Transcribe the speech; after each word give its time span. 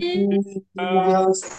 Jesus. 0.00 1.58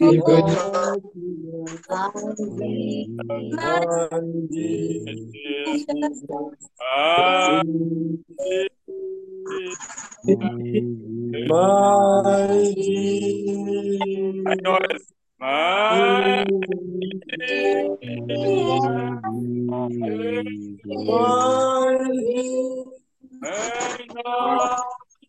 My 0.00 0.12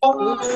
हमारे 0.04 0.46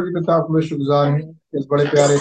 की 0.00 0.14
पिता 0.14 0.34
आपको 0.34 0.60
शुक्रगुजार 0.62 1.08
हैं 1.08 1.40
इस 1.54 1.66
बड़े 1.70 1.84
प्यारे 1.88 2.18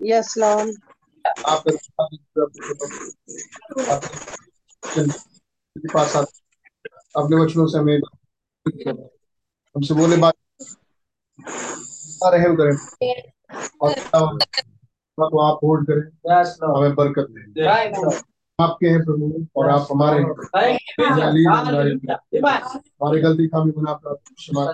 Yes, 0.00 0.36
Lord. 0.36 0.70
आपके 1.46 1.72
पास 5.78 6.16
आते 6.16 6.40
अपने 7.22 7.36
वचनों 7.36 7.66
से 7.66 7.78
हमें 7.78 7.98
हमसे 9.76 9.94
बोले 9.94 10.16
बात 10.16 10.34
रहे 12.24 12.56
करें। 12.56 12.76
और 13.80 13.92
तो 15.18 15.38
आप 15.38 15.60
होल्ड 15.62 15.86
करें। 15.90 16.76
हमें 16.76 16.94
बरकत 16.94 17.26
दें। 17.30 17.64
आपके 18.60 18.86
हैं 18.86 19.04
प्रभु 19.04 19.46
और 19.56 19.70
आप 19.70 19.88
हमारे 19.92 20.22
हैं। 20.22 20.30
हमारे 22.78 23.20
गलती 23.20 23.48
खामी 23.48 23.72
गुनाह 23.72 23.94
प्राप्त 23.94 24.34
क्षमा 24.34 24.64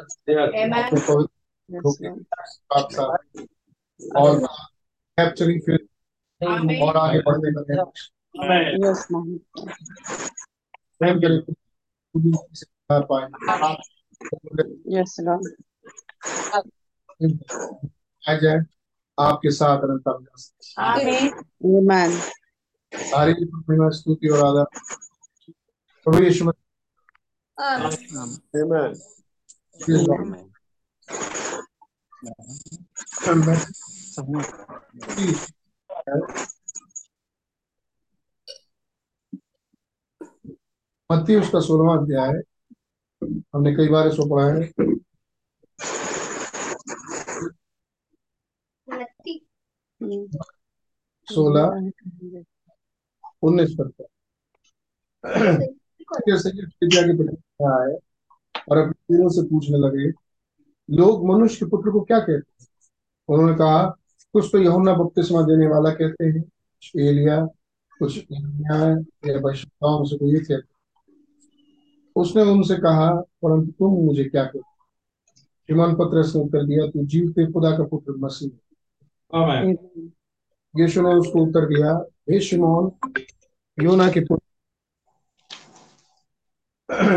और 4.17 4.47
कैप्चरिंग 5.19 5.61
फिर 5.61 5.89
और 6.83 6.97
आगे 6.97 7.19
बढ़ने 7.19 7.75
का। 7.75 7.85
Yes, 8.37 8.99
ही 12.17 12.33
पाए 12.91 13.29
Yes, 14.93 15.11
Lord. 15.21 15.51
आ 18.29 18.35
जाए 18.35 18.59
आपके 19.21 19.51
साथ 19.51 19.79
अनंत. 19.79 20.33
सारी 22.95 23.33
महिमा 23.33 23.91
स्तुति 23.91 24.29
और 24.29 24.47
आदर। 24.47 24.65
प्रभु 26.05 26.23
यीशु 26.23 26.45
मसीह। 26.45 26.63
Amen. 27.77 28.99
के 29.83 30.03
नाम 30.03 30.31
में। 30.31 30.53
मैं 36.07 36.23
मत्ती 41.13 41.37
उसका 41.37 41.61
सोलवा 41.61 41.95
अध्याय 41.95 42.29
है। 42.29 42.41
हमने 43.55 43.77
कई 43.77 43.89
बार 43.89 44.09
इसको 44.09 44.27
पढ़ा 44.31 44.47
है। 44.47 44.73
सोलह। 51.35 51.91
उन्नीस 53.43 53.77
प्रति 53.81 54.05
है। 57.93 57.99
और 58.71 58.79
अपने 58.79 58.93
पीरों 58.93 59.29
से 59.29 59.43
पूछने 59.43 59.79
लगे। 59.79 60.09
लोग 60.97 61.29
मनुष्य 61.29 61.57
के 61.57 61.67
पुत्र 61.67 61.91
को 61.91 62.01
क्या 62.01 62.19
कहते 62.19 62.33
हैं? 62.33 62.67
उन्होंने 63.29 63.55
कहा 63.55 63.83
कुछ 64.33 64.49
तो 64.53 64.59
यूहन्ना 64.59 64.95
बपतिस्मा 64.95 65.43
देने 65.43 65.67
वाला 65.67 65.91
कहते 65.91 66.25
हैं। 66.25 66.43
कुछ 66.43 66.93
एलिया 66.97 67.47
कुछ 67.99 68.19
या 68.19 68.95
में 70.01 70.05
से 70.05 70.17
कोई 70.17 70.41
कहते 70.41 70.72
उसने 72.17 72.43
उनसे 72.43 72.77
कहा 72.77 73.11
परंतु 73.43 73.73
तुम 73.73 73.93
मुझे 74.05 74.25
क्या 74.25 74.45
कहते 74.45 74.59
हो? 74.59 74.65
शिमोन 75.69 75.95
पतरस 75.95 76.33
ने 76.37 76.43
उत्तर 76.43 76.67
दिया 76.67 76.87
तू 76.87 77.05
जीवते 77.07 77.47
खुदा 77.53 77.71
का 77.79 77.85
पुत्र 77.85 78.13
मसीह 78.19 78.51
यीशु 80.75 81.03
ने 81.03 81.15
उसको 81.15 81.43
उत्तर 81.47 81.67
दिया 81.67 81.95
हे 82.31 82.41
शिमोन 82.41 82.91
योना 83.79 84.09
के 84.11 84.21
पुत्र 84.21 84.43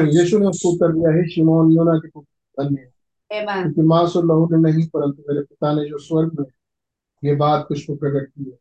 यीशु 0.08 0.40
ने 0.40 0.46
उसको 0.46 0.70
उत्तर 0.74 0.92
दिया 0.92 1.12
हे 1.12 1.30
शिमोन 1.30 1.72
योना 1.72 1.98
के 2.00 2.10
पुत्र 2.10 2.64
धन्य 2.64 2.92
क्योंकि 3.32 3.82
मांस 3.82 4.16
और 4.16 4.26
लहू 4.26 4.48
ने 4.52 4.72
नहीं 4.72 4.88
परंतु 4.88 5.24
मेरे 5.30 5.42
पिता 5.42 5.74
ने 5.74 5.90
जो 5.90 5.98
स्वर्ग 5.98 6.40
में 6.40 6.46
ये 7.24 7.36
बात 7.36 7.66
कुछ 7.68 7.86
को 7.86 7.96
प्रकट 7.96 8.30
की 8.30 8.44
है। 8.44 8.58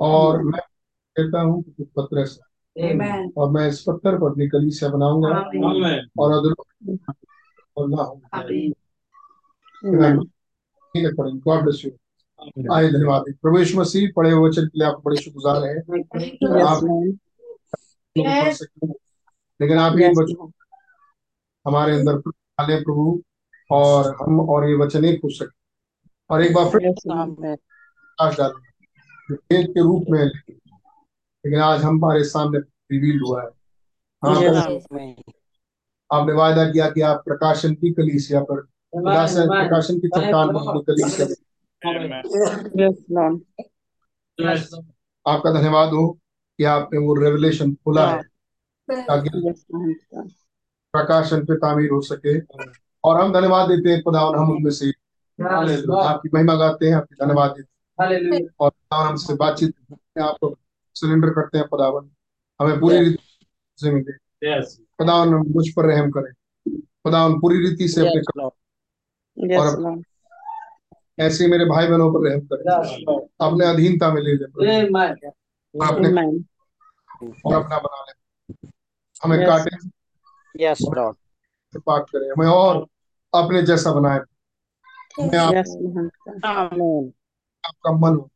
और 0.00 0.42
मैं 0.42 0.60
कहता 1.16 1.40
हूँ 1.40 1.62
कि 1.62 1.70
तू 1.70 1.84
पतरस 1.96 2.38
है। 2.42 2.53
और 3.36 3.50
मैं 3.50 3.68
इस 3.68 3.80
पत्थर 3.80 4.18
पर 4.18 4.30
अपनी 4.30 4.48
कली 4.48 4.70
से 4.70 4.88
बनाऊँगा 4.88 5.28
और 6.18 6.32
आए 12.72 12.88
धन्यवाद। 12.88 13.24
प्रभु 13.42 13.58
यीशु 13.58 13.80
मसीह 13.80 14.10
पढ़े 14.16 14.30
हुए 14.30 14.48
वचन 14.48 14.66
के 14.66 14.78
लिए 14.78 14.88
आपको 14.88 15.00
बड़े 15.00 15.16
शुक्रगुजार 15.16 15.64
हैं। 15.64 15.76
आप 16.62 16.78
सकते 18.54 18.86
लेकिन 19.60 19.78
आप 19.78 19.98
ये 19.98 20.08
Yes, 20.08 20.18
वचन. 20.18 20.52
हमारे 21.66 21.92
अंदर 21.92 22.16
डालें 22.16 22.84
प्रभु 22.84 23.22
और 23.70 24.14
हम 24.14 24.40
और 24.40 24.68
ये 24.68 24.76
वचन 24.76 25.04
एक 25.04 25.22
पूछ 25.22 25.38
सकें। 25.38 25.60
और 26.30 26.42
एक 26.42 26.54
बार 26.54 26.64
फिर 26.64 26.94
के 29.66 29.80
रूप 29.80 30.04
में 30.10 30.30
लेकिन 31.46 31.60
आज 31.60 31.82
हमारे 31.82 32.24
सामने 32.24 32.58
रिवील 32.58 33.20
हुआ 33.20 33.42
है। 33.42 33.48
हाँ 34.24 34.40
Yes. 34.40 34.86
आपने 36.12 36.32
वायदा 36.32 36.70
किया 36.70 36.90
कि 36.90 37.00
आप 37.00 37.22
प्रकाशन 37.26 37.74
की 37.74 37.92
कलीसिया 37.92 38.40
पर 38.40 38.60
प्रकाशन 38.60 39.48
प्रकाशन 39.48 39.98
की 39.98 40.08
चट्टान 40.08 40.48
कलीसिया 40.90 41.26
आपका 45.26 45.52
धन्यवाद 45.52 45.88
हो 45.88 46.18
कि 46.58 46.64
आपने 46.64 46.98
वो 46.98 47.14
रेवलेशन 47.14 47.74
खुला 47.74 48.10
है। 48.10 48.22
ताकि 48.90 49.28
प्रकाशन 50.92 51.44
पे 51.44 51.56
तामीर 51.56 51.90
हो 51.90 52.00
सके। 52.00 52.40
और 53.04 53.20
हम 53.20 53.32
धन्यवाद 53.32 53.68
देते 53.68 53.90
हैं 53.90 54.02
खुदावन 54.02 54.38
हम 54.38 54.50
उनमें 54.50 54.70
से। 54.70 54.90
आपकी 56.08 56.28
महिमा 56.34 56.54
गाते 56.54 56.86
हैं 56.86 56.94
आपकी 56.94 57.24
धन्यवाद 57.24 57.50
देते 57.50 58.36
हैं। 58.36 58.48
और 58.60 58.72
हमसे 58.92 59.34
बातचीत 59.34 59.74
आपको 60.22 60.58
सरेंडर 60.94 61.30
करते 61.30 61.58
हैं 61.58 61.66
पदावन। 61.68 62.10
हमें 62.60 62.80
पूरी 62.80 62.98
रीति 62.98 63.46
से 63.76 63.90
मिले। 63.90 64.12
खुदावन 64.76 65.28
मुझ 65.28 65.68
पर 65.76 65.86
रहम 65.86 66.10
करें। 66.10 66.32
पदावन 67.04 67.40
पूरी 67.40 67.68
रीति 67.68 67.88
से 67.88 68.00
अपने 68.00 68.48
Yes. 69.48 69.60
और 69.60 69.96
Yes. 69.96 70.02
ऐसे 71.20 71.46
मेरे 71.46 71.64
भाई 71.64 71.86
बहनों 71.86 72.12
पर 72.12 72.28
रहम 72.28 72.40
करें। 72.40 72.62
अपने 73.40 73.66
अधीनता 73.66 74.12
में 74.12 74.22
ले 74.22 74.32
ले। 74.32 74.44
अपने 75.86 76.08
और 77.46 77.54
अपना 77.54 77.78
बना 77.78 78.04
ले। 78.04 78.68
हमें 79.24 79.38
Yes. 79.38 79.48
काटे। 79.48 79.88
Yes. 80.64 80.78
पाक 81.76 82.02
करें। 82.02 82.30
हमें 82.30 82.46
और 82.46 82.86
अपने 83.34 83.62
जैसा 83.62 83.92
बनाए। 83.92 84.18
आप, 84.18 85.52
Yes. 85.52 85.92
Amen. 86.46 87.12
आपका 87.66 87.92
मन 87.92 88.16
हो। 88.16 88.30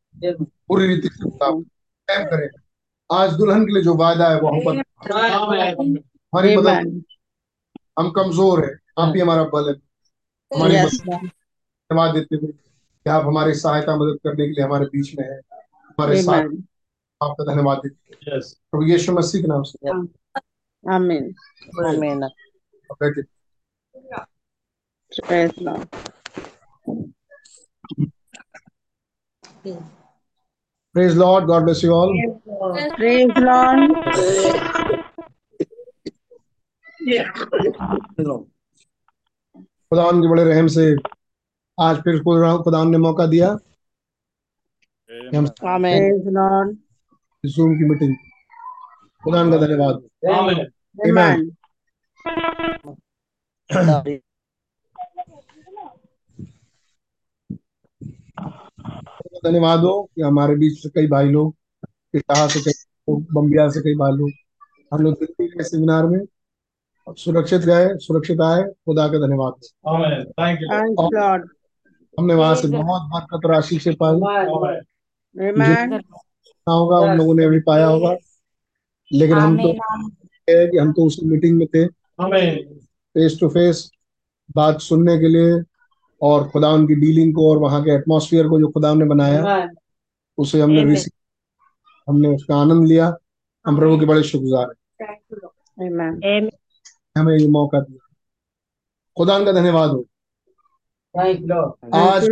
पूरी 0.67 0.87
रीति 0.87 1.07
से 1.07 1.29
रहम 2.09 2.23
करें। 2.25 2.49
आज 3.09 3.33
दुल्हन 3.33 3.65
के 3.65 3.73
लिए 3.73 3.83
जो 3.83 3.93
वायदा 3.95 4.29
है 4.29 4.39
वो 4.41 4.49
हम 4.49 4.59
पर 4.65 5.21
हमारी 5.33 6.55
मदद 6.57 7.03
हम 7.99 8.09
कमज़ोर 8.11 8.63
है 8.65 8.71
आप 8.99 9.13
ही 9.15 9.21
हमारा 9.21 9.43
बल 9.53 9.69
है। 9.69 9.75
हमारी. 10.51 10.75
धन्यवाद 11.91 12.13
देते 12.15 12.35
हुए 12.35 12.51
कि 12.51 13.09
आप 13.09 13.25
हमारी 13.25 13.53
सहायता 13.53 13.95
मदद 13.95 14.17
करने 14.23 14.45
के 14.47 14.53
लिए 14.53 14.63
हमारे 14.63 14.85
बीच 14.85 15.13
में 15.19 15.25
है 15.25 15.39
हमारे 15.89 16.21
साथ 16.23 16.43
आपका 17.21 17.43
धन्यवाद 17.45 17.77
देते 17.77 18.31
हैं 18.31 18.39
प्रभु 18.41 18.83
यीशु 18.85 19.13
मसीह 19.13 19.41
के 19.41 19.47
नाम 19.47 19.63
से। 19.63 19.89
Amen. 20.83 21.25
Amen. 21.85 22.23
आप 22.23 22.97
बैठे 23.03 23.21
Praise 25.11 25.57
Lord. 25.57 25.87
Praise 30.93 31.17
lord 31.17 31.45
God 31.45 31.63
bless 31.63 31.83
you 31.83 31.91
all 31.91 32.39
Praise 32.99 33.33
Lord. 38.27 38.45
खुदावन 39.89 40.21
के 40.21 40.29
बड़े 40.29 40.43
रहम 40.43 40.67
से 40.67 40.95
आज 41.81 41.97
फिर 41.97 42.23
खुदा 42.23 42.83
ने 42.83 42.97
मौका 42.97 43.25
दिया। 43.25 43.57
हम. 45.35 45.45
Praise 45.45 46.37
Lord. 46.37 46.75
जूम 47.45 47.77
की 47.77 47.89
मीटिंग 47.89 48.15
खुदावन 49.23 49.51
का 49.51 49.57
धन्यवाद। 49.57 50.03
धन्यवाद 59.45 59.79
हो 59.79 60.09
कि 60.15 60.21
हमारे 60.21 60.55
बीच 60.55 60.83
से 60.83 60.89
कई 60.89 61.07
भाई 61.07 61.29
लोग 61.29 61.55
इटाहा 62.15 62.47
से 62.47 62.59
कई 62.59 62.71
लोग, 62.71 63.25
बम्बिया 63.33 63.69
से 63.69 63.79
कई 63.79 63.95
भाई 63.95 64.11
लोग 64.11 64.29
हम 64.93 65.01
लोग 65.01 65.13
दिल्ली 65.13 65.47
के 65.47 65.63
सेमिनार 65.63 66.05
में 66.05 66.19
सुरक्षित 67.09 67.61
गए 67.61 67.97
सुरक्षित 67.97 68.41
आए। 68.41 68.63
खुदा 68.63 69.07
का 69.07 69.17
धन्यवाद। 69.17 69.53
Thank 70.39 70.57
you, 70.59 71.19
Lord. 71.19 71.47
हमने 72.19 72.33
वहाँ 72.33 72.55
से 72.55 72.67
बहुत 72.67 73.01
बरकत 73.01 73.55
आशीष 73.57 73.83
से 73.83 73.91
पाई। 74.03 74.13
होगा 76.69 76.97
उन 76.97 77.17
लोगों 77.17 77.35
ने 77.35 77.49
भी 77.49 77.59
पाया 77.59 77.85
होगा। 77.85 78.15
लेकिन 79.13 79.37
हम 79.37 79.57
तो 79.57 79.73
कि 80.71 80.77
हम 80.77 80.91
तो 80.91 81.05
उस 81.05 81.19
मीटिंग 81.23 81.57
में 81.57 81.67
थे। 81.67 81.87
फेस 83.13 83.37
टू 83.39 83.49
फेस 83.49 83.91
बात 84.55 84.79
सुनने 84.81 85.19
के 85.19 85.27
लिए 85.27 85.78
और 86.21 86.47
खुदा 86.49 86.69
उनकी 86.69 86.95
डीलिंग 86.95 87.33
को 87.35 87.49
और 87.51 87.57
वहाँ 87.57 87.81
के 87.83 87.91
एटमॉस्फेयर 87.91 88.47
को 88.47 88.59
जो 88.59 88.67
खुदा 88.67 88.93
ने 88.93 89.05
बनाया 89.05 89.67
उसे 90.37 90.61
हमने 90.61 90.83
रिसीव 90.85 91.11
हमने 92.09 92.27
उसका 92.35 92.55
आनंद 92.55 92.87
लिया। 92.87 93.13
हम 93.65 93.75
प्रभु 93.77 93.99
के 93.99 94.05
बड़े 94.05 94.23
शुक्रगुजार 94.23 94.67
हैं। 94.69 94.77
हमें 97.17 97.37
ये 97.37 97.47
मौका 97.47 97.79
दिया। 97.79 98.07
खुदा 99.17 99.39
का 99.45 99.51
धन्यवाद 99.51 99.89
हो। 99.89 100.05
आज 101.95 102.23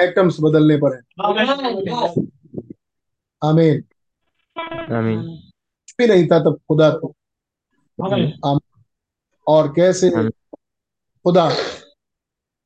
एटम्स 0.00 0.36
बदलने 0.40 0.76
पर 0.76 0.94
है। 0.94 1.00
आमीन 3.42 3.82
आमीन 4.96 5.20
कुछ 5.22 5.94
भी 5.98 6.06
नहीं 6.06 6.26
था 6.26 6.38
तब 6.40 6.60
खुदा 6.68 6.90
तो। 6.90 7.14
और 9.46 9.68
कैसे 9.76 10.10
खुदा 11.24 11.48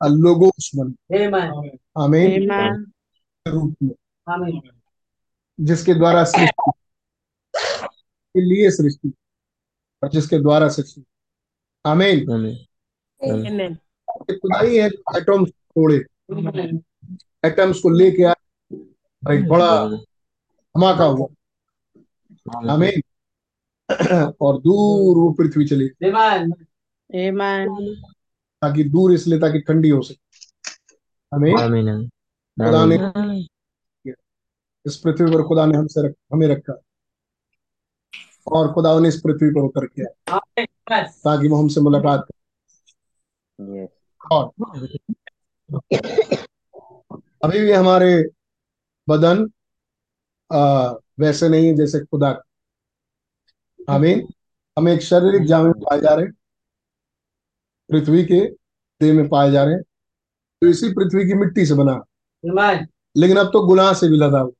लोगोस 0.06 0.70
बन 0.76 0.94
आमीन। 1.98 2.50
Amen. 2.50 2.92
रूप 3.48 3.76
में 3.82 4.70
जिसके 5.60 5.94
द्वारा 5.94 6.24
सृष्टि। 6.24 6.72
के 8.34 8.40
लिए 8.40 8.70
सृष्टि। 8.70 9.12
और 10.02 10.08
जिसके 10.08 10.38
द्वारा 10.38 10.68
सृष्टि। 10.68 11.04
आमीन। 11.86 12.32
आमीन। 12.32 12.66
Amen. 13.30 13.76
ये 14.30 14.36
खुदा 14.38 14.60
ही 14.60 14.78
एटम्स 14.80 15.50
तोड़े। 15.50 15.96
एटम्स 17.44 17.80
को 17.80 17.90
लेके 17.90 18.22
आए। 18.22 18.34
एक 19.36 19.48
बड़ा 19.48 19.88
धमाका 19.88 21.04
हुआ। 21.04 21.26
आमीन। 22.70 23.02
और 24.40 24.58
दूर 24.58 25.16
वो 25.16 25.32
पृथ्वी 25.32 25.66
चली. 25.66 25.88
ताकि 28.64 28.84
दूर 28.84 29.12
इसलिए 29.12 29.40
ताकि 29.40 29.60
ठंडी 29.60 29.88
हो 29.90 30.02
सके। 30.02 30.20
हमें 31.32 31.52
आमीन। 31.54 32.08
खुदा 32.58 32.84
ने 32.86 32.96
इस 34.86 34.96
पृथ्वी 34.96 35.30
पर 35.34 35.42
खुदा 35.42 35.66
ने 35.66 35.76
हमसे 35.78 36.06
रख, 36.06 36.14
हमें 36.32 36.46
रखा 36.48 36.74
और 38.46 38.72
खुदा 38.72 38.98
ने 39.00 39.08
इस 39.08 39.20
पृथ्वी 39.20 39.50
पर 39.50 39.60
उतर 39.60 39.86
किया 39.86 40.38
ताकि 41.24 41.48
वो 41.48 41.56
हमसे 41.56 41.80
मुलाकात 41.80 42.20
करे। 42.20 43.86
और 44.32 44.50
अभी 47.44 47.60
भी 47.60 47.72
हमारे 47.72 48.24
बदन 49.08 49.50
आ, 50.52 50.92
वैसे 51.20 51.48
नहीं 51.48 51.66
है 51.66 51.74
जैसे 51.74 52.00
खुदा 52.00 52.30
हमें 53.90 54.22
हमें 54.78 54.92
एक 54.92 55.02
शारीरिक 55.02 55.44
जामे 55.44 55.72
पाए 55.72 56.00
जा 56.00 56.14
रहे 56.14 56.26
हैं। 56.26 56.32
पृथ्वी 57.90 58.24
के 58.24 58.40
देह 59.00 59.14
में 59.14 59.28
पाए 59.28 59.50
जा 59.50 59.64
रहे 59.64 59.74
हैं। 59.74 59.82
तो 60.60 60.66
इसी 60.66 60.92
पृथ्वी 60.92 61.26
की 61.26 61.34
मिट्टी 61.34 61.66
से 61.66 61.74
बना। 61.74 62.04
लेकिन 63.16 63.36
अब 63.36 63.46
तो 63.46 63.66
गुनाह 63.66 63.94
से 63.94 64.08
भी 64.08 64.16
लदा 64.16 64.38
हुआ। 64.38 64.52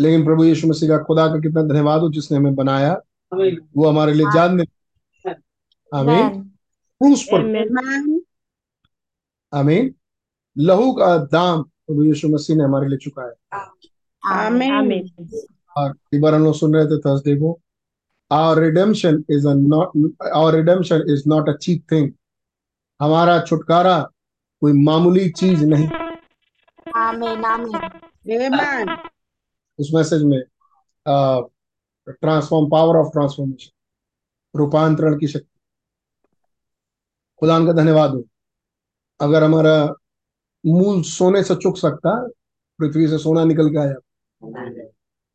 लेकिन 0.00 0.24
प्रभु 0.24 0.44
यीशु 0.44 0.68
मसीह 0.68 0.88
का 0.88 0.98
खुदा 0.98 1.26
का 1.26 1.40
कितना 1.40 1.62
धन्यवाद 1.62 2.00
हो 2.00 2.10
जिसने 2.10 2.38
हमें 2.38 2.54
बनाया। 2.54 3.00
वो 3.76 3.88
हमारे 3.88 4.14
लिए 4.14 4.26
जान 4.34 4.56
दे 4.56 4.64
आमीन 5.94 6.28
क्रूस 6.44 7.22
पर। 7.22 7.40
Amen. 7.68 8.20
आमीन 9.54 9.94
लहू 10.58 10.92
का 10.92 11.18
दाम 11.18 11.62
प्रभु 11.62 12.04
यीशु 12.04 12.28
मसीह 12.28 12.56
ने 12.56 12.64
हमारे 12.64 12.88
लिए 12.88 12.98
चुकाया। 12.98 13.32
Amen. 14.48 15.10
और 15.76 15.94
एक 16.14 16.20
बार 16.20 16.34
हम 16.34 16.44
लोग 16.44 16.54
सुन 16.54 16.74
रहे 16.74 16.86
थे 16.86 16.98
थर्सडे 16.98 17.36
को। 17.36 17.60
Our 18.30 18.58
redemption 18.62 19.24
is 19.30 19.46
a 19.48 19.52
not 19.54 20.12
our 20.34 20.54
redemption 20.54 21.04
is 21.10 21.22
not 21.26 21.48
a 21.48 21.52
cheap 21.52 21.84
thing 21.92 22.10
हमारा 23.00 23.40
छुटकारा 23.40 23.98
कोई 24.62 24.72
मामूली 24.84 25.28
चीज़ 25.30 25.64
नहीं। 25.66 25.88
Amen. 28.28 28.98
उस 29.78 29.90
मैसेज 29.94 30.22
में 30.22 30.40
ट्रांसफॉर्म 32.08 32.70
पावर 32.70 32.96
ऑफ़ 32.96 33.12
ट्रांसफॉर्मेशन 33.12 33.70
रूपांतरण 34.54 35.18
की 35.18 35.26
शक्ति। 35.26 35.58
खुदा 37.40 37.58
का 37.66 37.72
धन्यवाद 37.72 38.10
हो। 38.10 38.22
अगर 39.20 39.44
हमारा 39.44 39.94
मूल 40.64 41.02
सोने 41.02 41.42
से 41.42 41.54
चुक 41.54 41.76
सकता 41.78 42.12
पृथ्वी 42.78 43.06
से 43.08 43.18
सोना 43.18 43.44
निकल 43.44 43.68
के 43.70 43.78
आया 43.78 43.94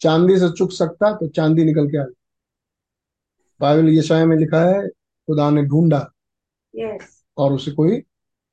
चांदी 0.02 0.38
से 0.40 0.50
चुक 0.50 0.72
सकता 0.72 1.12
तो 1.18 1.28
चांदी 1.28 1.64
निकल 1.64 1.88
के 1.88 1.98
आया। 1.98 2.08
बाइबल 3.64 3.90
यशाया 3.90 4.26
में 4.26 4.38
लिखा 4.38 4.62
है 4.62 4.88
खुदा 5.28 5.50
ने 5.50 5.64
ढूंढा 5.64 6.12
yes. 6.76 7.04
और 7.38 7.54
उसे 7.54 7.72
कोई 7.72 8.04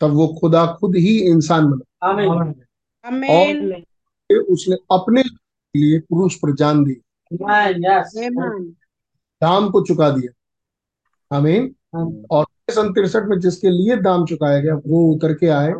तब 0.01 0.09
वो 0.09 0.27
खुदा 0.41 0.65
खुद 0.79 0.95
ही 0.95 1.17
इंसान 1.19 1.65
बना। 1.65 2.07
Amen. 3.09 3.81
कि 4.29 4.35
उसने 4.35 4.75
अपने 4.75 5.23
लिए 5.75 5.99
क्रूस 5.99 6.35
पर 6.35 6.55
जान 6.55 6.83
दी। 6.83 6.93
दाम 9.41 9.69
को 9.69 9.81
चुका 9.81 10.09
दिया। 10.09 10.31
आमीन 11.37 11.75
और 12.31 12.45
सन 12.69 12.93
तिरसठ 12.93 13.23
में 13.23 13.39
जिसके 13.39 13.69
लिए 13.69 13.95
दाम 13.97 14.25
चुकाया 14.25 14.59
गया 14.59 14.75
वो 14.75 15.13
उतर 15.13 15.33
के 15.33 15.47
आए 15.47 15.71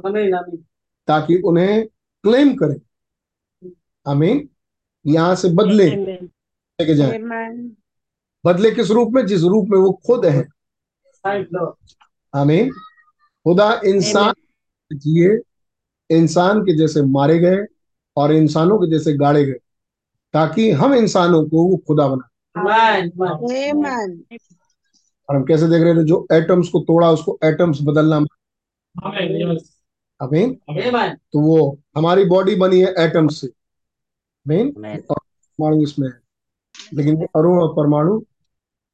ताकि 1.08 1.42
उन्हें 1.46 1.88
क्लेम 2.24 2.56
करें। 2.56 2.80
आमीन? 4.08 4.50
यहाँ 5.06 5.36
से 5.36 5.50
बदले 5.50 5.90
लेके 6.80 6.96
जाए। 6.96 7.18
बदले 8.46 8.72
किस 8.72 8.92
रूप 8.92 9.12
में? 9.12 9.26
जिस 9.26 9.42
रूप 9.42 9.68
में 9.70 9.78
वो 9.80 9.92
खुद 10.06 10.26
है। 10.26 10.48
आमीन? 12.36 12.70
खुदा 13.46 13.82
इंसान 13.86 14.34
जिए 14.94 15.40
इंसान 16.10 16.62
के 16.62 16.78
जैसे 16.78 17.02
मारे 17.02 17.40
गए 17.40 17.66
और 18.18 18.32
इंसानों 18.32 18.78
के 18.80 18.90
जैसे 18.92 19.14
गाड़े 19.14 19.46
गए 19.46 19.60
ताकि 20.34 20.72
हम 20.72 20.94
इंसानों 20.94 21.46
को 21.46 21.64
वो 21.70 21.78
खुदा 21.78 22.08
बना। 22.08 22.30
और 25.30 25.36
हम 25.36 25.44
कैसे 25.44 25.68
देख 25.68 25.82
रहे 25.82 25.94
थे 25.94 26.04
जो 26.04 26.28
एटम्स 26.32 26.70
को 26.70 26.80
तोड़ा 26.80 27.12
उसको 27.12 27.40
एटम्स 27.44 27.80
बदलना। 27.82 28.16
आमीन? 30.22 30.58
तो 31.34 31.40
वो 31.40 31.80
हमारी 31.98 32.26
बॉडी 32.26 32.56
बनी 32.56 32.80
है 32.80 32.94
एटम्स 33.00 33.42
से। 33.42 33.48
और 35.10 35.20
परमाणु 35.20 35.84
इसमें 35.84 36.08
है। 36.08 36.20
लेकिन 36.94 37.16
अणु 37.16 37.62
और 37.62 37.74
परमाणु 37.74 38.22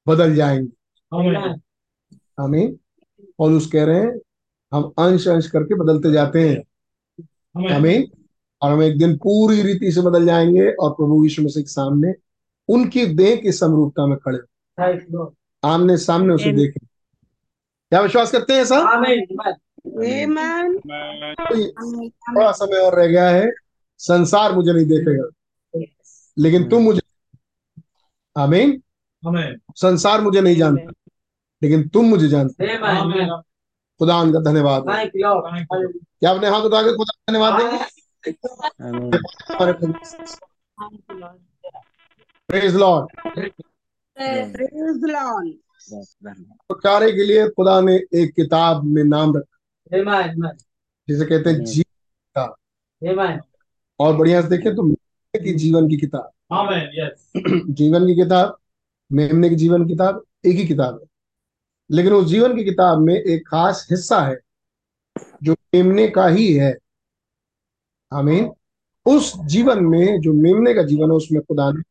बदल 0.07 0.35
जाएँगे। 0.35 0.71
आमीन 2.43 2.79
और 3.39 3.51
उस 3.51 3.71
कह 3.71 3.83
रहे 3.83 3.99
हैं 3.99 4.19
हम 4.73 4.93
अंश 4.97 5.27
अंश 5.27 5.49
करके 5.49 5.75
बदलते 5.75 6.11
जाते 6.11 6.49
हैं। 6.49 6.57
आमीन 7.75 8.11
और 8.61 8.71
हम 8.71 8.83
एक 8.83 8.99
दिन 8.99 9.17
पूरी 9.17 9.61
रीति 9.61 9.91
से 9.91 10.01
बदल 10.01 10.25
जाएँगे 10.25 10.71
और 10.71 10.91
प्रभु 10.91 11.23
यीशु 11.23 11.41
मसीह 11.41 11.63
के 11.63 11.69
सामने 11.69 12.13
उनकी 12.69 13.05
देह 13.05 13.35
की 13.35 13.51
समरूपता 13.51 14.05
में 14.05 14.17
खड़े 14.17 14.39
आमने 15.65 15.97
सामने 15.97 16.33
उसे 16.33 16.43
Amen. 16.43 16.57
देखें। 16.57 16.87
क्या 17.89 18.01
विश्वास 18.01 18.31
करते 18.31 18.53
हैं 18.53 18.61
ऐसा? 18.61 18.75
Amen. 18.75 19.25
थोड़ा 22.11 22.51
समय 22.51 22.77
और 22.77 22.99
रह 22.99 23.07
गया 23.07 23.29
है। 23.29 23.51
संसार 23.97 24.55
मुझे 24.55 24.73
नहीं 24.73 24.85
देखेगा। 24.85 25.29
लेकिन 26.39 26.69
तुम 26.69 26.83
मुझे 26.83 27.01
आमीन। 28.35 28.81
संसार 29.75 30.21
मुझे 30.21 30.41
नहीं 30.41 30.55
जानता 30.55 30.91
लेकिन 31.61 31.87
तुम 31.87 32.05
मुझे 32.05 32.27
जानते 32.27 32.77
खुदा 33.99 34.17
उनका 34.17 34.39
धन्यवाद। 34.41 34.83
क्या 35.15 36.31
अपने 36.31 36.49
हाथ 36.49 36.61
उठा 36.61 36.81
के 36.81 36.91
खुदा 36.95 37.13
का 37.13 37.31
धन्यवाद. 37.31 37.53
छुटकारे 46.61 47.11
के 47.11 47.23
लिए 47.23 47.47
खुदा 47.49 47.79
ने 47.81 47.95
एक 48.13 48.33
किताब 48.35 48.83
में 48.85 49.03
नाम 49.03 49.37
रखा। 49.37 49.57
जिसे 51.07 51.25
कहते 51.25 51.49
हैं 51.49 51.63
जीवन 51.65 53.39
और 53.99 54.15
बढ़िया 54.17 54.41
से 54.41 54.47
देखें 54.47 54.75
तो 54.75 54.83
मेमने 54.83 54.98
की 55.35 55.53
जीवन 55.53 55.89
की 55.89 55.97
किताब? 55.97 56.31
जीवन 57.73 58.07
की 58.07 58.15
किताब 58.15 58.57
मेमने 59.11 59.49
की 59.49 59.55
जीवन 59.55 59.85
की 59.85 59.93
किताब 59.93 60.23
एक 60.45 60.55
ही 60.55 60.67
किताब 60.67 60.99
है। 61.01 61.07
लेकिन 61.91 62.13
उस 62.13 62.27
जीवन 62.27 62.57
की 62.57 62.63
किताब 62.63 62.99
में 62.99 63.15
एक 63.15 63.47
खास 63.47 63.87
हिस्सा 63.91 64.21
है 64.21 64.39
जो 65.43 65.53
मेमने 65.53 66.07
का 66.07 66.27
ही 66.27 66.53
है। 66.53 66.77
आमीन 68.13 68.51
उस 69.05 69.33
जीवन 69.45 69.83
में 69.83 70.21
जो 70.21 70.33
मेमने 70.33 70.73
का 70.73 70.83
जीवन 70.83 71.09
है 71.09 71.15
उसमें 71.15 71.41
खुदा 71.41 71.71
ने 71.71 71.81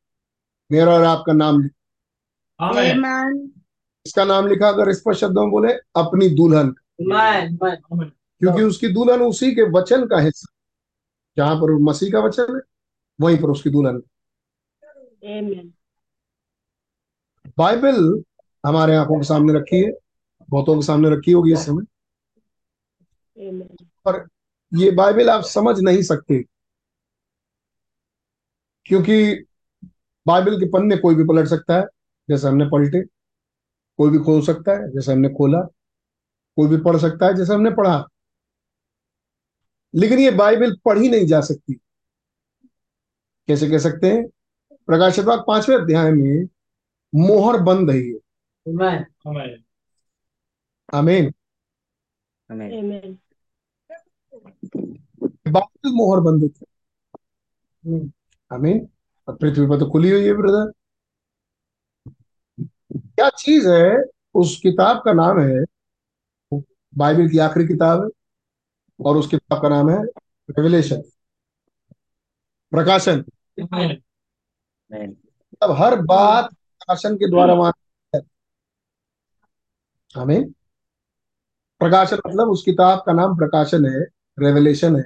मेरा 0.72 0.94
और 0.94 1.04
आपका 1.04 1.32
नाम 1.32 1.62
लिखा। 1.62 1.74
इसका 4.06 4.24
नाम 4.24 4.46
लिखा 4.46 4.68
अगर 4.68 4.92
स्पष्ट 4.92 5.20
शब्दों 5.20 5.42
में 5.42 5.50
बोले 5.50 5.72
अपनी 5.72 6.28
दुल्हन। 6.28 6.74
क्योंकि 8.40 8.62
उसकी 8.62 8.88
दुल्हन 8.88 9.20
उसी 9.20 9.54
के 9.54 9.62
वचन 9.62 10.06
का 10.06 10.18
हिस्सा 10.18 10.52
जहाँ 11.36 11.56
पर 11.56 11.72
मसीह 11.72 12.10
का 12.12 12.20
वचन 12.20 12.56
है। 12.56 12.77
वहीं 13.20 13.36
पर 13.36 13.50
उसकी 13.50 13.70
दुल्हन. 13.70 14.02
बाइबल 17.58 18.22
हमारे 18.66 18.96
आँखों 18.96 19.16
के 19.20 19.26
सामने 19.26 19.52
रखी 19.52 19.82
है 19.84 19.90
बहुतों 20.50 20.74
के 20.76 20.82
सामने 20.82 21.10
रखी 21.10 21.32
होगी 21.32 21.52
इस 21.52 21.66
समय। 21.66 21.84
पर 24.06 24.26
ये 24.72 24.90
बाइबल 24.90 25.30
आप 25.30 25.42
समझ 25.42 25.76
नहीं 25.80 26.02
सकते 26.02 26.42
क्योंकि 28.86 29.44
बाइबल 30.26 30.60
के 30.60 30.66
पन्ने 30.68 30.96
कोई 30.96 31.14
भी 31.14 31.24
पलट 31.24 31.46
सकता 31.46 31.76
है 31.76 31.84
जैसे 32.30 32.48
हमने 32.48 32.64
पलटे 32.64 33.02
कोई 33.98 34.10
भी 34.10 34.18
खोल 34.18 34.42
सकता 34.42 34.72
है 34.72 34.90
जैसे 34.92 35.12
हमने 35.12 35.28
खोला 35.28 35.60
कोई 36.56 36.68
भी 36.68 36.76
पढ़ 36.76 36.96
सकता 36.96 37.26
है 37.26 37.34
जैसे 37.34 37.54
हमने 37.54 37.70
पढ़ा। 37.70 38.04
लेकिन 39.94 40.18
ये 40.18 40.30
बाइबल 40.30 40.76
पढ़ी 40.84 41.08
नहीं 41.08 41.26
जा 41.26 41.40
सकती। 41.40 41.80
कैसे 43.48 43.68
कह 43.70 43.78
सकते 43.78 44.10
हैं? 44.12 44.26
प्रकाशित 44.86 45.24
वाक्य 45.24 45.44
पाँचवें 45.46 45.76
अध्याय 45.76 46.10
में 46.12 46.48
मोहर 47.14 47.60
बंद 47.62 47.90
है। 47.90 47.98
ये 47.98 48.20
आमीन 50.94 51.32
Amen. 52.50 53.16
बाइबल 55.48 55.90
मोहर 55.92 56.20
बंद 56.20 56.50
थे। 56.50 56.66
आमीन 58.54 58.88
और 59.28 59.36
पृथ्वी 59.36 59.66
पर 59.66 59.78
तो 59.80 59.90
खुली 59.90 60.10
हुई 60.10 60.24
है 60.24 60.32
ब्रदर 60.32 60.72
क्या 62.96 63.28
चीज़ 63.28 63.68
है? 63.68 64.04
उस 64.34 64.60
किताब 64.62 65.02
का 65.04 65.12
नाम 65.12 65.40
है 65.40 65.64
बाइबल 66.98 67.28
की 67.28 67.38
आखिरी 67.38 67.66
किताब 67.66 68.04
है 68.04 68.08
और 69.06 69.16
उस 69.16 69.28
किताब 69.28 69.62
का 69.62 69.68
नाम 69.68 69.90
है 69.90 70.02
रेवलेशन 70.50 71.02
प्रकाशन। 72.70 73.24
अब 75.62 75.70
हर 75.70 76.00
बात 76.02 76.50
प्रकाशन 76.52 77.16
के 77.16 77.30
द्वारा 77.30 77.54
वहाँ 77.54 77.72
है। 78.14 78.20
आमीन। 80.16 80.54
प्रकाशन 81.78 82.16
मतलब 82.26 82.48
उस 82.48 82.62
किताब 82.64 83.02
का 83.06 83.12
नाम 83.12 83.36
प्रकाशन 83.36 83.86
है 83.86 84.00
रेवलेशन 84.38 84.96
है। 84.96 85.02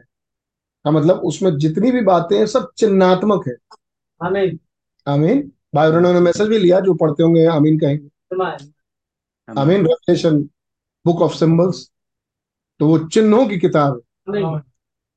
का 0.85 0.91
मतलब 0.91 1.17
उसमें 1.17 1.57
जितनी 1.59 1.91
भी 1.91 2.01
बातें 2.01 2.39
हैं 2.39 2.47
सब 2.47 2.71
चिन्हात्मक 2.77 3.49
है। 3.49 3.55
आमीन। 5.07 5.53
भाई 5.75 5.91
उन्होंने 5.91 6.21
मैसेज 6.21 6.49
भी 6.49 6.59
लिया 6.59 6.81
जो 6.81 6.95
पढ़ते 6.95 7.23
होंगे 7.23 7.47
आमीन 7.47 7.79
कहेंगे। 7.79 8.09
आमीन। 9.59 9.87
रेवलेशन 9.87 10.43
बुक 11.07 11.23
ऑफ़ 11.23 11.35
सिंबल्स 11.35 11.91
तो 12.81 12.87
वो 12.89 12.99
चिन्हों 12.99 13.47
की 13.49 13.59
किताब 13.59 13.95
है। 13.95 14.03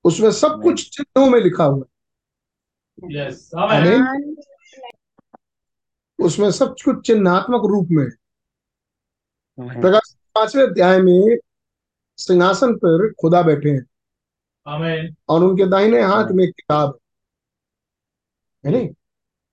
उसमें 0.04 0.32
सब 0.32 0.62
कुछ 0.64 0.98
चिन्हों 0.98 1.30
में 1.30 1.40
लिखा 1.40 1.64
हुआ 1.64 1.78
है। 1.78 1.95
आमीन 3.72 4.36
उसमें 6.20 6.52
सब 6.52 6.76
कुछ 6.86 7.08
चिन्हात्मक 7.08 7.62
रूप 7.66 7.88
में। 7.92 8.08
प्रकाश 9.82 10.16
पाँचवें 10.36 10.64
अध्याय 10.64 11.02
में 11.02 11.38
सिंहासन 12.18 12.76
पर 12.76 13.14
खुदा 13.14 13.42
बैठे 13.42 13.70
हैं। 13.70 13.86
और 15.30 15.44
उनके 15.44 15.66
दाहिने 15.66 16.02
हाथ 16.02 16.26
में 16.32 16.44
एक 16.44 16.56
किताब। 16.56 17.00
है 18.66 18.72
है 18.72 18.78
नहीं? 18.78 18.90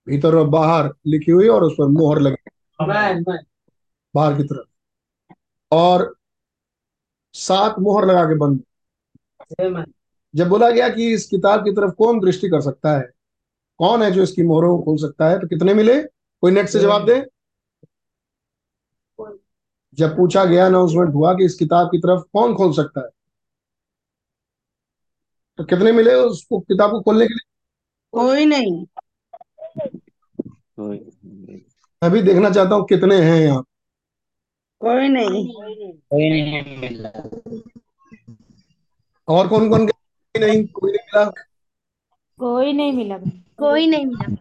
भीतर 0.07 0.35
और 0.35 0.47
बाहर 0.47 0.93
लिखी 1.07 1.31
हुई 1.31 1.47
और 1.47 1.63
उस 1.63 1.73
पर 1.73 1.87
मोहर 1.87 2.19
लगी। 2.19 2.49
बाहर 4.15 4.37
की 4.37 4.43
तरफ़। 4.43 4.67
और 5.71 6.15
सात 7.33 7.75
मोहर 7.79 8.05
लगा 8.05 8.23
के 8.25 8.37
बंद। 8.37 8.63
जब 10.35 10.49
बोला 10.49 10.69
गया 10.71 10.89
कि 10.89 11.13
इस 11.13 11.27
किताब 11.27 11.59
की 11.63 11.71
तरफ़ 11.71 11.91
कौन 11.91 12.19
दृष्टि 12.19 12.49
कर 12.49 12.61
सकता 12.61 12.97
है? 12.97 13.11
कौन 13.79 14.03
है 14.03 14.11
जो 14.11 14.23
इसकी 14.23 14.43
मोहरों 14.43 14.77
को 14.77 14.83
खोल 14.83 14.97
सकता 14.97 15.29
है? 15.29 15.39
तो 15.39 15.47
कितने 15.47 15.73
मिले? 15.73 16.03
कोई 16.03 16.51
नेट 16.51 16.67
से 16.67 16.79
जवाब 16.79 17.05
दे। 17.05 17.25
जब 19.93 20.17
पूछा 20.17 20.45
गया 20.45 20.65
अनाउंसमेंट 20.65 21.13
हुआ 21.13 21.33
कि 21.33 21.45
इस 21.45 21.55
किताब 21.55 21.87
की 21.87 21.97
तरफ़ 21.97 22.21
कौन 22.33 22.55
खोल 22.55 22.73
सकता 22.73 23.01
है? 23.01 23.09
तो 25.57 25.63
कितने 25.63 25.91
मिले 25.91 26.13
उसको 26.13 26.59
किताब 26.59 26.91
को 26.91 27.01
खोलने 27.01 27.27
के 27.27 27.33
लिए? 27.33 27.49
कोई 28.13 28.45
नहीं। 28.45 28.85
मैं 32.03 32.11
भी 32.11 32.21
देखना 32.21 32.49
चाहता 32.49 32.75
हूँ 32.75 32.85
कितने 32.85 33.21
हैं 33.21 33.41
यहाँ। 33.41 33.63
कोई 34.81 35.07
नहीं। 35.07 36.79
मिला। 36.79 37.09
और 39.27 39.47
कौन 39.47 39.69
कौन? 39.69 39.89
नहीं 40.37 40.67
कोई 40.67 40.91
नहीं 40.91 40.99
मिला। 41.01 41.25
कोई 42.39 42.73
नहीं 42.73 42.93
मिला। 42.93 43.42
कोई 43.63 43.87
नहीं 43.87 44.05
मिला। 44.05 44.35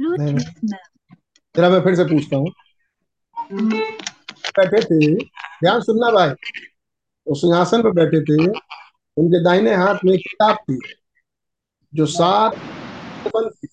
नहीं, 0.00 0.34
नहीं। 0.34 0.68
जरा 1.56 1.70
मैं 1.70 1.80
फिर 1.80 1.94
से 1.94 2.04
पूछता 2.04 2.36
हूँ। 2.36 2.46
बैठे 4.58 4.82
थे। 4.82 5.14
ध्यान 5.24 5.80
सुनना 5.80 6.10
भाई। 6.10 6.28
वो 7.28 7.34
सिंहासन 7.34 7.82
पर 7.82 7.90
बैठे 7.90 8.20
थे। 8.20 8.48
उनके 9.16 9.44
दाहिने 9.44 9.74
हाथ 9.74 9.94
में 10.04 10.18
किताब 10.18 10.56
थी 10.56 10.78
जो 11.94 12.06
सात 12.06 12.52
थी। 13.36 13.66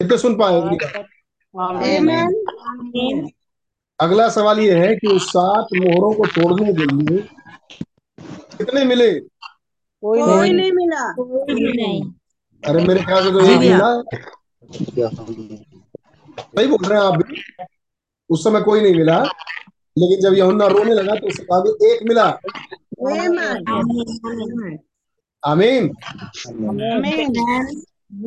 कितने 0.00 0.18
सुन 0.18 0.36
पाए. 0.42 0.60
अगला 4.00 4.28
सवाल 4.28 4.58
ये 4.58 4.86
है 4.86 4.96
कि 4.96 5.06
उस 5.06 5.28
सात 5.28 5.66
मोहरों 5.76 6.14
को 6.14 6.26
तोड़ने 6.26 6.72
के 6.72 6.84
लिए 6.84 7.28
कितने 8.58 8.84
मिले? 8.84 9.35
कोई 10.06 10.22
कोई 10.22 10.52
नहीं। 10.52 10.72
मिला। 10.72 11.12
कोई 11.12 11.72
नहीं। 11.76 12.12
अरे 12.64 12.86
मेरे 12.86 13.00
ख्याल 13.02 13.24
से 13.24 13.30
तो 13.30 13.40
एक 13.40 13.58
मिला। 13.58 14.02
सही 16.40 16.66
बोल 16.66 16.84
रहे 16.86 16.98
हैं 16.98 17.06
आप 17.06 17.14
भी। 17.14 17.42
उस 18.30 18.44
समय 18.44 18.60
कोई 18.60 18.80
नहीं 18.80 18.94
मिला। 18.94 19.22
लेकिन 19.98 20.20
जब 20.20 20.34
यहुन्ना 20.34 20.66
रोने 20.66 20.94
लगा 20.94 21.14
तो 21.14 21.26
उसके 21.26 21.42
बाद 21.42 21.66
एक 21.82 22.02
मिला। 22.08 22.24
आमीन 23.06 23.38
आमीन। 23.68 24.78
आमीन। 25.46 25.88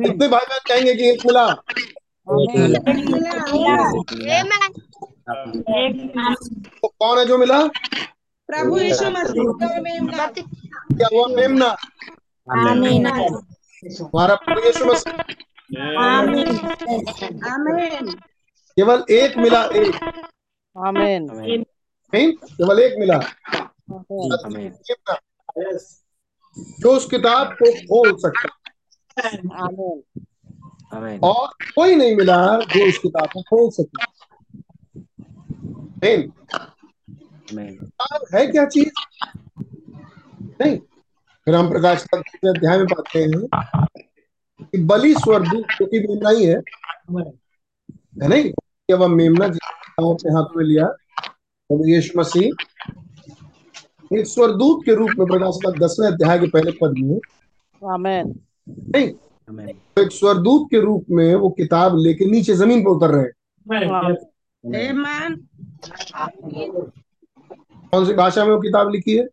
कितने 0.02 0.28
भाई 0.28 0.46
बहन 0.50 0.58
कहेंगे 0.68 0.94
कि 0.94 1.10
एक 1.10 1.26
मिला। 1.26 1.52
तो 6.82 6.88
कौन 6.88 7.18
है 7.18 7.24
जो 7.26 7.38
मिला? 7.38 7.66
प्रभु 8.48 8.78
यीशु 8.78 9.10
मसीह। 9.10 10.59
क्या 10.90 11.08
हुआ 11.12 11.26
मेमना 11.36 11.66
आमीन। 12.48 13.06
हमारा 13.06 14.34
प्रभु 14.34 14.60
यीशु 14.66 14.84
मसीह 14.84 15.12
आमीन। 16.08 16.48
आमीन। 17.50 18.12
केवल 18.76 19.04
एक 19.10 19.36
मिला 19.38 19.62
एक। 19.76 19.96
आमीन। 20.76 21.30
आमीन। 21.30 21.64
केवल 22.12 22.80
एक 22.80 22.94
मिला। 22.98 23.16
आमीन। 24.44 24.72
जो 26.80 26.90
उस 26.96 27.06
किताब 27.06 27.52
को 27.52 27.72
खोल 27.82 28.16
सकता 28.16 28.48
आमीन। 29.64 30.02
आमीन। 30.94 31.20
और 31.22 31.48
कोई 31.74 31.94
नहीं 31.94 32.16
मिला 32.16 32.36
जो 32.60 32.88
उस 32.88 32.98
किताब 32.98 33.26
को 33.26 33.42
खोल 33.42 33.70
सके। 33.70 34.04
आमीन 36.04 36.32
आमीन। 37.50 37.76
किताब 37.76 38.26
है 38.34 38.46
क्या 38.46 38.64
चीज़? 38.66 38.90
नहीं 40.60 40.78
फिर 41.44 41.54
हम 41.54 41.70
प्रकाश 41.70 42.06
का 42.14 42.18
अध्याय 42.50 42.78
में 42.78 42.86
पाते 42.86 43.18
हैं 43.18 43.46
कि 44.64 44.78
बलि 44.78 45.14
स्वर्गदूत 45.14 45.64
जो 45.64 45.86
कि 45.86 46.00
मेमना 46.00 46.30
ही 46.30 46.44
है। 46.44 46.56
है 48.22 48.28
नहीं? 48.28 48.52
कि 48.52 48.92
अब 48.92 49.02
हम 49.02 49.12
मेमना 49.12 49.48
जिसको 49.48 50.14
अपने 50.14 50.32
हाथ 50.32 50.44
में 50.56 50.64
लिया 50.64 50.86
प्रभु 51.68 51.86
यीशु 51.86 52.20
मसीह 52.20 52.50
एक 54.18 54.26
स्वर्गदूत 54.26 54.84
के 54.84 54.94
रूप 54.94 55.10
में 55.18 55.28
प्रकाश 55.28 55.58
का 55.66 55.86
दसवें 55.86 56.08
अध्याय 56.08 56.38
के 56.38 56.46
पहले 56.46 56.70
पद 56.70 56.94
में। 56.98 57.20
आमीन। 57.90 58.40
नहीं 58.68 59.08
तो 59.96 60.02
एक 60.02 60.12
स्वर्गदूत 60.12 60.68
के 60.70 60.80
रूप 60.80 61.06
में 61.10 61.34
वो 61.34 61.50
किताब 61.50 61.96
लेके 61.96 62.30
नीचे 62.30 62.54
ज़मीन 62.54 62.84
पर 62.84 62.90
उतर 62.90 63.10
रहे 63.10 63.28
कौन 67.90 68.06
सी 68.06 68.12
भाषा 68.12 68.44
में 68.44 68.54
वो 68.54 68.60
किताब 68.60 68.90
लिखी 68.90 69.16
है? 69.18 69.28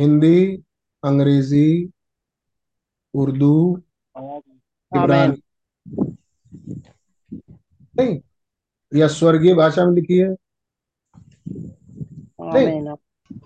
हिंदी 0.00 0.64
अंग्रेज़ी 1.04 1.90
उर्दू 3.14 3.82
इब्रानी। 4.92 5.42
नहीं 7.98 8.20
या 8.94 9.08
स्वर्गीय 9.08 9.54
भाषा 9.54 9.84
में 9.84 9.92
लिखी 9.94 10.18
है? 10.18 10.28
आमीन 12.42 12.94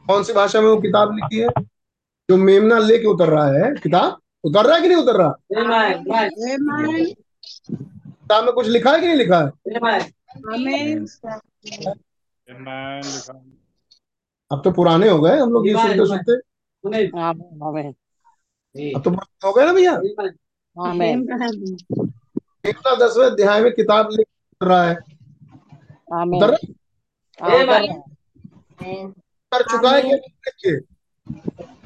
कौन 0.06 0.22
सी 0.22 0.32
भाषा 0.32 0.60
में 0.60 0.68
वो 0.68 0.76
किताब 0.80 1.14
लिखी 1.14 1.40
है? 1.40 1.48
जो 2.30 2.36
मेमना 2.36 2.78
लेके 2.78 3.06
उतर 3.06 3.28
रहा 3.28 3.46
है 3.46 3.72
किताब? 3.74 4.20
उतर 4.44 4.66
रहा 4.66 4.76
है 4.76 4.82
कि 4.82 4.88
नहीं 4.88 4.98
उतर 4.98 5.16
रहा? 5.16 5.32
किताब 8.10 8.44
में 8.44 8.52
कुछ 8.52 8.68
लिखा 8.68 8.92
है 8.92 9.00
कि 9.00 9.06
नहीं 9.06 9.16
लिखा 9.16 9.38
है? 9.38 9.48
आमीन 10.54 11.06
अब 14.54 14.60
तो 14.64 14.70
पुराने 14.70 15.08
हो 15.08 15.20
गए 15.20 15.38
हम 15.38 15.52
लोग 15.52 15.68
ये 15.68 15.72
सुनते 15.72 16.06
सुनते। 16.06 16.32
अब 18.94 19.02
तो 19.02 19.10
पुराने 19.10 19.48
हो 19.48 19.52
गए 19.52 19.66
ना 19.66 19.72
भैया? 19.72 19.96
दसवें 22.96 23.26
अध्याय 23.26 23.60
में 23.60 23.72
किताब 23.72 24.08
लिख 24.12 24.26
रहा 24.62 24.84
है। 24.84 24.96
आमीन। 26.14 26.44
उतर। 26.44 26.56
उतर। 27.42 28.02
चुका 29.62 29.90
है 29.90 30.02
कि 30.02 30.08
नहीं 30.08 30.18
उतर 30.18 30.50
के? 30.50 30.76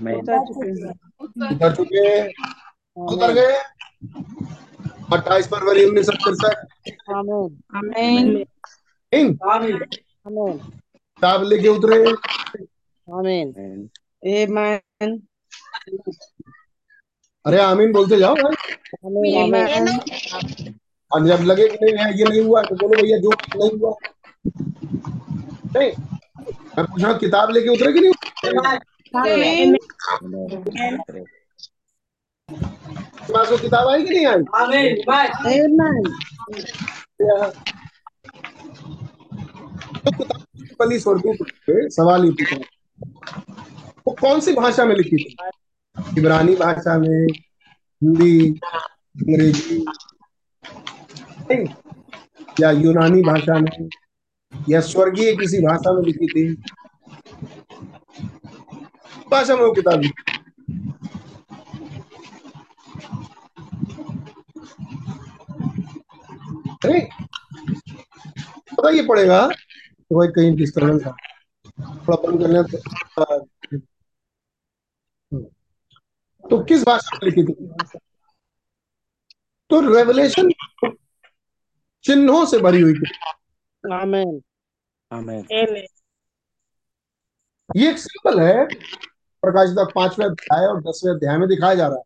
आमीन 0.01 0.21
उतर 1.55 1.75
चुके 1.75 2.29
उतर 3.03 3.33
गए। 3.33 3.57
अट्ठाईस 5.12 5.47
फरवरी 5.47 5.85
उन्नीस 5.85 6.07
सौ 6.07 6.12
तिरसठ। 6.12 6.69
आमीन 11.25 11.35
आमीन 11.35 11.39
आमीन 11.39 11.39
किताब 11.39 11.43
लेके 11.43 11.69
उतरे। 11.69 11.97
आमीन। 13.15 13.55
आमीन 14.39 14.59
आमीन 14.59 15.23
अरे 17.47 17.59
आमीन 17.61 17.93
बोलते 17.93 18.19
जाओ 18.19 18.35
भाई। 18.35 18.55
आमीन 19.37 19.89
और 21.13 21.27
जब 21.27 21.43
लगे 21.43 21.69
कि 21.69 21.77
नहीं 21.83 22.05
है 22.05 22.19
ये 22.19 22.25
नहीं 22.25 22.41
हुआ 22.41 22.63
तो 22.63 22.75
बोलो 22.75 23.03
भैया 23.03 23.19
जो 23.19 23.31
नहीं 23.31 23.81
हुआ। 23.81 23.95
नहीं 25.77 25.93
मैं 26.79 26.87
पूछ 26.87 27.03
रहा 27.03 27.13
हूँ 27.13 27.21
किताब 27.21 27.51
लेके 27.51 27.69
उतरे 27.69 27.93
कि 27.93 28.01
नहीं? 28.01 28.13
आमीन 29.17 29.77
आमीन 29.77 29.77
पास 33.33 33.51
वो 33.51 33.59
किताब 33.59 33.89
आई 33.89 34.05
कि 34.05 34.11
नहीं 34.11 34.27
आई? 34.27 34.43
आमीन 34.55 34.97
तो 34.97 35.03
किताब 37.19 37.53
पली 40.79 40.99
स्वर्गदूत 40.99 41.49
से 41.49 41.91
सवाल 41.91 42.25
ही 42.25 42.31
पूछा। 42.31 42.57
वो 44.07 44.17
कौन 44.21 44.41
सी 44.41 44.53
भाषा 44.53 44.85
में 44.85 44.97
लिखी 44.97 45.17
थी? 45.17 45.37
इब्रानी 46.19 46.57
भाषा 46.57 46.99
में, 46.99 47.27
हिंदी, 48.03 48.51
अंग्रेज़ी 49.21 49.85
या 52.61 52.71
यूनानी 52.71 53.23
भाषा 53.23 53.59
में, 53.59 53.88
या 54.69 54.81
स्वर्गीय 54.81 55.37
किसी 55.37 55.59
भाषा 55.59 55.93
में 55.93 56.03
लिखी 56.03 56.27
थी? 56.27 56.62
भाषा 59.31 59.57
में 59.57 59.62
वो 59.62 59.73
किताब 59.73 60.01
लिखी 60.01 60.23
पता 68.81 69.09
पड़ेगा 69.09 69.51
कि 70.11 70.14
भाई 70.14 70.29
कहीं 70.29 70.55
डिस्टर्बेंस 70.57 71.03
है 71.07 71.12
थोड़ा 71.97 72.16
बंद 72.23 72.40
कर 72.42 72.51
लें 72.51 72.62
तो 72.64 73.25
तो 76.44 76.62
किस 76.64 76.83
भाषा 76.83 77.16
में 77.16 77.31
लिखी 77.31 77.42
थी? 77.44 77.55
तो 79.71 79.81
रेवलेशन 79.94 80.51
चिन्हों 82.05 82.44
से 82.47 82.59
भरी 82.59 82.81
हुई 82.81 82.94
थी। 82.94 83.11
आमीन 83.94 84.40
आमीन 85.12 85.44
ये 87.77 87.90
एक 87.90 87.99
सिंबल 87.99 88.40
है 88.40 88.64
प्रकाशिता 89.42 89.85
पाँचवें 89.94 90.27
अध्याय 90.27 90.66
और 90.66 90.81
दसवें 90.83 91.12
अध्याय 91.14 91.37
में 91.38 91.49
दिखाया 91.49 91.75
जा 91.75 91.87
रहा 91.87 91.97
है। 91.97 92.03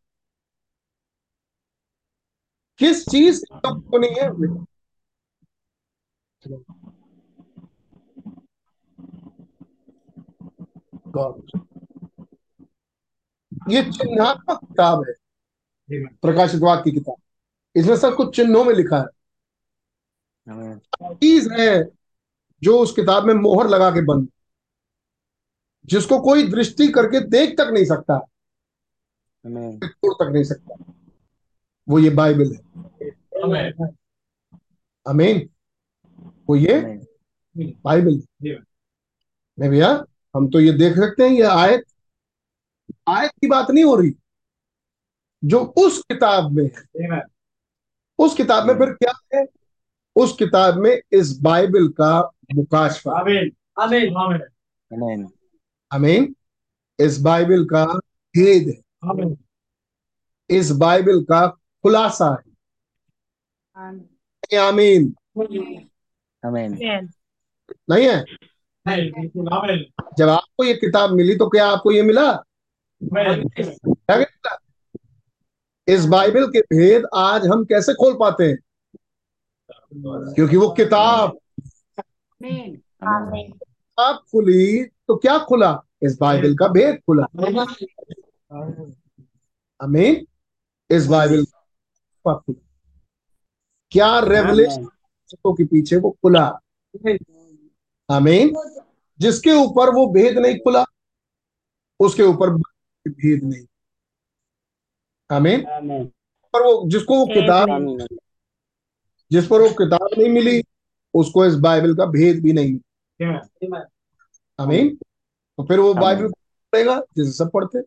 किस 2.81 3.05
चीज़ 3.09 3.45
को 3.67 3.99
नहीं 3.99 4.15
है? 4.15 4.29
God. 11.17 11.43
ये 13.71 13.83
चिन्हात्मक 13.83 14.59
किताब 14.59 15.05
है। 15.09 15.15
प्रकाशित 16.07 16.61
वाक्य 16.61 16.83
की 16.85 16.93
किताब। 16.93 17.17
इसमें 17.77 17.97
सब 17.97 18.15
कुछ 18.15 18.37
चिन्हों 18.37 18.65
में 18.65 18.75
लिखा 18.75 18.99
है। 18.99 19.07
चीज़ 21.15 21.53
है 21.53 21.85
जो 22.63 22.79
उस 22.79 22.93
किताब 22.93 23.25
में 23.25 23.35
मोहर 23.35 23.69
लगा 23.69 23.91
के 23.91 24.05
बंद 24.05 24.29
जिसको 25.85 26.21
कोई 26.21 26.49
दृष्टि 26.49 26.89
करके 26.89 27.21
देख 27.21 27.51
तक 27.59 27.67
नहीं 27.73 27.85
सकता। 27.85 28.19
तोड़ 29.81 30.15
तक 30.15 30.33
नहीं 30.33 30.45
सकता। 30.45 30.75
वो 31.89 31.99
ये 31.99 32.11
बाइबल 32.11 32.53
है। 32.53 32.59
अमीन 35.07 35.51
वो 36.49 36.57
ये 36.57 36.81
बाइबल 37.85 38.23
है। 38.47 38.55
नहीं 39.59 39.71
भैया? 39.71 40.05
हम 40.35 40.51
तो 40.51 40.61
ये 40.61 40.73
देख 40.73 40.97
सकते 40.97 41.23
हैं 41.23 41.31
ये 41.31 41.43
आयत 41.43 41.85
आयत 43.09 43.31
की 43.31 43.49
बात 43.49 43.71
नहीं 43.71 43.85
हो 43.85 43.97
रही। 43.97 44.15
जो 45.45 45.61
उस 45.61 45.99
किताब 45.99 46.53
में 46.53 46.71
है 47.01 47.23
उस 48.19 48.37
किताब 48.37 48.67
में 48.67 48.75
फिर 48.75 48.93
क्या 48.93 49.13
है? 49.35 49.47
उस 50.17 50.37
किताब 50.37 50.77
में 50.77 51.01
इस 51.13 51.41
बाइबल 51.41 51.89
का 51.89 52.31
मुकाशफा 52.55 53.19
आमीन 53.19 53.53
अमीन 55.93 56.37
इस 57.01 57.21
बाइबल 57.21 57.65
का 57.65 57.99
भेद 58.37 58.69
है। 58.69 58.83
इस 60.59 60.71
बाइबल 60.71 61.23
का 61.23 61.59
खुलासा 61.83 62.35
है। 62.35 62.53
आमीन। 64.59 65.15
आमीन 66.47 66.73
नहीं 67.91 68.09
है? 68.09 68.25
जब 68.89 70.29
आपको 70.29 70.65
ये 70.65 70.75
किताब 70.75 71.11
मिली 71.11 71.37
तो 71.37 71.49
क्या 71.49 71.67
आपको 71.69 71.93
ये 71.93 72.03
मिला? 72.03 72.45
क्या? 73.05 74.57
इस 75.89 76.07
बाइबल 76.07 76.47
के 76.47 76.61
भेद 76.61 77.05
आज 77.15 77.47
हम 77.47 77.65
कैसे 77.65 77.93
खोल 77.93 78.15
पाते 78.15 78.45
हैं? 78.45 78.59
क्योंकि 80.35 80.57
वो 80.57 80.69
किताब। 80.71 81.39
आमीन। 83.05 83.53
किताब 83.53 84.17
खुली 84.17 84.85
तो 84.85 85.17
क्या 85.17 85.39
खुला? 85.39 85.83
इस 86.03 86.19
बाइबल 86.21 86.55
का 86.55 86.69
भेद 86.69 86.97
खुला। 86.97 87.25
आमीन। 89.83 90.27
इस 90.91 91.07
बाइबल 91.07 91.45
का 92.29 92.43
क्या 93.91 94.19
रेवलेशन 94.19 94.89
के 95.47 95.65
पीछे 95.65 95.97
वो 95.97 96.11
खुला? 96.11 96.61
आमीन। 98.11 98.55
जिसके 99.21 99.53
ऊपर 99.53 99.91
वो 99.95 100.07
भेद 100.13 100.39
नहीं 100.39 100.59
खुला 100.59 100.85
उसके 102.01 102.23
ऊपर 102.23 102.51
भेद 103.09 103.41
नहीं। 103.45 103.67
आमीन। 105.31 105.65
पर 106.55 106.63
वो 106.63 106.91
जिसको 106.91 107.19
वो 107.19 107.27
किताब 107.27 107.69
जिस 109.33 109.47
पर 109.47 109.61
वो 109.61 109.69
किताब 109.69 110.09
नहीं 110.19 110.29
मिली 110.29 110.63
उसको 111.15 111.45
इस 111.47 111.55
बाइबल 111.55 111.95
का 111.95 112.07
भेद 112.07 112.43
भी 112.43 112.53
नहीं। 112.53 112.73
मिला 113.63 113.85
आमीन। 114.59 114.95
तो 114.97 115.65
फिर 115.65 115.79
वो 115.81 115.95
बाइबल 115.95 116.29
पढ़ेगा 116.73 117.01
जैसे 117.17 117.33
सब 117.33 117.51
पढ़ते। 117.51 117.79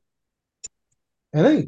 है 1.34 1.44
नहीं? 1.44 1.64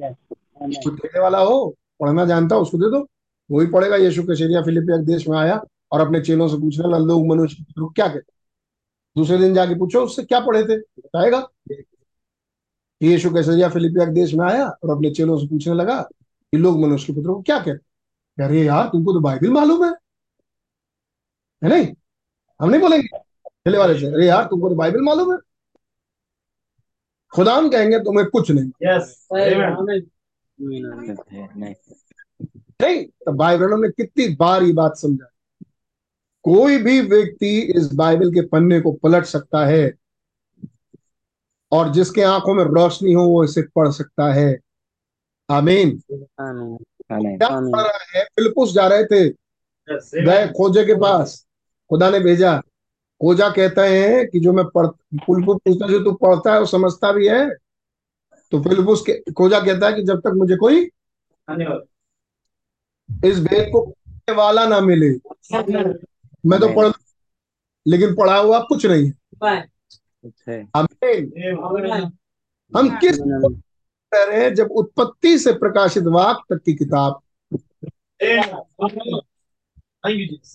देने 0.00 1.20
वाला 1.20 1.38
हो 1.38 1.74
पढ़ना 2.00 2.24
जानता 2.24 2.56
उसको 2.56 2.78
दे 2.78 2.90
दो। 2.90 3.06
वही 3.50 3.66
पढ़ेगा 3.66 3.96
यीशु 3.96 4.22
के 4.22 4.36
शरीर 4.36 4.62
फिलिपिया 4.64 4.96
देश 4.96 5.28
में 5.28 5.38
आया। 5.38 5.60
और 5.92 6.00
अपने 6.00 6.20
चेलों 6.20 6.48
से 6.48 6.56
पूछने 6.56 6.88
लगा 6.88 6.98
लोग 6.98 7.26
मनुष्य 7.26 7.56
के 7.56 7.64
पुत्र 7.64 7.80
को 7.80 7.88
क्या 7.88 8.08
कहते 8.08 8.32
दूसरे 9.16 9.38
दिन 9.38 9.54
जाके 9.54 9.74
पूछो 9.74 10.00
उससे 10.00 10.22
क्या 10.22 10.40
पढ़े 10.40 10.62
थे? 10.64 10.78
बताएगा। 10.78 11.48
यीशु 13.02 13.30
के 13.30 13.42
शरीर 13.42 13.68
फिलिपिया 13.68 14.04
के 14.04 14.12
देश 14.12 14.34
में 14.34 14.46
आया 14.46 14.66
और 14.66 14.90
अपने 14.90 15.10
चेलों 15.10 15.38
से 15.38 15.46
पूछने 15.46 15.74
लगा 15.74 16.00
कि 16.52 16.58
लोग 16.58 16.80
मनुष्य 16.80 17.06
के 17.06 17.12
पुत्र 17.12 17.28
को 17.28 17.42
क्या 17.42 17.58
कहते 17.58 18.44
अरे 18.44 18.62
यार 18.64 18.88
तुमको 18.88 19.12
तो 19.12 19.20
बाइबिल 19.20 19.50
मालूम 19.50 19.84
है। 19.84 19.90
है 21.64 21.68
नहीं? 21.68 21.86
हम 22.60 22.70
नहीं 22.70 22.80
बोलेंगे। 22.80 23.18
चले 23.48 23.78
वाले 23.78 24.00
से 24.00 24.06
अरे 24.06 24.26
यार 24.26 24.44
तुमको 24.44 24.68
तो 24.68 24.74
बाइबल 24.74 25.00
मालूम 25.00 25.32
है। 25.32 25.38
खुदा 27.34 27.54
हम 27.54 27.68
कहेंगे 27.70 27.98
तुम्हें 27.98 28.26
कुछ 28.26 28.50
नहीं। 28.50 28.70
नहीं 30.60 31.74
नहीं 32.82 33.04
तो 33.04 33.32
बाइबल 33.32 33.74
में 33.74 33.90
कितनी 33.90 34.28
बार 34.34 34.62
ये 34.62 34.72
बात 34.72 34.96
समझा 34.96 35.31
कोई 36.42 36.78
भी 36.78 37.00
व्यक्ति 37.00 37.60
इस 37.60 37.92
बाइबल 37.94 38.30
के 38.30 38.46
पन्ने 38.46 38.80
को 38.80 38.92
पलट 38.92 39.24
सकता 39.24 39.66
है 39.66 39.92
और 41.72 41.92
जिसके 41.92 42.22
आँखों 42.22 42.54
में 42.54 42.64
रोशनी 42.64 43.12
हो 43.12 43.24
वो 43.24 43.44
इसे 43.44 43.62
पढ़ 43.62 43.90
सकता 43.90 44.32
है। 44.32 44.58
आमीन। 45.50 46.02
क्या 46.10 47.48
है? 48.16 48.24
फिलिपुस 48.24 48.72
जा 48.72 48.86
रहे 48.86 49.04
थे। 49.04 49.28
गए 50.26 50.48
खोजे 50.48 50.84
के 50.84 50.94
पास। 50.94 51.46
खुदा 51.90 52.10
ने 52.10 52.20
भेजा। 52.20 52.58
खोजा 53.20 53.48
कहते 53.48 53.80
हैं 53.80 54.28
कि 54.28 54.40
जो 54.40 54.52
मैं 54.52 54.64
पढ़ 54.64 54.86
फिलिपुस 54.86 55.58
पूछता 55.64 55.86
जो 55.86 56.04
तू 56.04 56.12
पढ़ता 56.12 56.52
है 56.52 56.60
वो 56.60 56.66
समझता 56.66 57.12
भी 57.12 57.28
है। 57.28 57.50
तो 58.50 58.62
फिलिपुस 58.62 59.00
के 59.00 59.32
खोजा 59.32 59.60
कहता 59.60 59.86
है 59.86 59.92
कि 59.92 60.02
जब 60.02 60.20
तक 60.20 60.32
मुझे 60.36 60.56
कोई 60.56 60.90
इस 63.24 63.40
भेद 63.40 63.70
को 63.72 63.94
वाला 64.36 64.66
ना 64.66 64.80
मिले। 64.80 65.10
मैं 66.46 66.60
तो 66.60 66.68
पढ़ 66.68 66.92
लेकिन 67.86 68.14
पढ़ा 68.14 68.36
हुआ 68.36 68.60
कुछ 68.60 68.86
नहीं। 68.86 69.12
है 69.44 69.60
अच्छा। 70.24 70.86
हम 72.78 72.96
किस 72.96 73.18
कह 74.14 74.24
रहे 74.24 74.44
हैं 74.44 74.54
जब 74.54 74.70
उत्पत्ति 74.70 75.38
से 75.38 75.52
प्रकाशित 75.52 76.04
वाक 76.04 76.36
तक 76.52 76.62
की 76.64 76.74
किताब? 76.74 77.20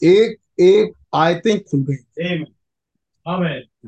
एक 0.04 0.38
एक 0.60 0.92
आयतें 1.16 1.64
खुल 1.64 1.86
गई। 1.90 2.44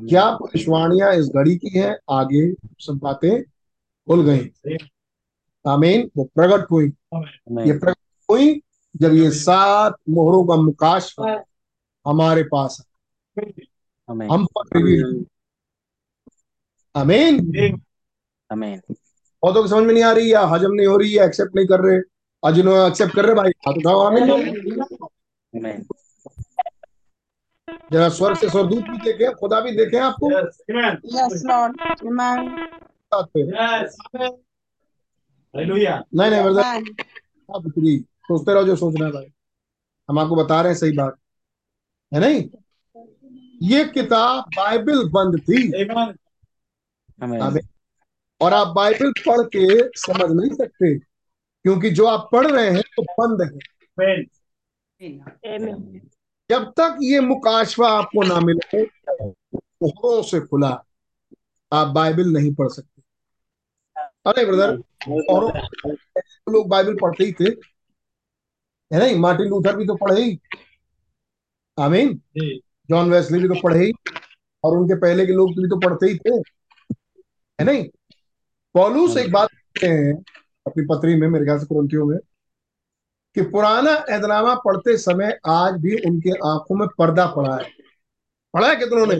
क्या 0.08 0.30
भविष्यवाणियाँ 0.30 1.14
इस 1.14 1.26
घड़ी 1.26 1.56
की 1.56 1.78
है? 1.78 1.98
आगे 2.10 2.54
सब 2.78 3.00
बातें 3.02 3.42
खुल 4.06 4.22
गई। 4.22 4.76
आमीन। 5.68 6.10
वो 6.16 6.24
प्रकट 6.24 6.70
हुई। 6.70 6.86
ये 7.66 7.78
प्रकट 7.78 8.30
हुई 8.30 8.62
जब 8.96 9.14
ये 9.14 9.30
सात 9.30 9.96
मोहरों 10.08 10.46
का 10.46 10.56
मुकाश 10.56 11.16
हमारे 12.06 12.42
पास 12.42 12.76
है। 12.80 13.44
हम 14.30 14.46
पर 14.46 14.76
रिवील 14.76 15.26
आमीन 16.96 17.34
आमीन 18.52 18.80
बहुतों 19.42 19.62
को 19.62 19.68
समझ 19.68 19.84
में 19.84 19.92
नहीं 19.94 20.04
आ 20.04 20.12
रही 20.12 20.32
या 20.32 20.40
हजम 20.46 20.72
नहीं 20.72 20.86
हो 20.86 20.96
रही 20.96 21.12
है 21.14 21.24
एक्सेप्ट 21.24 21.56
नहीं 21.56 21.66
कर 21.66 21.80
रहे। 21.80 22.00
और 22.42 22.52
जिन्होंने 22.52 22.86
एक्सेप्ट 22.86 23.14
कर 23.14 23.24
रहे 23.24 23.34
भाई 23.34 23.50
हाथ 23.66 23.74
उठाओ 23.74 24.00
आमीन। 24.00 24.30
आमीन 24.30 25.86
जरा 27.92 28.08
स्वर्ग 28.08 28.36
से 28.36 28.48
स्वर्गदूत 28.48 28.84
भी 28.84 28.98
देखे 28.98 29.32
खुदा 29.34 29.60
भी 29.60 29.70
देखे 29.76 29.98
आपको? 29.98 30.30
Yes, 31.16 31.42
Lord. 31.46 31.72
Amen. 32.06 32.40
साथ 33.14 33.24
पे 33.34 33.42
नहीं 35.54 36.30
नहीं 36.30 37.98
सोचते 37.98 38.54
रहो 38.54 38.64
जो 38.64 38.76
सोचना 38.76 39.06
है 39.06 39.12
भाई। 39.12 39.32
हम 40.08 40.18
आपको 40.18 40.36
बता 40.36 40.60
रहे 40.60 40.72
हैं 40.72 40.78
सही 40.78 40.92
बात। 40.92 41.16
है 42.12 42.20
नहीं? 42.20 42.48
ये 43.62 43.84
किताब 43.84 44.44
बाइबल 44.56 45.08
बंद 45.08 45.40
थी। 45.40 45.60
और 48.40 48.54
आप 48.54 48.68
बाइबल 48.68 49.12
पढ़ 49.26 49.40
के 49.56 49.64
समझ 49.98 50.30
नहीं 50.30 50.56
सकते 50.56 50.98
क्योंकि 50.98 51.90
जो 51.90 52.06
आप 52.06 52.28
पढ़ 52.32 52.46
रहे 52.46 52.70
हैं 52.70 52.82
तो 52.96 53.02
बंद 53.02 53.42
है। 53.42 53.58
जब 56.50 56.70
तक 56.76 56.98
ये 57.02 57.20
मुकाशवा 57.20 57.88
आपको 57.90 58.22
ना 58.22 58.40
मिले 58.40 58.82
मोहरों 58.82 60.22
से 60.22 60.40
खुला 60.40 60.70
आप 61.72 61.88
बाइबल 61.88 62.32
नहीं 62.32 62.54
पढ़ 62.54 62.68
सकते। 62.68 63.02
अरे 64.26 64.44
ब्रदर 64.46 64.76
मोहरों 65.08 65.50
लोग 66.52 66.68
बाइबल 66.68 66.94
पढ़ते 66.94 67.24
ही 67.24 67.32
थे। 67.32 67.48
है 68.92 68.98
नहीं? 68.98 69.16
मार्टिन 69.16 69.46
लूथर 69.46 69.76
भी 69.76 69.86
तो 69.86 69.94
पढ़े 69.96 70.22
ही। 70.22 70.38
आमीन। 71.78 72.20
जॉन 72.90 73.10
वेस्ली 73.10 73.38
भी 73.38 73.48
तो 73.48 73.60
पढ़े 73.60 73.84
ही 73.84 73.92
और 74.64 74.78
उनके 74.78 74.94
पहले 74.94 75.26
के 75.26 75.32
लोग 75.32 75.50
भी 75.50 75.68
तो 75.68 75.78
पढ़ते 75.78 76.06
ही 76.06 76.18
थे। 76.18 76.34
है 77.60 77.64
नहीं? 77.64 77.84
पौलुस 78.74 79.16
एक 79.16 79.32
बात 79.32 79.48
कहते 79.50 79.86
हैं 79.86 80.24
अपनी 80.66 80.84
पत्री 80.84 81.14
में 81.14 81.28
मेरे 81.28 81.44
ख्याल 81.44 81.58
से 81.58 81.66
कुरंतियों 81.66 82.06
में 82.06 82.18
कि 83.34 83.42
पुराना 83.42 83.90
ऐदनामा 83.90 84.54
पढ़ते 84.54 84.96
समय 84.96 85.38
आज 85.46 85.74
भी 85.74 85.96
उनके 86.08 86.30
आँखों 86.30 86.76
में 86.76 86.88
पर्दा 86.98 87.26
पड़ा 87.26 87.56
है। 87.56 87.70
पढ़ा 88.54 88.68
है 88.68 88.76
कितनों 88.76 89.06
ने? 89.06 89.14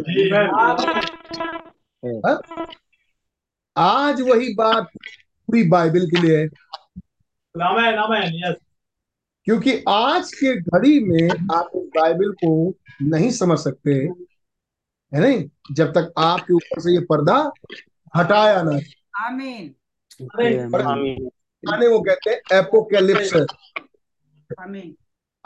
हाँ? 2.28 2.40
आज 3.76 4.20
वही 4.20 4.54
बात 4.54 4.88
पूरी 5.46 5.62
बाइबल 5.62 6.06
के 6.06 6.20
लिए 6.20 6.38
है। 6.38 6.48
क्योंकि 9.50 9.84
आज 9.88 10.32
के 10.34 10.60
घड़ी 10.60 11.00
में 11.04 11.30
आप 11.54 11.70
इस 11.74 11.82
बाइबल 11.82 12.32
को 12.32 12.74
नहीं 13.02 13.30
समझ 13.30 13.58
सकते 13.58 13.90
है 15.14 15.20
नहीं? 15.20 15.50
जब 15.72 15.92
तक 15.92 16.12
आपके 16.18 16.54
ऊपर 16.54 16.80
से 16.80 16.92
ये 16.92 17.00
पर्दा 17.00 17.52
हटाया 18.16 18.62
ना 18.62 18.78
आमीन। 19.26 19.74
आमीन। 20.86 21.88
वो 21.88 22.00
कहते 22.00 22.30
हैं 22.30 22.58
एपोकेलिप्स 22.58 23.34
आमीन। 24.60 24.96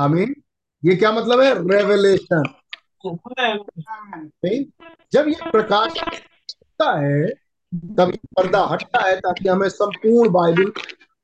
आमीन। 0.00 0.34
ये 0.84 0.96
क्या 0.96 1.12
मतलब 1.12 1.40
है? 1.40 1.54
रेवलेशन 1.68 2.42
जब 5.12 5.28
ये 5.28 5.50
प्रकाश 5.50 5.92
होता 6.02 6.98
है 7.00 7.26
तब 7.74 8.10
ये 8.10 8.18
पर्दा 8.36 8.64
हटता 8.64 9.06
है 9.06 9.16
ताकि 9.20 9.48
हमें 9.48 9.68
संपूर्ण 9.68 10.30
बाइबल 10.30 10.72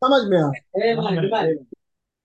समझ 0.04 0.28
में 0.28 0.42
आए। 0.42 1.54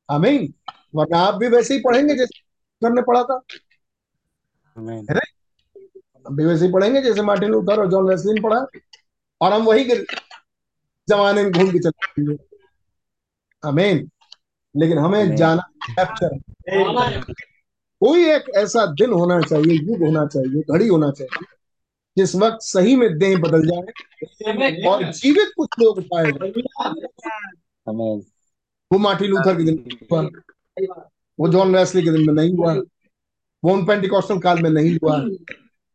आमीन 0.09 0.53
वरना 0.95 1.17
आप 1.17 1.35
भी 1.35 1.47
वैसे 1.47 1.73
ही 1.73 1.79
पढ़ेंगे 1.79 2.15
जैसे 2.15 2.89
ने 2.89 3.01
पढ़ा 3.01 3.23
था। 3.23 3.41
आमीन 4.77 5.07
भी 6.31 6.45
वैसे 6.45 6.65
ही 6.65 6.71
पढ़ेंगे 6.71 7.01
जैसे 7.01 7.21
मार्टिन 7.21 7.49
लूथर 7.49 7.79
और 7.79 7.89
जॉन 7.91 8.07
वेस्ली 8.09 8.33
ने 8.33 8.41
पढ़ा। 8.41 8.65
और 9.41 9.53
हम 9.53 9.63
वही 9.63 9.85
के 9.85 9.95
जमाने 11.07 11.43
में 11.43 11.51
घूम 11.51 11.71
के 11.71 11.79
चलेंगे 11.79 12.37
आमीन 13.63 14.09
लेकिन 14.75 14.97
हमें 14.97 15.19
आमीन। 15.21 15.35
जाना 15.35 15.61
कैप्चर 15.89 16.37
कोई 18.01 18.25
एक 18.29 18.49
ऐसा 18.55 18.85
दिन 18.85 19.11
होना 19.13 19.39
चाहिए 19.41 19.77
युग 19.81 20.03
होना 20.03 20.25
चाहिए 20.25 20.61
घड़ी 20.71 20.87
होना 20.87 21.11
चाहिए 21.11 21.45
जिस 22.17 22.35
वक्त 22.35 22.57
सही 22.61 22.95
में 22.95 23.17
देह 23.17 23.37
बदल 23.37 23.67
जाए 23.67 24.83
और 24.87 25.03
जीवित 25.11 25.51
कुछ 25.57 25.69
लोग 25.79 26.01
पाए। 26.13 26.31
वो 28.93 28.99
मार्टिन 28.99 29.27
लूथर 29.27 29.57
के 29.57 29.63
दिन 29.63 29.97
हुआ। 30.11 30.21
वो 31.39 31.49
जॉन 31.49 31.75
वेस्ली 31.75 32.03
के 32.03 32.11
दिन 32.11 32.25
में 32.27 32.33
नहीं 32.33 32.53
हुआ। 32.53 32.73
वो 33.63 33.73
उन 33.73 33.85
पेंटिकॉस्टल 33.85 34.39
काल 34.39 34.61
में 34.61 34.69
नहीं 34.69 34.95
हुआ। 34.95 35.17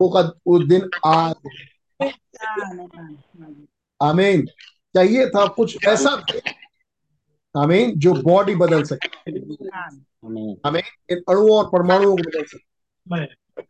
वो 0.00 0.08
का 0.08 0.20
वो 0.20 0.58
दिन 0.58 0.90
आज 1.06 1.34
आमीन। 4.02 4.46
चाहिए 4.94 5.26
था 5.26 5.46
कुछ 5.46 5.86
ऐसा 5.86 6.10
आमीन 7.56 7.92
जो 7.96 8.14
बॉडी 8.14 8.54
बदल 8.54 8.82
सके। 8.82 9.30
आमीन। 10.26 10.60
हमें 10.66 10.82
इन 11.10 11.18
अणुओं 11.28 11.50
और 11.50 11.66
परमाणुओं 11.66 12.16
को 12.16 12.22
बदल 12.22 12.44
सके। 12.44 12.70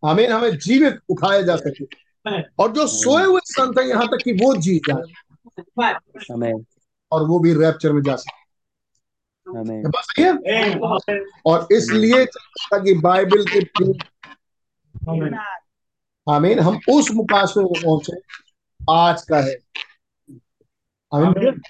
हमें 0.09 0.28
हमें 0.28 0.59
जीवित 0.59 0.98
उठाया 1.09 1.42
जा 1.42 1.56
सके। 1.56 1.85
और 2.59 2.72
जो 2.72 2.87
सोए 2.87 3.24
हुए 3.24 3.40
संत 3.44 3.78
हैं 3.78 3.87
यहाँ 3.87 4.06
तक 4.06 4.18
कि 4.24 4.33
वो 4.33 4.56
जी 4.56 4.78
जाए। 4.78 5.12
और 7.12 7.26
वो 7.26 7.38
भी 7.38 7.54
रैप्चर 7.54 7.92
में 7.92 8.02
जा 8.02 8.16
सके। 8.16 8.39
ये। 10.18 10.28
है 10.28 11.24
और 11.46 11.68
इसलिए 11.72 12.24
कि 12.74 12.94
बाइबल 12.94 13.44
के 13.48 13.60
आमीन। 16.32 16.58
हम 16.58 16.80
उस 16.90 17.10
मुकाशे 17.14 17.62
को 17.62 17.74
पहुँचे। 17.74 18.20
आज 18.90 19.22
का 19.22 19.36
है। 19.36 19.56
आमीन। 21.14 21.60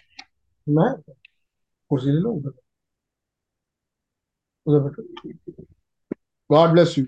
मैं 0.68 1.14
कुर्सी 1.90 2.06
ले 2.06 2.20
लो? 2.20 2.52
गॉड 6.50 6.70
ब्लेस 6.70 6.94
यू 6.98 7.06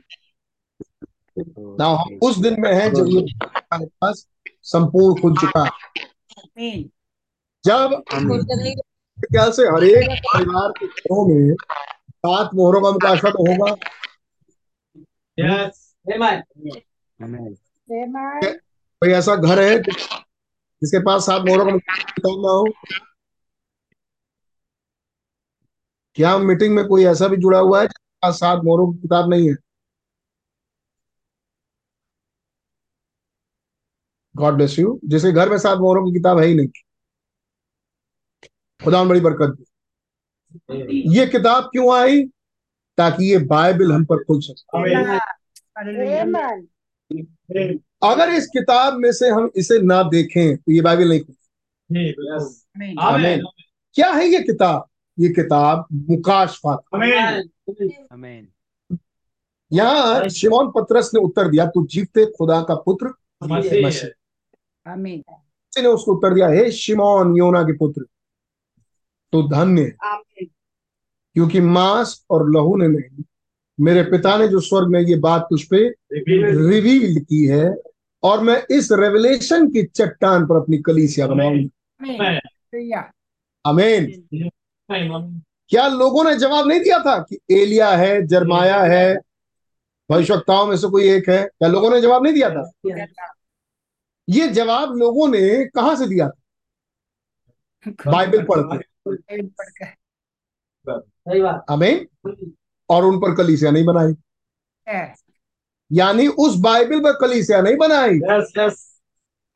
नाउ 1.78 1.96
हम 1.96 2.18
उस 2.22 2.38
दिन 2.38 2.56
में 2.60 2.72
हैं 2.74 2.94
जब 2.94 3.06
ये 3.08 3.20
हमारे 3.20 3.86
पास 3.86 4.26
संपूर्ण 4.62 5.22
खुल 5.22 5.36
चुका 5.36 5.64
जब 7.64 8.02
ख्याल 9.18 9.50
से 9.52 9.62
हर 9.62 9.84
एक 9.84 10.10
परिवार 10.26 10.70
के 10.78 10.86
घरों 10.86 11.26
में 11.28 11.54
सात 12.10 12.50
मोहरों 12.54 12.80
का 12.82 12.90
मुकाशा 12.90 13.30
तो 13.30 13.44
होगा। 13.50 13.74
कोई 19.02 19.10
ऐसा 19.10 19.34
घर 19.36 19.60
है 19.60 19.78
जिसके 19.82 20.98
पास 20.98 21.26
सात 21.26 21.42
मोहरों 21.42 21.64
का 21.66 21.72
मुकाशा 21.72 22.30
ना 22.42 22.52
हो? 22.52 22.64
क्या 26.14 26.36
मीटिंग 26.38 26.74
में 26.74 26.84
कोई 26.88 27.04
ऐसा 27.04 27.28
भी 27.28 27.36
जुड़ा 27.36 27.58
हुआ 27.58 27.80
है 27.80 27.86
जिसके 27.86 28.18
पास 28.22 28.34
सात 28.34 28.60
मोहरों 28.64 28.92
की 28.92 28.98
किताब 28.98 29.28
नहीं 29.30 29.48
है? 29.50 29.54
गॉड 34.36 34.54
ब्लेस 34.54 34.78
यू 34.78 35.00
जिसके 35.04 35.32
घर 35.32 35.50
में 35.50 35.58
सात 35.58 35.78
मोहरों 35.78 36.04
की 36.06 36.12
किताब 36.12 36.38
है 36.38 36.46
ही 36.46 36.54
नहीं। 36.54 36.68
खुदा 38.84 39.02
बड़ी 39.04 39.20
बरकत 39.20 39.56
दी। 39.56 39.64
ये 41.08 41.26
किताब 41.26 41.68
क्यों 41.72 41.94
आई? 41.94 42.22
ताकि 42.98 43.24
ये 43.24 43.38
बाइबल 43.46 43.92
हम 43.92 44.04
पर 44.04 44.22
खुल 44.24 44.40
सके। 44.40 45.26
अगर 48.02 48.30
इस 48.30 48.46
किताब 48.46 48.94
में 48.98 49.12
से 49.12 49.28
हम 49.28 49.50
इसे 49.56 49.78
ना 49.82 50.02
देखें 50.02 50.56
तो 50.56 50.72
ये 50.72 50.80
बाइबल 50.80 51.08
नहीं 51.08 51.20
खुल 51.20 51.34
क्या 53.96 54.10
है 54.10 54.26
ये 54.26 54.40
किताब? 54.42 54.86
ये 55.18 55.28
किताब 55.28 55.86
मुकाशफा 56.10 56.76
यहाँ 59.70 60.28
शिमोन 60.28 60.70
पत्रस 60.70 61.10
ने 61.14 61.20
उत्तर 61.20 61.48
दिया 61.48 61.66
तू 61.66 61.86
जीवते 61.86 62.24
खुदा 62.32 62.60
का 62.62 62.74
पुत्र 62.86 63.12
मसीह 63.44 64.10
ने 65.76 65.88
उसको 65.88 66.14
उत्तर 66.14 66.34
दिया? 66.34 66.48
हे 66.48 66.70
शिमोन 66.72 67.36
योना 67.36 67.62
के 67.62 67.72
पुत्र। 67.76 68.04
तो 69.32 69.48
धन्य। 69.48 69.96
क्योंकि 71.34 71.60
मांस 71.60 72.24
और 72.30 72.50
लहू 72.50 72.76
ने 72.76 72.88
नहीं 72.88 73.24
मेरे 73.80 74.02
पिता 74.02 74.36
ने 74.36 74.48
जो 74.48 74.60
स्वर्ग 74.60 74.88
में 74.88 75.00
ये 75.00 75.16
बात 75.16 75.46
तुझ 75.50 75.62
पे 75.62 75.88
रिवील 76.68 77.20
की 77.20 77.46
है 77.46 77.74
और 78.22 78.40
मैं 78.40 78.66
इस 78.70 78.88
रेवलेशन 78.92 79.68
की 79.68 79.82
चट्टान 79.82 80.46
पर 80.46 80.56
अपनी 80.56 80.78
कलीसिया 80.78 81.26
बनाऊँगा। 81.26 83.10
अमेन 83.66 84.06
क्या 85.68 85.88
लोगों 85.88 86.24
ने 86.24 86.36
जवाब 86.36 86.68
नहीं 86.68 86.80
दिया 86.80 86.98
था 86.98 87.18
कि 87.18 87.38
एलिया 87.50 87.90
है 87.90 88.26
जरमाया 88.26 88.82
है? 88.82 89.16
भविष्यताओं 90.10 90.66
में 90.66 90.76
से 90.76 90.88
कोई 90.88 91.10
एक 91.10 91.28
है? 91.28 91.42
क्या 91.42 91.68
लोगों 91.68 91.90
ने 91.90 92.00
जवाब 92.00 92.22
नहीं 92.22 92.34
दिया 92.34 92.50
था? 92.50 92.72
ये 94.28 94.48
जवाब 94.48 94.96
लोगों 94.96 95.28
ने 95.28 95.64
कहा 95.64 95.94
से 95.94 96.06
दिया 96.06 96.28
था? 96.28 96.38
बाइबल 98.12 98.42
पढ़ 98.42 98.60
के 98.60 98.91
अमेन 101.70 102.08
और 102.90 103.04
उन 103.04 103.18
पर 103.18 103.34
कलीसिया 103.34 103.70
नहीं 103.70 103.84
बनाई। 103.84 104.12
यानी 105.92 106.28
उस 106.28 106.56
बाइबल 106.56 107.00
पर 107.00 107.12
कलीसिया 107.12 107.62
नहीं 107.62 107.76
बनाई। 107.76 108.20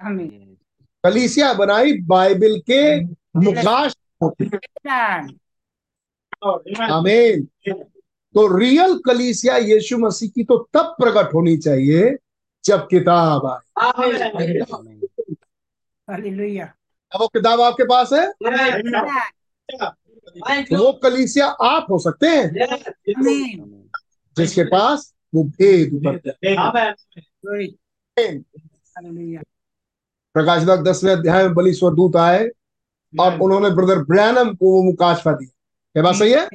आमीन। 0.01 0.57
कलीसिया 1.05 1.55
बनाई 1.55 2.01
बाइबल 2.01 2.59
के 2.59 3.05
मुकाश 3.05 3.97
Amen. 4.23 5.33
आमीन। 6.81 7.49
तो 8.35 8.57
रियल 8.57 8.99
कलीसिया 8.99 9.57
यीशु 9.57 9.99
मसीह 9.99 10.29
की 10.29 10.45
तो 10.45 10.69
तब 10.73 10.81
प्रकट 10.81 11.35
होनी 11.35 11.57
चाहिए 11.57 12.17
जब 12.65 12.87
किताब 12.87 13.47
आए. 13.47 13.59
अब 17.13 17.21
वो 17.21 17.29
किताब 17.29 17.61
आपके 17.61 17.85
पास 17.85 18.13
है? 18.13 18.33
वो 20.77 20.93
कलीसिया 20.93 21.47
आप 21.47 21.87
हो 21.91 21.99
सकते 21.99 22.27
हैं. 22.27 22.53
जिसके 24.37 24.65
पास 24.65 25.15
वो 25.35 25.45
भेद. 25.45 26.05
हैं. 28.19 28.43
प्रकाश 30.35 30.63
बाग 30.63 30.85
दसवें 30.85 31.13
अध्याय 31.13 31.43
में 31.43 31.55
बलि 31.55 31.73
स्वरदूत 31.73 32.17
आए 32.17 32.49
और 33.21 33.41
उन्होंने 33.41 33.71
ब्रदर 33.71 33.99
ब्रैनम 33.99 34.55
को 34.55 34.73
वो 34.73 34.83
मुकाशफा 34.83 35.33
दिया। 35.33 35.51
क्या 35.93 36.03
बात 36.03 36.15
सही 36.15 36.33
है? 36.33 36.49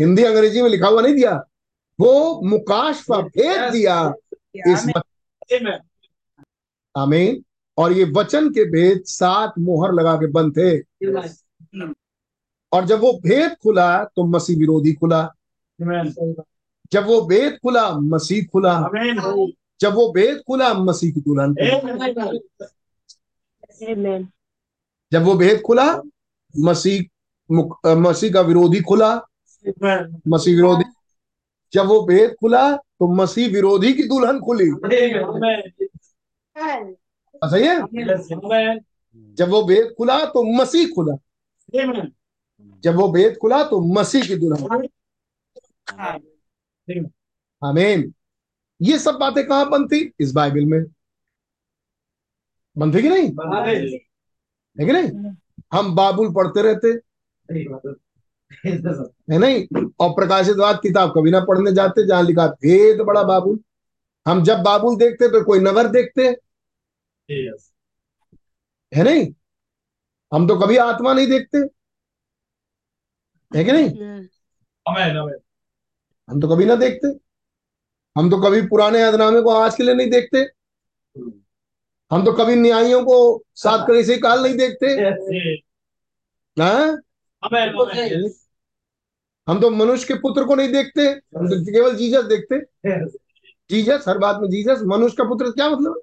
हिंदी 0.00 0.22
अंग्रेज़ी 0.22 0.62
में 0.62 0.70
लिखा 0.70 0.88
हुआ 0.88 1.02
नहीं 1.02 1.14
दिया? 1.14 1.44
वो 2.00 2.40
मुकाशफा 2.44 3.20
भेद 3.20 3.72
दिया 3.72 4.14
इस 4.56 4.92
आमीन 6.96 7.44
और 7.78 7.92
ये 7.92 8.04
वचन 8.16 8.48
के 8.50 8.64
भेद 8.70 9.02
सात 9.04 9.54
मोहर 9.58 9.92
लगा 9.92 10.14
के 10.16 10.26
बंद 10.26 10.56
थे। 10.56 10.78
और 12.72 12.84
जब 12.86 13.00
वो 13.00 13.12
भेद 13.22 13.56
खुला 13.62 14.04
तो 14.04 14.24
मसीह 14.26 14.58
विरोधी 14.58 14.92
खुला। 14.92 15.22
जब 16.92 17.06
वो 17.06 17.20
भेद 17.20 17.58
खुला 17.62 17.90
मसीह 17.92 18.44
खुला। 18.44 18.78
जब 19.80 19.94
वो 19.94 20.12
भेद 20.12 20.42
खुला 20.46 20.72
मसीह 20.74 21.12
की 21.12 21.20
दुल्हन 21.20 21.54
जब 25.12 25.22
वो 25.22 25.34
भेद 25.34 25.60
खुला 25.60 25.86
मसीह 26.54 27.02
मसीह 27.96 28.32
का 28.32 28.40
विरोधी 28.40 28.80
खुला। 28.80 29.14
मसीह 30.28 30.54
विरोधी। 30.56 30.84
जब 31.72 31.86
वो 31.86 32.00
भेद 32.06 32.34
खुला 32.40 32.76
तो 32.76 33.06
मसीह 33.14 33.48
विरोधी 33.48 33.92
की 33.92 34.02
दुल्हन 34.02 34.38
खुली। 34.40 34.70
सही 37.48 37.66
है? 37.66 38.78
जब 39.34 39.48
वो 39.48 39.62
भेद 39.62 39.94
खुला 39.98 40.24
तो 40.24 40.58
मसीह 40.58 40.86
खुला। 40.94 41.14
जब 42.82 42.94
वो 42.94 43.08
भेद 43.12 43.36
खुला 43.40 43.62
तो 43.64 43.80
मसीह 43.94 44.26
की 44.26 44.36
दुल्हन। 44.36 44.88
आमीन। 47.64 48.14
ये 48.82 48.98
सब 48.98 49.14
बातें 49.14 49.46
कहाँ 49.46 49.70
बनती? 49.70 50.12
इस 50.20 50.32
बाइबल 50.32 50.64
में। 50.64 50.84
बनती 52.78 53.02
कि 53.02 53.08
नहीं? 53.08 53.28
है 54.80 54.86
कि 54.86 54.92
नहीं? 54.92 55.34
हम 55.72 55.94
बाबुल 55.94 56.32
पढ़ते 56.34 56.62
रहते। 56.62 56.88
है 59.32 59.38
नहीं? 59.38 59.86
और 60.00 60.10
प्रकाशितवाद 60.10 60.80
किताब 60.82 61.10
कभी 61.10 61.30
ना 61.30 61.40
पढ़ने 61.40 61.72
जाते 61.72 62.06
जहाँ 62.06 62.22
लिखा 62.22 62.46
भेद 62.46 63.00
बड़ा 63.00 63.22
बाबुल। 63.22 63.58
हम 64.26 64.42
जब 64.42 64.62
बाबुल 64.62 64.96
देखते 64.96 65.28
तो 65.28 65.44
कोई 65.44 65.58
नगर 65.58 65.88
देखते। 65.88 66.36
है 68.94 69.02
नहीं? 69.02 69.34
हम 70.34 70.48
तो 70.48 70.56
कभी 70.56 70.76
आत्मा 70.76 71.12
नहीं 71.14 71.26
देखते। 71.26 71.58
है 73.58 73.64
कि 73.64 73.72
नहीं? 73.72 73.88
हम 76.30 76.40
तो 76.40 76.48
कभी 76.48 76.64
ना 76.64 76.74
देखते। 76.74 77.08
हम 78.18 78.30
तो 78.30 78.42
कभी 78.42 78.62
पुराने 78.62 79.02
अदनामे 79.02 79.40
को 79.40 79.50
आज 79.50 79.76
के 79.76 79.82
लिए 79.82 79.94
नहीं 79.94 80.10
देखते। 80.10 80.38
हम 82.12 82.24
तो 82.24 82.32
कभी 82.32 82.54
न्यायियों 82.54 83.04
को 83.04 83.44
सात 83.54 83.86
कड़ी 83.88 84.04
से 84.04 84.18
काल 84.18 84.42
नहीं 84.42 84.56
देखते। 84.56 84.86
हाँ? 86.62 86.98
हम 89.48 89.60
तो 89.60 89.70
मनुष्य 89.70 90.06
के 90.06 90.14
पुत्र 90.14 90.44
को 90.44 90.54
नहीं 90.54 90.72
देखते। 90.72 91.02
हम 91.02 91.48
तो 91.48 91.64
केवल 91.72 91.96
जीजस 91.96 92.24
देखते। 92.24 92.60
जीजस 93.70 94.04
हर 94.08 94.18
बात 94.18 94.36
में 94.40 94.48
जीजस 94.48 94.80
मनुष्य 94.82 95.16
का 95.18 95.24
पुत्र 95.24 95.50
क्या 95.50 95.70
मतलब? 95.70 96.02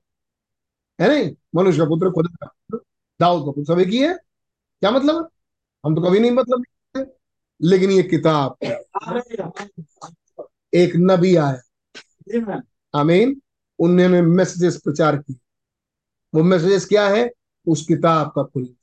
है 1.01 1.09
नहीं 1.09 1.35
मनुष्य 1.55 1.77
का 1.77 1.85
पुत्र 1.85 2.11
खुदा 2.11 2.35
का 2.35 2.45
पुत्र 2.45 2.85
दाऊद 3.21 3.45
का 3.45 3.51
पुत्र 3.51 3.73
सब 3.73 3.79
एक 3.79 3.87
ही 3.87 3.97
है? 3.97 4.13
क्या 4.79 4.91
मतलब? 4.91 5.29
हम 5.85 5.95
तो 5.95 6.01
कभी 6.01 6.19
नहीं 6.19 6.31
मतलब। 6.31 6.63
लेकिन 7.61 7.91
ये 7.91 8.03
किताब 8.03 8.57
एक 10.73 10.93
नबी 10.95 11.35
आया। 11.35 11.61
आमीन। 12.95 13.41
उन्होंने 13.79 14.21
मैसेजेस 14.21 14.81
प्रचार 14.81 15.17
किए। 15.17 15.35
वो 16.35 16.43
मैसेजेस 16.43 16.85
क्या 16.85 17.07
है? 17.07 17.31
उस 17.67 17.85
किताब 17.87 18.27
का 18.35 18.43
खुल. 18.43 18.75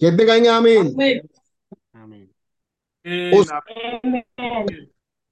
कितने 0.00 0.26
कहेंगे 0.26 0.48
आमीन। 0.48 0.86
उस 3.34 3.50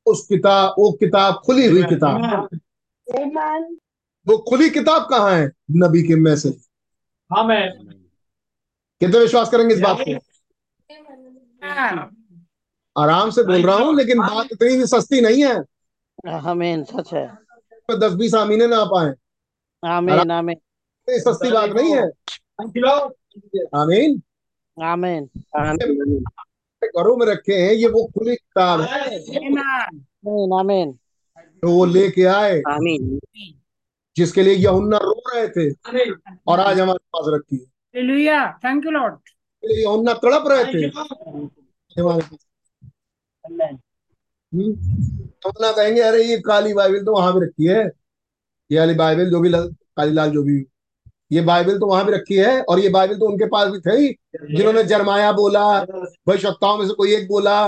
उस 0.06 0.26
किताब 0.26 0.74
वो 0.78 0.92
किताब 0.92 1.34
खुली 1.46 1.66
हुई 1.66 1.82
किताब. 1.82 2.48
वो 4.28 4.38
खुली 4.38 4.70
किताब 4.70 5.06
कहाँ 5.10 5.32
है? 5.32 5.52
नबी 5.70 6.02
के 6.02 6.14
मैसेज 6.14 6.52
Amen. 6.52 7.40
आमीन 7.40 8.04
कितने 9.00 9.18
विश्वास 9.18 9.50
करेंगे 9.50 9.74
इस 9.74 9.80
बात 9.80 9.96
को 10.00 10.18
आराम 13.00 13.30
से 13.30 13.42
बोल 13.42 13.62
रहा 13.62 13.76
हूँ 13.76 13.96
लेकिन 13.96 14.18
बात 14.18 14.46
इतनी 14.52 14.76
भी 14.76 14.86
सस्ती 14.86 15.20
नहीं 15.20 15.44
है। 15.44 15.56
आमीन 16.32 16.84
सच 16.84 17.14
है। 17.14 17.38
दस 17.98 18.12
बीस 18.12 18.34
आमीने 18.34 18.66
ना 18.66 18.76
आ 18.76 18.84
पाए। 18.84 19.14
आमीन 19.90 20.30
आमीन। 20.30 20.56
इतनी 20.56 21.18
सस्ती 21.20 21.50
बात 21.50 21.70
नहीं 21.70 21.96
है। 21.96 22.08
Thank 22.60 22.76
you, 22.76 22.84
Lord. 22.86 23.12
आमीन। 23.74 24.22
आमीन। 24.82 25.24
घरों 26.82 27.16
में 27.16 27.26
रखे 27.26 27.54
हैं 27.54 27.72
ये 27.72 27.88
वो 27.88 28.04
खुली 28.04 28.36
किताब 28.36 28.80
है। 28.80 29.18
आमीन 29.18 30.58
आमीन। 30.60 30.92
तो 31.62 31.70
वो 31.70 31.84
लेके 31.84 32.24
आए। 32.24 32.62
आमीन। 32.68 33.20
जिसके 34.16 34.42
लिए 34.42 34.54
यहुन्ना 34.54 34.96
रो 34.96 35.22
रहे 35.34 35.48
थे 35.48 35.70
और 36.46 36.60
आज 36.60 36.80
हमारे 36.80 36.98
पास 36.98 37.24
रखी 37.28 37.56
है। 37.56 37.76
Lord. 38.90 39.14
इसके 39.14 39.68
लिए 39.68 39.82
यहुन्ना 39.82 40.12
तड़प 40.12 40.44
रहे 40.46 40.64
थे। 40.64 40.86
हमारे 42.02 42.20
पास। 42.20 42.46
हम्म? 44.54 44.70
यहुन्ना 45.22 45.72
कहेंगे 45.72 46.00
अरे 46.00 46.24
ये 46.24 46.38
काली 46.38 46.74
बाइबल 46.74 47.04
तो 47.04 47.12
वहाँ 47.12 47.34
भी 47.34 47.46
रखी 47.46 47.66
है। 47.66 47.90
ये 48.72 48.78
वाली 48.78 48.94
बाइबल 48.94 49.30
जो 49.30 49.40
भी 49.40 49.50
काली 49.72 50.12
लाल 50.12 50.30
जो 50.30 50.42
भी। 50.42 50.66
ये 51.32 51.40
बाइबल 51.40 51.78
तो 51.78 51.86
वहाँ 51.86 52.04
भी 52.04 52.12
रखी 52.12 52.34
है 52.34 52.62
और 52.62 52.78
ये 52.78 52.88
बाइबल 52.88 53.14
तो 53.14 53.26
उनके 53.26 53.46
पास 53.46 53.68
भी 53.68 53.78
थी 53.78 54.08
जिन्होंने 54.56 54.84
जरमाया 54.84 55.32
बोला 55.32 55.84
भविष्यताओं 56.28 56.78
में 56.78 56.88
से 56.88 56.94
कोई 56.94 57.16
एक 57.16 57.28
बोला 57.28 57.66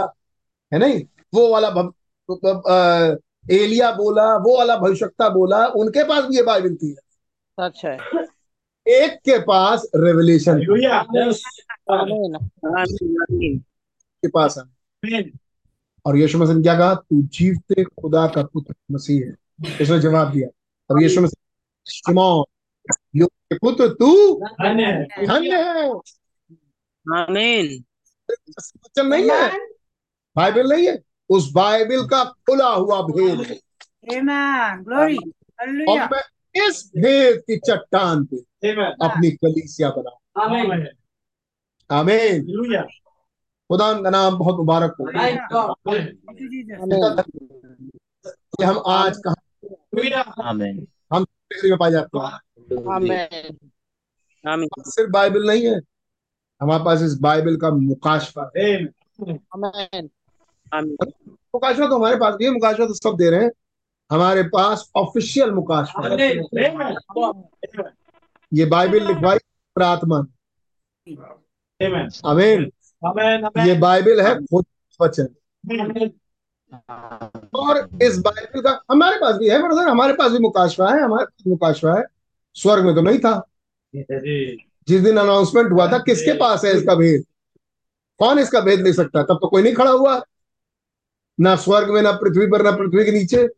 है 0.73 0.79
नहीं? 0.79 1.05
वो 1.35 1.53
वाला 1.53 1.71
भव, 1.71 1.95
भव- 2.31 2.71
अ, 2.71 3.15
एलिया 3.51 3.93
बोला 3.93 4.37
वो 4.37 4.59
वाला 4.59 4.77
भविष्यता 4.77 5.29
बोला 5.29 5.67
उनके 5.67 6.05
पास 6.05 6.25
भी 6.25 6.37
ये 6.37 6.43
बाइबल 6.43 6.75
थी 6.75 6.97
अच्छा। 7.59 7.93
एक 8.89 9.13
के 9.25 9.39
पास 9.39 9.87
रेवलेशन 9.97 10.55
आमीन 11.93 13.59
के 14.23 14.29
पास 14.29 14.59
है। 14.59 15.31
और 16.07 16.17
यीशु 16.17 16.39
मसीह 16.39 16.55
ने 16.55 16.63
क्या 16.63 16.79
कहा? 16.79 16.95
तू 16.95 17.23
जीवते 17.23 17.85
खुदा 17.85 18.27
का 18.27 18.43
पुत्र 18.43 18.75
मसीह 18.91 19.27
है। 19.27 19.33
उसने 19.83 19.99
जवाब 19.99 20.33
दिया। 20.33 20.49
और 20.91 21.03
यीशु 21.03 21.21
मसीह 21.21 21.43
शिमोन 21.93 22.45
पुत्र 23.55 23.89
तू 23.89 24.41
धन्य 24.45 25.57
है। 25.57 25.89
आमीन 27.19 27.85
वचन 28.51 29.07
नहीं 29.07 29.31
है। 29.31 29.67
बाइबल 30.37 30.69
नहीं 30.69 30.87
है। 30.89 31.08
उस 31.31 31.53
बाइबल 31.53 32.07
का 32.07 32.25
खुला 32.25 32.69
हुआ 32.69 33.03
भेद 33.03 33.41
है। 33.41 33.57
और 35.89 35.99
मैं 36.13 36.23
इस 36.69 36.93
भेद 36.97 37.39
की 37.41 37.57
चट्टान 37.57 38.25
पे 38.25 38.37
अपनी 39.05 39.31
कलीसिया 39.31 39.91
बनाऊ. 39.91 40.17
आमीन 41.91 42.47
खुदा 43.71 44.03
का 44.03 44.11
नाम 44.11 44.39
बहुत 44.39 44.57
मुबारक 44.57 44.97
हो। 45.01 45.05
कि 48.59 48.65
हम 48.65 48.83
आज 48.87 49.17
कहा 49.17 49.35
हम 51.13 51.27
में 51.65 51.77
पाए 51.79 51.91
जाते 51.91 52.19
हैं 52.19 52.25
आमीन 52.95 53.13
आमीन 54.49 54.69
सिर्फ़ 54.79 55.11
बाइबल 55.11 55.47
नहीं 55.47 55.67
है। 55.67 55.81
हमारे 56.63 56.85
पास 56.85 57.03
इस 57.03 57.19
बाइबल 57.21 57.57
का 57.57 57.71
मुकाशफा 57.71 58.51
है। 58.59 58.85
मुकाशफा 60.75 61.87
तो 61.89 61.97
हमारे 61.97 62.17
पास 62.17 62.35
भी 62.35 62.45
है 62.45 62.51
मुकाशवा 62.51 62.87
तो 62.87 62.95
सब 62.95 63.17
दे 63.17 63.31
रहे 63.31 63.45
हैं 63.45 63.51
हमारे 64.11 64.43
पास 64.49 64.91
ऑफिशियल 64.97 65.51
मुकाशवा 65.51 66.09
है 66.09 66.17
Amen. 66.61 66.97
Amen. 67.17 67.85
ये 68.53 68.65
बाइबल 68.67 69.07
लिखवाई 69.07 69.39
प्रार्थना. 69.77 70.17
आमीन 72.27 72.65
Amen. 73.03 73.67
ये. 73.67 73.75
बाइबल 73.79 74.21
है 74.21 74.35
खुद 74.45 74.65
वचन 75.01 75.29
और 77.55 77.89
इस 78.03 78.19
बाइबल 78.19 78.61
का 78.61 78.81
हमारे 78.91 79.17
पास 79.17 79.37
भी 79.37 79.49
है 79.49 79.59
ब्रदर 79.63 79.89
हमारे 79.89 80.13
पास 80.13 80.33
भी 80.33 80.39
मुकाशवा 80.39 80.91
है 80.93 81.03
हमारे 81.03 81.25
पास 81.25 81.47
मुकाशवा 81.47 81.97
है 81.99 82.05
स्वर्ग 82.57 82.85
में 82.85 82.95
तो 82.95 83.03
नहीं 83.03 83.19
था 83.19 83.33
जिस 84.89 85.01
दिन 85.03 85.17
अनाउंसमेंट 85.17 85.73
हुआ 85.73 85.87
था 85.93 85.99
किसके 85.99 86.33
पास 86.39 86.65
है 86.65 86.73
इसका 86.77 86.95
भेद 86.95 87.25
कौन 88.21 88.39
इसका 88.39 88.61
भेद 88.61 88.81
ले 88.81 88.93
सकता 88.93 89.19
है 89.19 89.25
तब 89.25 89.39
तो 89.43 89.49
कोई 89.49 89.63
नहीं 89.63 89.75
खड़ा 89.75 89.91
हुआ 89.91 90.19
ना 91.41 91.57
स्वर्ग 91.57 91.91
में 91.91 92.03
ना 92.03 92.13
पृथ्वी 92.13 92.47
पर 92.47 92.63
ना 92.63 92.71
पृथ्वी 92.71 93.05
के 93.05 93.11
नीचे। 93.11 93.49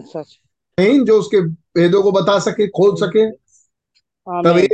सच। 0.00 0.40
नहीं 0.80 1.04
जो 1.04 1.18
उसके 1.18 1.40
भेदों 1.40 2.02
को 2.02 2.12
बता 2.12 2.38
सके 2.38 2.66
खोल 2.66 2.96
सके। 2.96 3.30
तब 3.30 4.46
आमीन 4.46 4.64
एक 4.64 4.72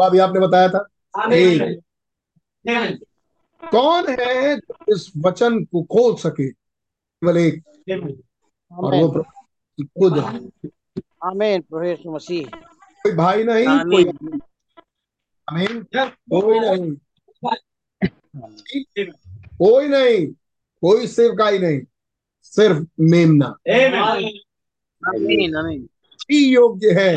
अभी 0.00 0.18
आपने 0.18 0.40
बताया 0.40 0.68
था. 0.68 0.88
Amen. 1.18 1.74
कौन 3.70 4.06
है 4.08 4.56
जो 4.56 4.96
इस 4.96 5.12
वचन 5.18 5.64
को 5.64 5.82
खोल 5.82 6.14
सके? 6.16 6.50
केवल 6.50 7.36
एक। 7.36 7.62
और 8.72 8.94
वो 8.94 9.22
खुद। 9.82 10.18
आमीन 11.24 11.60
प्रभु 11.60 12.12
मसीह। 12.12 12.56
कोई 13.02 13.12
भाई 13.12 13.44
नहीं 13.44 13.66
कोई 13.66 14.04
आमीन। 14.04 14.40
आमीन 15.50 15.82
कोई 16.06 16.58
नहीं। 16.60 16.96
कोई 19.46 19.88
नहीं। 19.88 20.32
कोई 20.80 21.06
सेवकाई 21.06 21.58
नहीं 21.58 21.80
सिर्फ़ 22.42 22.86
मेमना। 23.00 23.56
Amen. 23.68 23.94
आमीन 25.08 25.56
आमीन 25.56 25.88
ही। 26.32 26.54
योग्य 26.54 26.90
है. 26.90 27.16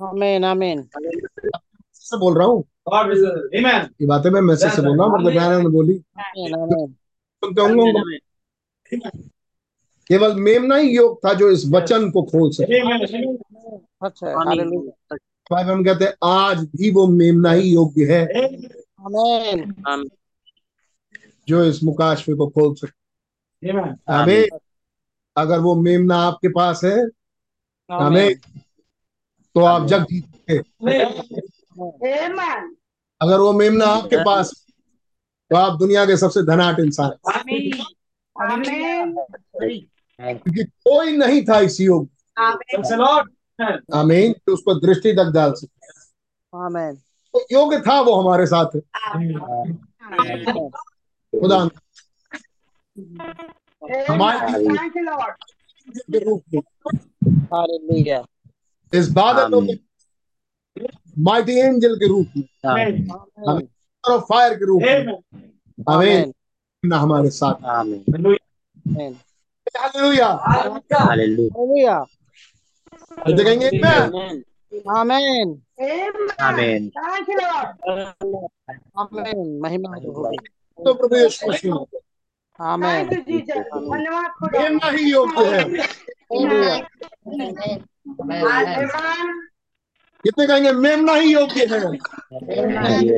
आमीन 0.00 0.44
आमीन 0.44 0.88
से 1.94 2.16
बोल 2.18 2.38
रहा 2.38 2.46
हूँ. 2.46 2.64
ये 4.00 4.06
बातें 4.06 4.30
मैं 4.30 4.40
मैसेज 4.40 4.72
से 4.72 4.82
बोल 4.82 4.98
रहा 4.98 5.06
हूँ 5.06 5.14
मतलब 5.18 5.32
मैंने 5.32 5.68
बोली। 5.68 5.98
केवल 10.08 10.34
मेमना 10.34 10.76
ही 10.76 10.96
योग 10.96 11.18
था 11.18 11.34
जो 11.34 11.50
इस 11.50 11.64
वचन 11.68 12.10
को 12.10 12.22
खोल 12.22 12.50
सके। 12.50 12.82
बाइबल 15.52 15.72
हम 15.72 15.84
कहते 15.84 16.04
हैं 16.04 16.12
आज 16.24 16.58
भी 16.58 16.90
वो 16.90 17.06
मेमना 17.06 17.52
ही 17.52 17.72
योग्य 17.74 18.04
है. 18.04 18.26
आमीन 19.02 20.08
जो 21.48 21.64
इस 21.64 21.82
मुकाशफे 21.84 22.34
को 22.34 22.46
खोल 22.48 22.74
सके 22.74 23.70
Amen. 23.72 23.96
आमीन। 24.10 24.58
अगर 25.36 25.58
वो 25.58 25.74
मेमना 25.82 26.16
आपके 26.16 26.48
पास 26.48 26.80
है 26.84 26.96
आमीन। 27.90 28.34
तो 29.54 29.64
आप 29.64 29.86
जग 29.86 30.04
जीतोगे 30.04 30.58
Amen. 32.28 32.74
अगर 33.20 33.38
वो 33.38 33.52
मेमना 33.52 33.84
आपके 33.86 34.16
पास 34.24 34.50
तो 35.50 35.56
आप 35.56 35.78
दुनिया 35.78 36.04
के 36.06 36.16
सबसे 36.16 36.42
धनाट 36.42 36.80
इंसान 36.80 37.10
क्योंकि 40.20 40.64
कोई 40.64 41.16
नहीं 41.16 41.42
था 41.44 41.58
इस 41.60 41.80
योग. 41.80 42.08
आमीन। 43.94 44.32
तो 44.32 44.52
उसको 44.52 44.74
दृष्टि 44.74 45.12
तक 45.12 45.30
डाल 45.34 45.52
सके 45.52 46.58
आमीन 46.58 46.98
तो 47.32 47.46
योग्य 47.52 47.80
था 47.80 48.00
वो 48.00 48.20
हमारे 48.20 48.46
साथ। 48.46 48.66
खुदा 51.40 51.68
हमारे 54.10 54.58
में 57.78 58.26
इस 58.94 59.12
बादलों 59.12 59.66
के 59.66 59.72
माइटी 61.18 61.52
एंजल 61.52 61.96
के 61.96 62.08
रूप 62.08 62.26
में। 62.36 62.44
और 64.08 64.20
फायर 64.20 64.54
के 64.54 64.66
रूप 64.66 64.82
में। 64.82 65.04
Amen. 65.06 65.94
आमीन। 65.94 66.32
ना 66.84 66.98
हमारे 66.98 67.30
साथ। 67.30 67.64
आमीन। 67.64 68.04
हालेलुया। 69.78 70.28
हालेलुया। 70.28 70.98
हालेलुया। 70.98 72.04
कहते 73.12 73.44
कहेंगे 73.44 73.70
amen। 73.70 74.51
आमीन 74.72 75.48
Amen. 75.82 76.20
आमीन. 76.40 76.90
आमीन 78.98 79.38
महिमा 79.62 79.90
तो 79.98 80.94
प्रभु 80.94 81.16
यीशु 81.16 81.48
मसीह 81.48 81.74
आमीन. 82.58 83.08
धन्यवाद 83.08 84.30
खुदा 84.38 84.58
मेमना 84.60 84.88
ही 84.90 85.02
योग्य 85.10 85.44
है 85.44 85.62
कितने 90.24 90.46
कहेंगे 90.46 90.72
मेमना 90.72 91.14
ही 91.14 91.32
योग्य 91.32 91.66
है 91.72 91.78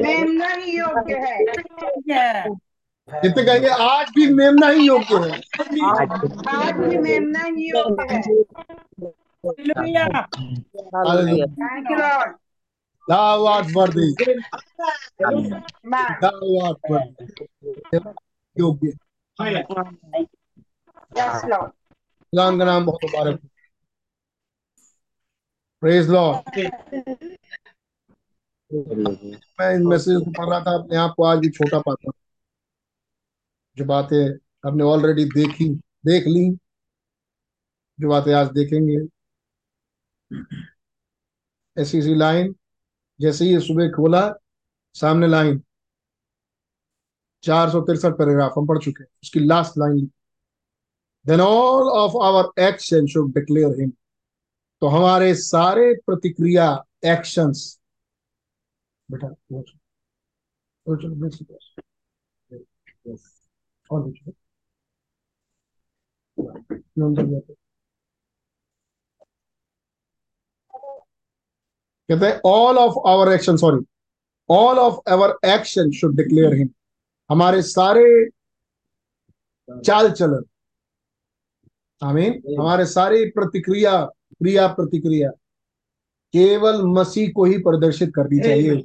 मेमना 0.03 0.49
ही 0.49 0.79
योग्य 0.79 1.15
है। 1.15 1.35
कितने 3.09 3.43
कहेंगे 3.45 3.69
आज 3.69 4.07
भी 4.17 4.27
मेमना 4.35 4.69
ही 4.69 4.87
योग्य 4.87 5.17
है 5.25 5.33
आज 6.59 6.77
भी 6.79 6.97
मेमना 6.99 7.43
ही 7.47 7.69
योग्य 7.71 8.07
है। 8.15 8.21
Hallelujah. 10.95 11.49
Thank 11.61 11.91
you 11.91 11.97
Lord 11.99 12.37
Thou 13.09 13.47
art 13.47 13.71
worthy. 13.75 14.15
Thou 16.23 16.53
art 16.61 16.81
worthy. 16.89 17.27
Lord 21.47 21.73
खुदावन 22.33 22.59
का 22.59 22.65
नाम 22.65 22.87
बहुत 22.87 23.05
मुबारक 23.05 23.41
प्रेज 25.83 26.09
लॉर्ड 26.11 26.59
मैं 29.61 29.75
इन 29.75 29.87
मैसेज 29.87 30.25
को 30.25 30.31
पढ़ 30.31 30.49
रहा 30.49 30.61
था 30.61 30.75
अपने 30.79 30.97
आप 30.97 31.15
को 31.17 31.25
आज 31.25 31.39
भी 31.39 31.51
छोटा 31.51 31.79
पाता 31.89 32.11
जो 33.77 33.85
बातें 33.85 34.19
हमने 34.67 34.85
ऑलरेडी 34.85 35.25
देखी 35.35 35.69
देख 36.07 36.27
ली 36.27 36.51
जो 37.99 38.09
बातें 38.09 38.33
आज 38.35 38.51
देखेंगे 38.53 38.99
ऐसी 41.77 42.03
सी 42.03 42.15
लाइन 42.15 42.55
जैसे 43.21 43.45
ही 43.45 43.61
सुबह 43.61 43.89
खोला, 43.91 44.23
सामने 44.95 45.27
लाइन 45.27 45.63
चार 47.45 47.71
सौ 47.71 47.81
तिरसठ 47.81 48.13
पैराग्राफ 48.19 48.53
हम 48.59 48.67
पढ़ 48.67 48.79
चुके 48.79 49.03
हैं, 49.03 49.09
उसकी 49.23 49.41
last 49.41 49.79
line 49.79 50.11
then 51.25 51.41
all 51.41 51.89
of 51.91 52.13
our 52.25 52.63
action 52.63 53.07
should 53.07 53.33
declare 53.35 53.81
him 53.81 53.91
तो 54.83 54.87
हमारे 54.89 55.35
सारे 55.35 55.93
प्रतिक्रिया 56.07 56.69
एक्शंस 57.05 57.81
बेटा. 59.09 59.29
और 63.91 64.03
भी 64.03 64.13
चलो। 64.13 64.33
नंबर 66.99 67.27
जाते। 67.27 67.55
कहते 72.09 72.27
हैं 72.27 72.41
all 72.45 72.79
of 72.79 72.95
our 73.09 73.33
action 73.33 73.57
sorry 73.57 73.85
all 74.51 74.79
of 74.79 75.11
our 75.11 75.37
action 75.45 75.91
should 75.91 76.17
declare 76.17 76.55
him 76.55 76.69
हमारे 77.31 77.63
सारे 77.63 78.05
चाल 79.85 80.11
चलन। 80.11 80.45
आमीन। 82.03 82.43
हमारे 82.61 82.87
सारी 82.87 83.25
प्रतिक्रिया 83.31 84.05
क्रिया 84.05 84.67
प्रतिक्रिया 84.69 85.31
केवल 86.35 86.83
मसीह 86.85 87.31
को 87.33 87.45
ही 87.45 87.59
प्रदर्शित 87.59 88.13
करनी 88.15 88.41
चाहिए. 88.41 88.83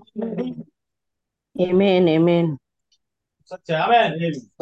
सच 3.46 3.72
है 3.72 3.78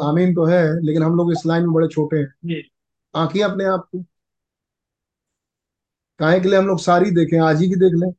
आमीन। 0.00 0.34
तो 0.34 0.44
है 0.44 0.62
लेकिन 0.82 1.02
हम 1.02 1.16
लोग 1.16 1.32
इस 1.32 1.42
लाइन 1.46 1.62
में 1.62 1.72
बड़े 1.72 1.88
छोटे 1.88 2.16
हैं। 2.16 2.34
जी। 2.44 2.62
आंखिए 3.16 3.42
अपने 3.42 3.64
आप 3.64 3.88
को। 3.92 4.04
काहे 6.18 6.40
के 6.40 6.48
लिए 6.48 6.58
हम 6.58 6.66
लोग 6.66 6.80
सारी 6.80 7.10
देखें 7.10 7.40
आज 7.40 7.60
ही 7.60 7.68
की 7.68 7.74
देख 7.74 7.92
लें। 7.94 8.12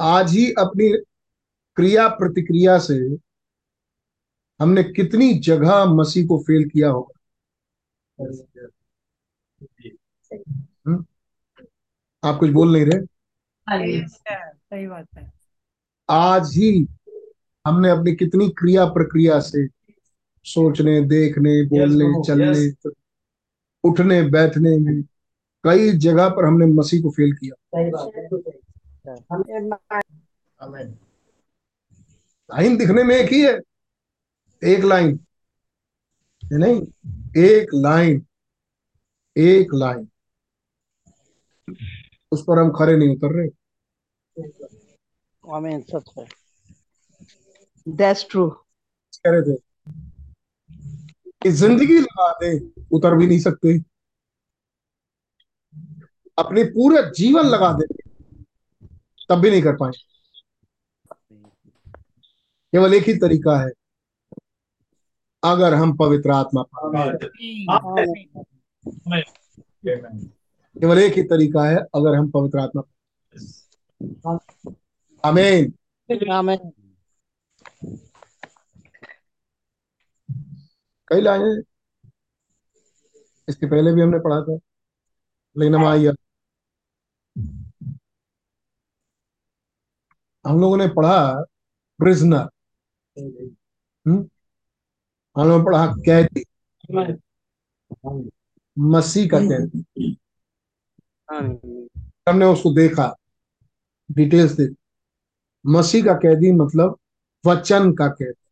आज 0.00 0.30
ही 0.30 0.52
अपनी 0.52 0.88
क्रिया 1.76 2.08
प्रतिक्रिया 2.08 2.78
से 2.78 2.94
हमने 4.60 4.82
कितनी 4.84 5.34
जगह 5.34 5.84
मसीह 5.84 6.26
को 6.26 6.38
फेल 6.38 6.68
किया 6.68 6.90
होगा। 6.90 7.20
हम्म? 10.88 11.04
आप 12.24 12.38
कुछ 12.40 12.50
बोल 12.50 12.72
नहीं 12.72 12.86
रहे? 12.86 13.06
सही 14.46 14.86
बात 14.86 15.06
है। 15.16 15.32
आज 16.10 16.42
ही 16.56 16.86
हमने 17.66 17.90
अपनी 17.90 18.16
कितनी 18.16 18.48
क्रिया 18.48 18.84
प्रक्रिया 18.86 19.40
से 19.40 19.66
सोचने 20.44 21.00
देखने 21.00 21.62
बोलने 21.66 22.04
चलने 22.26 22.70
उठने 23.84 24.22
बैठने 24.22 24.78
में 24.78 25.02
कई 25.64 25.92
जगह 25.92 26.28
पर 26.28 26.44
हमने 26.44 26.66
मसीह 26.66 27.02
को 27.02 27.10
फेल 27.10 27.32
किया। 27.32 27.80
लाइन 32.50 32.76
दिखने 32.76 33.04
में 33.04 33.16
एक 33.16 33.32
ही 33.32 33.40
है। 33.40 33.60
एक 34.64 34.84
लाइन। 34.84 35.20
है 36.44 36.58
नहीं 36.58 36.82
एक 37.44 37.68
लाइन। 37.74 38.26
एक 39.38 39.68
लाइन। 39.74 40.08
उस 42.32 42.42
पर 42.42 42.58
हम 42.58 42.70
खड़े 42.70 42.96
नहीं 42.96 43.16
उतर 43.16 43.32
रहे। 43.32 43.48
Amen. 45.54 45.82
सच 45.90 46.10
है। 46.18 46.28
That's 47.88 48.28
true. 48.28 48.50
कह 49.14 49.30
रहे 49.30 49.42
थे 49.42 49.56
कि 51.42 51.50
ज़िंदगी 51.50 51.98
लगा 51.98 52.32
दे 52.32 52.70
उतर 52.92 53.14
भी 53.14 53.26
नहीं 53.26 53.38
सकते। 53.38 53.78
अपने 56.38 56.64
पूरा 56.64 57.00
जीवन 57.10 57.42
लगा 57.42 57.72
दे। 57.72 58.05
तब 59.28 59.38
भी 59.38 59.50
नहीं 59.50 59.62
कर 59.62 59.72
पाए। 59.72 59.92
केवल 62.72 62.94
एक 62.94 63.02
ही 63.02 63.14
तरीका 63.14 63.64
है। 63.64 63.70
अगर 65.44 65.74
हम 65.74 65.96
पवित्र 65.96 66.30
आत्मा 66.30 66.62
पाए 66.62 67.12
केवल 70.80 70.98
एक 70.98 71.12
ही 71.12 71.22
तरीका 71.22 71.64
है 71.64 71.76
अगर 71.76 72.14
हम 72.14 72.30
पवित्र 72.30 72.58
आत्मा 72.58 72.82
आमीन। 75.24 75.74
Amen. 76.12 76.58
कई 81.08 81.20
लाइनें 81.20 81.62
इसके 83.48 83.66
पहले 83.66 83.92
भी 83.92 84.02
हमने 84.02 84.18
पढ़ा 84.18 84.40
था। 84.40 84.58
लेकिन 85.58 85.74
हम 85.74 85.84
आइए। 85.84 86.12
हम 90.46 90.60
लोगों 90.60 90.76
ने 90.76 90.86
पढ़ा 90.88 91.44
प्रिजनर 91.98 92.48
हम 95.36 95.48
लोगों 95.48 95.58
ने 95.58 95.64
पढ़ा 95.64 95.86
कैदी। 95.86 96.44
मसीह 98.78 99.28
का 99.28 99.38
कैदी। 99.40 99.84
हमने 102.28 102.46
उसको 102.46 102.74
देखा। 102.74 103.16
डिटेल्स 104.10 104.52
देख 104.52 104.74
मसीह 105.66 106.04
का 106.04 106.14
कैदी 106.14 106.52
मतलब 106.52 106.98
वचन 107.46 107.92
का 107.92 108.08
कैदी। 108.08 108.42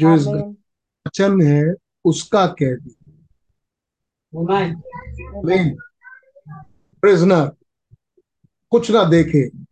जो 0.00 0.14
इस 0.14 0.26
वचन 1.06 1.40
है 1.42 1.74
उसका 2.04 2.46
कैदी। 2.46 2.94
प्रिजनर 7.02 7.46
कुछ 8.72 8.90
ना 8.90 9.04
देखे। 9.04 9.67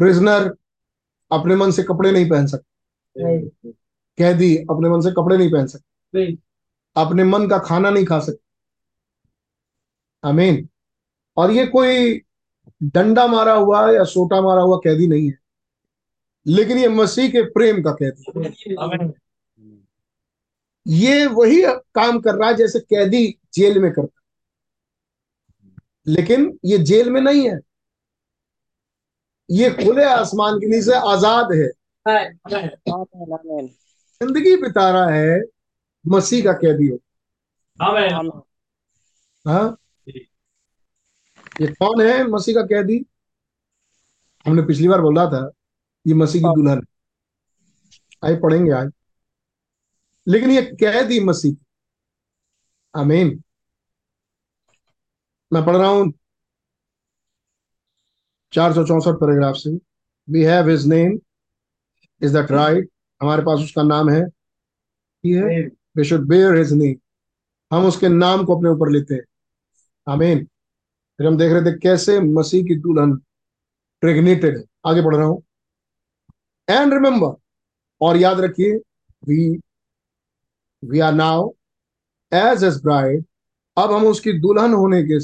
प्रिजनर 0.00 0.56
अपने 1.30 1.56
मन 1.56 1.70
से 1.70 1.82
कपड़े 1.82 2.12
नहीं 2.12 2.30
पहन 2.30 2.46
सकते। 2.46 3.50
कैदी 4.18 4.56
अपने 4.70 4.88
मन 4.88 5.00
से 5.00 5.10
कपड़े 5.10 5.36
नहीं 5.36 5.52
पहन 5.52 5.66
सकते। 5.66 6.36
अपने 6.96 7.24
मन 7.24 7.48
का 7.48 7.58
खाना 7.58 7.90
नहीं 7.90 8.04
खा 8.04 8.20
सकते। 8.20 8.44
आमीन 10.24 10.68
और 11.36 11.50
ये 11.50 11.66
कोई 11.66 12.22
डंडा 12.82 13.26
मारा 13.26 13.52
हुआ 13.52 13.92
या 13.92 14.04
सोटा 14.04 14.42
मारा 14.42 14.62
हुआ 14.62 14.76
कैदी 14.84 15.06
नहीं 15.06 15.26
है। 15.26 15.38
लेकिन 16.46 16.78
ये 16.78 16.88
मसीह 16.88 17.28
के 17.28 17.50
प्रेम 17.50 17.82
का 17.82 17.92
कैदी 17.92 18.32
है। 18.36 18.42
ये 20.86 21.26
वही 21.26 21.62
काम 21.94 22.20
कर 22.20 22.34
रहा 22.34 22.48
है 22.48 22.56
जैसे 22.56 22.80
कैदी 22.80 23.38
जेल 23.54 23.78
में 23.78 23.92
करता 23.92 24.20
लेकिन 26.06 26.58
ये 26.64 26.78
जेल 26.78 27.10
में 27.10 27.20
नहीं 27.20 27.50
है। 27.50 27.60
ये 29.50 29.70
खुले 29.70 30.04
आसमान 30.04 30.58
के 30.58 30.66
नीचे 30.66 30.94
आज़ाद 31.10 31.52
है. 31.52 31.68
Amen. 32.88 33.66
ज़िंदगी 34.20 34.56
बिता 34.56 34.90
रहा 34.90 35.10
है 35.10 35.40
मसीह 36.04 36.44
का 36.44 36.52
कैदी 36.52 36.88
हो। 36.88 36.98
हाँ? 39.46 39.76
ये 41.60 41.66
कौन 41.66 42.00
है 42.00 42.24
मसीह 42.24 42.54
का 42.54 42.62
कैदी? 42.62 43.04
हमने 44.46 44.62
पिछली 44.62 44.88
बार 44.88 45.00
बोला 45.00 45.26
था 45.26 45.50
ये 46.06 46.14
मसीह 46.14 46.42
की 46.42 46.54
दुल्हन 46.54 46.82
है। 48.24 48.40
पढ़ेंगे 48.40 48.72
आज। 48.72 48.90
लेकिन 50.26 50.50
ये 50.50 50.62
कैदी 50.80 51.20
मसीह। 51.20 51.54
आमीन। 52.94 53.42
मैं 55.52 55.64
पढ़ 55.64 55.76
रहा 55.76 55.88
हूँ 55.88 56.12
चार 58.52 58.72
सौ 58.72 58.86
चौसठ 58.86 59.12
पैराग्राफ 59.12 59.54
से। 59.54 59.80
We 60.30 60.42
have 60.42 60.68
his 60.68 60.86
name 60.86 61.20
is 62.22 62.36
that 62.36 62.50
right 62.50 62.88
हमारे 63.22 63.42
पास 63.42 63.58
उसका 63.58 63.82
नाम 63.82 64.10
है। 64.10 64.24
We 65.96 66.04
should 66.04 66.28
bear 66.28 66.56
his 66.56 66.72
name 66.72 66.96
हम 67.76 67.86
उसके 67.86 68.08
नाम 68.08 68.44
को 68.44 68.56
अपने 68.56 68.68
ऊपर 68.68 68.90
लेते 68.90 69.14
हैं। 69.14 69.22
आमीन 70.08 70.44
फिर 71.18 71.26
हम 71.26 71.38
देख 71.38 71.52
रहे 71.52 71.62
थे 71.62 71.78
कैसे 71.78 72.20
मसीह 72.20 72.64
की 72.64 72.74
दुल्हन 72.74 73.16
प्रेग्नेटेड 74.00 74.56
है। 74.56 74.64
आगे 74.86 75.00
बढ़ 75.00 75.16
रहा 75.16 75.26
हूँ। 75.26 75.42
एंड 76.70 76.94
रिमेंबर 76.94 77.36
और 78.00 78.16
याद 78.16 78.40
रखिए 78.40 78.76
we 79.28 79.60
we 80.84 80.98
are 80.98 81.12
now 81.12 81.50
as 82.32 82.64
as 82.64 82.82
bride 82.82 83.24
अब 83.78 83.92
हम 83.92 84.06
उसकी 84.06 84.32
दुल्हन 84.32 84.74
होने 84.74 85.02
के 85.02 85.20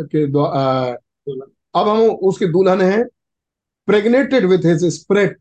के 0.00 0.26
द्वा- 0.26 0.54
आ, 0.54 0.94
अब 1.74 1.88
हम 1.88 1.98
उसकी 2.28 2.46
दुल्हन 2.46 2.80
है 2.80 3.02
प्रेग्नेटेड 3.88 4.44
विथ 4.44 4.58
हिज 4.58 4.84
स्पिरिट 4.94 5.38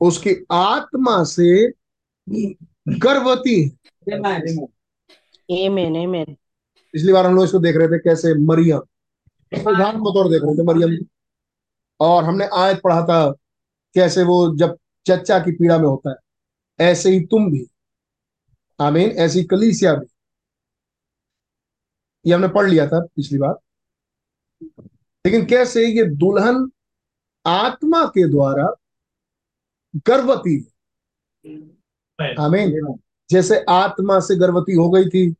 उसकी 0.00 0.34
आत्मा 0.52 1.22
से 1.24 1.68
गर्भवती 2.88 3.62
है. 3.62 3.68
पिछली 6.94 7.12
बार 7.12 7.26
हम 7.26 7.34
लोग 7.34 7.44
इसको 7.44 7.58
देख 7.58 7.76
रहे 7.76 7.88
थे 7.88 7.98
कैसे 7.98 8.34
मरियम। 8.34 8.78
उदाहरण 9.60 9.98
के 9.98 10.12
तौर 10.14 10.28
देख 10.30 10.42
रहे 10.44 10.54
थे 10.54 10.62
मरियम 10.62 10.96
और 12.00 12.24
हमने 12.24 12.48
आयत 12.54 12.80
पढ़ा 12.84 13.02
था 13.02 13.30
कैसे 13.94 14.22
वो 14.22 14.56
जब 14.56 14.76
चच्चा 15.06 15.38
की 15.38 15.52
पीड़ा 15.52 15.78
में 15.78 15.84
होता 15.84 16.10
है। 16.10 16.16
ऐसे 16.80 17.10
ही 17.10 17.20
तुम 17.26 17.50
भी। 17.50 17.66
आमीन 18.80 19.10
ऐसी 19.10 19.42
कलीसिया 19.44 19.94
भी। 19.94 20.06
ये 22.26 22.34
हमने 22.34 22.48
पढ़ 22.48 22.68
लिया 22.70 22.86
था 22.88 23.00
पिछली 23.16 23.38
बार। 23.38 23.54
लेकिन 25.26 25.44
कैसे 25.46 25.86
ये 25.86 26.04
दुल्हन 26.04 26.70
आत्मा 27.46 28.04
के 28.06 28.28
द्वारा 28.28 28.66
गर्भवती 30.06 30.54
है? 31.46 32.34
आमीन। 32.40 32.98
जैसे 33.30 33.64
आत्मा 33.68 34.20
से 34.20 34.36
गर्भवती 34.36 34.72
हो 34.72 34.90
गई 34.90 35.08
थी 35.08 35.34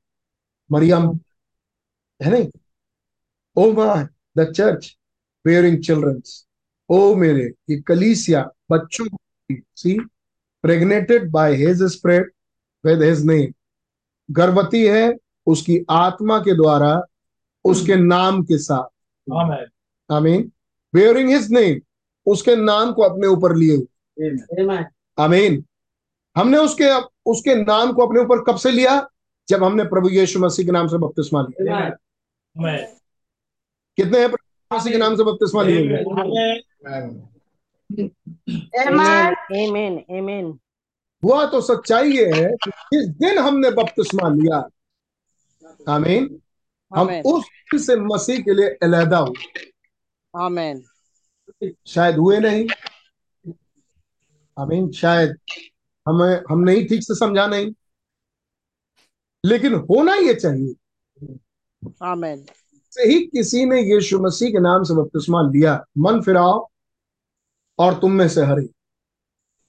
मरियम। 0.73 1.09
है 2.23 2.31
नहीं? 2.31 2.49
ओ 3.57 3.73
my 3.73 4.09
the 4.39 4.53
church 4.53 4.99
bearing 5.45 5.83
childrens. 5.83 6.47
ओ 6.89 7.15
मेरे 7.15 7.45
ये 7.71 7.81
कलीसिया 7.81 8.51
बच्चों 8.71 9.07
she 9.53 9.99
pregnated 10.63 11.31
by 11.31 11.55
his 11.55 11.83
spirit 11.83 12.33
with 12.85 13.03
his 13.03 13.25
name. 13.25 13.53
गर्भवती 14.35 14.87
है 14.87 15.15
उसकी 15.47 15.79
आत्मा 15.91 16.39
के 16.39 16.57
द्वारा 16.57 17.03
उसके 17.65 17.97
नाम 17.97 18.43
के 18.43 18.59
साथ। 18.59 18.89
आमेन। 20.11 20.51
बेयरिंग 20.95 21.31
हिज 21.31 21.51
नेम 21.53 21.81
उसके 22.27 22.57
नाम 22.57 22.93
को 22.93 23.03
अपने 23.03 23.27
ऊपर 23.27 23.55
लिए 23.57 23.77
हुए। 23.77 24.79
आमीन। 25.19 25.65
हमने 26.37 26.59
उसके 26.59 26.89
उसके 27.31 27.55
नाम 27.55 27.93
को 27.93 28.07
अपने 28.07 28.21
ऊपर 28.21 28.43
कब 28.45 28.57
से 28.57 28.71
लिया? 28.71 29.09
जब 29.49 29.65
हमने 29.65 29.85
प्रभु 29.85 30.09
यीशु 30.09 30.41
मसीह 30.41 30.67
के 30.67 30.73
नाम 30.73 30.87
से 30.89 30.99
बपतिस्मा 30.99 31.43
लिया। 31.43 31.89
कितने 33.97 34.19
हैं 34.19 34.29
प्रभु 34.29 34.47
यीशु 34.47 34.77
मसीह 34.77 34.93
के 34.93 34.99
नाम 34.99 35.17
से 35.17 35.23
बपतिस्मा 35.23 35.63
लिए. 35.63 36.03
हुआ 41.23 41.45
तो 41.47 41.61
सच्चाई 41.61 42.11
ये 42.11 42.25
है 42.35 42.49
कि 42.65 42.71
जिस 42.71 43.09
दिन 43.09 43.39
हमने 43.39 43.71
बपतिस्मा 43.71 44.29
लिया 44.29 44.59
आमीन 45.89 46.41
हम. 46.91 47.09
उस 47.27 47.45
दिन 47.45 47.81
से 47.81 47.97
मसीह 47.97 48.41
के 48.41 48.55
लिए 48.55 48.69
अलहदा 48.83 49.19
हुए। 49.19 49.71
Amen. 50.37 50.83
शायद 51.87 52.17
हुए 52.17 52.39
नहीं। 52.39 52.69
आमीन 54.59 54.91
शायद 54.93 55.37
हमें 56.09 56.43
हम 56.51 56.59
नहीं 56.59 56.87
ठीक 56.87 57.03
से 57.03 57.15
समझा 57.15 57.47
नहीं। 57.47 57.73
लेकिन 59.45 59.75
होना 59.75 60.15
ये 60.15 60.35
चाहिए। 60.35 60.75
Amen. 61.85 62.51
से 62.91 63.03
ही 63.03 63.27
किसी 63.27 63.65
ने 63.65 63.81
यीशु 63.81 64.19
मसीह 64.19 64.51
के 64.51 64.59
नाम 64.59 64.83
से 64.83 64.95
बपतिस्मा 64.95 65.43
लिया 65.43 65.85
मन 65.99 66.21
फिराओ 66.23 66.69
और 67.79 67.95
तुम 68.01 68.13
में 68.13 68.29
से 68.29 68.43
हरे। 68.43 68.69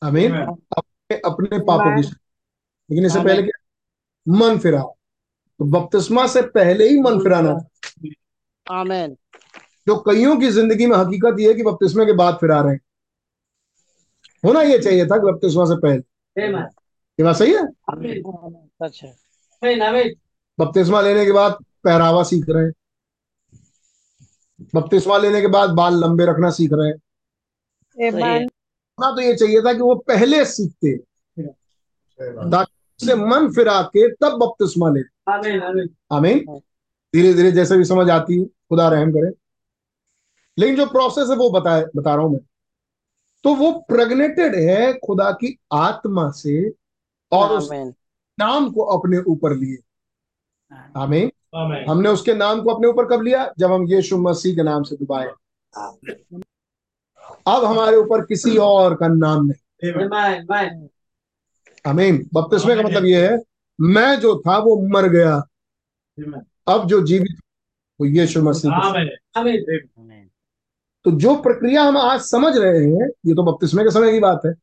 आमीन 0.04 0.32
अपने 0.78 1.18
अपने 1.18 1.60
पापों 1.60 2.02
की 2.02 2.08
लेकिन 2.10 3.06
इससे 3.06 3.24
पहले 3.24 3.44
क्या 3.44 3.64
मन 4.28 4.58
फिराओ। 4.60 4.96
तो 5.60 5.66
बपतिस्मा 5.66 6.28
से 6.28 6.42
पहले 6.42 6.90
ही 6.90 7.02
मन 7.02 7.20
फिराना 7.20 7.54
था। 7.54 7.68
जो 9.88 9.96
कईयों 10.08 10.36
की 10.40 10.50
ज़िंदगी 10.50 10.86
में 10.86 10.98
हकीकत 10.98 11.40
यह 11.40 11.48
है 11.50 11.54
कि 11.56 11.64
बपतिस्मे 11.64 12.06
के 12.06 12.14
बाद 12.14 12.38
फिर 12.42 12.52
आ 12.52 12.62
रहे 12.62 12.74
हैं। 12.74 12.80
होना 14.44 14.62
ये 14.62 14.80
चाहिए 14.80 15.06
था 15.06 15.18
कि 15.18 15.32
बपतिस्मा 15.32 15.66
से 15.66 15.76
पहले। 15.78 16.02
ये 17.20 17.24
बात 17.24 17.36
सही 17.36 17.54
है? 17.54 17.64
बपतिस्मा 20.60 21.02
लेने 21.02 21.26
के 21.26 21.32
बाद 21.32 21.58
पहरावा 21.84 22.24
सीख 22.24 22.46
रहे 22.50 22.64
हैं। 22.64 22.74
बपतिस्मा 24.76 25.18
लेने 25.18 25.42
के 25.42 25.48
बाद 25.48 25.70
बाल 25.70 26.00
लंबे 26.00 26.26
रखना 26.26 26.50
सीख 26.50 26.70
रहे 26.74 26.90
हैं। 26.90 26.98
होना 29.00 29.12
तो 29.12 29.22
ये 29.22 29.36
चाहिए 29.36 29.62
था 29.62 29.74
कि 29.74 29.80
वो 29.80 29.96
पहले 30.08 30.44
सीखते। 30.46 30.96
ताकि 32.52 33.14
मन 33.14 33.52
फिरा 33.54 33.82
के 33.96 34.08
तब 34.12 34.38
बपतिस्मा 34.38 34.90
ले। 34.90 35.02
आमीन 36.16 36.46
धीरे 37.14 37.34
धीरे 37.34 37.52
जैसे 37.52 37.78
भी 37.78 37.86
समझ 37.86 38.10
आती 38.10 38.40
है 38.40 38.46
खुदा 38.46 38.88
रहम 38.90 39.12
करे। 39.12 39.30
लेकिन 40.58 40.76
जो 40.76 40.86
प्रोसेस 40.86 41.30
है 41.30 41.36
वो 41.36 41.50
बता 41.50 41.80
बता 41.96 42.16
रहा 42.16 42.24
हूँ 42.24 42.32
मैं। 42.34 42.40
तो 43.44 43.54
वो 43.56 43.72
प्रेग्नेटेड 43.90 44.56
है 44.56 44.94
खुदा 44.94 45.32
की 45.32 45.58
आत्मा 45.74 46.30
से 46.32 46.70
और 47.32 47.50
उस 47.58 47.70
नाम 48.38 48.70
को 48.72 48.84
अपने 48.98 49.18
ऊपर 49.28 49.56
लिए। 49.56 49.78
आमीन 50.98 51.32
आमेन 51.56 51.86
हमने 51.90 52.10
उसके 52.10 52.34
नाम 52.34 52.62
को 52.62 52.70
अपने 52.70 52.88
ऊपर 52.88 53.06
कब 53.06 53.22
लिया? 53.22 53.54
जब 53.60 53.72
हम 53.72 53.88
यीशु 53.88 54.18
मसीह 54.18 54.56
के 54.56 54.64
नाम 54.64 54.84
से 54.84 54.96
डुबाए 54.96 55.28
अब 57.48 57.64
हमारे 57.66 57.98
ऊपर 57.98 58.26
किसी 58.26 58.58
और 58.58 58.96
का 58.96 59.08
नाम 59.08 59.46
नहीं। 59.46 59.90
आमीन 61.86 62.18
बपतिस्मे 62.34 62.76
का 62.76 62.82
मतलब 62.82 63.06
ये 63.06 63.28
है 63.28 63.38
मैं 63.80 64.20
जो 64.20 64.36
था 64.40 64.58
वो 64.58 64.76
मर 64.90 65.08
गया। 65.10 65.36
अब 66.68 66.88
जो 66.88 67.02
जीवित 67.02 67.40
वो 68.00 68.06
यीशु 68.08 68.42
मसीह. 68.44 68.72
तो 71.08 71.12
जो 71.12 71.36
प्रक्रिया 71.42 71.84
हम 71.84 71.98
आज 71.98 72.20
समझ 72.20 72.58
रहे 72.58 72.80
हैं 72.84 73.08
ये 73.26 73.34
तो 73.36 73.44
बपतिस्मे 73.44 73.84
के 73.84 73.92
समय 73.92 74.12
की 74.12 74.20
बात 74.20 74.42
है। 74.46 74.54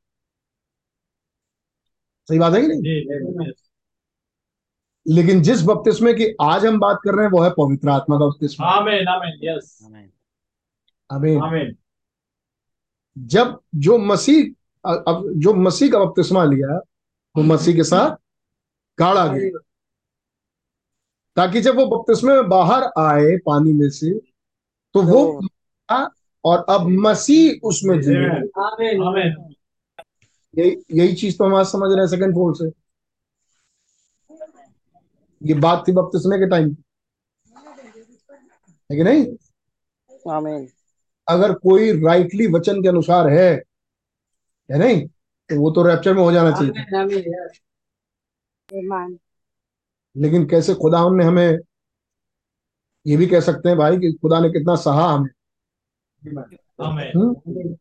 सही 2.29 2.39
बात 2.39 2.55
है 2.55 2.61
कि 2.61 2.67
नहीं? 2.67 2.81
जी 2.81 3.53
लेकिन 5.07 5.43
जिस 5.43 5.63
बपतिस्मे 5.63 6.13
की 6.15 6.27
आज 6.43 6.67
हम 6.67 6.79
बात 6.81 6.99
कर 7.05 7.15
रहे 7.15 7.25
हैं 7.27 7.33
वो 7.33 7.43
है 7.43 7.51
पवित्र 7.51 7.89
आत्मा 7.89 8.17
का 8.17 8.27
बपतिस्मा। 8.27 8.67
Amen 8.67 9.09
amen 9.09 9.39
yes 9.43 9.79
Amen. 9.85 10.09
आमीन। 11.11 11.43
आमेन। 11.43 11.77
जब 13.19 13.59
जो 13.75 13.99
मसीह 13.99 14.45
अब 14.85 15.33
जो 15.37 15.55
मसीह 15.55 15.91
का 15.93 15.99
बपतिस्मा 15.99 16.45
लिया 16.45 16.77
वो 17.35 17.43
मसीह 17.43 17.77
के 17.77 17.85
साथ 17.85 18.17
गाड़ा 18.99 19.27
गया। 19.27 19.59
ताकि 21.37 21.61
जब 21.61 21.77
वो 21.77 21.87
बपतिस्मे 21.87 22.35
में 22.35 22.49
बाहर 22.49 22.85
आए 22.99 23.37
पानी 23.47 23.73
में 23.73 23.89
से 23.91 24.19
तो 24.95 25.03
वो 25.03 25.41
मरा 25.41 26.05
और 26.45 26.67
अब 26.69 26.81
मसीह 26.81 27.61
उसमें 27.63 28.01
जिए 28.01 28.19
यही 30.59 30.85
यही 30.93 31.15
चीज़ 31.15 31.39
तो 31.39 31.45
हम 31.45 31.55
आज 31.55 31.67
समझ 31.67 31.91
रहे 31.91 32.01
हैं 32.01 32.07
सेकंड 32.07 32.35
फोल्ड 32.35 32.57
से। 32.57 32.71
ये 35.43 35.55
बात 35.55 35.85
थी 35.89 35.93
बपतिस्मे 35.93 36.39
के 36.39 36.49
टाइम 36.49 36.77
है 38.91 38.97
कि 38.97 39.05
नहीं? 39.05 39.25
Amen. 40.31 40.67
अगर 41.29 41.53
कोई 41.53 42.03
राइटली 42.05 42.47
वचन 42.47 42.83
के 42.83 42.89
अनुसार 42.89 43.29
है 43.29 43.63
है 44.71 44.79
नहीं? 44.79 45.07
तो 45.07 45.61
वो 45.61 45.71
तो 45.71 45.83
रैप्चर 45.83 46.15
में 46.15 46.23
हो 46.23 46.33
जाना 46.33 46.51
चाहिए। 46.51 46.73
लेकिन 50.17 50.47
कैसे 50.49 50.75
खुदा 50.75 51.11
ने 51.11 51.25
हमें 51.25 51.59
ये 53.07 53.17
भी 53.17 53.27
कह 53.27 53.41
सकते 53.41 53.69
हैं 53.69 53.79
भाई 53.79 53.97
कि 53.97 54.13
खुदा 54.13 54.41
ने 54.41 54.49
कितना 54.49 54.77
सहा 54.77 55.09
हमें। 55.11 55.31
आमेन 56.29 57.13
हम्म? 57.17 57.77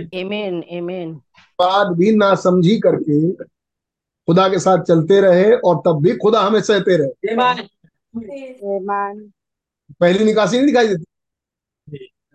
Amen. 0.00 0.62
Amen. 0.74 1.14
बाद 1.58 1.86
भी 1.86 2.16
ना 2.16 2.34
समझी 2.34 2.78
करके 2.78 3.32
खुदा 4.26 4.48
के 4.48 4.58
साथ 4.58 4.82
चलते 4.82 5.20
रहे 5.20 5.52
और 5.52 5.82
तब 5.86 6.02
भी 6.02 6.16
खुदा 6.16 6.40
हमें 6.40 6.60
सहते 6.60 6.96
रहे। 6.96 7.34
Amen. 7.36 9.30
पहली 10.00 10.24
निकासी 10.24 10.56
नहीं 10.56 10.66
दिखाई 10.66 10.88
देती? 10.88 11.04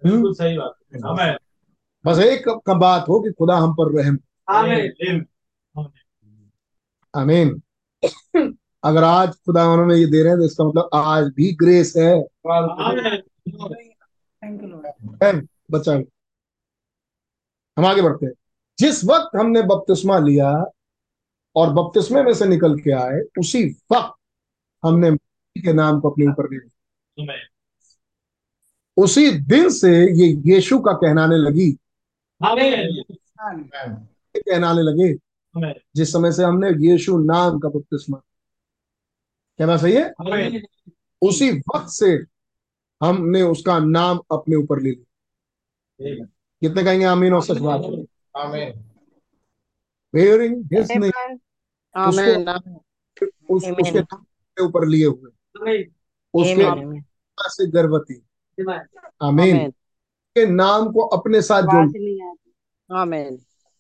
बिल्कुल 0.04 0.34
सही 0.34 0.58
बात 0.58 1.20
है। 1.22 1.38
बस 2.06 2.20
एक 2.20 2.50
क- 2.50 2.74
बात 2.74 3.06
हो 3.10 3.20
कि 3.20 3.32
खुदा 3.32 3.56
हम 3.56 3.74
पर 3.74 4.02
रहम। 4.02 4.20
आमेन 4.50 5.26
आमीन 7.16 7.62
अगर 8.84 9.04
आज 9.04 9.34
खुदा 9.34 9.68
उन्होंने 9.68 9.96
ये 9.96 10.06
दे 10.06 10.22
रहे 10.22 10.30
हैं 10.30 10.40
तो 10.40 10.46
इसका 10.46 10.64
मतलब 10.64 10.90
आज 10.94 11.26
भी 11.26 11.56
ग्रेस 11.56 11.94
है। 11.98 12.22
है 14.44 15.42
बच्चा 15.72 15.94
हम 17.78 17.86
आगे 17.86 18.02
बढ़ते 18.02 18.26
हैं। 18.26 18.34
जिस 18.80 19.04
वक्त 19.06 19.36
हमने 19.36 19.62
बपतिस्मा 19.62 20.18
लिया 20.20 20.52
और 21.56 21.74
बपतिस्मे 21.74 22.24
में 22.24 22.34
से 22.34 22.46
निकल 22.46 22.78
के 22.80 22.92
आए 22.92 23.22
उसी 23.40 23.64
वक्त 23.92 24.16
हमने 24.84 25.12
मसीह 25.12 25.62
के 25.62 25.74
नाम 25.74 26.00
को 26.00 26.10
अपने 26.10 26.28
ऊपर 26.28 26.50
ले 26.52 26.58
लिया 26.58 27.34
उसी 28.98 29.32
दिन 29.32 29.70
से 29.70 29.92
ये 30.20 30.28
यीशु 30.54 30.80
का 30.80 30.94
कहनाने 30.94 31.38
लगी। 31.38 31.72
कहनाने 34.38 34.82
लगे। 34.82 35.14
जिस 35.96 36.12
समय 36.14 36.32
से 36.32 36.44
हमने 36.44 36.70
यीशु 36.70 37.18
नाम 37.18 37.60
का 37.60 37.70
बपतिस्मा 37.70 38.18
क्या 39.58 39.68
बात 39.68 39.80
सही 39.80 39.94
है? 39.94 40.14
उसी 41.22 41.52
वक्त 41.52 41.88
से 41.90 42.18
हमने 43.04 43.42
उसका 43.42 43.80
नाम 43.80 44.20
अपने 44.32 44.56
ऊपर 44.56 44.82
ले 44.82 44.90
लिया। 44.90 46.26
कितने 46.62 46.84
कहेंगे 46.84 47.06
आमीन 47.06 47.34
और 47.34 47.44
सच 47.44 47.58
बात? 47.58 47.82
Bearing 50.16 50.66
his 50.74 50.92
name 50.92 51.40
Amen. 51.98 52.38
Amen. 52.38 52.70
उस 53.52 53.64
उसके 53.64 54.00
नाम 54.00 54.26
ऊपर 54.62 54.88
लिए 54.88 55.06
हुए। 55.06 55.32
उसके 56.34 57.02
से 57.50 57.68
गर्भवती। 57.68 58.26
Amen. 58.60 58.80
आमीन। 59.22 59.72
के 60.36 60.46
नाम 60.46 60.92
को 60.92 61.00
अपने 61.00 61.42
साथ 61.42 61.64
जोड़. 61.64 61.88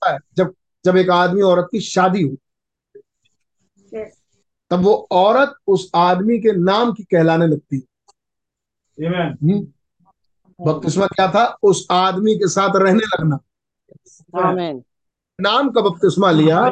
है 0.07 0.17
जब 0.33 0.53
जब 0.85 0.97
एक 0.97 1.09
आदमी 1.09 1.41
औरत 1.41 1.67
की 1.71 1.79
शादी 1.79 2.21
हो 2.21 2.35
तब 4.69 4.79
वो 4.79 5.07
औरत 5.11 5.55
उस 5.67 5.91
आदमी 5.95 6.37
के 6.39 6.51
नाम 6.51 6.93
की 6.93 7.03
कहलाने 7.03 7.47
लगती 7.47 7.75
है। 7.75 7.81
Amen. 8.99 9.43
हम्म? 9.43 9.67
बपतिस्मा 10.65 11.05
क्या 11.05 11.31
था? 11.31 11.57
उस 11.63 11.87
आदमी 11.91 12.35
के 12.35 12.47
साथ 12.47 12.69
रहने 12.75 13.05
लगना। 13.05 13.39
Amen. 14.35 14.81
नाम 15.41 15.69
का 15.69 15.81
बपतिस्मा 15.81 16.31
लिया। 16.31 16.71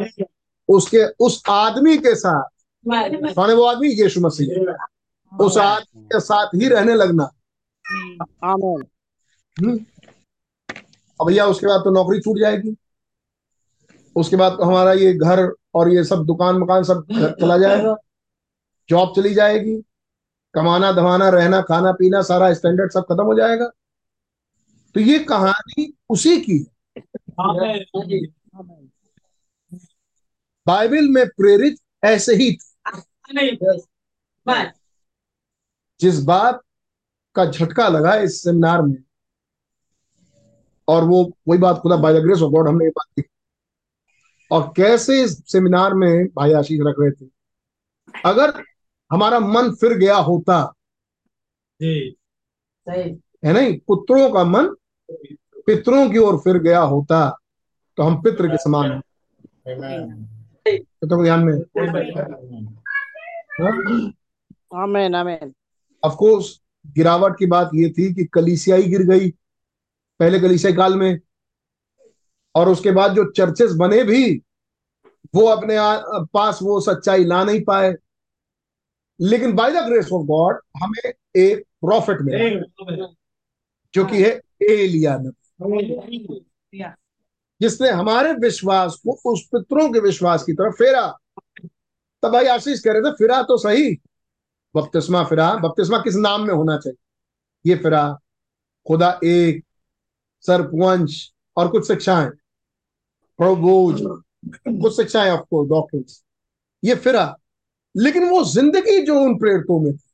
उसके 0.67 1.07
उस 1.19 1.43
आदमी 1.49 1.97
के 1.97 2.15
साथ। 2.15 2.43
है 3.49 3.55
वो 3.55 3.63
आदमी 3.63 3.88
यीशु 3.88 4.21
मसीह। 4.21 4.73
उस 5.38 5.57
आदमी 5.57 6.03
के 6.03 6.19
साथ 6.19 6.47
ही 6.47 6.69
रहने 6.69 6.95
लगना। 6.95 7.32
Amen. 8.45 8.86
हम्म? 9.59 9.80
अब 11.21 11.28
भैया 11.28 11.45
उसके 11.45 11.67
बाद 11.67 11.82
तो 11.84 11.91
नौकरी 11.91 12.19
छूट 12.19 12.38
जाएगी। 12.38 12.75
उसके 14.15 14.36
बाद 14.36 14.51
तो 14.51 14.63
हमारा 14.63 14.93
ये 14.93 15.13
घर 15.13 15.53
और 15.75 15.89
ये 15.89 16.03
सब 16.03 16.25
दुकान 16.25 16.57
मकान 16.57 16.84
सब 16.84 17.07
चला 17.11 17.57
जाएगा। 17.57 17.95
जॉब 18.89 19.13
चली 19.15 19.34
जाएगी। 19.34 19.84
कमाना 20.57 20.91
धमाना 20.91 21.29
रहना 21.29 21.61
खाना 21.61 21.91
पीना 21.91 22.21
सारा 22.21 22.53
स्टैंडर्ड 22.53 22.91
सब 22.91 23.01
खत्म 23.01 23.23
हो 23.23 23.33
जाएगा। 23.35 23.65
तो 24.95 24.99
ये 24.99 25.19
कहानी 25.19 25.93
उसी 26.09 26.41
की 26.41 26.57
है। 26.59 26.67
बाइबल 30.67 31.09
में 31.09 31.27
प्रेरित 31.27 31.77
ऐसे 32.03 32.35
ही 32.35 32.51
थी। 32.51 32.57
जिस 35.99 36.23
बात 36.23 36.61
का 37.35 37.45
झटका 37.45 37.87
लगा 37.87 38.15
इस 38.15 38.43
सेमिनार 38.43 38.81
में 38.81 38.95
और 40.87 41.03
वो 41.03 41.23
वही 41.47 41.59
बात 41.59 41.77
खुदा 41.77 41.95
by 41.95 42.13
the 42.13 42.23
grace 42.23 42.41
of 42.41 42.51
God 42.51 42.67
हमने 42.67 42.85
ये 42.85 42.91
बात 42.91 43.07
की 43.19 43.23
और 44.51 44.73
कैसे 44.77 45.21
इस 45.23 45.43
सेमिनार 45.51 45.93
में 45.93 46.25
भाई 46.27 46.53
आशीष 46.53 46.79
रख 46.81 46.95
रहे 46.99 47.11
थे। 47.11 47.29
अगर 48.25 48.63
हमारा 49.11 49.39
मन 49.39 49.71
फिर 49.71 49.93
गया 49.93 50.15
होता। 50.15 50.73
है 51.81 53.53
नहीं? 53.53 53.79
पुत्रों 53.79 54.31
का 54.31 54.43
मन 54.43 54.75
पितरों 55.65 56.09
की 56.09 56.17
ओर 56.17 56.37
फिर 56.37 56.57
गया 56.57 56.79
होता 56.79 57.39
तो 57.97 58.03
हम 58.03 58.21
पित्र 58.21 58.47
के 58.47 58.57
समान 58.57 58.91
हैं। 58.91 59.01
ध्यान 61.23 61.43
में। 61.43 61.53
Amen. 64.83 65.23
Amen. 65.23 65.53
ऑफ़ 66.03 66.13
कोर्स 66.13 66.61
गिरावट 66.87 67.35
की 67.39 67.45
बात 67.45 67.69
ये 67.75 67.89
थी 67.89 68.13
कि 68.13 68.25
कलीसियाई 68.25 68.83
गिर 68.83 69.01
गई 69.01 69.29
पहले 70.19 70.39
कलीसियाई 70.39 70.75
काल 70.75 70.95
में। 70.95 71.19
और 72.55 72.69
उसके 72.69 72.91
बाद 72.91 73.13
जो 73.15 73.31
चर्चेस 73.31 73.71
बने 73.71 74.03
भी 74.03 74.41
वो 75.35 75.45
अपने 75.45 75.75
आ, 75.75 75.97
पास 76.33 76.59
वो 76.63 76.81
सच्चाई 76.81 77.25
ला 77.25 77.43
नहीं 77.43 77.63
पाए। 77.63 77.95
लेकिन 79.22 79.53
by 79.53 79.72
the 79.72 79.86
grace 79.86 80.11
of 80.13 80.24
God 80.26 80.59
हमें 80.84 81.13
एक 81.36 81.59
प्रॉफिट 81.59 82.18
मिला 82.22 83.07
जो 83.93 84.05
कि 84.05 84.24
है 84.24 84.41
एलिया 84.61 85.18
नबी 85.18 86.34
जिसने 87.61 87.89
हमारे 87.89 88.34
विश्वास 88.34 88.95
को 88.95 89.34
उस 89.34 89.47
पितरों 89.47 89.93
के 89.93 89.99
विश्वास 89.99 90.43
की 90.43 90.53
तरफ़ 90.53 90.74
फेरा। 90.74 91.18
तब 92.24 92.30
भाई 92.30 92.45
आशीष 92.45 92.80
कह 92.80 92.91
रहे 92.91 93.01
थे 93.01 93.11
फिरा 93.11 93.43
तो 93.43 93.57
सही। 93.57 93.95
बपतिस्मा 94.76 95.24
फिरा। 95.24 95.55
बपतिस्मा 95.55 95.97
किस 95.97 96.15
नाम 96.15 96.41
में 96.41 96.53
होना 96.53 96.78
चाहिए? 96.78 97.72
ये 97.72 97.78
फिरा 97.78 98.20
खुदा 98.88 99.20
एक 99.24 99.65
सर्पवंश 100.41 101.32
और 101.57 101.68
कुछ 101.68 101.88
शिक्षाएँ। 101.88 102.30
प्रभोज। 103.38 104.01
कुछ 104.57 104.95
शिक्षाएँ 104.95 105.30
आपको 105.30 105.63
डॉक्टर्स 105.63 106.24
ये 106.84 106.95
फिरा 106.95 107.38
लेकिन 107.97 108.29
वो 108.29 108.43
ज़िंदगी 108.43 109.01
जो 109.05 109.19
उन 109.19 109.37
प्रेरितों 109.39 109.79
में 109.79 109.91
थी 109.93 110.07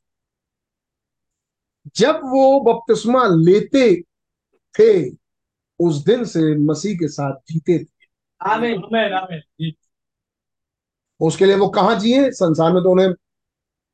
जब 1.96 2.20
वो 2.24 2.60
बपतिस्मा 2.60 3.24
लेते 3.26 3.84
थे 4.74 4.92
उस 5.80 6.04
दिन 6.04 6.24
से 6.24 6.40
मसीह 6.64 6.96
के 6.96 7.08
साथ 7.08 7.32
जीते 7.50 7.78
थे 7.78 7.92
Amen. 8.40 8.80
Amen. 8.84 9.12
Amen. 9.12 9.40
जी 9.60 9.74
उसके 11.20 11.46
लिए 11.46 11.56
वो 11.56 11.68
कहाँ 11.68 11.98
जिए 12.00 12.30
संसार 12.32 12.72
में 12.72 12.82
तो 12.82 12.90
उन्हें 12.90 13.08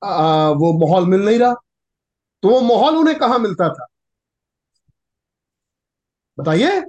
आ, 0.03 0.49
वो 0.49 0.73
माहौल 0.79 1.07
मिल 1.07 1.21
नहीं 1.21 1.39
रहा 1.39 1.55
तो 2.43 2.49
वो 2.49 2.61
माहौल 2.61 2.97
उन्हें 2.97 3.19
कहाँ 3.19 3.39
मिलता 3.39 3.69
था 3.69 3.87
बताइए 6.39 6.81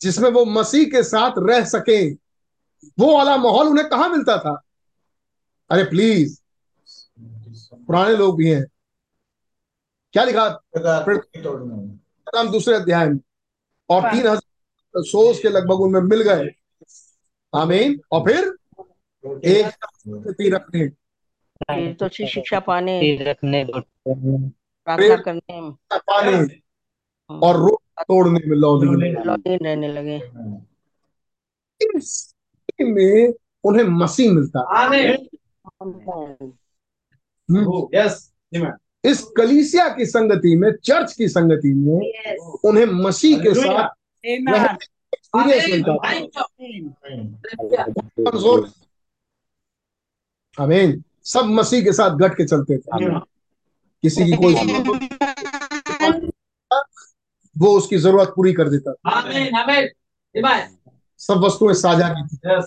जिसमें 0.00 0.30
वो 0.30 0.44
मसीह 0.44 0.84
के 0.90 1.02
साथ 1.02 1.38
रह 1.38 1.64
सके 1.64 1.98
वो 2.98 3.16
वाला 3.16 3.36
माहौल 3.36 3.68
उन्हें 3.68 3.88
कहाँ 3.88 4.08
मिलता 4.08 4.36
था 4.38 4.54
अरे 5.70 5.84
प्लीज़ 5.84 6.40
पुराने 7.86 8.16
लोग 8.16 8.36
भी 8.38 8.50
हैं। 8.50 8.64
क्या 10.14 10.24
लिखा? 10.24 10.44
हम 12.38 12.50
दूसरे 12.50 12.74
अध्याय 12.74 13.06
में। 13.08 13.18
और 13.90 14.02
तीन 14.02 14.20
हज़ार 14.20 15.02
सोच 15.02 15.38
के 15.42 15.48
लगभग 15.48 15.80
उनमें 15.80 16.00
मिल 16.00 16.22
गए। 16.22 16.48
आमीन। 17.52 18.00
और 18.12 18.20
फिर 18.20 18.44
एक 19.46 19.66
रखने। 20.54 20.88
तो 21.94 22.08
शिक्षा 22.08 22.60
पाने। 22.60 23.16
रखने। 23.20 23.64
प्रार्थना 23.64 25.16
करने। 25.16 25.70
पाने। 25.94 26.60
और 27.30 27.56
रोक 27.56 27.80
तोड़ने 28.02 28.40
में 28.46 28.56
लौली 28.56 29.12
लॉगिन 29.12 29.58
रहने 29.62 29.88
लगे। 29.88 30.16
इस 31.80 32.34
में 32.80 33.34
उन्हें 33.64 33.84
मसीह 33.84 34.32
मिलता। 34.32 34.60
हम्म। 35.82 37.64
Oh, 37.64 37.86
yes. 37.94 38.12
इस 39.04 39.22
कलीसिया 39.36 39.88
की 39.88 40.06
संगति 40.06 40.56
में 40.56 40.72
चर्च 40.84 41.12
की 41.12 41.28
संगति 41.28 41.74
में 41.74 42.36
उन्हें 42.64 42.86
मसीह 42.86 43.38
के 43.38 43.54
साथ 43.54 43.88
एक्सपीरियंस 44.26 45.64
मिलता 45.64 45.96
था। 45.96 46.14
सब 51.24 51.44
मसीह 51.44 51.84
के 51.84 51.92
साथ 51.92 52.16
गट 52.16 52.32
के 52.32 52.44
चलते 52.44 52.78
थे। 52.78 53.20
किसी 54.02 54.24
की 54.24 54.32
कोई 54.32 54.54
वो 57.58 57.76
उसकी 57.78 57.96
ज़रूरत 57.96 58.28
पूरी 58.36 58.52
कर 58.52 58.68
देता. 58.68 58.94
सब 61.18 61.34
वस्तुएँ 61.34 61.74
साझा 61.74 62.08
की 62.08 62.36
थी। 62.36 62.38
Yes. 62.48 62.64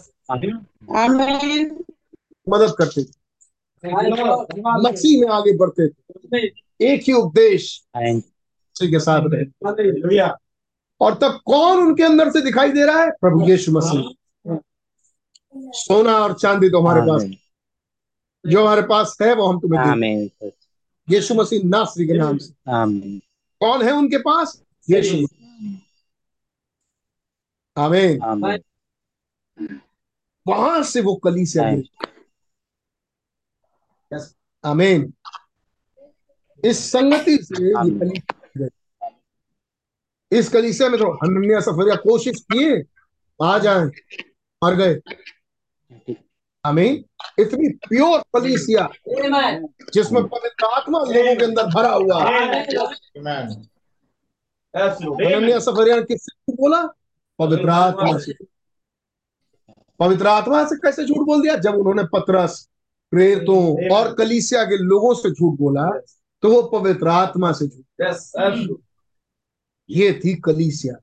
मदद 2.50 2.74
करते 2.78 3.04
थे। 3.04 3.12
मसीह 4.84 5.20
में 5.22 5.28
आगे 5.28 5.56
बढ़ते 5.58 5.88
थे। 5.88 6.46
एक 6.86 7.02
ही 7.08 7.14
उपदेश 7.14 7.84
के 8.78 9.00
साथ 9.00 9.22
रहे। 9.24 9.44
और 11.02 11.14
तब 11.14 11.40
कौन 11.46 11.78
उनके 11.78 12.04
अंदर 12.04 12.30
से 12.32 12.42
दिखाई 12.42 12.72
दे 12.72 12.86
रहा 12.86 13.04
है? 13.04 13.12
प्रभु 13.12 13.50
यीशु 13.50 13.72
मसीह। 13.72 14.56
सोना 15.74 16.18
और 16.18 16.34
चांदी 16.34 16.70
तो 16.70 16.80
हमारे 16.82 17.02
पास 17.02 17.24
जो 18.46 18.62
हमारे 18.62 18.82
पास 18.82 19.18
है 19.22 19.34
वो 19.36 19.48
हम 19.48 19.60
तुम्हें 19.60 19.82
देंगे। 19.86 20.52
यीशु 21.08 21.34
मसीह 21.34 21.62
नासरी 21.66 22.08
के 22.08 22.14
नाम 22.14 22.38
से। 22.38 22.54
कौन 23.60 23.82
है 23.82 23.92
उनके 23.92 24.18
पास? 24.18 24.62
यीशु 24.90 25.16
आमीन। 27.78 28.20
वहाँ 30.48 30.84
से 30.84 31.02
वो 31.02 31.16
कलीसिया 31.16 31.64
गिरी 31.76 31.90
आमीन। 34.68 35.14
इस 36.64 36.80
संगति 36.92 37.38
से। 37.44 37.72
इस 40.32 40.50
कलीसिया 40.50 40.90
में 40.90 41.00
तो 41.00 41.12
हनन्या 41.14 41.60
सफरिया 41.60 41.96
कोशिश 41.96 42.40
किए 42.52 42.84
आ 43.42 43.58
जाए 43.58 43.86
मर 44.62 44.76
गए। 44.76 45.00
आमीन। 46.66 47.04
इतनी 47.40 47.70
प्योर 47.88 48.20
कलीसिया 48.34 48.88
जिसमें 49.94 50.24
पवित्र 50.28 50.66
आत्मा 50.66 51.00
लोगों 51.00 51.36
के 51.36 51.44
अंदर 51.46 51.66
भरा 51.66 51.94
हुआ 51.94 52.24
है. 52.24 52.62
हनन्या 54.78 55.60
सफरिया 55.60 55.96
ने 55.96 56.02
किससे 56.02 56.54
बोला? 56.54 56.82
पवित्र 57.40 57.70
आत्मा 57.70 58.18
से। 58.18 58.34
पवित्र 60.00 60.28
आत्मा 60.28 60.64
से 60.66 60.76
कैसे 60.76 61.06
झूठ 61.06 61.26
बोल 61.28 61.42
दिया? 61.42 61.56
जब 61.56 61.76
उन्होंने 61.76 62.04
पतरस 62.14 62.70
प्रेरितों 63.12 63.92
और 63.96 64.14
कलीसिया 64.16 64.64
के 64.64 64.78
लोगों 64.78 65.14
से 65.14 65.32
झूठ 65.32 65.58
बोला 65.60 65.90
तो 66.42 66.52
वो 66.54 66.62
पवित्र 66.80 67.08
आत्मा 67.08 67.52
से 67.52 67.68
झूठ 67.68 67.86
ये 69.90 70.22
थी 70.26 70.36
कलीसिया। 70.36 70.96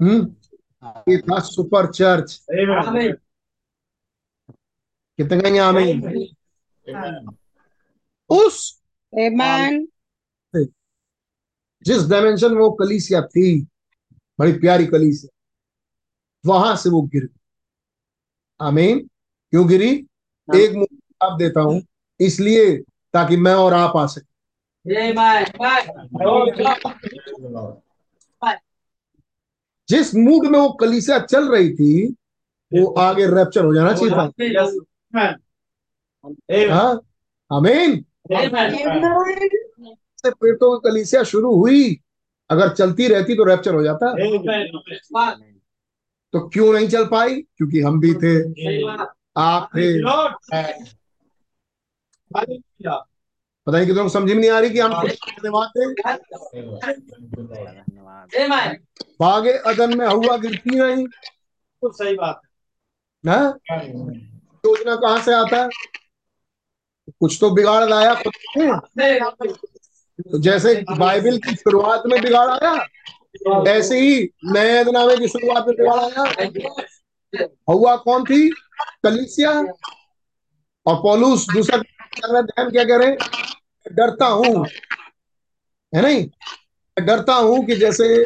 हम्म? 0.00 0.36
ये 1.08 1.18
था 1.18 1.38
सुपर 1.40 1.90
चर्च। 1.92 2.46
कितने 5.16 5.40
कहेंगे 5.40 5.58
आमीन? 5.58 6.00
उस 8.28 8.82
Amen. 9.18 9.86
जिस 11.82 12.08
डायमेंशन 12.08 12.52
में 12.52 12.60
वो 12.60 12.70
कलीसिया 12.70 13.22
थी 13.22 13.60
बड़ी 14.38 14.52
प्यारी 14.52 14.86
कलीसिया 14.86 15.30
वहाँ 16.46 16.76
से 16.76 16.90
वो 16.90 17.02
गिर 17.02 17.24
गई। 17.24 17.40
आमीन? 18.60 19.10
क्यों 19.50 19.68
गिरी? 19.68 20.06
एक 20.56 20.72
मुँह 20.72 20.86
आप 21.22 21.38
देता 21.38 21.60
हूँ 21.60 21.82
इसलिए 22.20 22.76
ताकि 23.12 23.36
मैं 23.36 23.54
और 23.54 23.74
आप 23.74 23.96
आ 23.96 24.06
सके. 24.06 24.34
जिस 29.88 30.14
मूड 30.14 30.46
में 30.46 30.58
वो 30.58 30.68
कलीसिया 30.68 31.18
चल 31.18 31.48
रही 31.48 31.74
थी 31.74 32.06
वो 32.74 32.86
आगे 32.86 33.26
रैप्चर 33.26 33.64
हो 33.64 33.74
जाना 33.74 33.92
चाहिए 33.92 34.10
था. 34.10 34.26
हाँ। 36.74 37.00
आमीन। 37.52 38.04
Amen. 38.32 38.54
से 40.16 40.30
पेटों 40.30 40.78
की 40.78 40.90
कलीसिया 40.90 41.22
शुरू 41.22 41.54
हुई। 41.54 42.00
अगर 42.50 42.68
चलती 42.68 43.08
रहती 43.08 43.34
तो 43.34 43.44
रैप्चर 43.44 43.74
हो 43.74 43.82
जाता। 43.82 44.12
तो 46.32 46.48
क्यों 46.48 46.72
नहीं 46.72 46.88
चल 46.88 47.04
पाई? 47.04 47.40
क्योंकि 47.40 47.80
हम 47.80 48.00
भी 48.00 48.14
थे। 48.14 48.42
पता 53.66 53.78
नहीं 53.78 53.86
कि 53.86 53.94
तुम 53.94 54.08
समझ 54.08 54.32
में 54.32 54.40
नहीं 54.40 54.50
आ 54.50 54.58
रही 54.58 54.70
कि 54.70 54.80
हम 54.80 54.92
धन्यवाद. 54.92 55.70
बागे 59.20 59.52
अदन 59.52 59.98
में 59.98 60.06
हुआ 60.06 60.36
गिरती 60.36 60.70
नहीं 60.70 61.06
तो 61.06 61.92
सही 61.92 62.14
बात 62.14 62.40
हाँ। 63.28 63.58
है? 63.70 63.88
योजना 64.66 64.96
कहाँ 64.96 65.20
से 65.22 65.34
आता 65.34 65.62
है? 65.62 65.68
कुछ 67.10 67.38
तो 67.40 67.50
बिगाड़ 67.50 67.88
लाया 67.90 68.14
खुद 68.14 68.32
तो 70.20 70.38
जैसे 70.38 70.84
बाइबल 70.98 71.38
की 71.38 71.54
शुरुआत 71.56 72.02
में 72.06 72.22
बिगाड़ 72.22 72.50
आया 72.50 72.86
ऐसे 73.68 74.00
ही 74.00 74.30
नए 74.44 74.78
अदनामे 74.78 75.16
की 75.16 75.28
शुरुआत 75.28 75.66
में 75.68 75.76
बिगाड़ 75.76 75.98
आया। 76.00 76.32
हवा 77.42 77.96
कौन 77.96 78.24
थी? 78.24 78.48
कलीसिया 79.02 79.50
और 80.86 80.96
पौलुस 81.02 81.46
दूसरा 81.52 81.78
ध्यान 82.40 82.70
क्या 82.70 82.84
कह 82.84 82.96
रहे 82.96 83.08
हैं 83.08 83.16
डरता 83.92 84.26
हूँ। 84.26 84.66
है 85.92 86.02
नहीं? 86.02 86.28
डरता 86.96 87.34
हूँ 87.34 87.64
कि 87.66 87.76
जैसे 87.76 88.24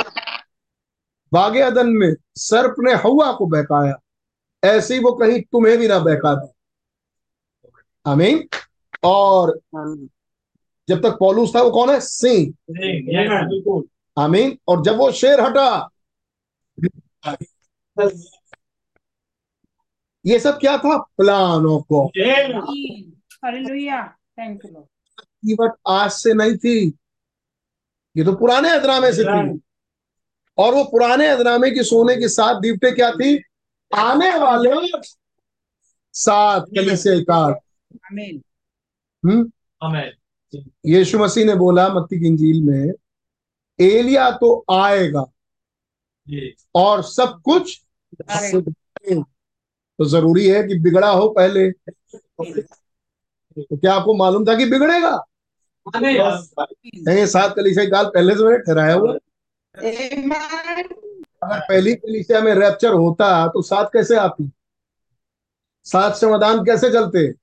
बागे 1.33 1.61
अदन 1.61 1.89
में 1.89 2.15
सर्प 2.37 2.75
ने 2.79 2.93
हवा 2.95 3.33
को 3.33 3.47
बहकाया 3.47 3.95
ऐसे 4.63 4.95
ही 4.95 5.01
वो 5.01 5.13
कहीं 5.13 5.41
तुम्हें 5.43 5.77
भी 5.79 5.89
ना 5.89 5.99
बहका 5.99 6.35
दे। 6.35 6.53
आमीन। 8.07 8.49
और 9.05 9.61
जब 10.89 11.03
तक 11.03 11.17
पौलुस 11.21 11.55
था 11.57 11.63
वो 11.63 11.71
कौन 11.71 11.91
है? 11.91 12.01
सिंह। 12.01 12.55
बिल्कुल। 12.71 13.85
आमीन। 14.17 14.59
और 14.69 14.83
जब 14.83 14.97
वो 14.97 15.11
शेर 15.13 15.41
हटा 15.41 15.91
ये 20.27 20.41
सब 20.41 20.59
क्या 20.59 20.79
था? 20.79 20.99
Plan 20.99 21.67
of 21.67 21.85
God 21.93 22.11
Hallelujah. 23.45 24.03
Thank 24.39 24.65
you, 24.65 24.73
Lord. 24.73 24.89
की 25.21 25.55
बट 25.55 25.71
आज 25.89 26.11
से 26.11 26.35
नहीं 26.35 26.57
थी। 26.57 26.99
ये 28.17 28.25
तो 28.25 28.33
पुराने 28.33 28.71
अदनामे 28.71 29.13
से 29.13 29.25
थी। 29.25 29.61
और 30.59 30.75
वो 30.75 30.85
पुराने 30.85 31.27
अदनामे 31.27 31.71
की 31.71 31.83
सोने 31.83 32.17
के 32.17 32.29
साथ 32.29 32.61
दीपटे 32.61 32.91
क्या 32.91 33.11
थी? 33.11 33.45
आने 33.97 34.39
वाले 34.39 35.03
सात 36.13 36.63
कलीसिया 36.63 37.21
काल 37.21 37.55
Amen. 38.13 38.43
हम्म? 39.25 39.53
यीशु 40.87 41.19
मसीह 41.19 41.45
ने 41.45 41.55
बोला 41.55 41.89
मत्ती 41.89 42.21
की 42.21 42.27
इंजील 42.27 42.63
में 42.63 42.93
एलिया 43.81 44.31
तो 44.31 44.65
आएगा 44.71 45.25
और 46.75 47.03
सब 47.03 47.41
कुछ 47.45 47.83
तो 49.99 50.05
ज़रूरी 50.05 50.49
है 50.49 50.63
कि 50.63 50.79
बिगड़ा 50.79 51.11
हो 51.11 51.29
पहले। 51.29 51.71
तो 51.71 53.77
क्या 53.77 53.95
आपको 53.95 54.15
मालूम 54.15 54.45
था 54.45 54.55
कि 54.55 54.65
बिगड़ेगा? 54.65 55.25
नहीं 55.97 57.27
सात 57.27 57.57
कलीसिया 57.57 57.85
काल 57.85 58.07
पहले 58.07 58.35
से 58.35 58.45
मैंने 58.45 58.59
ठहराया 58.59 58.95
हुआ। 58.95 59.19
अगर 61.43 61.61
पहली 61.61 61.95
कलीसिया 61.95 62.41
में 62.41 62.55
रैप्चर 62.55 62.93
होता 62.93 63.49
तो 63.49 63.63
सात 63.63 63.91
कैसे 63.93 64.17
आती? 64.17 64.51
सात 65.85 66.17
समाधान 66.17 66.65
कैसे 66.65 66.91
चलते? 66.91 67.35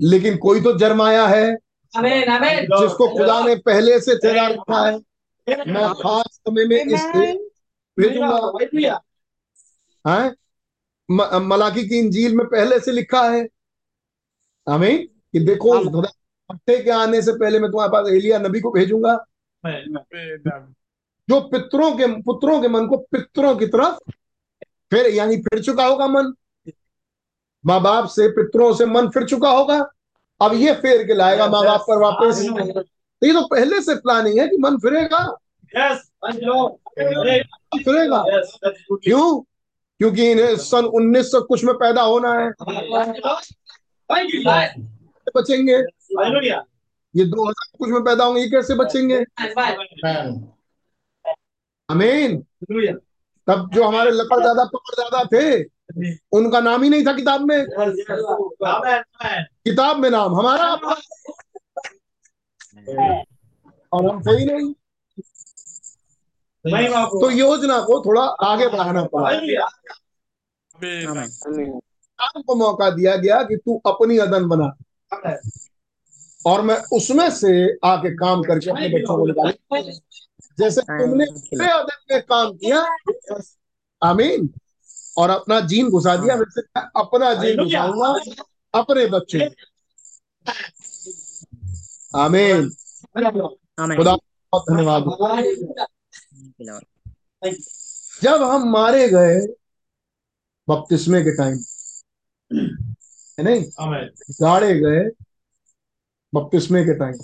लेकिन 0.00 0.36
कोई 0.36 0.60
तो 0.60 0.78
जरमाया 0.78 1.26
है. 1.26 1.56
जिसको 1.96 3.08
खुदा 3.08 3.44
ने 3.44 3.56
पहले 3.56 4.00
से 4.00 4.16
ठहरा 4.16 4.46
रखा 4.46 4.86
है। 4.86 5.00
मैं 5.48 5.94
खास 5.94 6.26
समय 6.32 6.64
में 6.64 6.84
इससे 6.84 7.48
भेजूँगा। 7.98 8.98
हैं? 10.04 10.34
म- 11.10 11.38
मलाकी 11.42 11.88
की 11.88 11.98
इंजील 11.98 12.36
में 12.36 12.46
पहले 12.46 12.80
से 12.80 12.92
लिखा 12.92 13.22
है। 13.22 13.48
हमें 14.68 15.06
कि 15.06 15.40
देखो 15.40 15.72
आमीन। 15.76 15.92
खुदा 16.02 16.82
के 16.82 16.90
आने 16.90 17.22
से 17.22 17.32
पहले 17.32 17.58
मैं 17.58 17.70
तुम्हारे 17.70 17.90
पास 17.92 18.08
एलिया 18.08 18.38
नबी 18.38 18.60
को 18.60 18.70
भेजूँगा। 18.70 19.24
जो 21.30 21.40
पितरों 21.40 21.92
के 21.92 22.06
पुत्रों 22.22 22.62
के 22.62 22.68
मन 22.68 22.86
को 22.86 22.96
पितरों 22.96 23.56
की 23.56 23.66
तरफ़ 23.66 24.10
फिर 24.90 25.06
यानी 25.06 25.36
फिर 25.36 25.62
चुका 25.62 25.86
होगा 25.86 26.06
मन। 26.06 26.32
माँ 27.66 27.82
बाप 27.82 28.08
से 28.08 28.28
पितरों 28.28 28.74
से 28.74 28.86
मन 28.86 29.08
फिर 29.08 29.24
चुका 29.24 29.50
होगा। 29.50 29.90
अब 30.40 30.52
ये 30.54 30.74
फेर 30.74 31.06
के 31.06 31.14
लाएगा 31.14 31.46
माँ 31.46 31.64
बाप 31.64 31.80
पर 31.80 31.98
वापस। 31.98 32.38
तो 33.20 33.26
ये 33.26 33.32
तो 33.32 33.46
पहले 33.46 33.82
से 33.82 33.94
प्लानिंग 33.94 34.38
है 34.38 34.48
कि 34.48 34.56
मन 34.56 34.76
फिरेगा। 34.76 35.38
Yes. 37.08 37.26
फिरेगा. 37.84 38.24
क्यों? 38.96 39.55
क्योंकि 40.00 40.30
इन्हें 40.30 40.56
सन 40.56 40.84
उन्नीस 40.94 41.30
सौ 41.30 41.40
कुछ 41.40 41.64
में 41.64 41.74
पैदा 41.74 42.02
होना 42.02 42.32
है। 42.32 42.50
Lord. 44.10 44.74
बचेंगे? 45.36 45.76
ये 47.14 47.24
दो 47.24 47.44
हज़ार 47.44 47.78
कुछ 47.78 47.90
में 47.90 48.02
पैदा 48.04 48.24
होंगे 48.24 48.40
ये 48.40 48.48
कैसे 48.50 48.74
बचेंगे? 48.74 49.18
अमीन 51.88 52.36
तब 53.48 53.70
जो 53.74 53.84
हमारे 53.84 54.10
लकड़ 54.10 54.40
दादा 54.40 54.64
पकड़ 54.64 54.94
दादा 55.00 55.22
थे 55.32 55.46
उनका 56.32 56.60
नाम 56.60 56.82
ही 56.82 56.88
नहीं 56.90 57.04
था 57.06 57.12
किताब 57.12 57.40
में. 57.40 57.66
किताब 59.64 59.98
में 59.98 60.10
नाम 60.10 60.34
हमारा। 60.34 60.72
और 63.92 64.06
हम 64.10 64.22
थे 64.22 64.36
ही 64.38 64.44
नहीं। 64.44 64.72
तो 67.20 67.30
योजना 67.30 67.80
को 67.80 68.00
थोड़ा 68.06 68.22
आगे 68.22 68.68
बढ़ाना 68.68 69.04
पड़ा। 69.04 69.30
काम 72.18 72.42
को 72.42 72.54
मौका 72.54 72.90
दिया 72.90 73.16
गया 73.16 73.42
कि 73.42 73.56
तू 73.56 73.82
अपनी 73.86 74.18
अदन 74.18 74.48
बना। 74.48 74.76
और 76.46 76.62
मैं 76.62 76.76
उसमें 76.92 77.30
से 77.30 77.72
आके 77.84 78.14
काम 78.16 78.42
करके 78.42 78.70
अपने 78.70 78.88
बच्चों 78.88 79.16
को 79.18 79.26
निकालू 79.26 79.92
जैसे 80.58 80.80
तुमने 80.80 81.24
अपने 81.24 81.70
अदन 81.72 82.14
में 82.14 82.22
काम 82.22 82.52
किया 82.52 82.86
आमीन। 84.02 84.54
और 85.18 85.30
अपना 85.30 85.60
जीन 85.60 85.90
घुसा 85.90 86.16
दिया 86.16 86.34
वैसे 86.34 86.60
अपना 86.80 87.34
जीन 87.34 87.64
घुसाऊँगा 87.64 88.08
अपने 88.74 89.06
बच्चे। 89.06 89.38
आमीन। 92.16 92.70
आमीन 93.80 93.96
खुदा 93.96 94.16
बहुत 94.16 94.64
धन्यवाद. 94.70 95.02
जब 98.22 98.42
हम 98.42 98.68
मारे 98.70 99.08
गए 99.08 99.40
बपतिस्मे 100.68 101.22
के 101.22 101.36
टाइम 101.36 101.58
है 103.38 103.44
नहीं 103.44 103.64
गाड़े 104.40 104.74
गए 104.80 105.04
बपतिस्मे 106.32 106.84
के 106.84 106.94
टाइम 106.98 107.18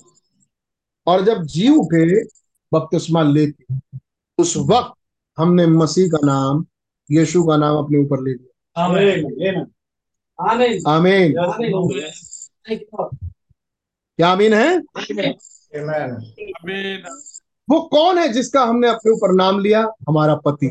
और 1.07 1.24
जब 1.24 1.43
जी 1.45 1.68
उठे 1.68 2.05
बपतिस्मा 2.72 3.22
लेके 3.22 3.78
उस 4.39 4.57
वक्त 4.57 4.93
हमने 5.39 5.66
मसीह 5.66 6.09
का 6.09 6.26
नाम 6.26 6.64
यीशु 7.11 7.43
का 7.45 7.57
नाम 7.57 7.76
अपने 7.76 7.99
ऊपर 7.99 8.22
ले 8.22 8.33
लिया. 8.33 8.49
Amen. 8.76 9.24
Amen. 10.39 10.78
आमीन 10.87 10.87
Amen. 10.87 11.35
Thank 12.64 12.80
you, 12.80 12.87
Lord. 12.93 13.16
क्या 14.18 14.28
आमीन 14.28 14.53
है 14.55 14.80
Amen. 16.62 17.05
वो 17.69 17.81
कौन 17.89 18.19
है 18.19 18.29
जिसका 18.33 18.63
हमने 18.65 18.89
अपने 18.89 19.13
ऊपर 19.13 19.33
नाम 19.35 19.59
लिया 19.61 19.81
हमारा 20.09 20.35
पति. 20.45 20.67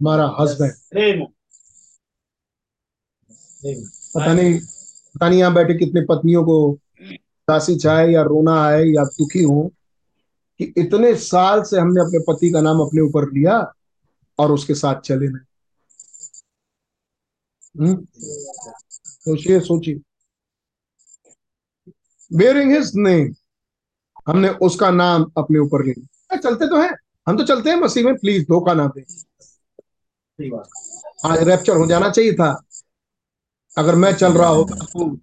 हमारा 0.00 0.26
हस्बैंड. 0.40 0.72
पता 4.14 4.32
नहीं 4.32 4.58
पता 5.14 5.28
नहीं 5.28 5.38
यहाँ 5.38 5.52
बैठे 5.54 5.74
कितने 5.74 6.00
पत्नियों 6.08 6.44
को 6.44 6.56
दासी 7.48 7.76
चाहे 7.76 8.12
या 8.12 8.22
रोना 8.22 8.54
आए 8.62 8.84
या 8.84 9.04
दुखी 9.12 9.42
हो 9.42 9.62
कि 10.60 10.72
इतने 10.78 11.14
साल 11.22 11.62
से 11.62 11.78
हमने 11.78 12.00
अपने 12.00 12.18
पति 12.28 12.50
का 12.52 12.60
नाम 12.60 12.80
अपने 12.80 13.00
ऊपर 13.00 13.30
लिया 13.32 13.58
और 14.38 14.52
उसके 14.52 14.74
साथ 14.74 15.00
चले 15.00 15.28
नहीं 15.28 15.44
हम्म? 17.74 18.06
सोचिए 19.04 19.60
सोचिए 19.60 20.00
बेरिंग 22.30 22.72
हिज 22.72 22.92
नेम 22.96 23.32
हमने 24.26 24.48
उसका 24.48 24.90
नाम 24.90 25.32
अपने 25.36 25.58
ऊपर 25.58 25.84
ले 25.84 25.92
लिया। 25.92 26.36
चलते 26.36 26.68
तो 26.68 26.82
हैं। 26.82 26.94
हम 27.28 27.36
तो 27.36 27.44
चलते 27.44 27.70
हैं 27.70 27.76
मसीह 27.76 28.04
में। 28.04 28.16
प्लीज़ 28.16 28.42
धोखा 28.42 28.74
ना 28.74 28.86
दें। 28.86 29.02
आज 31.26 31.42
रैप्चर 31.48 31.76
हो 31.76 31.86
जाना 31.86 32.10
चाहिए 32.10 32.32
था। 32.32 32.62
अगर 33.78 33.94
मैं 33.94 34.14
चल 34.14 34.32
रहा 34.32 34.48
होता 34.48 34.76
तो 34.76 35.18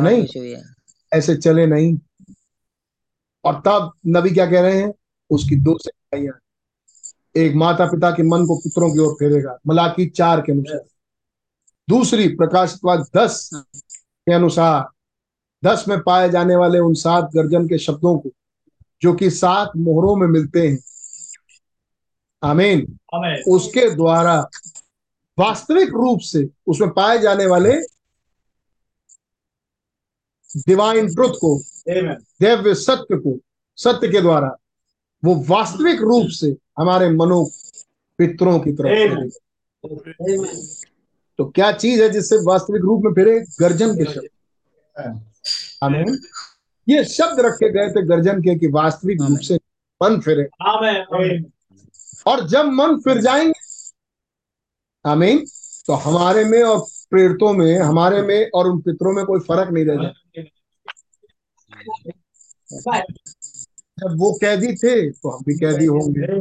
नहीं। 0.00 0.56
ऐसे 1.12 1.36
चले 1.36 1.66
नहीं। 1.66 1.98
और 3.44 3.62
तब 3.66 3.92
नबी 4.06 4.30
क्या 4.30 4.46
कह 4.50 4.60
रहे 4.60 4.82
हैं? 4.82 4.92
उसकी 5.30 5.56
दो 5.56 5.78
सिखाइयाँ 5.78 6.38
एक 7.36 7.54
माता 7.54 7.86
पिता 7.86 8.10
के 8.10 8.22
मन 8.22 8.46
को 8.46 8.58
पुत्रों 8.58 8.92
की 8.92 8.98
ओर 8.98 9.14
फेरेगा। 9.14 9.58
मलाकी 9.66 10.06
चार 10.06 10.40
के 10.40 10.52
अनुसार। 10.52 10.80
दूसरी 11.88 12.28
प्रकाशितवाद 12.28 13.06
दस 13.16 13.50
के 13.54 14.32
अनुसार। 14.32 14.91
दस 15.64 15.84
में 15.88 16.00
पाए 16.00 16.30
जाने 16.30 16.56
वाले 16.56 16.78
उन 16.78 16.94
सात 16.94 17.30
गर्जन 17.34 17.66
के 17.66 17.78
शब्दों 17.78 18.18
को 18.18 18.30
जो 19.02 19.12
कि 19.14 19.30
सात 19.30 19.70
मोहरों 19.76 20.16
में 20.16 20.26
मिलते 20.26 20.68
हैं। 20.68 20.78
आमीन। 22.42 22.98
उसके 23.48 23.94
द्वारा 23.94 24.50
वास्तविक 25.38 25.88
रूप 25.88 26.20
से 26.20 26.48
उसमें 26.66 26.90
पाए 26.90 27.18
जाने 27.18 27.46
वाले 27.46 27.72
डिवाइन 30.56 31.14
ट्रुथ 31.14 31.30
को. 31.30 31.62
दिव्य 32.40 32.74
सत्य 32.74 33.16
को 33.16 33.38
सत्य 33.76 34.08
के 34.08 34.20
द्वारा 34.20 34.56
वो 35.24 35.44
वास्तविक 35.48 36.00
रूप 36.00 36.26
से 36.28 36.56
हमारे 36.78 37.10
मनो 37.10 37.50
पितरों 38.18 38.60
की 38.60 38.72
तरफ़. 38.72 39.28
तो 41.38 41.44
क्या 41.50 41.72
चीज़ 41.72 42.02
है 42.02 42.08
जिससे 42.10 42.36
वास्तविक 42.36 42.82
रूप 42.82 43.02
में 43.04 43.12
फिरे? 43.12 43.40
गर्जन 43.60 43.94
के 43.94 44.04
शब्द। 44.04 45.31
आमीन। 45.82 46.18
ये 46.86 47.04
शब्द 47.04 47.40
रखे 47.40 47.70
गए 47.72 47.88
थे 47.90 48.02
गर्जन 48.06 48.40
के 48.40 48.58
कि 48.58 48.66
वास्तविक 48.66 49.18
रूप 49.22 49.38
से 49.38 49.56
मन 50.00 50.20
फिरे। 50.20 50.48
Amen. 50.68 51.00
Amen. 51.12 51.44
और 52.26 52.46
जब 52.48 52.66
मन 52.66 52.96
फिर 52.98 53.20
जाएँगे 53.20 53.52
आमीन 55.04 55.44
तो 55.86 55.92
हमारे 55.92 56.44
में 56.44 56.62
और 56.62 56.80
प्रेरितों 57.10 57.52
में 57.52 57.78
हमारे 57.78 58.22
में 58.22 58.50
और 58.54 58.66
उन 58.66 58.80
पितरों 58.80 59.12
में 59.12 59.24
कोई 59.24 59.40
फ़र्क 59.40 59.70
नहीं 59.72 59.84
रह 59.84 59.96
जाए 60.02 60.44
जब 63.98 64.16
वो 64.18 64.32
कैदी 64.40 64.74
थे 64.74 65.10
तो 65.10 65.30
हम 65.30 65.44
भी 65.46 65.54
कैदी 65.54 65.86
होंगे। 65.86 66.38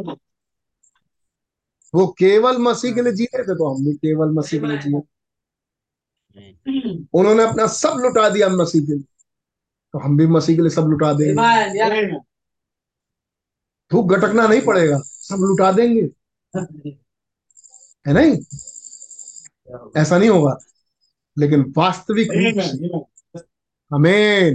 वो 1.93 2.07
केवल 2.07 2.57
मसीह 2.57 2.93
के 2.95 3.01
लिए 3.01 3.13
जी 3.13 3.23
रहे 3.25 3.43
थे 3.43 3.55
तो 3.55 3.73
हम 3.73 3.85
भी 3.85 3.93
केवल 3.93 4.29
मसीह 4.29 4.61
के 4.61 4.67
लिए 4.67 4.77
जिए। 4.77 5.01
उन्होंने 7.13 7.43
अपना 7.43 7.67
सब 7.67 7.99
लुटा 7.99 8.29
दिया 8.29 8.49
मसीह 8.49 8.81
के 8.81 8.93
लिए। 8.93 9.03
तो 9.93 9.99
हम 9.99 10.17
भी 10.17 10.27
मसीह 10.27 10.55
के 10.55 10.61
लिए 10.61 10.69
सब 10.69 10.81
लुटा 10.81 11.13
देंगे. 11.13 11.33
धूप 13.91 14.05
गटकना 14.05 14.47
नहीं 14.47 14.61
पड़ेगा 14.61 14.99
सब 15.05 15.35
लुटा 15.35 15.71
देंगे। 15.71 16.01
है 18.07 18.13
नहीं? 18.13 18.31
ऐसा 19.97 20.17
नहीं 20.17 20.29
होगा। 20.29 20.57
लेकिन 21.39 21.73
वास्तविक. 21.77 22.31
हमें 23.93 24.51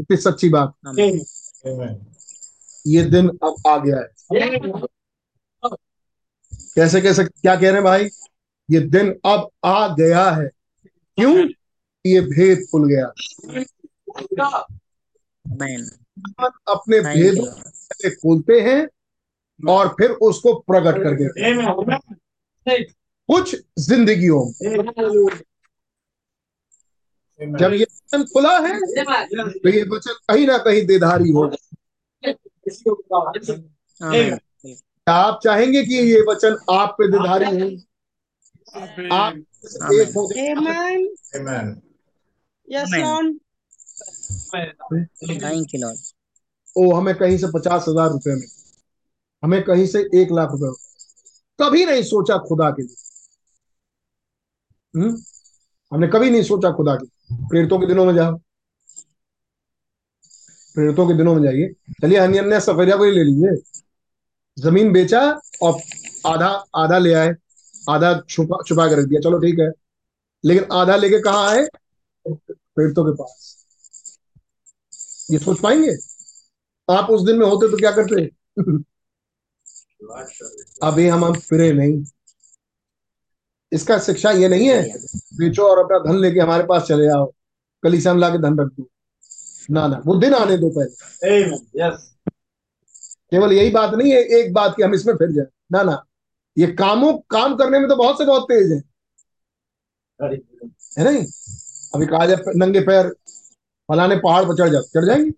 इतनी 0.00 0.16
सच्ची 0.16 0.48
बात. 0.48 0.72
ये 2.86 3.04
दिन 3.04 3.28
अब 3.28 3.54
आ 3.68 3.76
गया 3.78 3.96
है। 3.96 4.06
कैसे 6.74 7.00
कैसे 7.00 7.24
क्या 7.24 7.54
कह 7.56 7.62
रहे 7.62 7.72
हैं 7.72 7.84
भाई? 7.84 8.08
ये 8.70 8.80
दिन 8.80 9.20
अब 9.24 9.48
आ 9.64 9.88
गया 9.88 10.30
है। 10.30 10.48
क्यों? 11.16 11.48
ये 12.06 12.20
भेद 12.20 12.66
खुल 12.70 12.88
गया. 12.88 13.12
अपने 16.68 17.00
भेद 17.00 17.38
पहले 17.38 18.10
खोलते 18.10 18.60
हैं 18.60 18.88
और 19.68 19.88
फिर 19.88 20.10
उसको 20.28 20.54
प्रकट 20.60 21.02
कर 21.02 21.16
देते 21.16 21.40
हैं 21.42 21.54
कुछ 23.28 23.56
जिंदगियों 23.78 24.40
जब 27.40 27.72
ये 27.72 27.84
वचन 27.84 28.24
खुला 28.24 28.58
है 28.58 28.80
तो 29.48 29.68
ये 29.68 29.82
वचन 29.82 30.12
कहीं 30.28 30.46
ना 30.46 30.58
कहीं 30.58 30.86
देधारी 30.86 31.30
हो 31.30 31.44
Amen. 34.00 34.38
आप 35.08 35.40
चाहेंगे 35.44 35.82
कि 35.82 35.94
ये 35.94 36.20
वचन 36.20 36.56
आप 36.70 36.96
पे 36.98 37.06
देधारी 37.08 37.44
हो? 37.44 37.68
आप 39.12 39.34
एक 39.92 40.08
हो 40.16 40.26
Lord. 45.80 46.14
ओ 46.78 46.92
हमें 46.94 47.14
कहीं 47.14 47.38
से 47.38 47.46
पचास 47.46 47.84
हज़ार 47.88 48.10
रुपए 48.10 48.34
में 48.34 48.46
हमें 49.44 49.62
कहीं 49.62 49.86
से 49.86 50.00
एक 50.00 50.28
लाख 50.32 50.48
रुपए 50.50 50.86
कभी 51.64 51.84
नहीं 51.84 52.02
सोचा 52.02 52.38
खुदा 52.38 52.70
के 52.70 52.82
लिए। 52.82 52.96
हम्म? 54.96 55.22
हमने 55.92 56.08
कभी 56.08 56.30
नहीं 56.30 56.42
सोचा 56.42 56.70
खुदा 56.70 56.94
के 56.94 57.04
लिए। 57.04 57.48
प्रेरितों 57.48 57.78
के 57.78 57.86
दिनों 57.86 58.04
में 58.04 58.14
जाओ। 58.14 58.36
प्रेरितों 60.74 61.08
के 61.08 61.14
दिनों 61.14 61.34
में 61.34 61.42
जाइए। 61.42 61.72
चलिए 62.02 62.18
अन्य 62.18 62.38
अन्य 62.38 62.60
सफेरिया 62.60 62.96
को 62.96 63.04
ही 63.04 63.10
ले 63.10 63.24
लीजिए। 63.24 63.82
ज़मीन 64.58 64.92
बेचा 64.92 65.40
और 65.62 65.80
आधा 66.26 66.64
आधा 66.76 66.98
ले 66.98 67.14
आए। 67.14 67.34
आधा 67.90 68.20
छुपा 68.28 68.56
छुपा 68.66 68.86
के 68.86 68.94
रख 68.94 69.08
दिया। 69.08 69.20
चलो 69.20 69.38
ठीक 69.38 69.58
है। 69.58 69.70
लेकिन 70.44 70.66
आधा 70.72 70.96
लेके 70.96 71.20
कहा 71.20 71.48
आए? 71.48 71.68
प्रेरितों 72.28 73.04
के 73.04 73.12
पास। 73.12 73.55
ये 75.30 75.38
सोच 75.38 75.60
पाएँगे? 75.60 75.96
आप 76.88 77.10
उस 77.10 77.24
दिन 77.26 77.38
में 77.38 77.46
होते 77.46 77.70
तो 77.70 77.76
क्या 77.76 77.90
करते? 77.90 78.24
अभी 80.82 81.06
हम 81.08 81.24
हम 81.24 81.32
फिरे 81.40 81.72
नहीं। 81.72 82.04
इसका 83.72 83.98
शिक्षा 83.98 84.30
ये 84.30 84.48
नहीं 84.48 84.68
है 84.68 84.82
बेचो 85.38 85.62
और 85.62 85.78
अपना 85.78 85.98
धन 86.04 86.18
लेके 86.18 86.40
हमारे 86.40 86.64
पास 86.64 86.82
चले 86.82 87.08
आओ। 87.08 87.32
कलीसिया 87.82 88.14
में 88.14 88.20
लाके 88.20 88.38
धन 88.38 88.58
रख 88.58 88.68
दो। 88.68 88.88
ना 89.70 89.86
ना 89.88 90.00
वो 90.06 90.14
दिन 90.16 90.34
आने 90.34 90.56
दो 90.56 90.70
पहले. 90.70 91.90
केवल 93.30 93.52
यही 93.52 93.70
बात 93.70 93.94
नहीं 93.94 94.12
है 94.12 94.18
एक 94.38 94.52
बात 94.52 94.74
कि 94.76 94.82
हम 94.82 94.94
इसमें 94.94 95.14
फिर 95.14 95.32
जाए। 95.32 95.46
ना 95.72 95.82
ना 95.82 96.02
ये 96.56 96.66
कामों 96.72 97.12
काम 97.30 97.56
करने 97.56 97.78
में 97.78 97.88
तो 97.88 97.96
बहुत 97.96 98.18
से 98.18 98.24
बहुत 98.24 98.44
तेज 98.44 98.72
है। 98.72 98.78
है 100.98 101.04
नहीं? 101.04 101.24
अभी 101.94 102.06
कहा 102.06 102.26
जाए 102.26 102.52
नंगे 102.56 102.80
पैर 102.80 103.06
फलाने 103.88 104.16
पहाड़ 104.16 104.44
पर 104.44 104.56
चढ़ 104.56 104.68
जाओ 104.68 104.82
चढ़ 104.82 105.04
जाएँगे। 105.04 105.30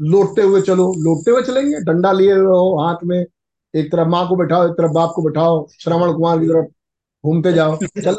लौटते 0.00 0.42
हुए 0.42 0.60
चलो 0.60 0.94
लौटते 0.98 1.30
हुए 1.30 1.42
चलेंगे। 1.42 1.80
डंडा 1.80 2.12
लिए 2.12 2.34
रहो 2.34 2.86
हाथ 2.86 2.96
में 3.04 3.26
एक 3.76 3.92
तरफ़ 3.92 4.08
माँ 4.08 4.28
को 4.28 4.36
बैठाओ 4.36 4.66
एक 4.66 4.72
तरफ़ 4.72 4.92
बाप 4.92 5.12
को 5.16 5.22
बैठाओ 5.22 5.68
श्रवण 5.80 6.12
कुमार 6.12 6.38
की 6.38 6.46
तरफ़ 6.46 6.66
घूमते 7.26 7.52
जाओ। 7.52 7.76
चल। 7.76 8.18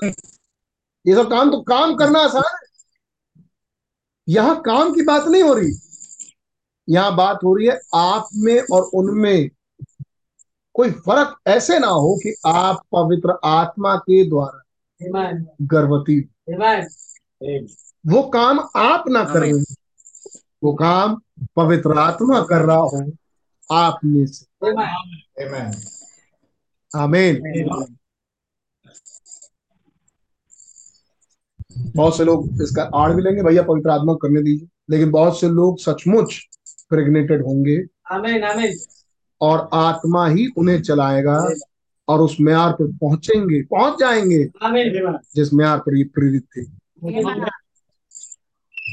ये 1.07 1.15
सब 1.15 1.29
काम 1.29 1.51
तो 1.51 1.61
काम 1.61 1.95
करना 1.95 2.19
आसान 2.19 2.43
है। 2.43 2.67
यहाँ 4.29 4.61
काम 4.61 4.93
की 4.93 5.01
बात 5.01 5.27
नहीं 5.27 5.43
हो 5.43 5.53
रही। 5.53 5.71
यहाँ 6.89 7.15
बात 7.15 7.39
हो 7.43 7.55
रही 7.55 7.67
है 7.67 7.79
आप 7.95 8.27
में 8.35 8.61
और 8.71 8.81
उनमें। 8.81 9.49
कोई 10.73 10.91
फ़र्क 10.91 11.39
ऐसे 11.47 11.79
ना 11.79 11.87
हो 11.87 12.19
कि 12.23 12.35
आप 12.45 12.81
पवित्र 12.95 13.39
आत्मा 13.43 13.95
के 13.95 14.29
द्वारा. 14.29 14.63
गर्भवती. 15.61 16.29
वो 18.05 18.21
काम 18.29 18.59
आप 18.75 19.03
ना 19.09 19.23
कर 19.23 19.39
रहे 19.39 19.51
वो 20.63 20.73
काम 20.73 21.21
पवित्र 21.55 21.97
आत्मा 21.99 22.41
कर 22.41 22.65
रहा 22.65 22.75
हो 22.75 23.11
आप 23.71 23.99
में 24.05 24.25
से. 24.25 24.45
आमीन 26.91 27.41
बहुत 31.95 32.17
से 32.17 32.23
लोग 32.25 32.61
इसका 32.61 32.83
आड़ 32.95 33.11
भी 33.13 33.21
लेंगे 33.21 33.43
भैया 33.43 33.63
पवित्र 33.63 33.89
आत्मा 33.89 34.13
करने 34.13 34.41
दीजिए 34.41 34.67
लेकिन 34.89 35.11
बहुत 35.11 35.39
से 35.39 35.49
लोग 35.49 35.79
सचमुच 35.79 36.39
प्रेग्नेटेड 36.89 37.41
होंगे 37.45 37.77
Amen. 38.13 38.43
Amen. 38.43 38.71
और 39.41 39.69
आत्मा 39.73 40.27
ही 40.27 40.47
उन्हें 40.57 40.81
चलाएगा 40.81 41.37
और 42.07 42.21
उस 42.21 42.37
म्यार 42.41 42.71
पर 42.71 42.91
पहुँचेंगे 42.91 43.61
पहुँच 43.63 43.99
जाएँगे. 43.99 44.43
जिस 45.35 45.53
म्यार 45.53 45.77
पर 45.79 45.97
ये 45.97 46.03
प्रेरित 46.03 46.43
थे 46.57 46.65
Amen. 46.65 47.49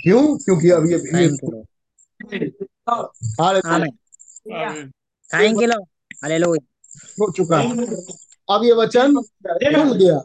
क्यों? 0.03 0.39
क्योंकि 0.39 0.71
अब 0.71 0.87
ये 0.91 0.99
Thank 5.33 5.61
you, 5.61 5.69
Lord. 5.69 5.85
हालेलुया। 6.23 6.61
हो 7.21 7.33
चुका 7.33 7.59
अब 8.55 8.65
ये 8.65 8.73
वचन 8.73 9.15
खुल 9.15 9.99
गया। 9.99 10.19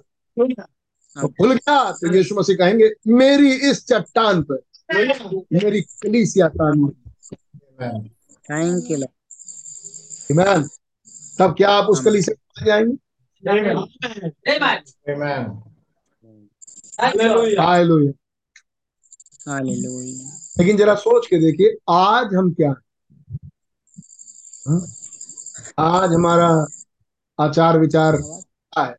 तो 1.22 1.28
खुल 1.28 1.54
गया 1.54 1.92
तो 1.92 2.16
यीशु 2.16 2.36
मसीह 2.36 2.56
कहेंगे 2.56 2.92
मेरी 3.08 3.52
इस 3.70 3.86
चट्टान 3.88 4.44
पर 4.44 4.62
मेरी 5.54 5.82
कलीसिया 5.82 6.48
कानून 6.48 6.94
थैंक 8.50 8.92
यू 8.92 8.98
लॉर्ड 8.98 10.68
तब 11.40 11.56
क्या 11.58 11.70
आप 11.70 11.86
उस 11.86 12.04
कलीसिया 12.04 12.80
में 12.80 12.96
जाएँगे. 13.46 13.92
हालेलुया 17.02 17.64
हालेलुया 17.64 18.12
लेकिन 20.60 20.78
जरा 20.78 20.96
सोच 20.96 21.28
के 21.28 21.38
देखिए 21.38 21.78
आज 21.90 22.34
हम 22.34 22.54
क्या 22.54 22.70
हैं? 22.70 22.76
हाँ? 24.68 24.88
आज 25.80 26.10
हमारा 26.10 26.68
आचार 27.40 27.80
विचार 27.80 28.18
क्या 28.18 28.84
है? 28.84 28.96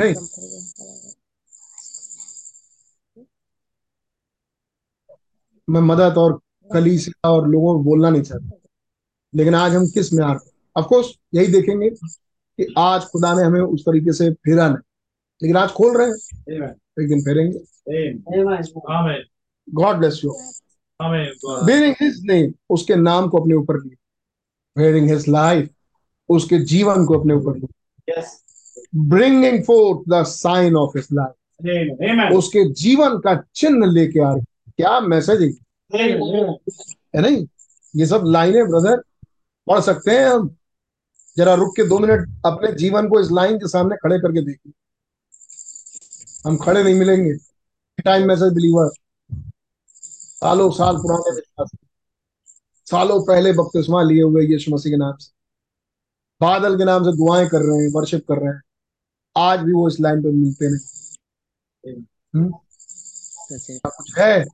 नहीं? 0.00 0.14
मैं 5.70 5.80
मदद 5.80 6.18
और 6.18 6.40
कलीसिया 6.72 7.30
और 7.30 7.48
लोगों 7.48 7.78
को 7.78 7.84
बोलना 7.84 8.10
नहीं 8.10 8.22
चाहता। 8.22 8.50
लेकिन 9.34 9.54
आज 9.54 9.74
हम 9.74 9.86
किसमें 9.86 10.24
आ 10.24 10.32
रहे 10.32 10.50
ऑफ़ 10.76 10.86
कोर्स 10.86 11.06
यही 11.34 11.46
देखेंगे 11.46 11.90
कि 11.90 12.74
आज 12.78 13.04
खुदा 13.04 13.34
ने 13.34 13.42
हमें 13.42 13.60
उस 13.60 13.82
तरीके 13.82 14.12
से 14.12 14.30
फेरा 14.30 14.68
नहीं। 14.68 14.87
लेकिन 15.42 15.56
आज 15.56 15.70
खोल 15.70 15.96
रहे 15.98 16.06
हैं। 16.06 16.14
Amen. 16.58 17.02
एक 17.02 17.08
दिन 17.08 17.20
फेरेंगे। 17.20 17.58
Amen. 17.58 18.66
Amen. 18.90 19.16
God 19.74 19.96
bless 19.96 20.20
you 20.24 20.30
bearing 21.66 21.94
his 22.00 22.20
name 22.24 22.54
उसके 22.70 22.96
नाम 22.96 23.28
को 23.28 23.38
अपने 23.38 23.54
ऊपर 23.54 23.76
लिया। 23.76 24.82
बेरिंग 24.82 25.10
हिज 25.10 25.28
लाइफ 25.28 25.70
उसके 26.28 26.58
जीवन 26.58 27.06
को 27.06 27.18
अपने 27.18 27.34
ऊपर 27.34 27.56
लिया। 27.56 28.22
Bringing 28.96 29.62
forth 29.64 30.08
the 30.08 30.22
sign 30.22 30.76
of 30.76 30.98
his 30.98 31.08
life 31.12 31.34
Amen. 31.62 32.18
Amen. 32.18 32.38
उसके 32.38 32.72
जीवन 32.72 33.18
का 33.18 33.44
चिन्ह 33.54 33.86
लेके 33.86 34.20
आ 34.20 34.32
रहे 34.32 34.72
क्या 34.76 35.00
मैसेज 35.00 35.42
है. 35.42 35.48
है 37.16 37.22
नहीं? 37.22 37.46
ये 37.96 38.06
सब 38.06 38.22
लाइनें 38.26 38.68
ब्रदर 38.68 39.02
पढ़ 39.66 39.80
सकते 39.80 40.10
हैं 40.10 40.26
हम। 40.26 40.56
जरा 41.36 41.54
रुक 41.54 41.76
के 41.76 41.84
दो 41.84 41.98
मिनट 41.98 42.28
अपने 42.46 42.72
जीवन 42.72 43.08
को 43.08 43.20
इस 43.20 43.28
लाइन 43.32 43.56
के 43.58 43.68
सामने 43.68 43.96
खड़े 43.96 44.18
करके 44.18 44.42
देखिए। 44.42 44.72
हम 46.46 46.56
खड़े 46.56 46.84
नहीं 46.84 46.94
मिलेंगे। 46.94 47.34
टाइम 48.02 48.28
मैसेज 48.28 48.52
बिलीवर 48.52 48.90
सालों 50.40 50.70
साल 50.70 50.96
पुराने 50.96 51.34
विश्वास। 51.34 51.70
सालों 52.90 53.22
पहले 53.22 53.52
बपतिस्मा 53.52 54.02
लिए 54.02 54.22
हुए 54.22 54.46
यीशु 54.46 54.74
मसीह 54.74 54.92
के 54.92 54.96
नाम 54.96 55.16
से। 55.16 55.32
बादल 56.40 56.78
के 56.78 56.84
नाम 56.84 57.04
से 57.04 57.16
दुआएँ 57.16 57.48
कर 57.48 57.58
रहे 57.58 57.78
हैं 57.78 57.92
वर्शिप 57.92 58.20
कर 58.28 58.34
रहे 58.34 58.54
हैं। 58.54 58.62
आज 59.36 59.60
भी 59.60 59.72
वो 59.72 59.88
इस 59.88 60.00
लाइन 60.00 60.22
पे 60.22 60.32
मिलते 60.32 60.70
नहीं 60.70 62.02
हम्म? 62.36 62.52
है 63.52 63.78
कुछ 63.86 64.18
है? 64.18 64.46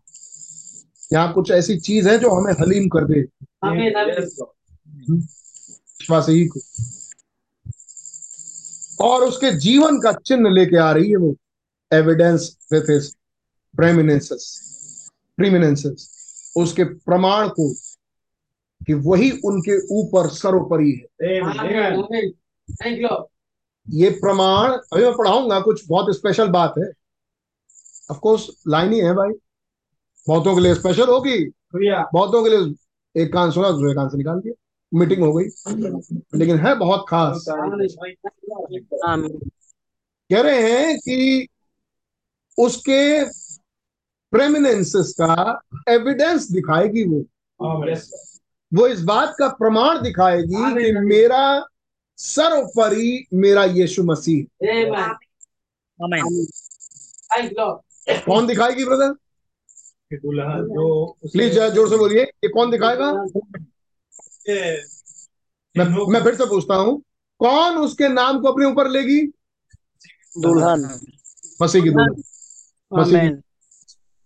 यहाँ 1.13 1.33
कुछ 1.33 1.51
ऐसी 1.51 1.81
चीज़ 1.81 2.09
है 2.09 2.19
जो 2.19 2.31
हमें 2.31 2.53
हलीम 2.53 2.89
कर 2.89 3.05
दे. 3.05 3.25
Amen. 3.65 5.23
विश्वासी 6.01 6.47
को। 6.47 6.61
और 9.05 9.23
उसके 9.23 9.59
जीवन 9.59 10.01
का 10.01 10.13
चिन्ह 10.13 10.51
लेके 10.51 10.77
आ 10.77 10.93
रही 10.93 11.11
है 11.11 11.17
वो। 11.17 11.37
Evidence 11.93 12.59
with 12.73 12.83
his 12.83 13.15
preeminences 13.77 14.61
preeminences 15.37 16.11
उसके 16.57 16.85
प्रमाण 16.85 17.49
को 17.49 17.75
कि 18.87 18.95
वही 18.95 19.31
उनके 19.31 19.87
ऊपर 19.87 20.29
सर्वोपरि 20.29 20.91
है. 20.91 21.29
ये 23.91 24.11
प्रमाण 24.11 24.71
अभी 24.73 25.03
मैं 25.03 25.13
पढ़ाऊँगा 25.13 25.61
कुछ 25.61 25.85
बहुत 25.89 26.17
स्पेशल 26.17 26.49
बात 26.49 26.75
है। 26.79 26.85
ऑफ़ 28.11 28.19
कोर्स 28.19 28.63
लाइन 28.69 28.93
ही 28.93 29.01
है 29.01 29.13
भाई। 29.13 29.33
बहुतों 30.29 30.55
के 30.55 30.61
लिए 30.61 30.75
स्पेशल 30.75 31.07
होगी। 31.07 31.45
बहुतों 32.13 32.45
के 32.45 32.51
लिए 32.51 32.75
एक 33.23 33.33
कान 33.33 33.51
सुना 33.51 33.71
दूसरे 33.71 33.95
कान 33.95 34.09
से 34.09 34.19
निकाल 34.19 34.41
दिया। 34.41 34.55
मीटिंग 34.95 35.23
हो 35.23 35.33
गई। 35.33 35.45
लेकिन 36.39 36.59
है 36.59 36.75
बहुत 36.75 37.07
खास। 37.09 37.45
कह 40.33 40.41
रहे 40.41 40.73
हैं 40.73 40.99
कि 40.99 41.49
उसके 42.59 43.25
प्रेमिनेंसेस 44.33 45.15
का 45.21 45.61
एविडेंस 45.89 46.51
दिखाएगी 46.51 47.05
वो। 47.05 47.19
वो 48.73 48.87
इस 48.87 49.03
बात 49.03 49.35
का 49.39 49.49
प्रमाण 49.49 50.03
दिखाएगी 50.03 50.55
कि 50.75 50.93
मेरा 51.01 51.43
सर्वोपरि 52.19 53.27
मेरा 53.35 53.65
यीशु 53.65 54.03
मसीह. 54.05 54.45
कौन 58.27 58.47
दिखाएगी 58.47 58.85
ब्रदर 58.85 59.15
जो 60.13 60.87
प्लीज़ 61.33 61.53
जरा 61.55 61.69
ज़ोर 61.69 61.89
से 61.89 61.97
बोलिए। 61.97 62.23
ये 62.23 62.49
कौन 62.49 62.71
दिखाएगा? 62.71 63.13
मैं 65.77 65.85
मैं 66.13 66.23
फिर 66.25 66.35
से 66.35 66.45
पूछता 66.45 66.75
हूँ। 66.75 67.01
कौन 67.41 67.79
उसके 67.79 68.09
नाम 68.09 68.41
को 68.41 68.49
अपने 68.49 68.67
ऊपर 68.67 68.89
लेगी? 68.89 69.21
दुल्हन। 70.39 70.85
मसीह 71.63 71.83
की 71.83 71.91
दुल्हन। 71.91 72.23
मसीह 72.93 73.31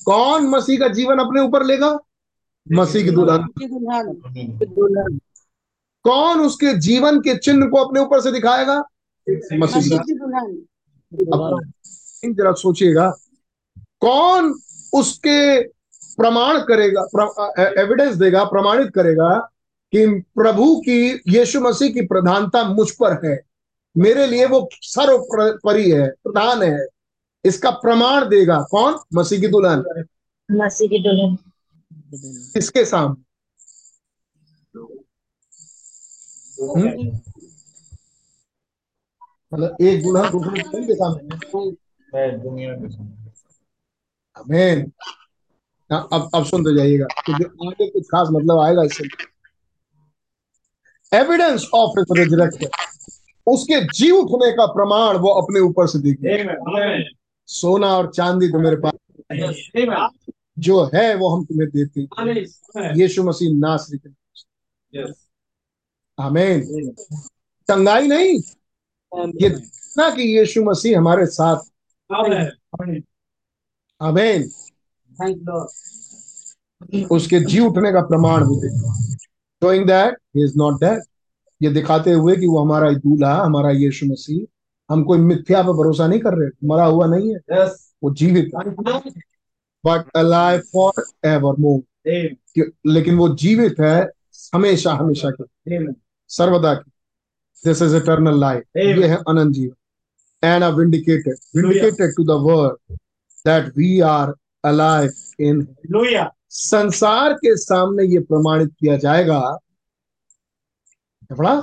कौन 0.05 0.47
मसीह 0.47 0.79
का 0.79 0.89
जीवन 0.89 1.19
अपने 1.19 1.41
ऊपर 1.41 1.65
लेगा? 1.65 1.99
मसीह 2.73 3.05
की 3.05 3.11
दुल्हन। 3.11 3.49
दुल्हन। 4.65 5.21
कौन 6.05 6.41
उसके 6.41 6.75
जीवन 6.75 7.21
के 7.21 7.37
चिन्ह 7.37 7.67
को 7.67 7.77
अपने 7.77 8.01
ऊपर 8.01 8.21
से 8.21 8.33
दिखाएगा? 8.33 8.79
मसीह 9.55 9.99
की। 9.99 10.13
अब 11.13 11.73
जरा 12.25 12.53
सोचिएगा। 12.53 13.11
कौन 14.01 14.61
उसके 14.95 15.63
प्रमाण 16.17 16.59
करेगा 16.59 17.03
एविडेंस 17.81 18.15
देगा 18.15 18.45
प्रमाणित 18.45 18.91
करेगा 18.95 19.39
कि 19.93 20.07
प्रभु 20.07 20.77
की 20.77 21.23
यीशु 21.29 21.61
मसीह 21.61 21.93
की 21.93 22.01
प्रधानता 22.01 22.65
मुझ 22.65 22.91
पर 22.91 23.27
है। 23.27 23.41
मेरे 23.97 24.27
लिए 24.27 24.47
वो 24.47 24.69
सर्वोपरि 24.73 25.91
है 25.91 26.09
प्रधान 26.11 26.63
है। 26.63 26.87
इसका 27.45 27.71
प्रमाण 27.71 28.29
देगा 28.29 28.63
कौन? 28.71 28.99
मसीह 29.15 29.41
की 29.41 29.49
दुल्हन। 29.49 30.05
मसीह 30.51 30.89
की 30.89 30.99
दुल्हन। 30.99 31.37
किसके 32.55 32.85
सामने? 32.85 33.25
हम्म? 36.63 37.21
मतलब 39.55 39.77
एक 39.81 40.03
दुल्हन 40.03 40.31
दूसरे 40.31 40.63
दुल्हन 40.63 40.87
के 40.87 40.95
सामने। 40.95 42.39
दुनिया 42.39 42.75
के 42.75 42.89
सामने 42.89 43.29
आमीन 44.39 44.93
हाँ, 45.93 46.09
अब 46.13 46.31
अब 46.35 46.45
सुनते 46.45 46.77
जाइएगा 46.77 47.07
क्योंकि 47.25 47.45
आगे 47.45 47.91
कुछ 47.91 48.07
खास 48.07 48.29
मतलब 48.33 48.59
आएगा 48.59 48.83
इससे। 48.83 49.05
एविडेंस 51.17 51.71
ऑफ़ 51.75 52.05
रिजरेक्शन 52.13 52.67
उसके 53.47 53.81
जी 53.81 54.11
उठने 54.11 54.53
का 54.53 54.67
प्रमाण 54.67 55.17
वो 55.17 55.29
अपने 55.29 55.61
ऊपर 55.61 55.87
से 55.87 55.99
देखे. 55.99 56.43
सोना 57.49 57.87
और 57.87 58.13
चांदी 58.13 58.49
तो 58.49 58.59
मेरे 58.61 58.77
पास 58.77 58.93
जो 60.59 60.85
है 60.95 61.15
वो 61.15 61.29
हम 61.29 61.45
तुम्हें 61.45 61.69
देते 61.71 62.01
हैं. 62.01 62.07
यीशु 62.97 63.23
मसीह 63.23 63.49
नासरी 63.53 63.99
के. 63.99 64.11
आमीन। 66.19 66.91
चंगाई 67.69 68.09
नहीं। 68.09 68.41
ये 69.43 69.49
ना 69.99 70.11
कि 70.11 70.23
यीशु 70.39 70.65
मसीह 70.65 70.99
हमारे 70.99 71.27
साथ 71.27 71.57
Lord. 75.49 75.69
उसके 77.13 77.41
जी 77.41 77.59
उठने 77.61 77.93
का 77.93 78.01
प्रमाण 78.01 78.43
वो 78.45 78.57
देगा 78.57 78.93
showing 79.63 79.87
that 79.87 80.15
he 80.37 80.45
is 80.45 80.53
not 80.57 80.75
dead 80.75 81.03
ये 81.63 81.71
दिखाते 81.71 82.13
हुए 82.13 82.37
कि 82.37 82.47
वो 82.47 82.59
हमारा 82.59 82.93
दूल्हा 82.93 83.35
हमारा 83.43 83.71
यीशु 83.71 84.07
मसीह 84.07 84.47
हम 84.91 85.03
कोई 85.05 85.19
मिथ्या 85.19 85.63
पर 85.63 85.73
भरोसा 85.73 86.07
नहीं 86.07 86.21
कर 86.21 86.35
रहे 86.35 86.67
मरा 86.69 86.85
हुआ 86.85 87.07
नहीं 87.07 87.35
है। 87.35 87.41
Yes. 87.53 87.71
वो 88.03 88.15
जीवित 88.15 88.51
है। 88.57 88.71
But 89.85 90.11
alive 90.17 90.61
for 90.73 91.03
ever 91.29 91.61
more 91.61 91.81
लेकिन 92.87 93.17
वो 93.17 93.29
जीवित 93.35 93.81
है 93.81 93.99
हमेशा 94.55 94.93
हमेशा 94.93 95.31
के 95.41 95.79
सर्वदा 96.31 96.75
की 96.75 96.91
दिस 97.65 97.83
इज़ 97.83 97.97
इटर्नल 97.97 98.41
लाइफ 98.41 98.77
ये 98.77 99.07
है 99.07 99.17
अनंत 99.29 99.55
जीवन। 99.55 100.47
And 100.49 100.65
are 100.65 100.73
vindicated 100.75 101.37
vindicated 101.57 102.15
to 102.17 102.25
the 102.25 102.41
world 102.43 102.97
that 103.47 103.73
we 103.79 104.01
are 104.01 104.35
alive 104.65 105.11
in 105.41 105.67
संसार 106.51 107.33
के 107.33 107.57
सामने 107.57 108.05
ये 108.05 108.19
प्रमाणित 108.19 108.71
किया 108.81 108.97
जाएगा 108.97 109.41
पढ़ा? 111.31 111.63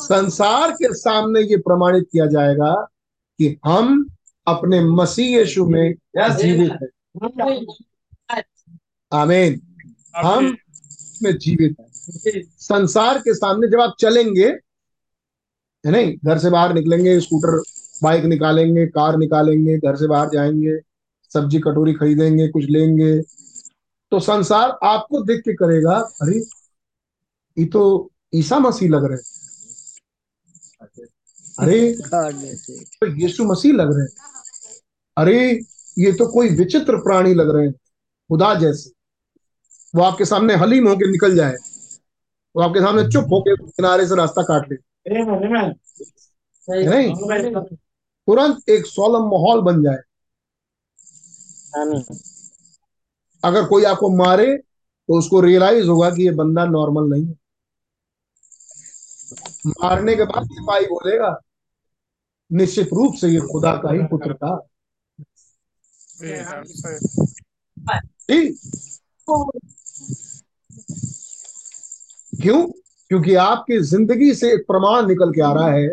संसार 0.00 0.70
के 0.70 0.94
सामने 0.94 1.40
ये 1.40 1.56
प्रमाणित 1.56 2.08
किया 2.12 2.26
जाएगा 2.26 2.74
कि 3.38 3.58
हम 3.64 4.10
अपने 4.46 4.80
मसीह 4.84 5.38
यीशु 5.38 5.66
में 5.66 5.94
जीवित 6.18 6.72
हैं. 6.72 8.42
आमीन। 9.12 9.60
हम 10.16 10.56
में 11.22 11.38
जीवित 11.38 11.76
हैं। 11.80 12.42
संसार 12.58 13.18
के 13.18 13.34
सामने 13.34 13.68
जब 13.68 13.80
आप 13.80 13.94
चलेंगे 14.00 14.46
है 15.84 15.90
नहीं? 15.90 16.16
घर 16.24 16.38
से 16.38 16.50
बाहर 16.50 16.74
निकलेंगे 16.74 17.20
स्कूटर 17.20 17.62
बाइक 18.02 18.24
निकालेंगे 18.24 18.86
कार 18.86 19.16
निकालेंगे 19.16 19.78
घर 19.78 19.96
से 19.96 20.06
बाहर 20.06 20.28
जाएँगे 20.28 20.78
सब्ज़ी 21.34 21.58
कटोरी 21.58 21.92
खरीदेंगे 21.92 22.48
कुछ 22.48 22.64
लेंगे 22.64 23.22
तो 24.10 24.20
संसार 24.20 24.78
आपको 24.82 25.22
देख 25.22 25.40
के 25.40 25.52
करेगा 25.52 25.94
अरे 25.94 26.38
ये 27.58 27.64
तो 27.64 28.10
ईसा 28.34 28.58
मसीह 28.58 28.88
लग 28.88 29.04
रहे 29.04 29.18
हैं। 29.18 29.38
अरे. 31.58 31.92
तो 32.76 33.22
यीशु 33.22 33.44
मसीह 33.44 33.72
लग 33.72 33.96
रहे 33.96 34.02
हैं। 34.02 34.10
अरे, 35.16 35.60
ये 35.98 36.12
तो 36.12 36.32
कोई 36.32 36.48
विचित्र 36.48 36.96
प्राणी 36.96 37.34
लग 37.34 37.50
रहे 37.50 37.66
हैं, 37.66 37.72
खुदा 38.28 38.54
जैसे। 38.54 38.90
वो 39.94 40.02
आपके 40.02 40.24
सामने 40.24 40.54
हलीम 40.54 40.88
होके 40.88 41.10
निकल 41.10 41.36
जाए। 41.36 41.54
वो 42.56 42.62
आपके 42.62 42.80
सामने 42.80 43.10
चुप 43.10 43.24
होके 43.24 43.56
किनारे 43.56 44.06
से 44.06 44.14
रास्ता 44.14 44.42
काट 44.42 44.72
ले. 44.72 44.76
नहीं? 46.88 47.14
तुरंत 48.26 48.68
एक 48.68 48.86
सोलम 48.86 49.22
माहौल 49.22 49.60
बन 49.60 49.82
जाए। 49.82 49.98
अगर 53.44 53.64
कोई 53.64 53.84
आपको 53.84 54.16
मारे 54.16 54.56
तो 55.08 55.18
उसको 55.18 55.40
रियलाइज़ 55.40 55.86
होगा 55.86 56.10
कि 56.10 56.22
ये 56.22 56.30
बंदा 56.30 56.64
नॉर्मल 56.64 57.02
नहीं 57.10 57.26
है। 57.26 57.47
मारने 59.66 60.14
के 60.16 60.24
बाद 60.24 60.46
सिपाही 60.46 60.86
बोलेगा 60.86 61.36
निश्चित 62.50 62.92
रूप 62.92 63.14
से 63.14 63.28
ये 63.28 63.40
खुदा 63.52 63.72
का 63.82 63.92
ही 63.92 64.02
पुत्र 64.10 64.34
था। 64.34 64.56
सही। 66.66 66.98
ठीक 68.28 68.58
क्यों? 72.42 72.66
क्योंकि 73.10 73.34
आपकी 73.34 73.78
ज़िंदगी 73.80 74.34
से 74.34 74.52
एक 74.54 74.64
प्रमाण 74.66 75.06
निकल 75.06 75.30
के 75.32 75.40
आ 75.42 75.52
रहा 75.52 75.68
है। 75.68 75.88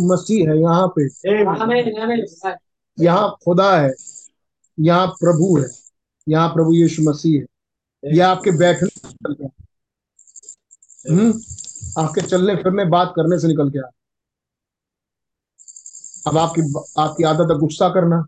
मसीह 0.00 0.48
है 0.50 0.58
यहाँ 0.60 0.86
पे. 0.88 1.04
यहाँ 2.98 3.28
खुदा 3.44 3.70
है 3.80 3.92
यहाँ 4.78 5.06
प्रभु 5.20 5.56
है 5.58 5.68
यहाँ 6.26 6.48
प्रभु 6.48 6.72
यीशु 6.74 7.02
मसीह 7.02 7.40
है। 7.40 8.16
यह 8.16 8.28
आपके 8.28 8.50
बैठने 8.58 8.88
हम्म? 11.10 11.32
आपके 11.98 12.20
चलने 12.20 12.56
फिरने 12.56 12.84
बात 12.84 13.12
करने 13.16 13.38
से 13.38 13.48
निकल 13.48 13.70
के 13.70 13.78
आया 13.78 13.90
अब 16.26 16.38
आपकी 16.38 16.62
आपकी 16.98 17.24
आदत 17.24 17.52
है 17.52 17.58
गुस्सा 17.58 17.88
करना। 17.88 18.26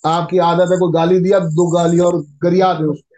आपकी 0.10 0.38
आदत 0.38 0.72
है 0.72 0.78
कोई 0.78 0.94
गाली 0.94 1.20
दिया 1.20 1.40
दो 1.40 1.68
गाली 1.72 2.00
और 2.00 2.22
गरिया 2.22 2.74
दे 2.74 2.84
उसको 2.84 3.16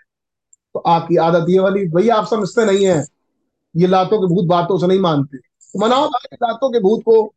तो 0.74 0.80
आपकी 0.80 1.16
आदत 1.16 1.46
ये 1.50 1.60
वाली 1.60 1.86
भैया 1.86 2.16
आप 2.16 2.28
समझते 2.28 2.66
नहीं 2.66 2.86
है। 2.86 3.06
ये 3.76 3.88
लातों 3.88 4.20
के 4.20 4.36
भूत 4.36 4.46
बातों 4.46 4.78
से 4.78 4.88
नहीं 4.88 5.00
मानते। 5.00 5.38
तो 5.38 5.80
मनाओ 5.80 6.08
भाई 6.08 6.36
लातों 6.36 6.70
के 6.72 6.80
भूत 6.80 7.02
को। 7.02 7.34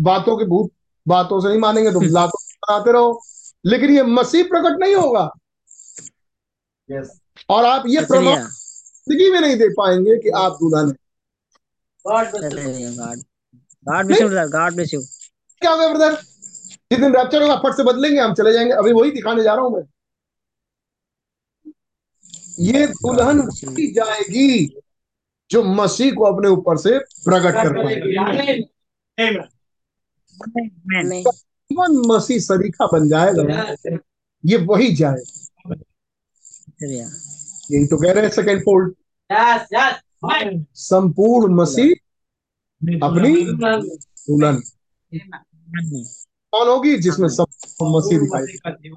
बातों 0.00 0.36
के 0.36 0.44
भूत 0.44 0.70
बातों 1.08 1.40
से 1.40 1.48
नहीं 1.48 1.58
मानेंगे 1.58 1.92
तो 1.92 2.00
लातों 2.12 2.38
मनाते 2.54 2.92
रहो। 2.92 3.22
लेकिन 3.66 3.90
ये 3.90 4.02
मसीह 4.02 4.44
प्रकट 4.44 4.80
नहीं 4.80 4.94
होगा। 4.94 5.30
Yes. 6.90 7.21
और 7.48 7.64
आप 7.64 7.82
ये 7.86 8.00
प्रमाण 8.06 8.42
ज़िंदगी 8.42 9.30
में 9.30 9.40
नहीं 9.40 9.56
दे 9.56 9.68
पाएँगे 9.68 10.16
कि 10.16 10.28
आप 10.42 10.52
दुल्हन 10.52 10.88
है 10.88 10.94
God 12.04 12.30
bless 12.30 12.42
you. 12.42 12.58
Hallelujah. 12.58 12.92
God. 12.96 13.18
God 13.86 14.06
bless 14.06 14.20
you, 14.20 14.28
brother. 14.28 14.48
God 14.52 14.70
bless 14.76 14.92
you. 14.92 15.00
क्या 15.62 15.70
होगा 15.70 15.88
ब्रदर 15.88 16.14
जिस 16.92 16.98
दिन 17.00 17.12
रैप्चर 17.16 17.42
होगा 17.42 17.56
फट 17.56 17.76
से 17.76 17.82
बदलेंगे 17.84 18.20
हम 18.20 18.34
चले 18.34 18.52
जाएँगे। 18.52 18.72
अभी 18.72 18.92
वही 18.92 19.10
दिखाने 19.10 19.42
जा 19.42 19.54
रहा 19.54 19.64
हूँ 19.64 19.72
मैं। 19.76 19.82
ये 22.60 22.86
दुल्हन 22.86 23.40
वही 23.40 23.86
जाएगी 23.92 24.48
जो 25.50 25.62
मसीह 25.62 26.12
को 26.14 26.24
अपने 26.24 26.48
ऊपर 26.48 26.76
से 26.78 26.98
प्रकट 26.98 27.54
कर 27.54 27.72
पाएगी। 27.82 28.16
मसीह 32.08 32.38
सरीखा 32.40 32.86
बन 32.92 33.08
जाएगा। 33.08 33.42
ये 34.44 34.56
वही 34.66 34.94
जाए 34.94 35.22
यही 37.72 37.86
तो 37.86 37.96
कह 37.96 38.12
रहे 38.12 38.24
हैं 38.24 38.30
सेकेंड 38.32 38.60
फोल्ड. 38.62 38.94
संपूर्ण 40.74 41.54
मसीह 41.54 41.92
अपनी 43.06 43.34
दुल्हन 44.28 44.60
कौन 46.52 46.68
होगी 46.68 46.96
जिसमें 46.98 47.28
संपूर्ण 47.28 47.96
मसीह 47.96 48.18
दिखाई 48.20 48.90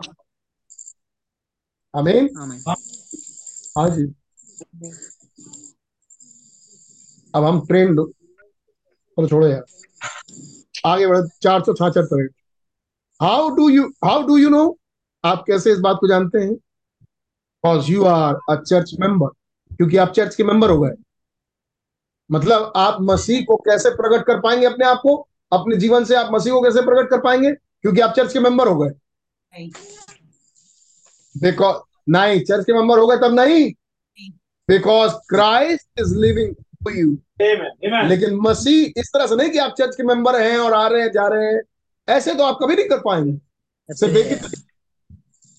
आमीन 1.93 2.29
हाँ 3.77 3.89
जी। 3.89 4.03
अब 7.35 7.43
हम 7.43 7.65
ट्रेन 7.67 7.95
दो 7.95 8.05
चलो 9.17 9.27
छोड़ो 9.27 9.47
यार। 9.47 9.63
आगे 10.85 11.07
बढ़े। 11.07 11.21
चार 11.41 11.61
सौ 11.63 11.73
छाछठ 11.73 12.05
parade 12.11 12.31
how 13.21 13.49
do 13.55 13.69
you 13.69 13.87
how 14.05 14.21
do 14.27 14.37
you 14.37 14.49
know 14.49 14.63
आप 15.23 15.43
कैसे 15.47 15.71
इस 15.71 15.79
बात 15.79 15.97
को 16.01 16.07
जानते 16.07 16.39
हैं? 16.39 16.55
Because 17.65 17.91
you 17.91 18.03
are 18.03 18.35
a 18.49 18.55
church 18.55 18.91
member 18.99 19.27
क्योंकि 19.75 19.97
आप 19.97 20.11
चर्च 20.11 20.35
के 20.35 20.43
मेंबर 20.43 20.69
हो 20.69 20.81
गए। 20.81 20.91
मतलब 22.31 22.73
आप 22.75 22.97
मसीह 23.01 23.43
को 23.43 23.55
कैसे 23.55 23.89
प्रकट 23.89 24.25
कर 24.25 24.39
पाएँगे 24.39 24.65
अपने 24.65 24.85
आप 24.85 24.99
को? 25.03 25.15
अपने 25.53 25.75
जीवन 25.75 26.03
से 26.05 26.15
आप 26.15 26.29
मसीह 26.31 26.53
को 26.53 26.61
कैसे 26.61 26.81
प्रकट 26.81 27.09
कर 27.09 27.19
पाएँगे? 27.19 27.51
क्योंकि 27.51 28.01
आप 28.01 28.13
चर्च 28.15 28.33
के 28.33 28.39
मेंबर 28.39 28.67
हो 28.67 28.77
गए। 28.77 28.89
बिकॉज़ 31.35 31.77
नहीं 32.09 32.39
चर्च 32.41 32.65
के 32.65 32.73
मेंबर 32.73 32.99
हो 32.99 33.07
गए 33.07 33.17
तब 33.17 33.33
नहीं। 33.33 33.71
Because 34.69 35.11
Christ 35.29 35.99
is 35.99 36.15
living 36.15 36.55
to 36.55 36.91
you 36.91 37.17
Amen. 37.41 37.71
Amen. 37.85 38.09
लेकिन 38.09 38.35
मसीह 38.35 38.99
इस 38.99 39.09
तरह 39.13 39.27
से 39.27 39.35
नहीं 39.35 39.49
कि 39.49 39.57
आप 39.57 39.73
चर्च 39.77 39.95
के 39.95 40.03
मेंबर 40.03 40.41
हैं 40.41 40.57
और 40.57 40.73
आ 40.73 40.87
रहे 40.87 41.01
हैं 41.01 41.11
जा 41.11 41.27
रहे 41.27 41.53
हैं। 41.53 41.61
ऐसे 42.09 42.35
तो 42.35 42.43
आप 42.43 42.57
कभी 42.63 42.75
नहीं 42.75 42.87
कर 42.89 42.99
पाएँगे 42.99 43.37
सिर्फ़ 43.89 44.17
एक 44.17 44.25
ही 44.25 44.35
Hallelujah. 44.35 44.51
तरीका 44.51 44.71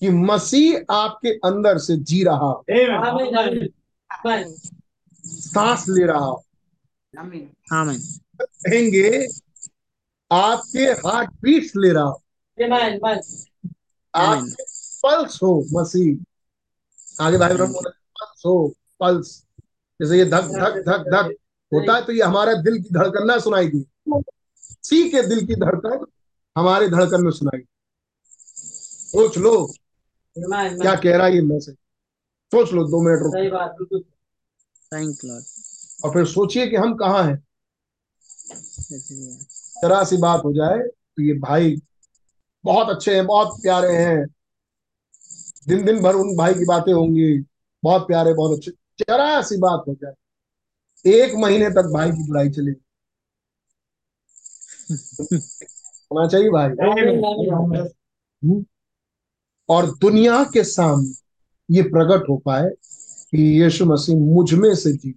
कि 0.01 0.09
मसीह 0.09 0.93
आपके 0.93 1.29
अंदर 1.47 1.77
से 1.77 1.97
जी 1.97 2.23
रहा 2.23 2.35
हो. 2.37 2.63
सांस 5.25 5.85
ले 5.89 6.05
रहा 6.05 6.19
हो। 6.19 6.43
कहेंगे 8.39 9.09
आपके 10.31 10.85
हार्ट 11.07 11.29
बीट्स 11.41 11.75
ले 11.75 11.91
रहा 11.91 12.03
हो. 12.03 12.21
आपके 14.13 14.63
पल्स 15.03 15.39
हो 15.43 15.65
मसीह। 15.71 17.23
आगे 17.25 17.37
भाई 17.37 17.53
ब्रह्म 17.53 17.73
पल्स 17.81 18.45
हो 18.45 18.73
पल्स 18.99 19.43
जैसे 19.99 20.17
ये 20.17 20.25
धक 20.25 20.49
धक 20.53 20.77
धक 20.87 21.05
धक 21.13 21.35
होता 21.71 21.95
है 21.95 22.05
तो 22.05 22.11
ये 22.13 22.21
हमारे 22.21 22.55
दिल 22.63 22.81
की 22.83 22.89
धड़कन 22.95 23.25
ना 23.27 23.37
सुनाई 23.39 23.67
दी। 23.67 23.85
सी 24.83 25.09
के 25.09 25.21
दिल 25.27 25.45
की 25.47 25.55
धड़कन 25.55 26.05
हमारे 26.55 26.87
धड़कन 26.89 27.23
में 27.23 27.31
सुनाई 27.31 27.61
सोच 29.11 29.37
लो। 29.37 29.55
क्या 30.81 30.95
कह 30.95 31.17
रहा 31.17 31.27
है 31.27 31.35
ये 31.35 31.41
मैसेज 31.41 31.75
सोच 32.51 32.73
लो 32.73 32.83
दो 32.83 33.01
मिनट 33.01 33.19
रुको। 33.19 33.97
you, 35.05 35.31
Lord. 35.31 35.43
और 36.05 36.13
फिर 36.13 36.25
सोचिए 36.25 36.67
कि 36.67 36.75
हम 36.75 36.95
कहाँ 36.95 37.23
हैं। 37.23 37.43
जरा 39.81 40.03
सी 40.03 40.17
बात 40.17 40.41
हो 40.45 40.53
जाए 40.53 40.77
तो 40.87 41.23
ये 41.23 41.33
भाई 41.33 41.75
बहुत 42.63 42.89
अच्छे 42.89 43.15
हैं 43.15 43.25
बहुत 43.25 43.61
प्यारे 43.61 43.95
हैं। 43.95 44.27
दिन 45.67 45.85
दिन 45.85 45.99
भर 46.03 46.15
उन 46.15 46.37
भाई 46.37 46.53
की 46.53 46.65
बातें 46.65 46.93
होंगी। 46.93 47.45
बहुत 47.83 48.07
प्यारे 48.07 48.33
बहुत 48.33 48.57
अच्छे। 48.57 48.71
जरा 48.99 49.41
सी 49.41 49.57
बात 49.57 49.83
हो 49.87 49.93
जाए। 49.93 50.13
एक 51.11 51.35
महीने 51.35 51.69
तक 51.69 51.91
भाई 51.93 52.11
की 52.11 52.27
बुराई 52.27 52.49
चलेगी 52.49 52.83
होना 56.11 56.27
चाहिए 56.27 56.49
भाई. 56.49 56.69
हम्म। 58.43 58.65
और 59.69 59.89
दुनिया 59.97 60.43
के 60.53 60.63
सामने 60.63 61.75
ये 61.75 61.81
प्रकट 61.83 62.29
हो 62.29 62.37
पाए 62.45 62.69
कि 63.31 63.43
यीशु 63.61 63.85
मसीह 63.85 64.15
मुझमें 64.17 64.73
से 64.75 64.93
जी. 64.93 65.13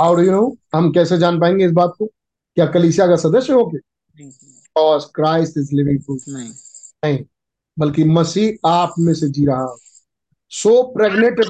और 0.00 0.24
यू 0.24 0.30
नो 0.30 0.56
हम 0.74 0.90
कैसे 0.92 1.18
जान 1.18 1.40
पाएँगे 1.40 1.64
इस 1.66 1.72
बात 1.72 1.94
को? 1.98 2.06
क्या 2.06 2.66
कलीसिया 2.66 3.06
का 3.06 3.16
सदस्य 3.16 3.52
हो. 3.52 3.70
और 4.76 5.00
Christ 5.14 5.58
is 5.58 5.74
living 5.74 6.02
proof 6.02 6.22
Amen. 6.28 6.52
नहीं 7.04 7.18
बल्कि 7.76 8.04
मसीह 8.04 8.68
आप 8.68 8.94
में 8.98 9.12
से 9.14 9.28
जी 9.28 9.46
रहा 9.46 9.76
so 10.52 10.82
pregnated 10.92 11.48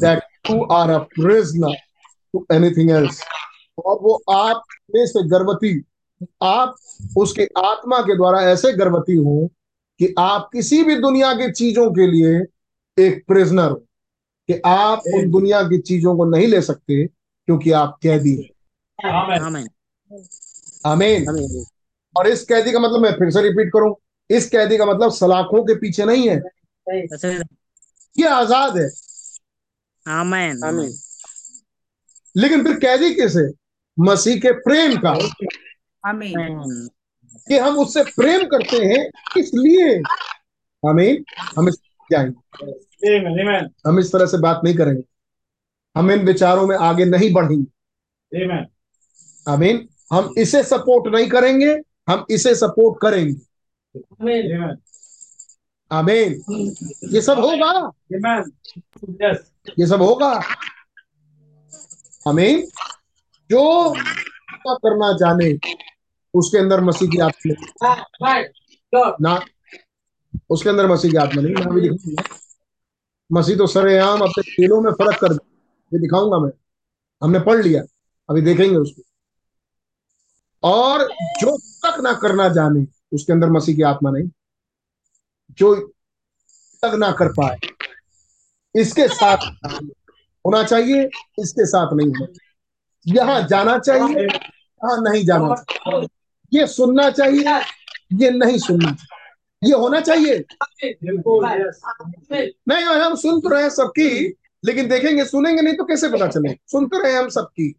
that 0.00 0.50
you 0.50 0.62
are 0.72 0.90
a 0.90 0.98
prisoner 1.14 1.76
to 2.34 2.46
anything 2.52 2.90
else 2.90 3.20
और 3.86 3.98
वो 4.02 4.14
आप 4.32 4.62
में 4.94 5.06
से 5.06 5.22
गर्भवती 5.28 5.72
आप 6.42 6.76
उसके 7.16 7.44
आत्मा 7.58 8.00
के 8.00 8.16
द्वारा 8.16 8.40
ऐसे 8.42 8.72
गर्भवती 8.72 9.16
हो 9.16 9.50
कि 10.00 10.14
आप 10.18 10.48
किसी 10.52 10.82
भी 10.82 10.96
दुनिया 10.96 11.32
की 11.34 11.50
चीज़ों 11.52 11.90
के 11.90 12.06
लिए 12.06 12.38
एक 12.98 13.24
प्रिजनर 13.26 13.70
हो 13.70 13.76
कि 14.48 14.60
आप 14.66 15.02
उन 15.14 15.30
दुनिया 15.30 15.62
की 15.62 15.78
चीज़ों 15.78 16.16
को 16.16 16.24
नहीं 16.24 16.46
ले 16.46 16.60
सकते 16.62 17.04
क्योंकि 17.06 17.70
आप 17.70 17.98
कैदी 18.02 18.34
हैं। 18.36 18.48
Amen. 18.98 19.42
Amen. 19.42 19.68
आमीन 20.86 21.28
आमीन 21.28 21.64
और 22.16 22.28
इस 22.28 22.44
कैदी 22.44 22.72
का 22.72 22.78
मतलब 22.78 23.00
मैं 23.00 23.12
फिर 23.12 23.30
से 23.30 23.42
रिपीट 23.42 23.70
करूँ 23.72 23.94
इस 24.30 24.48
कैदी 24.48 24.76
का 24.78 24.86
मतलब 24.86 25.12
सलाखों 25.12 25.62
के 25.64 25.74
पीछे 25.74 26.04
नहीं 26.04 26.28
है। 26.28 26.36
ये 28.18 28.26
आज़ाद 28.28 28.78
है। 28.78 28.88
आमीन 30.06 30.62
आमीन 30.64 30.92
लेकिन 32.36 32.64
फिर 32.64 32.76
कैदी 32.78 33.14
कैसे? 33.14 33.50
मसीह 33.98 34.36
के 34.36 34.52
प्रेम 34.60 34.96
का। 34.96 35.12
आमीन 36.06 36.88
कि 37.48 37.58
हम 37.58 37.78
उससे 37.78 38.04
प्रेम 38.04 38.46
करते 38.46 38.76
हैं 38.76 39.10
इसलिए 39.38 40.02
हम 40.86 41.68
इस 41.68 41.78
जाएँगे 42.12 42.80
Amen. 43.08 43.36
Amen. 43.40 43.68
हम 43.86 43.98
इस 43.98 44.12
तरह 44.12 44.26
से 44.26 44.38
बात 44.38 44.60
नहीं 44.64 44.74
करेंगे 44.74 45.02
हम 45.96 46.10
इन 46.10 46.26
विचारों 46.26 46.66
में 46.66 46.76
आगे 46.76 47.04
नहीं 47.04 47.32
बढ़ेंगे. 47.32 48.64
आमीन 49.48 49.88
हम 50.12 50.34
इसे 50.38 50.62
सपोर्ट 50.62 51.14
नहीं 51.14 51.28
करेंगे 51.28 51.76
हम 52.08 52.26
इसे 52.30 52.54
सपोर्ट 52.54 53.00
करेंगे 53.02 53.40
Amen. 54.22 54.60
Amen. 54.60 54.76
आमीन 55.92 56.32
ये 57.14 57.20
सब 57.20 57.38
होगा 57.38 57.90
ये 59.78 59.86
सब 59.86 60.02
होगा 60.02 60.40
आमीन 62.28 62.66
जो 63.50 63.94
करना 64.68 65.12
जाने 65.12 65.52
उसके 66.34 66.58
अंदर 66.58 66.80
मसीह 66.80 67.08
की 67.10 67.18
आत्मा 67.18 67.52
नहीं। 67.52 69.12
ना 69.20 69.38
उसके 70.50 70.68
अंदर 70.70 70.86
मसीह 70.86 71.10
की 71.10 71.16
आत्मा 71.16 71.42
नहीं 71.42 71.54
मैं 71.54 71.66
अभी 71.66 71.80
दिखाऊँगा। 71.80 72.22
मसीह 73.30 73.56
तो 73.56 73.66
सरेआम 73.66 74.20
अपने 74.20 74.42
खेलों 74.42 74.80
में 74.82 74.90
फ़र्क 74.92 75.20
कर 75.20 75.32
ये 75.92 75.98
दिखाऊँगा 75.98 76.38
मैं। 76.38 76.50
हमने 77.22 77.40
पढ़ 77.40 77.62
लिया 77.62 77.82
अभी 78.28 78.42
देखेंगे 78.42 78.76
उसको। 78.76 79.02
और 80.62 81.06
जो 81.40 81.56
तक 81.84 82.00
ना 82.00 82.12
करना 82.12 82.48
जाने 82.48 82.86
उसके 83.12 83.32
अंदर 83.32 83.50
मसीह 83.50 83.76
की 83.76 83.82
आत्मा 83.82 84.10
नहीं। 84.10 84.28
जो 85.58 85.74
तक 86.82 86.94
ना 86.98 87.10
कर 87.12 87.28
पाए 87.32 87.56
इसके 88.74 89.06
साथ 89.08 89.46
होना 90.44 90.62
चाहिए 90.62 91.04
इसके 91.38 91.66
साथ 91.66 91.92
नहीं 91.92 92.08
होना। 92.08 92.26
चाहिए 92.26 93.14
यहाँ 93.14 93.40
जाना 93.48 93.78
चाहिए 93.78 94.24
यहाँ 94.24 94.96
नहीं 95.02 95.24
जाना 95.24 95.54
चाहिए। 95.54 96.06
ये 96.52 96.66
सुनना 96.66 97.10
चाहिए 97.10 97.58
ये 98.24 98.30
नहीं 98.30 98.58
सुनना 98.58 98.92
चाहिए। 98.92 99.20
ये 99.64 99.74
होना 99.74 100.00
चाहिए. 100.00 100.44
नहीं 102.68 102.84
भाई, 102.84 102.98
हम 102.98 103.14
सुन 103.14 103.40
तो 103.40 103.48
रहे 103.48 103.62
हैं 103.62 103.70
सबकी 103.70 104.34
लेकिन 104.64 104.88
देखेंगे 104.88 105.24
सुनेंगे 105.24 105.62
नहीं 105.62 105.74
तो 105.74 105.84
कैसे 105.84 106.08
पता 106.08 106.26
चले? 106.26 106.54
सुनते 106.66 107.02
रहे 107.02 107.12
हम 107.12 107.28
सबकी। 107.28 107.74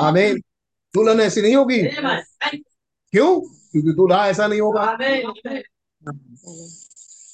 आमीन। 0.00 0.38
दुल्हन 0.94 1.20
ऐसी 1.20 1.42
नहीं 1.42 1.56
होगी। 1.56 1.82
क्यों? 3.12 3.40
क्योंकि 3.40 3.92
दूल्हा 3.92 4.28
ऐसा 4.28 4.46
नहीं 4.46 4.60
होगा. 4.60 4.82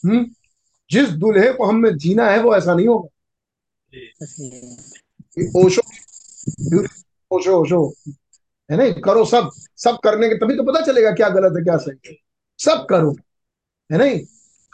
हम्म? 0.05 0.31
जिस 0.91 1.09
दूल्हे 1.09 1.53
को 1.53 1.65
हम 1.65 1.91
जीना 1.91 2.31
है 2.31 2.43
वो 2.43 2.57
ऐसा 2.57 2.75
नहीं 2.75 2.89
होगा। 2.89 3.09
ओशो 5.61 5.81
ओशो 7.31 7.63
ओशो। 7.63 7.95
है 8.71 8.77
ना 8.77 8.91
करो 9.05 9.25
सब 9.25 9.51
सब 9.85 9.99
करने 10.05 10.29
के 10.29 10.35
तभी 10.39 10.57
तो 10.57 10.63
पता 10.63 10.81
चलेगा 10.85 11.11
क्या 11.15 11.29
गलत 11.29 11.57
है 11.57 11.63
क्या 11.65 11.77
सही 11.77 12.11
है। 12.11 12.17
सब 12.59 12.87
करो 12.91 13.11
है 13.91 13.99
नहीं? 13.99 14.19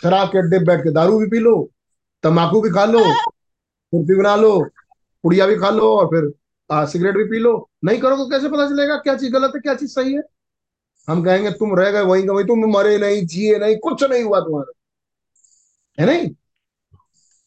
शराब 0.02 0.28
के 0.28 0.38
अड्डे 0.38 0.58
बैठ 0.64 0.80
के 0.80 0.90
दारू 0.92 1.18
भी 1.18 1.26
पी 1.30 1.38
लो 1.38 1.54
तंबाकू 2.24 2.60
भी 2.60 2.70
खा 2.70 2.84
लो 2.84 3.00
कुर्ती 3.02 4.16
बना 4.18 4.34
लो 4.36 4.52
पुड़िया 5.24 5.46
भी 5.46 5.56
खा 5.56 5.70
लो 5.70 5.94
और 5.96 6.06
फिर 6.06 6.32
आ, 6.70 6.84
सिगरेट 6.86 7.16
भी 7.16 7.24
पी 7.24 7.38
लो। 7.38 7.52
नहीं 7.84 7.98
करो 8.00 8.16
तो 8.16 8.28
कैसे 8.30 8.48
पता 8.48 8.66
चलेगा 8.68 8.96
क्या 8.96 9.14
चीज़ 9.16 9.32
गलत 9.32 9.52
है 9.54 9.60
क्या 9.60 9.74
चीज़ 9.74 9.90
सही 9.90 10.12
है? 10.14 10.22
हम 11.08 11.22
कहेंगे 11.24 11.50
तुम 11.50 11.74
रह 11.78 11.90
गए 11.90 12.00
वहीं 12.00 12.26
का 12.26 12.32
वहीं 12.32 12.44
तुम 12.46 12.64
मरे 12.72 12.98
नहीं 12.98 13.26
जिए 13.26 13.58
नहीं 13.58 13.76
कुछ 13.76 14.02
नहीं 14.04 14.22
हुआ 14.22 14.40
तुम्हारा। 14.40 14.72
है 15.98 16.06
नहीं? 16.06 16.28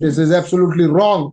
दिस 0.02 0.20
इज़ 0.20 0.34
एब्सोल्युटली 0.34 0.86
रॉन्ग 0.86 1.32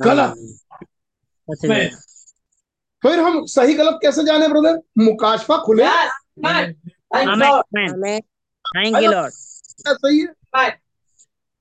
गलत। 0.00 0.34
Amen. 1.48 1.90
फिर 3.02 3.20
हम 3.20 3.44
सही 3.46 3.74
गलत 3.74 3.98
कैसे 4.02 4.22
जाने 4.24 4.48
ब्रदर 4.48 4.76
मुकाशफा 4.98 5.56
खुले। 5.64 5.84
थैंक 8.66 9.02
यू 9.02 9.10
लॉर्ड 9.10 9.32
सही 9.88 10.20
है? 10.20 10.28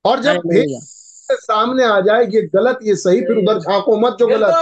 और 0.05 0.21
जब 0.21 0.37
भेद 0.47 0.79
सामने 1.31 1.83
आ 1.83 1.99
जाए 2.01 2.25
ये 2.25 2.41
गलत 2.55 2.79
ये 2.83 2.95
सही 2.95 3.21
फिर 3.21 3.37
उधर 3.37 3.59
झांको 3.59 3.97
मत 3.97 4.15
जो 4.19 4.27
गलत. 4.27 4.53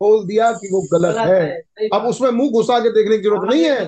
बोल 0.00 0.26
दिया 0.26 0.50
कि 0.52 0.68
वो 0.72 0.80
गलत 0.92 1.16
है। 1.18 1.88
अब 1.94 2.06
उसमें 2.06 2.30
मुँह 2.30 2.50
घुसा 2.50 2.78
के 2.80 2.90
देखने 2.92 3.16
की 3.18 3.22
ज़रूरत 3.22 3.50
नहीं 3.50 3.64
है। 3.64 3.80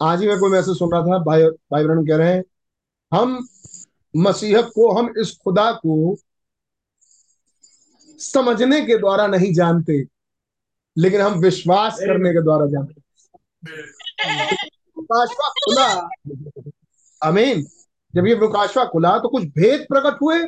आज 0.00 0.20
ही 0.20 0.28
मैं 0.28 0.38
कोई 0.40 0.50
मैसेज 0.50 0.78
सुन 0.78 0.92
रहा 0.92 1.00
था 1.02 1.18
भाई 1.24 1.42
भाई 1.44 1.84
बहन 1.84 2.06
कह 2.06 2.16
रहे 2.16 2.32
हैं 2.34 2.42
हम 3.12 3.38
मसीहत 4.16 4.70
को 4.74 4.90
हम 4.92 5.12
इस 5.18 5.36
खुदा 5.44 5.72
को 5.72 6.16
समझने 8.18 8.80
के 8.80 8.98
द्वारा 8.98 9.26
नहीं 9.26 9.52
जानते 9.54 10.04
लेकिन 10.96 11.20
हम 11.20 11.38
विश्वास 11.38 11.98
करने 12.00 12.30
के 12.30 12.42
द्वारा 12.42 12.66
जानते 12.66 13.00
खुला। 15.64 15.88
अमीन 17.22 17.62
जब 18.14 18.26
ये 18.26 18.34
मुकाशवा 18.36 18.84
खुला 18.84 19.18
तो 19.18 19.28
कुछ 19.28 19.44
भेद 19.44 19.86
प्रकट 19.88 20.22
हुए। 20.22 20.38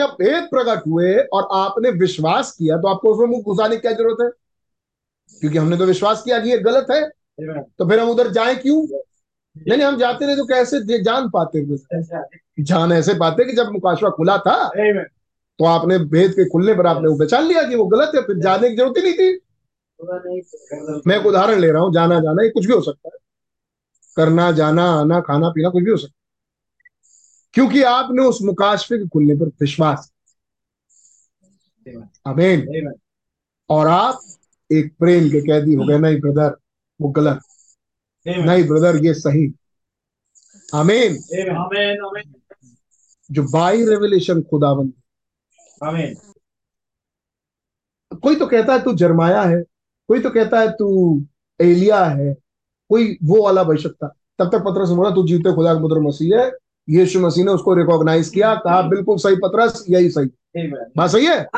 जब 0.00 0.16
भेद 0.20 0.44
प्रकट 0.44 0.86
हुए 0.86 1.14
और 1.32 1.48
आपने 1.52 1.90
विश्वास 1.90 2.50
किया 2.52 2.76
तो 2.76 2.88
आपको 2.88 3.14
उसमें 3.14 3.26
मुँह 3.26 3.42
घुसाने 3.42 3.76
की 3.76 3.80
क्या 3.80 3.92
ज़रूरत 3.92 4.16
है? 4.22 4.28
क्योंकि 5.40 5.58
हमने 5.58 5.76
तो 5.76 5.86
विश्वास 5.86 6.22
किया 6.22 6.38
कि 6.40 6.50
ये 6.50 6.58
गलत 6.58 6.86
है। 6.90 7.08
तो 7.60 7.88
फिर 7.88 8.00
हम 8.00 8.08
उधर 8.08 8.30
जाएँ 8.30 8.56
क्यों? 8.56 8.86
नहीं 9.56 9.76
नहीं 9.78 9.86
हम 9.86 9.96
जाते 9.98 10.26
नहीं 10.26 10.36
तो 10.36 10.44
कैसे 10.44 11.02
जान 11.02 11.28
पाते 11.30 11.64
जान 12.62 12.92
ऐसे 12.92 13.14
पाते 13.14 13.44
कि 13.44 13.52
जब 13.52 13.70
मुकाशवा 13.72 14.10
खुला 14.10 14.36
था 14.38 14.56
तो 15.58 15.64
आपने 15.64 15.98
भेद 16.12 16.32
के 16.32 16.48
खुलने 16.50 16.74
पर 16.74 16.86
आपने 16.86 17.08
वो 17.08 17.16
पहचान 17.18 17.44
लिया 17.46 17.62
कि 17.62 17.76
वो 17.76 17.84
गलत 17.86 18.12
है 18.14 18.22
फिर 18.22 18.38
जाने 18.38 18.70
की 18.70 18.76
ज़रूरत 18.76 18.94
ही 18.96 19.02
नहीं 19.02 19.14
थी। 19.14 19.40
मैं 21.06 21.18
एक 21.18 21.26
उदाहरण 21.26 21.58
ले 21.60 21.70
रहा 21.70 21.82
हूँ 21.82 21.92
जाना 21.94 22.18
जाना 22.20 22.42
ये 22.42 22.48
कुछ 22.50 22.66
भी 22.66 22.72
हो 22.72 22.80
सकता 22.80 23.08
है। 23.08 23.18
करना 24.16 24.50
जाना 24.52 24.84
आना 24.92 25.20
खाना 25.20 25.48
पीना 25.50 25.68
कुछ 25.68 25.84
भी 25.84 25.90
हो 25.90 25.96
सकता 25.96 26.12
है। 26.12 26.22
क्योंकि 27.54 27.82
आपने 27.82 28.22
उस 28.22 28.38
मुकाशफे 28.42 28.98
के 28.98 29.06
खुलने 29.08 29.34
पर 29.34 29.46
विश्वास 29.60 30.10
अमेन 32.26 32.92
और 33.70 33.86
आप 33.88 34.20
एक 34.70 34.94
प्रेम 34.98 35.28
के 35.30 35.40
कैदी 35.40 35.74
हो 35.74 35.86
गए 35.86 35.98
नहीं 35.98 36.20
ब्रदर 36.20 36.56
वो 37.00 37.08
गलत. 37.08 37.40
नहीं 38.26 38.64
ब्रदर 38.64 39.04
ये 39.04 39.14
सही। 39.14 39.54
आमीन. 40.74 41.16
जो 43.30 43.42
बाई 43.42 43.84
रेवलेशन 43.84 44.42
खुदाबंद 44.42 44.92
Amen. 45.84 46.14
कोई 48.22 48.36
तो 48.36 48.46
कहता 48.46 48.72
है 48.72 48.82
तू 48.84 48.94
जरमाया 48.94 49.42
है। 49.42 49.62
कोई 50.08 50.20
तो 50.20 50.30
कहता 50.30 50.60
है 50.60 50.70
तू 50.70 51.22
एलिया 51.60 52.04
है। 52.04 52.36
कोई 52.88 53.18
वो 53.24 53.44
वाला 53.44 53.64
भविष्यता 53.64 54.08
तब 54.38 54.48
तक 54.48 54.58
पत्रस 54.58 54.88
बोला 54.88 55.10
तू 55.10 55.26
जीते 55.26 55.54
खुदा 55.54 55.74
का 55.74 55.80
पुत्र 55.80 56.00
मसीह 56.00 56.40
है। 56.40 56.52
यीशु 56.88 57.20
मसीह 57.20 57.44
ने 57.44 57.52
उसको 57.52 57.74
रिकॉग्नाइज 57.74 58.28
किया 58.28 58.54
कहा 58.54 58.82
बिल्कुल 58.82 59.18
सही 59.18 59.36
पत्रस 59.36 59.84
यही 59.90 60.10
सही। 60.10 60.26
बात 60.96 61.10
सही 61.10 61.26
है? 61.26 61.48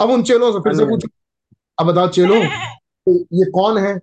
अब 0.00 0.10
उन 0.10 0.22
चेलों 0.22 0.52
से 0.52 0.58
फिर 0.58 0.74
से 0.74 0.84
पूछ 0.84 1.04
अब 1.78 1.86
बताओ 1.86 2.08
चेलो 2.08 2.34
ये 3.08 3.50
कौन 3.50 3.78
है? 3.78 4.00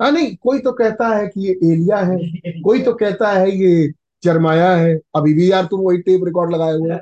हाँ 0.00 0.10
नहीं 0.12 0.34
कोई 0.36 0.58
तो 0.58 0.72
कहता 0.72 1.08
है 1.08 1.26
कि 1.26 1.40
ये 1.40 1.72
एलिया 1.72 1.98
है 1.98 2.16
कोई 2.62 2.82
तो 2.82 2.92
कहता 2.92 3.30
है 3.32 3.50
ये 3.50 3.92
जरमाया 4.22 4.70
है। 4.76 4.94
अभी 5.16 5.34
भी 5.34 5.50
यार 5.52 5.64
तुम 5.64 5.80
वही 5.80 5.98
टेप 5.98 6.24
रिकॉर्ड 6.24 6.52
लगाए 6.52 6.72
हुए 6.72 6.98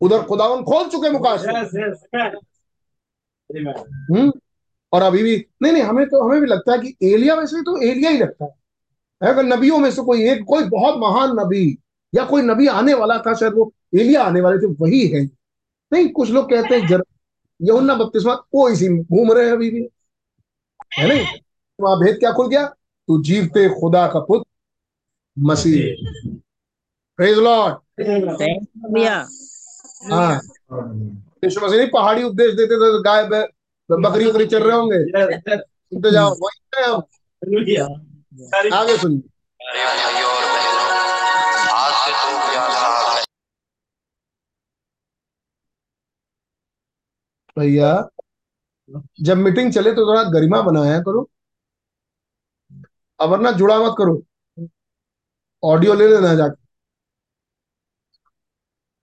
उधर 0.00 0.22
खुदावन 0.22 0.62
खोल 0.62 0.88
चुके 0.88 1.10
मुकाश. 1.10 1.44
हम्म 3.50 4.32
और 4.92 5.02
अभी 5.02 5.22
भी 5.22 5.36
नहीं 5.62 5.72
नहीं 5.72 5.82
हमें 5.82 6.06
तो 6.06 6.22
हमें 6.22 6.40
भी 6.40 6.46
लगता 6.46 6.72
है 6.72 6.78
कि 6.78 7.14
एलिया 7.14 7.34
वैसे 7.34 7.62
तो 7.62 7.76
एलिया 7.82 8.10
ही 8.10 8.18
लगता 8.18 8.44
है 8.44 9.30
अगर 9.30 9.44
नबियों 9.44 9.78
में 9.78 9.90
से 9.90 10.02
कोई 10.02 10.28
एक 10.30 10.44
कोई 10.44 10.64
बहुत 10.64 10.98
महान 10.98 11.36
नबी 11.40 11.78
या 12.14 12.24
कोई 12.24 12.42
नबी 12.42 12.66
आने 12.66 12.94
वाला 12.94 13.18
था 13.18 13.34
शायद 13.34 13.52
वो 13.52 13.72
एलिया 13.94 14.22
आने 14.22 14.40
वाले 14.40 14.58
थे 14.58 14.66
वही 14.80 15.06
है। 15.06 15.24
नहीं 15.92 16.08
कुछ 16.08 16.30
लोग 16.30 16.50
कहते 16.50 16.74
हैं 16.74 16.86
जर 16.86 17.02
यहुन्ना 17.60 17.94
बपतिस्मा 17.94 18.34
वो 18.54 18.68
इसी 18.68 18.88
में 18.88 19.02
घूम 19.02 19.32
रहे 19.32 19.46
हैं 19.46 19.52
अभी 19.52 19.70
भी। 19.70 19.88
है 20.98 21.08
नहीं? 21.08 21.26
वहाँ 21.80 21.96
भेद 21.98 22.18
क्या 22.18 22.32
खुल 22.32 22.48
गया? 22.48 22.66
तू 23.08 23.22
जीवते 23.22 23.68
खुदा 23.80 24.06
का 24.06 24.20
पुत्र 24.20 24.50
मसीह। 25.38 26.10
प्रेज 27.16 27.38
लॉर्ड 27.38 27.74
भैया। 28.94 29.28
हाँ। 30.12 30.40
यीशु 31.44 31.60
मसीह 31.60 31.78
नहीं 31.78 31.88
पहाड़ी 31.90 32.22
उपदेश 32.22 32.54
देते 32.54 32.74
थे 32.74 32.92
तो 32.92 33.02
गाय 33.02 33.24
ब- 33.24 33.52
बकरी 33.90 34.24
उकरी 34.26 34.46
चल 34.46 34.62
रहे 34.62 34.76
होंगे. 34.76 34.98
सुनते 35.62 36.10
जाओ। 36.10 36.34
वही 37.48 37.76
हम। 37.76 38.22
आगे 38.74 38.96
सुनिए। 38.96 39.18
प्रिय 39.18 39.84
भाइयों 39.84 40.30
और 40.30 40.44
बहनों 40.44 41.70
आज 41.74 41.92
से 41.92 42.12
दो 42.12 42.38
हज़ार 42.38 43.24
भैया 47.58 48.08
जब 49.20 49.36
मीटिंग 49.36 49.72
चले 49.72 49.92
तो 49.92 50.06
थोड़ा 50.06 50.22
गरिमा 50.22 50.62
बनाया 50.62 51.00
करो। 51.00 51.30
अब 53.20 53.30
वरना 53.30 53.50
जुड़ा 53.52 53.78
मत 53.80 53.94
करो। 53.98 54.22
ऑडियो 55.62 55.94
ले 55.94 56.06
लेना 56.08 56.34
जाके। 56.34 56.64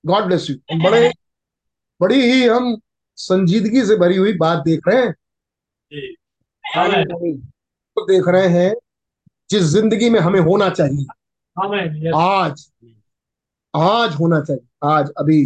गॉड 0.04 0.26
ब्लेस 0.26 0.50
यू 0.50 0.56
बड़े 0.84 1.12
बड़ी 2.02 2.22
ही 2.22 2.48
हम 2.48 2.76
संजीदगी 3.18 3.84
से 3.86 3.96
भरी 3.98 4.18
हुई 4.18 4.34
बात 4.38 4.64
देख 4.66 4.88
रहे 4.88 5.02
हैं। 5.02 5.14
तो 7.98 8.06
देख 8.08 8.28
रहे 8.28 8.48
हैं 8.50 8.74
जिस 9.50 9.64
ज़िंदगी 9.64 10.10
में 10.10 10.20
हमें 10.20 10.40
होना 10.42 10.70
चाहिए। 10.70 11.06
आज 12.16 12.72
आज 13.74 14.16
होना 14.16 14.40
चाहिए। 14.42 14.66
आज 14.86 15.12
अभी 15.18 15.42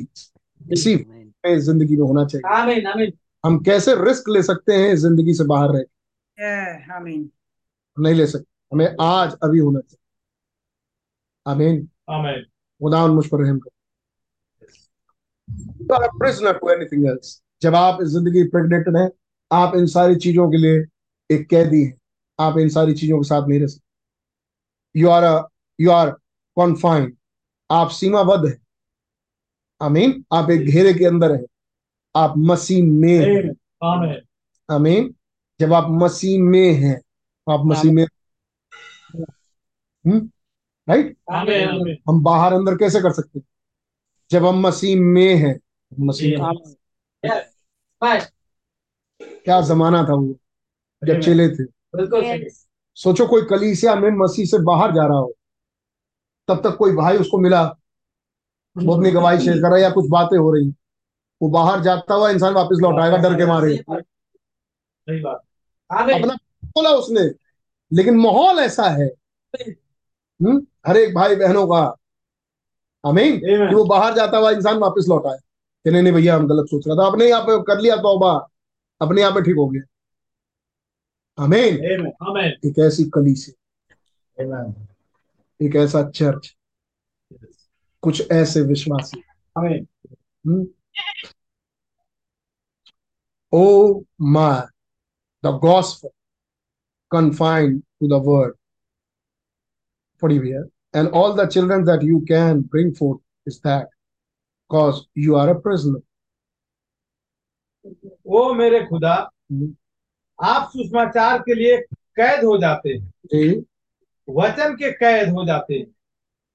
इसी 0.61 0.95
में 0.95 1.59
ज़िंदगी 1.59 1.95
में 1.95 2.07
होना 2.07 2.25
चाहिए। 2.25 2.55
आमीन 2.55 2.87
आमीन 2.87 3.11
हम 3.43 3.57
कैसे 3.63 3.95
रिस्क 4.03 4.29
ले 4.29 4.43
सकते 4.43 4.73
हैं 4.73 4.95
ज़िंदगी 4.95 5.33
से 5.33 5.43
बाहर 5.45 5.71
रह 5.71 5.83
नहीं 7.97 8.13
ले 8.15 8.27
सकते। 8.27 8.56
हमें 8.71 8.95
आज 9.01 9.35
अभी 9.43 9.59
होना 9.59 9.79
चाहिए। 9.79 10.05
आमीन। 11.51 11.87
आमीन। 12.09 12.43
खुदा 12.81 13.03
उन 13.03 13.11
मुझ 13.11 13.27
पर 13.27 13.43
रहम 13.43 13.59
कर। 13.59 13.69
You 15.81 15.95
are 15.95 16.03
a 16.05 16.09
prisoner 16.21 16.53
to 16.53 16.69
anything 16.69 17.05
else. 17.09 17.41
जब 17.61 17.75
आप 17.75 18.01
इस 18.01 18.07
ज़िंदगी 18.07 18.43
प्रेग्नेंटेड 18.43 18.97
हैं 18.97 19.09
आप 19.51 19.75
इन 19.75 19.85
सारी 19.87 20.15
चीज़ों 20.15 20.49
के 20.51 20.57
लिए 20.57 20.85
एक 21.29 21.47
कैदी 21.49 21.83
हैं। 21.83 21.97
आप 22.39 22.57
इन 22.57 22.69
सारी 22.69 22.93
चीज़ों 22.93 23.17
के 23.17 23.27
साथ 23.27 23.47
नहीं 23.47 23.59
रह 23.59 23.67
सकते। 23.67 24.99
You 24.99 25.09
are 25.09 25.23
you 25.79 25.91
are 25.91 26.09
confined 26.57 27.15
आप 27.71 27.89
सीमाबद्ध 27.89 28.45
हैं। 28.45 28.57
आमीन। 29.81 30.23
आप 30.33 30.49
एक 30.49 30.61
घेरे 30.61 30.93
के 30.93 31.05
अंदर 31.05 31.31
हैं। 31.31 31.45
आप 32.15 32.33
मसीह 32.37 32.83
में 32.83 33.17
हैं। 33.17 33.49
आमीन। 33.83 34.21
आमीन। 34.69 35.13
जब 35.59 35.73
आप 35.73 35.87
मसीह 35.89 36.39
में 36.41 36.73
हैं 36.73 37.01
आप 37.47 37.65
मसीह 37.65 37.91
में 37.93 38.05
हम्म? 40.07 40.31
राइट 40.89 41.17
आमीन 41.31 41.97
हम 42.09 42.23
बाहर 42.23 42.53
अंदर 42.53 42.75
कैसे 42.75 43.01
कर 43.01 43.11
सकते 43.13 43.39
हैं? 43.39 43.45
जब 44.31 44.45
हम 44.45 44.59
मसीह 44.59 44.99
में 44.99 45.35
हैं 45.35 45.59
मसीह 45.99 46.35
क्या 49.21 49.61
जमाना 49.61 50.03
था 50.03 50.13
वो? 50.13 50.39
जब 51.03 51.21
चेले 51.21 51.49
थे। 51.49 51.63
सोचो 52.95 53.27
कोई 53.27 53.41
कलीसिया 53.41 53.95
में 53.95 54.09
मसीह 54.11 54.45
से 54.45 54.59
बाहर 54.59 54.91
जा 54.91 55.07
रहा 55.07 55.17
हो। 55.17 55.33
तब 56.47 56.69
तक 56.69 56.75
कोई 56.77 56.91
भाई 56.91 57.17
उसको 57.17 57.37
मिला। 57.37 57.63
वो 58.77 58.93
अपनी 58.93 59.11
गवाही 59.11 59.39
शेयर 59.39 59.57
कर 59.57 59.67
रहा 59.67 59.75
है 59.75 59.81
या 59.81 59.89
कुछ 59.89 60.05
बातें 60.09 60.37
हो 60.37 60.53
रही 60.53 60.73
वो 61.41 61.49
बाहर 61.49 61.81
जाता 61.81 62.13
हुआ 62.13 62.29
इंसान 62.29 62.53
वापस 62.53 62.77
लौट 62.81 62.99
आएगा 62.99 63.17
डर 63.17 63.37
के 63.37 63.45
मारे। 63.45 63.77
सही 63.77 65.21
बात। 65.21 65.41
अपना 65.91 66.37
बोला 66.65 66.89
उसने। 66.89 67.31
लेकिन 67.95 68.17
माहौल 68.17 68.59
ऐसा 68.59 68.83
है 68.83 69.07
हम्म? 70.41 70.65
हर 70.87 70.97
एक 70.97 71.13
भाई 71.15 71.35
बहनों 71.35 71.67
का। 71.67 71.81
अमीन 73.05 73.37
कि 73.39 73.75
वो 73.75 73.83
बाहर 73.85 74.13
जाता 74.13 74.37
हुआ 74.37 74.51
इंसान 74.51 74.77
वापस 74.77 75.05
लौट 75.09 75.23
कि 75.25 75.91
नहीं 75.91 76.01
नहीं 76.01 76.13
भैया 76.13 76.35
हम 76.35 76.47
गलत 76.47 76.65
सोच 76.69 76.87
रहा 76.87 76.95
था 76.95 77.07
अपने 77.11 77.29
यहाँ 77.29 77.41
पे 77.41 77.61
कर 77.63 77.79
लिया 77.81 77.95
तौबा। 77.95 78.31
अपने 79.01 79.21
यहाँ 79.21 79.33
पे 79.33 79.41
ठीक 79.41 79.55
हो 79.55 79.67
गया। 79.69 79.81
अमीन 81.37 81.75
आमीन 82.27 82.69
एक 82.69 82.79
ऐसी 82.79 83.03
कलीसी 83.13 83.51
एक 85.59 85.75
ऐसा 85.75 86.09
चर्च। 86.09 86.55
कुछ 88.01 88.31
ऐसे 88.31 88.61
विश्वासी। 88.61 89.23
ओ 93.53 94.01
my 94.21 94.61
the 95.43 95.59
gospel 95.63 96.11
confined 97.11 97.83
to 98.01 98.07
the 98.07 98.19
word. 98.19 98.53
पढ़ी 100.21 100.39
भैया 100.39 100.63
and 100.93 101.09
all 101.11 101.33
the 101.37 101.45
children 101.47 101.83
that 101.85 102.03
you 102.03 102.19
can 102.31 102.61
bring 102.73 102.91
forth 102.99 103.19
is 103.47 103.59
that 103.61 103.85
because 104.69 105.01
you 105.25 105.35
are 105.35 105.49
a 105.49 105.59
prisoner 105.61 106.01
ओ 108.27 108.53
मेरे 108.53 108.79
खुदा 108.79 109.31
हम्म। 109.51 109.75
आप 110.43 110.69
सुषमाचार 110.69 111.39
के 111.39 111.53
लिए 111.53 111.77
कैद 111.91 112.43
हो 112.45 112.57
जाते 112.57 112.89
हैं। 112.89 113.13
जी। 113.25 113.65
वचन 114.29 114.73
के 114.75 114.91
कैद 114.91 115.29
हो 115.29 115.45
जाते 115.45 115.73
हैं। 115.73 115.87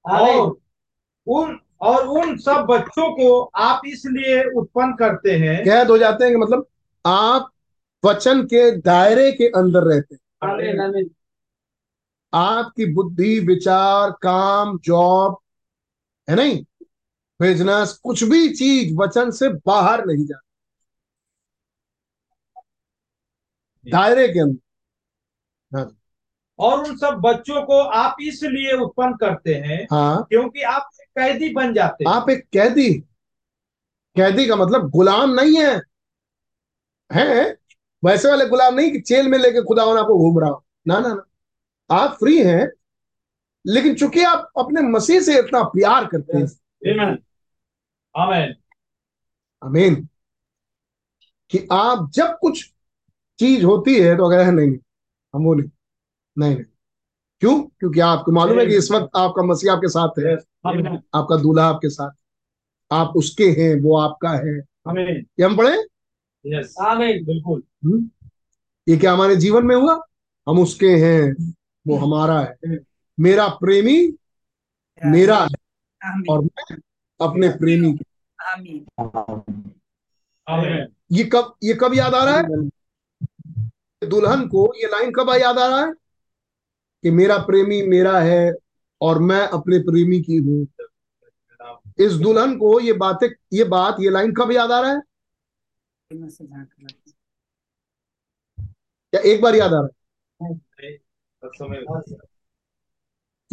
और 0.05 0.57
उन 1.27 1.59
और 1.81 2.07
उन 2.07 2.37
सब 2.37 2.65
बच्चों 2.69 3.11
को 3.13 3.41
आप 3.41 3.81
इसलिए 3.85 4.43
उत्पन्न 4.43 4.93
करते 4.93 5.31
हैं। 5.31 5.63
कैद 5.65 5.87
हो 5.87 5.97
जाते 5.97 6.25
हैं 6.25 6.35
मतलब 6.35 6.67
आप 7.05 7.49
वचन 8.05 8.43
के 8.43 8.71
दायरे 8.77 9.31
के 9.31 9.47
अंदर 9.47 9.83
रहते 9.83 10.15
हैं। 10.15 11.03
आपकी 12.33 12.93
बुद्धि 12.93 13.39
विचार 13.39 14.11
काम 14.11 14.79
जॉब 14.79 15.37
है 16.29 16.35
नहीं? 16.35 16.65
बिज़नेस 17.41 17.93
कुछ 17.93 18.23
भी 18.23 18.49
चीज़ 18.49 18.95
वचन 18.95 19.31
से 19.31 19.49
बाहर 19.49 20.05
नहीं 20.05 20.25
जाती। 20.25 20.49
दायरे 23.91 24.27
के 24.27 24.39
अंदर। 24.39 25.95
और 26.59 26.83
उन 26.83 26.97
सब 26.97 27.07
बच्चों 27.07 27.65
को 27.65 27.79
आप 27.79 28.15
इसलिए 28.21 28.77
उत्पन्न 28.77 29.13
करते 29.13 29.53
हैं 29.53 29.87
हाँ। 29.91 30.23
क्योंकि 30.23 30.61
आप 30.61 30.89
एक 31.01 31.07
कैदी 31.07 31.49
बन 31.49 31.73
जाते 31.73 32.03
हैं। 32.03 32.15
आप 32.15 32.29
एक 32.29 32.47
कैदी। 32.53 33.03
कैदी 34.15 34.47
का 34.47 34.55
मतलब 34.55 34.89
गुलाम 34.89 35.33
नहीं 35.33 35.57
है। 35.57 35.81
हैं? 37.13 37.55
वैसे 38.05 38.29
वाले 38.29 38.45
गुलाम 38.45 38.75
नहीं 38.75 38.91
कि 38.91 38.99
जेल 38.99 39.27
में 39.27 39.37
लेके 39.37 39.61
खुदा 39.61 39.83
आपको 39.83 40.17
घूम 40.17 40.39
रहा 40.39 40.49
हो। 40.49 40.65
ना 40.87 40.99
ना 40.99 41.09
ना। 41.09 41.23
आप 41.91 42.11
फ्री 42.11 42.43
हैं 42.43 42.71
लेकिन 43.67 43.95
चूँकि 43.95 44.23
आप 44.23 44.51
अपने 44.57 44.81
मसीह 44.81 45.19
से 45.19 45.39
इतना 45.39 45.63
प्यार 45.63 46.05
करते 46.05 46.37
हैं। 46.37 46.43
आमीन 46.43 47.17
आमीन 48.17 48.55
अमीन 49.63 50.07
कि 51.49 51.67
आप 51.71 52.11
जब 52.13 52.37
कुछ 52.41 52.73
चीज़ 53.39 53.65
होती 53.65 53.99
है 53.99 54.17
तो 54.17 54.25
अगर 54.25 54.51
नहीं 54.51 54.67
नहीं 54.67 54.77
हम 55.35 55.43
वो 55.43 55.53
नहीं 55.53 55.69
नहीं 56.37 56.55
नहीं। 56.55 56.65
क्यों? 57.39 57.61
क्योंकि 57.61 57.99
आपको 57.99 58.31
मालूम 58.31 58.59
है 58.59 58.65
कि 58.65 58.77
इस 58.77 58.91
वक्त 58.91 59.09
आपका 59.17 59.43
मसीह 59.43 59.73
आपके 59.73 59.87
साथ 59.87 60.09
है। 60.19 60.35
आपका 61.15 61.37
दूल्हा 61.37 61.65
आपके 61.65 61.89
साथ 61.89 62.11
आप 62.91 63.13
उसके 63.15 63.43
हैं 63.43 63.81
वो 63.81 63.97
आपका 63.97 64.29
है। 64.29 64.59
आमीन 64.87 65.25
ये 65.39 65.43
हम 65.43 65.57
पढ़े? 65.57 65.77
बिल्कुल. 67.23 67.63
हम्म? 67.85 68.09
ये 68.89 68.97
क्या 68.97 69.13
हमारे 69.13 69.35
जीवन 69.35 69.65
में 69.65 69.75
हुआ? 69.75 70.01
हम 70.49 70.59
उसके 70.59 70.89
हैं। 70.89 71.53
वो 71.87 71.97
हमारा 71.97 72.39
है। 72.39 72.77
मेरा 73.19 73.47
प्रेमी 73.47 74.17
मेरा 75.05 75.43
है 75.43 75.55
और 76.29 76.41
मैं 76.41 76.77
अपने 77.21 77.49
प्रेमी 77.49 77.93
की 77.93 78.05
आमीन 78.53 78.85
आमीन 80.49 80.93
ये 81.11 81.23
कब 81.23 81.55
ये 81.63 81.73
कब 81.73 81.93
याद 81.95 82.13
आ 82.13 82.23
रहा 82.23 82.37
है? 82.37 82.43
दुल्हन 84.09 84.47
को 84.47 84.73
ये 84.75 84.87
लाइन 84.87 85.11
कब 85.11 85.29
याद 85.29 85.57
आ 85.57 85.67
रहा 85.67 85.85
है? 85.85 85.93
कि 87.03 87.11
मेरा 87.11 87.37
प्रेमी 87.37 87.81
मेरा 87.81 88.19
है 88.19 88.53
और 89.01 89.19
मैं 89.19 89.47
अपने 89.47 89.79
प्रेमी 89.79 90.21
की 90.21 90.37
हूँ। 90.37 90.67
इस 91.99 92.13
दुल्हन 92.13 92.57
को 92.57 92.79
ये 92.79 92.93
बातें 92.93 93.27
ये 93.53 93.63
बात 93.63 93.97
ये 93.99 94.09
लाइन 94.09 94.33
कब 94.33 94.51
याद 94.51 94.71
आ 94.71 94.79
रहा 94.81 94.91
है। 94.91 95.01
या 99.13 99.19
एक 99.19 99.41
बार 99.41 99.55
याद 99.55 99.73
आ 99.73 99.75
रहा 99.75 99.83
है? 99.83 100.02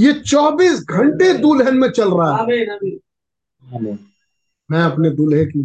ये 0.00 0.12
24 0.20 0.84
घंटे 0.84 1.38
दुल्हन 1.38 1.76
में 1.76 1.90
चल 1.90 2.14
रहा 2.14 2.36
है। 2.36 2.42
आमीन 2.42 2.70
आमीन 2.70 3.98
मैं 4.70 4.82
अपने 4.82 5.10
दूल्हे 5.10 5.46
की 5.46 5.58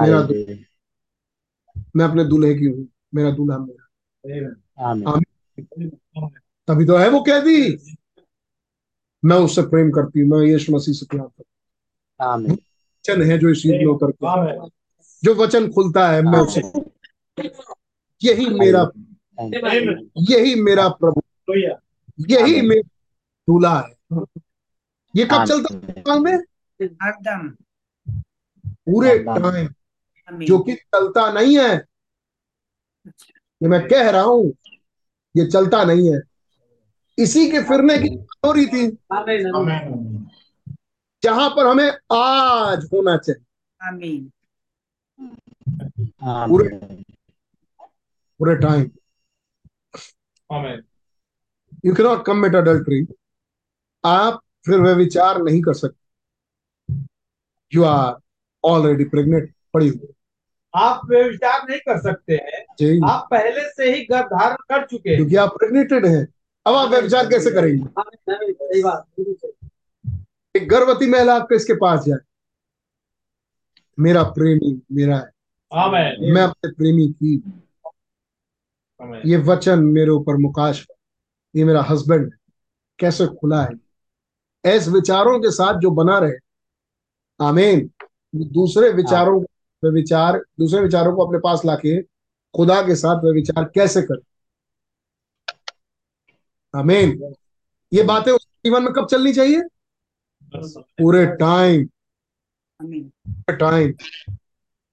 मेरा 0.00 0.22
दु- 0.22 0.58
मैं 1.96 2.04
अपने 2.04 2.24
दूल्हे 2.24 2.54
की 2.54 2.64
हूँ। 2.64 2.88
मेरा 3.14 3.30
दूल्हा 3.30 3.58
मेरा। 3.58 3.88
तभी 6.68 6.86
तो 6.86 6.96
है 6.96 7.08
वो 7.08 7.20
कैदी। 7.20 7.78
मैं 9.24 9.36
उससे 9.36 9.62
प्रेम 9.62 9.90
करती 9.90 10.20
हूँ। 10.20 10.28
मैं 10.28 10.46
यीशु 10.46 10.72
मसीह 10.72 10.94
से 10.94 11.06
प्यार 11.06 11.26
करती 11.26 11.54
हूँ। 12.22 12.52
वचन 12.52 13.22
है 13.22 13.38
जो 13.38 13.48
इस 13.48 13.62
युग 13.66 13.76
में। 13.76 13.86
उतर 13.86 14.10
के 14.10 14.26
जो 15.24 15.34
वचन 15.34 15.72
खुलता 15.72 16.08
है 16.08 16.22
मैं 16.22 16.40
उसे 16.40 16.60
यही 18.24 18.46
मेरा 18.46 18.84
यही 19.38 20.54
मेरा 20.62 20.88
प्रभु 21.00 21.20
यही 22.30 22.60
मेरा 22.60 22.88
दूल्हा 23.48 23.78
है 23.80 24.24
ये 25.14 25.24
कब 25.24 25.44
चलता 25.44 25.74
है 25.74 25.80
दिमाग 25.92 26.22
में 26.22 26.32
हरदम 27.02 27.48
पूरे 28.86 29.18
टाइम 29.24 29.68
जो 30.46 30.58
कि 30.58 30.74
चलता 30.74 31.30
नहीं 31.32 31.58
है 31.58 31.74
ये 33.60 33.68
मैं 33.68 33.86
कह 33.88 34.10
रहा 34.10 34.22
हूँ 34.22 34.52
ये 35.34 35.46
चलता 35.46 35.82
नहीं 35.84 36.12
है 36.12 36.20
इसी 37.18 37.50
के 37.50 37.62
फिरने 37.62 37.98
की 37.98 38.14
हो 38.44 38.52
रही 38.52 38.66
थी 38.66 38.84
आमीन 39.12 39.46
आमीन 39.46 39.70
आमीन 39.70 40.26
जहाँ 41.22 41.48
पर 41.50 41.66
हमें 41.66 41.90
आज 42.12 42.88
होना 42.92 43.16
चाहिए 43.16 43.44
पूरे 46.48 46.68
पूरे 48.40 48.54
time 48.56 48.90
you 51.86 51.94
can 51.94 52.06
not 52.06 52.26
commit 52.26 52.54
adultery 52.54 53.06
आप 54.04 54.40
फिर 54.66 54.80
वे 54.80 54.94
विचार 54.94 55.42
नहीं 55.42 55.62
कर 55.62 55.74
सकते। 55.74 56.06
यू 57.74 57.82
आर 57.82 58.14
ऑलरेडी 58.64 59.04
प्रेग्नेंट 59.04 59.54
पड़ी 59.74 59.88
हुई। 59.88 60.12
आप 60.74 61.00
वे 61.04 61.28
विचार 61.28 61.66
नहीं 61.70 61.78
कर 61.78 62.00
सकते 62.00 62.34
हैं। 62.34 62.64
जी। 62.78 63.00
आप 63.04 63.28
पहले 63.30 63.70
से 63.70 63.94
ही 63.94 64.04
गर्भ 64.04 64.26
धारण 64.26 64.56
कर 64.56 64.86
चुके 64.86 65.10
हैं। 65.10 65.18
क्योंकि 65.18 65.36
आप 65.36 65.48
प्रेग्नेंटेड 65.48 66.06
हैं। 66.06 66.28
अब 66.66 66.74
आप 66.74 66.88
वे 66.88 67.00
विचार 67.00 67.26
कैसे 67.26 67.50
करेंगे। 67.50 67.84
एक 70.56 70.68
गर्भवती 70.68 71.10
महिला 71.10 71.34
आपके 71.36 71.54
इसके 71.56 71.74
पास 71.74 72.04
जाए। 72.04 72.18
मेरा 73.98 74.22
प्रेमी 74.22 74.82
मेरा 74.92 75.16
है। 75.16 76.32
मैं 76.32 76.42
अपने 76.42 76.70
प्रेमी 76.72 77.08
की 77.08 77.62
ये 79.02 79.36
वचन 79.36 79.78
मेरे 79.78 80.10
ऊपर 80.10 80.36
मुकाश 80.36 80.86
ये 81.56 81.64
मेरा 81.64 81.82
हस्बैंड 81.82 82.32
कैसे 82.98 83.26
खुला 83.26 83.62
है? 83.62 83.70
ऐसे 84.64 84.90
विचारों 84.90 85.38
के 85.40 85.50
साथ 85.50 85.80
जो 85.80 85.90
बना 85.90 86.18
रहे। 86.18 86.32
आमीन 87.40 87.90
दूसरे 88.34 88.90
विचारों 88.92 89.40
वे 89.82 89.90
विचार 89.90 90.38
दूसरे 90.58 90.80
विचारों 90.80 91.16
को 91.16 91.26
अपने 91.26 91.38
पास 91.38 91.64
लाके 91.64 92.02
खुदा 92.56 92.82
के 92.82 92.96
साथ 92.96 93.16
वे 93.16 93.32
विचार 93.32 93.64
कैसे 93.64 94.02
कर? 94.02 94.20
आमीन 96.74 97.34
ये 97.92 98.02
बातें 98.02 98.32
उसके 98.32 98.68
जीवन 98.68 98.82
में 98.82 98.92
कब 98.92 99.06
चलनी 99.06 99.32
चाहिए? 99.32 99.62
पूरे 100.56 101.26
time. 101.26 101.88
Time 103.50 103.92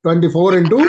twenty 0.04 0.28
four 0.28 0.56
into 0.56 0.86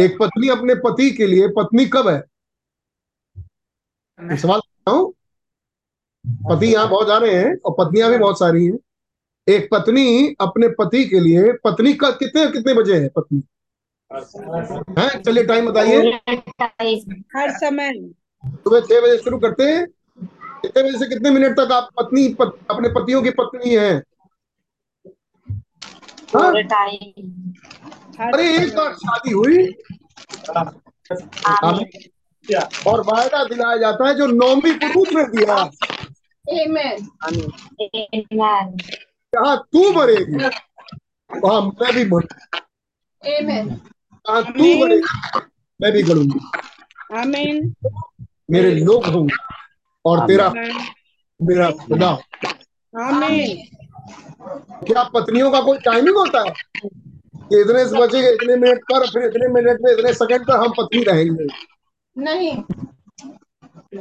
एक 0.00 0.16
पत्नी 0.20 0.48
अपने 0.48 0.74
पति 0.74 1.10
के 1.10 1.26
लिए 1.26 1.48
पत्नी 1.48 1.86
कब 1.86 2.08
है? 2.08 2.22
सवाल 4.36 4.60
पूछता 4.60 4.90
हूँ। 4.90 5.12
पति 6.50 6.66
यहाँ 6.66 6.88
बहुत 6.88 7.08
आ 7.08 7.18
रहे 7.18 7.34
हैं 7.34 7.56
और 7.58 7.74
पत्नियाँ 7.78 8.10
भी 8.10 8.18
बहुत 8.18 8.38
सारी 8.38 8.66
हैं। 8.66 8.78
एक 9.48 9.68
पत्नी 9.72 10.34
अपने 10.40 10.68
पति 10.68 11.04
के 11.04 11.20
लिए 11.20 11.52
पत्नी 11.52 11.92
का 11.94 12.10
कितने 12.10 12.46
कितने 12.46 12.74
बजे 12.74 13.00
है 13.00 13.08
पत्नी? 13.08 13.42
हैं? 14.98 15.22
चलिए 15.22 15.44
टाइम 15.44 15.66
बताइए। 15.66 16.12
हर 17.36 17.50
समय। 17.50 18.10
सुबह 18.46 18.80
छह 18.80 19.00
बजे 19.00 19.18
शुरू 19.18 19.38
करते 19.38 19.62
हैं। 19.62 19.86
कितने 20.62 20.82
बजे 20.82 20.98
से 20.98 21.06
कितने 21.06 21.30
मिनट 21.30 21.52
तक 21.52 21.72
आप 21.72 21.88
पत्नी 21.96 22.28
पत, 22.28 22.58
अपने 22.70 22.88
पतियों 22.88 23.22
की 23.22 23.30
पत्नी 23.30 23.74
है? 23.74 24.02
हाँ? 26.36 26.52
अरे 28.20 28.44
एक 28.56 28.74
बार 28.76 28.92
शादी 28.94 29.32
हुई। 29.32 29.56
और 32.86 33.00
वायदा 33.06 33.42
दिलाया 33.44 33.76
जाता 33.76 34.06
है 34.08 34.14
जो 34.14 34.26
नौवीं 34.26 34.72
पुरुष 34.74 35.08
ने 35.14 35.24
दिया। 35.24 35.56
कहा 39.32 39.54
तू 39.56 39.90
मरेगी। 39.92 40.36
वहाँ 41.30 41.60
मैं 41.60 41.92
भी 41.94 42.04
मर 42.04 42.26
कहा 43.22 44.40
तू 44.42 44.64
मरेगी 44.80 45.40
मैं 45.80 45.92
भी 45.92 46.02
गड़ूँगी। 46.02 46.40
आमीन 47.18 47.74
मेरे 48.50 48.70
लोग 48.74 49.06
होंगे 49.06 49.36
और 50.04 50.26
तेरा 50.26 50.48
मेरा 51.40 51.70
खुदा। 51.70 52.10
आमीन 52.94 53.46
क्या 54.86 55.02
पत्नियों 55.04 55.50
का 55.50 55.60
कोई 55.60 55.78
टाइमिंग 55.78 56.16
होता 56.16 56.40
है? 56.40 56.52
कि 57.50 57.60
इतने 57.60 57.84
से 57.88 57.96
बचेगा 57.96 58.28
इतने 58.28 58.56
मिनट 58.56 58.82
पर 58.82 59.06
फिर 59.06 59.24
इतने 59.24 59.48
मिनट 59.48 59.78
में 59.82 59.92
इतने 59.92 60.12
सेकंड 60.12 60.46
पर 60.46 60.56
हम 60.56 60.72
पत्नी 60.78 61.02
रहेंगे। 61.02 61.46
नहीं। 62.16 62.62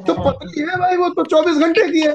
तो 0.07 0.13
पत्नी 0.13 0.61
है 0.61 0.77
भाई 0.79 0.95
वो 0.97 1.09
तो 1.09 1.23
चौबीस 1.23 1.57
घंटे 1.57 1.87
की 1.91 2.01
है। 2.01 2.13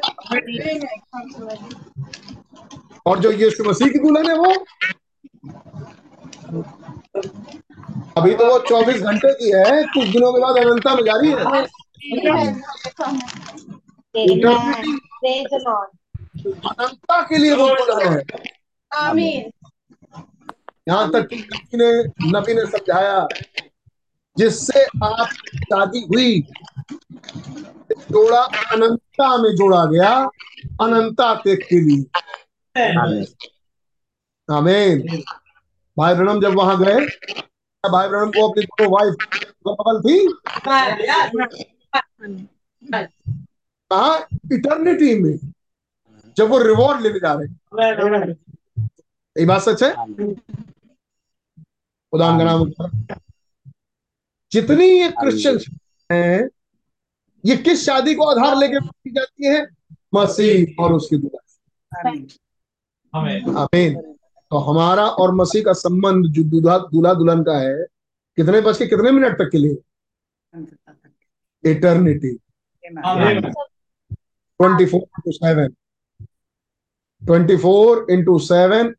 और 3.07 3.19
जो 3.21 3.31
यीशु 3.33 3.65
मसीह 3.65 3.89
की 3.89 3.99
दुल्हन 3.99 4.31
है 4.31 4.37
वो? 4.37 4.53
अभी 8.17 8.35
तो 8.35 8.47
वो 8.47 8.59
चौबीस 8.59 9.03
घंटे 9.03 9.33
की 9.35 9.51
है 9.51 9.83
कुछ 9.85 10.09
दिनों 10.09 10.33
के 10.33 10.41
बाद 10.41 10.57
अनंता 10.57 10.95
में 10.95 11.03
जारी 11.05 11.29
है। 11.29 11.37
अनंता 16.71 17.21
के 17.23 17.39
लिए 17.39 17.55
वो 17.55 17.69
दुल्हन 17.69 18.13
है। 18.13 18.23
आमीन। 18.93 19.51
यहाँ 20.87 21.11
तक 21.13 21.27
कि 21.27 21.37
नबी 21.37 21.77
ने 21.77 21.91
नबी 22.31 22.55
ने 22.55 22.65
समझाया 22.67 23.27
जिससे 24.37 24.85
आप 25.05 25.29
शादी 25.55 26.01
हुई। 26.05 26.41
जोड़ा 28.11 28.43
अनंता 28.73 29.37
में 29.37 29.51
जोड़ा 29.57 29.85
गया 29.87 30.13
अनंता 30.83 31.35
तक 31.35 31.67
के 31.69 31.81
लिए। 31.81 32.03
आमीन 34.49 35.23
भाई 35.97 36.15
ब्रह्म 36.15 36.41
जब 36.41 36.55
वहाँ 36.55 36.77
गए 36.79 37.07
भाई 37.85 38.09
ब्रणम 38.09 38.31
को 38.31 38.49
अपनी 38.49 38.63
दोनों 38.65 38.91
वाइफ 38.93 39.15
बगल 39.67 40.01
थी। 40.01 40.17
कहा 43.91 44.15
इटर्निटी 44.53 45.15
में 45.23 45.37
जब 46.37 46.49
वो 46.51 46.59
रिवॉर्ड 46.59 47.01
लेने 47.03 47.19
जा 47.19 47.33
रहे। 47.33 47.47
हैं 47.47 48.35
ये 49.41 49.47
बात 49.47 49.63
सच 49.63 49.83
है? 49.83 49.91
खुदा 52.13 52.29
का 52.39 52.45
नाम 52.45 52.71
जितनी 54.53 54.87
ये 54.87 55.09
क्रिश्चियन 55.11 55.59
हैं 56.11 56.49
ये 57.45 57.57
किस 57.57 57.85
शादी 57.87 58.15
को 58.15 58.25
आधार 58.25 58.57
लेके 58.57 58.81
की 58.81 59.11
जाती 59.11 59.47
है? 59.47 59.67
मसीह 60.15 60.83
और 60.83 60.93
उसकी 60.93 61.17
दुल्हन 61.17 62.27
आमीन। 63.57 64.01
तो 64.51 64.59
हमारा 64.59 65.07
और 65.23 65.35
मसीह 65.35 65.63
का 65.65 65.73
संबंध 65.73 66.27
जो 66.35 66.43
दूल्हा 66.51 66.79
दूल्हा 66.93 67.15
दुल्हन 67.15 67.43
का 67.45 67.59
है 67.59 67.85
कितने 68.39 68.61
बज 68.61 68.79
के 68.79 68.87
कितने 68.87 69.11
मिनट 69.11 69.39
तक 69.39 69.51
के 69.53 69.59
लिए? 69.59 69.77
Eternity 71.65 72.33
twenty 74.61 74.87
four 74.87 75.01
into 75.01 75.33
seven 75.33 75.69
twenty 77.23 77.57
four 77.57 78.07
into 78.11 78.39
seven 78.39 78.95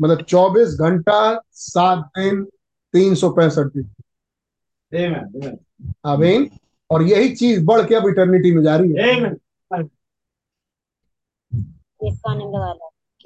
मतलब 0.00 0.22
चौबीस 0.22 0.68
घंटा 0.68 1.40
सात 1.52 2.10
दिन 2.18 2.44
तीन 2.92 3.14
सौ 3.14 3.30
पैंसठ 3.30 3.64
दिन। 3.64 3.90
आमीन 4.94 5.58
आमीन। 6.06 6.50
और 6.90 7.02
यही 7.02 7.36
चीज़ 7.36 7.64
बढ़ 7.64 7.86
के 7.86 7.94
अब 7.94 8.08
इटर्निटी 8.08 8.52
में 8.56 8.62
जारी 8.62 8.92
है। 8.92 9.16
आमीन 9.16 9.90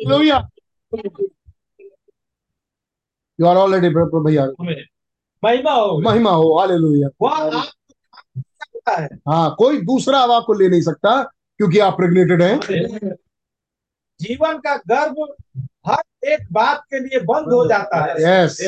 Hallelujah. 0.03 0.41
You 3.39 3.47
are 3.47 3.57
already 3.57 3.91
brother 3.91 4.25
भैया 4.27 4.47
महिमा 5.45 5.73
हो 5.73 6.01
महिमा 6.01 6.31
हो 6.31 6.59
हालेलुया 6.59 7.09
है। 8.99 9.05
हाँ 9.05 9.55
कोई 9.59 9.81
दूसरा 9.81 10.19
अब 10.19 10.31
आपको 10.31 10.53
ले 10.53 10.69
नहीं 10.69 10.83
सकता 10.83 11.23
क्योंकि 11.57 11.79
आप 11.79 11.97
प्रेग्नेटेड 11.97 12.43
हैं। 12.43 12.61
जीवन 14.21 14.59
का 14.59 14.77
गर्व 14.77 15.37
हर 15.87 16.29
एक 16.29 16.47
बात 16.53 16.83
के 16.85 16.99
लिए 16.99 17.21
बंद 17.21 17.53
हो 17.53 17.67
जाता 17.69 18.05
है। 18.05 18.23
यस 18.23 18.61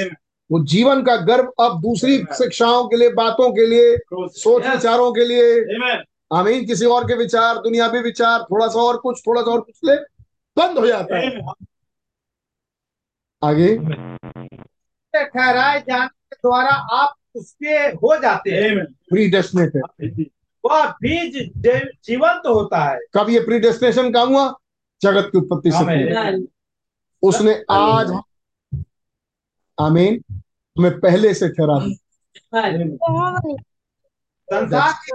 वो 0.51 0.63
जीवन 0.65 1.03
का 1.03 1.17
गर्व 1.17 1.53
अब 1.61 1.81
दूसरी 1.83 2.19
शिक्षाओं 2.33 2.87
के 2.89 2.97
लिए 2.97 3.13
बातों 3.13 3.51
के 3.53 3.67
लिए 3.67 3.97
सोच 4.39 4.67
विचारों 4.67 5.13
के 5.13 5.25
लिए। 5.25 6.01
आमीन 6.33 6.67
किसी 6.67 6.87
और 6.87 7.05
के 7.05 7.15
विचार 7.15 7.59
दुनियावी 7.59 8.01
विचार 8.01 8.43
थोड़ा 8.43 8.67
सा 8.69 8.81
और 8.81 8.97
कुछ 8.97 9.21
थोड़ा 9.27 9.43
सा 9.43 9.51
और 9.51 9.61
कुछ 9.61 9.79
ले 9.85 9.97
बंद 10.57 10.79
हो 10.79 10.87
जाता 10.87 11.19
है। 11.19 11.41
आगे। 13.43 13.77
ठहराए 15.15 15.81
जाने 15.81 16.07
के 16.07 16.37
द्वारा 16.37 16.75
आप 16.95 17.15
उसके 17.35 17.75
हो 17.97 18.17
जाते 18.17 18.51
हैं। 18.51 18.85
प्री 19.11 19.29
डेस्टिनेटेड 19.31 20.27
वह 20.65 20.87
बीज 21.03 21.37
जीवंत 22.05 22.43
होता 22.47 22.85
है। 22.85 22.99
कब 23.15 23.31
ये 23.31 23.41
प्री 23.41 23.59
डेस्टिनेशन 23.59 24.13
काम 24.13 24.29
हुआ? 24.29 24.53
जगत 25.03 25.29
की 25.33 25.39
उत्पत्ति 25.39 25.71
से। 25.71 26.62
उसने 27.23 27.55
आज 27.71 28.11
आमीन। 29.79 30.23
हमें 30.77 30.99
पहले 31.01 31.33
से 31.35 31.49
ठहरा 31.49 31.79
दिया 31.79 33.41
संसार 34.49 34.93
की 34.93 35.13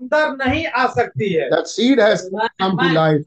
अंदर 0.00 0.36
नहीं 0.36 0.66
आ 0.66 0.86
सकती 0.94 1.32
है। 1.32 1.48
That 1.50 1.66
seed 1.66 2.00
has 2.00 2.22
come 2.60 2.78
to 2.78 2.88
life 2.94 3.24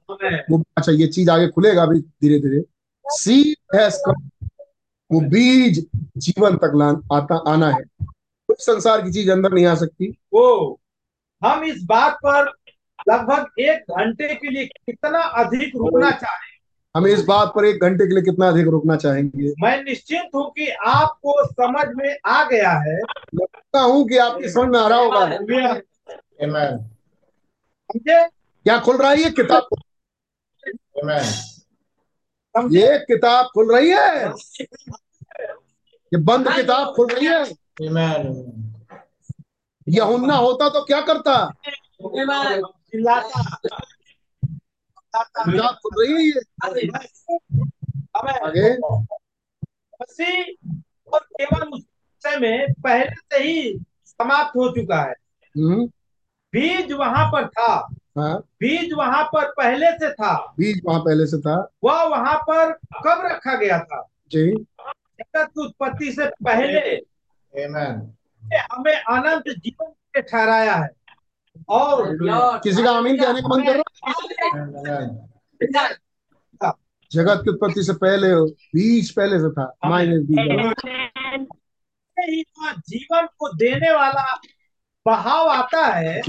वो 0.51 0.64
अच्छा 0.77 0.91
ये 0.91 1.07
चीज़ 1.07 1.30
आगे 1.31 1.47
खुलेगा 1.47 1.84
अभी 1.84 1.99
धीरे 1.99 2.39
धीरे। 2.39 2.61
सीड 3.05 3.76
हैज़ 3.76 3.97
कम 4.05 4.27
वो 5.11 5.19
बीज 5.30 5.85
जीवन 6.18 6.57
तक 6.57 6.72
लान 6.76 7.01
आता 7.14 7.35
आना 7.51 7.69
है। 7.69 7.84
कोई 8.03 8.55
संसार 8.59 9.01
की 9.01 9.11
चीज़ 9.11 9.31
अंदर 9.31 9.53
नहीं 9.53 9.65
आ 9.65 9.76
सकती। 9.76 10.11
वो 10.34 10.80
हम 11.41 11.64
इस 11.64 11.84
बात 11.84 12.18
पर 12.26 12.51
लगभग 13.09 13.61
एक 13.61 13.91
घंटे 13.91 14.34
के 14.35 14.49
लिए 14.49 14.65
कितना 14.65 15.19
अधिक 15.41 15.76
रुकना 15.76 16.11
चाहे 16.11 16.47
हम 16.98 17.07
इस 17.07 17.24
बात 17.24 17.52
पर 17.56 17.65
एक 17.65 17.82
घंटे 17.82 18.07
के 18.07 18.14
लिए 18.14 18.24
कितना 18.24 18.48
अधिक 18.48 18.68
रुकना 18.68 18.95
चाहेंगे? 18.95 19.53
मैं 19.60 19.84
निश्चिंत 19.84 20.30
हूँ 20.36 20.52
कि 20.52 20.68
आपको 20.69 21.45
समझ 21.45 21.86
में 21.95 22.18
आ 22.26 22.44
गया 22.44 22.72
है। 22.72 22.98
लगता 23.36 23.80
हूँ 23.80 24.07
कि 24.07 24.18
आपकी 24.18 24.49
समझ 24.49 24.69
में 24.69 24.80
आ 24.80 24.88
रहा 24.88 24.99
होगा। 24.99 25.26
क्या 28.64 28.80
खुल 28.80 28.98
रहा 28.98 29.11
है 29.11 29.18
ये 29.18 29.30
किताब? 29.30 29.68
ये 32.72 32.98
किताब 32.99 33.45
खुल 33.45 33.76
रही 33.76 33.90
है? 33.90 34.28
ये 36.14 36.18
बंद 36.18 36.49
किताब 36.56 36.94
खुल 36.95 37.07
रही 37.07 37.26
है. 37.26 37.45
यहुन्ना 39.90 40.36
होता 40.36 40.69
तो 40.69 40.86
क्या 40.86 41.02
करता? 41.02 41.53
चिल्लाता 45.15 45.51
किताब 45.51 45.99
रही 45.99 46.13
है 46.13 46.23
ये 46.23 46.41
आगे। 48.27 48.77
मसीह 50.01 50.69
और 51.13 51.19
केवल 51.19 51.67
उस 51.67 51.84
में 52.41 52.73
पहले 52.73 53.15
से 53.15 53.43
ही 53.43 53.79
समाप्त 54.05 54.49
हो 54.49 54.69
चुका 54.69 55.01
है। 55.01 55.15
हम्म, 55.57 55.85
बीज 56.53 56.91
वहाँ 56.91 57.31
पर 57.31 57.47
था। 57.47 57.88
हाँ। 58.17 58.39
बीज 58.39 58.93
वहाँ 58.93 59.23
पर 59.23 59.51
पहले 59.51 59.91
से 59.91 60.13
था। 60.13 60.53
बीज 60.57 60.81
वहाँ 60.85 60.99
पहले 60.99 61.25
से 61.25 61.38
था। 61.38 61.69
वह 61.84 62.03
वहाँ 62.03 62.38
पर 62.38 62.71
कब 62.73 63.21
रखा 63.25 63.55
गया 63.55 63.79
था? 63.79 64.07
जी। 64.31 64.51
जगत 64.51 65.47
की 65.47 65.65
उत्पत्ति 65.65 66.11
से 66.11 66.25
पहले। 66.25 66.95
हमें 68.57 68.93
अनंत 68.93 69.43
जीवन 69.47 69.85
के 69.85 70.21
ठहराया 70.21 70.75
है। 70.75 70.89
और 71.69 72.17
किसी 72.59 72.84
का 72.84 72.91
आमीन 72.91 73.21
कहने 73.21 73.41
का 73.41 73.47
मन 73.47 73.65
कर 73.65 73.75
रहा. 73.75 73.97
जगत 77.11 77.41
की 77.44 77.49
उत्पत्ति 77.49 77.84
से 77.84 77.94
पहले 77.94 78.52
बीज 78.52 79.11
पहले 79.11 79.40
से 79.40 79.49
था। 79.52 79.76
माइनस 79.86 80.24
बीज 80.24 80.74
जीवन 82.90 83.28
को 83.40 83.53
देने 83.53 83.94
वाला 83.94 84.41
बहाव 85.06 85.48
आता 85.48 85.86
है 85.86 86.22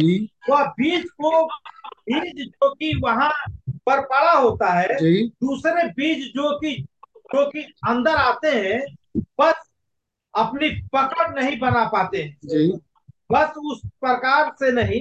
वह 0.50 0.64
बीज 0.64 1.04
को 1.04 1.46
बीज 1.86 2.48
जो 2.48 2.74
कि 2.74 3.00
वहाँ 3.04 3.32
पर 3.70 4.00
पड़ा 4.00 4.32
होता 4.32 4.72
है 4.72 4.88
दूसरे 5.26 5.88
बीज 5.88 6.28
जो 6.28 6.58
कि 6.58 6.86
जो 7.16 7.50
कि 7.50 7.62
अंदर 7.62 8.16
आते 8.16 8.48
हैं 8.48 8.96
बस 9.40 9.70
अपनी 10.34 10.68
पकड़ 10.68 11.44
नहीं 11.44 11.58
बना 11.58 11.84
पाते 11.84 12.22
हैं। 12.22 12.36
बस 13.32 13.54
उस 13.56 13.80
प्रकार 13.84 14.52
से 14.54 14.72
नहीं 14.72 15.00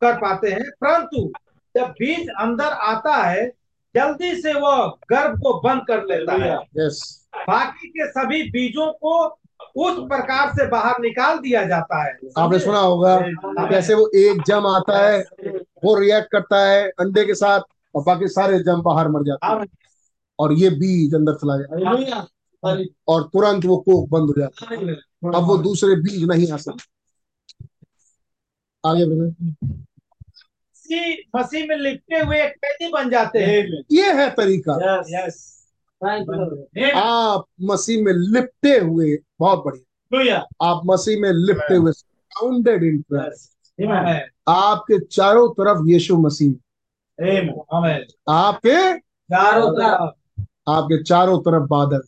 कर 0.00 0.16
पाते 0.16 0.50
हैं 0.50 0.70
परंतु 0.70 1.32
जब 1.78 1.90
बीज 1.98 2.28
अंदर 2.40 2.72
आता 2.92 3.14
है 3.22 3.46
जल्दी 3.94 4.34
से 4.42 4.52
वह 4.54 4.86
गर्भ 5.10 5.38
को 5.42 5.52
बंद 5.60 5.82
कर 5.88 6.04
लेता 6.06 6.32
है। 6.34 6.54
यस 6.76 7.00
बाकी 7.38 7.88
के 7.88 8.06
सभी 8.10 8.42
बीजों 8.50 8.90
को 8.94 9.12
उस 9.76 9.98
प्रकार 10.08 10.50
से 10.50 10.66
बाहर 10.68 11.00
निकाल 11.00 11.38
दिया 11.38 11.62
जाता 11.64 12.02
है। 12.04 12.12
आपने 12.38 12.58
सुना 12.58 12.78
होगा 12.78 13.16
कैसे 13.70 13.94
वो 13.94 14.08
एक 14.16 14.42
जम 14.46 14.66
आता 14.66 14.98
है 14.98 15.18
वो 15.84 15.94
रिएक्ट 15.98 16.30
करता 16.32 16.64
है 16.66 16.88
अंडे 17.00 17.24
के 17.24 17.34
साथ 17.34 17.60
और 17.94 18.02
बाकी 18.04 18.28
सारे 18.28 18.58
जम 18.60 18.82
बाहर 18.82 19.08
मर 19.08 19.22
जाते 19.24 19.46
हैं। 19.46 19.66
और 20.38 20.52
ये 20.52 20.70
बीज 20.70 21.14
अंदर 21.14 21.34
चला 21.34 21.56
जाता 21.56 21.76
है। 22.64 22.86
और 23.08 23.22
तुरंत 23.22 23.64
वो 23.64 23.76
कोक 23.78 24.08
बंद 24.10 24.28
हो 24.28 24.34
जाता 24.38 24.74
है। 24.74 24.94
अब 25.34 25.46
वो 25.46 25.56
दूसरे 25.58 25.94
बीज 25.96 26.24
नहीं 26.24 26.50
आ 26.52 26.56
सकते। 26.56 27.66
आगे 28.84 29.04
बढ़े 30.92 31.24
मसीह 31.36 31.40
मसीह 31.40 31.66
में 31.68 31.76
लिपटे 31.76 32.20
हुए 32.20 32.42
एक 32.42 32.52
कैदी 32.52 32.88
बन 32.92 33.10
जाते 33.10 33.38
हैं। 33.38 33.82
ये 33.92 34.12
है 34.12 34.30
तरीका। 34.30 35.00
यस 35.00 35.06
यस 35.08 35.58
आप 36.96 37.44
मसीह 37.62 38.04
में 38.04 38.12
लिपटे 38.12 38.78
हुए 38.78 39.18
बहुत 39.40 39.64
बढ़िया। 39.66 40.46
आप 40.62 40.82
मसीह 40.86 41.20
में 41.20 41.30
लिपटे 41.32 41.74
हुए 41.74 41.92
साउंडेड 41.92 42.82
इन 42.82 43.04
आपके 44.48 44.98
चारों 44.98 45.48
तरफ़ 45.48 45.88
यीशु 45.88 46.16
मसीह। 46.16 46.52
आपके 48.28 48.98
चारों 48.98 49.70
तरफ़। 49.70 50.42
आपके 50.68 51.02
चारों 51.02 51.40
तरफ़ 51.40 51.62
बादल। 51.62 52.00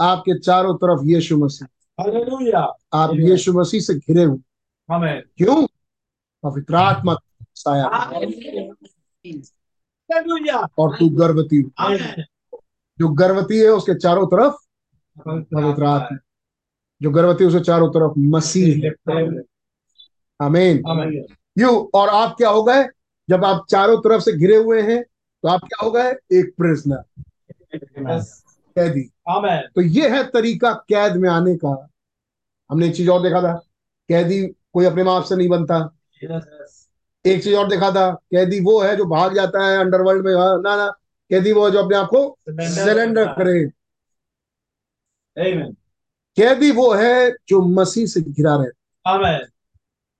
आपके 0.00 0.38
चारों 0.38 0.74
तरफ़ 0.74 1.00
यीशु 1.04 1.38
मसीह। 1.38 1.68
हालेलुया 2.02 2.76
आप 2.92 3.10
यीशु 3.14 3.52
मसीह 3.52 3.80
से 3.80 3.94
घिरे 3.94 4.24
हुए। 4.24 4.38
आमेन 4.94 5.22
क्यों? 5.36 5.66
पवित्र 6.42 6.74
आत्मा 6.74 7.14
साया। 7.58 7.86
और 10.78 10.96
तू 10.96 11.08
गर्भवती 11.18 11.62
जो 12.98 13.08
गर्भवती 13.14 13.58
है 13.58 13.68
उसके 13.70 13.94
चारों 13.94 14.26
तरफ़ 14.26 14.54
पवित्र 15.18 15.84
आत्मा 15.84 16.18
जो 17.02 17.10
गर्भवती 17.10 17.44
उसके 17.44 17.60
चारों 17.60 17.88
तरफ़ 17.88 18.12
मसीह 18.18 18.88
आमीन। 20.40 20.82
यू 21.58 21.68
और 21.94 22.08
आप 22.08 22.34
क्या 22.36 22.48
हो 22.48 22.62
गए? 22.62 22.84
जब 23.28 23.44
आप 23.44 23.64
चारों 23.70 23.98
तरफ़ 23.98 24.22
से 24.22 24.32
घिरे 24.32 24.56
हुए 24.56 24.80
हैं 24.82 25.02
तो 25.02 25.48
आप 25.48 25.60
क्या 25.60 25.84
हो 25.84 25.90
गए? 25.90 26.10
एक 26.10 26.54
प्रिजनर 26.58 27.02
कैदी। 28.76 29.02
तो 29.74 29.80
ये 29.80 30.08
है 30.08 30.22
तरीका 30.30 30.72
कैद 30.88 31.16
में 31.16 31.28
आने 31.30 31.54
का। 31.56 31.88
हमने 32.70 32.86
एक 32.86 32.94
चीज़ 32.96 33.10
और 33.10 33.22
देखा 33.22 33.40
था। 33.42 33.52
कैदी 34.08 34.46
कोई 34.72 34.84
अपने 34.84 35.04
माप 35.04 35.24
से 35.24 35.36
नहीं 35.36 35.48
बनता। 35.48 35.78
एक 37.28 37.44
चीज़ 37.44 37.54
और 37.56 37.68
देखा 37.68 37.90
था 37.90 38.10
कैदी 38.10 38.60
वो 38.60 38.80
है 38.80 38.96
जो 38.96 39.04
भाग 39.04 39.34
जाता 39.34 39.66
है 39.66 39.78
अंडरवर्ल्ड 39.78 40.24
में 40.26 40.34
हाँ, 40.34 40.60
ना 40.62 40.76
ना 40.76 40.90
कैदी 41.30 41.52
वो 41.52 41.66
है 41.66 41.70
जो 41.72 41.84
अपने 41.84 41.96
आप 41.96 42.06
को 42.06 42.38
सिलेंडर 42.48 43.26
करे। 43.26 43.68
कैदी 46.36 46.70
वो 46.70 46.94
है 46.94 47.30
जो 47.48 47.60
मसीह 47.60 48.06
से 48.06 48.20
घिरा 48.20 48.56
रहे। 48.56 48.70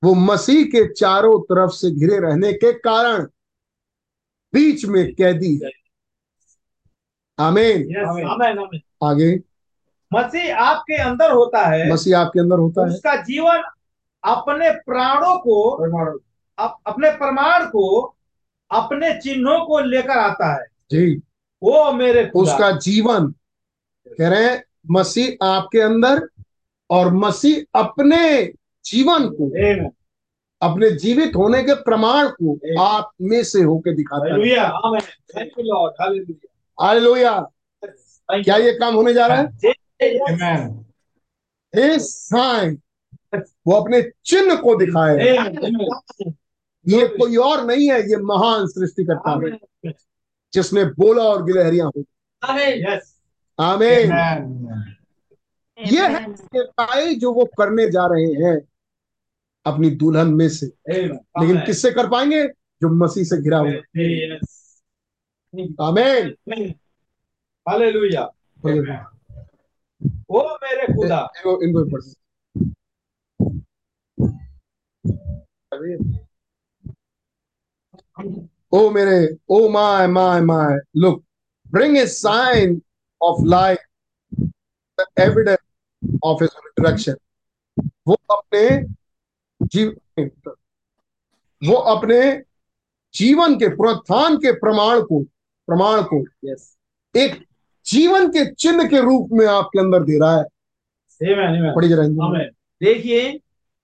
वो 0.05 0.15
मसीह 0.15 0.65
के 0.65 0.93
चारों 0.93 1.41
तरफ़ 1.41 1.71
से 1.71 1.91
घिरे 1.91 2.19
रहने 2.19 2.53
के 2.53 2.73
कारण 2.73 3.27
बीच 4.53 4.85
में 4.85 5.15
कैदी 5.15 5.61
है। 5.65 5.71
आमीन 7.39 7.97
आमेन 7.97 8.29
आमेन 8.29 8.81
आगे। 9.05 9.41
मसीह 10.15 10.57
आपके 10.57 10.95
अंदर 10.95 11.31
होता 11.31 11.67
है। 11.67 11.93
मसीह 11.93 12.19
आपके 12.19 12.41
अंदर 12.41 12.57
होता 12.57 12.87
है। 12.87 12.95
उसका 12.95 13.17
जीवन 13.17 13.63
अपने 14.25 14.71
प्राणों 14.71 15.39
को 15.39 15.77
अप, 16.59 16.79
अपने 16.87 17.11
प्रमाण 17.11 17.65
को 17.65 18.17
अपने 18.71 19.21
चिन्हों 19.21 19.59
को 19.67 19.79
लेकर 19.81 20.19
आता 20.19 20.53
है। 20.55 20.67
जी। 20.91 21.23
वो 21.63 21.93
मेरे 21.93 22.31
उसका 22.35 22.71
जीवन 22.71 23.35
कह 24.09 24.29
रहे 24.29 24.45
हैं 24.45 24.65
मसीह 24.91 25.45
आपके 25.47 25.81
अंदर 25.81 26.29
और 26.91 27.13
मसीह 27.15 27.79
अपने 27.79 28.53
जीवन 28.85 29.29
को 29.29 29.47
अपने 30.63 30.91
जीवित 30.91 31.37
होने 31.37 31.63
के 31.63 31.75
प्रमाण 31.75 32.29
को 32.43 32.81
आप 32.83 33.11
में 33.23 33.43
से 33.45 33.63
होके 33.63 33.95
दिखाता 33.95 34.25
है। 34.25 34.31
Hallelujah 34.31 34.65
amen 34.65 35.01
thank 35.01 35.53
you 35.59 35.65
Lord 35.65 35.95
hallelujah 36.01 36.87
hallelujah 36.87 37.51
Thank 38.29 38.45
क्या 38.45 38.57
ये 38.57 38.73
काम 38.73 38.95
होने 38.95 39.13
जा 39.15 39.27
रहा 39.27 39.37
है? 39.37 39.47
इस 41.95 42.17
साइन 42.25 42.79
वो 43.67 43.73
अपने 43.73 44.03
चिन्ह 44.25 44.55
को 44.57 44.75
दिखाए 44.77 45.37
Amen. 45.37 46.35
ये 46.89 47.09
कोई 47.09 47.37
और 47.37 47.67
नहीं 47.67 47.91
है 47.91 48.11
ये 48.11 48.17
महान 48.17 48.67
सृष्टिकर्ता। 48.67 49.31
है 49.31 49.59
जिसने 50.53 50.85
बोला 50.85 51.23
और 51.23 51.45
गिलहरियाँ 51.45 51.87
हो. 51.87 52.05
आमीन। 53.63 54.13
ये 55.87 56.09
है 56.09 56.35
जो 57.15 57.33
वो 57.33 57.45
करने 57.45 57.91
जा 57.91 58.07
रहे 58.07 58.25
हैं 58.25 58.69
अपनी 59.67 59.91
दुल्हन 59.91 60.35
में 60.35 60.49
से। 60.49 60.67
लेकिन 60.67 61.61
किससे 61.61 61.91
कर 61.91 62.11
पाएँगे? 62.11 62.49
जो 62.49 62.89
मसीह 62.89 63.25
से 63.25 63.43
घिरा 63.43 63.59
हुआ. 63.59 63.71
आमीन। 65.89 66.35
हालेलुया 67.69 68.31
इनको 68.67 70.55
मेरे 70.55 70.87
खुदा। 70.87 71.33
इनको 71.47 71.91
पढ़। 71.91 72.01
ओ 78.73 78.91
मेरे 78.91 79.37
ओ 79.49 79.69
my 79.69 80.07
my 80.07 80.41
my 80.41 80.79
look 80.97 81.25
bring 81.73 81.99
a 81.99 82.07
sign 82.07 82.83
of 83.23 83.45
life 83.45 83.79
the 85.01 85.05
evidence 85.19 85.59
of 86.25 86.45
his 86.45 86.51
resurrection 86.67 87.15
वो 88.07 88.15
अपने 88.31 88.87
जीव 89.63 89.97
वो 91.65 91.75
अपने 91.75 92.43
जीवन 93.15 93.55
के 93.55 93.69
पुनरुत्थान 93.69 94.37
के 94.37 94.53
प्रमाण 94.53 95.01
को 95.01 95.23
प्रमाण 95.67 96.03
को 96.03 96.21
yes. 96.21 96.79
एक 97.17 97.47
जीवन 97.87 98.29
के 98.29 98.55
चिन्ह 98.55 98.89
के 98.89 99.01
रूप 99.01 99.29
में 99.33 99.47
आपके 99.47 99.79
अंदर 99.79 100.03
दे 100.03 100.19
रहा 100.19 100.37
है. 100.37 100.45
पढ़ी 101.75 101.89
देखिए 102.87 103.41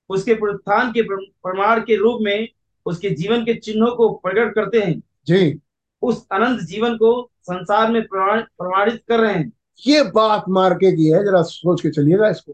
उसके 0.09 0.35
पुनरुत्थान 0.35 0.91
के 0.91 1.03
प्रमाण 1.19 1.81
के 1.81 1.97
रूप 1.97 2.19
में 2.23 2.49
उसके 2.87 3.11
जीवन 3.11 3.45
के 3.45 3.55
चिन्हों 3.55 3.97
को 3.97 4.09
प्रकट 4.09 4.55
करते 4.55 4.79
हैं। 4.79 5.03
जी। 5.27 5.61
उस 6.03 6.27
अनंत 6.33 6.61
जीवन 6.61 6.95
को 6.97 7.31
संसार 7.43 7.91
में 7.91 8.03
प्रमाणित 8.03 9.03
कर 9.09 9.21
रहे 9.21 9.35
हैं। 9.35 9.53
ये 9.87 10.03
बात 10.03 10.45
मार्के 10.49 10.97
की 10.97 11.09
है 11.09 11.25
जरा 11.25 11.43
सोच 11.43 11.81
के 11.81 11.91
चलिएगा 11.91 12.29
इसको। 12.29 12.53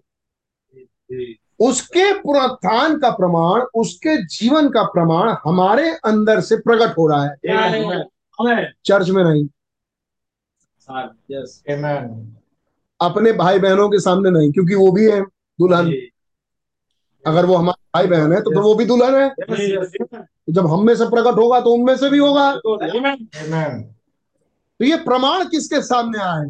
उसके 1.60 2.14
पुनरुत्थान 2.14 2.98
का 2.98 3.10
प्रमाण 3.10 3.62
उसके 3.74 4.24
जीवन 4.26 4.68
का 4.68 4.82
प्रमाण 4.82 5.34
हमारे 5.44 5.90
अंदर 5.90 6.40
से 6.40 6.56
प्रकट 6.56 6.98
हो 6.98 7.06
रहा 7.06 7.24
है। 7.24 7.34
चर्च 8.84 9.10
में 9.10 9.24
नहीं। 9.24 9.48
यस 11.30 11.62
अपने 13.00 13.32
भाई 13.32 13.58
बहनों 13.58 13.88
के 13.88 14.00
सामने 14.00 14.30
नहीं 14.30 14.52
क्योंकि 14.52 14.74
वो 14.74 14.92
भी 14.92 15.10
है 15.10 15.22
दुल्हन। 15.22 15.92
अगर 17.24 17.46
वो 17.46 17.54
हमारे 17.56 17.78
भाई 17.94 18.06
बहन 18.06 18.32
है 18.32 18.40
तो 18.40 18.50
फिर 18.50 18.58
वो 18.58 18.74
भी 18.74 18.84
दुल्हन 18.84 19.14
है। 19.14 19.28
तो 19.30 20.52
जब 20.52 20.66
हम 20.66 20.86
में 20.86 20.94
से 20.96 21.04
प्रकट 21.04 21.38
होगा 21.38 21.60
तो 21.60 21.72
उनमें 21.74 21.96
से 21.96 22.10
भी 22.10 22.18
होगा। 22.18 22.54
तो 24.80 24.84
ये 24.84 24.96
प्रमाण 24.96 25.44
किसके 25.44 25.80
सामने 25.82 26.18
आए? 26.18 26.48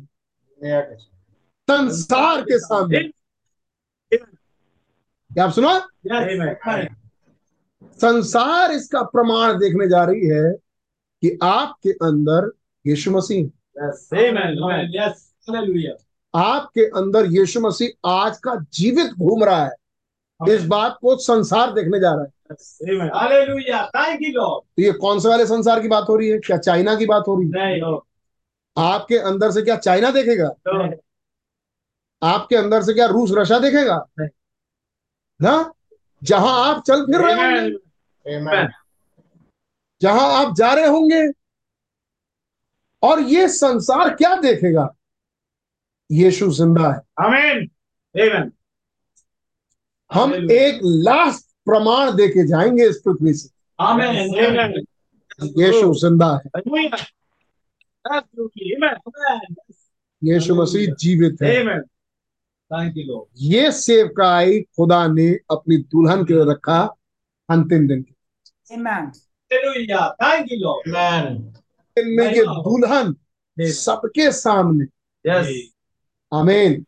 संसार 1.68 2.42
के 2.42 2.58
सामने। 2.58 3.02
क्या 4.12 5.44
आप 5.44 5.52
सुना? 5.52 5.78
संसार 8.00 8.72
इसका 8.72 9.02
प्रमाण 9.02 9.58
देखने 9.58 9.88
जा 9.88 10.04
रही 10.04 10.26
है 10.26 10.52
कि 11.22 11.38
आपके 11.42 11.90
अंदर 11.90 12.50
यीशु 12.86 13.10
मसीह 13.10 13.48
आपके 16.34 16.84
अंदर 16.98 17.26
यीशु 17.26 17.60
मसीह 17.60 18.08
आज 18.10 18.38
का 18.38 18.54
जीवित 18.72 19.10
घूम 19.12 19.44
रहा 19.44 19.64
है। 19.64 19.79
इस 20.48 20.66
बात 20.66 20.98
को 21.00 21.16
संसार 21.16 21.72
देखने 21.72 22.00
जा 22.00 22.12
रहा 22.12 22.22
है। 22.22 22.30
तो 24.48 24.82
ये 24.82 24.92
कौन 24.92 25.20
से 25.20 25.28
वाले 25.28 25.46
संसार 25.46 25.80
की 25.82 25.88
बात 25.88 26.06
हो 26.08 26.16
रही 26.16 26.28
है? 26.28 26.38
क्या 26.38 26.56
चाइना 26.56 26.94
की 26.94 27.06
बात 27.06 27.24
हो 27.28 27.40
रही 27.40 27.48
है? 27.48 27.98
आपके 28.78 29.18
अंदर 29.18 29.50
से 29.50 29.62
क्या 29.62 29.76
चाइना 29.76 30.10
देखेगा? 30.10 30.48
आपके 32.22 32.56
अंदर 32.56 32.82
से 32.82 32.94
क्या 32.94 33.06
रूस 33.06 33.30
रशिया 33.32 33.58
देखेगा? 33.58 34.06
ना 35.42 35.72
जहाँ 36.22 36.68
आप 36.68 36.82
चल 36.82 37.06
फिर 37.06 37.20
रहे 37.20 37.34
होंगे। 37.34 38.66
जहाँ 40.02 40.32
आप 40.34 40.54
जा 40.54 40.72
रहे 40.72 40.86
होंगे। 40.86 41.28
और 43.02 43.20
ये 43.20 43.48
संसार 43.48 44.14
क्या 44.14 44.34
देखेगा? 44.36 44.88
यीशु 46.10 46.50
ज़िंदा 46.50 46.90
है। 46.92 47.26
आमीन 47.26 47.70
आमीन 48.20 48.52
हम 50.10 50.34
एक 50.34 50.80
लास्ट 50.84 51.46
प्रमाण 51.64 52.10
देके 52.16 52.46
जाएँगे 52.46 52.88
इस 52.88 53.00
पृथ्वी 53.04 53.32
से 53.34 53.48
यीशु 55.60 55.92
ज़िंदा 56.00 56.30
है. 56.36 56.50
यीशु 60.22 60.54
मसीह 60.54 60.94
जीवित 61.00 61.42
है 61.42 61.54
Amen. 61.62 61.82
Thank 62.70 62.96
you, 62.96 63.04
Lord. 63.10 63.26
ये 63.52 63.70
सेवकाई 63.72 64.60
खुदा 64.76 65.06
ने 65.12 65.28
अपनी 65.50 65.76
दुल्हन 65.94 66.24
के 66.24 66.34
लिए 66.34 66.44
रखा 66.52 66.80
अंतिम 67.48 67.86
दिन 67.88 68.02
के 68.02 68.14
Amen. 68.76 69.10
Hallelujah. 69.50 70.14
Thank 70.20 70.50
you, 70.52 70.58
Lord. 70.64 70.86
Amen. 70.88 71.38
दिन 71.96 72.08
में 72.16 72.26
ये 72.34 72.44
दुल्हन 72.44 73.14
सबके 73.56 74.30
सामने 74.32 74.84
Yes. 75.24 75.48
आमीन 76.32 76.84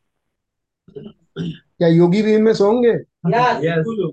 क्या 0.97 1.89
योगी 1.89 2.23
भी 2.23 2.35
इनमें 2.35 2.53
से 2.55 2.65
होंगे 2.65 2.93
Yes. 3.27 4.11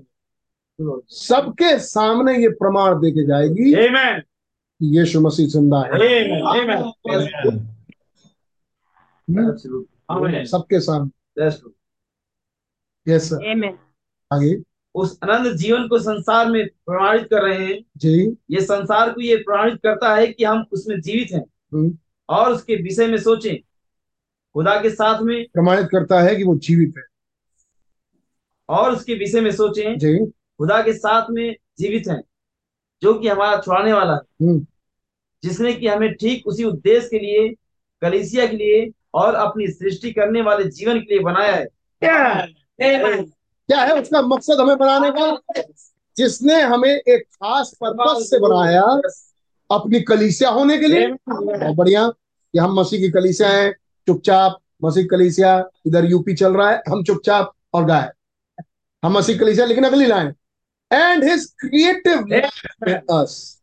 सबके 1.08 1.78
सामने 1.78 2.38
ये 2.38 2.48
प्रमाण 2.48 2.94
देके 2.94 3.26
जाएगी। 3.26 3.72
Amen. 3.72 4.20
कि 4.80 4.98
यीशु 4.98 5.20
मसीह 5.20 5.46
ज़िंदा 5.46 5.80
है। 5.80 5.90
Amen. 5.90 6.82
Amen. 9.36 9.56
Amen. 10.10 10.44
सबके 10.44 10.80
सामने। 10.80 11.46
यस 13.12 13.28
सर 13.28 13.78
आगे। 14.32 14.62
उस 14.94 15.18
अनंत 15.22 15.56
जीवन 15.56 15.88
को 15.88 15.98
संसार 15.98 16.50
में 16.50 16.68
प्रमाणित 16.68 17.24
कर 17.24 17.42
रहे 17.42 17.66
हैं। 17.66 17.84
जी। 17.96 18.36
ये 18.50 18.60
संसार 18.60 19.12
को 19.12 19.20
ये 19.20 19.36
प्रमाणित 19.36 19.74
करता 19.74 20.14
है 20.14 20.26
कि 20.26 20.44
हम 20.44 20.64
उसमें 20.72 21.00
जीवित 21.00 21.28
हैं। 21.32 21.44
हम्म। 21.72 21.98
और 22.28 22.52
उसके 22.52 22.76
विषय 22.76 23.06
में 23.06 23.18
सोचें। 23.18 23.56
खुदा 24.54 24.82
के 24.82 24.90
साथ 24.90 25.22
में 25.22 25.46
प्रमाणित 25.54 25.86
करता 25.86 26.20
है 26.20 26.36
कि 26.36 26.44
वो 26.44 26.56
जीवित 26.56 26.94
है। 26.98 27.09
और 28.70 28.92
उसके 28.92 29.14
विषय 29.14 29.40
में 29.40 29.50
सोचें 29.50 29.98
जी। 29.98 30.26
खुदा 30.26 30.82
के 30.82 30.92
साथ 30.92 31.26
में 31.30 31.56
जीवित 31.78 32.04
हैं 32.08 32.22
जो 33.02 33.14
कि 33.14 33.28
हमारा 33.28 33.60
छुड़ाने 33.60 33.92
वाला 33.92 34.12
है। 34.12 34.18
हम्म। 34.18 34.66
जिसने 35.42 35.72
कि 35.72 35.86
हमें 35.86 36.14
ठीक 36.14 36.46
उसी 36.46 36.64
उद्देश्य 36.64 37.08
के 37.08 37.18
लिए 37.18 37.48
कलिसिया 38.02 38.46
के 38.46 38.56
लिए 38.56 38.90
और 39.14 39.34
अपनी 39.34 39.68
सृष्टि 39.68 40.12
करने 40.12 40.42
वाले 40.42 40.64
जीवन 40.64 40.98
के 40.98 41.14
लिए 41.14 41.18
बनाया 41.18 41.52
है। 41.52 41.64
क्या? 43.68 43.80
है 43.80 44.02
उसका 44.02 44.22
मकसद 44.22 44.60
हमें 44.60 44.78
बनाने 44.78 45.10
का? 45.10 45.62
जिसने 46.16 46.62
हमें 46.62 46.90
एक 46.90 47.22
खास 47.22 47.78
पर्पस 47.84 48.30
से 48.30 48.38
बनाया 48.38 49.00
अपनी 49.70 50.00
कलीसिया 50.00 50.50
होने 50.50 50.78
के 50.78 50.86
लिए। 50.86 51.06
बहुत 51.06 51.76
बढ़िया। 51.76 52.08
कि 52.52 52.58
हम 52.58 52.80
मसीह 52.80 53.00
की 53.00 53.10
कलीसिया 53.10 53.48
हैं। 53.48 53.72
चुपचाप 54.06 54.58
मसीह 54.84 55.06
कलीसिया 55.10 55.68
इधर 55.86 56.04
यूपी 56.04 56.34
चल 56.34 56.54
रहा 56.54 56.70
है। 56.70 56.82
हम 56.88 57.04
चुपचाप 57.04 57.52
और 57.74 57.84
गाय 57.84 58.12
हम 59.04 59.12
मसीह 59.12 59.34
की 59.34 59.38
कलीसिया 59.38 59.66
लेकिन 59.66 59.84
अगली 59.84 60.06
line 60.06 60.34
and 60.90 61.24
his 61.24 61.44
creative 61.60 62.18
us 63.16 63.62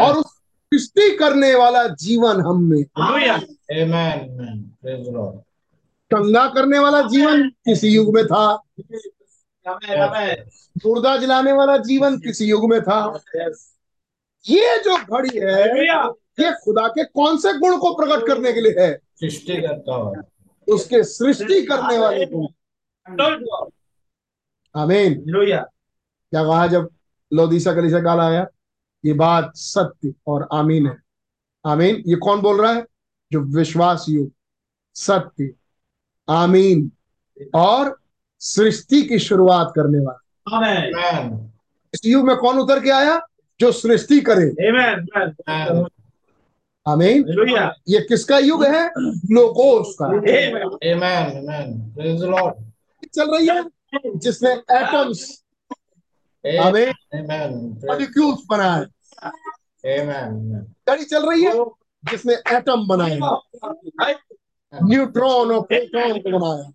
और 0.00 0.16
उस 0.16 0.26
सृष्टि 0.72 1.16
करने 1.16 1.54
वाला 1.54 1.86
जीवन 2.02 2.40
हम 2.40 2.62
में। 2.62 2.84
Amen. 2.98 3.42
Amen. 3.72 4.62
Praise 4.82 5.02
the 5.04 5.12
Lord. 5.16 5.36
कंगा 6.10 6.46
करने 6.48 6.78
वाला 6.78 7.00
जीवन 7.02 7.48
किसी 7.48 7.88
युग 7.88 8.14
में 8.14 8.24
था। 8.26 8.54
मुर्दा 10.86 11.16
जलाने 11.16 11.52
वाला 11.52 11.76
जीवन 11.76 12.18
किसी 12.18 12.46
युग 12.46 12.68
में 12.70 12.80
था। 12.82 12.98
ये 14.44 14.78
जो 14.78 14.96
घड़ी 14.96 15.38
है 15.38 15.84
ये 16.40 16.50
खुदा 16.64 16.86
के 16.88 17.04
कौन 17.04 17.38
से 17.38 17.52
गुण 17.58 17.76
को 17.78 17.94
प्रकट 17.94 18.26
करने 18.26 18.52
के 18.52 18.60
लिए 18.60 18.74
है? 18.80 18.92
सृष्टि 19.20 19.56
करता 19.62 20.22
उसके 20.68 21.02
सृष्टि 21.04 21.62
करने 21.66 21.98
वाले 21.98 22.26
गुण। 22.26 22.46
आमीन। 24.76 25.14
क्या 26.30 26.44
कहा 26.44 26.66
जब 26.66 26.88
लोदीसा 27.32 27.72
कलीसा 27.74 28.00
काल 28.00 28.20
आया? 28.20 28.46
ये 29.04 29.12
बात 29.12 29.52
सत्य 29.54 30.14
और 30.26 30.48
आमीन 30.52 30.86
है। 30.86 30.96
आमीन 31.66 32.02
ये 32.06 32.16
कौन 32.16 32.40
बोल 32.40 32.60
रहा 32.62 32.72
है? 32.72 32.86
जो 33.32 33.40
विश्वास 33.40 34.06
युग 34.08 34.32
सत्य 34.94 35.50
आमीन 36.28 36.90
और 37.54 38.00
सृष्टि 38.40 39.02
की 39.02 39.18
शुरुआत 39.18 39.72
करने 39.76 39.98
वाला। 39.98 40.20
इस 41.94 42.00
युग 42.06 42.26
में 42.26 42.36
कौन 42.36 42.58
उतर 42.58 42.82
के 42.82 42.90
आया? 42.90 43.20
जो 43.60 43.72
सृष्टि 43.72 44.20
करे। 44.20 44.46
आमेन 46.88 47.24
ये 47.88 48.00
किसका 48.00 48.38
युग 48.38 48.64
है? 48.64 48.88
लोगोस 49.30 49.96
का। 50.02 50.06
आमेन। 50.06 50.54
Amen. 50.92 51.32
Amen. 51.40 51.96
Praise 51.96 52.24
the 52.24 52.30
Lord. 52.36 52.54
चल 53.14 53.36
रही 53.36 53.46
है। 53.46 53.75
जिसने 53.94 54.50
एटम्स 54.50 55.44
आमीन 56.46 56.88
मॉलिक्यूल्स 57.88 58.38
बनाए. 58.50 58.86
गाड़ी 60.88 61.04
चल 61.04 61.30
रही 61.30 61.42
है? 61.44 61.52
जिसने 62.10 62.34
एटम 62.34 62.88
बनाए। 62.88 63.18
न्यूट्रॉन 64.82 65.52
और 65.52 65.60
प्रोटॉन 65.60 66.18
को 66.18 66.38
बनाया. 66.38 66.72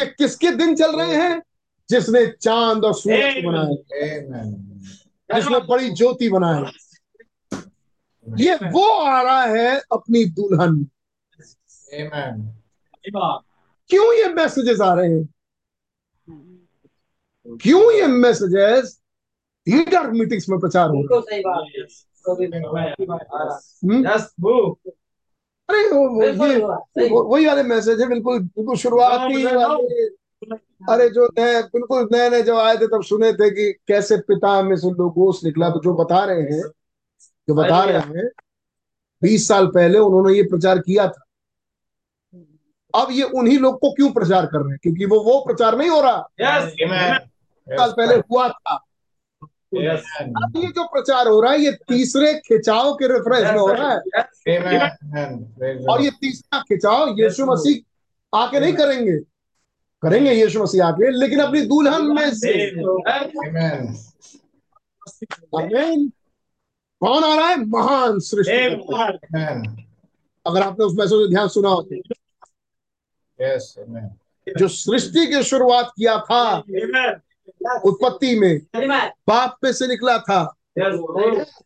ये 0.00 0.06
किसके 0.06 0.50
दिन 0.50 0.74
चल 0.74 0.96
रहे 0.96 1.16
हैं? 1.16 1.42
जिसने 1.90 2.26
चाँद 2.26 2.84
और 2.84 2.94
सूरज 2.94 3.34
को 3.34 3.52
बनाया। 3.52 3.74
जिसने 5.34 5.58
बड़ी 5.60 5.90
ज्योति 5.90 6.28
बनाई। 6.28 6.62
ये 8.38 8.54
वो 8.54 9.00
आ 9.00 9.22
रहा 9.22 9.42
है 9.42 9.80
अपनी 9.92 10.24
दुल्हन। 10.24 10.86
Amen. 11.94 13.47
क्यों 13.90 14.12
ये 14.14 14.28
मैसेजेस 14.34 14.80
आ 14.80 14.94
रहे 14.94 15.08
हैं? 15.08 15.28
क्यों 17.56 17.92
ये 17.92 18.06
मैसेजेस 18.06 19.00
लीडर 19.68 20.10
मीटिंग्स 20.10 20.48
में 20.48 20.58
प्रचार 20.58 20.88
हो 20.88 20.94
रहे 20.94 21.36
हैं? 21.36 21.42
हम्म? 23.84 24.08
अरे 25.68 25.88
वो, 25.88 26.08
वो 26.08 26.46
ये 26.46 26.58
वही 27.20 27.46
वाले 27.46 27.62
मैसेज 27.62 28.00
है 28.00 28.08
बिल्कुल 28.08 28.38
बिल्कुल 28.38 28.76
शुरुआती 28.76 29.44
वाले। 29.56 30.06
अरे 30.92 31.08
जो 31.10 31.26
नए 31.38 31.62
बिल्कुल 31.62 32.08
नए 32.12 32.30
नए 32.30 32.42
जब 32.42 32.54
आए 32.54 32.76
थे 32.76 32.86
तब 32.86 33.02
सुने 33.02 33.32
थे 33.32 33.50
कि 33.50 33.72
कैसे 33.72 34.16
पिता 34.16 34.62
में 34.62 34.76
से 34.76 34.90
लोगोस 34.90 35.40
निकला। 35.44 35.70
तो 35.70 35.80
जो 35.80 35.94
बता 35.94 36.24
रहे 36.24 36.42
हैं 36.42 36.62
जो 37.48 37.54
बता 37.54 37.84
रहे 37.84 37.98
हैं 38.18 38.30
बीस 39.22 39.48
साल 39.48 39.66
पहले 39.66 39.98
उन्होंने 39.98 40.36
ये 40.36 40.42
प्रचार 40.42 40.78
किया 40.78 41.08
था। 41.08 41.24
अब 42.94 43.08
ये 43.10 43.22
उन्हीं 43.22 43.58
लोग 43.58 43.80
को 43.80 43.90
क्यों 43.90 44.10
प्रचार 44.10 44.46
कर 44.46 44.58
रहे 44.58 44.70
हैं? 44.70 44.78
क्योंकि 44.82 45.04
वो 45.04 45.20
वो 45.20 45.40
प्रचार 45.40 45.78
नहीं 45.78 45.88
हो 45.88 46.00
रहा। 46.00 46.28
Yes 46.40 46.64
Amen. 46.64 47.28
साल 47.68 47.90
पहले 47.92 48.14
हुआ 48.14 48.48
था। 48.48 48.84
Yes. 49.74 50.00
अब 50.20 50.52
ये 50.56 50.66
जो 50.66 50.84
प्रचार 50.84 51.28
हो 51.28 51.40
रहा 51.40 51.52
है 51.52 51.60
ये 51.60 51.72
तीसरे 51.72 52.34
खिंचाव 52.34 52.94
के 52.94 53.08
रेफरेंस 53.08 53.44
में 53.44 53.60
हो 53.60 53.72
रहा 53.72 53.90
है। 53.92 53.98
Yes. 53.98 54.26
Amen. 54.58 55.88
और 55.90 56.02
ये 56.02 56.10
तीसरा 56.10 56.60
खिंचाव 56.60 57.08
यीशु 57.18 57.46
मसीह 57.46 58.38
आके 58.38 58.60
नहीं 58.60 58.72
करेंगे। 58.72 59.18
करेंगे 60.02 60.32
यीशु 60.32 60.62
मसीह 60.62 60.86
आके 60.86 61.10
लेकिन 61.10 61.40
अपनी 61.40 61.60
दुल्हन 61.60 62.02
में 62.02 62.30
से। 62.34 62.70
कौन 67.00 67.24
आ 67.24 67.34
रहा 67.34 67.48
है? 67.48 67.64
महान 67.64 68.18
सृष्टि। 68.18 68.52
अगर 70.46 70.62
आपने 70.62 70.84
उस 70.84 70.92
मैसेज 70.98 71.12
को 71.12 71.28
ध्यान 71.28 71.48
सुना 71.48 71.68
हो 71.68 71.82
तो। 71.82 72.14
Yes. 73.42 73.60
जो 74.58 74.68
सृष्टि 74.68 75.26
की 75.26 75.42
शुरुआत 75.42 75.92
किया 75.96 76.18
था 76.18 76.58
उत्पत्ति 77.84 78.38
में 78.40 78.58
बाप 79.28 79.58
पे 79.62 79.72
से 79.72 79.86
निकला 79.86 80.18
था। 80.18 80.56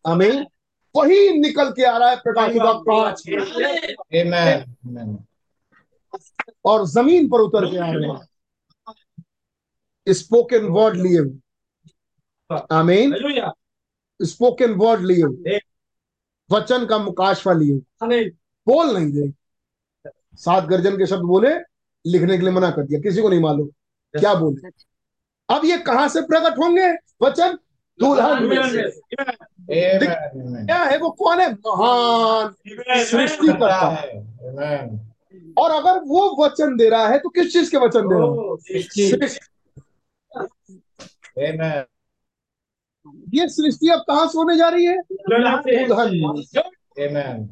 आमीन। 0.07 0.47
वही 0.97 1.39
निकल 1.39 1.71
के 1.71 1.85
आ 1.85 1.97
रहा 1.97 2.11
है 2.11 2.17
प्रकाश 2.17 2.53
का 2.55 2.73
पाँच। 2.89 3.23
Amen. 4.15 4.65
Amen. 4.89 5.17
और 6.65 6.87
ज़मीन 6.87 7.29
पर 7.29 7.41
उतर 7.41 7.71
के 7.71 7.77
आ 7.77 7.91
रहे 7.91 8.09
हैं। 8.09 8.29
स्पोकन 10.09 10.65
वर्ड 10.65 10.97
लिए 10.97 11.19
हुए। 11.19 12.61
आमीन। 12.73 13.15
स्पोकन 14.23 14.73
वर्ड 14.73 15.01
लिए 15.03 15.23
हुए। 15.23 15.59
वचन 16.51 16.87
का 16.87 16.99
मुकाशवा 16.99 17.53
लिए 17.53 17.77
बोल 18.67 18.99
नहीं 18.99 19.13
दे 19.13 19.33
सात 20.35 20.65
गर्जन 20.65 20.99
के 20.99 21.07
शब्द 21.07 21.23
बोले 21.23 21.55
लिखने 22.05 22.37
के 22.37 22.43
लिए 22.43 22.53
मना 22.53 22.71
कर 22.71 22.83
दिया। 22.83 23.01
किसी 23.01 23.23
को 23.23 23.29
नहीं 23.29 23.41
मालूम 23.41 23.69
क्या 24.15 24.35
बोले। 24.35 24.69
अब 25.49 25.65
ये 25.65 25.79
कहाँ 25.79 26.09
से 26.09 26.23
प्रकट 26.23 26.59
होंगे? 26.59 26.93
वचन? 27.23 27.59
दुल्हन. 28.01 28.49
क्या 30.67 30.77
है 30.77 30.99
वो? 30.99 31.11
कौन 31.11 31.41
है? 31.41 31.53
महान 31.53 32.55
सृष्टि 33.05 33.49
करता 33.49 33.89
है 33.89 34.25
और 35.59 35.71
अगर 35.71 36.01
वो 36.07 36.45
वचन 36.45 36.77
दे 36.77 36.89
रहा 36.89 37.09
है 37.09 37.19
तो 37.19 37.29
किस 37.29 37.53
चीज़ 37.53 37.71
के 37.71 37.77
वचन 37.77 38.09
दे 38.09 38.15
रहा 41.57 41.69
है? 41.69 41.87
ये 43.35 43.49
सृष्टि 43.49 43.89
अब 43.89 44.05
कहाँ 44.09 44.27
से 44.27 44.39
होने 44.39 44.57
जा 44.57 44.69
रही 44.69 44.85
है? 44.85 45.01
दुल्हन 45.01 47.49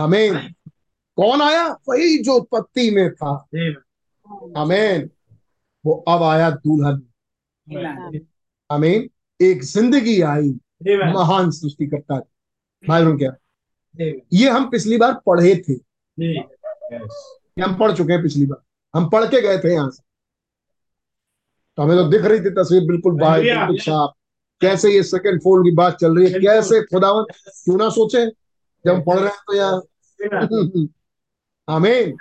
आमीन। 0.00 0.36
कौन 1.18 1.42
आया? 1.42 1.66
वही 1.88 2.18
जो 2.18 2.34
उत्पत्ति 2.34 2.90
में 2.90 3.12
था। 3.14 3.32
आमीन। 4.56 5.10
वो 5.84 5.94
अब 6.08 6.22
आया 6.22 6.50
दुल्हन. 6.50 7.02
आमीन। 8.70 9.08
एक 9.40 9.62
ज़िंदगी 9.64 10.20
आई 10.22 10.48
महान 11.14 11.50
सृष्टि 11.50 11.86
करता 11.86 12.18
भाई 12.84 13.04
बहन 13.04 13.16
क्या 13.18 13.30
ये 14.32 14.48
हम 14.50 14.68
पिछली 14.70 14.96
बार 14.98 15.12
पढ़े 15.26 15.54
थे। 15.68 15.72
हम 17.62 17.74
पढ़ 17.78 17.92
चुके 17.92 18.12
हैं 18.12 18.22
पिछली 18.22 18.46
बार। 18.46 18.62
हम 18.94 19.08
पढ़ 19.10 19.24
के 19.24 19.40
गए 19.42 19.58
थे 19.58 19.72
यहाँ 19.72 19.90
से। 19.90 20.02
तो 21.78 21.82
हमें 21.82 21.96
तो 21.96 22.08
दिख 22.08 22.24
रही 22.24 22.40
थी 22.40 22.50
तस्वीर 22.50 22.86
बिल्कुल 22.86 23.18
बाहर 23.20 23.40
बिल्कुल 23.40 23.78
साफ़। 23.78 24.10
कैसे 24.60 24.92
ये 24.92 25.02
सेकंड 25.02 25.40
फोल्ड 25.42 25.66
की 25.66 25.74
बात 25.76 25.96
चल 25.96 26.16
रही 26.16 26.32
है? 26.32 26.40
कैसे 26.40 26.80
खुदावन? 26.82 27.24
क्यों 27.64 27.76
ना 27.78 27.88
सोचे? 27.90 28.26
जब 28.86 28.94
हम 28.94 29.02
पढ़ 29.02 29.18
रहे 29.18 29.28
हैं 29.28 29.38
तो 29.46 29.54
यहाँ 29.54 29.78
आमीन 31.68 32.16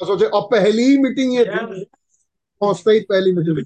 तो 0.00 0.06
सोचे 0.06 0.24
और 0.24 0.48
पहली 0.50 0.82
ही 0.82 0.98
मीटिंग 0.98 1.34
ये 1.34 1.44
थी 1.44 1.84
पहुँचते 2.60 2.90
ही 2.90 3.00
पहली 3.00 3.32
मीटिंग 3.32 3.64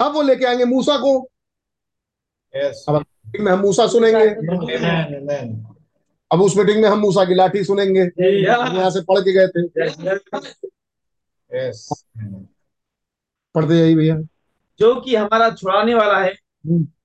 अब 0.00 0.14
वो 0.14 0.22
लेके 0.22 0.44
आएँगे 0.44 0.64
मूसा 0.64 0.96
को। 0.96 1.30
Yes. 2.56 2.74
अब 2.88 2.94
मीटिंग 2.94 3.44
में 3.44 3.52
हम 3.52 3.58
मूसा 3.58 3.86
सुनेंगे. 3.86 4.28
अब 6.32 6.42
उस 6.42 6.56
मीटिंग 6.56 6.82
में 6.82 6.88
हम 6.88 6.98
मूसा 6.98 7.24
की 7.24 7.34
लाठी 7.34 7.64
सुनेंगे। 7.64 8.00
हम 8.00 8.76
यहाँ 8.76 8.90
से 8.90 9.00
पढ़ 9.00 9.20
के 9.20 9.32
गए 9.32 9.46
थे। 9.46 9.62
Yes. 11.56 12.04
पढ़ते 13.54 13.74
यही 13.74 13.94
भैया। 13.94 14.16
जो 14.78 15.00
कि 15.00 15.16
हमारा 15.16 15.50
छुड़ाने 15.50 15.94
वाला 15.94 16.18
है। 16.18 16.47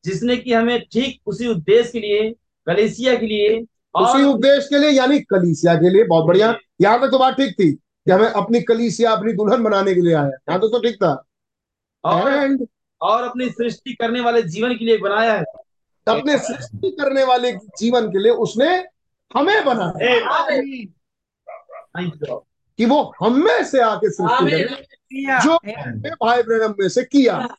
जिसने 0.05 0.37
कि 0.37 0.53
हमें 0.53 0.81
ठीक 0.81 1.21
उसी 1.25 1.47
उद्देश्य 1.47 1.91
के 1.91 1.99
लिए 1.99 2.31
कलेसिया 2.67 3.15
के 3.15 3.25
लिए 3.25 3.59
उसी 3.95 4.23
और 4.23 4.23
उद्देश्य 4.23 4.67
के 4.69 4.77
लिए 4.77 4.89
यानी 4.89 5.19
कलीसिया 5.19 5.75
के 5.75 5.89
लिए 5.89 6.03
बहुत 6.03 6.25
बढ़िया। 6.25 6.59
यहाँ 6.81 7.01
तक 7.01 7.07
तो 7.11 7.19
बात 7.19 7.33
ठीक 7.33 7.51
थी 7.59 7.71
कि 7.71 8.11
हमें 8.11 8.27
अपनी 8.27 8.61
कलीसिया 8.61 9.11
अपनी 9.11 9.33
दुल्हन 9.33 9.63
बनाने 9.63 9.95
के 9.95 10.01
लिए 10.01 10.13
आया। 10.13 10.27
यहाँ 10.27 10.59
तक 10.59 10.67
तो 10.67 10.79
ठीक 10.79 10.95
था। 10.95 11.23
और, 12.03 12.33
एंड 12.33 12.67
और 13.01 13.23
अपनी 13.23 13.49
सृष्टि 13.49 13.93
करने 13.93 14.21
वाले 14.21 14.41
जीवन 14.41 14.75
के 14.75 14.85
लिए 14.85 14.97
बनाया 14.97 15.33
है। 15.33 15.43
अपने 16.07 16.37
सृष्टि 16.37 16.91
करने 16.91 17.23
वाले 17.23 17.51
जीवन 17.51 18.07
के 18.07 18.19
लिए 18.19 18.31
उसने 18.31 18.85
हमें 19.37 19.65
बनाया। 19.65 19.91
कि 22.79 22.85
वो 22.85 23.13
हमें 23.23 23.63
से 23.63 23.81
आके 23.81 24.09
सृष्टि 24.09 25.25
जो 25.43 25.57
भाई 26.25 26.43
ब्रहणम 26.43 26.75
में 26.79 26.89
से 26.89 27.03
किया। 27.03 27.55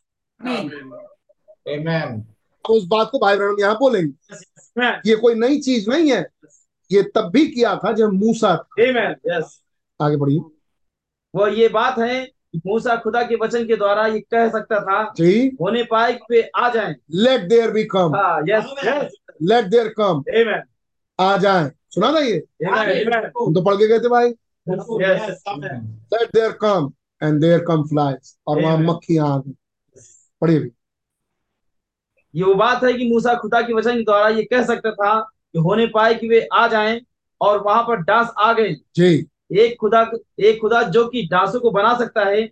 Amen. 1.65 2.21
तो 2.65 2.73
उस 2.73 2.85
बात 2.87 3.09
को 3.11 3.19
भाई 3.19 3.37
ब्रहणम 3.37 3.59
यहाँ 3.59 3.75
बोलेंगे। 3.79 5.09
ये 5.09 5.15
कोई 5.15 5.35
नई 5.35 5.59
चीज़ 5.61 5.89
नहीं 5.89 6.11
है। 6.11 6.25
ये 6.91 7.01
तब 7.15 7.29
भी 7.33 7.45
किया 7.47 7.75
था 7.75 7.91
जब 7.91 8.13
मूसा 8.13 8.55
था। 8.57 8.83
Amen. 8.83 9.15
Yes. 9.31 9.49
आगे 10.01 10.17
बढ़िए। 10.17 10.39
वो 11.35 11.47
ये 11.47 11.67
बात 11.67 11.99
है 11.99 12.23
मूसा 12.65 12.95
खुदा 12.95 13.21
के 13.23 13.35
वचन 13.35 13.65
के 13.67 13.75
द्वारा 13.75 14.05
ये 14.07 14.19
कह 14.19 14.49
सकता 14.49 14.79
था 14.79 15.03
जी। 15.17 15.57
होने 15.61 15.83
पाए 15.83 16.13
वे 16.31 16.41
आ 16.55 16.69
जाएँ। 16.69 16.95
लेट 17.11 17.41
देयर 17.41 17.71
बी 17.71 17.83
कम 17.83 18.15
हाँ 18.15 18.41
yes 18.49 18.65
yes 18.85 19.15
let 19.41 19.65
there 19.65 19.93
come 19.99 20.23
आ 21.19 21.37
जाए। 21.37 21.71
सुना 21.89 22.11
था 22.13 22.19
ये? 22.19 22.35
हम 22.65 23.53
तो 23.53 23.61
पढ़ 23.61 23.75
के 23.75 23.87
गए 23.87 23.99
थे 23.99 24.09
भाई। 24.09 24.33
लेट 24.67 26.29
let 26.35 26.53
कम 26.53 26.59
come 26.63 26.91
and 27.21 27.43
there 27.43 27.61
come 27.69 27.83
flies 27.91 28.37
और 28.47 28.61
वहाँ. 28.61 28.77
मक्खियाँ 28.77 29.27
आ 29.33 29.37
गई। 29.37 29.53
पढ़िए 30.41 30.59
भी। 30.59 30.71
ये 32.35 32.43
वो 32.43 32.55
बात 32.55 32.83
है 32.83 32.93
कि 32.93 33.11
मूसा 33.13 33.33
खुदा 33.33 33.61
के 33.61 33.73
वचन 33.73 33.95
के 33.95 34.03
द्वारा 34.03 34.29
ये 34.29 34.43
कह 34.43 34.63
सकता 34.65 34.91
था 34.91 35.19
कि 35.19 35.59
होने 35.59 35.87
पाए 35.87 36.13
कि 36.13 36.27
वे 36.27 36.47
आ 36.53 36.67
जाएँ 36.67 37.01
और 37.41 37.63
वहाँ 37.63 37.83
पर 37.83 37.95
डांस 37.95 38.27
आ 38.39 38.53
गए। 38.53 38.75
जी। 38.95 39.27
एक 39.51 39.77
खुदा 39.79 40.11
एक 40.39 40.61
खुदा 40.61 40.83
जो 40.83 41.07
कि 41.07 41.27
डांसों 41.31 41.59
को 41.59 41.71
बना 41.71 41.97
सकता 41.97 42.21
है 42.29 42.51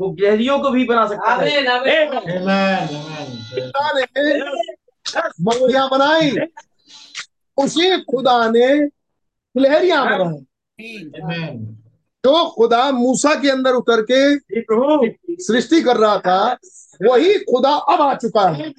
वो 0.00 0.10
गहरियों 0.10 0.58
को 0.58 0.70
भी 0.70 0.84
बना 0.84 1.06
सकता 1.06 1.34
है। 1.34 1.62
बनाई। 5.88 6.36
उसी 7.56 8.00
खुदा 8.00 8.50
ने 8.50 8.84
लहरियाँ 9.60 10.18
बनाई। 10.18 11.10
Amen. 11.10 11.58
जो 12.26 12.50
खुदा 12.50 12.92
मूसा 12.92 13.34
के 13.34 13.50
अंदर 13.50 13.70
उतर 13.70 14.02
के 14.10 14.14
हे 14.14 15.16
सृष्टि 15.30 15.82
कर 15.82 15.96
रहा 15.96 16.18
था 16.18 16.56
वही 17.02 17.38
खुदा 17.38 17.70
अब 17.70 18.00
आ 18.00 18.14
चुका 18.14 18.48
है। 18.48 18.70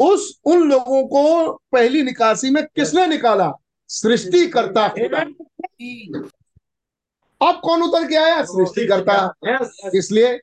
उस 0.00 0.40
उन 0.44 0.70
लोगों 0.70 1.06
को 1.06 1.52
पहली 1.72 2.02
निकासी 2.02 2.50
में 2.50 2.66
किसने 2.66 3.06
निकाला? 3.06 3.52
सृष्टि 3.88 4.46
करता। 4.46 4.84
अब 7.48 7.60
कौन 7.60 7.82
उतर 7.82 8.08
के 8.08 8.16
आया? 8.16 8.44
सृष्टि 8.44 8.86
करता। 8.86 9.34
इसलिए. 9.94 10.40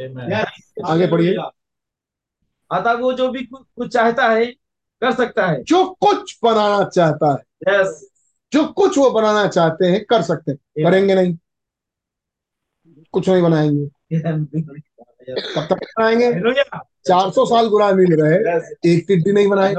Amen. 0.00 0.32
आगे 0.86 1.06
बढ़िए 1.06 1.36
अतः 2.72 2.92
वो 2.92 3.12
जो 3.12 3.28
भी 3.28 3.44
कुछ 3.44 3.66
कुछ 3.76 3.92
चाहता 3.92 4.28
है 4.28 4.46
कर 5.00 5.14
सकता 5.14 5.46
है। 5.46 5.62
जो 5.62 5.84
कुछ 5.86 6.38
बनाना 6.42 6.84
चाहता 6.84 7.30
है। 7.32 7.74
यस 7.74 8.13
जो 8.54 8.66
कुछ 8.66 8.98
वो 8.98 9.10
बनाना 9.10 9.48
चाहते 9.48 9.86
हैं 9.86 10.04
कर 10.04 10.22
सकते 10.22 10.52
हैं। 10.52 10.58
करेंगे 10.84 11.14
नहीं। 11.14 11.38
कुछ 13.12 13.28
नहीं 13.28 13.42
बनाएँगे। 13.42 13.86
कब 15.56 15.66
तक 15.70 15.72
बनाएँगे? 15.72 16.32
चार 17.06 17.30
सौ 17.30 17.46
साल 17.46 17.68
गुलामी 17.68 18.06
में 18.06 18.16
रहे 18.16 18.58
एक 18.92 19.04
टिड्डी 19.08 19.32
नहीं 19.32 19.48
बनाए. 19.48 19.74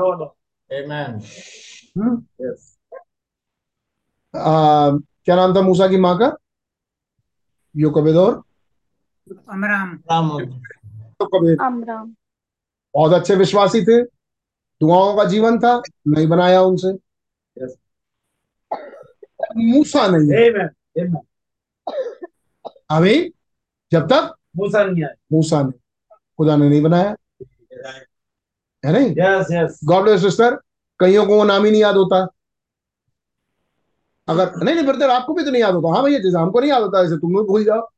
हम्म? 1.98 2.26
क्या 5.26 5.36
नाम 5.36 5.56
था 5.56 5.62
मूसा 5.62 5.88
की 5.88 5.98
माँ 5.98 6.18
का? 6.18 6.38
योकबेदोर। 7.78 8.44
अमराम। 9.50 10.00
Ram. 10.12 10.42
योकोबेद। 11.00 11.58
अमराम। 11.62 12.16
बहुत 12.96 13.14
अच्छे 13.14 13.36
विश्वासी 13.36 13.82
थे। 13.82 14.04
दुआओं 14.82 15.18
का 15.18 15.26
जीवन 15.26 15.60
था। 15.60 15.82
नहीं 16.08 16.28
बनाया 16.28 16.62
उनसे. 16.62 17.05
मूसा 19.58 20.08
नहीं 20.08 20.52
Amen. 20.52 21.18
अभी 22.90 23.34
जब 23.92 24.08
तक 24.08 24.36
मूसा 24.58 24.84
नहीं 24.84 25.04
आया। 25.04 25.14
मूसा 25.32 25.62
ने 25.62 25.72
खुदा 26.38 26.56
ने 26.56 26.70
नहीं 26.70 26.82
बनाया। 26.82 27.16
है 28.86 28.94
नहीं? 28.94 29.12
Yes 29.12 29.48
yes 29.52 29.80
God 29.86 30.04
bless 30.04 30.22
sister 30.22 30.56
कईयों 31.00 31.26
को 31.28 31.36
वो 31.36 31.44
नाम 31.44 31.66
ही 31.66 31.72
नहीं 31.72 31.82
याद 31.82 31.96
होता। 31.96 32.28
अगर 34.28 34.56
नहीं 34.64 34.76
नहीं 34.76 34.86
ब्रदर 34.86 35.10
आपको 35.10 35.34
भी 35.34 35.44
तो 35.44 35.52
नहीं 35.52 35.62
याद 35.62 35.74
होता। 35.74 35.94
हाँ 35.94 36.04
भैया 36.04 36.20
जैसे 36.20 36.38
हमको 36.38 36.60
नहीं 36.60 36.72
याद 36.72 36.82
होता 36.82 37.04
ऐसे 37.04 37.18
तुम 37.18 37.30
भी 37.30 37.44
भूल 37.48 37.64
जाओ। 37.64 37.90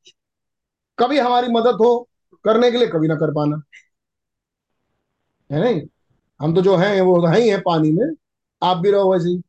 कभी 1.00 1.20
हमारी 1.20 1.48
मदद 1.48 1.76
हो 1.76 2.10
करने 2.44 2.72
के 2.72 2.78
लिए 2.78 2.88
कभी 2.88 3.08
ना 3.08 3.16
कर 3.16 3.32
पाना। 3.32 3.62
है 5.52 5.62
नहीं? 5.62 5.82
हम 6.42 6.56
तो 6.56 6.62
जो 6.62 6.76
हैं 6.76 7.02
वो 7.02 7.28
है 7.28 7.42
ही 7.42 7.50
है 7.50 7.60
पानी 7.62 7.92
में। 7.92 8.16
आप 8.64 8.78
भी 8.78 8.92
रहो 8.92 9.14
वैसे 9.14 9.30
ही। 9.30 9.42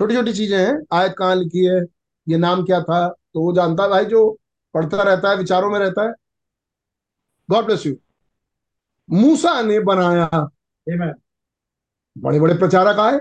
छोटी 0.00 0.14
छोटी 0.14 0.32
चीज़ें 0.32 0.58
हैं 0.58 0.72
आयत 0.98 1.14
कहाँ 1.18 1.34
लिखी 1.36 1.64
है 1.64 1.80
ये 2.26 2.36
नाम 2.38 2.64
क्या 2.64 2.80
था 2.82 3.06
तो 3.08 3.40
वो 3.40 3.52
जानता 3.52 3.82
है 3.82 3.88
भाई 3.90 4.04
जो 4.04 4.20
पढ़ता 4.74 5.02
रहता 5.02 5.30
है 5.30 5.36
विचारों 5.36 5.70
में 5.70 5.78
रहता 5.78 6.06
है 6.08 6.12
गॉड 7.48 7.64
ब्लेस 7.66 7.86
यू 7.86 7.96
मूसा 9.08 9.60
ने 9.62 9.78
बनाया 9.90 10.28
Amen. 10.86 11.12
बड़े 12.16 12.40
बड़े 12.40 12.54
प्रचारक 12.58 12.98
आए 13.00 13.20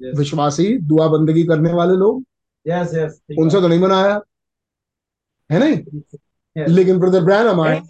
Yes. 0.00 0.16
विश्वासी 0.18 0.66
दुआ 0.88 1.06
बंदगी 1.08 1.42
करने 1.46 1.72
वाले 1.72 1.96
लोग 1.96 2.22
Yes, 2.66 2.94
yes. 2.94 3.12
उनसे 3.38 3.60
तो 3.60 3.68
नहीं 3.68 3.80
बनाया 3.80 4.14
है 4.14 5.58
नहीं 5.60 5.76
Yes. 6.56 6.68
लेकिन 6.68 6.98
ब्रदर 7.00 7.24
ब्रैनम 7.24 7.60
आए 7.60 7.80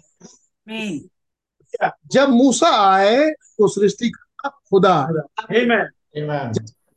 जब 2.11 2.29
मूसा 2.29 2.69
आए 2.83 3.29
तो 3.31 3.67
सृष्टि 3.67 4.09
का 4.09 4.49
खुदा 4.49 4.95
Amen. 5.51 5.87
Amen. 6.15 6.53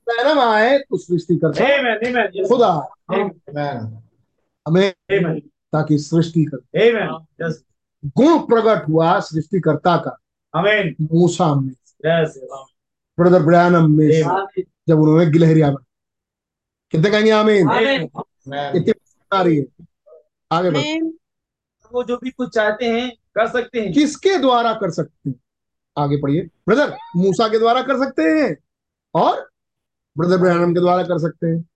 ब्रैनम 0.09 0.41
आए 0.41 0.79
तो 0.79 0.99
सृष्टि 0.99 1.37
करता 1.37 1.65
Amen. 1.65 1.97
Amen. 2.09 2.29
Yes. 2.35 2.49
खुदा 2.49 2.71
Amen. 3.11 3.81
हमें 4.67 5.41
ताकि 5.73 5.99
सृष्टि 5.99 6.45
कर 6.45 6.59
Amen. 6.81 7.13
Yes. 7.43 7.55
गुण 8.17 8.39
प्रकट 8.47 8.89
हुआ 8.89 9.19
सृष्टिकर्ता 9.21 9.97
का. 9.97 10.17
मूसा 11.13 11.55
में. 11.55 11.73
ब्रदर 13.19 13.43
ब्रैनम 13.43 13.91
में 13.91 14.09
जब 14.89 15.01
उन्होंने 15.01 15.27
गिलहरिया 15.27 15.71
बना 15.71 15.85
कितने 16.93 17.11
कहेंगे 17.11 17.31
आमीन 17.31 17.69
Amen. 17.69 18.07
Amen. 18.17 18.77
इतनी 18.77 18.93
आ 19.33 19.43
रही 19.43 19.57
है 19.57 19.65
आगे 20.51 20.71
बढ़ो 20.71 21.11
वो 21.93 22.03
जो 22.05 22.17
भी 22.17 22.31
कुछ 22.31 22.55
चाहते 22.55 22.87
हैं 22.87 23.11
कर 23.35 23.49
सकते 23.49 23.81
हैं 23.81 23.93
किसके 23.93 24.37
द्वारा 24.39 24.73
कर 24.73 24.91
सकते 24.91 25.31
हैं 25.31 25.37
आगे 25.97 26.17
पढ़िए 26.23 26.49
ब्रदर 26.69 26.97
मूसा 27.17 27.49
के 27.49 27.59
द्वारा 27.59 27.83
कर 27.83 27.99
सकते 28.05 28.23
हैं 28.23 28.57
और 29.15 29.49
ब्रदर 30.19 30.37
ब्रैनम 30.39 30.75
के 30.75 30.81
द्वारा 30.81 31.03
कर 31.03 31.19
सकते 31.19 31.47
हैं। 31.47 31.69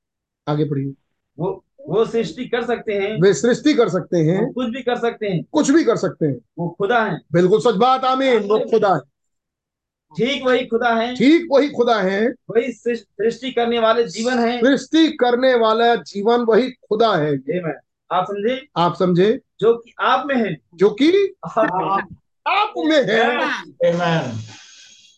आगे 0.48 0.64
पढ़िए। 0.64 0.92
वो 1.38 1.64
वो 1.88 2.04
सृष्टि 2.04 2.44
कर 2.44 2.64
सकते 2.64 2.92
हैं। 2.92 3.20
वे 3.20 3.34
सृष्टि 3.34 3.74
कर 3.74 3.88
सकते 3.88 4.16
हैं। 4.16 4.52
कुछ 4.52 4.66
भी 4.66 4.82
कर 4.82 4.96
सकते 4.96 5.26
हैं। 5.26 5.44
कुछ 5.52 5.70
भी 5.70 5.84
कर 5.84 5.96
सकते 5.96 6.26
हैं। 6.26 6.36
वो 6.58 6.68
खुदा 6.68 7.04
है। 7.04 7.20
बिल्कुल 7.32 7.60
सच 7.60 7.74
बात 7.74 8.04
आमीन। 8.04 8.38
वो 8.38 8.58
खुदा 8.58 8.94
है। 8.94 9.00
ठीक 10.16 10.46
वही 10.46 10.66
खुदा 10.66 10.88
है। 10.88 11.16
ठीक 11.16 11.48
वही 11.52 11.68
खुदा 11.68 12.00
है। 12.00 12.26
वही 12.50 12.72
सृष्टि 12.72 13.52
करने 13.52 13.78
वाले 13.78 14.04
जीवन 14.04 14.38
है। 14.38 14.60
सृष्टि 14.60 15.08
करने 15.08 15.54
वाला 15.54 15.94
जीवन 15.94 16.40
वही 16.40 16.70
खुदा 16.70 17.16
है। 17.16 17.36
आप 18.12 18.24
समझे? 18.24 18.68
आप 18.76 18.96
समझे? 18.98 19.40
जो 19.60 19.74
कि 19.74 19.94
आप 20.00 20.26
में 20.26 20.36
है। 20.36 20.56
जो 20.74 20.90
कि 20.90 21.34
आप 21.46 22.72
में 22.76 23.02
है। 23.08 23.44
आप 23.44 23.62
में 23.66 23.92
है. 23.94 24.32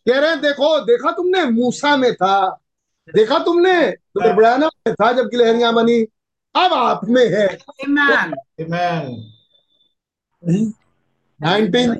कह 0.08 0.18
रहे 0.18 0.30
हैं 0.30 0.40
देखो 0.40 0.80
देखा 0.80 1.10
तुमने? 1.10 1.44
मूसा 1.44 1.96
में 1.96 2.14
था। 2.14 2.60
देखा 3.08 3.38
तुमने? 3.38 3.90
तो 3.90 4.34
ब्रैनम 4.34 4.70
में 4.86 4.94
था 4.94 5.12
जब 5.12 5.28
गिलहरियाँ 5.28 5.74
बनी। 5.74 6.00
अब 6.54 6.72
आप 6.72 7.00
में 7.04 7.26
है. 7.28 7.46
19 11.40 11.96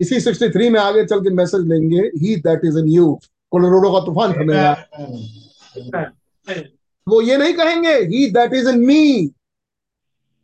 इसी 0.00 0.20
63 0.20 0.70
में 0.70 0.80
आगे 0.80 1.04
चल 1.04 1.20
के 1.20 1.30
मैसेज 1.30 1.60
लेंगे। 1.68 2.00
He 2.00 2.36
that 2.36 2.60
is 2.64 2.78
in 2.78 2.88
you 2.88 3.20
Colorado 3.50 3.92
का 3.92 4.00
तूफ़ान 4.06 4.32
थमेगा. 4.32 4.72
वो 7.08 7.20
ये 7.20 7.36
नहीं 7.36 7.54
कहेंगे 7.54 7.94
he 7.94 8.30
that 8.30 8.54
is 8.54 8.68
in 8.68 8.78
me 8.78 9.30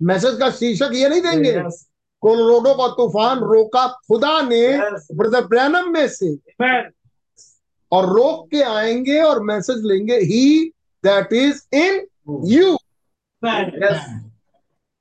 message 0.03 0.39
का 0.39 0.51
शीर्षक 0.51 0.91
ये 0.93 1.09
नहीं 1.09 1.21
देंगे। 1.21 1.53
Yes. 1.53 1.75
कोलोराडो 2.21 2.75
का 2.75 2.89
तूफ़ान 2.89 3.39
रोका 3.39 3.87
खुदा 3.87 4.41
ने 4.41 4.79
Yes. 4.79 5.07
ब्रदर 5.13 5.47
ब्रैनम 5.47 5.93
में 5.93 6.09
से। 6.09 6.35
Amen. 6.35 6.83
और 7.93 8.07
रोक 8.07 8.51
के 8.51 8.63
आएँगे 8.63 9.21
और 9.21 9.43
मैसेज 9.43 9.85
लेंगे 9.85 10.17
he 10.17 10.69
that 11.05 11.33
is 11.33 11.63
in 11.75 12.07
you 12.45 12.77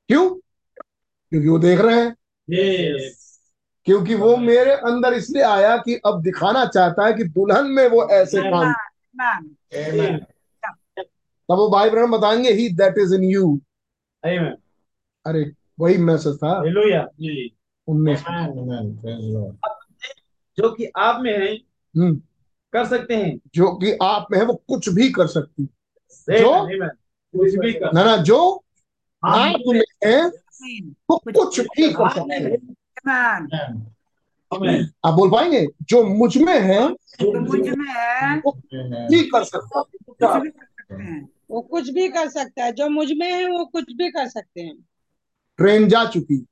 क्यों? 0.10 0.30
क्योंकि 1.30 1.48
वो 1.48 1.60
देख 1.60 1.80
रहे 1.80 2.02
हैं। 2.02 2.16
Yes. 2.52 3.16
क्योंकि 3.86 4.16
वो 4.16 4.38
मेरे 4.38 4.72
अंदर 4.72 5.14
इसलिए 5.14 5.44
आया 5.44 5.78
कि 5.78 5.96
अब 6.06 6.22
दिखाना 6.22 6.66
चाहता 6.66 7.06
है 7.06 7.14
कि 7.14 7.24
दुल्हन 7.24 7.66
में 7.66 7.88
वो 7.88 8.08
ऐसे 8.10 8.42
काम 8.42 8.74
तब 11.50 11.56
वो 11.56 11.70
भाई 11.70 11.90
ब्रह्म 11.90 12.18
बताएँगे 12.18 12.52
he 12.52 12.70
that 12.70 12.96
is 12.98 13.16
in 13.16 13.24
you 13.24 13.60
अरे 15.26 15.52
वही 15.80 15.98
मैसेज 15.98 16.38
था. 16.38 16.60
उन्नीस। 17.88 18.20
Lord. 19.36 19.56
जो 20.58 20.72
कि 20.72 20.92
आप 20.98 21.22
में 21.22 21.34
है 21.34 21.54
हम्म, 21.98 22.22
कर 22.74 22.86
सकते 22.86 23.16
हैं 23.16 23.40
जो 23.56 23.72
कि 23.76 23.92
आप 24.02 24.28
में 24.32 24.40
है 24.40 24.46
वो 24.46 24.54
कुछ 24.68 24.90
भी 24.90 25.10
कर 25.10 25.28
सकती 25.28 25.64
है। 25.64 26.40
जो? 26.40 26.68
कुछ 27.38 27.56
भी 27.56 27.74
कर 27.74 27.94
ना 27.94 28.04
ना 28.04 28.18
जो 28.18 28.64
आप 29.26 29.56
में 29.68 29.82
है 30.06 30.28
वो 31.10 31.18
कुछ 31.18 31.60
भी 31.60 31.94
कर 31.94 32.10
सकते 32.10 32.34
हैं 32.34 32.54
आमीन. 34.54 34.90
आप 35.06 35.14
बोल 35.14 35.32
पाएँगे 35.32 35.68
जो 35.82 36.04
मुझमें 36.04 36.60
है 36.62 36.90
मुझमें 36.90 37.90
है 37.90 38.42
Amen. 38.42 39.10
भी 39.10 39.24
कर 39.24 39.44
सकता 39.44 39.80
है। 39.80 39.84
कुछ 39.84 40.42
भी 40.42 40.50
कर 40.50 40.66
सकते 40.66 41.04
हैं 41.04 41.30
वो 41.52 41.62
कुछ 41.62 41.90
भी 41.90 42.10
कर 42.10 42.30
सकता 42.30 42.64
है 42.64 42.72
जो 42.72 42.90
मुझमें 42.90 43.34
है 43.34 43.46
वो 43.48 43.66
कुछ 43.66 43.84
भी 43.84 44.12
कर 44.12 44.28
सकते 44.28 44.62
हैं 44.62 44.76
ट्रेन 45.58 45.88
जा 45.88 46.06
चुकी 46.06 46.46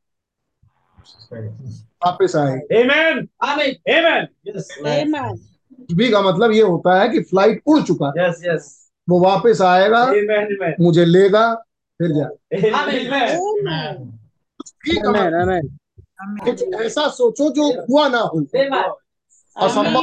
वापस 2.05 2.35
आए 2.35 2.59
Amen. 2.73 3.27
Amen. 3.43 3.73
Amen. 3.89 4.27
Yes. 4.47 4.71
Amen. 4.85 5.39
कुछ 5.85 5.95
भी 5.97 6.09
का 6.11 6.21
मतलब 6.21 6.51
ये 6.51 6.61
होता 6.61 6.99
है 7.01 7.07
कि 7.09 7.19
फ़्लाइट 7.21 7.61
उड़ 7.67 7.81
चुका 7.83 8.07
है 8.07 8.27
Yes. 8.27 8.41
Yes. 8.47 8.63
वो 9.07 9.19
वापस 9.19 9.61
आएगा 9.61 10.03
Amen. 10.05 10.47
Amen. 10.53 10.73
मुझे 10.81 11.05
लेगा 11.05 11.53
फिर 11.99 12.11
जा 12.11 12.29
Amen. 12.57 13.09
Amen. 13.09 13.97
भी 14.85 14.95
का 15.01 15.09
आमेन 15.09 15.33
आमेन 15.33 15.77
आमीन 16.21 16.45
कुछ 16.45 16.63
ऐसा 16.85 17.07
सोचो 17.09 17.49
जो 17.49 17.69
हुआ 17.81 18.07
ना 18.09 18.19
हो 18.33 18.39
असंभव 19.55 20.01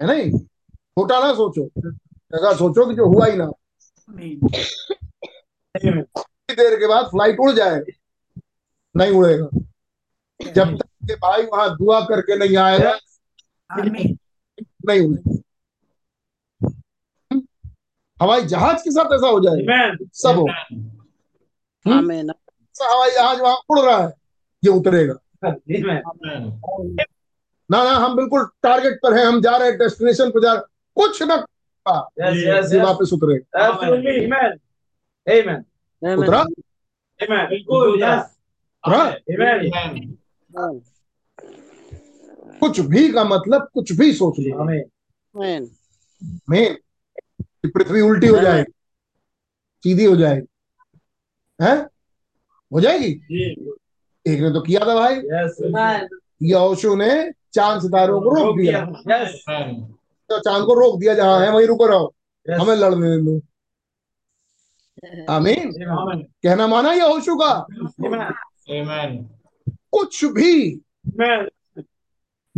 है 0.00 0.06
नहीं 0.06 0.30
छोटा 0.38 1.18
ना 1.20 1.32
सोचो 1.34 1.64
ऐसा 2.36 2.52
सोचो 2.56 2.86
कि 2.86 2.94
जो 2.94 3.06
हुआ 3.06 3.26
ही 3.26 3.36
ना 3.36 3.44
हो। 3.44 3.58
थोड़ी 5.84 6.54
देर 6.56 6.76
के 6.80 6.86
बाद 6.86 7.04
फ़्लाइट 7.04 7.40
उड़ 7.40 7.50
जाएगा 7.52 7.92
नहीं 8.94 9.12
उड़ेगा 9.12 9.48
जब 10.52 10.76
तक 10.78 10.86
के 11.08 11.14
भाई 11.14 11.42
वहाँ 11.42 11.68
दुआ 11.76 12.00
करके 12.00 12.36
नहीं 12.36 12.56
आएगा 12.56 12.92
नहीं 14.86 15.00
उड़ेगा 15.00 15.40
हवाई 18.20 18.42
जहाज़ 18.46 18.82
के 18.84 18.90
साथ 18.90 19.14
ऐसा 19.14 19.28
हो 19.28 19.40
जाएगा 19.40 19.76
Amen. 19.76 20.08
सब 20.14 20.36
हो 20.36 20.46
हवाई 21.86 23.10
जहाज़ 23.10 23.40
वहाँ 23.42 23.56
उड़ 23.70 23.80
रहा 23.80 23.96
है 24.02 24.12
ये 24.62 24.70
उतरेगा. 24.70 25.14
ना 27.70 27.82
ना 27.84 27.90
हम 28.04 28.16
बिल्कुल 28.16 28.44
टारगेट 28.62 28.98
पर 29.02 29.14
हैं 29.18 29.24
हम 29.24 29.40
जा 29.42 29.56
रहे 29.56 29.68
हैं 29.68 29.78
डेस्टिनेशन 29.78 30.30
पर 30.30 30.42
जा 30.42 30.52
रहे 30.52 30.62
कुछ 30.96 31.22
ना 31.22 31.44
Yes. 31.86 32.34
Yes. 32.36 32.72
ये 32.72 32.78
Yes. 32.78 32.84
वापस 32.84 33.12
उतरेगा. 33.12 33.68
उतरा 36.02 36.42
बिल्कुल. 36.44 37.92
उतरा 37.94 38.20
Amen. 38.84 39.70
Amen. 40.50 40.84
कुछ 42.62 42.80
भी 42.80 43.12
का 43.12 43.24
मतलब 43.24 43.68
कुछ 43.74 43.92
भी 43.92 44.12
सोच 44.12 44.34
लो. 44.38 44.64
मेन 46.50 46.78
पृथ्वी 47.66 48.00
उल्टी 48.00 48.26
हो 48.26 48.40
जाएगी 48.40 48.72
सीधी 49.84 50.04
हो 50.04 50.16
जाएगी। 50.16 50.46
हैं? 51.64 51.86
हो 52.72 52.80
जाएगी? 52.80 53.10
एक 54.26 54.40
ने 54.40 54.52
तो 54.52 54.60
किया 54.60 54.80
था 54.80 54.94
भाई. 54.94 55.14
Amen. 55.16 56.98
ने 56.98 57.32
चाँद 57.54 57.82
सितारों 57.82 58.20
को 58.20 58.44
रोक 58.44 58.56
दिया। 58.56 58.84
तो 60.28 60.38
चाँद 60.40 60.66
को 60.66 60.74
रोक 60.74 61.00
दिया 61.00 61.14
जहाँ 61.14 61.40
है 61.40 61.52
वहीं 61.52 61.66
रुको 61.66 61.86
रहो. 61.86 62.14
हमें 62.60 62.74
लड़ने 62.74 63.16
दे 63.16 63.22
दो। 63.22 63.40
आमीन 65.32 65.72
कहना 66.42 66.66
माना 66.66 66.92
यहोशू 66.92 67.36
का? 67.36 67.66
Amen. 67.66 68.22
Amen. 68.70 69.24
कुछ 69.70 70.24
भी. 70.24 70.80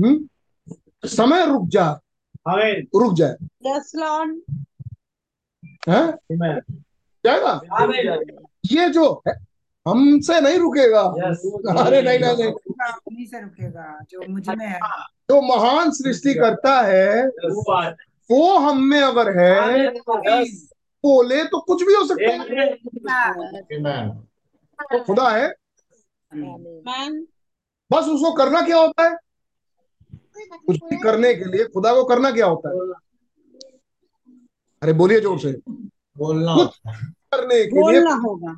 हम्म, 0.01 0.29
समय 1.05 1.47
रुक 1.47 1.69
जा. 1.69 2.01
रुक 2.97 3.15
जाए। 3.15 3.35
Yes. 3.67 3.83
हैं? 5.89 6.19
जाएगा? 7.27 7.61
ये 8.73 8.89
जो 8.89 9.23
है 9.29 9.35
हमसे 9.89 10.41
नहीं 10.41 10.59
रुकेगा। 10.59 11.01
अरे 11.85 12.03
नहीं 12.03 12.19
नहीं 12.19 12.37
नहीं। 12.37 13.27
से 13.27 13.41
रुकेगा 13.41 14.01
जो 14.11 14.21
मुझमें 14.29 14.67
है। 14.67 14.79
जो 15.31 15.41
महान 15.43 15.91
सृष्टि 15.91 16.35
करता 16.35 16.81
है 16.83 17.27
वो 18.31 18.59
हम 18.59 18.83
में 18.83 19.01
अगर 19.01 19.39
है 19.39 19.89
बोले 21.05 21.45
तो 21.45 21.61
कुछ 21.61 21.83
भी 21.83 21.95
हो 21.95 22.07
सकता 22.07 22.33
है। 22.33 22.75
तो 24.81 25.05
खुदा 25.05 25.29
है। 25.29 25.49
बस 27.93 28.05
उसको 28.05 28.33
करना 28.33 28.63
क्या 28.63 28.79
होता 28.79 29.03
है? 29.03 29.17
कुछ 30.67 30.77
भी 30.77 30.97
करने 30.97 31.35
के 31.35 31.45
लिए 31.45 31.65
खुदा 31.65 31.95
को 31.95 32.05
करना 32.05 32.31
क्या 32.31 32.47
होता 32.47 32.69
है? 32.69 32.77
अरे 34.83 34.93
बोलिए 34.93 35.21
ज़ोर 35.21 35.39
से। 35.39 35.53
बोलना 36.19 36.55
कुछ 36.55 36.79
करने 37.35 37.67
के 37.67 37.71
लिए 37.71 37.83
बोलना 37.83 38.15
होगा। 38.15 38.53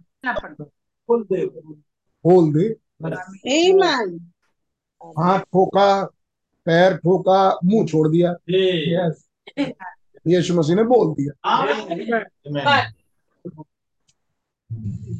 बोल 2.25 2.53
दे। 2.53 2.77
Amen. 3.57 4.21
हाथ 5.19 5.39
ठोका 5.39 6.05
पैर 6.67 6.97
ठोका 6.97 7.59
मुँह 7.65 7.87
छोड़ 7.87 8.09
दिया। 8.09 8.35
यीशु 10.27 10.55
मसीह 10.55 10.77
ने 10.77 10.83
बोल 10.85 11.15
दिया. 11.15 11.33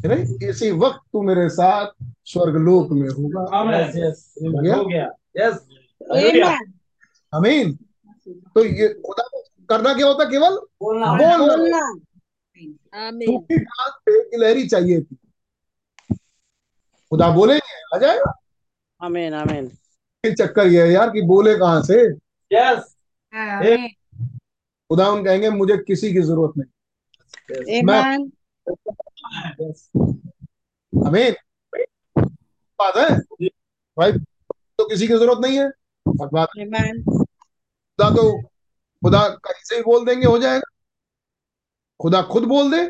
है? 0.07 0.49
इसी 0.49 0.71
वक्त 0.71 1.01
तू 1.13 1.23
मेरे 1.23 1.49
साथ 1.49 1.87
स्वर्गलोक 2.25 2.91
में 2.91 3.09
होगा। 3.09 3.43
हो 4.79 4.87
गया? 4.87 5.11
यस. 5.37 5.69
अमीन 7.33 7.73
तो 8.27 8.65
ये 8.65 8.89
खुदा 9.07 9.23
को 9.23 9.41
करना 9.69 9.93
क्या 9.95 10.07
होता 10.07 10.25
केवल 10.25 10.57
बोलना। 10.83 11.13
बोलना। 11.13 11.37
बोलना। 11.39 11.81
सूखी 13.27 13.57
घास 13.57 13.93
पे 14.07 14.19
गिलहरी 14.31 14.67
चाहिए 14.69 15.01
थी। 15.01 15.17
खुदा 17.13 17.29
बोलेंगे 17.31 17.75
आ 17.95 17.99
जाएगा 17.99 18.33
आमीन 19.01 19.35
आमीन 19.35 19.69
फिर 19.69 20.35
चक्कर 20.35 20.67
ये 20.67 20.83
है 20.83 20.93
यार 20.93 21.11
कि 21.11 21.23
बोले 21.23 21.55
कहाँ 21.59 21.83
से? 21.83 22.03
यस 22.51 22.95
खुदा 24.91 25.09
उन 25.11 25.25
कहेंगे 25.25 25.51
मुझे 25.51 25.77
किसी 25.79 26.13
की 26.13 26.21
ज़रूरत 26.21 26.53
नहीं। 26.59 26.71
Amen. 27.81 28.31
अमीन 30.93 31.35
बात 32.79 32.97
है? 32.97 33.09
भाई 33.97 34.13
तो 34.13 34.89
किसी 34.89 35.07
की 35.09 35.15
ज़रूरत 35.15 35.39
नहीं 35.41 35.59
है। 35.59 35.71
और 36.21 36.29
खुदा 36.29 38.09
तो 38.11 38.43
खुदा 39.03 39.29
कहीं 39.29 39.63
से 39.65 39.77
ही 39.77 39.83
बोल 39.83 40.05
देंगे 40.07 40.27
हो 40.27 40.39
जाएगा। 40.39 40.71
खुदा 42.01 42.23
खुद 42.23 42.45
बोल 42.45 42.71
दे। 42.71 42.83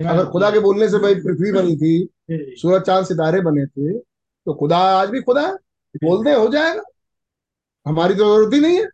अगर 0.00 0.26
खुदा 0.26 0.50
के 0.50 0.58
बोलने 0.58 0.88
से 0.88 0.98
भाई 0.98 1.14
पृथ्वी 1.14 1.52
बनी 1.52 1.76
थी 1.76 2.56
सूरज 2.60 2.82
चाँद 2.82 3.06
सितारे 3.06 3.40
बने 3.40 3.66
थे 3.66 3.98
तो 3.98 4.54
खुदा 4.54 4.78
आज 4.98 5.10
भी 5.10 5.20
खुदा 5.22 5.46
है। 5.46 5.54
बोल 5.96 6.24
दे 6.24 6.34
हो 6.34 6.48
जाएगा। 6.48 6.82
हमारी 7.86 8.14
तो 8.14 8.24
ज़रूरत 8.24 8.54
ही 8.54 8.60
नहीं 8.60 8.78
है। 8.78 8.86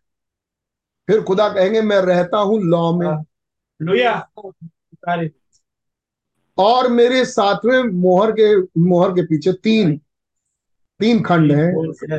फिर 1.08 1.22
खुदा 1.22 1.48
कहेंगे 1.48 1.80
मैं 1.82 2.00
रहता 2.02 2.38
हूँ 2.38 2.60
लॉ 2.62 2.92
में। 2.92 3.06
और 6.58 6.88
मेरे 6.88 7.24
सातवें 7.24 7.82
मोहर 7.82 8.32
के 8.32 8.56
मोहर 8.80 9.12
के 9.12 9.22
पीछे 9.22 9.52
तीन। 9.52 10.00
तीन 11.02 11.22
खंड 11.22 11.52
है 11.52 11.66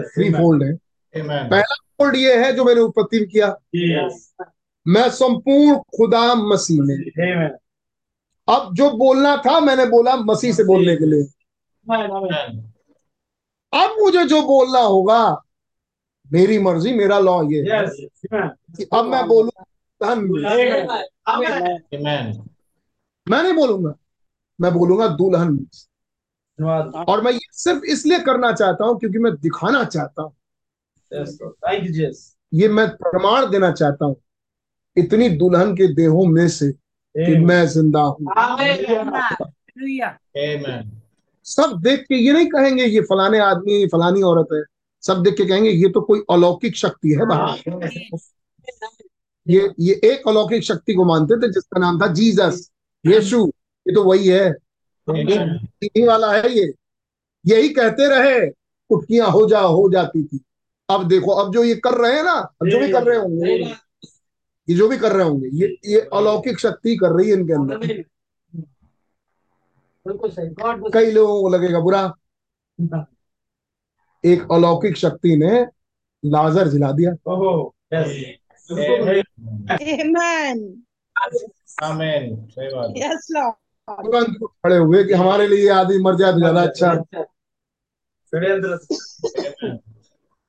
थ्री 0.03 0.29
फोल्ड 0.33 0.63
है। 0.63 0.73
पहला 1.17 1.75
फोल्ड 1.75 2.15
ये 2.15 2.45
है 2.45 2.53
जो 2.53 2.63
मैंने 2.63 2.81
उत्पत्ति 2.81 3.19
किया। 3.25 3.47
मैं 4.85 5.09
संपूर्ण 5.09 5.75
खुदा 5.97 6.35
मसीह 6.35 6.81
में। 6.81 6.95
अब 8.47 8.73
जो 8.73 8.89
बोलना 8.97 9.35
था 9.37 9.59
मैंने 9.59 9.85
बोला 9.85 10.15
मसीह 10.15 10.53
से 10.53 10.63
बोलने 10.63 10.95
के 10.95 11.05
लिए। 11.05 11.23
अब 13.73 13.95
मुझे 13.99 14.23
जो 14.25 14.41
बोलना 14.41 14.79
होगा 14.79 15.21
मेरी 16.33 16.57
मर्ज़ी 16.59 16.93
मेरा 16.93 17.19
लॉ 17.19 17.41
ये 17.43 17.63
कि 17.65 18.87
अब 18.93 19.05
मैं 19.05 19.27
बोलूँ 19.27 19.51
धन 20.01 20.19
Amen. 21.29 22.25
मैं 23.27 23.43
नहीं 23.43 23.53
बोलूँगा 23.53 23.93
मैं 24.61 24.73
बोलूँगा 24.73 25.07
दुल्हन 25.07 25.57
और 27.03 27.21
मैं 27.23 27.31
ये 27.31 27.39
सिर्फ़ 27.51 27.83
इसलिए 27.83 28.19
करना 28.19 28.51
चाहता 28.51 28.85
हूँ 28.85 28.99
क्योंकि 28.99 29.19
मैं 29.19 29.33
दिखाना 29.35 29.83
चाहता 29.83 30.21
हूँ। 30.21 30.33
थैंक 31.11 31.83
यू 32.53 32.69
मैं 32.69 32.87
प्रमाण 32.97 33.49
देना 33.51 33.71
चाहता 33.71 34.05
हूँ 34.05 34.15
इतनी 34.97 35.29
दुल्हन 35.29 35.73
के 35.75 35.87
देहों 35.93 36.25
में 36.25 36.47
से 36.47 36.71
कि 36.71 37.37
मैं 37.37 37.65
ज़िंदा 37.67 38.01
हूँ. 38.01 38.33
सब 41.45 41.79
देख 41.83 41.99
के 41.99 42.15
ये 42.15 42.33
नहीं 42.33 42.47
कहेंगे 42.47 42.85
ये 42.85 43.01
फलाने 43.01 43.39
आदमी 43.39 43.85
फलानी 43.87 44.21
औरत 44.21 44.47
है। 44.53 44.61
सब 45.03 45.23
देख 45.23 45.33
के 45.37 45.45
कहेंगे 45.45 45.69
ये 45.69 45.89
तो 45.89 46.01
कोई 46.01 46.19
अलौकिक 46.31 46.75
शक्ति 46.75 47.09
है 47.11 47.25
बाहर 47.25 47.57
ये 49.47 49.69
ये 49.79 49.93
एक 50.03 50.27
अलौकिक 50.27 50.63
शक्ति 50.63 50.93
को 50.93 51.05
मानते 51.05 51.37
थे 51.37 51.51
जिसका 51.51 51.79
नाम 51.79 51.99
था 52.01 52.07
जीसस। 52.13 52.69
यीशु 53.05 53.45
ये 53.85 53.93
तो 53.95 54.03
वही 54.03 54.27
है। 54.27 54.53
Amen. 55.07 56.07
वाला 56.07 56.33
है 56.33 56.51
ये 56.51 56.73
यही 57.45 57.69
कहते 57.69 58.09
रहे 58.09 58.49
कुटकियाँ 58.89 59.31
हो 59.31 59.49
जा 59.49 59.59
हो 59.59 59.91
जाती 59.91 60.23
थी 60.23 60.43
अब 60.89 61.07
देखो 61.07 61.31
अब 61.31 61.53
जो 61.53 61.63
ये 61.63 61.75
कर 61.75 61.93
रहे 61.93 62.15
हैं 62.15 62.23
ना 62.23 62.31
अब 62.31 62.69
जो 62.69 62.79
भी 62.79 62.91
कर 62.91 63.03
रहे 63.03 63.17
होंगे 63.17 63.75
ये 64.67 64.75
जो 64.75 64.87
भी 64.87 64.97
कर 64.97 65.11
रहे 65.11 65.27
होंगे 65.27 65.49
ये 65.53 65.77
ये 65.85 66.09
अलौकिक 66.13 66.59
शक्ति 66.59 66.97
कर 66.97 67.11
रही 67.11 67.29
है 67.29 67.33
इनके 67.33 67.53
अंदर 67.53 68.03
बिल्कुल 70.05 70.29
सही 70.29 70.49
गॉड 70.61 70.93
कई 70.93 71.11
लोगों 71.11 71.41
को 71.41 71.49
लगेगा 71.49 71.79
बुरा 71.79 72.13
एक 74.23 74.51
अलौकिक 74.51 74.97
शक्ति 74.97 75.35
ने 75.35 75.65
लाजर 76.23 76.67
जिला 76.67 76.91
दिया 76.91 77.15
ओहो 77.27 77.75
यस 77.93 78.37
Amen. 78.69 79.23
Amen. 81.81 82.49
सही 82.49 82.67
बात. 82.67 82.93
Yes, 82.95 83.29
Lord. 83.29 83.55
तुरंत 83.89 84.37
खड़े 84.43 84.77
हुए 84.77 85.03
कि 85.03 85.13
हमारे 85.13 85.47
लिए 85.47 85.69
आदि 85.69 85.97
मर 85.97 86.15
जाए 86.15 86.31
तो 86.31 86.37
ज़्यादा 86.39 86.61
अच्छा 86.61 86.93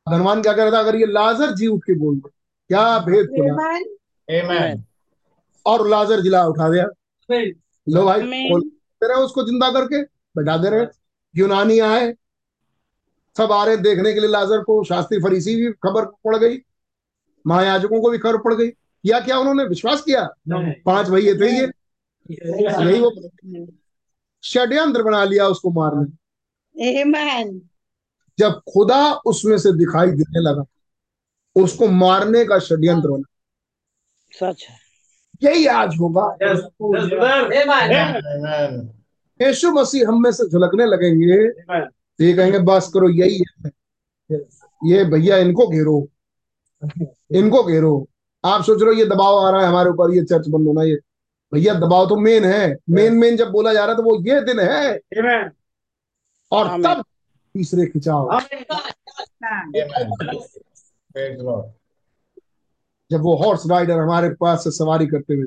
धनवान 0.06 0.42
क्या 0.42 0.52
कर 0.52 0.62
रहा 0.62 0.72
था? 0.72 0.78
अगर 0.78 0.96
ये 0.96 1.06
लाजर 1.06 1.54
जी 1.54 1.66
उठ 1.66 1.80
के 1.80 1.94
बोल 1.98 2.16
दे 2.16 2.28
क्या 2.70 2.98
भेद. 2.98 4.84
और 5.66 5.88
लाजर 5.88 6.20
जिला 6.20 6.44
उठा 6.46 6.68
दिया। 6.70 6.84
लो 7.86 8.04
भाई. 8.04 8.20
रहे 9.02 9.22
उसको 9.24 9.42
ज़िंदा 9.42 9.70
करके 9.70 10.02
बैठा 10.36 10.56
दे 10.56 10.70
रहे। 10.70 10.86
यूनानी 11.34 11.78
आए 11.78 12.12
सब 13.36 13.52
आ 13.52 13.64
रहे 13.64 13.76
देखने 13.76 14.12
के 14.12 14.20
लिए 14.20 14.28
लाजर 14.30 14.62
को 14.62 14.82
शास्त्री 14.84 15.18
फरीसी 15.18 15.54
भी 15.56 15.70
खबर 15.84 16.04
पड़ 16.24 16.36
गई 16.36 16.58
महायाजकों 17.44 18.00
को 18.00 18.10
भी 18.10 18.18
खबर 18.18 18.36
पड़ 18.38 18.54
गई। 18.54 18.70
या 19.04 19.20
क्या 19.20 19.38
उन्होंने? 19.38 19.64
विश्वास 19.64 20.02
किया? 20.02 20.28
पाँच 20.86 21.08
भैया 21.08 21.34
थे 21.34 21.50
ये 21.58 21.66
यही 22.30 23.00
वो 23.00 23.10
षड्यंत्र 24.42 25.02
बना 25.02 25.24
लिया 25.24 25.46
उसको 25.46 25.70
मारने। 25.70 27.04
Amen. 27.04 27.60
जब 28.38 28.60
खुदा 28.72 29.12
उसमें 29.12 29.58
से 29.58 29.72
दिखाई 29.72 30.06
देने 30.06 30.40
लगा 30.40 30.64
उसको 31.62 31.88
मारने 31.88 32.44
का 32.44 32.58
षड्यंत्र 32.58 33.10
बना 33.10 33.28
सच 34.32 34.64
यही 35.42 35.66
आज 35.66 35.96
होगा. 36.00 36.36
यीशु 39.42 39.70
मसीह 39.70 40.08
हम 40.08 40.22
में 40.22 40.32
से 40.32 40.48
झलकने 40.48 40.86
लगेंगे। 40.86 41.50
तो 41.88 42.24
ये 42.24 42.32
कहेंगे 42.32 42.58
बस 42.58 42.90
करो 42.94 43.08
यही 43.08 43.38
है। 43.38 43.70
ये 44.84 45.04
भैया 45.04 45.36
इनको 45.36 45.66
घेरो। 45.66 46.08
इनको 47.32 47.64
घेरो। 47.64 48.08
आप 48.44 48.62
सोच 48.62 48.82
रहे 48.82 48.94
हो 48.94 48.98
ये 48.98 49.04
दबाव 49.04 49.38
आ 49.38 49.50
रहा 49.50 49.60
है 49.60 49.66
हमारे 49.66 49.90
ऊपर 49.90 50.14
ये 50.14 50.22
चर्च 50.22 50.48
बंद 50.48 50.66
होना 50.66 50.82
ये 50.82 50.98
भैया 51.54 51.74
दबाव 51.74 52.08
तो 52.08 52.16
मेन 52.16 52.44
है। 52.44 52.76
मेन 52.90 53.14
मेन 53.14 53.36
जब 53.36 53.50
बोला 53.50 53.72
जा 53.72 53.80
रहा 53.80 53.90
है 53.90 53.96
तो 53.96 54.02
वो 54.02 54.16
ये 54.28 54.40
दिन 54.40 54.60
है। 54.60 54.98
और। 56.52 56.68
तब 56.82 57.04
तीसरे 57.54 57.86
खिंचाव. 57.86 58.40
जब 63.10 63.20
वो 63.20 63.36
हॉर्स 63.36 63.62
राइडर 63.66 63.98
हमारे 63.98 64.28
पास 64.30 64.64
से 64.64 64.70
सवारी 64.70 65.06
करते 65.06 65.34
हुए 65.34 65.46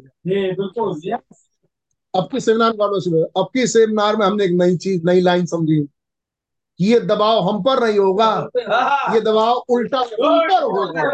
अब 2.16 2.30
की 2.32 2.40
सेमिनार 2.40 2.72
वालों 2.76 3.00
से 3.00 3.24
अब 3.24 3.50
की 3.54 3.68
सेमिनार 3.68 4.16
में 4.16 4.26
हमने 4.26 4.46
एक 4.46 4.52
नई 4.52 4.78
चीज़ 4.78 5.04
नई 5.06 5.22
लाइन 5.22 5.46
समझी। 5.46 5.90
कि 6.78 6.94
ये 6.94 7.00
दबाव 7.00 7.50
हम 7.50 7.64
पर 7.64 7.84
नहीं 7.88 8.00
होगा 8.00 8.50
ये 9.14 9.22
दबाव 9.22 9.56
उल्टा 9.70 10.00
उन 10.00 10.40
पर 10.50 10.64
होगा। 10.64 11.14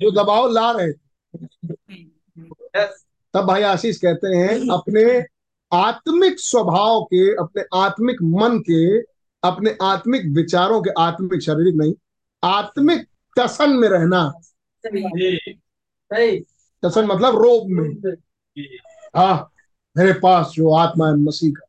जो 0.00 0.10
दबाव 0.10 0.48
ला 0.48 0.70
रहे 0.72 0.92
थे। 0.92 1.02
तब 3.34 3.44
भाई 3.46 3.62
आशीष 3.62 3.96
कहते 3.96 4.36
हैं 4.36 4.58
अपने 4.72 5.24
आत्मिक 5.72 6.40
स्वभाव 6.40 7.02
के 7.04 7.34
अपने 7.34 7.64
आत्मिक 7.74 8.16
मन 8.22 8.58
के 8.58 9.00
अपने 9.42 9.76
आत्मिक 9.82 10.26
विचारों 10.26 10.82
के 10.82 10.90
आत्मिक 10.98 11.42
शारीरिक 11.42 11.74
नहीं 11.74 11.94
आत्मिक 12.44 13.06
टसन 13.38 13.70
में 13.70 13.88
रहना। 13.88 14.32
सही। 16.12 16.38
टसन 16.84 17.04
मतलब 17.06 17.42
रोब 17.42 17.68
में। 17.68 17.88
हाँ 19.16 19.52
मेरे 19.96 20.12
पास 20.12 20.52
जो 20.54 20.72
आत्मा 20.74 21.08
है 21.08 21.16
मसीह 21.16 21.50
का 21.50 21.66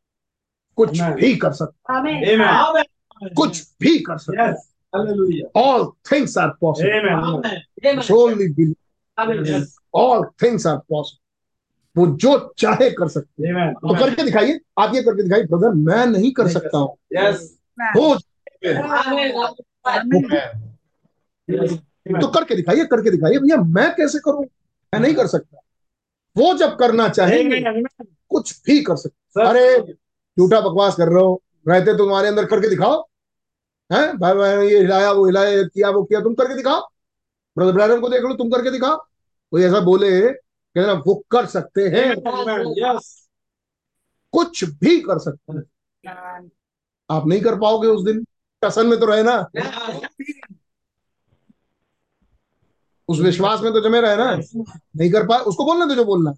कुछ 0.76 1.00
भी 1.14 1.36
कर 1.36 1.52
सकता 1.52 1.94
कुछ 3.34 3.62
भी 3.80 3.98
कर 3.98 4.18
सकता 4.18 4.42
Hallelujah. 4.94 5.46
All 5.54 5.96
things 6.08 6.36
are 6.36 6.52
possible. 6.60 6.90
Amen. 6.90 8.02
Solely 8.02 8.48
believe. 8.48 8.76
Yes. 9.46 9.74
All 9.92 10.26
things 10.38 10.66
are 10.66 10.80
possible. 10.88 11.23
वो 11.96 12.06
जो 12.16 12.38
चाहे 12.58 12.90
कर 12.90 13.08
सकते 13.08 13.48
हैं। 13.48 13.72
तो 13.74 13.94
करके 13.94 14.22
दिखाइए 14.22 14.60
आप 14.78 14.94
ये 14.94 15.02
करके 15.02 15.22
दिखाइए 15.22 15.44
ब्रदर 15.44 15.74
मैं 15.80 16.06
नहीं 16.06 16.32
कर 16.32 16.48
सकता 16.48 16.78
हूँ। 16.78 16.96
हो 17.96 18.14
तो 22.20 22.28
करके 22.28 22.54
दिखाइए 22.54 22.84
करके 22.84 23.10
दिखाइए 23.10 23.38
भैया 23.38 23.56
मैं 23.56 23.90
कैसे 23.94 24.18
करूँ? 24.18 24.42
मैं 24.42 25.00
नहीं 25.00 25.14
कर 25.14 25.26
सकता। 25.26 25.60
वो 26.36 26.52
जब 26.54 26.76
करना 26.76 27.08
चाहेंगे 27.08 27.60
कुछ 28.30 28.60
भी 28.66 28.80
कर 28.82 28.96
सकते 28.96 29.42
अरे 29.42 29.78
झूठा 30.36 30.60
बकवास 30.60 30.96
कर 30.96 31.08
रहे 31.08 31.22
हो 31.22 31.42
रहते 31.68 31.92
तो 31.92 31.98
तुम्हारे 31.98 32.28
अंदर 32.28 32.44
करके 32.44 32.68
दिखाओ। 32.68 33.00
हैं? 33.90 34.18
भाई 34.18 34.34
भाई 34.34 34.68
ये 34.68 34.78
हिलाया 34.78 35.10
वो 35.12 35.26
हिलाया 35.26 35.62
किया 35.64 35.90
वो 35.90 36.02
किया 36.04 36.20
तुम 36.20 36.34
करके 36.34 36.54
दिखाओ। 36.54 36.80
ब्रदर 37.56 37.72
ब्रदर 37.72 38.00
को 38.00 38.08
देख 38.08 38.22
लो 38.22 38.34
तुम 38.34 38.50
करके 38.50 38.70
दिखाओ। 38.70 38.96
कोई 38.96 39.62
ऐसा 39.62 39.80
बोले 39.80 40.10
कहना 40.76 40.92
वो 41.06 41.14
कर 41.30 41.46
सकते 41.46 41.88
हैं. 41.88 42.14
कुछ 44.32 44.64
भी 44.64 45.00
कर 45.00 45.18
सकते 45.18 45.52
हैं। 45.52 45.62
आप 47.10 47.26
नहीं 47.26 47.40
कर 47.40 47.58
पाओगे 47.60 47.88
उस 47.88 48.04
दिन। 48.04 48.24
कसन 48.64 48.86
में 48.86 48.98
तो 49.00 49.06
रहे 49.06 49.22
ना। 49.22 49.36
उस 53.08 53.18
विश्वास 53.20 53.60
में 53.60 53.72
तो 53.72 53.80
जमे 53.80 54.00
रहे 54.00 54.16
ना। 54.16 54.34
नहीं 54.34 55.10
कर 55.12 55.26
पाए 55.26 55.38
उसको 55.40 55.64
बोलना 55.64 55.84
दो 55.86 55.94
जो 55.94 56.04
बोलना। 56.04 56.32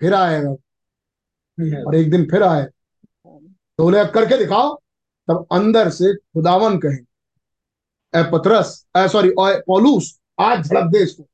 फिर 0.00 0.14
आएगा 0.14 0.50
और 1.86 1.94
एक 1.94 2.10
दिन 2.10 2.24
फिर 2.30 2.42
आए। 2.42 2.64
तो 2.64 3.82
बोले 3.84 4.04
करके 4.04 4.38
दिखाओ। 4.38 4.74
तब 5.28 5.46
अंदर 5.52 5.90
से 5.90 6.14
खुदावन 6.14 6.78
कहे 6.78 6.96
ए 8.14 8.22
पथरस 8.32 8.86
ए 8.96 9.08
सॉरी 9.08 9.30
पौलूस 9.38 10.18
आज 10.40 10.66
झड़क 10.68 10.90
दे 10.92 11.02
इसको। 11.02 11.26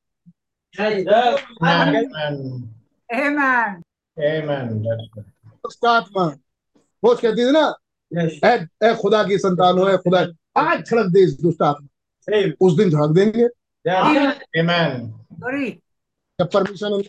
Yes. 0.78 1.40
Amen. 1.60 2.10
Amen. 3.10 3.82
Amen. 4.16 4.68
उसका 5.66 5.90
आत्मा 5.90 6.24
रोज 7.02 7.20
कहती 7.20 7.46
थी 7.46 7.52
ना 7.52 7.64
Yes. 8.12 8.32
ए, 8.44 8.66
ए 8.84 8.94
खुदा 9.00 9.22
की 9.28 9.38
संतान 9.38 9.78
हो 9.78 9.96
खुदा 10.02 10.20
आज 10.56 10.78
झड़क 10.90 11.06
दे 11.12 11.20
इस 11.24 11.40
दुष्ट 11.40 11.62
आत्मा 11.62 12.36
उस 12.66 12.76
दिन 12.76 12.90
झड़क 12.90 13.10
देंगे. 13.14 13.46
जब 16.38 16.48
परमिशन. 16.54 17.02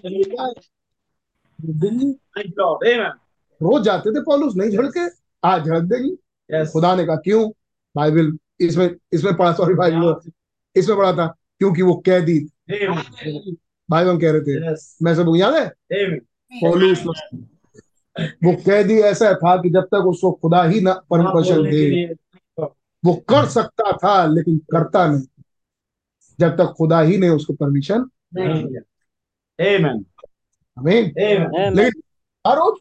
रोज 3.62 3.84
जाते 3.84 4.12
थे 4.16 4.22
पौलुस 4.24 4.56
नहीं 4.56 4.70
झड़के 4.70 5.06
आज 5.44 5.66
झड़क 5.66 5.84
देंगी 5.84 6.16
Yes. 6.50 6.72
खुदा 6.74 6.96
ने 6.96 7.06
कहा 7.06 7.16
क्यों 7.16 7.50
बाइबल 7.96 8.38
इसमें 8.62 8.90
इसमें 9.14 9.36
पढ़ा 9.38 9.52
सॉरी 9.54 9.74
बाइबल 9.74 10.16
इसमें 10.76 10.98
पढ़ा 10.98 11.12
था 11.14 11.28
क्योंकि 11.60 11.82
वो 11.82 11.94
कैदी 12.06 12.40
थे। 12.40 12.59
भाई 12.70 14.06
हम 14.06 14.20
कह 14.20 14.32
रहे 14.32 14.42
थे 14.42 14.72
Yes. 14.72 14.96
मैं 15.02 15.16
सब 15.16 15.34
याद 15.36 15.56
है 15.56 15.66
वो 18.44 18.54
कैदी 18.56 19.00
ऐसा 19.00 19.34
था 19.34 19.56
कि 19.62 19.70
जब 19.70 19.82
तक 19.82 20.06
उसको 20.08 20.32
खुदा 20.32 20.64
ही 20.64 20.82
ना 20.82 20.94
परमिशन 21.10 21.56
बोलने 21.56 21.72
के 21.72 22.06
दे 22.08 22.14
वो 23.06 23.14
कर 23.30 23.46
सकता 23.46 23.92
था 23.92 24.26
लेकिन 24.26 24.58
करता 24.58 25.08
नहीं 25.08 25.22
जब 26.40 26.58
तक 26.58 26.74
खुदा 26.78 27.02
ही 27.02 27.18
ने 27.18 27.30
उसको 27.30 27.54
परमिशन 27.54 28.10
नहीं 28.36 28.64
दिया। 28.66 28.82
Amen. 29.66 30.04
हमें 30.78 31.02
लेकिन 31.72 32.02
हर 32.48 32.58
रोज 32.58 32.74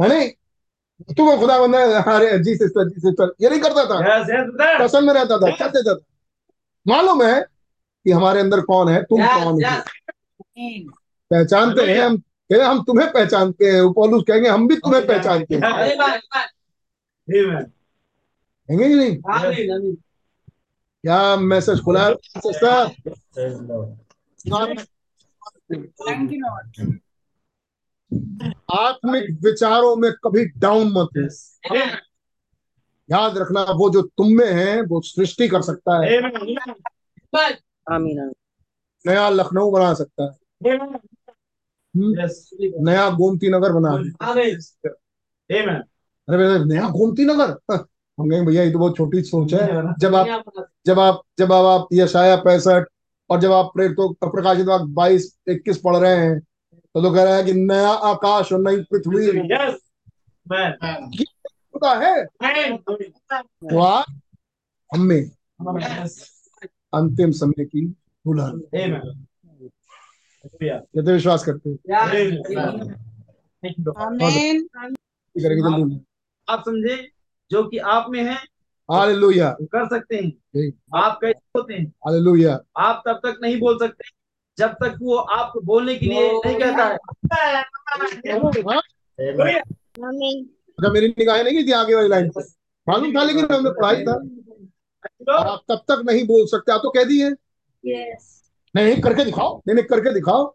नहीं 0.00 0.30
खुदा 1.38 1.58
बंदा 1.60 1.78
अरे 2.00 2.38
जी 2.38 2.56
सिस्टर 2.56 2.88
जी 2.88 3.00
सिस्टर 3.00 3.34
ये 3.40 3.50
नहीं 3.50 3.60
करता 3.60 3.84
था. 3.84 3.98
कसन 4.86 5.04
में 5.04 5.14
रहता 5.14 5.38
था 5.38 5.56
क्या 5.56 5.68
देता 5.68 5.94
था 5.94 6.04
मालूम 6.86 7.22
है 7.22 7.55
कि 8.06 8.12
हमारे 8.12 8.40
अंदर 8.40 8.60
कौन 8.60 8.88
है? 8.88 9.02
तुम 9.02 9.20
Yes. 9.20 9.44
कौन 9.44 9.52
हो? 9.52 9.60
Yes. 9.60 10.92
पहचानते 11.30 11.82
हैं 11.82 12.02
हम। 12.02 12.16
कह 12.52 12.68
हम 12.68 12.82
तुम्हें 12.82 13.12
पहचानते 13.12 13.64
हैं। 13.64 13.92
पौलुस 13.92 14.24
कहेंगे 14.28 14.48
हम 14.48 14.68
भी 14.68 14.76
तुम्हें 14.76 15.06
पहचानते 15.06 15.54
हैं. 15.54 15.62
कहेंगे 18.68 18.88
कि 18.88 18.94
नहीं? 18.94 19.16
क्या 21.02 21.36
मैसेज 21.36 21.80
खुला 21.80 22.06
है 22.06 22.14
Lord. 24.46 24.78
Thank 25.74 26.30
you, 26.30 26.38
Lord. 26.46 26.92
आत्मिक 28.78 29.38
विचारों 29.44 29.96
में 29.96 30.12
कभी 30.12 30.44
डाउन 30.44 30.86
मत 30.86 31.08
हो। 31.16 31.76
याद 33.10 33.38
रखना 33.38 33.62
वो 33.62 33.90
जो 33.90 34.02
तुम 34.02 34.26
में 34.28 34.52
है 34.52 34.82
वो 34.82 35.00
सृष्टि 35.00 35.48
कर 35.48 35.62
सकता 35.62 36.04
है. 36.04 36.18
आमीन। 37.92 38.32
नया 39.04 39.28
लखनऊ 39.28 39.70
बना 39.70 39.92
सकता 39.94 40.24
है 40.24 40.76
हम्म, 41.94 42.12
Yes. 42.22 42.32
नया 42.80 43.08
गोमती 43.10 43.48
नगर 43.48 43.72
बना. 43.72 43.90
Amen. 45.50 45.82
अरे 46.28 46.36
भैया, 46.36 46.64
नया 46.64 46.88
गोमती 46.88 47.24
नगर 47.24 47.50
हाँ, 47.70 47.76
हम 48.18 48.30
कहेंगे 48.30 48.46
भैया 48.46 48.62
ये 48.62 48.70
तो 48.72 48.78
बहुत 48.78 48.96
छोटी 48.96 49.22
सोच 49.22 49.54
है 49.54 49.66
जब 49.98 50.14
आप 50.14 50.26
जब 50.86 50.98
आप 51.00 51.22
जब 51.38 51.52
आप, 51.52 51.64
आप 51.64 51.88
यशाया 51.92 52.36
पैंसठ 52.36 52.84
और 53.30 53.40
जब 53.40 53.52
आप 53.52 53.70
प्रेरितों 53.74 54.12
प्रकाशित 54.30 54.66
वाक्य 54.66 54.84
बाईस 54.92 55.38
इक्कीस 55.48 55.78
पढ़ 55.84 55.96
रहे 55.96 56.16
हैं 56.16 56.40
तो 56.40 57.02
तो 57.02 57.14
कह 57.14 57.22
रहा 57.24 57.36
है 57.36 57.42
कि 57.44 57.52
नया 57.52 57.90
आकाश 58.10 58.52
और 58.52 58.60
नई 58.60 58.82
पृथ्वी 58.92 59.26
Yes. 59.26 59.74
होता 61.74 61.94
है. 61.94 62.24
तो 62.24 63.78
हमें 64.90 65.30
Yes. 65.80 66.35
अंतिम 66.96 67.30
समय 67.32 67.64
की 67.64 67.86
दुल्हन 68.24 68.60
तो 70.46 71.12
विश्वास 71.12 71.44
करते 71.44 71.70
हैं। 71.70 71.76
आप 76.48 76.62
समझे 76.66 76.96
जो 77.50 77.62
कि 77.64 77.78
आप 77.78 78.06
में 78.10 78.22
है 78.24 78.36
हालेलुया 78.88 79.48
वो 79.60 79.66
कर 79.66 79.86
सकते 79.88 80.16
हैं। 80.16 80.30
आप 80.96 81.18
कैसे 81.22 81.58
होते 81.58 81.74
हैं? 81.74 81.86
हालेलुया 82.06 82.58
आप 82.78 83.02
तब 83.06 83.20
तक 83.24 83.38
नहीं 83.42 83.58
बोल 83.60 83.78
सकते 83.78 84.04
जब 84.58 84.70
तक 84.82 84.98
वो 85.02 85.16
आपको 85.16 85.60
बोलने 85.60 85.94
के 85.94 86.06
लिए 86.06 86.30
नहीं 86.36 86.58
कहता 86.58 86.84
है। 86.84 86.96
अच्छा 90.78 90.90
मेरी 90.92 91.08
निगाहें 91.08 91.44
नहीं 91.44 91.66
थी 91.66 91.72
आगे 91.72 91.94
वाली 91.94 92.08
लाइन 92.08 92.28
पे 92.28 92.42
मालूम 92.86 93.14
था 93.16 93.22
लेकिन 93.24 93.46
हमने 93.52 93.70
पढ़ाई 93.70 94.04
था। 94.04 94.16
और 95.28 95.46
आप 95.46 95.60
तब 95.68 95.82
तक 95.90 96.02
नहीं 96.06 96.24
बोल 96.26 96.46
सकते। 96.46 96.72
आप 96.72 96.80
तो 96.82 96.90
कह 96.90 97.04
दिए 97.04 97.30
नहीं 97.30 98.84
नहीं 98.84 99.02
करके 99.02 99.24
दिखाओ। 99.24 99.56
नहीं 99.66 99.74
नहीं 99.74 99.84
करके 99.84 100.12
दिखाओ। 100.14 100.54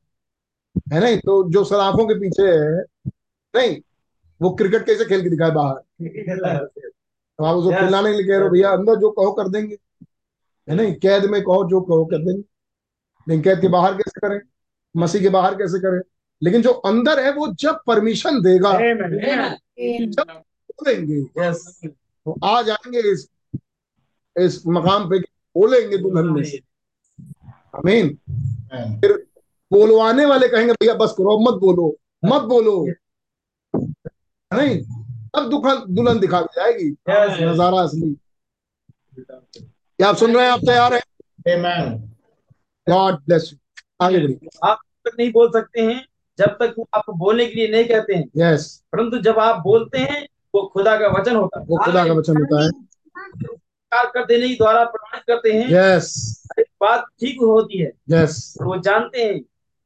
है 0.93 0.99
नहीं 0.99 1.17
तो 1.17 1.51
जो 1.51 1.63
सलाखों 1.63 2.07
के 2.07 2.13
पीछे 2.19 2.43
है। 2.43 2.81
नहीं 3.55 3.77
वो 4.41 4.49
क्रिकेट 4.49 4.85
कैसे 4.85 5.05
खेल 5.05 5.23
के 5.23 5.29
दिखाए 5.29 5.51
बाहर? 5.51 5.75
तो 7.37 7.45
आप 7.45 7.55
उसको 7.55 7.71
Yes. 7.71 7.79
खिलाने 7.79 8.11
के 8.11 8.17
लिए 8.17 8.27
कह 8.27 8.35
रहे 8.35 8.43
हो 8.43 8.49
भैया 8.49 8.69
अंदर 8.69 8.95
जो 8.95 9.09
कहो 9.11 9.31
कर 9.31 9.47
देंगे। 9.47 9.77
है 10.69 10.75
नहीं 10.75 10.93
कैद 10.95 11.25
में 11.25 11.41
कहो 11.41 11.69
जो 11.69 11.81
कहो 11.81 12.05
कर 12.05 12.17
देंगे। 12.17 12.43
लेकिन 13.27 13.41
कैद 13.41 13.61
के 13.61 13.67
बाहर 13.67 13.93
कैसे 13.93 14.19
करें? 14.19 14.39
मसीह 14.97 15.21
के 15.21 15.29
बाहर 15.29 15.55
कैसे 15.55 15.79
करें? 15.79 16.01
लेकिन 16.43 16.61
जो 16.61 16.71
अंदर 16.71 17.23
है 17.23 17.31
वो 17.33 17.47
जब 17.53 17.79
परमिशन 17.87 18.41
देगा 18.41 18.69
Amen. 18.69 19.11
Amen. 19.25 20.11
जब 20.11 20.31
बोलेंगे 20.71 21.21
Yes. 21.39 21.57
तो 22.25 22.35
आ 22.43 22.61
जाएँगे 22.61 23.11
इस 23.11 23.27
इस 24.35 24.61
मकाम 24.67 25.09
पे 25.09 25.19
बोलेंगे 25.55 25.97
दुल्हन 25.97 26.29
में 26.33 26.43
से 26.43 26.57
आमीन। 27.75 28.17
Amen. 28.71 29.17
बोलवाने 29.71 30.25
वाले 30.25 30.47
कहेंगे 30.47 30.73
भैया 30.73 30.93
बस 30.95 31.11
करो 31.17 31.37
मत 31.39 31.59
बोलो 31.59 31.87
मत 32.25 32.41
बोलो। 32.49 32.85
नहीं 34.51 34.79
अब 35.35 35.49
दुल्हन 35.49 35.83
दुल्हन 35.95 36.19
दिखा 36.19 36.41
दी 36.41 36.47
जाएगी. 36.55 36.89
नज़ारा 37.45 37.81
असली। 37.81 38.15
क्या 39.19 40.07
आप 40.09 40.15
सुन 40.15 40.35
रहे 40.35 40.45
हैं? 40.45 40.51
आप 40.51 40.59
तैयार 40.59 40.93
हैं? 40.93 41.01
Amen. 41.49 41.97
गॉड 42.87 43.15
ब्लेस 43.25 43.49
यू 43.53 43.57
आगे 44.05 44.19
बढ़िए। 44.19 44.49
आप 44.63 44.79
तक 45.07 45.15
नहीं 45.19 45.31
बोल 45.31 45.49
सकते 45.51 45.81
हैं 45.81 46.05
जब 46.39 46.55
तक 46.59 46.73
वो 46.77 46.87
आपको 46.95 47.13
बोलने 47.13 47.45
के 47.45 47.55
लिए 47.55 47.67
नहीं 47.71 47.85
कहते 47.85 48.15
हैं। 48.15 48.25
यस 48.37 48.83
परंतु 48.91 49.17
जब 49.21 49.39
आप 49.39 49.61
बोलते 49.63 49.97
हैं 49.99 50.25
वो 50.55 50.61
खुदा 50.73 50.95
का 50.99 51.07
वचन 51.19 51.35
होता 51.35 51.59
है। 51.59 51.65
वो 51.65 51.77
खुदा 51.83 52.05
का 52.05 52.13
वचन 52.13 52.37
होता 52.37 52.63
है। 52.63 52.69
कार्य 53.93 54.11
कर 54.13 54.25
देने 54.25 54.47
के 54.49 54.55
द्वारा 54.55 54.83
प्रमाणित 54.83 55.23
करते 55.27 55.51
हैं। 55.51 55.71
यस 55.71 56.43
एक 56.59 56.65
बात 56.81 57.05
ठीक 57.19 57.37
होती 57.41 57.81
है। 57.81 57.91
यस 58.09 58.57
और 58.61 58.67
वो 58.67 58.77
जानते 58.77 59.23
हैं। 59.23 59.41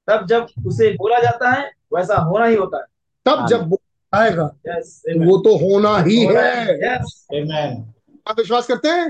तब 0.07 0.25
जब 0.27 0.47
उसे 0.67 0.91
बोला 0.93 1.19
जाता 1.19 1.51
है 1.51 1.71
वैसा 1.93 2.15
होना 2.15 2.45
ही 2.45 2.55
होता 2.55 2.77
है। 2.77 2.83
तब 3.25 3.47
जब 3.47 3.69
वो 3.69 3.81
आएगा 4.13 4.49
यस 4.67 5.01
तो 5.05 5.25
वो 5.25 5.37
तो 5.37 5.55
होना 5.57 5.97
ही 5.97 6.19
है। 6.25 6.73
Yes 6.79 7.27
Amen. 7.33 7.83
आप 8.27 8.37
विश्वास 8.37 8.67
करते 8.67 8.87
हैं? 8.87 9.05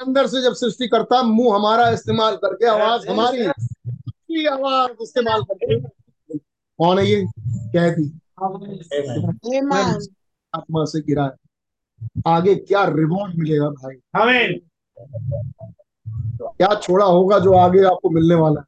अंदर 0.00 0.26
से 0.26 0.42
जब 0.42 0.52
सृष्टि 0.52 0.88
करता 0.88 1.22
मुँह 1.22 1.54
हमारा 1.54 1.90
इस्तेमाल 1.90 2.36
करके 2.36 2.66
आवाज़ 2.66 3.08
हमारी 3.08 3.44
आवाज़ 4.46 5.02
इस्तेमाल 5.02 5.42
करके 5.42 5.80
कौन 6.78 6.98
है 6.98 7.06
ये? 7.06 7.26
कहती. 7.76 8.20
आत्मा 10.54 10.84
से 10.84 11.00
गिरा 11.00 11.24
है। 11.24 11.41
आगे 12.26 12.54
क्या 12.54 12.84
रिवॉर्ड 12.84 13.34
मिलेगा 13.34 13.68
भाई? 13.68 13.94
आमीन। 14.20 14.60
क्या 16.42 16.74
छोड़ा 16.74 17.04
होगा 17.04 17.38
जो 17.38 17.54
आगे 17.54 17.84
आपको 17.84 18.10
मिलने 18.10 18.34
वाला 18.34 18.60
है? 18.60 18.66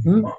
हम्म? 0.00 0.32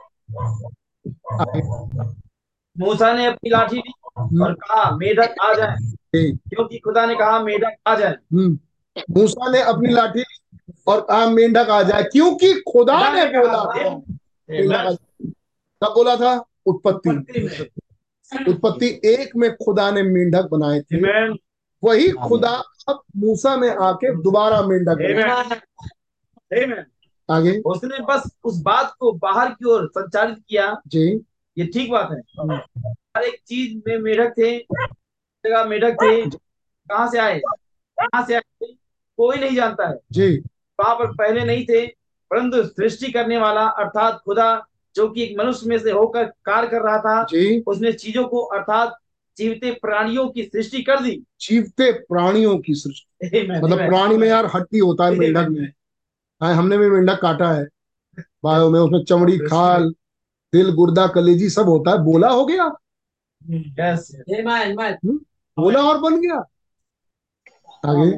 मूसा 2.78 3.14
ने 3.14 3.26
अपनी 3.26 3.50
लाठी 3.50 3.78
ली 3.78 3.94
और 4.42 4.54
कहा 4.54 4.98
मेढक 4.98 5.36
आ 5.44 5.54
जाए। 5.54 5.76
क्योंकि 6.16 6.78
खुदा 6.78 7.06
ने 7.06 7.16
कहा 7.16 7.44
मेढक 7.44 7.76
आ 7.88 7.96
जाए। 7.96 8.16
हम्म। 8.34 8.60
मूसा 8.98 9.52
ने 9.52 9.62
अपनी 9.62 9.94
लाठी 9.94 10.20
ली 10.20 10.60
और 10.88 11.02
कहा 11.02 11.30
मेंढक 11.30 11.70
आ 11.70 11.84
जाए। 11.84 12.04
क्योंकि 12.04 12.54
खुदा 12.54 13.14
ने 13.14 13.26
बोला 13.26 13.64
था। 13.64 14.96
कब 15.84 15.94
बोला 15.94 16.16
था? 16.16 16.46
उत्पत्ति 16.66 17.10
उत्पत्ति 18.48 19.02
एक 19.06 19.36
में 19.36 19.56
खुदा 19.56 19.92
ने 19.92 20.04
मेंढक 20.04 20.50
बनाए 20.52 20.80
थे. 20.80 20.98
वही 21.84 22.12
खुदा 22.12 22.64
अब 22.90 23.02
मूसा 23.18 23.58
में 23.58 23.70
आके 23.70 24.16
दोबारा 24.16 24.62
मेंढक. 24.62 25.62
आगे। 27.32 27.60
उसने 27.60 28.06
बस 28.06 28.38
उस 28.44 28.62
बात 28.62 28.94
को 29.00 29.12
बाहर 29.12 29.50
की 29.50 29.66
ओर 29.66 29.88
संचालित 29.88 30.38
किया। 30.50 30.82
जी। 30.88 31.26
ये 31.58 31.66
ठीक 31.66 31.92
बात 31.92 32.10
है। 32.12 32.56
हर 32.88 33.24
एक 33.24 33.42
चीज़ 33.48 33.82
में 33.88 33.98
मेढक 33.98 34.32
थे 34.38 34.58
जगह 35.46 35.66
मेढक 35.66 35.94
थे। 35.94 36.30
कहाँ 36.30 37.12
से 37.12 37.18
आए? 37.18 37.42
कहाँ 38.00 38.26
से 38.26 38.36
आए? 38.36 38.42
कोई 39.18 39.38
नहीं 39.38 39.56
जानता 39.56 39.90
है। 39.90 39.98
जी। 40.12 40.38
वहाँ 40.80 40.96
पर 40.96 41.12
पहले 41.12 41.44
नहीं 41.44 41.66
थे 41.66 41.86
परंतु 42.30 42.64
सृष्टि 42.64 43.12
करने 43.12 43.38
वाला 43.38 43.68
अर्थात 43.68 44.22
खुदा 44.26 44.66
जो 44.96 45.10
कि 45.10 45.24
एक 45.24 45.40
मनुष्य 45.40 45.70
में 45.70 45.80
से 45.80 45.92
होकर 45.92 46.24
कार्य 46.24 46.68
कर 46.68 46.82
रहा 46.82 47.00
था 47.00 47.24
जी। 47.24 47.64
उसने 47.68 47.92
चीज़ों 47.94 48.28
को 48.28 48.40
अर्थात 48.40 48.98
जीवते 49.40 49.72
प्राणियों 49.72 50.28
की 50.30 50.44
सृष्टि 50.44 50.82
कर 50.82 51.02
दी। 51.02 51.12
जीवते 51.42 51.92
प्राणियों 51.92 52.58
की 52.60 52.74
सृष्टि। 52.74 53.48
मतलब 53.52 53.78
प्राणी 53.78 54.18
में 54.18 54.28
यार 54.28 54.46
हड्डी 54.46 54.80
होता 54.80 55.06
है 55.06 55.16
मेंढक 55.16 55.48
में। 55.50 55.68
हाँ 56.42 56.54
हमने 56.56 56.78
भी 56.78 56.90
मेंढक 56.90 57.20
काटा 57.22 57.52
है। 57.54 57.68
बायो 58.44 58.70
में 58.70 58.80
उसमें 58.80 59.04
चमड़ी 59.04 59.38
खाल 59.38 59.90
दिल 60.54 60.72
गुर्दा 60.72 61.08
कलेजी 61.08 61.50
सब 61.50 61.70
होता 61.70 61.92
है। 61.92 61.98
बोला 62.04 62.30
हो 62.30 62.46
गया? 62.46 62.66
Yes. 63.80 64.00
बोला 65.60 65.82
और 65.82 65.98
बन 65.98 66.22
गया? 66.22 66.38
आगे। 67.86 68.12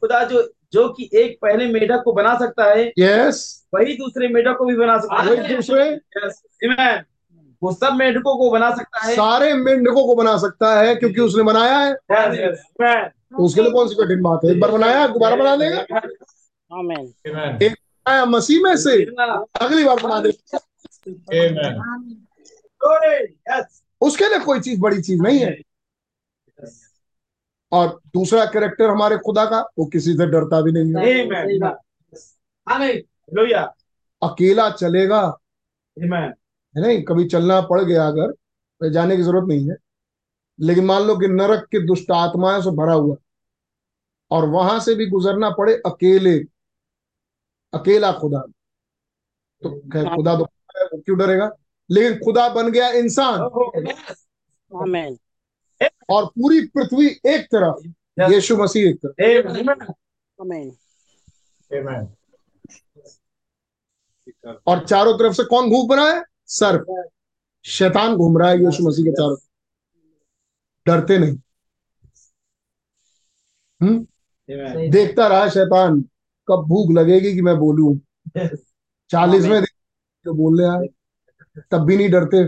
खुदा 0.00 0.24
जो 0.24 0.42
जो 0.72 0.88
कि 0.88 1.08
एक 1.14 1.38
पहले 1.42 1.66
मेढक 1.72 2.02
को 2.04 2.12
बना 2.12 2.34
सकता 2.38 2.64
है 2.64 2.92
यस 2.98 3.66
वही 3.74 3.94
दूसरे 3.94 4.28
मेढक 4.28 4.56
को 4.58 4.64
भी 4.64 4.76
बना 4.76 4.98
सकता 4.98 5.22
है। 5.22 5.30
वही 5.30 5.54
दूसरे? 5.54 5.84
Yes. 6.18 6.34
वो 7.62 7.72
सब 7.72 7.92
मेंढकों 7.92 8.36
को 8.38 8.50
बना 8.50 8.70
सकता 8.76 9.00
है। 9.06 9.14
सारे 9.14 9.54
मेंढकों 9.54 10.06
को 10.06 10.14
बना 10.14 10.36
सकता 10.38 10.80
है 10.80 10.94
क्योंकि 10.94 11.20
उसने 11.20 11.42
बनाया 11.42 11.78
है. 11.78 11.94
तो 11.94 13.44
उसके 13.44 13.62
लिए 13.62 13.70
कौन 13.70 13.88
सी 13.88 13.94
कठिन 13.94 14.22
बात 14.22 14.40
है? 14.44 14.50
एक 14.50 14.60
बार 14.60 14.70
बनाया 14.70 15.06
दोबारा 15.06 15.36
बना 15.36 15.56
देगा? 15.56 15.84
Amen. 16.76 17.06
बनाया 17.62 18.24
मसीह 18.24 18.62
में 18.62 18.76
से 18.76 19.02
अगली 19.60 19.84
बार 19.84 19.96
बना 19.96 20.20
देगा. 20.20 20.58
उसके 24.00 24.28
लिए 24.28 24.38
कोई 24.38 24.60
चीज़ 24.60 24.80
बड़ी 24.80 25.02
चीज़ 25.02 25.22
नहीं 25.22 25.38
है। 25.38 25.60
और 27.72 28.00
दूसरा 28.06 28.44
कैरेक्टर 28.44 28.90
हमारे 28.90 29.18
खुदा 29.18 29.44
का 29.44 29.60
वो 29.78 29.86
किसी 29.86 30.12
से 30.12 30.26
डरता 30.26 30.60
भी 30.60 30.72
नहीं 30.72 30.92
है. 30.94 31.28
Hallelujah. 32.70 33.66
अकेला 34.22 34.70
चलेगा। 34.70 35.38
Amen. 36.04 36.39
है 36.76 36.82
नहीं 36.82 37.02
कभी 37.02 37.24
चलना 37.28 37.60
पड़ 37.60 37.80
गया 37.80 38.06
अगर 38.06 38.32
तो 38.80 38.90
जाने 38.90 39.16
की 39.16 39.22
ज़रूरत 39.22 39.48
नहीं 39.48 39.70
है। 39.70 39.76
लेकिन 40.60 40.84
मान 40.84 41.02
लो 41.02 41.16
कि 41.16 41.28
नरक 41.28 41.64
के 41.64 41.86
दुष्ट 41.86 42.10
आत्माएँ 42.10 42.60
से 42.62 42.70
भरा 42.70 42.92
हुआ 42.92 43.16
और 44.30 44.48
वहाँ 44.48 44.80
से 44.80 44.94
भी 44.94 45.06
गुजरना 45.06 45.50
पड़े 45.50 45.74
अकेले 45.86 46.38
अकेला 47.74 48.12
खुदा। 48.12 48.40
तो 49.62 49.80
खैर 49.92 50.08
खुदा 50.08 50.36
तो 50.36 50.44
वो 50.44 51.00
क्यों 51.00 51.18
डरेगा? 51.18 51.50
लेकिन 51.90 52.18
खुदा 52.18 52.48
बन 52.48 52.70
गया 52.72 52.88
इंसान। 52.88 53.40
और 56.10 56.26
पूरी 56.26 56.66
पृथ्वी 56.66 57.06
एक 57.06 57.44
तरफ़. 57.54 57.88
यीशु 58.32 58.56
मसीह 58.56 58.88
एक 58.88 58.98
तरफ़. 59.06 59.14
और 64.66 64.84
चारों 64.86 65.18
तरफ़ 65.18 65.32
से 65.32 65.44
कौन 65.44 65.70
घूम 65.70 65.92
रहा 65.92 66.24
सर्प 66.52 67.08
शैतान 67.64 68.16
घूम 68.16 68.38
रहा 68.38 68.50
है 68.50 68.56
यीशु 68.56 68.88
मसीह 68.88 69.04
के 69.04 69.12
चारों। 69.12 69.36
तरफ़ 69.36 71.00
डरते 71.00 71.18
नहीं। 71.18 71.36
हम्म? 73.82 74.06
देखता 74.90 75.26
रहा 75.26 75.48
शैतान 75.48 76.00
कब 76.48 76.64
भूख 76.68 76.90
लगेगी 76.90 77.34
कि 77.34 77.42
मैं 77.42 77.56
बोलूँ? 77.56 78.00
Yes. 78.38 78.58
चालीसवें 79.10 79.62
दिन 79.62 79.76
जो 80.24 80.34
बोलने 80.34 80.64
आए 80.64 80.86
तब 81.70 81.78
भी 81.78 81.96
नहीं 81.96 82.10
डरते. 82.10 82.44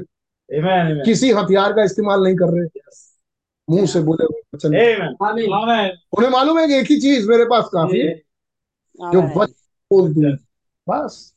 किसी 1.04 1.30
हथियार 1.30 1.72
का 1.72 1.82
इस्तेमाल 1.82 2.22
नहीं 2.22 2.36
कर 2.36 2.46
रहे। 2.46 2.80
मुँह 3.70 3.86
से 3.86 4.00
बोले 4.00 4.24
वचन. 4.24 4.74
उन्हें 6.18 6.30
मालूम 6.30 6.58
है 6.58 6.66
कि 6.66 6.74
एक 6.74 6.86
ही 6.90 7.00
चीज़ 7.00 7.28
मेरे 7.28 7.44
पास 7.44 7.64
काफ़ी 7.72 8.00
है। 8.00 8.22
जो 9.12 9.22
वचन 9.40 9.52
बोल 9.92 10.14
दूँ। 10.14 10.22
बस. 10.88 11.34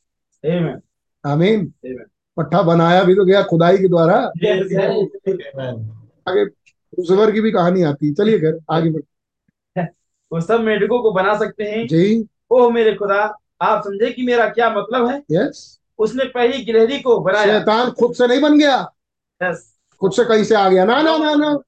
आमीन। 1.26 1.72
Amen. 1.86 2.15
पट्टा 2.36 2.62
बनाया 2.62 3.02
भी 3.02 3.14
तो 3.14 3.24
गया 3.24 3.42
खुदाई 3.42 3.78
के 3.78 3.88
द्वारा. 3.88 4.16
आगे 6.28 6.44
लूसीफर 6.44 7.32
की 7.32 7.40
भी 7.40 7.52
कहानी 7.52 7.82
आती 7.82 8.06
है। 8.08 8.14
चलिए 8.14 8.38
खैर 8.38 8.58
आगे 8.70 8.90
बढ़ 8.90 9.02
वो 10.32 10.40
सब 10.40 10.60
मेढकों 10.60 11.02
को 11.02 11.12
बना 11.12 11.38
सकते 11.38 11.64
हैं। 11.64 11.86
जी। 11.86 12.28
ओह 12.50 12.72
मेरे 12.72 12.94
खुदा 12.94 13.38
आप 13.62 13.82
समझे 13.84 14.10
कि 14.10 14.22
मेरा 14.22 14.48
क्या 14.48 14.70
मतलब 14.70 15.06
है? 15.08 15.22
यस 15.30 15.80
उसने 15.98 16.24
पहली 16.24 16.64
गिलहरी 16.64 17.00
को 17.00 17.20
बनाया। 17.20 17.46
शैतान 17.46 17.90
खुद 17.90 18.14
से 18.14 18.26
नहीं 18.26 18.40
बन 18.40 18.58
गया। 18.58 18.92
Yes. 19.42 19.56
खुद 20.00 20.12
से 20.12 20.24
कहीं 20.24 20.44
से 20.44 20.54
आ 20.54 20.68
गया। 20.68 20.84
ना 20.84 21.02
ना 21.02 21.16
ना 21.18 21.34
ना। 21.34 21.58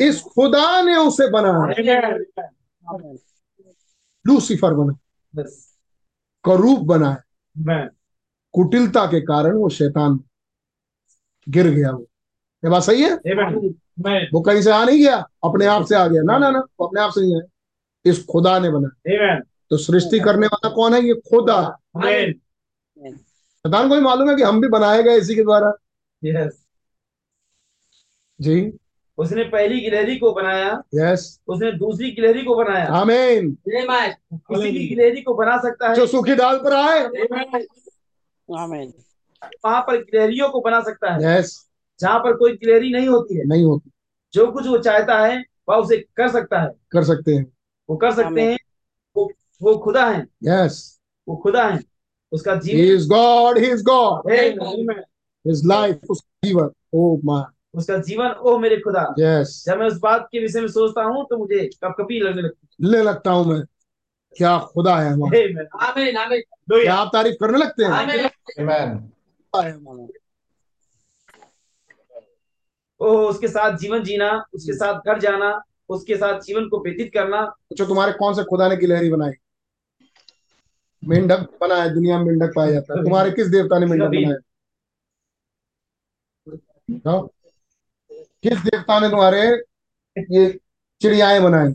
इस 0.00 0.20
खुदा 0.22 0.82
ने 0.82 0.96
उसे 0.96 1.30
बनाया। 1.30 2.16
लूसीफर 4.26 4.74
बना. 4.74 4.98
करूप 6.44 6.80
बना। 6.80 7.22
Amen. 7.56 7.97
कुटिलता 8.52 9.04
के 9.06 9.20
कारण 9.20 9.56
वो 9.56 9.68
शैतान 9.68 10.20
गिर 11.48 11.68
गया 11.68 11.90
वो। 11.90 12.02
ये 12.64 12.70
बात 12.70 12.82
सही 12.82 13.02
है. 13.02 13.14
वो 14.32 14.40
कहीं 14.40 14.62
से 14.62 14.70
आ 14.70 14.84
नहीं 14.84 14.98
गया 14.98 15.16
अपने 15.44 15.66
आप 15.66 15.84
से 15.86 15.94
आ 15.94 16.06
गया। 16.06 16.22
ना 16.22 16.38
ना 16.38 16.50
ना 16.50 16.58
वो 16.80 16.86
अपने 16.86 17.00
आप 17.00 17.10
से 17.10 17.20
नहीं 17.20 17.34
आया। 17.34 18.10
इस 18.10 18.24
खुदा 18.26 18.58
ने 18.58 18.70
बनाया। 18.70 19.38
तो 19.70 19.76
सृष्टि 19.76 20.20
करने 20.20 20.46
वाला 20.46 20.68
कौन 20.70 20.94
है? 20.94 21.00
ये 21.04 21.14
खुदा। 21.14 21.78
शैतान 23.58 23.88
को 23.88 23.94
भी 23.94 24.00
मालूम 24.00 24.30
है 24.30 24.36
कि 24.36 24.42
हम 24.42 24.60
भी 24.60 24.68
बनाए 24.68 25.02
गए 25.02 25.16
इसी 25.18 25.34
के 25.34 25.42
द्वारा। 25.42 25.72
Yes. 26.24 26.50
जी। 28.40 28.72
उसने 29.18 29.44
पहली 29.44 29.80
गिलहरी 29.80 30.16
को 30.18 30.32
बनाया। 30.32 30.82
Yes 30.94 31.40
yes. 31.40 31.42
उसने 31.48 31.72
दूसरी 31.72 32.10
गिलहरी 32.10 32.42
को 32.42 32.54
बनाया। 32.54 32.86
आमीन 32.86 33.50
किसी 33.68 34.70
भी 34.70 34.88
गिलहरी 34.88 35.22
को 35.22 35.34
बना 35.34 35.56
सकता 35.58 35.88
है। 35.88 35.94
जो 35.94 36.06
सूखी 36.06 36.34
डाल 36.34 36.58
पर 36.58 36.72
आए। 36.72 37.08
वहाँ 38.50 39.80
पर 39.80 39.96
गिलहरियों 39.96 40.48
को 40.48 40.60
बना 40.60 40.80
सकता 40.80 41.12
है। 41.12 41.38
यस 41.38 41.68
जहाँ 42.00 42.18
पर 42.18 42.36
कोई 42.36 42.52
गिलहरी 42.52 42.90
नहीं 42.92 43.08
होती 43.08 43.36
है 43.36 43.44
नहीं 43.44 43.64
होती। 43.64 43.90
जो 44.34 44.46
कुछ 44.52 44.66
वो 44.66 44.78
चाहता 44.78 45.18
है 45.18 45.44
वह 45.68 45.76
उसे 45.76 45.96
कर 46.16 46.28
सकता 46.28 46.60
है। 46.60 46.70
कर 46.92 47.04
सकते 47.04 47.34
हैं। 47.34 47.44
वो 47.90 47.96
कर 47.96 48.12
सकते 48.14 48.40
हैं। 48.40 48.58
वो 49.16 49.30
वो 49.62 49.76
खुदा 49.78 50.04
है। 50.06 50.26
यस 50.44 50.98
वो 51.28 51.36
खुदा 51.36 51.66
है। 51.68 51.80
उसका 52.32 52.54
जीवन 52.54 52.94
is 52.94 53.08
God 53.08 53.58
he 53.58 53.66
is 53.66 53.84
God 53.84 54.30
Amen. 54.32 55.02
His 55.46 55.62
life 55.66 56.00
उसका 56.10 56.48
जीवन। 56.48 56.70
ओ 56.94 57.20
माय 57.24 57.44
उसका 57.74 57.96
जीवन 57.98 58.30
ओ 58.30 58.58
मेरे 58.58 58.76
खुदा। 58.76 59.14
यस 59.18 59.64
जब 59.66 59.78
मैं 59.78 59.86
उस 59.86 59.98
बात 59.98 60.28
के 60.32 60.40
विषय 60.40 60.60
में 60.60 60.68
सोचता 60.68 61.02
हूँ 61.02 61.24
तो 61.30 61.38
मुझे 61.38 61.64
कपकपी 61.84 62.20
लगने 62.20 62.42
लगती 62.42 62.88
ले 62.90 63.02
लगता 63.02 63.30
हूँ 63.30 63.44
मैं। 63.46 63.60
क्या 64.36 64.58
खुदा 64.58 64.96
है 64.98 65.10
हमारा। 65.10 65.88
आमीन 65.88 66.16
आमीन 66.16 66.40
क्या 66.70 66.94
आप 66.94 67.10
तारीफ़ 67.12 67.34
करने 67.34 67.58
लगते 67.58 67.84
हैं। 67.84 69.12
ओ 73.00 73.16
उसके 73.28 73.48
साथ 73.48 73.76
जीवन 73.76 74.02
जीना 74.02 74.44
उसके 74.54 74.72
साथ 74.72 75.00
घर 75.06 75.18
जाना 75.20 75.62
उसके 75.88 76.16
साथ 76.16 76.40
जीवन 76.40 76.68
को 76.68 76.82
व्यतीत 76.84 77.12
करना। 77.14 77.44
पूछो 77.44 77.86
तुम्हारे 77.86 78.12
कौन 78.12 78.34
से 78.34 78.44
खुदा 78.44 78.68
ने 78.68 78.76
गिलहरी 78.76 79.10
बनाई? 79.10 79.32
मेंढक 81.04 81.58
बना 81.60 81.74
है 81.74 81.94
दुनिया 81.94 82.18
में 82.18 82.24
मेंढक 82.24 82.52
पाया 82.56 82.70
जाता 82.70 82.98
है। 82.98 83.04
तुम्हारे 83.04 83.30
किस 83.30 83.46
देवता 83.46 83.78
ने 83.78 83.86
मेंढक 83.86 84.06
बनाया? 84.06 84.36
किस 88.42 88.58
देवता 88.58 89.00
ने 89.00 89.08
तुम्हारे 89.10 89.42
ये 90.18 90.60
चिड़ियाएँ 91.00 91.40
बनाई? 91.40 91.74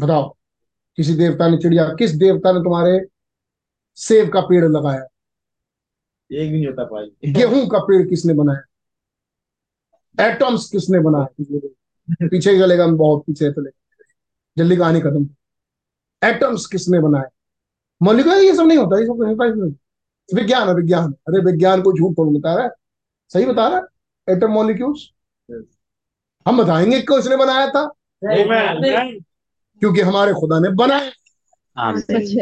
बताओ। 0.00 0.35
किसी 0.96 1.14
देवता 1.14 1.48
ने 1.48 1.56
चिड़िया 1.56 1.84
किस 1.84 2.10
देवता 2.10 2.52
ने 2.52 2.58
तुम्हारे 2.58 3.06
सेब 3.94 4.32
का 4.32 4.40
पेड़ 4.40 4.64
लगाया? 4.64 5.04
एक 6.32 6.50
भी 6.50 6.56
नहीं 6.56 6.66
होता 6.66 6.84
भाई। 6.84 7.32
गेहूँ 7.32 7.68
का 7.68 7.78
पेड़ 7.78 8.08
किसने 8.08 8.34
बनाया? 8.34 8.62
एटम्स 10.30 10.70
किसने 10.70 10.98
बनाया 10.98 11.44
पीछे 12.28 12.58
चलेगा 12.58 12.84
हम 12.84 12.96
बहुत 12.96 13.22
पीछे 13.26 13.50
चले। 13.52 13.70
जल्दी 14.58 14.76
कहानी 14.76 15.00
खत्म। 15.00 15.28
एटम्स 16.24 16.66
किसने 16.66 17.00
बनाए? 17.00 17.24
मौलिक 18.02 18.26
ये 18.26 18.54
सब 18.54 18.62
नहीं 18.62 18.78
होता 18.78 18.98
ये 18.98 19.06
सब 19.06 19.22
नहीं 19.22 19.50
इसमें। 19.50 19.74
विज्ञान 20.34 20.68
है 20.68 20.74
विज्ञान। 20.74 21.12
अरे 21.12 21.40
विज्ञान 21.40 21.82
को 21.82 21.92
झूठ 21.92 22.16
कौन 22.16 22.38
बता 22.38 22.54
रहा 22.54 22.64
है? 22.64 22.70
सही 23.28 23.46
बता 23.46 23.68
रहा 23.68 23.78
है? 23.78 24.36
एटम 24.36 24.48
मॉलिक्यूल्स 24.48 25.10
हम 26.48 26.64
बताएँगे 26.64 27.00
कि 27.00 27.14
उसने 27.14 27.36
बनाया 27.36 27.70
था? 27.70 27.92
Amen. 28.24 29.25
क्योंकि 29.80 30.00
हमारे 30.00 30.32
खुदा 30.32 30.58
ने 30.58 30.68
बनाया। 30.68 31.10
सच 31.98 32.36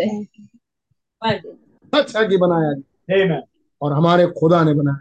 है। 2.16 2.28
कि 2.28 2.36
बनाया 2.36 2.74
और 3.82 3.92
हमारे 3.92 4.26
खुदा 4.26 4.64
ने 4.64 4.74
बनाया। 4.74 5.00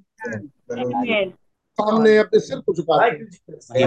Amen. 0.72 1.34
अपने 2.18 2.40
सिर 2.40 2.60
को 2.60 2.74
झुका 2.74 2.96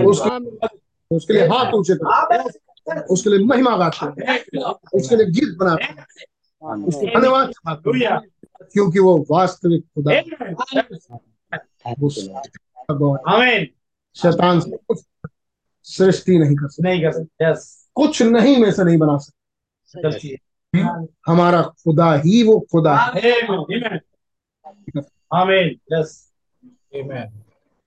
उसके 0.07 1.17
उसके 1.17 1.33
लिए 1.33 1.43
हाथ 1.47 1.73
ऊँचे 1.73 1.95
कर। 1.95 3.01
उसके 3.01 3.31
लिए 3.31 3.47
महिमा 3.47 3.77
गाते 3.77 4.07
हैं। 4.07 4.41
उसके 4.95 5.17
लिए 5.17 5.27
गीत 5.27 5.59
बनाते 5.59 5.85
हैं। 5.85 6.07
उसको 6.85 7.21
धन्यवाद 7.21 7.53
क्योंकि 8.73 8.99
वो 8.99 9.27
वास्तविक 9.31 9.85
खुदा. 9.85 10.13
शैतान 14.15 14.61
से 14.61 14.77
कुछ 14.77 15.01
सृष्टि 15.83 16.39
नहीं 16.39 16.57
कर 16.57 16.69
सकता। 16.69 16.89
नहीं 16.89 17.03
कर 17.03 17.13
सकते। 17.13 17.53
कुछ 17.95 18.23
नहीं 18.23 18.57
में 18.57 18.73
से 18.73 18.85
नहीं 18.85 18.99
बना 18.99 19.17
सकता। 19.19 20.11
हमारा 21.27 21.63
खुदा 21.63 22.13
ही 22.25 22.43
वो 22.43 22.59
खुदा 22.73 22.97
है। 23.17 23.33
Amen. 23.43 23.99
Amen. 25.31 25.69
Yes. 25.93 26.09
Amen. 26.93 27.27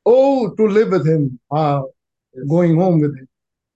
Oh 0.06 0.48
to 0.48 0.68
live 0.68 0.92
with 0.94 1.08
him 1.08 1.28
going 2.36 2.80
home 2.82 3.02
with 3.02 3.14
him 3.16 3.26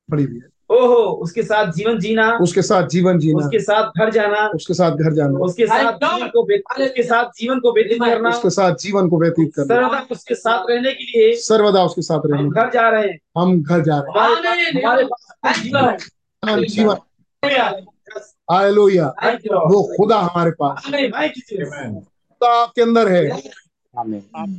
बड़ी 0.09 0.25
भी 0.25 0.35
है। 0.35 0.45
ओहो 0.69 1.03
उसके 1.23 1.43
साथ 1.43 1.71
जीवन 1.73 1.99
जीना 1.99 2.37
उसके 2.41 2.61
साथ 2.61 2.87
जीवन 2.87 3.19
जीना। 3.19 3.37
उसके 3.37 3.59
साथ 3.59 3.99
घर 3.99 4.09
जाना 4.11 4.47
उसके 4.55 4.73
साथ 4.73 4.91
घर 4.91 5.13
जाना। 5.13 5.39
उसके 5.39 5.67
साथ 5.67 5.93
जीवन 5.93 6.27
को 6.27 6.43
व्यतीत 6.47 6.81
उसके 6.87 7.03
साथ 7.03 7.29
जीवन 7.39 7.59
को 7.59 7.71
व्यतीत 7.71 8.01
करना। 8.01 8.29
उसके 8.29 8.49
साथ 8.49 8.75
जीवन 8.81 9.09
को 9.09 9.19
व्यतीत 9.19 9.53
करना। 9.55 9.75
सर्वदा 9.75 9.99
उसके 10.11 10.35
साथ 10.35 10.65
रहने 10.69 10.91
के 10.93 11.03
लिए 11.03 11.35
सर्वदा 11.41 11.83
उसके 11.83 12.01
साथ 12.01 12.31
हम 12.33 12.49
घर 12.49 12.69
जा 12.71 12.89
रहे 12.89 13.07
हैं। 13.07 13.17
हम 13.37 13.61
घर 13.63 13.83
जा 13.83 13.99
रहे 13.99 14.23
हमारे 14.23 14.69
हमारे 14.69 15.03
पास 15.05 15.59
जीवन 15.63 15.85
है 15.85 15.97
हैं 16.43 16.67
जीवन. 16.67 16.97
हालेलुया। 18.51 19.13
वो 19.53 19.97
खुदा 19.97 20.19
हमारे 20.19 20.51
पास 20.51 20.83
है। 20.85 22.01
खुदा 22.01 22.63
आपके 22.63 22.81
अंदर 22.81 23.07
है। 23.07 23.29
Hallelujah. 23.29 24.55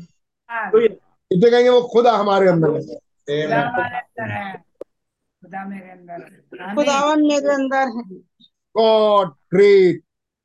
कितने 1.33 1.51
कहेंगे 1.51 1.69
वो 1.69 1.83
खुदा 1.83 2.13
हमारे 2.13 2.49
अंदर 2.49 2.71
है? 2.71 2.83
खुदा 2.83 3.57
Amen. 3.57 3.75
हमारे 3.75 3.99
अंदर 3.99 4.33
है। 4.33 4.55
खुदा 4.55 5.65
मेरे 5.65 5.91
अंदर 5.91 6.13
है। 6.13 6.63
आमीन। 6.63 6.77
खुदावन 6.77 7.23
मेरे 7.23 7.55
अंदर 7.55 7.77
है। 7.77 8.03
God 8.77 9.29
great 9.29 10.03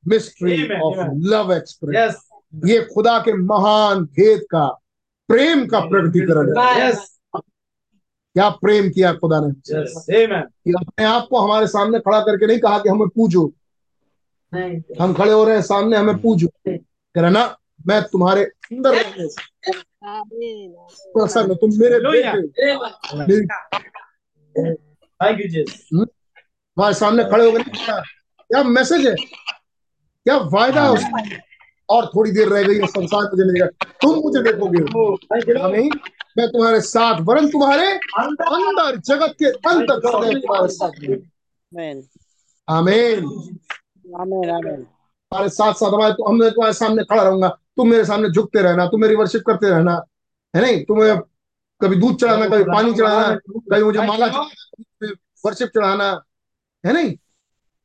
mystery 0.08 0.80
of 0.80 1.10
love 1.14 1.52
express 1.52 2.28
ये 2.64 2.88
खुदा 2.94 3.18
के 3.18 3.32
महान 3.32 4.04
भेद 4.04 4.46
का 4.50 4.80
प्रेम 5.28 5.66
का 5.66 5.80
प्रकटीकरण 5.80 6.58
है। 6.58 6.92
Yes. 6.92 7.13
क्या 8.34 8.48
प्रेम 8.50 8.88
किया 8.90 9.12
खुदा 9.12 9.40
ने? 9.40 9.48
Yes. 9.70 9.90
कि 10.10 10.72
अपने 10.72 11.04
आप 11.04 11.26
को 11.30 11.38
हमारे 11.38 11.66
सामने 11.66 11.98
खड़ा 11.98 12.20
करके 12.20 12.46
नहीं 12.46 12.58
कहा 12.58 12.78
कि 12.78 12.88
हमें 12.88 13.08
पूजो। 13.08 13.52
हम 15.00 15.14
खड़े 15.14 15.32
हो 15.32 15.44
रहे 15.44 15.54
हैं 15.54 15.62
सामने 15.62 15.96
हमें 15.96 16.16
पूजो। 16.22 16.48
कह 16.68 17.20
रहा 17.20 17.30
ना 17.30 17.44
मैं 17.86 18.02
तुम्हारे 18.02 18.44
अंदर 18.44 19.02
प्रसन्न 21.14 21.54
तुम 21.54 21.70
मेरे. 21.78 21.96
हमारे 26.76 26.94
सामने 26.94 27.24
खड़े 27.24 27.44
हो 27.44 27.52
गए 27.52 27.62
क्या 27.70 28.62
मैसेज 28.62 29.06
है? 29.06 29.14
क्या 29.14 30.38
फ़ायदा 30.38 30.82
है 30.82 30.90
उसका? 30.90 31.22
और 31.88 32.06
थोड़ी 32.06 32.30
देर 32.30 32.48
रह 32.48 32.62
गई 32.62 32.86
संसार 32.86 33.22
मुझे 33.22 33.44
मिलेगा 33.44 33.66
तुम 34.02 34.18
मुझे 34.18 34.42
देखोगे। 34.42 34.80
मैं 36.36 36.46
तुम्हारे 36.48 36.80
साथ 36.80 37.20
वरन 37.20 37.48
तुम्हारे 37.48 37.86
अंदर। 38.18 38.96
जगत 38.98 39.34
के 39.38 39.46
अंत 39.68 39.88
तक 39.90 40.00
तुम्हारे 40.04 40.68
साथ. 40.68 40.90
आमीन. 42.68 43.24
हमारे 45.32 45.48
साथ 45.48 45.72
साथ 45.72 45.92
हमारे 45.92 46.12
तो 46.14 46.28
हम 46.28 46.40
तुम्हारे 46.40 46.72
सामने 46.72 47.04
खड़ा 47.04 47.22
रहूँगा। 47.22 47.48
तुम 47.76 47.88
मेरे 47.90 48.04
सामने 48.04 48.28
झुकते 48.30 48.62
रहना 48.62 48.86
तुम 48.86 49.00
मेरी 49.00 49.14
वर्शिप 49.14 49.42
करते 49.46 49.70
रहना। 49.70 49.94
है 50.54 50.62
नहीं? 50.62 50.84
तुम्हें 50.84 51.18
कभी 51.80 51.96
दूध 51.96 52.16
चढ़ाना 52.20 52.46
कभी 52.48 52.64
पानी 52.64 52.92
चढ़ाना 52.94 53.34
कभी 53.36 53.82
मुझे 53.82 54.06
माला 54.06 54.26
वर्शिप 55.46 55.68
चढ़ाना 55.68 56.10
है 56.84 56.92
नहीं? 56.92 57.16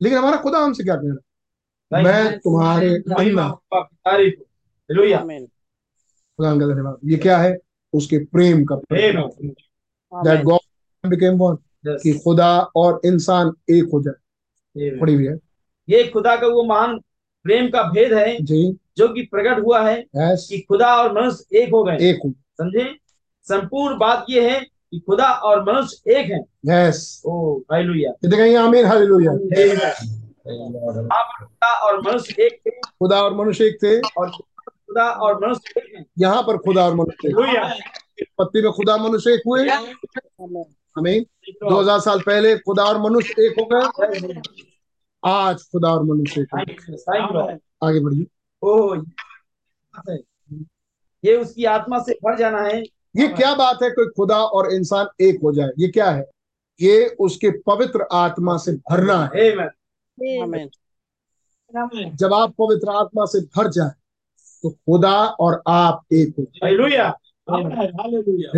लेकिन 0.02 0.18
हमारा 0.18 0.36
खुदा 0.36 0.58
हमसे 0.58 0.84
क्या 0.84 0.96
कह 0.96 1.08
रहा 1.08 2.02
मैं 2.02 2.38
तुम्हारे. 2.38 2.98
खुदा 6.38 6.50
का 6.50 6.66
धन्यवाद। 6.66 6.98
ये 7.04 7.16
क्या 7.16 7.38
है? 7.38 7.56
उसके 7.92 8.18
प्रेम 8.18 8.64
का 8.64 8.74
Amen. 8.74 9.30
That 10.14 10.42
God 10.42 11.08
became 11.10 11.34
one 11.34 11.56
कि 11.86 12.18
खुदा 12.24 12.60
और 12.76 13.00
इंसान 13.04 13.52
एक 13.70 13.84
हो 13.94 14.02
जाए। 14.02 14.98
पड़ी 14.98 15.14
हुई 15.14 15.26
है? 15.26 15.38
ये 15.88 16.04
खुदा 16.04 16.36
का 16.36 16.46
वो 16.46 16.64
महान 16.64 16.98
प्रेम 17.42 17.68
का 17.68 17.82
भेद 17.82 18.12
है 18.12 18.36
जी। 18.40 18.76
जो 18.96 19.08
कि 19.08 19.22
प्रकट 19.22 19.64
हुआ 19.64 19.90
है 19.90 20.06
यस 20.16 20.46
कि 20.50 20.60
खुदा 20.60 20.96
और 20.96 21.22
मनुष्य 21.22 21.58
एक 21.58 21.70
हो 21.70 21.84
गए। 21.84 21.96
एक 22.00 22.18
हो 22.24 22.30
समझे? 22.30 22.96
संपूर्ण 23.42 23.98
बात 23.98 24.26
ये 24.30 24.50
है 24.50 24.60
कि 24.60 24.98
खुदा 24.98 25.30
और 25.30 25.72
मनुष्य 25.72 26.16
एक 26.16 26.30
है। 26.30 26.40
Yes 26.66 27.22
oh 27.26 27.58
hallelujah. 27.58 28.12
कहेंगे 28.12 28.56
आमीन 28.56 28.84
हालेलुया। 28.84 29.32
Lord. 29.32 31.08
खुदा 31.44 31.78
और 31.78 32.00
मनुष्य 32.08 32.42
एक 32.42 32.60
थे। 32.66 32.70
खुदा 32.70 33.22
और 33.22 33.36
मनुष्य 33.36 33.64
एक 33.64 33.78
थे। 33.82 33.98
और 33.98 34.30
खुदा 34.90 35.10
और 35.24 35.34
मनुष्य 35.40 36.04
यहाँ 36.18 36.42
पर 36.42 36.56
खुदा 36.58 36.84
और 36.86 36.94
मनुष्य। 36.94 37.32
पत्ती 38.38 38.62
में 38.62 38.70
खुदा 38.72 38.96
मनुष्य 38.96 39.30
एक 39.30 39.42
हुए? 39.46 39.64
Amen. 39.66 40.64
आमीन 40.96 41.22
दो 41.62 41.80
हज़ार 41.80 42.00
साल 42.00 42.20
पहले 42.20 42.56
खुदा 42.58 42.84
और 42.84 42.98
मनुष्य 43.00 43.46
एक 43.46 43.58
हो 43.60 43.64
गए। 43.72 44.40
आज 45.22 45.62
खुदा 45.62 45.88
और 45.88 46.02
मनुष्य 46.04 46.40
एक 46.40 46.48
आगे 47.84 48.00
बढ़िए। 48.00 48.26
ओ 48.62 48.94
ये 50.08 50.16
ये 51.24 51.36
उसकी 51.36 51.64
आत्मा 51.66 51.98
से 51.98 52.12
भर 52.24 52.36
जाना 52.38 52.62
है। 52.62 52.80
ये 53.16 53.28
क्या 53.28 53.54
बात 53.54 53.82
है 53.82 53.90
कोई 53.90 54.06
खुदा 54.16 54.36
और 54.36 54.72
इंसान 54.72 55.06
एक 55.20 55.40
हो 55.42 55.52
जाए? 55.52 55.70
ये 55.78 55.88
क्या 55.88 56.10
है? 56.10 56.24
ये 56.80 57.06
उसके 57.20 57.50
पवित्र 57.66 58.06
आत्मा 58.12 58.56
से 58.56 58.72
भरना 58.90 59.22
है। 59.24 59.50
Amen. 59.50 59.70
Amen. 60.42 60.68
जब 62.16 62.34
आप 62.34 62.54
पवित्र 62.58 62.90
आत्मा 62.90 63.24
से 63.26 63.40
भर 63.56 63.68
जाए 63.70 63.90
तो 64.62 64.70
खुदा 64.70 65.14
और 65.40 65.62
आप 65.68 66.04
एक 66.12 66.34
हो। 66.38 66.44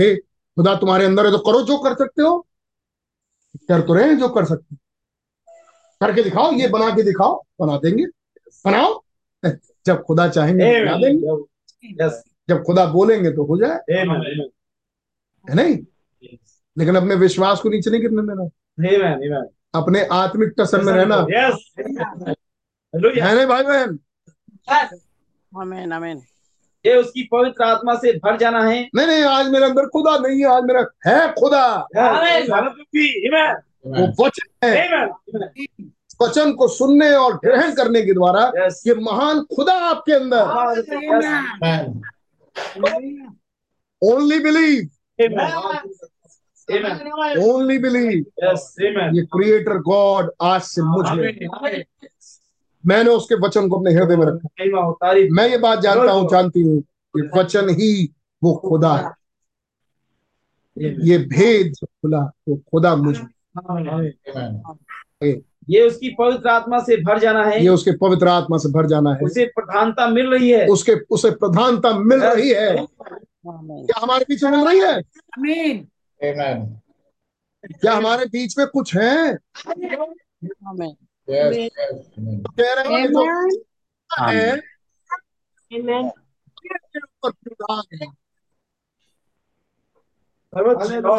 हे 0.01 0.17
खुदा 0.17 0.75
तुम्हारे 0.75 1.05
अंदर 1.05 1.27
है 1.27 1.33
तो 1.33 1.39
करो 1.39 1.63
जो 1.63 1.79
कर 1.79 1.95
सकते 1.95 2.23
हो। 2.23 2.47
कर 3.69 3.81
तो 3.81 3.95
रहे 3.95 4.05
हैं 4.05 4.19
जो 4.19 4.29
कर 4.29 4.45
सकते 4.45 4.75
हो। 4.75 4.79
करके 6.01 6.23
दिखाओ 6.23 6.53
ये 6.53 6.69
बना 6.69 6.91
के 6.91 7.03
दिखाओ 7.03 7.43
बना 7.61 7.77
देंगे। 7.77 8.05
बनाओ 8.65 9.01
जब 9.87 10.03
खुदा 10.03 10.29
चाहेंगे 10.29 10.65
तो 10.65 10.85
बना 10.85 10.97
देंगे। 10.97 12.09
जब 12.49 12.63
खुदा 12.63 12.87
बोलेंगे 12.87 13.31
तो 13.31 13.45
हो 13.45 13.59
जाए। 13.59 13.79
है 15.51 15.55
नहीं? 15.55 15.75
लेकिन 16.79 16.97
अपने 16.97 17.15
विश्वास 17.15 17.61
को 17.61 17.69
नीचे 17.69 17.91
नहीं 17.91 18.01
गिरने 18.01 18.23
देना। 18.23 18.45
अपने 19.75 20.05
आत्मिक 20.05 20.55
टसन 20.59 20.85
में 20.85 20.93
रहना। 20.93 21.17
है 23.25 23.35
नहीं 23.37 23.47
भाई 23.47 23.63
बहन? 23.63 23.99
ये 26.87 26.97
उसकी 26.97 27.23
पवित्र 27.33 27.65
आत्मा 27.65 27.95
से 27.95 28.13
भर 28.13 28.37
जाना 28.37 28.63
है। 28.65 28.81
नहीं 28.95 29.07
नहीं 29.07 29.23
आज 29.23 29.49
मेरे 29.49 29.65
अंदर 29.65 29.87
खुदा 29.87 30.17
नहीं 30.19 30.41
है 30.41 30.47
आज 30.47 30.63
मेरा 30.65 30.81
है 31.07 31.33
खुदा। 31.33 31.65
वो 33.87 34.25
वचन 34.25 34.67
है। 34.67 34.73
वचन 36.23 36.53
को 36.53 36.69
सुनने 36.69 37.11
और 37.13 37.37
ग्रहण 37.45 37.75
करने 37.75 38.03
के 38.03 38.13
द्वारा 38.15 38.43
ये 38.87 38.95
महान 38.95 39.41
खुदा 39.57 39.75
आपके 39.89 40.13
अंदर। 40.13 40.41
ओनली 44.03 44.39
बिलीव 44.39 44.89
ओनली 47.43 47.79
बिलीव 47.79 48.25
ये 49.15 49.23
क्रिएटर 49.27 49.79
गॉड 49.79 50.31
आज 50.43 50.63
से 50.63 50.83
मुझ. 50.83 51.07
मैंने 52.87 53.11
उसके 53.11 53.35
वचन 53.35 53.69
को 53.69 53.77
अपने 53.77 53.93
हृदय 53.93 54.17
में 54.17 54.27
रखा। 54.27 55.13
मैं 55.35 55.49
ये 55.49 55.59
बात 55.59 55.81
जानता 55.81 56.13
हूँ 56.13 56.29
जानती 56.31 56.63
हूँ 56.63 56.81
कि 56.83 57.31
वचन 57.39 57.69
ही 57.71 58.13
वो 58.43 58.55
खुदा 58.55 58.95
है। 58.97 59.11
ये 60.79 61.19
भेद 61.19 61.73
खुला 61.85 62.21
वो 62.49 62.57
खुदा 62.57 62.97
मुझ. 62.97 63.17
ये 65.71 65.81
उसकी 65.87 66.11
पवित्र 66.19 66.49
आत्मा 66.49 66.79
से 66.79 66.97
भर 66.97 67.19
जाना 67.19 67.45
है। 67.45 67.63
ये 67.63 67.69
उसके 67.69 67.93
पवित्र 67.93 68.29
आत्मा 68.29 68.57
से 68.59 68.69
भर 68.69 68.87
जाना 68.87 69.13
है। 69.15 69.21
उसे 69.21 69.45
प्रधानता 69.45 70.07
मिल 70.07 70.27
रही 70.27 70.51
है। 70.51 70.67
उसके 70.67 70.93
उसे 71.11 71.31
प्रधानता 71.31 71.99
मिल 71.99 72.21
रही 72.21 72.51
है। 72.51 72.87
क्या 73.47 74.01
हमारे 74.03 74.25
बीच 74.29 74.45
में 74.45 74.51
मिल 74.51 74.69
रही 74.69 74.79
है? 74.79 74.99
आमीन। 75.39 75.87
क्या 77.81 77.95
हमारे 77.95 78.27
बीच 78.27 78.59
में 78.59 78.67
कुछ 78.67 78.97
है? 78.97 79.39
Yes, 81.31 81.57
yes. 81.57 81.97
Amen. 82.19 82.39
कह 82.61 82.75
रहे 82.75 82.95
हैं 82.95 83.09
है 84.29 84.37
है. 84.37 84.57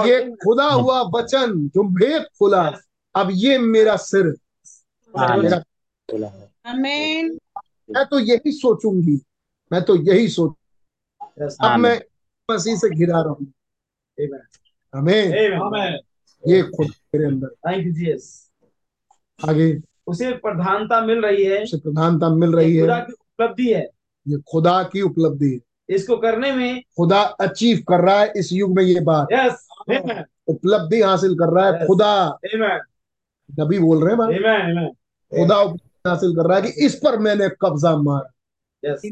ये 0.08 0.32
खुदा 0.32 0.66
हुआ 0.66 1.02
वचन 1.16 1.68
जो 1.68 1.84
भेद 1.84 2.24
खुला। 2.40 2.64
अब 3.16 3.30
ये 3.32 3.58
मेरा 3.58 3.96
सिर 3.96 4.26
मेरा 5.18 5.64
मैं 7.92 8.06
तो 8.06 8.20
यही 8.20 8.52
सोचूँगी। 8.52 9.22
मैं 9.72 9.82
तो 9.84 9.96
यही 9.96 10.28
सोच 10.28 10.54
अब 11.62 11.80
मैं 11.80 12.02
मसीह 12.52 12.76
से 12.76 12.90
घिरा 12.90 13.22
रहा। 13.22 13.34
Amen. 13.34 14.52
हमें 14.96 16.00
ये 16.48 16.64
खुद 16.64 16.88
मेरे 16.88 17.26
अंदर. 17.26 17.50
आगे। 19.50 19.93
उसे 20.08 20.32
प्रधानता 20.32 21.02
मिल 21.02 21.22
रही 21.22 21.44
है। 21.44 21.64
उसे 21.64 21.78
प्रधानता 21.78 22.30
मिल 22.30 22.52
रही 22.52 22.76
है। 22.76 22.82
खुदा 22.82 22.96
है 22.96 23.02
की 23.02 23.14
उपलब्धि 23.14 23.74
है। 23.74 23.90
ये 24.28 24.38
खुदा 24.52 24.84
की 24.84 25.02
उपलब्धि 25.02 25.54
है। 25.54 25.60
इसको 25.96 26.18
करने 26.18 26.52
में 26.52 26.82
खुदा 26.98 27.22
अचीव 27.22 27.84
कर 27.88 28.00
रहा 28.00 28.20
है 28.20 28.34
इस 28.38 28.54
युग 28.54 28.76
में 28.76 28.84
ये 28.84 29.00
बात। 29.00 29.28
यस 29.34 29.68
उपलब्धि 30.48 31.02
हासिल 31.02 31.36
कर 31.36 31.54
रहा 31.56 31.66
है 31.66 31.74
Yes. 31.74 31.88
खुदा. 31.88 32.40
नबी 33.60 33.80
बोल 33.80 34.04
रहे 34.04 34.16
हैं 34.16 34.20
Amen. 34.20 34.96
खुदा 35.40 35.60
उपलब्धि 35.60 36.10
हासिल 36.10 36.36
कर 36.36 36.48
रहा 36.48 36.58
है 36.58 36.62
कि 36.64 36.86
इस 36.86 36.96
पर 36.96 37.20
मैंने 37.20 37.50
कब्जा 37.50 37.98
मारा। 37.98 38.32
Yes. 38.90 39.06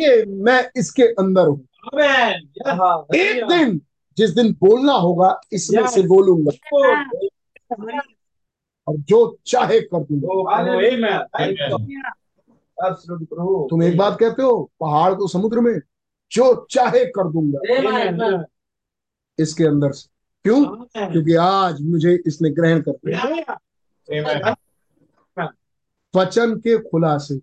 ये 0.00 0.24
मैं 0.26 0.70
इसके 0.76 1.02
अंदर 1.02 1.46
हूँ। 1.46 1.68
Yes. 1.94 3.14
एक 3.14 3.46
दिन 3.48 3.80
जिस 4.16 4.30
दिन 4.30 4.52
बोलना 4.52 4.92
होगा 4.92 5.40
इसमें 5.52 5.86
से 5.86 6.02
बोलूँगा। 6.02 6.50
Oh, 6.74 8.00
और 8.88 8.96
जो 8.96 9.38
चाहे 9.46 9.80
कर 9.80 10.00
दूँगा. 10.00 10.28
तुम 13.70 13.82
एक 13.82 13.96
बात 13.96 14.18
कहते 14.20 14.42
हो 14.42 14.70
पहाड़ 14.80 15.14
को 15.14 15.28
समुद्र 15.28 15.60
में 15.60 15.80
जो 16.32 16.66
चाहे 16.70 17.04
कर 17.04 17.28
दूँगा. 17.28 17.58
इसके 19.38 19.64
अंदर 19.64 19.92
से। 19.92 20.08
क्यों? 20.44 20.64
क्योंकि 21.12 21.34
आज 21.34 21.80
मुझे 21.80 22.22
इसने 22.26 22.50
ग्रहण 22.50 22.80
कर 22.80 22.92
लिया 22.92 23.20
Amen. 24.10 24.56
वचन 26.16 26.54
के 26.58 26.78
खुलासे 26.78 27.34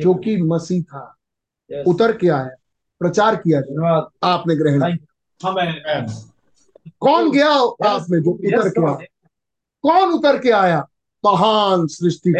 जो 0.00 0.14
कि 0.14 0.36
मसीह 0.42 0.82
था 0.82 1.16
उतर 1.86 2.16
के 2.16 2.28
आया 2.28 2.50
प्रचार 3.00 3.36
किया 3.36 3.60
गया। 3.60 4.10
आपने 4.22 4.56
ग्रहण 4.56 4.80
किया। 4.96 5.50
कौन 7.00 7.30
गया 7.30 7.48
आप 7.90 8.06
में 8.10 8.22
जो 8.22 8.30
उतर 8.30 8.68
के 8.68 8.80
आया. 8.86 9.06
कौन 9.84 10.12
उतर 10.12 10.38
के 10.38 10.50
आया? 10.50 10.80
महान 11.24 11.86
सृष्टि. 11.86 12.32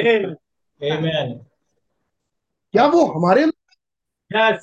क्या 2.74 2.86
वो 2.86 3.06
हमारे 3.06 3.50
Yes. 4.30 4.62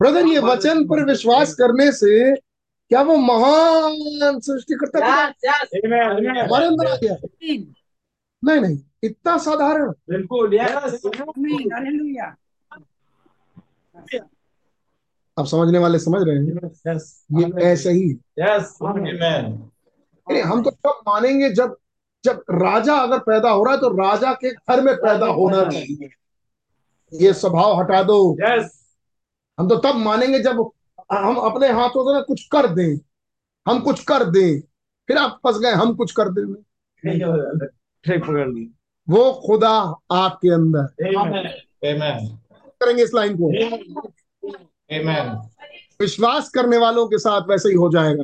ब्रदर 0.00 0.26
ये 0.26 0.38
वचन 0.38 0.84
पर 0.88 1.04
विश्वास 1.04 1.54
करने 1.54 1.90
से 1.92 2.12
क्या 2.36 3.00
वो 3.02 3.16
महान 3.16 4.38
सृष्टिकर्ता. 4.40 4.98
हमारे 5.06 6.66
अंदर 6.66 6.86
आ 6.86 6.96
गया। 6.96 7.16
नहीं 8.42 8.60
नहीं 8.60 8.78
इतना 9.04 9.36
साधारण। 9.38 9.90
बिल्कुल 10.10 10.54
यस 10.54 11.00
हालेलुया 11.06 12.34
अब 15.38 15.46
समझने 15.46 15.78
वाले 15.78 15.98
समझ 15.98 16.22
रहे 16.28 16.36
हैं? 16.36 16.70
यस 16.86 17.26
ये 17.32 17.50
ऐसे 17.64 17.90
ही। 17.90 18.10
Yes 18.38 18.78
Amen. 18.82 19.58
ए, 20.26 20.40
हम 20.40 20.62
तो 20.62 20.70
तब 20.70 21.00
मानेंगे 21.08 21.50
जब 21.50 21.76
जब 22.24 22.42
राजा 22.50 22.94
अगर 22.94 23.18
पैदा 23.18 23.50
हो 23.50 23.64
रहा 23.64 23.74
है 23.74 23.80
तो 23.80 23.88
राजा 23.98 24.32
के 24.32 24.50
घर 24.50 24.80
में 24.80 24.94
पैदा 24.96 25.26
होना 25.26 25.64
चाहिए। 25.64 26.08
ये 27.12 27.32
स्वभाव 27.32 27.80
हटा 27.80 28.02
दो। 28.02 28.36
यस 28.40 28.84
हम 29.58 29.68
तो 29.68 29.76
तब 29.76 29.96
मानेंगे 29.96 30.38
जब 30.38 30.70
हम 31.12 31.36
अपने 31.36 31.68
हाथों 31.68 32.04
से 32.04 32.12
ना 32.14 32.20
कुछ 32.20 32.46
कर 32.46 32.66
दें। 32.68 32.98
हम 33.66 33.80
कुछ 33.80 34.02
कर 34.04 34.24
दें। 34.24 34.60
फिर 35.08 35.16
आप 35.16 35.38
फंस 35.44 35.58
गए 35.58 35.72
हम 35.72 35.94
कुछ 35.94 36.12
कर 36.12 36.28
दें 36.28 36.54
ठीक 36.54 38.22
पकड़ 38.22 38.48
ली। 38.48 38.70
वो 39.08 39.32
खुदा 39.46 39.70
आपके 40.10 40.48
अंदर. 40.54 40.86
करेंगे 42.80 43.02
इस 43.02 43.14
लाइन 43.14 43.36
को। 43.40 43.52
Amen. 44.92 45.36
विश्वास 46.00 46.48
करने 46.48 46.76
वालों 46.76 47.08
के 47.08 47.18
साथ 47.18 47.40
वैसे 47.48 47.68
ही 47.68 47.74
हो 47.74 47.90
जाएगा। 47.92 48.22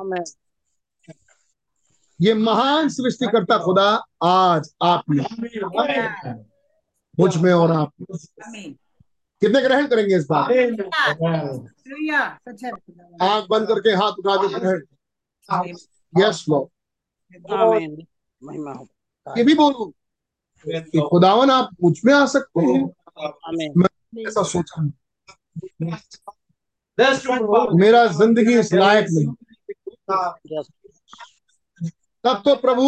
आमीन 0.00 0.24
ये 2.20 2.34
महान 2.34 2.88
सृष्टिकर्ता 2.88 3.58
खुदा 3.58 4.04
आज 4.22 4.74
आप 4.82 5.04
में। 5.10 5.24
मुझमें 7.18 7.52
और 7.52 7.72
आप 7.72 7.92
में। 8.00 8.72
कितने 9.40 9.62
ग्रहण 9.62 9.86
करेंगे 9.86 10.16
इस 10.16 10.26
बात 10.30 10.50
है 10.50 10.66
आँख 13.28 13.46
बंद 13.48 13.68
करके 13.68 13.90
हाथ 13.90 14.12
उठा 14.12 14.36
के 14.36 14.48
ग्रहण। 14.48 14.80
यस 16.22 16.44
लो 16.48 16.70
आमेन 17.52 18.06
महिमा 18.42 18.72
हो। 18.72 18.88
ये 19.38 19.44
भी 19.44 19.54
बोलू 19.54 19.94
कि 20.68 21.06
खुदावन 21.10 21.50
आप 21.50 21.70
मुझमें 21.82 22.14
आ 22.14 22.26
सकते 22.26 22.60
हैं। 22.60 22.84
आमेन 23.28 23.88
ऐसा 24.28 24.42
सोचा. 24.42 24.92
मेरा 27.74 28.06
ज़िंदगी 28.06 28.58
इस 28.58 28.72
लायक 28.74 29.06
नहीं। 29.10 29.26
तब 32.24 32.42
तो 32.44 32.54
प्रभु 32.56 32.86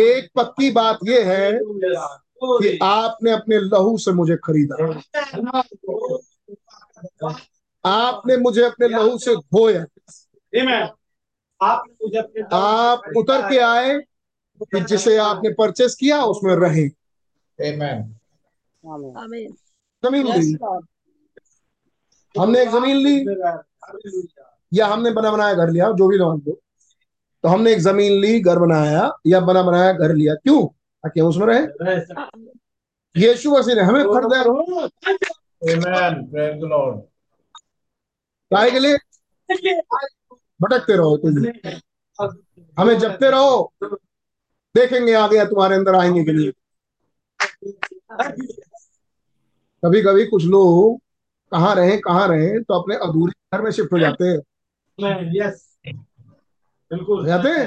एक 0.00 0.30
पक्की 0.34 0.70
बात 0.70 0.98
यह 1.04 1.30
है 1.32 1.52
कि 2.44 2.78
आपने 2.82 3.30
अपने 3.30 3.58
लहू 3.58 3.98
से 3.98 4.12
मुझे 4.12 4.36
खरीदा। 4.36 4.74
आपने 7.84 8.36
मुझे 8.36 8.62
अपने 8.62 8.88
लहू 8.88 9.18
से 9.18 9.36
धोया। 9.36 9.80
आपने 11.60 11.92
मुझे 12.02 12.18
अपने 12.18 12.42
आप 12.52 13.02
उतर 13.16 13.50
के 13.50 13.58
आए 13.58 13.98
कि 14.62 14.80
जिसे 14.80 15.16
आपने 15.16 15.50
परचेस 15.52 15.94
किया 15.94 16.22
उसमें 16.24 16.54
रहे। 16.54 16.88
Amen. 17.58 17.98
आमेन 19.18 19.56
ज़मीन 20.04 20.26
यस 20.26 20.36
ली 20.36 20.52
लॉर्ड 20.52 20.86
हमने 22.40 22.62
एक 22.62 22.68
ज़मीन 22.68 22.96
ली। 22.96 23.14
या 24.72 24.86
हमने 24.86 25.10
बना 25.10 25.30
बनाया 25.30 25.54
घर 25.54 25.70
लिया 25.70 25.90
जो 25.92 26.08
भी 26.08 26.18
मान 26.18 26.42
लो 26.48 26.60
तो 27.42 27.48
हमने 27.48 27.72
एक 27.72 27.78
ज़मीन 27.78 28.12
ली 28.20 28.40
घर 28.40 28.58
बनाया 28.58 29.10
या 29.26 29.40
बना 29.40 29.62
बनाया 29.62 29.92
घर 29.92 30.14
लिया। 30.14 30.34
क्यों? 30.34 30.66
ताकि 30.66 31.20
हम 31.20 31.26
उसमें 31.26 31.46
रहे। 31.46 31.62
यीशु 33.16 33.50
मसीह 33.50 33.74
ने 33.74 33.80
हमें 33.80 34.04
Lord. 36.70 37.00
काहे 38.50 38.70
के 38.70 38.78
लिए? 38.78 38.96
भटकते 40.62 40.96
रहो 40.96 41.16
तुम। 41.16 41.36
हमें 42.78 42.98
जपते 42.98 43.30
रहो। 43.30 43.72
देखेंगे 44.74 45.12
आ 45.12 45.26
गया 45.28 45.44
तुम्हारे 45.44 45.76
अंदर 45.76 45.94
आएँगे 45.94 46.24
के 46.24 46.32
लिए 46.32 46.52
कभी 49.84 50.02
कभी 50.02 50.26
कुछ 50.26 50.44
लोग 50.44 51.00
कहाँ 51.52 51.74
रहे 51.74 51.96
कहाँ 51.96 52.26
रहे 52.28 52.60
तो 52.60 52.74
अपने 52.74 52.96
अधूरे 52.96 53.32
घर 53.54 53.62
में 53.62 53.70
शिफ्ट 53.70 53.92
हो 53.92 53.98
जाते 53.98 54.24
हैं। 54.24 54.38
यस 55.36 55.78
बिल्कुल। 56.90 57.26
जाते 57.26 57.48
हैं? 57.48 57.66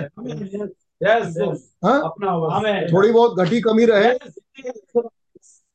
यस 1.04 1.36
यस 1.38 1.74
हाँ? 1.86 2.02
अपना 2.06 2.88
थोड़ी 2.94 3.12
बहुत 3.12 3.40
घटी 3.40 3.62
कमी 3.62 3.86
रहे 3.86 4.14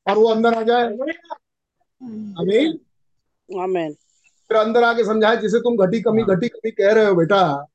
और 0.06 0.18
वो 0.18 0.28
अंदर 0.28 0.54
आ 0.54 0.62
जाए। 0.62 0.84
अमीन। 0.84 2.78
आमेन 3.60 3.92
फिर 4.50 4.56
अंदर 4.56 4.82
आके 4.84 5.04
समझाए 5.04 5.36
जिसे 5.36 5.58
तुम 5.58 5.76
घटी 5.76 6.00
कमी 6.02 6.22
घटी 6.24 6.48
कमी 6.48 6.70
कह 6.70 6.92
रहे 6.92 7.04
हो 7.04 7.14
बेटा 7.14 7.66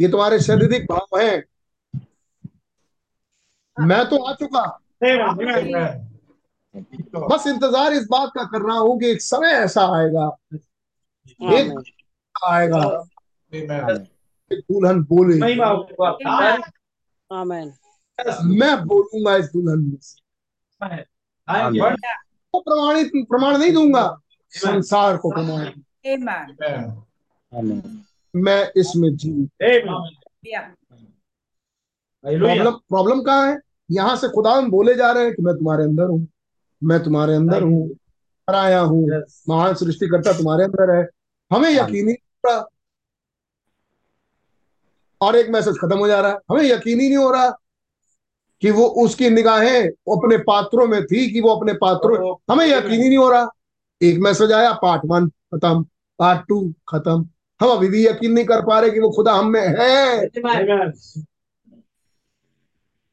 ये 0.00 0.08
तुम्हारे 0.08 0.38
शारीरिक 0.40 0.86
भाव 0.92 1.18
है। 1.18 1.44
मैं 3.76 4.04
तो 4.08 4.16
आ 4.24 4.32
चुका. 4.34 4.64
बस 7.16 7.46
इंतज़ार 7.46 7.92
इस 7.92 8.06
बात 8.10 8.30
का 8.34 8.44
कर 8.44 8.62
रहा 8.62 8.78
हूँ 8.78 9.00
कि 9.00 9.10
एक 9.10 9.22
समय 9.22 9.48
ऐसा 9.48 9.82
आएगा। 9.96 10.36
एक 11.54 11.82
आएगा। 12.46 13.04
दुल्हन 14.52 15.02
बोले। 15.02 15.38
हो 15.54 15.76
मैं 18.44 18.84
बोलूँगा 18.86 19.36
इस 19.36 19.46
दुल्हन 19.46 19.78
में 19.78 19.96
से। 20.00 20.20
आएँगे। 21.48 21.80
प्रमाणित 22.56 23.10
प्रमाण 23.14 23.58
नहीं 23.58 23.72
दूँगा। 23.72 24.20
संसार 24.52 25.16
को 25.16 25.30
प्रमाण. 25.30 25.64
मैं 28.36 28.72
इसमें 28.76 29.16
जी. 29.16 29.48
प्रॉब्लम 32.24 32.70
प्रॉब्लम 32.70 33.20
कहाँ 33.20 33.52
है? 33.52 33.58
यहाँ 33.90 34.16
से 34.16 34.28
खुदा 34.28 34.50
हम 34.50 34.70
बोले 34.70 34.94
जा 34.94 35.12
रहे 35.12 35.24
हैं 35.24 35.34
कि 35.34 35.42
मैं 35.42 35.54
तुम्हारे 35.54 35.84
अंदर 35.84 36.04
हूँ। 36.04 36.28
मैं 36.84 37.04
तुम्हारे 37.04 37.34
अंदर 37.34 37.62
हूँ 37.62 37.96
आया 38.54 38.80
हूँ। 38.80 39.08
Yes. 39.08 39.42
महान 39.48 39.74
सृष्टिकर्ता 39.74 40.32
तुम्हारे 40.32 40.64
अंदर 40.64 40.90
है। 40.96 41.08
हमें 41.52 41.70
यकीन 41.70 41.96
ही 41.96 42.02
नहीं 42.02 42.14
हो 42.14 42.50
रहा। 42.50 42.68
और 45.20 45.36
एक 45.36 45.50
मैसेज 45.50 45.78
खत्म 45.78 45.98
हो 45.98 46.06
जा 46.06 46.20
रहा 46.20 46.30
है। 46.30 46.38
हमें 46.50 46.62
यकीन 46.62 47.00
ही 47.00 47.08
नहीं 47.08 47.16
हो 47.16 47.30
रहा 47.30 47.50
कि 48.60 48.70
वो 48.70 48.86
उसकी 48.86 49.30
निगाहें 49.30 49.88
अपने 49.88 50.38
पात्रों 50.38 50.86
में 50.86 51.04
थी 51.04 51.30
कि 51.30 51.40
वो 51.40 51.48
अपने 51.48 51.72
पात्रों 51.72 52.36
हमें 52.50 52.66
यकीन 52.66 53.02
ही 53.02 53.08
नहीं 53.08 53.18
हो 53.18 53.30
रहा। 53.30 53.48
एक 54.02 54.18
मैसेज 54.18 54.52
आया 54.52 54.72
पार्ट 54.72 55.02
वन 55.04 55.28
खत्म। 55.28 55.86
पार्ट 56.18 56.46
टू 56.48 56.74
खत्म। 56.88 57.28
हम 57.60 57.68
अभी 57.68 57.88
भी 57.88 58.06
यकीन 58.06 58.32
नहीं 58.32 58.44
कर 58.44 58.60
पा 58.60 58.80
रहे 58.80 58.90
कि 58.90 59.00
वो 59.00 59.10
खुदा 59.10 59.34
हम 59.34 59.48
में 59.48 59.68
है. 59.78 60.26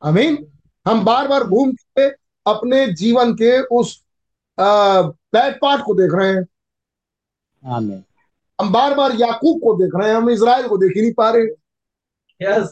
आमीन 0.03 0.47
हम 0.87 1.05
बार 1.05 1.27
बार 1.27 1.43
घूम 1.43 1.71
के 1.71 2.22
अपने 2.45 2.85
जीवन 2.93 3.33
के 3.33 3.61
उस 3.61 4.03
बैड 4.59 5.53
पार्ट 5.61 5.83
को 5.85 5.93
देख 5.93 6.11
रहे 6.13 6.29
हैं। 6.29 6.45
आमीन। 7.63 8.03
हम 8.61 8.71
बार 8.73 8.93
बार 8.93 9.11
याकूब 9.11 9.59
को 9.59 9.73
देख 9.75 9.91
रहे 9.95 10.09
हैं 10.09 10.15
हम 10.17 10.29
इसराइल 10.29 10.67
को 10.67 10.77
देख 10.77 10.91
ही 10.95 11.01
नहीं 11.01 11.13
पा 11.13 11.29
रहे। 11.29 11.45
Yes. 12.39 12.67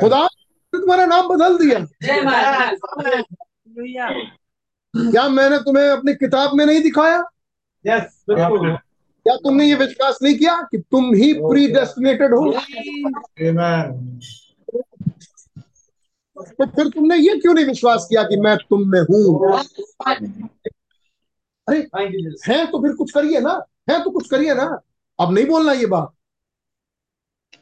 खुदा 0.00 0.22
ने 0.24 0.78
तुम्हारा 0.80 1.06
नाम 1.06 1.28
बदल 1.28 1.58
दिया। 1.58 1.78
क्या 4.94 5.28
मैंने 5.28 5.58
तुम्हें 5.58 5.88
अपनी 5.88 6.14
किताब 6.14 6.54
में 6.54 6.64
नहीं 6.66 6.82
दिखाया? 6.82 7.18
Yes. 7.86 8.04
क्या 8.28 9.36
तुमने 9.36 9.64
ये 9.64 9.74
विश्वास 9.74 10.18
नहीं 10.22 10.34
किया 10.34 10.60
कि 10.62 10.78
तुम 10.78 11.14
ही 11.14 11.32
प्री 11.32 11.66
डेस्टिनेटेड 11.72 12.34
हो. 12.34 12.52
तो 16.42 16.66
फिर 16.66 16.88
तुमने 16.88 17.16
ये 17.16 17.38
क्यों 17.38 17.54
नहीं 17.54 17.64
विश्वास 17.64 18.06
किया 18.10 18.22
कि 18.22 18.36
मैं 18.36 18.56
तुम 18.56 18.88
में 18.88 19.00
हूँ? 19.00 19.58
अरे. 21.68 21.78
है 22.52 22.66
तो 22.66 22.82
फिर 22.82 22.96
कुछ 22.96 23.10
करिए 23.10 23.40
ना 23.40 23.66
है 23.90 24.04
तो 24.04 24.10
कुछ 24.10 24.28
करिए 24.28 24.54
ना। 24.54 24.80
अब 25.20 25.32
नहीं 25.32 25.46
बोलना 25.46 25.72
ये 25.72 25.86
बात। 25.86 26.12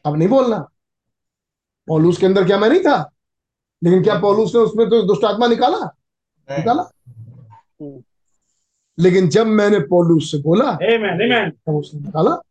अब 0.05 0.17
नहीं 0.17 0.29
बोलना। 0.29 0.59
पौलूस 1.87 2.19
के 2.19 2.27
अंदर 2.27 2.45
क्या 2.45 2.59
मैं 2.59 2.69
नहीं 2.69 2.81
था? 2.81 3.11
लेकिन 3.85 4.03
क्या 4.03 4.19
पौलूस 4.19 4.55
ने 4.55 4.61
उसमें 4.61 4.91
तो 4.91 5.03
दुष्ट 5.03 5.25
आत्मा 5.25 5.47
निकाला? 5.47 5.97
निकाला? 6.51 6.91
लेकिन 8.99 9.29
जब 9.29 9.47
मैंने 9.47 9.79
पौलूस 9.81 10.31
से 10.31 10.39
बोला. 10.39 10.79
उसने 11.79 12.01
निकाला। 12.01 12.43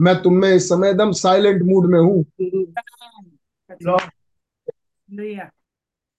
मैं 0.00 0.22
तुम 0.22 0.34
में 0.34 0.54
इस 0.54 0.68
समय 0.68 0.90
एकदम 0.90 1.12
साइलेंट 1.12 1.62
मूड 1.62 1.86
में 1.90 2.00
हूँ। 2.00 2.24
Hallelujah. 2.40 2.97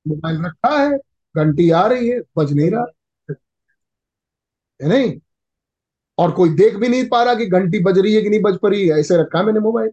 मोबाइल 0.08 0.46
रखा 0.46 0.80
है 0.80 0.98
घंटी 1.38 1.70
आ 1.70 1.88
रही 1.88 2.10
है 2.10 2.22
बज 2.38 2.54
नहीं 2.54 2.72
रहा। 2.72 2.86
है 4.82 4.90
नहीं? 4.90 5.20
और 6.18 6.32
कोई 6.32 6.50
देख 6.50 6.76
भी 6.76 6.88
नहीं 6.88 7.10
पा 7.10 7.24
रहा 7.24 7.36
कि 7.36 7.46
घंटी 7.46 7.80
बज 7.80 8.00
रही 8.00 8.16
है 8.16 8.22
कि 8.22 8.30
नहीं 8.30 8.42
बज 8.42 8.58
पा 8.58 8.70
रही 8.70 8.88
है। 8.88 9.00
ऐसे 9.00 9.18
रखा 9.18 9.40
है 9.40 9.46
मैंने 9.46 9.60
मोबाइल। 9.60 9.92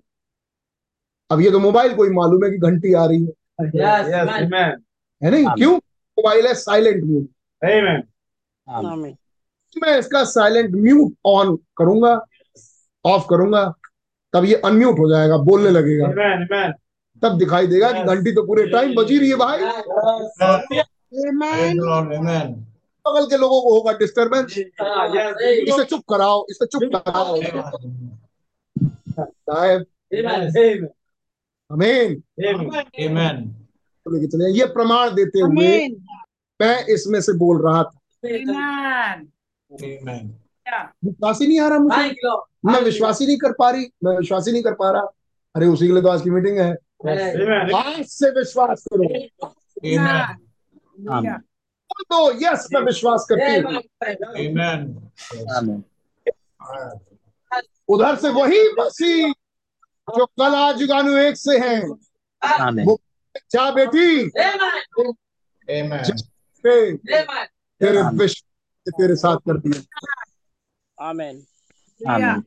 अब 1.30 1.40
ये 1.40 1.51
तो 1.51 1.59
मोबाइल 1.59 1.94
को 1.94 2.05
ही 2.05 2.10
मालूम 2.10 2.44
है 2.44 2.51
कि 2.51 2.59
घंटी 2.59 2.93
आ 2.93 3.06
रही 3.06 3.24
है। 3.24 3.32
Yes. 3.66 4.06
Yes. 4.14 4.28
Amen. 4.28 4.82
है 5.24 5.30
नहीं? 5.30 5.47
क्यों? 5.47 5.76
मोबाइल 6.18 6.47
है 6.47 6.55
साइलेंट 6.55 7.05
म्यूट 7.05 7.28
मैं 9.82 9.98
इसका 9.98 10.24
साइलेंट 10.24 10.74
म्यूट 10.74 11.14
ऑन 11.24 11.56
करूँगा 11.76 12.26
ऑफ़ 13.05 13.26
करूँगा 13.30 13.74
तब 14.32 14.44
ये 14.44 14.55
अनम्यूट 14.55 14.98
हो 14.98 15.10
जाएगा 15.10 15.36
बोलने 15.36 15.70
लगेगा। 15.70 16.06
Amen. 16.06 16.48
Amen. 16.48 16.86
तब 17.22 17.38
दिखाई 17.38 17.66
देगा 17.66 17.93
कि 17.93 18.02
घंटी 18.05 18.32
तो 18.32 18.43
पूरे 18.43 18.66
टाइम 18.66 18.94
बजी 18.94 19.18
रही 19.18 19.30
है 19.30 19.36
भाई. 19.36 19.59
बगल 23.06 23.26
के 23.26 23.36
लोगों 23.36 23.60
को 23.62 23.74
होगा 23.74 23.93
डिस्टर्बेंस 23.93 24.55
Ah, 24.55 25.06
इसे 25.68 25.84
चुप 25.84 26.02
कराओ 26.09 26.47
इसे 26.51 26.66
चुप 26.66 26.82
कराओ। 26.94 27.43
साहब। 29.30 29.84
Amen. 30.14 30.51
Amen. 31.70 33.38
अमीन 34.06 34.26
चले 34.26 34.51
ये 34.59 34.66
प्रमाण 34.66 35.14
देते 35.14 35.40
हुए 35.40 35.88
मैं 36.60 36.84
इसमें 36.84 37.20
से 37.20 37.32
बोल 37.32 37.62
रहा 37.62 37.82
था। 37.82 38.01
Amen. 38.24 39.26
Amen. 39.82 40.26
विश्वास 41.05 41.40
ही 41.40 41.47
नहीं 41.47 41.60
आ 41.60 41.68
रहा 41.68 41.78
मुझे। 41.78 41.97
मैं 42.64 42.80
विश्वास 42.80 43.20
ही 43.20 43.26
नहीं 43.26 43.38
कर 43.38 43.52
पा 43.52 43.70
रही 43.70 43.86
मैं 44.05 44.16
विश्वास 44.18 44.47
ही 44.47 44.52
नहीं 44.52 44.62
कर 44.62 44.74
पा 44.74 44.90
रहा। 44.90 45.02
अरे 45.55 45.66
उसी 45.66 45.86
के 45.86 45.93
लिए 45.93 46.02
तो 46.02 46.09
आज 46.09 46.22
की 46.22 46.30
मीटिंग 46.30 46.59
है। 46.59 46.70
Amen. 46.70 46.86
आज 47.01 48.05
से 48.09 48.31
विश्वास 48.39 48.85
करो 48.93 49.09
Amen. 49.85 50.36
Hallelujah. 51.09 51.39
तो 52.10 52.18
यस 52.40 52.66
मैं 52.74 52.81
विश्वास 52.82 53.27
करती 53.31 53.51
हूँ 53.62 53.82
उधर 57.89 58.16
से 58.16 58.28
वही 58.28 58.60
मसीह 58.78 59.32
जो 60.09 60.27
कल 60.27 60.55
आज 60.55 60.81
युगानु 60.81 61.16
एक 61.18 61.36
से 61.36 61.59
हैं। 61.59 61.81
आमीन 62.43 62.86
वो 62.86 62.98
जा 63.52 63.70
बेटी। 63.70 64.28
तेरे 67.81 68.02
विश्व 68.16 68.90
तेरे 68.90 69.16
साथ 69.16 69.36
कर 69.48 69.59
दिया। 69.59 69.81
आमीन 70.98 71.44
Hallelujah. 72.01 72.43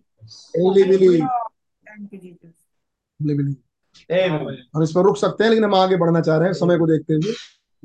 हम 4.76 4.84
इस 4.84 4.92
पर 4.92 5.02
रुक 5.02 5.18
सकते 5.18 5.44
हैं 5.44 5.50
लेकिन 5.50 5.66
हम 5.66 5.76
आगे 5.76 5.98
बढ़ना 5.98 6.22
चाह 6.22 6.38
रहे 6.38 6.48
हैं 6.48 6.54
समय 6.54 6.78
को 6.78 6.88
देखते 6.88 7.14
हुए। 7.14 7.32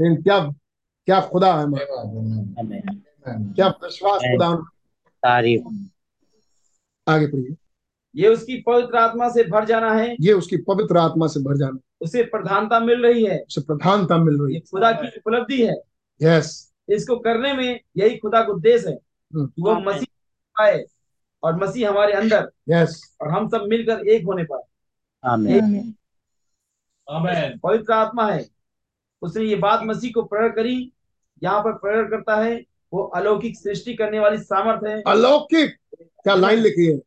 लेकिन 0.00 0.22
क्या 0.22 0.38
क्या 1.06 1.20
खुदा 1.20 1.54
है. 1.54 1.66
क्या 3.54 3.68
विश्वास 3.68 4.20
खुदा 4.20 4.54
तारीफ़। 5.08 5.62
आगे 7.08 7.26
पढ़िए। 7.26 7.56
ये 8.16 8.28
उसकी 8.28 8.56
पवित्र 8.60 8.96
आत्मा 8.96 9.28
से 9.28 9.44
भर 9.44 9.64
जाना 9.64 9.94
है। 9.94 10.16
ये 10.20 10.32
उसकी 10.32 10.56
पवित्र 10.56 10.96
आत्मा 10.96 11.26
से 11.26 11.40
भर 11.40 11.56
जाना 11.56 11.78
उसे 12.00 12.22
प्रधानता 12.22 12.80
मिल 12.80 13.06
रही 13.06 13.24
है। 13.24 13.38
उसे 13.38 13.60
प्रधानता 13.60 14.18
मिल 14.18 14.40
रही 14.42 14.54
है। 14.54 14.60
खुदा 14.60 14.92
की 14.92 15.08
उपलब्धि 15.08 15.62
है। 15.62 15.72
है 15.72 16.38
यस 16.38 16.72
इसको 16.88 17.16
करने 17.16 17.52
में 17.52 17.80
यही 17.96 18.16
खुदा 18.16 18.42
का 18.42 18.52
उद्देश्य 18.52 18.88
है 18.88 18.98
हम्म। 19.34 19.48
वो 19.58 19.74
मसीह 19.74 20.06
पाए 20.58 20.84
और 21.42 21.56
मसीह 21.56 21.90
हमारे 21.90 22.12
अंदर 22.12 22.50
यस 22.68 23.16
और 23.20 23.28
हम 23.28 23.48
सब 23.48 23.64
मिलकर 23.68 24.08
एक 24.08 24.24
होने 24.24 24.44
पाए। 24.44 24.62
आमीन 25.24 25.64
आमेन 25.64 25.94
पवित्र 27.08 27.92
आत्मा 27.92 28.30
है। 28.30 28.44
उसने 29.22 29.44
ये 29.44 29.56
बात 29.56 29.80
मसीह 29.84 30.12
को 30.14 30.22
प्रकट 30.22 30.54
करी। 30.56 30.76
यहाँ 31.42 31.60
पर 31.62 31.72
प्रकट 31.74 32.10
करता 32.10 32.36
है 32.42 32.54
वो 32.92 33.02
अलौकिक 33.16 33.56
सृष्टि 33.56 33.94
करने 33.94 34.18
वाली 34.18 34.38
सामर्थ 34.38 34.86
है। 34.86 35.00
अलौकिक? 35.06 35.76
क्या 35.94 36.34
लाइन 36.34 36.58
लिखी 36.58 36.86
है? 36.86 36.98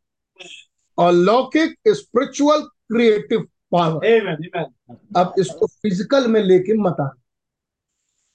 अलौकिक 0.98 1.76
spiritual 1.95 2.61
creative 2.61 3.48
power 3.72 4.06
amen 4.07 4.28
amen 4.28 4.98
अब 5.18 5.34
इसको 5.40 5.68
फ़िज़िकल 5.68 6.28
में 6.32 6.41
लेके 6.41 6.74
मत 6.80 6.99
आ 7.02 7.10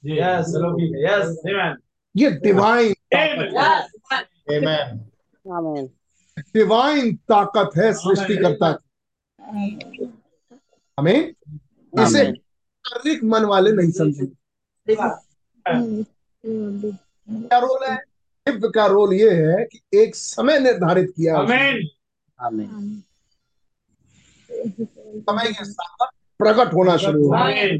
यस 0.03 0.55
अलौकिक 0.57 0.93
यस 1.05 1.39
आमेन 1.47 1.77
ये 2.15 2.31
डिवाइन 2.43 2.95
Amen. 4.53 5.89
डिवाइन 6.55 7.15
ताकत 7.31 7.77
है 7.77 7.93
सृष्टिकर्ता 7.95 8.73
की। 8.73 10.07
हमें 11.03 11.35
इसे 12.03 12.33
शारीरिक 12.87 13.25
मन 13.25 13.45
वाले 13.45 13.73
नहीं 13.73 13.91
समझेंगे 13.91 14.97
क्या 17.31 17.59
रोल 17.59 17.91
है? 17.91 17.97
दिव्य 18.47 18.69
का 18.75 18.87
रोल 18.87 19.13
ये 19.13 19.31
है 19.31 19.65
कि 19.65 19.81
एक 19.95 20.17
समय 20.17 20.59
निर्धारित 20.59 21.13
किया 21.17 21.39
है। 21.39 21.47
समय 25.21 25.47
के 25.47 25.65
साथ 25.65 26.07
प्रकट 26.39 26.75
होना 26.75 26.97
शुरू 26.97 27.27
हुआ. 27.27 27.39
आमेन। 27.39 27.79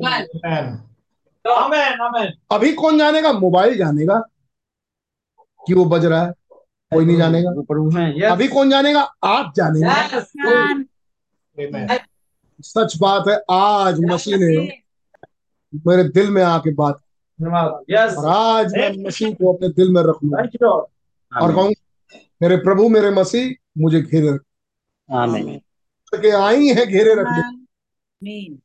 आमेन। 2.01 2.33
अभी 2.51 2.73
कौन 2.73 2.99
जानेगा? 2.99 3.33
मोबाइल 3.33 3.79
जानेगा 3.79 4.23
कि 5.67 5.75
वो 5.75 5.85
बज 5.85 6.05
रहा 6.05 6.25
है। 6.25 6.33
कोई 6.93 7.05
नहीं 7.05 7.17
जानेगा। 7.17 7.51
हैं 7.99 8.23
अभी 8.23 8.49
कौन 8.49 8.71
जानेगा? 8.71 9.13
आप 9.25 9.53
जानेंगे. 9.57 9.89
सच 12.63 12.97
बात 13.01 13.25
है 13.29 13.41
आज 13.51 14.01
मसीह 14.05 14.37
ने 14.37 14.83
मेरे 15.87 16.11
दिल 16.11 16.31
में 16.31 16.43
आके 16.43 16.75
बात। 16.75 17.01
यस 17.91 18.15
और 18.19 18.29
आज 18.29 18.77
मैं 18.77 19.05
मसीह 19.05 19.35
को 19.35 19.53
अपने 19.53 19.69
दिल 19.69 19.93
में 19.93 20.03
रखूँगा 20.03 20.39
और 21.33 21.55
कहूँ 21.55 21.73
मेरे 22.43 22.57
प्रभु 22.57 22.89
मेरे 22.89 23.11
मसीह 23.11 23.55
मुझे 23.79 24.03
घेरे 24.03 24.29
रखे। 24.29 26.31
आई 26.31 26.69
है 26.69 26.87
घेरे 26.87 27.15
रखने 27.15 28.57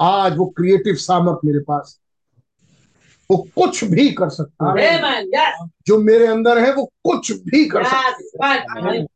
आज 0.00 0.36
वो 0.36 0.46
क्रिएटिव 0.46 0.94
सामर्थ 0.94 1.38
मेरे 1.44 1.58
पास 1.58 2.00
वो 3.30 3.48
कुछ 3.56 3.84
भी 3.84 4.10
कर 4.10 4.28
सकता 4.28 4.70
है। 4.70 4.76
Yes. 5.24 5.68
जो 5.86 5.98
मेरे 5.98 6.26
अंदर 6.26 6.58
है 6.58 6.74
वो 6.74 6.92
कुछ 7.04 7.32
भी 7.32 7.68
कर 7.68 7.84
सकता 7.84 8.46
है। 8.46 8.92
Yes. 8.92 9.06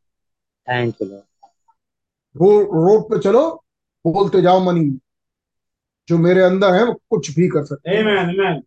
रोड 2.35 3.09
पे 3.09 3.19
चलो। 3.19 3.64
बोलते 4.05 4.41
जाओ 4.41 4.59
मनी। 4.59 4.89
जो 6.07 6.17
मेरे 6.17 6.41
अंदर 6.41 6.73
है 6.73 6.83
वो 6.85 6.93
कुछ 7.09 7.29
भी 7.35 7.47
कर 7.47 7.63
सकता 7.65 7.91
है। 7.91 7.97
Amen. 7.97 8.33
Amen. 8.33 8.61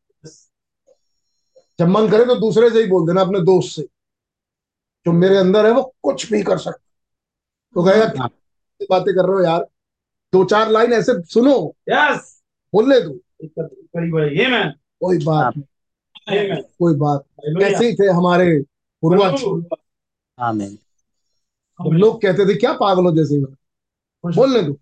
जब 1.78 1.88
मन 1.88 2.08
करे 2.10 2.24
तो 2.24 2.34
दूसरे 2.34 2.70
से 2.70 2.80
ही 2.80 2.86
बोल 2.86 3.06
देना 3.06 3.20
अपने 3.20 3.40
दोस्त 3.40 3.76
से। 3.76 3.82
जो 5.06 5.12
मेरे 5.12 5.36
अंदर 5.36 5.66
है 5.66 5.72
वो 5.72 5.82
कुछ 6.02 6.30
भी 6.32 6.42
कर 6.42 6.58
सकता 6.58 6.84
तो 7.74 7.84
कहेगा 7.84 8.28
बातें 8.90 9.14
कर 9.14 9.24
रहे 9.24 9.36
हो 9.36 9.42
यार? 9.44 9.66
दो 10.32 10.44
चार 10.44 10.70
लाइन 10.70 10.92
ऐसे 10.92 11.12
सुनो। 11.22 11.74
Yes. 11.90 12.20
बोलने 12.72 13.00
दो। 13.00 13.10
बड़ी 13.96 14.10
कोई 15.00 15.18
बात 15.24 15.56
नहीं। 15.56 16.62
कोई 16.62 16.94
बात 16.94 17.24
नहीं। 17.40 17.66
ऐसे 17.66 17.88
ही 17.88 17.94
थे 17.94 18.06
हमारे 18.06 18.60
पूर्वज। 19.02 19.40
तो 21.78 21.90
लोग 21.92 22.20
कहते 22.22 22.46
थे 22.46 22.54
क्या 22.54 22.72
पागल 22.72 23.04
हो 23.04 23.12
जैसे? 23.12 23.40
बोलने 24.36 24.62
दो। 24.62 24.72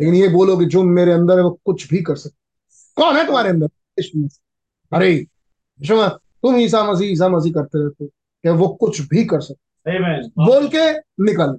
लेकिन 0.00 0.14
ये 0.14 0.28
बोलो 0.28 0.56
कि 0.56 0.64
जो 0.64 0.82
मेरे 0.82 1.12
अंदर 1.12 1.36
है 1.38 1.42
वो 1.44 1.50
कुछ 1.64 1.88
भी 1.90 2.02
कर 2.02 2.16
सकते 2.16 2.36
कौन 2.96 3.16
है 3.16 3.26
तुम्हारे 3.26 3.48
अंदर? 3.50 3.68
अरे 4.92 5.26
तुम 6.42 6.56
ईसा 6.56 6.82
मसीह 6.84 7.12
ईसा 7.12 7.28
मसीह 7.28 7.52
करते 7.52 7.78
रहते 7.78 8.04
हो। 8.04 8.10
क्या 8.42 8.52
वो 8.52 8.68
कुछ 8.80 9.00
भी 9.08 9.24
कर 9.24 9.40
सकते 9.40 10.28
बोल 10.46 10.68
के 10.74 10.92
निकल। 11.24 11.58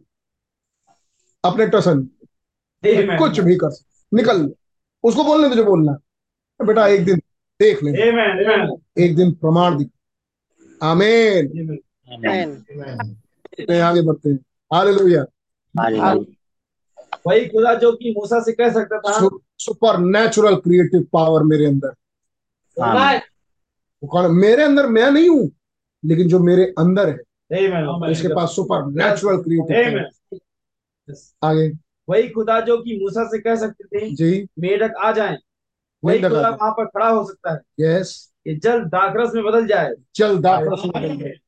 अपने 1.44 1.68
टसन 1.68 2.02
कुछ 3.18 3.40
भी 3.40 3.56
कर 3.56 3.70
सकते 3.70 4.18
निकल। 4.18 4.54
उसको 5.04 5.24
बोलने 5.24 5.56
जो 5.56 5.64
बोलना। 5.66 5.92
बेटा 6.60 6.88
एक 6.88 7.06
दिन 7.06 7.18
देख 7.60 7.84
ले। 7.84 7.92
Amen. 7.92 8.32
Amen. 8.48 8.78
एक 8.98 9.16
दिन 9.16 9.32
प्रमाण 9.34 9.78
दिख। 9.78 9.90
आमीन 10.84 11.80
आगे 13.82 14.02
बढ़ते 14.02 14.30
हैं। 14.30 14.38
हालेलुया 14.74 15.22
हालेलुया 15.76 16.41
वही 17.28 17.46
खुदा 17.46 17.74
जो 17.76 17.92
कि 17.92 18.14
मूसा 18.18 18.40
से 18.40 18.52
कह 18.52 18.72
सकता 18.74 19.00
था। 19.00 19.30
सुपर 19.58 19.98
नेचुरल 19.98 20.56
क्रिएटिव 20.56 21.06
पावर 21.14 21.44
मेरे 21.44 21.66
अंदर। 21.66 21.94
कौन 24.08 24.32
मेरे 24.36 24.64
अंदर 24.64 24.88
मैं 24.88 25.12
नहीं 25.12 25.30
हूँ 25.30 25.52
लेकिन 26.06 26.28
जो 26.28 26.40
मेरे 26.40 26.66
अंदर 26.80 27.10
है. 27.10 27.16
उसके 28.12 28.28
पास 28.28 28.50
सुपर 28.50 28.86
नेचुरल 28.86 29.38
क्रिएटिव 29.38 30.10
आगे। 31.44 31.72
वही 32.10 32.30
खुदा 32.30 32.60
जो 32.60 32.78
कि 32.78 33.00
मूसा 33.04 33.24
से 33.24 33.40
कह 33.40 33.56
सकते 33.56 33.84
थे 33.84 34.16
जी। 34.16 34.48
मेढक 34.60 34.94
आ 34.98 35.12
जाए। 35.12 35.38
वही 36.04 36.22
खुदा 36.22 36.50
वहाँ 36.50 36.72
पर 36.72 36.86
खड़ा 36.86 37.10
हो 37.10 37.26
सकता 37.28 37.54
है। 37.54 37.60
यस 37.80 38.32
कि 38.46 38.56
जल 38.56 38.84
दाखरस 38.84 39.32
में 39.36 39.44
बदल 39.44 39.68
जाए। 39.68 39.94
जल 40.16 40.38
दाखरस 40.38 40.82
में 40.86 40.92
बदल 40.96 41.26
हैं। 41.26 41.40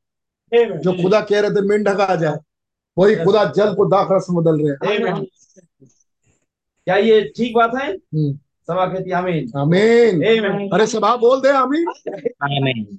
Amen. 0.52 0.78
जो 0.78 0.92
खुदा 0.92 1.20
कह 1.20 1.40
रहे 1.40 1.50
थे 1.50 1.60
मेंढक 1.60 2.00
आ 2.00 2.14
जाए। 2.14 2.38
वही 2.98 3.16
खुदा 3.16 3.44
जल 3.44 3.74
को 3.74 3.84
दाखरस 3.84 4.26
में 4.30 4.44
बदल 4.44 4.60
रहे 4.60 4.94
हैं. 4.94 5.26
क्या 6.86 6.96
ये 6.96 7.20
ठीक 7.36 7.54
बात 7.56 7.70
है? 7.74 7.90
हम्म, 7.92 8.32
सभा 8.68 8.86
कहती 8.86 9.10
है 9.10 9.16
आमीन। 9.16 9.52
आमीन 9.56 10.70
अरे 10.72 10.86
सभा 10.86 11.16
बोल 11.16 11.40
दे 11.40 11.48
आमीन। 11.48 11.88
आमीन। 12.42 12.98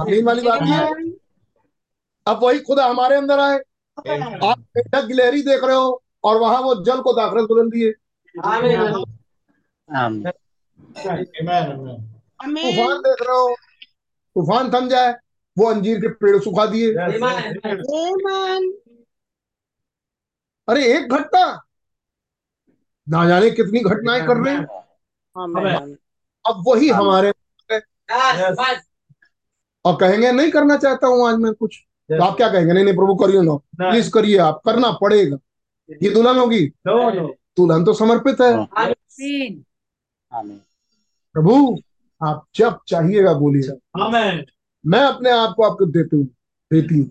आमीन 0.00 0.24
वाली 0.24 0.42
बात 0.42 0.62
है। 0.62 0.78
अब 2.26 2.40
वही 2.42 2.58
खुदा 2.58 2.86
हमारे 2.86 3.16
अंदर 3.16 3.38
आए। 3.38 3.58
आप 4.44 4.58
मेंढक 4.76 5.04
गिलहरी 5.04 5.42
देख 5.42 5.64
रहे 5.64 5.76
हो 5.76 6.02
और 6.24 6.36
वहाँ 6.36 6.60
वो 6.60 6.74
जल 6.84 7.00
को 7.00 7.12
दाखरस 7.12 7.46
बदल 7.50 7.70
दिए. 7.70 7.92
तूफ़ान 12.52 12.98
देख 12.98 13.22
रहे 13.22 13.36
हो। 13.36 13.54
तूफ़ान 14.36 14.70
थम 14.72 14.88
जाए 14.88 15.14
वो 15.56 15.66
अंजीर 15.66 15.98
के 15.98 16.08
पेड़ 16.08 16.38
सुखा 16.38 16.66
दिए. 16.66 16.92
अरे 20.68 20.84
एक 20.96 21.08
घटना। 21.12 21.67
ना 23.08 23.26
जाने 23.28 23.50
कितनी 23.50 23.80
घटनाएँ 23.80 24.26
कर 24.26 24.36
रहे 24.36 24.54
हैं। 24.54 24.64
अब 26.44 26.62
वही 26.66 26.88
हमारे 26.88 27.32
और 29.84 29.96
कहेंगे 29.96 30.30
नहीं 30.32 30.50
करना 30.50 30.76
चाहता 30.76 31.06
हूँ 31.06 31.28
आज 31.28 31.34
मैं 31.38 31.52
कुछ। 31.54 31.76
तो 32.10 32.22
आप 32.24 32.36
क्या 32.36 32.48
कहेंगे? 32.52 32.72
नहीं 32.72 32.84
नहीं 32.84 32.94
प्रभु 32.94 33.14
करिए 33.14 33.40
ना। 33.42 33.54
प्लीज़ 33.80 34.10
करिए 34.10 34.38
आप 34.38 34.60
करना 34.66 34.90
पड़ेगा। 34.92 35.36
ये 36.02 36.10
दुल्हन 36.10 36.38
होगी. 36.38 36.64
दुल्हन 36.88 37.84
तो 37.84 37.92
समर्पित 37.94 38.40
है। 38.40 38.52
आमीन 38.54 39.64
आमीन 40.32 40.60
प्रभु 41.34 41.54
आप 42.20 42.46
जब 42.54 42.78
चाहिएगा 42.88 43.32
बोलिए 43.34 43.72
मैं 44.84 45.00
अपने 45.00 45.30
आप 45.30 45.54
को 45.56 45.62
आपको 45.62 45.86
देती 45.86 46.16
हूँ 46.16 46.24
देती 46.70 46.98
हूँ। 46.98 47.10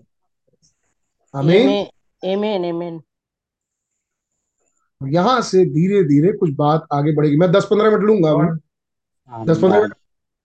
आमीन. 1.34 1.86
Amen. 2.22 3.00
यहाँ 5.06 5.42
से 5.42 5.64
धीरे 5.64 6.04
धीरे 6.04 6.32
कुछ 6.32 6.50
बात 6.50 6.86
आगे 6.92 7.12
बढ़ेगी। 7.12 7.36
मैं 7.36 7.52
दस 7.52 7.64
पंद्रह 7.64 7.90
मिनट 7.90 8.02
लूँगा 8.02 8.30
अभी। 8.30 9.46
दस 9.46 9.58
पंद्रह 9.62 9.80
मिनट 9.80 9.92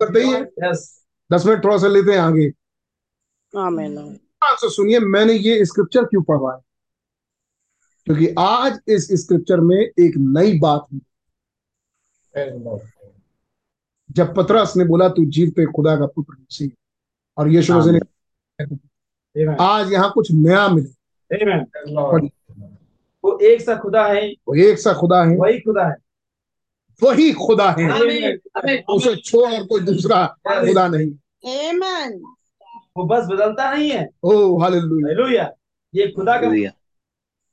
करते 0.02 0.20
ही 0.20 0.34
है। 0.34 0.44
दस। 0.44 1.46
मिनट 1.46 1.64
थोड़ा 1.64 1.78
सा 1.78 1.88
लेते 1.88 2.12
हैं 2.12 2.20
आगे। 2.20 2.52
Amen. 3.56 3.96
ध्यान 3.96 4.56
से 4.56 4.70
सुनिए 4.70 5.00
मैंने 5.00 5.34
ये 5.34 5.66
स्क्रिप्चर 5.66 6.04
क्यों 6.04 6.22
पढ़ा 6.22 6.56
है? 6.56 6.62
क्योंकि 8.06 8.36
आज 8.40 8.80
इस 8.88 9.08
स्क्रिप्चर 9.12 9.60
में 9.60 9.78
एक 9.78 10.14
नई 10.18 10.60
बात 10.60 10.88
Lord. 12.38 12.82
जब 14.12 14.36
पतरस 14.36 14.74
ने 14.78 14.86
बोला 14.86 15.10
तू 15.10 15.26
जीवते 15.26 15.66
खुदा 15.66 15.96
का 15.96 16.06
पुत्र 16.06 16.38
मसीह 16.42 16.70
और 17.38 17.52
यीशु 17.52 17.74
मसीह 17.74 17.92
ने 17.94 19.46
आज 19.62 19.94
यहाँ 19.94 20.12
कुछ 20.12 20.32
नया 20.32 20.68
मिले 20.68 21.04
Amen. 21.36 21.66
Praise 21.66 21.88
the 21.88 22.02
Lord. 22.02 22.32
वो 23.26 23.40
एक 23.40 23.62
सा 23.62 23.76
खुदा 23.76 24.06
है। 24.08 24.30
वो 24.30 24.56
एक 24.56 24.80
सा 24.80 24.94
खुदा 24.94 25.24
है। 25.24 25.38
वही 25.38 25.60
खुदा 25.60 25.86
है। 25.86 25.96
वही 27.04 27.32
खुदा 27.32 27.70
है. 27.72 28.84
उसे 28.90 29.16
छोड़ 29.16 29.54
और 29.54 29.64
कोई 29.64 29.82
दूसरा 29.82 30.36
खुदा 30.48 30.88
नहीं। 30.88 31.12
Amen. 31.46 32.22
वो 32.98 33.04
बस 33.04 33.26
बदलता 33.26 33.74
नहीं 33.74 33.92
है। 33.92 34.10
Oh 34.24 34.58
hallelujah. 34.58 35.08
हालेलुया। 35.08 35.52
ये 35.96 36.08
खुदा 36.08 36.38
का 36.38 36.72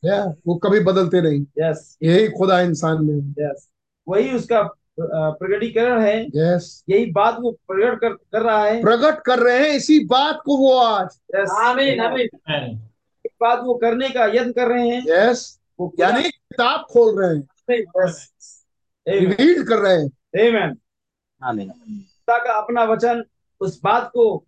या, 0.05 0.35
वो 0.47 0.55
कभी 0.55 0.81
बदलते 0.81 1.23
नहीं। 1.23 1.47
यस 1.59 1.99
यही 2.03 2.29
खुदा 2.29 2.61
इंसान 2.61 3.05
में 3.05 3.15
है। 3.15 3.31
यस 3.31 3.69
वही 4.09 4.33
उसका 4.33 4.63
प्रगटीकरण 5.01 6.03
है। 6.03 6.27
यस 6.35 6.85
यही 6.89 7.07
बात 7.07 7.37
वो 7.41 7.51
प्रकट 7.53 8.01
कर, 8.01 8.09
कर 8.09 8.43
रहा 8.43 8.65
है। 8.65 8.83
प्रकट 8.83 9.23
कर 9.27 9.39
रहे 9.39 9.59
हैं 9.59 9.77
इसी 9.77 10.05
बात 10.05 10.43
को 10.45 10.57
वो 10.57 10.79
आज। 10.79 11.09
यस. 11.37 11.49
Amen. 11.51 11.81
एक 13.27 13.33
बात 13.41 13.61
वो 13.65 13.75
करने 13.75 14.09
का 14.09 14.25
यत्न 14.25 14.53
कर 14.53 14.69
रहे 14.69 14.89
हैं। 14.89 15.03
यस 15.09 15.60
वो 15.81 15.89
खुदा- 15.89 16.13
यानी 16.13 16.31
किताब 16.31 16.87
खोल 16.91 17.25
रहे 17.25 17.37
हैं. 17.37 17.49
रिवील 19.09 19.65
कर 19.65 19.79
रहे 19.79 19.95
हैं। 19.95 20.11
का 22.31 22.53
अपना 22.53 22.85
वचन 22.85 23.25
उस 23.61 23.81
बात 23.85 24.11
को 24.15 24.45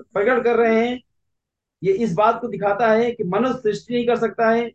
प्रकट 0.00 0.44
कर 0.44 0.56
रहे 0.56 0.88
हैं। 0.88 1.02
ये 1.82 1.92
इस 1.92 2.14
बात 2.14 2.40
को 2.40 2.48
दिखाता 2.48 2.92
है 2.92 3.10
कि 3.10 3.24
मनुष्य 3.24 3.58
सृष्टि 3.58 3.94
नहीं 3.94 4.06
कर 4.06 4.18
सकता 4.18 4.50
है 4.50 4.72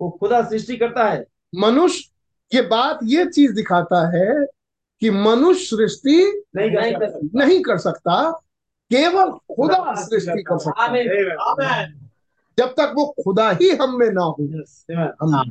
वो 0.00 0.10
खुदा 0.10 0.42
सृष्टि 0.42 0.76
करता 0.76 1.10
है। 1.10 1.24
मनुष्य 1.54 2.10
ये 2.54 2.62
बात 2.62 2.98
ये 3.04 3.26
चीज़ 3.26 3.52
दिखाता 3.52 4.16
है 4.16 4.46
कि 5.00 5.10
मनुष्य 5.10 5.76
सृष्टि 5.76 6.42
नहीं 6.56 6.70
कर 6.70 6.80
नहीं 6.80 6.92
सकता। 6.92 7.06
कर 7.06 7.12
सकता। 7.12 7.44
नहीं 7.44 7.62
कर 7.62 7.78
सकता 7.78 8.32
केवल 8.92 9.30
खुदा 9.32 9.94
सृष्टि 9.94 10.42
कर 10.42 10.58
सकता 10.58 10.82
है. 11.66 12.05
जब 12.58 12.66
तक 12.66 12.92
वो 12.96 13.14
खुदा 13.24 13.50
ही 13.50 13.70
हम 13.70 13.98
में 13.98 14.10
ना 14.10 14.22
हो 14.22 14.36
हम 15.22 15.50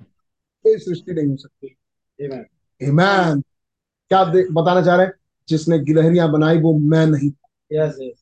कोई 0.63 0.77
सृष्टि 0.77 1.13
नहीं 1.13 1.27
हो 1.27 1.35
सकती। 1.35 1.77
Amen. 2.25 2.43
ईमान 2.83 3.41
क्या 4.09 4.23
बताना 4.51 4.81
चाह 4.81 4.95
रहे 4.95 5.05
हैं? 5.05 5.13
जिसने 5.49 5.79
गिलहरियाँ 5.79 6.31
बनाई 6.31 6.57
वो 6.57 6.77
मैं 6.77 7.07
नहीं। 7.07 7.31
Yes. 7.79 7.93
Yes. 7.93 8.21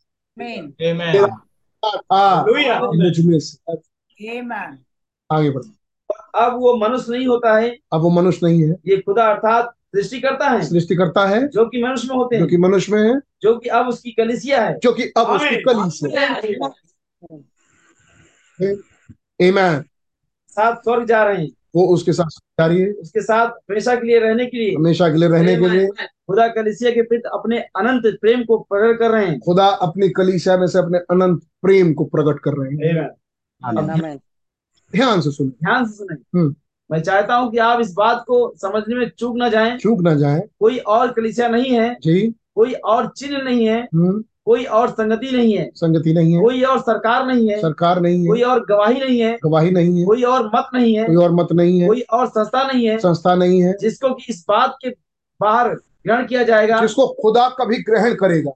से। 3.44 3.74
आगे 5.32 5.50
बढ़। 5.50 5.62
अब 6.36 6.54
वो 6.54 6.78
मनुष्य 6.78 7.18
नहीं 7.18 7.28
होता 7.28 7.58
है। 7.58 7.78
अब 7.94 8.02
वो 8.02 8.10
मनुष्य 8.10 8.40
नहीं 8.44 8.64
है। 8.64 8.70
ये 8.70 8.98
खुदा 8.98 9.24
अर्थात 9.24 9.74
सृष्टि 9.96 10.22
करता 10.22 10.50
है। 10.50 10.64
सृष्टि 10.64 10.96
करता 10.96 11.28
है। 11.28 11.48
जो 11.48 11.66
कि 11.66 11.84
मनुष्य 11.84 12.08
में 12.10 12.16
होते 12.16 12.36
हैं। 12.36 12.40
जो 12.40 12.46
हैं 12.46 12.50
कि 12.50 12.58
मनुष्य 12.58 12.92
में 12.92 13.14
है। 13.14 13.22
जो 13.42 13.58
कि 13.58 13.70
अब 13.70 13.88
उसकी 13.88 14.12
कलिसिया 14.12 14.66
है। 14.66 14.80
जो 14.80 14.92
कि 14.92 15.04
अब 15.04 15.28
उसकी 15.28 16.16
आमीन। 16.16 17.44
ईमान 19.42 19.84
साथ 20.50 20.76
स्वर्ग 20.76 21.08
जा 21.08 21.24
रहे 21.24 21.42
हैं। 21.42 21.52
वो 21.76 21.88
उसके 21.88 22.14
साथ 22.14 22.26
जारी 22.26 22.82
है। 22.82 22.92
उसके 22.92 23.22
साथ 23.22 23.48
हमेशा 23.50 23.96
के 23.96 24.08
लिए 24.08 24.20
रहने 24.20 24.46
के 24.46 24.58
लिए। 24.58 24.76
हमेशा 24.76 25.10
के 25.10 25.18
लिए 25.18 25.30
रहने 25.30 25.56
के 25.56 25.70
लिए। 25.70 25.88
खुदा 26.04 26.48
कलिसिया 26.48 26.92
के 26.92 27.02
प्रति 27.02 27.30
अपने 27.34 27.60
अनंत 27.60 28.18
प्रेम 28.22 28.44
को 28.44 28.58
प्रकट 28.58 29.00
कर 29.00 29.12
रहे 29.12 29.26
हैं। 29.26 29.40
खुदा 29.40 29.66
अपनी 29.66 30.10
कलीसिया 30.10 30.58
में 30.58 30.68
से 30.68 30.80
अपने 30.80 30.98
अनंत 30.98 31.42
प्रेम 31.62 31.94
को 31.94 32.06
प्रकट 32.06 32.40
कर 32.40 32.52
रहे 32.54 32.72
हैं। 32.72 33.10
Amen. 33.70 34.20
ध्यान 34.92 35.22
से 35.22 35.32
सुने। 35.32 35.50
ध्यान 35.50 35.86
से 35.86 35.94
सुने। 35.94 36.40
हम्म। 36.40 36.56
मैं 36.92 37.02
चाहता 37.02 37.36
हूँ 37.36 37.52
कि 37.52 37.58
आप 37.58 37.82
इस 37.82 37.94
बात 37.94 38.24
को 38.28 38.54
समझने 38.58 38.96
में 38.96 39.12
चूक 39.20 39.38
ना 39.38 39.50
जाएँ। 39.50 39.78
चूक 39.78 40.02
ना 40.02 40.16
जाए। 40.16 40.42
कोई 40.60 40.78
और 40.78 41.12
कलिसिया 41.12 41.48
नहीं 41.48 41.72
है। 41.72 41.98
जी। 42.02 42.36
कोई 42.56 42.74
और 42.74 43.14
चिन्ह 43.18 43.42
नहीं 43.42 43.66
है। 43.66 43.82
हम्म। 43.82 44.24
कोई 44.48 44.64
और 44.78 44.90
संगति 44.90 45.30
नहीं 45.32 45.54
है 45.58 45.70
संगति 45.76 46.14
नहीं 46.14 46.34
है 46.34 46.42
कोई 46.42 46.62
और 46.64 46.80
सरकार 46.80 47.26
नहीं 47.28 47.50
है 47.50 47.60
सरकार 47.62 48.00
नहीं 48.02 48.20
है 48.20 48.28
कोई 48.28 48.42
और 48.44 48.66
गवाही 48.66 49.00
नहीं 49.00 49.20
है 49.20 49.38
गवाही 49.44 49.72
नहीं 49.72 50.00
है 50.00 50.06
कोई 50.06 50.24
और 50.24 50.50
मत 50.56 50.70
नहीं 50.74 50.96
है 50.96 51.06
कोई 51.06 51.16
और 51.16 51.32
मत 51.32 51.52
नहीं 51.52 51.80
है 51.82 51.88
कोई 51.88 52.02
और 52.12 52.28
संस्था 52.28 52.64
नहीं 52.64 52.88
है 52.88 52.98
संस्था 53.00 53.36
नहीं 53.36 53.62
है 53.62 53.74
जिसको 53.82 54.14
कि 54.14 54.26
इस 54.30 54.44
बात 54.50 54.78
के 54.82 54.90
बाहर 55.40 55.70
ग्रहण 56.06 56.26
किया 56.28 56.44
जाएगा 56.44 56.82
जिसको 56.82 57.08
खुदा 57.22 57.48
कभी 57.60 57.82
ग्रहण 57.84 58.14
करेगा 58.16 58.52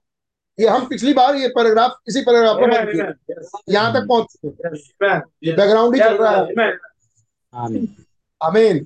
ये 0.58 0.68
हम 0.68 0.86
पिछली 0.86 1.12
बार 1.12 1.36
ये 1.36 1.48
पैराग्राफ 1.48 1.96
इसी 2.08 2.20
पैराग्राफ 2.20 2.56
में 2.56 2.70
बंद 2.70 3.44
यहाँ 3.68 3.92
तक 3.94 4.06
पहुँचते 4.08 4.48
बैकग्राउंड 5.52 5.94
ही 5.94 6.00
चल 6.00 6.16
रहा 6.16 6.30
है 6.30 6.72
आमीन 7.54 7.88
आमीन 8.40 8.84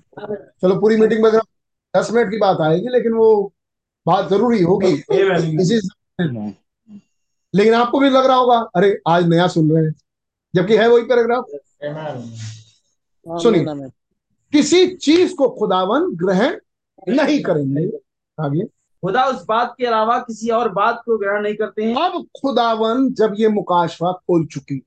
चलो 0.63 0.81
पूरी 0.81 0.97
मीटिंग 0.97 1.23
में 1.23 1.33
दस 1.33 2.11
मिनट 2.11 2.31
की 2.31 2.39
बात 2.39 2.61
आएगी 2.61 2.89
लेकिन 2.89 3.13
वो 3.13 3.33
बात 4.07 4.29
ज़रूरी 4.29 4.63
होगी 4.63 4.93
इसी 5.63 5.81
लेकिन 7.55 7.75
आपको 7.75 8.01
भी 8.01 8.11
लग 8.11 8.27
रहा 8.27 8.37
होगा 8.37 8.59
अरे 8.77 9.01
आज 9.09 9.27
नया 9.27 9.49
सुन 9.49 9.73
रहे 9.73 9.85
हैं। 9.85 9.95
जबकि 10.55 10.77
है 10.77 10.89
वही 10.89 11.03
पैराग्राफ। 11.03 11.45
सुनिए। 13.43 13.89
किसी 14.53 14.95
चीज़ 14.97 15.35
को 15.35 15.49
खुदावन 15.49 16.17
ग्रहण 16.17 16.57
नहीं 17.09 17.43
करेंगे। 17.43 17.99
आगे। 18.41 18.65
खुदा 19.03 19.25
उस 19.25 19.45
बात 19.49 19.75
के 19.79 19.87
अलावा 19.87 20.19
किसी 20.19 20.49
और 20.49 20.69
बात 20.69 21.03
को 21.07 21.19
ग्रहण 21.19 21.43
नहीं 21.43 21.55
करते 21.55 21.83
हैं। 21.83 21.95
अब 21.95 22.27
खुदावन 22.43 23.13
जब 23.13 23.35
ये 23.39 23.49
मुकाशवा 23.49 24.13
खोल 24.13 24.47
चुकी। 24.47 24.83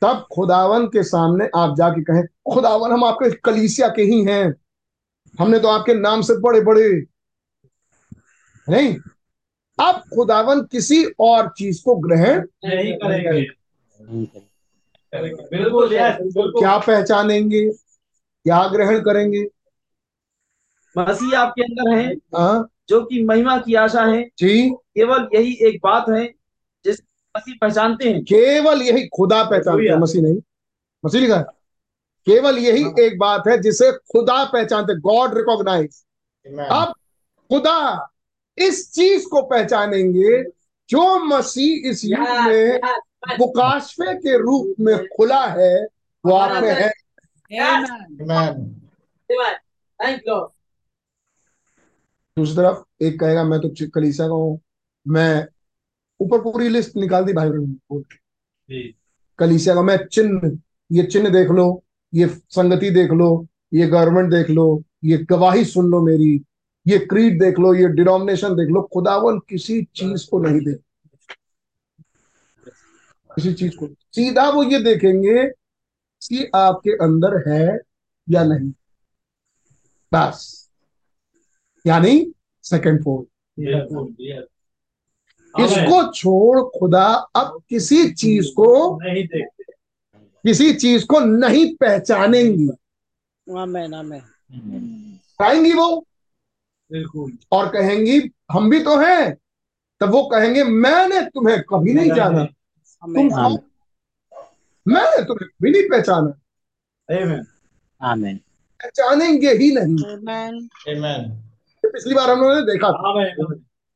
तब 0.00 0.26
खुदावन 0.34 0.86
के 0.86 1.02
सामने 1.02 1.48
आप 1.56 1.76
जाके 1.76 2.02
कहें 2.02 2.54
खुदावन 2.54 2.92
हम 2.92 3.04
आपके 3.04 3.30
कलीसिया 3.30 3.88
के 3.88 4.02
ही 4.02 4.24
हैं। 4.24 4.54
हमने 5.40 5.58
तो 5.58 5.68
आपके 5.68 5.94
नाम 5.94 6.22
से 6.22 6.36
बड़े 6.36 6.60
बड़े 6.60 7.04
नहीं। 8.68 8.96
अब 9.80 10.02
खुदावन 10.14 10.60
किसी 10.62 11.04
और 11.20 11.48
चीज़ 11.58 11.82
को 11.84 11.94
ग्रहण 11.96 12.40
नहीं 12.64 12.94
करेंगे। 12.94 13.46
बिल्कुल 15.12 15.88
क्या 16.60 16.78
पहचानेंगे? 16.78 17.68
क्या 17.70 18.66
ग्रहण 18.68 19.00
करेंगे? 19.00 19.46
मसीह 20.98 21.38
आपके 21.38 21.62
अंदर 21.62 21.94
है 21.96 22.14
हाँ। 22.36 22.68
जो 22.88 23.00
कि 23.04 23.22
महिमा 23.24 23.58
की 23.58 23.74
आशा 23.74 24.04
है। 24.04 24.22
जी। 24.38 24.70
केवल 24.70 25.28
यही 25.34 25.52
एक 25.62 25.80
बात 25.84 26.04
है 26.08 26.24
जिस 26.84 27.00
मसीह 27.36 27.54
पहचानते 27.60 28.10
हैं। 28.10 28.22
केवल 28.24 28.82
यही 28.82 29.06
खुदा 29.06 29.42
पहचानते 29.44 29.88
हैं 29.88 29.96
मसीह 29.96 30.22
नहीं। 30.22 30.40
मसीह 31.04 31.20
लिखा 31.20 31.36
है। 31.36 31.44
केवल 32.26 32.58
यही 32.58 32.84
एक 33.00 33.18
बात 33.18 33.42
है 33.48 33.58
जिसे 33.62 33.92
खुदा 33.92 34.44
पहचानते 34.44 34.94
गॉड 35.00 35.36
रिकॉग्नाइज 35.36 36.04
अब 36.70 36.92
खुदा 37.50 37.78
इस 38.66 38.90
चीज़ 38.94 39.26
को 39.30 39.42
पहचानेंगे 39.42 40.42
जो 40.90 41.02
मसीह 41.24 41.88
इस 41.90 42.04
युग 42.04 42.28
में 42.46 42.80
मुकाशफे 43.38 44.14
के 44.14 44.36
रूप 44.38 44.74
में 44.80 44.96
खुला 45.16 45.44
है 45.46 45.74
वो 46.24 46.34
आप 46.34 46.62
में 46.62 46.72
है 46.74 46.90
Amen. 47.50 48.16
Amen. 48.22 48.56
दूसरी 52.36 52.54
तरफ़ 52.56 53.04
एक 53.04 53.18
कहेगा 53.20 53.44
मैं 53.44 53.58
तो 53.60 53.68
कलीसिया 53.94 54.26
का 54.28 54.34
हूँ 54.34 54.60
मैं 55.06 55.46
ऊपर 56.20 56.40
पूरी 56.42 56.68
लिस्ट 56.68 56.96
निकाल 56.96 57.24
दी 57.24 57.32
भाई 57.32 57.48
बहनों। 57.48 58.00
कलीसिया 59.38 59.74
का 59.74 59.82
मैं 59.82 59.96
चिन्ह 60.06 60.50
ये 60.90 61.02
चिन्ह 61.02 61.30
देख 61.30 61.50
लो 61.50 61.66
ये 62.12 62.26
संगति 62.50 62.90
देख 62.90 63.10
लो 63.12 63.30
ये 63.74 63.86
गवर्नमेंट 63.86 64.30
देख 64.30 64.50
लो 64.50 64.66
ये 65.04 65.18
गवाही 65.30 65.64
सुन 65.64 65.90
लो 65.90 66.00
मेरी 66.02 66.30
ये 66.88 66.98
क्रीड 66.98 67.42
देख 67.42 67.58
लो 67.58 67.74
ये 67.74 67.88
डिनोमिनेशन 67.88 68.48
देख 68.48 68.68
लो 68.68 68.82
खुदावन 68.82 69.38
किसी 69.38 69.82
चीज़ 69.82 70.30
को 70.30 70.38
नहीं 70.38 70.60
देख 70.60 70.78
किसी 73.36 73.52
चीज़ 73.52 73.76
को 73.76 73.86
सीधा 73.86 74.48
वो 74.48 74.62
ये 74.62 74.82
देखेंगे 74.82 75.48
कि 76.22 76.50
आपके 76.54 76.90
अंदर 76.90 77.48
है 77.48 77.80
या 78.30 78.44
नहीं। 78.44 78.70
बस। 80.12 80.68
यानी 81.86 82.32
सेकंड 82.62 83.04
फोर 83.04 83.26
इसको 85.60 86.12
छोड़ 86.12 86.78
खुदा 86.78 87.06
अब 87.36 87.62
किसी 87.68 88.12
चीज़ 88.12 88.48
को 88.56 88.98
नहीं 89.02 89.26
देखते। 89.26 89.72
किसी 90.18 90.74
चीज़ 90.74 91.06
को 91.06 91.20
नहीं 91.20 91.76
पहचानेंगी। 91.76 92.68
आमीन 93.58 93.94
आमीन 93.94 95.72
वो? 95.72 96.04
और 97.52 97.68
कहेंगी 97.68 98.30
हम 98.52 98.70
भी 98.70 98.80
तो 98.80 98.98
हैं। 98.98 99.38
तब 100.00 100.10
वो 100.10 100.22
कहेंगे 100.22 100.64
मैंने 100.64 101.20
तुम्हें 101.20 101.60
कभी 101.60 101.94
नहीं 101.94 102.10
जाना। 102.14 102.44
तुम 102.44 103.28
मैंने 104.88 105.22
तुम्हें 105.24 105.48
कभी 105.48 105.70
नहीं 105.70 105.82
पहचाना। 105.82 106.32
पहचानेंगे 108.82 109.50
ही 109.50 109.74
नहीं। 109.74 109.96
पिछली 111.88 112.14
बार 112.14 112.30
हम 112.30 112.40
लोगों 112.40 112.54
ने 112.54 112.60
देखा 112.60 112.92
था। 112.92 113.08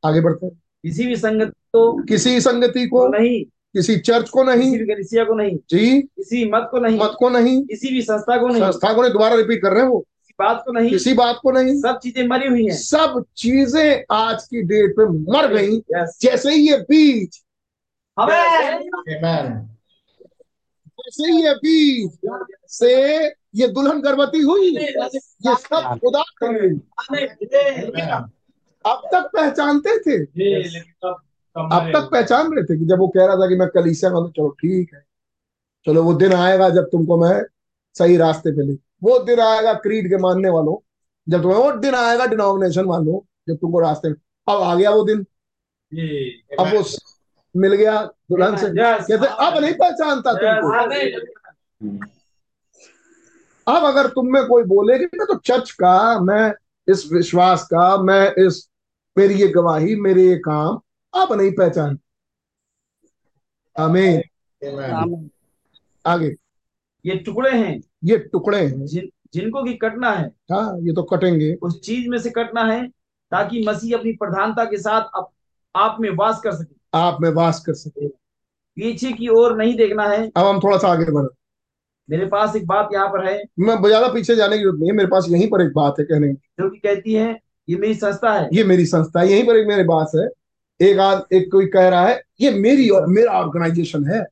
आगे 0.05 0.21
बढ़ते 0.21 0.47
हैं। 0.47 0.63
किसी 0.83 1.07
भी 1.07 1.17
संगत 1.17 1.49
को 1.49 2.03
किसी 2.03 2.41
संगति 2.41 2.87
को 2.87 3.09
नहीं। 3.09 3.45
किसी 3.45 3.97
चर्च 3.97 4.29
को 4.29 4.43
नहीं। 4.43 4.79
कलिसिया 4.79 5.25
को 5.25 5.35
नहीं। 5.35 5.57
जी। 5.71 6.03
किसी 6.03 6.51
मत 6.51 6.69
को 6.71 6.79
नहीं। 6.79 6.99
मत 6.99 7.17
को 7.19 7.29
नहीं। 7.29 7.65
किसी 7.65 7.89
भी 7.89 8.03
संस्था 8.03 8.39
को 8.39 8.49
नहीं। 8.49 8.63
संस्था 8.63 8.93
को 8.93 9.03
नहीं। 9.03 9.13
दोबारा 9.13 9.35
रिपीट 9.35 9.63
कर 9.63 9.71
रहे 9.71 9.83
हैं 9.83 9.89
वो। 9.89 9.99
किसी 9.99 10.12
बात 10.43 10.63
को 10.67 10.73
नहीं 10.73 10.91
किसी 10.91 11.15
बात 11.15 11.39
को 11.43 11.51
नहीं। 11.53 11.75
सब 11.81 11.99
चीज़ें 12.03 12.27
मरी 12.29 12.49
हुई 12.49 12.65
हैं। 12.65 12.77
सब 12.77 13.25
चीज़ें 13.37 14.05
आज 14.13 14.45
की 14.45 14.63
डेट 14.65 14.93
पे 14.97 15.07
मर 15.33 15.47
गई। 15.55 15.79
जैसे 16.23 16.53
ही 16.53 16.69
ये 16.71 16.79
बीज. 16.91 17.43
Amen. 18.17 19.69
जैसे 20.99 21.31
ही 21.31 21.43
ये 21.45 21.55
बीज 21.57 22.19
से 22.71 22.91
ये 23.55 23.69
दुल्हन 23.69 24.01
गर्भवती 24.01 24.41
हुई 24.41 24.69
ये 24.77 25.55
सब 25.57 25.99
खुदा 26.03 26.23
अब 28.85 29.09
तक 29.13 29.31
पहचानते 29.35 29.99
थे। 29.99 30.17
अब 31.57 31.91
तक 31.95 32.09
पहचान 32.13 32.53
रहे 32.53 32.65
थे 32.65 32.79
कि 32.79 32.85
जब 32.85 32.99
वो 32.99 33.09
कह 33.09 33.27
रहा 33.27 33.37
था 33.37 33.49
कि 33.49 33.57
मैं 33.57 33.69
कलीसिया 33.69 34.11
तो 34.11 34.29
चलो 34.29 34.49
ठीक 34.61 34.95
है। 34.95 35.03
चलो 35.87 36.03
वो 36.03 36.15
दिन 36.15 36.33
आएगा 36.33 36.69
जब 36.71 36.89
तुमको 36.93 37.17
मैं 37.17 37.43
सही 37.97 38.17
रास्ते 38.17 38.51
पे 38.51 38.67
ले 38.67 38.75
वो 39.03 39.19
दिन 39.19 39.41
आएगा 39.41 39.73
क्रीड 39.75 40.09
के 40.09 40.17
मानने 40.17 40.49
वालों 40.49 40.77
जब 41.27 41.43
तुम्हें 41.43 41.59
वो 41.59 41.71
दिन 41.73 41.95
आएगा 41.95 42.27
डिनोमिनेशन 42.27 42.85
वालों 42.85 43.19
जब 43.49 43.57
तुमको 43.57 43.81
रास्ते 43.81 44.09
में 44.09 44.15
अब 44.49 44.63
आ 44.63 44.75
गया 44.75 44.91
वो 44.91 45.05
दिन। 45.05 45.25
अब 46.59 46.75
वो 46.75 46.85
मिल 47.55 47.75
गया 47.75 48.03
दुल्हन 48.31 48.57
से 48.57 48.69
कहते 48.69 49.27
अब 49.47 49.59
नहीं 49.59 49.75
पहचानता 49.75 50.33
तुमको। 50.35 50.71
अब 53.67 53.85
अगर 53.85 54.07
तुम 54.09 54.33
में 54.33 54.45
कोई 54.47 54.63
बोले 54.65 54.99
कि 54.99 55.05
मैं 55.05 55.27
तो 55.27 55.35
चर्च 55.39 55.71
का 55.71 56.21
मैं 56.21 56.53
इस 56.89 57.07
विश्वास 57.13 57.65
का 57.65 57.97
मैं 58.03 58.47
इस 58.47 58.69
मेरी 59.17 59.35
ये 59.35 59.49
गवाही 59.49 59.95
मेरे 59.97 60.23
ये 60.23 60.37
काम 60.39 60.81
अब 61.15 61.33
नहीं 61.33 61.53
पहचान। 61.53 61.99
आमीन 63.77 64.23
आमीन 64.63 65.31
आगे। 66.05 66.35
ये 67.05 67.17
टुकड़े 67.17 67.51
हैं। 67.51 67.81
ये 68.03 68.17
टुकड़े 68.33 68.59
हैं। 68.59 68.87
जिन 68.87 69.09
जिनको 69.35 69.63
की 69.65 69.75
कटना 69.75 70.11
है। 70.11 70.27
हाँ 70.53 70.79
ये 70.81 70.93
तो 70.93 71.03
कटेंगे। 71.03 71.53
उस 71.63 71.81
चीज़ 71.81 72.09
में 72.09 72.19
से 72.19 72.31
कटना 72.31 72.65
है 72.65 72.87
ताकि 73.33 73.65
मसीह 73.69 73.97
अपनी 73.99 74.13
प्रधानता 74.13 74.65
के 74.65 74.77
साथ 74.77 75.09
अप, 75.17 75.29
आप 75.75 75.97
में 76.01 76.11
वास 76.11 76.41
कर 76.41 76.53
सके। 76.53 76.75
आप 76.95 77.19
में 77.23 77.31
वास 77.31 77.63
कर 77.67 77.75
सके। 77.75 78.09
पीछे 78.09 79.13
की 79.13 79.29
ओर 79.29 79.57
नहीं 79.57 79.75
देखना 79.77 80.09
है। 80.09 80.27
अब 80.27 80.47
हम 80.47 80.61
थोड़ा 80.61 80.77
सा 80.79 80.89
आगे 80.89 81.11
बढ़े। 81.11 81.29
मेरे 82.09 82.27
पास 82.27 82.57
एक 82.57 82.67
बात 82.67 82.89
यहाँ 82.93 83.09
पर 83.09 83.27
है। 83.27 83.43
मैं 83.61 83.77
ज़्यादा 83.83 84.09
पीछे 84.09 84.37
जाने 84.37 84.57
की 84.57 84.63
ज़रूरत 84.63 84.79
नहीं 84.81 84.91
है 84.91 84.97
मेरे 84.97 85.09
पास 85.09 85.27
यहीं 85.29 85.49
पर 85.51 85.63
एक 85.63 85.73
बात 85.75 85.99
है 85.99 86.05
कहने 86.05 86.29
की। 86.29 86.35
जो 86.61 86.69
कि 86.71 86.79
कहती 86.79 87.15
है 87.15 87.39
ये 87.69 87.77
मेरी 87.77 87.95
संस्था 87.95 88.33
है। 88.33 88.49
ये 88.53 88.65
मेरी 88.65 88.87
संस्था 88.87 89.21
है 89.21 89.29
यहीं 89.29 89.47
पर 89.47 89.57
एक 89.57 89.67
मेरे 89.69 89.85
पास 89.85 90.13
है। 90.17 90.29
एक 90.81 90.99
आद 90.99 91.25
एक 91.33 91.51
कोई 91.53 91.67
कह 91.67 91.89
रहा 91.89 92.07
है 92.07 92.21
ये 92.41 92.51
मेरी 92.51 92.89
और 92.89 93.07
मेरा 93.07 93.33
ऑर्गेनाइजेशन 93.33 94.05
है। 94.05 94.25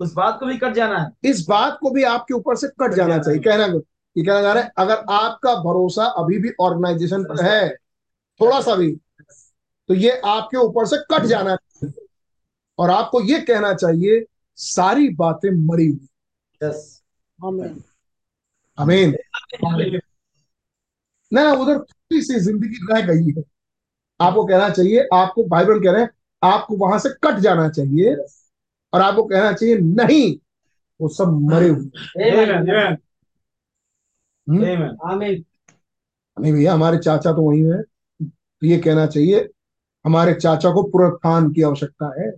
उस 0.00 0.12
बात 0.14 0.38
को 0.40 0.46
भी 0.46 0.56
कट 0.58 0.72
जाना 0.74 0.98
है। 0.98 1.30
इस 1.30 1.44
बात 1.48 1.78
को 1.80 1.90
भी 1.90 2.02
आपके 2.04 2.34
ऊपर 2.34 2.56
से 2.56 2.68
कट 2.80 2.94
जाना 2.94 3.18
चाहिए। 3.18 3.40
कहना 3.42 3.66
ये 3.66 4.22
कहना 4.24 4.40
जा 4.42 4.52
रहा 4.52 4.62
है 4.62 4.70
अगर 4.78 5.04
आपका 5.12 5.54
भरोसा 5.62 6.04
अभी 6.18 6.38
भी 6.38 6.50
ऑर्गेनाइजेशन 6.60 7.24
पर 7.24 7.44
है 7.44 7.68
थोड़ा 8.40 8.60
सा 8.60 8.74
भी 8.76 8.90
तो 9.88 9.94
ये 9.94 10.20
आपके 10.26 10.56
ऊपर 10.56 10.86
से 10.86 10.96
कट 11.10 11.24
जाना 11.26 11.56
चाहिए। 11.56 12.06
और 12.78 12.90
आपको 12.90 13.20
ये 13.22 13.40
कहना 13.40 13.72
चाहिए 13.74 14.24
सारी 14.58 15.08
बातें 15.16 15.50
मरी 15.66 15.86
हुई। 15.86 16.08
यस 16.60 17.02
आमीन 17.38 17.82
अमीन 18.78 19.16
ना 21.32 21.42
ना 21.42 21.52
उधर 21.52 21.78
थोड़ी 21.78 22.20
सी 22.22 22.38
ज़िंदगी 22.40 22.86
रह 22.90 23.00
गई 23.06 23.32
है। 23.32 23.42
आपको 24.20 24.44
कहना 24.44 24.68
चाहिए 24.70 25.06
आपको 25.14 25.44
भाई 25.46 25.64
बहन 25.64 25.80
कह 25.80 25.92
रहे 25.92 26.02
हैं 26.02 26.10
आपको 26.42 26.76
वहाँ 26.76 26.98
से 26.98 27.08
कट 27.24 27.38
जाना 27.40 27.68
चाहिए। 27.68 28.14
और 28.96 29.02
आपको 29.02 29.22
कहना 29.22 29.52
चाहिए 29.52 29.78
नहीं 29.78 30.36
वो 31.00 31.08
सब 31.08 31.32
मरे 31.52 31.68
हुए. 31.68 31.88
हम्म? 34.48 34.60
नहीं 36.36 36.52
भैया 36.52 36.72
हमारे 36.74 36.98
चाचा 36.98 37.32
तो 37.32 37.42
वही 37.42 37.60
है। 37.60 37.82
तो 37.82 38.66
ये 38.66 38.78
कहना 38.78 39.06
चाहिए 39.06 39.48
हमारे 40.04 40.34
चाचा 40.34 40.70
को 40.72 40.82
पुनरुत्थान 40.82 41.52
की 41.52 41.62
आवश्यकता 41.62 42.06
है 42.20 42.30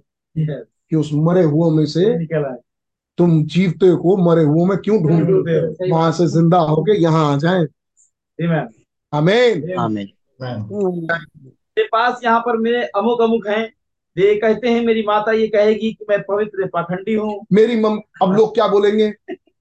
कि 0.90 0.96
उस 0.96 1.10
मरे 1.14 1.42
हुओं 1.42 1.70
में 1.70 1.84
से 1.86 2.04
निकल 2.18 2.42
तुम 3.18 3.44
जीवते 3.44 3.94
को 3.96 4.16
मरे 4.16 4.42
हुओं 4.44 4.66
में 4.66 4.76
क्यों 4.78 4.98
ढूंढ 5.02 5.24
ढूंढते 5.26 5.50
रहे 5.50 5.66
हो? 5.66 5.94
वहाँ 5.94 6.12
से 6.12 6.26
ज़िंदा 6.26 6.58
होके 6.58 7.00
यहाँ 7.02 7.32
आ 7.34 7.36
जाए। 7.36 7.64
आमीन 9.12 9.60
मेरे 11.78 11.88
पास 11.92 12.20
यहाँ 12.24 12.40
पर 12.40 12.56
मेरे 12.56 12.82
अमुक 12.96 13.20
अमुक 13.22 13.46
हैं। 13.48 13.72
वे 14.18 14.34
कहते 14.36 14.68
हैं 14.68 14.84
मेरी 14.84 15.02
माता 15.02 15.32
ये 15.32 15.46
कहेगी 15.48 15.92
कि 15.92 16.04
मैं 16.10 16.20
पवित्र 16.22 16.66
पाखंडी 16.68 17.14
हूँ। 17.14 17.46
मेरी 17.52 17.80
मम 17.80 18.00
अब 18.22 18.32
लोग 18.36 18.54
क्या 18.54 18.66
बोलेंगे? 18.68 19.12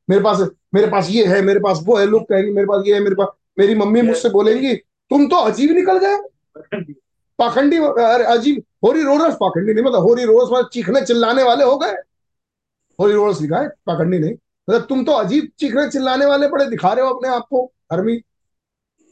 मेरे 0.07 0.21
पास 0.23 0.41
मेरे 0.73 0.87
पास 0.87 1.09
ये 1.09 1.25
है 1.25 1.41
मेरे 1.41 1.59
पास 1.59 1.79
वो 1.85 1.97
है 1.97 2.05
लोग 2.05 2.23
कहेंगे 2.23 2.51
मेरे 2.51 2.67
पास 2.67 2.83
ये 2.87 2.93
है 2.93 2.99
मेरे 2.99 3.15
पास 3.15 3.27
मेरी 3.59 3.75
मम्मी 3.75 4.01
मुझसे 4.01 4.29
बोलेंगी 4.29 4.73
तुम 5.11 5.27
तो 5.27 5.35
अजीब 5.43 5.71
निकल 5.71 5.97
गए 5.97 6.17
पाखंडी। 7.39 7.77
अरे 7.77 8.23
अजीब 8.25 8.63
होरी 8.85 9.03
रोरस 9.03 9.35
पाखंडी 9.35 9.73
नहीं 9.73 9.83
मतलब 9.85 10.01
होरी 10.01 10.23
रोरस 10.25 10.49
मतलब 10.51 10.69
चीखने 10.73 11.01
चिल्लाने 11.01 11.43
वाले 11.43 11.63
हो 11.63 11.77
गए। 11.77 11.95
होरी 12.99 13.13
रोरस 13.13 13.41
लिखा 13.41 13.59
है 13.59 13.69
पाखंडी 13.85 14.19
नहीं। 14.19 14.33
मतलब 14.33 14.85
तुम 14.85 15.03
तो 15.05 15.11
अजीब 15.13 15.49
चीखने 15.59 15.89
चिल्लाने 15.89 16.25
वाले 16.25 16.47
बड़े 16.47 16.65
दिखा 16.69 16.93
रहे 16.93 17.05
हो 17.05 17.13
अपने 17.13 17.29
आप 17.29 17.45
को 17.49 17.65
धर्मी 17.91 18.17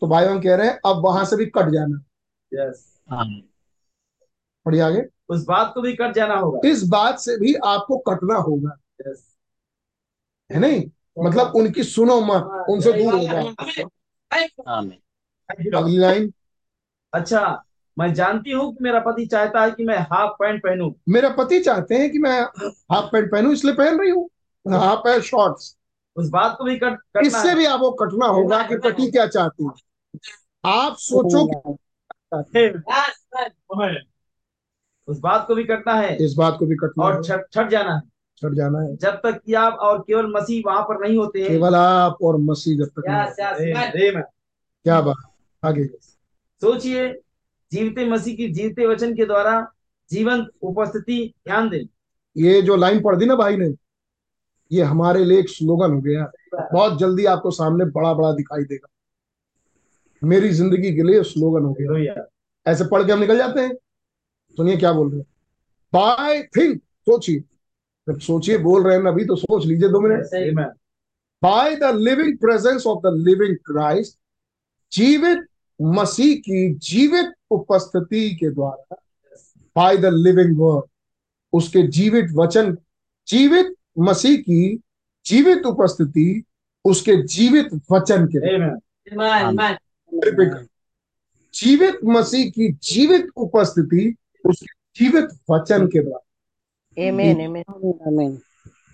तो 0.01 0.07
भाई 0.07 0.25
हम 0.25 0.39
कह 0.41 0.55
रहे 0.55 0.67
हैं 0.67 0.79
अब 0.85 1.03
वहाँ 1.03 1.25
से 1.25 1.35
भी 1.35 1.45
कट 1.47 1.69
जाना। 1.69 2.01
यस 2.51 2.83
आमीन 3.11 3.43
पढ़िए 4.65 4.81
आगे। 4.81 5.01
उस 5.29 5.45
बात 5.45 5.71
को 5.75 5.81
भी 5.81 5.93
कट 5.93 6.13
जाना 6.13 6.35
होगा। 6.35 6.69
इस 6.69 6.83
बात 6.87 7.19
से 7.19 7.37
भी 7.37 7.53
आपको 7.53 7.97
कटना 7.97 8.35
होगा। 8.35 8.77
यस 9.01 9.37
है 10.51 10.59
नहीं? 10.59 10.83
मतलब 11.23 11.55
उनकी 11.55 11.83
सुनो 11.83 12.21
मत 12.21 12.65
उनसे 12.69 12.93
दूर 12.93 13.13
हो। 13.13 13.19
जाओ 13.19 13.47
अगली 15.83 15.97
लाइन 15.97 16.33
अच्छा 17.13 17.63
मैं 17.99 18.13
जानती 18.13 18.51
हूँ 18.51 18.73
कि 18.73 18.83
मेरा 18.83 18.99
पति 18.99 19.25
चाहता 19.25 19.61
है 19.63 19.71
कि 19.71 19.83
मैं 19.83 19.97
हाफ़ 19.97 20.31
पैंट 20.39 20.63
पहनूं। 20.63 20.91
मेरा 21.09 21.29
पति 21.29 21.59
चाहते 21.59 21.95
हैं 21.95 22.11
कि 22.11 22.19
मैं 22.19 22.41
हाफ़ 22.91 23.05
पैंट 23.05 23.31
पहनूं 23.31 23.53
इसलिए 23.53 23.73
पहन 23.73 23.99
रही 23.99 24.09
हूँ। 24.09 24.29
हाफ़ 24.67 24.99
पैंट 24.99 25.23
शॉर्ट्स 25.23 25.77
उस 26.15 26.29
बात 26.29 26.55
को 26.57 26.63
भी 26.63 26.75
कट 26.75 26.97
करना 27.13 27.27
इससे 27.27 27.55
भी 27.55 27.65
आपको 27.65 27.91
कटना 27.91 28.25
होगा 28.25 28.61
कि 28.67 28.77
पति 28.77 29.11
क्या 29.11 29.27
चाहती 29.27 29.63
है। 29.63 29.71
आप 30.65 30.95
सोचो 30.97 31.47
उस 35.07 35.19
बात 35.19 35.45
को 35.47 35.55
भी 35.55 35.63
करना 35.63 35.93
है 35.93 36.15
इस 36.17 36.33
बात 36.33 36.55
को 36.59 36.65
भी 36.65 36.75
कटना 36.75 37.03
और 37.05 37.23
छट 37.23 37.45
छट 37.53 37.69
जाना 37.69 37.95
है। 37.95 38.01
छट 38.41 38.53
जाना 38.53 38.79
है। 38.79 38.95
जब 38.95 39.19
तक 39.23 39.41
कि 39.45 39.53
आप 39.53 39.73
और 39.73 39.99
केवल 39.99 40.31
मसीह 40.31 40.61
वहाँ 40.65 40.81
पर 40.83 40.99
नहीं 41.01 41.17
होते 41.17 41.41
हैं। 41.41 41.49
केवल 41.49 41.75
आप 41.75 42.17
और 42.23 42.37
मसीह 42.37 42.77
जब 42.77 42.89
तक 42.99 43.03
यस। 43.09 44.23
क्या 44.85 45.01
बात 45.01 45.15
आगे। 45.63 45.85
सोचिए 46.61 47.21
जीवते 47.71 48.05
मसीह 48.05 48.35
की 48.35 48.47
जीवते 48.47 48.85
वचन 48.85 49.15
के 49.15 49.25
द्वारा 49.25 49.71
जीवंत 50.11 50.49
उपस्थिति 50.61 51.33
ध्यान 51.47 51.69
दें। 51.69 51.83
ये 52.35 52.61
जो 52.61 52.75
लाइन 52.75 53.01
पढ़ 53.01 53.15
दी 53.15 53.25
ना 53.25 53.35
भाई 53.35 53.57
ने 53.57 53.73
ये 54.71 54.83
हमारे 54.83 55.23
लिए 55.25 55.39
एक 55.39 55.49
स्लोगन 55.49 55.93
हो 55.93 56.01
गया। 56.01 56.31
बहुत 56.73 56.97
जल्दी 56.99 57.25
आपको 57.25 57.51
सामने 57.51 57.85
बड़ा 57.85 58.13
बड़ा 58.13 58.31
दिखाई 58.31 58.63
देगा। 58.63 58.87
मेरी 60.21 60.49
ज़िंदगी 60.49 60.95
के 60.95 61.03
लिए 61.03 61.23
स्लोगन 61.23 61.65
हो 61.65 61.73
गया। 61.73 62.25
ऐसे 62.65 62.83
पढ़ 62.83 63.03
के 63.03 63.11
हम 63.11 63.19
निकल 63.19 63.37
जाते 63.37 63.61
हैं। 63.61 63.73
सुनिए 64.57 64.77
क्या 64.77 64.91
बोल 64.93 65.09
रहे 65.09 65.19
हैं। 65.19 65.27
बाय 65.93 66.41
थिंक 66.57 66.81
सोचिए। 66.81 67.39
जब 68.07 68.19
सोचिए 68.19 68.57
बोल 68.57 68.83
रहे 68.83 68.97
हैं 68.97 69.07
अभी 69.07 69.25
तो 69.25 69.35
सोच 69.35 69.65
लीजिए 69.65 69.89
दो 69.89 70.01
minute. 70.01 70.23
By 71.43 71.75
the 71.75 71.83
living 71.83 72.37
presence 72.37 72.85
of 72.87 72.99
the 72.99 73.13
living 73.27 73.55
Christ 73.57 74.17
जीवित 74.91 75.45
मसीह 75.81 76.35
की 76.35 76.73
जीवित 76.75 77.33
उपस्थिति 77.51 78.29
के 78.35 78.49
द्वारा। 78.49 78.95
बाय 79.75 79.97
द 79.97 80.05
लिविंग 80.05 80.57
वर्ड 80.59 80.85
उसके 81.53 81.87
जीवित 81.87 82.27
वचन 82.33 82.77
जीवित 83.27 83.75
मसीह 83.99 84.37
की 84.37 84.79
जीवित 85.25 85.65
उपस्थिति 85.65 86.43
उसके 86.85 87.15
जीवित 87.23 87.69
वचन 87.91 88.25
के 88.27 88.39
द्वारा। 88.39 89.77
जीवित 91.53 91.99
मसीह 92.05 92.49
की 92.49 92.71
जीवित 92.83 93.27
उपस्थिति 93.35 94.15
उसके 94.45 95.03
जीवित 95.03 95.27
वचन 95.51 95.87
के 95.87 96.03
द्वारा। 96.03 96.29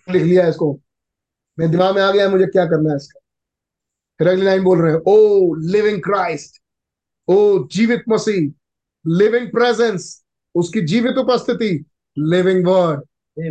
लिख 0.09 0.23
लिया 0.23 0.47
इसको। 0.47 0.79
मेरे 1.59 1.71
दिमाग 1.71 1.95
में 1.95 2.01
आ 2.01 2.11
गया 2.11 2.23
है 2.23 2.31
मुझे 2.31 2.45
क्या 2.45 2.65
करना 2.65 2.89
है 2.89 2.95
इसका। 2.95 3.19
फिर 4.19 4.27
अगली 4.27 4.45
लाइन 4.45 4.63
बोल 4.63 4.81
रहे 4.81 4.93
हैं 4.93 4.99
ओ 5.07 5.53
लिविंग 5.55 6.01
क्राइस्ट 6.01 6.61
ओ 7.27 7.67
जीवित 7.67 8.03
मसीह. 8.09 8.51
लिविंग 9.07 9.51
प्रेजेंस 9.51 10.25
उसकी 10.55 10.81
जीवित 10.81 11.17
उपस्थिति. 11.17 11.85
लिविंग 12.19 12.67
वर्ड 12.67 13.03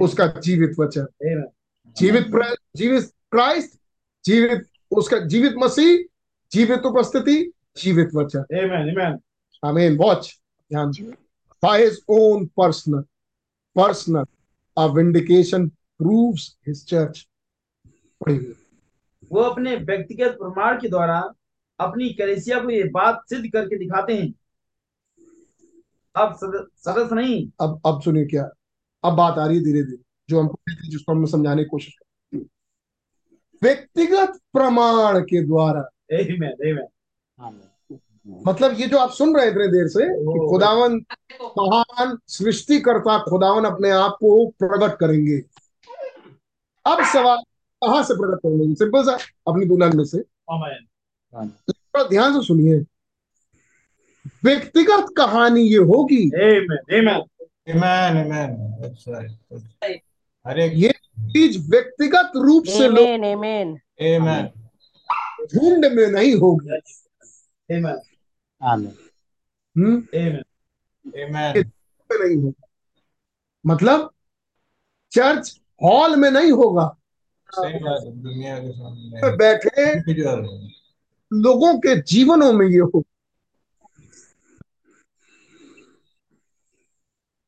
उसका 0.03 0.27
जीवित 0.27 0.73
वचन. 0.81 1.07
जीवित 1.99 2.31
प्रे- 2.31 2.57
जीवित 2.77 3.13
क्राइस्ट 3.31 3.81
जीवित 4.25 4.63
उसका 4.91 5.19
जीवित 5.19 5.55
मसीह 5.59 6.05
जीवित 6.53 6.83
उपस्थिति 6.83 7.53
जीवित 7.83 8.11
वचन। 8.15 8.39
Amen. 8.39 8.99
Amen. 8.99 9.25
आमीन 9.65 9.97
वॉच 9.97 10.41
ध्यान। 10.73 10.93
By 11.63 11.83
his 11.85 11.99
own 12.19 12.47
personal 12.57 13.03
personal 13.77 14.25
a 14.77 14.85
vindication 14.97 15.65
proves 16.01 16.43
his 16.69 16.79
church 16.91 17.19
वो 19.33 19.41
अपने 19.41 19.75
व्यक्तिगत 19.89 20.37
प्रमाण 20.39 20.79
के 20.81 20.89
द्वारा 20.89 21.19
अपनी 21.81 22.09
कलेसिया 22.21 22.61
को 22.61 22.71
ये 22.71 22.83
बात 22.95 23.23
सिद्ध 23.29 23.51
करके 23.53 23.79
दिखाते 23.79 24.15
हैं 24.15 24.33
अब 26.15 26.35
सद- 26.37 26.67
सदस्य 26.85 27.15
नहीं 27.15 27.37
अब 27.61 27.81
अब 27.87 28.01
सुनिए 28.03 28.25
क्या 28.27 28.49
अब 29.05 29.15
बात 29.17 29.39
आ 29.39 29.47
रही 29.47 29.57
है 29.57 29.65
धीरे 29.65 29.83
धीरे 29.83 30.03
जो 30.29 30.41
हम 30.41 30.49
पढ़े 30.49 30.75
थे 30.75 30.91
जिसको 30.91 31.13
हम 31.13 31.25
समझाने 31.27 31.63
की 31.65 31.69
कोशिश 31.69 31.95
कर। 31.99 32.39
व्यक्तिगत 33.63 34.39
प्रमाण 34.53 35.21
के 35.33 35.43
द्वारा 35.47 35.89
Amen. 36.21 36.55
Amen. 36.69 36.87
आमीन 37.39 37.70
मतलब 38.27 38.81
ये 38.81 38.87
जो 38.87 38.99
आप 38.99 39.11
सुन 39.11 39.37
रहे 39.37 39.45
हैं 39.45 39.53
इतने 39.53 39.67
देर 39.67 39.89
से 39.89 40.09
कि 40.09 40.49
खुदावन 40.51 41.05
महान 41.59 42.19
सृष्टिकर्ता 42.27 43.19
खुदावन 43.19 43.65
अपने 43.65 43.91
आप 43.91 44.13
को 44.13 44.47
प्रकट 44.47 44.99
करेंगे। 44.99 45.39
अब 46.87 47.05
सवाल 47.05 47.39
कहाँ 47.85 48.03
से 48.03 48.15
प्रकट 48.15 48.39
करेंगे? 48.39 48.75
सिंपल 48.75 49.03
सा 49.03 49.19
अपनी 49.47 49.67
दुल्हन 49.67 49.97
में 49.97 50.05
से। 50.05 50.19
ध्यान 52.09 52.41
से 52.41 52.47
सुनिए। 52.47 52.85
व्यक्तिगत 54.45 55.07
कहानी 55.17 55.61
ये 55.61 55.79
होगी। 55.79 56.31
ये 60.75 60.91
चीज़ 61.19 61.71
व्यक्तिगत 61.71 62.33
रूप 62.37 62.65
से 62.65 62.89
लोग. 62.89 63.07
झुंड 65.47 65.87
में 65.87 66.07
नहीं 66.07 66.35
होगी। 66.35 66.81
Amen. 67.73 67.97
आमीन। 68.63 68.95
हम्म? 69.77 70.03
Amen. 70.15 70.43
Amen. 71.09 71.71
नहीं 72.13 72.37
होगा। 72.37 72.67
मतलब 73.67 74.11
चर्च 75.11 75.61
हॉल 75.85 76.17
में 76.17 76.31
नहीं 76.31 76.53
होगा। 76.53 76.97
सही 77.55 77.79
दुनिया 78.11 78.59
के 78.59 78.73
सामने 78.73 79.37
बैठे 79.37 80.01
लोगों 81.33 81.79
के 81.79 82.03
जीवनों 82.03 82.53
में 82.53 82.67
ये 82.67 82.79
हो 82.79 83.05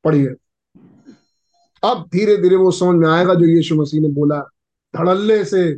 पढ़िए। 0.05 0.26
अब 1.84 2.08
धीरे 2.12 2.36
धीरे 2.36 2.57
वो 2.57 2.70
समझ 2.70 2.97
में 2.97 3.08
आएगा 3.08 3.34
जो 3.34 3.44
यीशु 3.44 3.74
मसीह 3.74 4.00
ने 4.00 4.08
बोला। 4.08 4.41
धड़ल्ले 4.97 5.44
से 5.44 5.74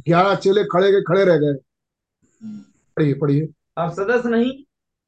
ग्यारह 0.00 0.34
चेले 0.34 0.64
खड़े 0.64 0.90
के 0.92 1.02
खड़े 1.02 1.24
रह 1.24 1.36
गए। 1.36 1.54
पढ़िए 2.96 3.14
पढ़िए। 3.14 3.48
अब 3.76 3.92
सदस्य 3.92 4.28
नहीं 4.28 4.52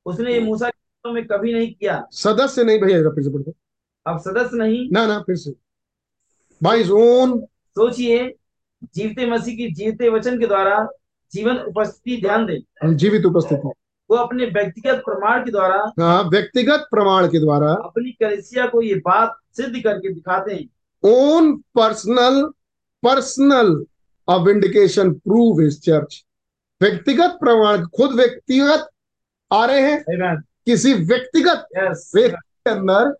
उसने 0.06 0.32
ये 0.34 0.40
मूसा 0.40 0.70
में 1.04 1.26
कभी 1.26 1.52
नहीं 1.54 1.72
किया। 1.74 2.06
सदस्य 2.12 2.64
नहीं 2.64 2.78
भैया 2.80 3.10
फिर 3.10 3.24
से 3.24 3.30
पढ़िए 3.30 3.52
अब 4.06 4.18
सदस्य 4.18 4.56
नहीं। 4.56 4.88
ना 4.92 5.06
ना 5.06 5.18
फिर 5.20 5.36
से। 5.36 5.54
बाई 6.62 6.88
ओन 6.90 7.40
सोचिए 7.76 8.34
जीवते 8.94 9.26
मसीह 9.26 9.56
की 9.56 9.70
जीवते 9.74 10.08
वचन 10.08 10.38
के 10.40 10.46
द्वारा 10.46 10.88
जीवन 11.32 11.56
उपस्थिति 11.58 12.20
ध्यान 12.22 12.46
दें। 12.46 12.96
जीवित 12.96 13.24
उपस्थिति। 13.24 13.70
वो 14.10 14.16
अपने 14.16 14.44
व्यक्तिगत 14.46 15.02
प्रमाण 15.04 15.44
के 15.44 15.50
द्वारा 15.50 15.78
हाँ 16.00 16.22
व्यक्तिगत 16.24 16.86
प्रमाण 16.90 17.26
के 17.28 17.38
द्वारा 17.40 17.72
अपनी 17.74 18.10
कलिसिया 18.12 18.66
को 18.66 18.82
ये 18.82 18.94
बात 18.94 19.36
सिद्ध 19.56 19.82
करके 19.84 20.12
दिखाते 20.12 20.54
हैं। 20.54 20.68
Own 21.04 21.56
personal 21.74 22.42
personal 23.02 23.84
vindication 24.28 25.12
prove 25.14 25.60
his 25.60 25.80
church 25.84 26.25
व्यक्तिगत 26.82 27.36
प्रमाण 27.40 27.86
खुद 27.86 28.10
व्यक्तिगत 28.12 28.90
आ 29.52 29.66
रहे 29.66 29.80
हैं? 29.80 30.04
किसी 30.66 30.94
व्यक्तिगत 30.94 31.68
के 32.42 32.70
अंदर 32.70 33.16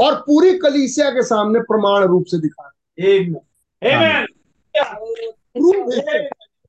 और 0.00 0.14
पूरी 0.14 0.58
कलीसिया 0.58 1.10
के 1.10 1.22
सामने 1.22 1.60
प्रमाण 1.60 2.04
रूप 2.04 2.24
से 2.24 2.40
दिखा 2.40 2.66
रहे 2.66 3.18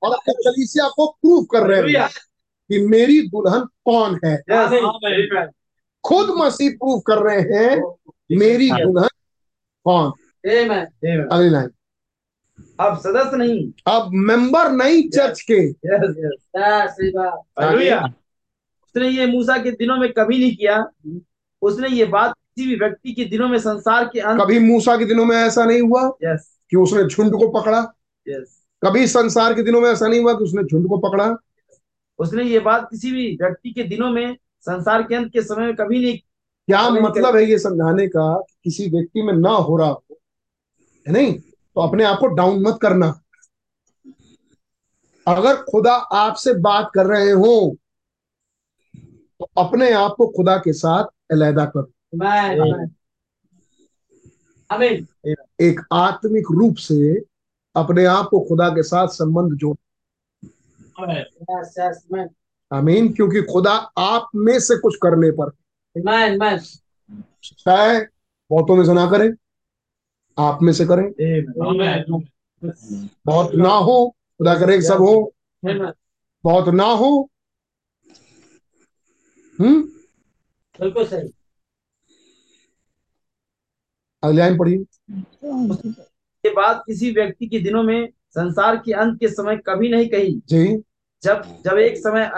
और 0.04 0.14
अपने 0.14 0.34
कलीसिया 0.34 0.88
को 0.88 1.08
प्रूव 1.08 1.44
कर 1.44 1.68
रहे 1.68 1.82
हैं। 1.82 2.10
कि 2.70 2.88
मेरी 2.88 3.22
दुल्हन 3.22 3.60
कौन 3.60 4.20
है? 4.26 4.38
खुद 6.04 6.30
मसीह 6.30 6.70
प्रूव 6.70 7.00
कर 7.00 7.18
रहे 7.18 7.42
हैं। 7.42 7.96
मेरी 8.32 8.70
दुल्हन 8.70 9.10
कौन? 9.86 10.12
अगली 11.32 11.50
लाइन 11.50 11.70
अब 12.80 12.98
सदस्य 12.98 13.38
नहीं। 13.38 13.72
अब 13.88 14.10
मेंबर 14.14 14.72
नहीं 14.72 15.10
चर्च 15.10 15.42
के। 15.52 15.72
Yes, 15.72 16.14
yes. 16.18 16.38
Hallelujah. 17.60 18.06
उसने 18.86 19.10
ये 19.10 19.26
मूसा 19.26 19.58
के 19.58 19.72
दिनों 19.72 19.98
में 19.98 20.14
कभी 20.14 20.40
नहीं 20.40 20.56
किया। 20.56 20.88
उसने 21.62 21.90
ये 21.90 22.06
बात 22.06 22.34
किसी 22.34 22.68
भी 22.70 22.76
व्यक्ति 22.76 23.14
के 23.14 23.26
दिनों 23.26 23.48
में 23.48 23.58
संसार 23.58 24.06
के 24.06 24.20
अंत 24.20 24.42
कभी 24.42 24.60
मूसा 24.60 24.98
के 24.98 25.06
दिनों 25.06 25.26
में 25.26 25.38
ऐसा 25.38 25.66
नहीं 25.66 25.82
हुआ 25.82 26.12
यस 26.24 26.60
कि 26.70 26.78
उसने 26.78 27.04
झुंड 27.04 27.32
को 27.32 27.62
पकड़ा? 27.62 27.94
यस 28.28 28.64
कभी 28.86 29.08
संसार 29.08 29.54
के 29.54 29.64
दिनों 29.64 29.82
में 29.82 29.90
ऐसा 29.90 30.08
नहीं 30.08 30.20
हुआ 30.20 30.34
कि 30.34 30.44
उसने 30.44 30.64
झुंड 30.64 30.88
को 30.88 30.98
पकड़ा? 30.98 31.36
उसने 32.20 32.44
ये 32.44 32.60
बात 32.60 32.88
किसी 32.92 33.12
भी 33.12 33.38
व्यक्ति 33.42 33.72
के 33.72 33.84
दिनों 33.84 34.12
में 34.12 34.38
संसार 34.62 35.04
के 35.04 35.16
अंत 35.16 35.34
के 35.34 35.42
समय 35.42 35.66
में 35.66 35.76
कभी 35.76 36.00
नहीं 36.00 36.18
क्या 36.18 36.90
मतलब 36.90 37.36
है 37.36 37.46
ये 37.46 37.60
समझाने 37.60 38.08
का 38.08 38.40
कि 38.40 38.56
किसी 38.64 38.90
व्यक्ति 38.90 39.22
में 39.22 39.34
ना 39.34 39.50
हो 39.50 39.78
रहा 39.78 39.88
हो? 39.88 40.04
है 41.08 41.14
नहीं? 41.14 41.40
तो 41.78 41.82
अपने 41.82 42.04
आप 42.04 42.18
को 42.20 42.28
डाउन 42.28 42.62
मत 42.62 42.80
करना। 42.82 43.08
अगर 45.28 45.56
खुदा 45.64 45.94
आपसे 45.94 46.54
बात 46.54 46.90
कर 46.96 47.06
रहे 47.06 47.32
हो 47.32 47.78
तो 49.40 49.48
अपने 49.58 49.92
आप 49.94 50.16
को 50.18 50.28
खुदा 50.28 50.58
के 50.58 50.74
साथ 50.74 51.04
अलहदा 51.32 51.66
करो. 51.66 51.92
एक 55.62 55.82
आत्मिक 55.94 56.48
रूप 56.52 56.76
से 56.76 57.22
अपने 57.76 58.06
आप 58.06 58.28
को 58.32 58.40
खुदा 58.40 58.70
के 58.70 58.84
साथ 58.84 59.08
संबंध 59.08 59.54
जोड़। 59.58 59.78
Yes, 61.00 61.74
yes, 61.80 62.30
आमीन 62.74 63.14
क्योंकि 63.14 63.42
खुदा 63.42 63.76
आप 63.98 64.30
में 64.36 64.60
से 64.60 64.78
कुछ 64.78 64.96
करने 64.96 65.32
पर। 65.32 65.50
बहुतों 68.52 68.76
में 68.76 68.86
से 68.86 68.94
ना 68.94 69.10
करें। 69.12 69.32
आप 70.40 70.60
में 70.62 70.74
से 70.74 70.86
करें। 70.86 71.06
बहुत 73.26 73.56
ना 73.56 73.70
हो 73.70 74.16
खुदा 74.38 74.54
करे 74.60 74.82
सब 74.82 75.02
हो। 75.02 75.34
बहुत 76.44 76.68
ना 76.74 76.86
हो। 76.86 77.30
हम्म? 79.60 79.82
बिल्कुल 80.80 81.06
सही। 81.06 81.30
अगली 84.24 84.38
लाइन 84.38 84.58
पढ़िए। 84.58 84.78
ये 86.46 86.50
बात 86.50 86.84
किसी 86.88 87.12
व्यक्ति 87.12 87.48
के 87.48 87.60
दिनों 87.60 87.84
में 87.84 88.08
संसार 88.30 88.76
के 88.78 88.94
अंत 88.94 89.20
के 89.20 89.28
समय 89.28 89.58
कभी 89.68 89.90
नहीं 89.90 90.08
कही। 90.10 90.42
जी। 90.50 90.66
जब 91.24 91.42
जब 91.66 91.78
एक 91.78 91.98
समय 91.98 92.32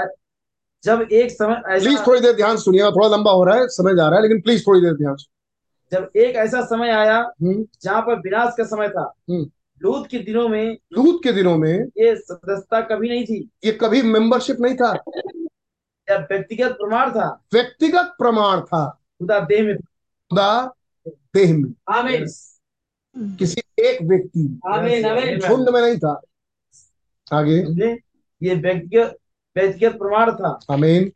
जब 0.83 1.07
एक 1.11 1.31
समय 1.31 1.79
प्लीज़ 1.79 1.99
थोड़ी 2.07 2.19
देर 2.21 2.33
ध्यान 2.33 2.57
सुनिएगा 2.57 2.91
थोड़ा 2.91 3.07
लंबा 3.07 3.31
हो 3.31 3.43
रहा 3.43 3.55
है 3.55 3.67
समय 3.67 3.95
जा 3.95 4.07
रहा 4.07 4.15
है 4.15 4.21
लेकिन 4.21 4.41
प्लीज़ 4.41 4.63
थोड़ी 4.67 4.81
देर 4.81 4.93
ध्यान 4.93 5.15
सुनिए। 5.15 5.38
जब 5.91 6.11
एक 6.15 6.35
ऐसा 6.35 6.61
समय 6.61 6.89
आया 6.89 7.17
हम्म, 7.17 7.65
जहाँ 7.81 8.01
पर 8.01 8.19
विनाश 8.19 8.53
का 8.57 8.63
समय 8.63 8.89
था 8.89 9.13
हम्म। 9.29 9.51
लूत 9.83 10.07
के 10.07 10.19
दिनों 10.19 10.47
में 10.49 10.77
लूत 10.93 11.21
के 11.23 11.31
दिनों 11.31 11.57
में 11.57 11.79
ये 11.97 12.15
सदस्यता 12.15 12.81
कभी 12.81 13.09
नहीं 13.09 13.25
थी। 13.25 13.49
ये 13.65 13.71
कभी 13.71 14.01
मेंबरशिप 14.01 14.57
नहीं 14.59 14.75
था। 14.75 15.03
यह 16.11 16.17
व्यक्तिगत 16.17 16.71
प्रमाण 16.71 17.11
था। 17.11 17.43
व्यक्तिगत 17.53 18.15
प्रमाण 18.17 18.61
था। 18.61 18.89
खुदा 19.19 19.39
देह 19.39 19.63
में 19.63 19.77
खुदा 19.77 20.73
देह 21.07 21.57
में। 21.57 21.73
आमीन। 21.89 22.27
किसी 23.35 23.61
एक 23.79 24.01
व्यक्ति 24.03 24.39
में, 24.39 24.77
आमीन 24.77 25.05
आमीन। 25.05 25.39
झुंड 25.39 25.69
में 25.69 25.81
नहीं 25.81 25.97
था। 25.97 26.21
आगे। 27.33 27.57
ये 28.47 28.55
व्यक्तिगत 28.55 29.17
व्यक्तिगत 29.57 29.91
प्रमाण 29.91 30.31
था। 30.31 30.59
आमीन। 30.71 31.11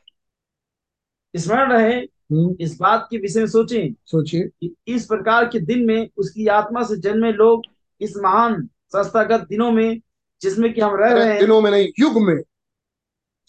स्मरण 1.35 1.71
रहे 1.71 2.01
इस 2.31 2.77
बात 2.81 3.07
के 3.11 3.17
विषय 3.17 3.39
में 3.39 3.47
सोचें 3.47 3.93
सोचिए। 4.05 4.69
इस 4.87 5.05
प्रकार 5.05 5.45
के 5.45 5.59
दिन 5.59 5.85
में 5.85 6.09
उसकी 6.17 6.47
आत्मा 6.47 6.83
से 6.83 6.97
जन्मे 6.97 7.31
लोग 7.31 7.61
इस 8.01 8.17
महान 8.17 8.69
संस्थागत 8.87 9.45
दिनों 9.49 9.71
में 9.71 10.01
जिसमें 10.41 10.73
कि 10.73 10.81
हम 10.81 10.95
रह 10.95 11.13
रहे 11.13 11.27
हैं। 11.27 11.39
दिनों 11.39 11.61
में 11.61 11.71
नहीं 11.71 11.87
युग 11.99 12.21
में। 12.21 12.43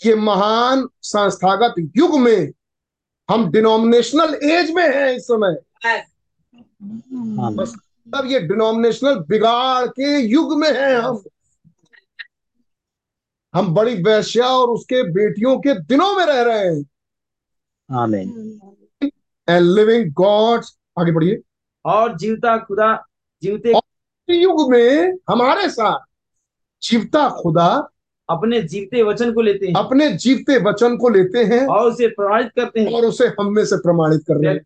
ये 0.07 0.15
महान 0.15 0.89
संस्थागत 1.03 1.75
युग 1.97 2.19
में 2.21 2.53
हम 3.31 3.51
डिनोमिनेशनल 3.51 4.35
एज 4.43 4.71
में 4.71 4.97
हैं 4.97 5.17
इस 5.17 5.25
समय। 5.25 5.57
आमीन 5.87 7.57
बस 7.57 7.75
तब 8.15 8.27
ये 8.27 8.41
डिनोमिनेशनल 8.41 9.15
बिगाड़ 9.15 9.87
के 9.87 10.19
युग 10.19 10.59
में 10.59 10.73
हैं 10.73 10.97
हम। 10.97 11.23
हम 13.55 13.75
बड़ी 13.75 13.95
वैश्या 13.95 14.47
और 14.47 14.69
उसके 14.69 15.03
बेटियों 15.03 15.59
के 15.59 15.75
दिनों 15.81 16.17
में 16.17 16.27
रह 16.27 16.43
रहे 16.43 16.59
हैं। 16.59 16.83
आमीन 17.91 18.61
एंड 19.49 19.67
लिविंग 19.67 20.13
गॉड्स 20.13 20.79
आगे 21.01 21.13
बढ़िए। 21.13 21.43
और 21.85 22.19
जीवता 22.19 22.59
खुदा 22.59 23.07
जीवते 23.43 23.73
युग 24.29 24.73
में 24.73 25.19
हमारे 25.31 25.69
साथ 25.69 25.99
जीवता 26.83 27.29
खुदा 27.29 27.91
अपने 28.29 28.63
जीवते 28.63 29.03
वचन 29.03 29.33
को 29.33 29.41
लेते 29.41 29.67
हैं। 29.67 29.75
अपने 29.75 30.13
जीवते 30.13 30.59
वचन 30.59 30.97
को 30.97 31.09
लेते 31.09 31.45
हैं 31.45 31.67
और 31.67 31.87
उसे 31.87 32.09
प्रमाणित 32.09 32.53
करते 32.57 32.81
हैं। 32.81 32.93
और 32.93 33.05
उसे 33.05 33.33
हम 33.41 33.55
में 33.55 33.65
से 33.65 33.77
प्रमाणित 33.77 34.25
कर 34.31 34.35
रहे 34.35 34.55
हैं। 34.55 34.61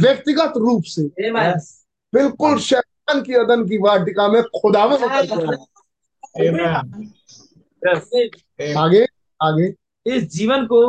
व्यक्तिगत 0.00 0.52
रूप 0.56 0.84
से 0.84 1.02
बिल्कुल 2.14 2.58
शैतान 2.58 3.22
की 3.22 3.34
अदन 3.34 3.64
की 3.64 3.78
वाटिका 3.78 4.28
में 4.28 4.42
खुदावन. 4.42 4.96
आगे 8.78 9.06
आगे। 9.42 9.85
इस 10.06 10.30
जीवन 10.32 10.64
को 10.66 10.80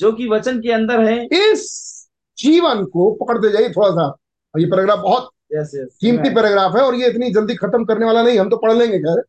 जो 0.00 0.12
कि 0.12 0.28
वचन 0.28 0.60
के 0.60 0.72
अंदर 0.72 1.00
है। 1.00 1.24
इस 1.26 2.08
जीवन 2.38 2.84
को 2.84 3.10
पकड़ते 3.14 3.50
जाइए 3.52 3.68
थोड़ा 3.68 3.90
सा। 3.90 4.06
और 4.54 4.60
ये 4.60 4.66
पैराग्राफ 4.66 4.98
बहुत 4.98 5.30
यस 5.54 5.70
यस 5.74 5.96
कीमती 6.00 6.30
पैराग्राफ 6.34 6.76
है 6.76 6.82
और 6.82 6.94
ये 6.94 7.08
इतनी 7.08 7.30
जल्दी 7.30 7.54
खत्म 7.54 7.84
करने 7.84 8.06
वाला 8.06 8.22
नहीं 8.22 8.38
हम 8.38 8.50
तो 8.50 8.56
पढ़ 8.56 8.72
लेंगे 8.72 8.98
खैर। 8.98 9.22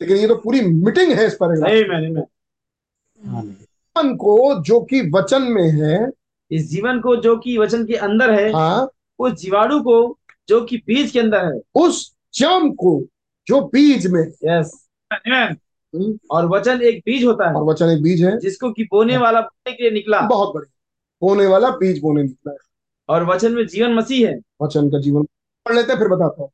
लेकिन 0.00 0.16
ये 0.16 0.28
तो 0.28 0.34
पूरी 0.34 0.60
मीटिंग 0.60 1.12
है 1.12 1.26
इस 1.26 1.34
पैराग्राफ 1.34 2.26
जीवन 3.22 4.14
को 4.16 4.62
जो 4.62 4.80
कि 4.80 5.00
वचन 5.14 5.42
में 5.42 5.70
है। 5.70 6.08
इस 6.50 6.68
जीवन 6.70 7.00
को 7.00 7.16
जो 7.16 7.36
कि 7.36 7.56
वचन 7.58 7.84
के 7.86 7.94
अंदर 7.96 8.30
है 8.34 8.50
हाँ। 8.52 8.88
उस 9.18 9.32
जीवाणु 9.32 9.80
को 9.80 10.18
जो 10.48 10.60
कि 10.60 10.76
बीज 10.76 11.10
के 11.10 11.20
अंदर 11.20 11.44
है। 11.44 11.60
उस 11.74 12.14
जम 12.34 12.70
को 12.70 13.02
जो 13.46 13.60
बीज 13.72 14.06
में 14.06 14.22
यस 14.44 14.88
हम्म, 15.12 15.56
और 16.30 16.46
वचन 16.46 16.82
एक 16.82 17.02
बीज 17.06 17.24
होता 17.24 17.48
है। 17.48 17.54
और 17.54 17.64
वचन 17.64 17.86
एक 17.86 18.02
बीज 18.02 18.24
है। 18.24 18.38
जिसको 18.38 18.70
कि 18.72 18.84
बोने 18.84 19.16
वाला 19.16 19.40
बोने 19.40 19.72
के 19.72 19.82
लिए 19.82 19.92
निकला। 19.92 20.20
बहुत 20.20 20.54
बढ़िया। 20.54 20.72
बोने 21.22 21.46
वाला 21.46 21.70
बीज 21.70 22.00
बोने 22.00 22.22
निकला 22.22 22.52
है। 22.52 22.58
और 23.08 23.24
वचन 23.24 23.52
में 23.52 23.66
जीवन 23.66 23.94
मसीह 23.94 24.28
है। 24.28 24.40
वचन 24.62 24.88
का 24.88 24.98
जीवन। 24.98 25.22
पढ़ 25.66 25.74
लेते 25.74 25.92
हैं 25.92 25.98
फिर 25.98 26.08
बताता 26.08 26.42
हूँ। 26.42 26.50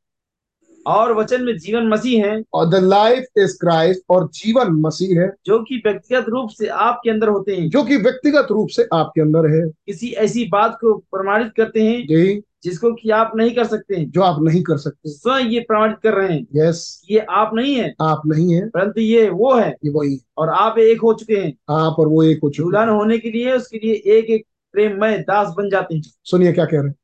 और 0.87 1.13
वचन 1.13 1.43
में 1.43 1.57
जीवन 1.57 1.87
मसीह 1.87 2.25
है। 2.25 2.43
और 2.53 2.69
द 2.69 2.75
लाइफ 2.75 3.25
इज़ 3.37 3.57
क्राइस्ट 3.59 4.01
और 4.09 4.29
जीवन 4.33 4.67
मसीह 4.67 5.19
है। 5.19 5.33
जो 5.45 5.59
कि 5.59 5.81
व्यक्तिगत 5.85 6.25
रूप 6.29 6.49
से 6.49 6.67
आपके 6.67 7.09
अंदर 7.09 7.27
होते 7.27 7.55
हैं। 7.55 7.69
जो 7.69 7.83
कि 7.83 7.97
व्यक्तिगत 7.97 8.47
रूप 8.51 8.69
से 8.69 8.87
आपके 8.93 9.21
अंदर 9.21 9.47
है। 9.47 9.69
किसी 9.69 10.09
ऐसी 10.09 10.45
बात 10.45 10.77
को 10.81 10.93
प्रमाणित 10.97 11.51
करते 11.57 11.83
हैं 11.83 12.03
जी। 12.03 12.41
जिसको 12.63 12.91
कि 12.93 13.09
आप 13.09 13.31
नहीं 13.35 13.55
कर 13.55 13.63
सकते 13.63 13.95
हैं। 13.95 14.11
जो 14.11 14.21
आप 14.21 14.41
नहीं 14.41 14.63
कर 14.63 14.77
सकते। 14.77 15.09
स्वयं 15.09 15.45
ये 15.45 15.59
प्रमाणित 15.59 15.97
कर 16.03 16.13
रहे 16.13 16.33
हैं 16.33 16.47
यस 16.55 17.05
ये 17.11 17.19
आप 17.19 17.51
नहीं 17.53 17.75
है। 17.75 17.93
आप 18.01 18.21
नहीं 18.25 18.53
है। 18.53 18.69
परंतु 18.69 19.01
ये 19.01 19.29
वो 19.29 19.53
है 19.53 19.75
ये 19.85 19.89
वही। 19.89 20.19
और 20.37 20.49
आप 20.49 20.79
एक 20.79 21.01
हो 21.01 21.13
चुके 21.13 21.35
हैं। 21.35 21.53
आप 21.69 21.95
और 21.99 22.07
वो 22.07 22.23
एक 22.23 22.39
हो 22.43 22.49
चुके 22.49 22.63
दुल्हन 22.63 22.89
हैं। 22.89 22.95
होने 22.95 23.17
के 23.17 23.31
लिए 23.31 23.53
उसके 23.53 23.77
लिए 23.77 23.93
एक 23.93 24.25
एक 24.25 24.45
प्रेममय 24.73 25.17
दास 25.17 25.53
बन 25.57 25.69
जाते 25.69 25.95
हैं। 25.95 26.03
सुनिए 26.23 26.51
क्या 26.53 26.65
कह 26.65 26.77
रहे 26.77 26.87
हैं। 26.87 26.95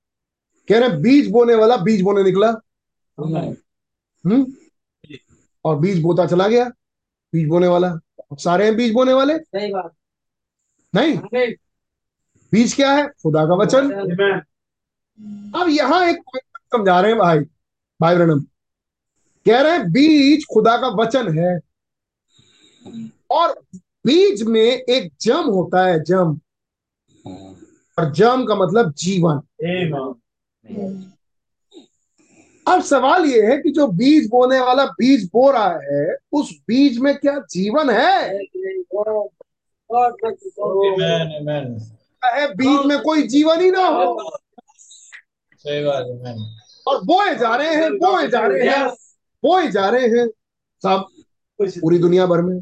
कह 0.70 0.80
रहे 0.80 0.90
हैं 0.90 1.02
बीज 1.02 1.32
बोने 1.32 1.56
वाला 1.56 1.78
बीज 1.78 2.02
बोने 2.02 2.24
निकला। 2.24 2.62
हम्म? 4.26 4.54
और 5.66 5.80
बीज 5.80 6.02
बोता 6.02 6.26
चला 6.26 6.48
गया। 6.48 6.70
बीज 7.34 7.48
बोने 7.48 7.68
वाला। 7.68 8.00
सारे 8.34 8.66
हैं 8.66 8.76
बीज 8.76 8.94
बोने 8.94 9.14
वाले? 9.14 9.38
सही 9.38 9.74
बात। 9.74 9.92
नहीं? 10.96 11.18
बीज 12.52 12.76
क्या 12.76 12.92
है? 12.94 13.08
खुदा 13.08 13.46
का 13.46 13.56
वचन। 13.56 13.92
अब 15.56 15.68
यहाँ 15.70 16.06
एक 16.06 16.40
समझा 16.58 17.02
रहे 17.02 17.12
हैं 17.12 17.20
भाई 17.20 17.40
भाई 18.02 18.16
ब्रनम। 18.16 18.40
कह 19.46 19.62
रहे 19.62 19.72
हैं 19.72 19.92
बीज 19.92 20.46
खुदा 20.54 20.78
का 20.78 20.88
वचन 20.88 21.40
है। 21.40 21.60
और 23.32 23.62
बीज 23.76 24.44
में 24.44 24.62
एक 24.62 25.14
जम 25.22 25.44
होता 25.44 25.86
है 25.86 26.04
जम। 26.04 26.40
और 28.00 28.14
जम 28.14 28.46
का 28.46 28.56
मतलब 28.56 28.94
जीवन। 28.94 29.42
Amen. 29.66 31.17
अब 32.68 32.82
सवाल 32.82 33.26
ये 33.26 33.42
है 33.42 33.58
कि 33.58 33.72
जो 33.72 33.88
बीज 33.88 34.30
बोने 34.30 34.60
वाला 34.60 34.86
बीज 34.86 35.30
बो 35.34 35.52
रहा 35.52 35.80
है 35.84 36.16
उस 36.32 36.52
बीज 36.68 36.98
में 36.98 37.18
क्या 37.18 37.40
जीवन 37.52 37.90
है. 37.90 38.38
है 42.26 42.48
बीज 42.56 42.86
में 42.86 43.00
कोई 43.02 43.24
जीवन 43.28 43.62
ही 43.62 43.72
ना 43.72 43.88
हो 43.88 44.32
सही 45.54 45.84
बात 45.86 46.06
amen. 46.06 46.40
और 46.88 47.04
बोए 47.04 47.36
जा 47.36 47.56
रहे 47.56 47.76
हैं 47.76 47.92
बोए 47.98 48.28
जा 48.28 48.46
रहे 48.48 48.70
हैं 48.70 48.88
बोए 49.44 49.68
जा 49.68 49.90
रहे 49.90 50.08
हैं 50.08 50.28
सब 50.84 51.06
पूरी 51.82 51.98
दुनिया 52.00 52.26
भर 52.26 52.42
में. 52.42 52.62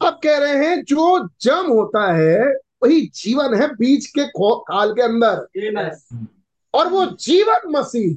अब 0.00 0.20
कह 0.22 0.38
रहे 0.38 0.66
हैं 0.66 0.84
जो 0.84 1.28
जम 1.40 1.66
होता 1.66 2.12
है 2.12 2.38
वही 2.82 3.00
जीवन 3.14 3.54
है 3.54 3.74
बीज 3.74 4.06
के 4.06 4.24
खाल 4.28 4.92
के 4.92 5.02
अंदर 5.02 5.46
और 6.74 6.88
वो 6.88 7.06
जीवन 7.06 7.70
मसीह. 7.78 8.16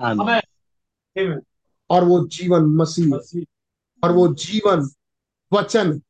आमीन 0.00 1.42
और 1.90 2.04
वो 2.04 2.26
जीवन 2.28 2.62
मसीह। 2.62 3.44
और 4.04 4.12
वो 4.12 4.34
जीवन 4.34 4.88
वचन। 5.52 6.00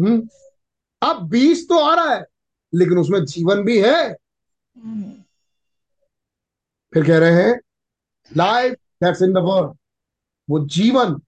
हम्म। 0.00 0.28
अब 1.02 1.28
बीज 1.28 1.68
तो 1.68 1.78
आ 1.78 1.94
रहा 1.94 2.14
है 2.14 2.24
लेकिन 2.74 2.98
उसमें 2.98 3.24
जीवन 3.24 3.62
भी 3.64 3.82
है। 3.82 4.14
फिर 6.92 7.06
कह 7.06 7.18
रहे 7.18 7.42
हैं 7.42 7.60
life 8.36 8.72
that's 8.72 9.22
in 9.22 9.32
the 9.32 9.38
word 9.38 9.76
वो 10.50 10.66
जीवन 10.66 11.20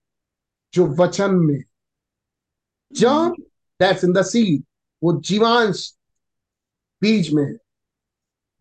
जो 0.74 0.86
वचन 0.86 1.34
में 1.34 1.62
जम 2.92 3.34
दैट्स 3.80 4.04
इन 4.04 4.12
द 4.12 4.22
सीड 4.22 4.64
वो 5.02 5.20
जीवांश 5.20 5.98
बीज 7.00 7.32
में। 7.34 7.56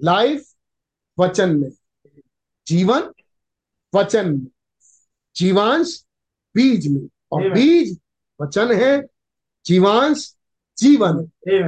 लाइफ 0.02 0.49
वचन 1.20 1.56
में। 1.56 1.70
जीवन 2.68 3.10
वचन 3.94 4.30
में। 4.30 4.48
जीवांश 5.36 6.04
बीज 6.56 6.88
में। 6.88 7.08
और 7.32 7.50
बीज 7.54 7.98
वचन 8.40 8.72
है। 8.72 9.02
जीवांश 9.66 10.34
जीवन। 10.78 11.20
है. 11.48 11.60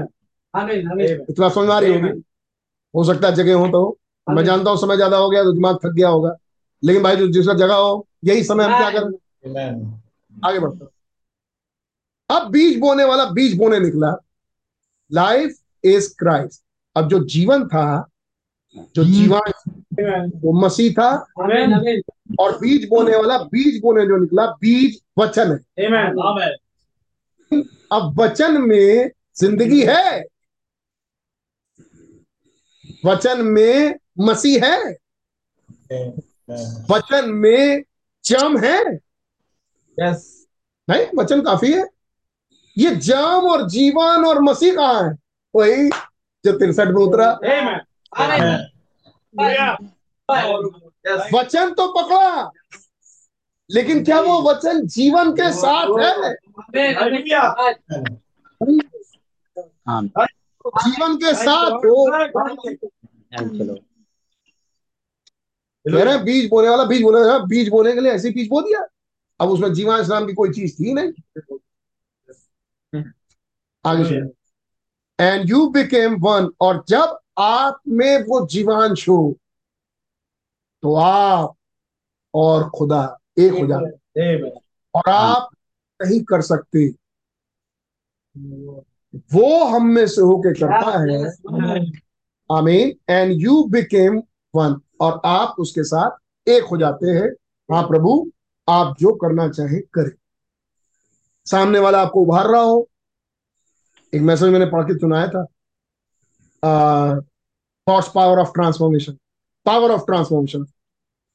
इतना 1.29 1.49
समझ 1.49 1.69
आ 1.69 1.79
रही 1.79 1.93
होगी? 1.93 2.21
हो 2.93 3.03
सकता 3.03 3.27
है 3.27 3.35
जगह 3.35 3.55
हो 3.55 3.67
तो। 3.67 3.97
मैं 4.27 4.43
जानता 4.45 4.69
हूँ 4.69 4.77
समय 4.77 4.95
ज़्यादा 4.95 5.17
हो 5.17 5.29
गया 5.29 5.43
तो 5.43 5.51
दिमाग 5.51 5.75
थक 5.75 5.91
गया 5.91 6.09
होगा। 6.09 6.35
लेकिन 6.83 7.03
भाई 7.03 7.15
जो 7.15 7.27
जिसका 7.27 7.53
जगह 7.53 7.75
हो 7.75 8.07
यही 8.25 8.43
समय 8.43 8.63
हम 8.63 8.77
क्या 8.77 8.89
करें? 8.91 9.99
आगे 10.45 10.59
बढ़ते 10.59 10.83
हैं। 10.83 10.91
अब 12.29 12.49
बीज 12.51 12.77
बोने 12.79 13.03
वाला 13.03 13.25
बीज 13.31 13.57
बोने 13.57 13.79
निकला। 13.79 14.15
लाइफ 15.11 15.57
इज़ 15.83 16.13
क्राइस्ट 16.19 16.61
अब 16.95 17.07
जो 17.09 17.19
जीवन 17.25 17.67
था 17.67 18.09
जो 18.75 19.03
जीवन 19.03 19.39
Amen. 19.39 20.31
वो 20.35 20.51
मसीह 20.51 20.93
था. 20.93 21.25
और 22.39 22.57
बीज 22.57 22.87
बोने 22.89 23.15
वाला 23.15 23.37
बीज 23.37 23.81
बोने 23.81 24.05
जो 24.05 24.17
निकला 24.17 24.45
बीज 24.45 25.01
वचन 25.19 25.51
है. 25.51 25.57
अब 27.91 28.19
वचन 28.19 28.61
में 28.61 29.11
ज़िंदगी 29.35 29.85
है। 29.85 30.23
वचन 33.05 33.41
में 33.41 33.95
मसीह 34.19 34.65
है। 34.65 34.97
वचन 36.91 37.29
में 37.29 37.83
जम 38.25 38.57
है। 38.57 38.79
Yes. 39.99 40.17
नहीं 40.89 41.05
वचन 41.17 41.41
काफ़ी 41.41 41.73
है। 41.73 41.85
ये 42.77 42.95
जम 42.95 43.47
और 43.51 43.69
जीवन 43.69 44.25
और 44.25 44.41
मसीह 44.41 44.75
कहाँ 44.75 45.03
है? 45.03 45.17
वही 45.55 45.89
जो 46.45 46.51
तिरसठ 46.51 46.87
में 46.87 47.01
उतरा। 47.05 47.39
Yes. 51.07 51.33
वचन 51.33 51.73
तो 51.73 51.87
पकड़ा। 51.93 52.51
लेकिन 53.71 54.03
क्या 54.05 54.19
वो 54.21 54.41
वचन 54.41 54.87
जीवन 54.87 55.31
के 55.31 55.53
साथ 55.53 55.87
है. 55.99 56.35
आमीन 59.87 60.09
जीवन 60.65 61.15
के 61.15 61.33
साथ 61.35 61.71
हो। 61.71 62.09
चलो। 63.37 63.75
कह 65.85 66.03
रहे 66.03 66.13
हैं 66.13 66.23
बीज 66.25 66.49
बोने 66.49 66.69
वाला 66.69 66.83
बीज 66.83 67.01
बोले 67.01 67.29
हाँ, 67.29 67.47
बीज 67.47 67.69
बोने 67.69 67.93
के 67.93 67.99
लिए 67.99 68.11
ऐसे 68.11 68.29
बीज 68.29 68.47
बो 68.49 68.61
दिया? 68.61 68.87
अब 69.39 69.49
उसमें 69.49 69.73
जीवांश 69.73 70.09
नाम 70.09 70.27
की 70.27 70.33
कोई 70.33 70.49
चीज़ 70.49 70.75
थी 70.75 70.93
नहीं? 70.93 71.11
आगे 73.85 74.03
सुनिए। 74.03 75.25
एंड 75.25 75.49
यू 75.49 75.69
बिकेम 75.69 76.15
वन 76.19 76.49
और 76.61 76.83
जब 76.87 77.20
आप 77.37 77.79
में 77.87 78.23
वो 78.23 78.45
जीवांश। 78.47 79.07
हो 79.09 79.35
तो 80.83 80.95
आप 80.95 81.55
और 82.33 82.69
खुदा 82.69 83.03
एक 83.39 83.53
हो 83.53 83.67
जाते 83.67 84.49
और 84.93 85.09
आप 85.09 85.49
नहीं 85.99 86.21
कर 86.23 86.41
सकते। 86.41 86.87
वो 89.33 89.65
हम 89.65 89.87
में 89.87 90.07
से 90.07 90.21
होके 90.21 90.53
करता 90.53 90.99
है। 90.99 91.25
आमीन। 92.49 92.93
एंड 93.09 93.31
यू 93.41 93.63
बिकेम 93.63 94.21
वन 94.55 94.75
और 95.01 95.21
आप 95.25 95.55
उसके 95.59 95.83
साथ 95.83 96.49
एक 96.49 96.63
हो 96.63 96.77
जाते 96.77 97.09
हैं। 97.09 97.29
हाँ 97.69 97.83
प्रभु 97.83 98.31
आप 98.69 98.95
जो 98.99 99.13
करना 99.15 99.47
चाहे 99.49 99.79
करें। 99.93 100.11
सामने 101.45 101.79
वाला 101.79 102.01
आपको 102.01 102.21
उभार 102.21 102.47
रहा 102.47 102.61
हो। 102.61 102.87
एक 104.13 104.21
मैसेज 104.21 104.49
मैंने 104.49 104.65
पढ़ 104.65 104.83
के 104.83 104.93
सुनाया 104.93 105.27
था। 105.27 105.45
Thoughts 106.63 108.11
power 108.15 108.39
of 108.39 108.51
transformation 108.53 109.17
power 109.65 109.91
of 109.91 110.05
transformation 110.05 110.63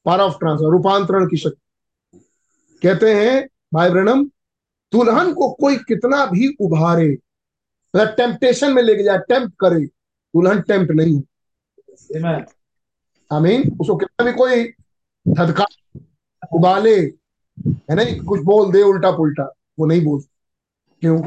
power 0.05 0.19
of 0.19 0.37
transform 0.39 0.71
रूपांतरण 0.73 1.25
की 1.27 1.37
शक्ति 1.37 2.19
कहते 2.81 3.13
हैं 3.13 3.47
भाई 3.73 3.89
ब्रणम 3.89 4.25
दुल्हन 4.93 5.33
को 5.33 5.49
कोई 5.53 5.77
कितना 5.87 6.25
भी 6.25 6.47
उभारे 6.61 7.09
मतलब 7.09 8.15
टेम्पटेशन 8.17 8.73
में 8.73 8.81
लेके 8.83 9.03
जाए 9.03 9.17
टेम्प्ट 9.29 9.55
करे 9.59 9.79
दुल्हन 9.79 10.61
टेम्प्ट 10.61 10.91
नहीं 10.91 11.15
हो. 11.15 11.23
आमीन 13.31 13.77
उसको 13.81 13.95
कितना 13.95 14.25
भी 14.25 14.33
कोई 14.33 14.63
धदका 15.25 15.65
उबाले 16.55 16.95
है 16.99 17.95
ना 17.95 18.03
कुछ 18.23 18.41
बोल 18.45 18.71
दे 18.71 18.81
उल्टा 18.83 19.11
पुल्टा 19.11 19.43
वो 19.79 19.85
नहीं 19.85 20.03
बोल 20.05 20.21
क्यों? 21.01 21.21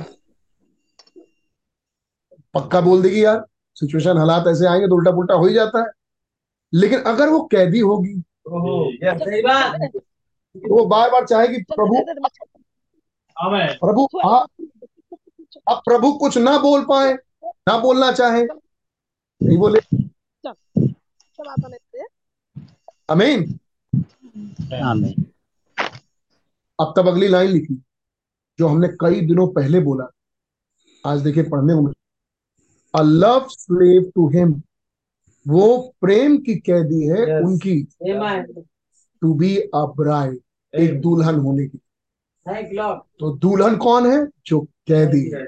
पक्का 2.54 2.80
बोल 2.80 3.02
देगी 3.02 3.24
यार। 3.24 3.44
सिचुएशन 3.80 4.18
हालात 4.18 4.46
ऐसे 4.48 4.66
आएँगे 4.66 4.86
तो 4.88 4.94
उल्टा 4.94 5.10
पुल्टा 5.10 5.34
हो 5.34 5.46
ही 5.46 5.54
जाता 5.54 5.80
है। 5.80 5.86
लेकिन 6.72 7.00
अगर 7.02 7.28
वो 7.28 7.40
कैदी 7.52 7.80
होगी 7.80 8.14
yes. 9.04 9.18
सही 9.18 9.42
बात। 9.42 9.90
तो 10.56 10.74
वो 10.76 10.84
बार 10.86 11.10
बार 11.10 11.26
चाहेगी 11.26 11.62
प्रभु 11.72 12.04
प्रभु 13.80 14.08
आप 14.28 14.48
अब 15.68 15.80
प्रभु 15.84 16.12
कुछ 16.12 16.38
ना 16.38 16.56
बोल 16.58 16.84
पाए 16.84 17.12
ना 17.68 17.78
बोलना 17.78 18.10
चाहे। 18.12 18.42
नहीं 18.44 19.58
बोले। 19.58 19.80
अमीन 23.10 23.58
अब 26.78 26.92
तब 26.96 27.08
अगली 27.08 27.28
लाइन 27.28 27.50
लिखी 27.50 27.74
जो 28.58 28.68
हमने 28.68 28.88
कई 29.00 29.20
दिनों 29.20 29.46
पहले 29.48 29.80
बोला। 29.80 30.06
आज 31.04 31.20
देखिए 31.20 31.42
पढ़ने 31.42 31.74
को 31.74 31.80
मिला 31.80 31.99
a 32.94 33.02
love 33.02 33.46
slave 33.48 34.12
to 34.14 34.28
him 34.28 34.62
वो 35.48 35.94
प्रेम 36.00 36.38
की 36.38 36.54
कैदी 36.54 37.06
है 37.06 37.16
Yes. 37.16 37.46
उनकी। 37.46 37.82
टू 39.20 39.34
बी 39.34 39.56
अ 39.58 39.70
ब्राइड 39.74 40.38
एक 40.74 41.00
दुल्हन 41.00 41.34
होने 41.34 41.66
की। 41.66 41.78
तो 43.20 43.36
दुल्हन 43.36 43.76
कौन 43.76 44.06
है? 44.10 44.28
जो 44.46 44.60
कैदी 44.60 45.30
है। 45.30 45.46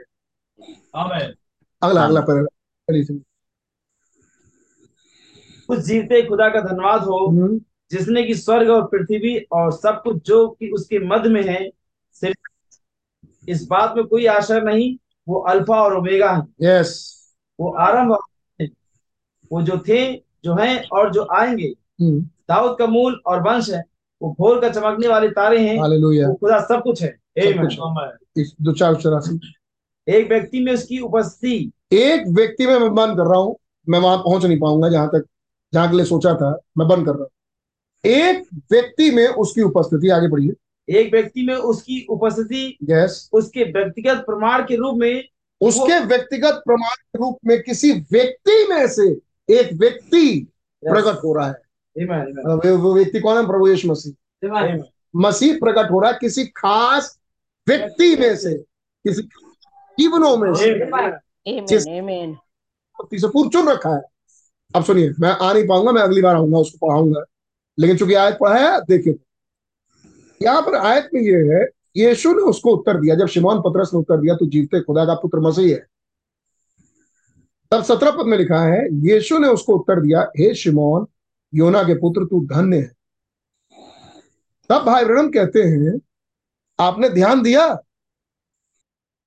अगला 1.83 2.05
अगला 2.05 2.21
पैराग्राफ 2.21 3.21
उस 5.69 5.79
जीते 5.79 6.23
खुदा 6.23 6.49
का 6.49 6.61
धन्यवाद 6.61 7.03
हो। 7.03 7.27
हम्म, 7.27 7.59
जिसने 7.91 8.23
की 8.23 8.35
स्वर्ग 8.35 8.71
और 8.71 8.87
पृथ्वी 8.87 9.39
और 9.53 9.73
सब 9.73 10.01
कुछ 10.03 10.17
जो 10.27 10.49
कि 10.49 10.71
उसके 10.71 10.99
मध्य 10.99 11.29
में 11.29 11.43
है 11.43 11.71
सिर्फ़ 12.12 12.39
इस 13.49 13.67
बात 13.67 13.95
में 13.97 14.07
कोई 14.07 14.27
आशा 14.27 14.59
नहीं 14.59 14.97
वो 15.29 15.39
अल्फ़ा 15.41 15.83
और 15.83 15.97
ओमेगा 15.97 16.31
है। 16.33 16.43
यस 16.62 17.22
वो 17.61 17.71
आरंभ। 17.71 18.19
वो 19.53 19.63
जो 19.63 19.79
थे 19.79 20.17
जो 20.17 20.55
हैं 20.55 20.89
और 20.89 21.13
जो 21.13 21.27
आएँगे 21.33 21.75
हम्म, 22.01 22.21
दाऊद 22.21 22.79
का 22.79 22.87
मूल 22.87 23.21
और 23.27 23.43
वंश 23.43 23.71
है 23.71 23.85
वो 24.23 24.37
भोर 24.39 24.61
का 24.61 24.69
चमकने 24.69 25.09
वाले 25.09 25.29
तारे 25.29 25.69
हैं 25.69 25.79
वो 26.27 26.35
खुदा 26.35 26.61
सब 26.61 26.83
कुछ 26.83 27.03
है। 27.03 27.19
दो 27.39 28.73
चार 28.73 28.95
चौरासी। 28.95 29.41
एक 30.09 30.29
व्यक्ति 30.29 30.61
में 30.61 30.73
उसकी 30.75 30.99
उपस्थिति। 30.99 31.73
एक 31.93 32.25
व्यक्ति 32.29 32.67
में 32.67 32.79
मैं 32.79 32.95
बंद 32.95 33.17
कर 33.17 33.25
रहा 33.25 33.41
हूँ। 33.41 33.57
मैं 33.89 33.99
वहाँ 33.99 34.19
पहुँच 34.19 34.45
नहीं 34.45 34.61
पाऊँगा 34.61 34.89
जहाँ 34.89 35.09
तक 35.09 35.25
जहाँ 35.75 35.91
के 35.91 35.97
लिए 35.97 36.07
सोचा 36.07 36.35
था। 36.35 36.61
मैं 36.79 36.89
बंद 36.89 37.07
कर 37.07 37.13
रहा 37.13 37.23
हूँ। 37.23 37.31
एक 38.05 38.45
व्यक्ति 38.73 39.11
में 39.11 39.27
उसकी 39.29 39.63
उपस्थिति 39.63 40.09
आगे 40.09 40.29
बढ़िए 40.29 40.53
एक 40.89 41.13
व्यक्ति 41.13 41.47
में 41.47 41.55
उसकी 41.55 42.07
उपस्थिति 42.11 42.79
यस 42.91 43.31
उसके 43.33 43.65
व्यक्तिगत 43.65 44.17
प्रमाण 44.17 44.63
के 44.63 44.77
रूप 44.77 44.95
में 44.97 45.29
उसके 45.63 45.99
व्यक्तिगत 46.05 46.63
प्रमाण 46.67 46.95
के 46.95 47.19
रूप 47.19 47.39
में 47.47 47.61
किसी 47.63 47.93
व्यक्ति 48.13 48.67
में 48.71 48.87
से 48.89 49.09
एक 49.49 49.73
व्यक्ति 49.73 50.47
प्रकट 50.83 51.25
हो 51.25 51.33
रहा 51.35 51.49
है। 51.49 52.73
वो 52.77 52.95
व्यक्ति 52.95 53.21
कौन 53.21 53.37
है? 53.37 53.47
प्रभु 53.47 53.69
यीशु 53.69 53.89
मसीह. 53.89 54.13
मसीह 55.17 55.59
प्रकट 55.59 55.91
हो 55.91 56.01
रहा 56.01 56.11
है 56.11 56.19
किसी 56.21 56.45
खास 56.57 57.19
व्यक्ति 57.67 58.17
में 58.17 58.35
से 58.37 58.55
किसी 59.05 59.23
जीवनों 59.99 60.37
में 60.37 60.53
से। 60.55 60.73
से 63.19 63.29
पूर्व 63.29 63.49
चुन 63.51 63.69
रखा 63.69 63.95
है। 63.97 64.03
अब 64.77 64.85
सुनिए 64.85 65.13
मैं 65.21 65.31
आ 65.31 65.53
नहीं 65.53 65.67
पाऊँगा 65.69 65.93
मैं 65.93 66.03
अगली 66.03 66.23
बार 66.23 66.35
आऊँगा 66.37 66.59
उसको 66.59 66.87
पढ़ाऊँगा। 66.87 67.23
लेकिन 67.79 67.97
चूँकि 67.97 68.15
आयत 68.15 68.37
पढ़ा 68.41 68.59
है 68.59 68.81
देखिए। 68.81 69.15
यहाँ 70.41 70.63
पर 70.63 70.75
आयत 70.77 71.09
में 71.15 71.21
ये 71.23 71.39
है 71.55 71.65
यीशु 71.97 72.33
ने 72.33 72.43
उसको 72.43 72.77
उत्तर 72.77 73.01
दिया। 73.01 73.15
जब 73.15 73.27
शिमोन 73.27 73.61
पत्रस 73.61 73.91
ने 73.95 74.01
उत्तर 74.01 74.21
दिया 74.21 74.35
तो 74.35 74.47
जीवते 74.47 74.81
खुदा 74.81 75.05
का 75.05 75.15
पुत्र 75.15 75.41
मसीह 75.41 75.75
है। 75.75 75.87
तब 77.73 77.83
सत्रह 77.85 78.11
पद 78.11 78.27
में 78.27 78.37
लिखा 78.39 78.61
है 78.61 78.81
यीशु 79.07 79.39
ने 79.39 79.49
उसको 79.49 79.77
उत्तर 79.79 80.01
दिया 80.01 80.23
हे 80.39 80.55
शिमोन 80.55 81.07
योना 81.53 81.83
के 81.83 81.95
पुत्र 81.95 82.25
तू 82.25 82.45
धन्य 82.47 82.77
है। 82.77 82.91
तब 84.71 84.85
भाई 84.87 85.05
ब्रह्म 85.05 85.31
कहते 85.31 85.62
हैं 85.62 85.99
आपने 86.79 87.09
ध्यान 87.09 87.43
दिया? 87.43 87.67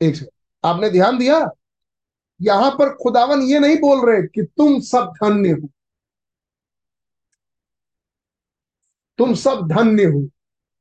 एक 0.01 0.15
सेकंड 0.15 0.69
आपने 0.69 0.89
ध्यान 0.89 1.17
दिया? 1.17 1.39
यहाँ 2.39 2.71
पर 2.71 2.93
खुदावन 2.95 3.41
ये 3.41 3.59
नहीं 3.59 3.77
बोल 3.77 4.05
रहे 4.09 4.21
कि 4.27 4.43
तुम 4.57 4.79
सब 4.81 5.11
धन्य 5.23 5.51
हो। 5.51 5.69
तुम 9.19 9.33
सब 9.35 9.67
धन्य 9.67 10.05
हो। 10.05 10.21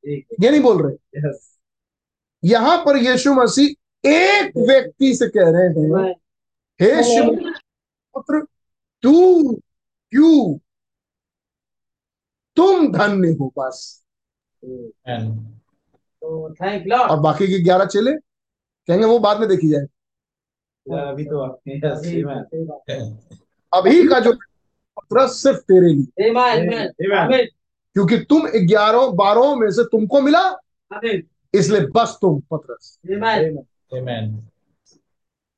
ये 0.05 0.49
नहीं 0.51 0.61
बोल 0.61 0.81
रहे। 0.83 1.19
यस 1.19 1.54
यहाँ 2.45 2.77
पर 2.85 2.97
यीशु 2.97 3.33
मसीह 3.33 4.09
एक 4.09 4.57
व्यक्ति 4.67 5.13
से 5.15 5.27
कह 5.29 5.49
रहे 5.51 5.67
हैं 5.67 6.13
हे 6.79 7.03
शिव 7.03 7.29
पुत्र 8.15 8.39
तू 9.03 9.53
क्यों? 9.53 10.57
तुम 12.57 12.91
धन्य 12.91 13.31
हो 13.39 13.51
बस। 13.57 13.77
तो 14.63 16.53
थैंक 16.53 16.87
लॉर्ड 16.87 17.11
और 17.11 17.19
बाकी 17.19 17.47
के 17.47 17.59
ग्यारह 17.63 17.85
चेले 17.85 18.11
कहेंगे 18.11 19.05
वो 19.05 19.17
बाद 19.19 19.39
में 19.39 19.47
देखी 19.49 19.69
जाए। 19.69 19.85
अभी 20.85 21.25
तो 21.25 21.39
अभी 23.73 24.07
का 24.07 24.19
जो 24.19 24.31
पत्र 24.33 25.27
सिर्फ़ 25.29 25.59
तेरे 25.61 25.87
लिए। 25.87 26.29
आमेन 26.29 26.37
आमेन 26.37 27.17
आमेन 27.17 27.45
क्योंकि 27.95 28.17
तुम 28.29 28.47
ग्यारह 28.67 29.07
बारह 29.15 29.55
में 29.55 29.69
से 29.71 29.83
तुमको 29.83 30.21
मिला। 30.21 30.39
आमेन 30.39 31.23
इसलिए 31.59 31.81
बस 31.95 32.17
तुम 32.21 32.39
पतरस। 32.53 32.97
आमेन 33.05 33.57
Amen. 33.93 34.39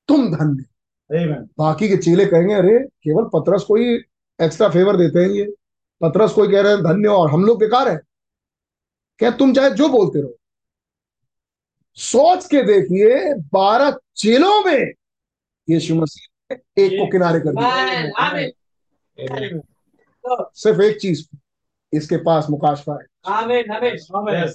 तुम 0.07 0.35
धन्य 0.35 0.63
आमेन 1.11 1.49
बाकी 1.57 1.89
के 1.89 1.97
चेले 1.97 2.25
कहेंगे 2.25 2.53
अरे 2.53 2.79
केवल 2.79 3.23
पत्रस 3.33 3.63
को 3.63 3.75
ही 3.75 3.95
एक्स्ट्रा 4.39 4.69
फेवर 4.69 4.97
देते 4.97 5.19
हैं 5.19 5.29
ये। 5.29 5.45
पत्रस 6.01 6.33
कोई 6.33 6.51
कह 6.51 6.61
रहे 6.61 6.73
हैं 6.73 6.83
धन्य 6.83 7.07
और 7.07 7.31
हम 7.31 7.45
लोग 7.45 7.59
बेकार 7.59 7.89
है। 7.89 7.99
क्या 9.19 9.31
तुम 9.31 9.53
चाहे 9.53 9.69
जो 9.69 9.89
बोलते 9.89 10.21
रहो। 10.21 10.37
सोच 11.97 12.45
के 12.45 12.63
देखिए 12.63 13.33
बारह 13.53 13.97
चेलों 14.15 14.63
में 14.63 14.93
यीशु 15.69 15.95
मसीह 15.95 16.55
ने 16.55 16.83
एक 16.85 16.91
को 16.91 17.11
किनारे 17.11 17.39
कर 17.39 17.51
दिया। 17.51 17.69
Amen. 18.27 19.61
सिर्फ़ 20.55 20.81
एक 20.81 20.97
चीज़ 20.97 21.27
इसके 21.93 22.17
पास 22.17 22.49
मुकाशफा 22.49 22.93
है। 22.93 23.33
आमेन 23.33 23.71
आमेन 23.71 23.97
आमेन 24.15 24.53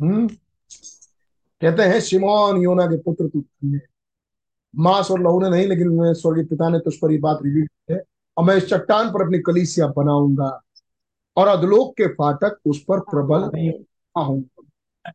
हम्म? 0.00 0.26
कहते 1.62 1.82
हैं 1.82 2.00
शिमोन 2.00 2.62
योना 2.62 2.86
के 2.86 2.96
पुत्र 2.98 3.28
तू 3.28 3.40
धन्य 3.40 3.76
है। 3.76 3.88
मांस 4.74 5.10
और 5.10 5.20
लहू 5.22 5.40
ने 5.40 5.48
नहीं 5.50 5.66
लेकिन 5.66 6.12
स्वर्गीय 6.14 6.44
पिता 6.44 6.68
ने 6.68 6.78
तुझ 6.78 6.94
पर 6.96 7.12
ये 7.12 7.18
बात 7.18 7.38
रिवील 7.44 7.66
की 7.66 7.94
है। 7.94 8.02
और 8.36 8.44
मैं 8.44 8.56
इस 8.56 8.68
चट्टान 8.68 9.10
पर 9.12 9.22
अपनी 9.22 9.38
कलीसिया 9.38 9.86
बनाऊँगा 9.96 10.48
और 11.36 11.48
अधलोक 11.48 11.96
के 11.96 12.06
फाटक 12.14 12.58
उस 12.66 12.82
पर 12.88 13.00
प्रबल 13.10 13.42
आऊँगा 14.14 15.12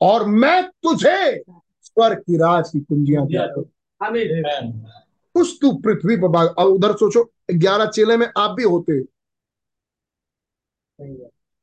और 0.00 0.24
मैं 0.26 0.62
तुझे 0.82 1.42
स्वर्ग 1.80 2.18
की 2.18 2.36
राज 2.36 2.70
की 2.70 2.80
कुंजियाँ 2.80 3.26
कुछ 5.34 5.58
तू 5.62 5.72
पृथ्वी 5.78 6.16
पर 6.16 6.46
उधर 6.64 6.92
सोचो 6.96 7.24
ग्यारह 7.50 7.86
चेले 7.86 8.16
में 8.16 8.26
आप 8.36 8.50
भी 8.50 8.62
होते। 8.62 9.00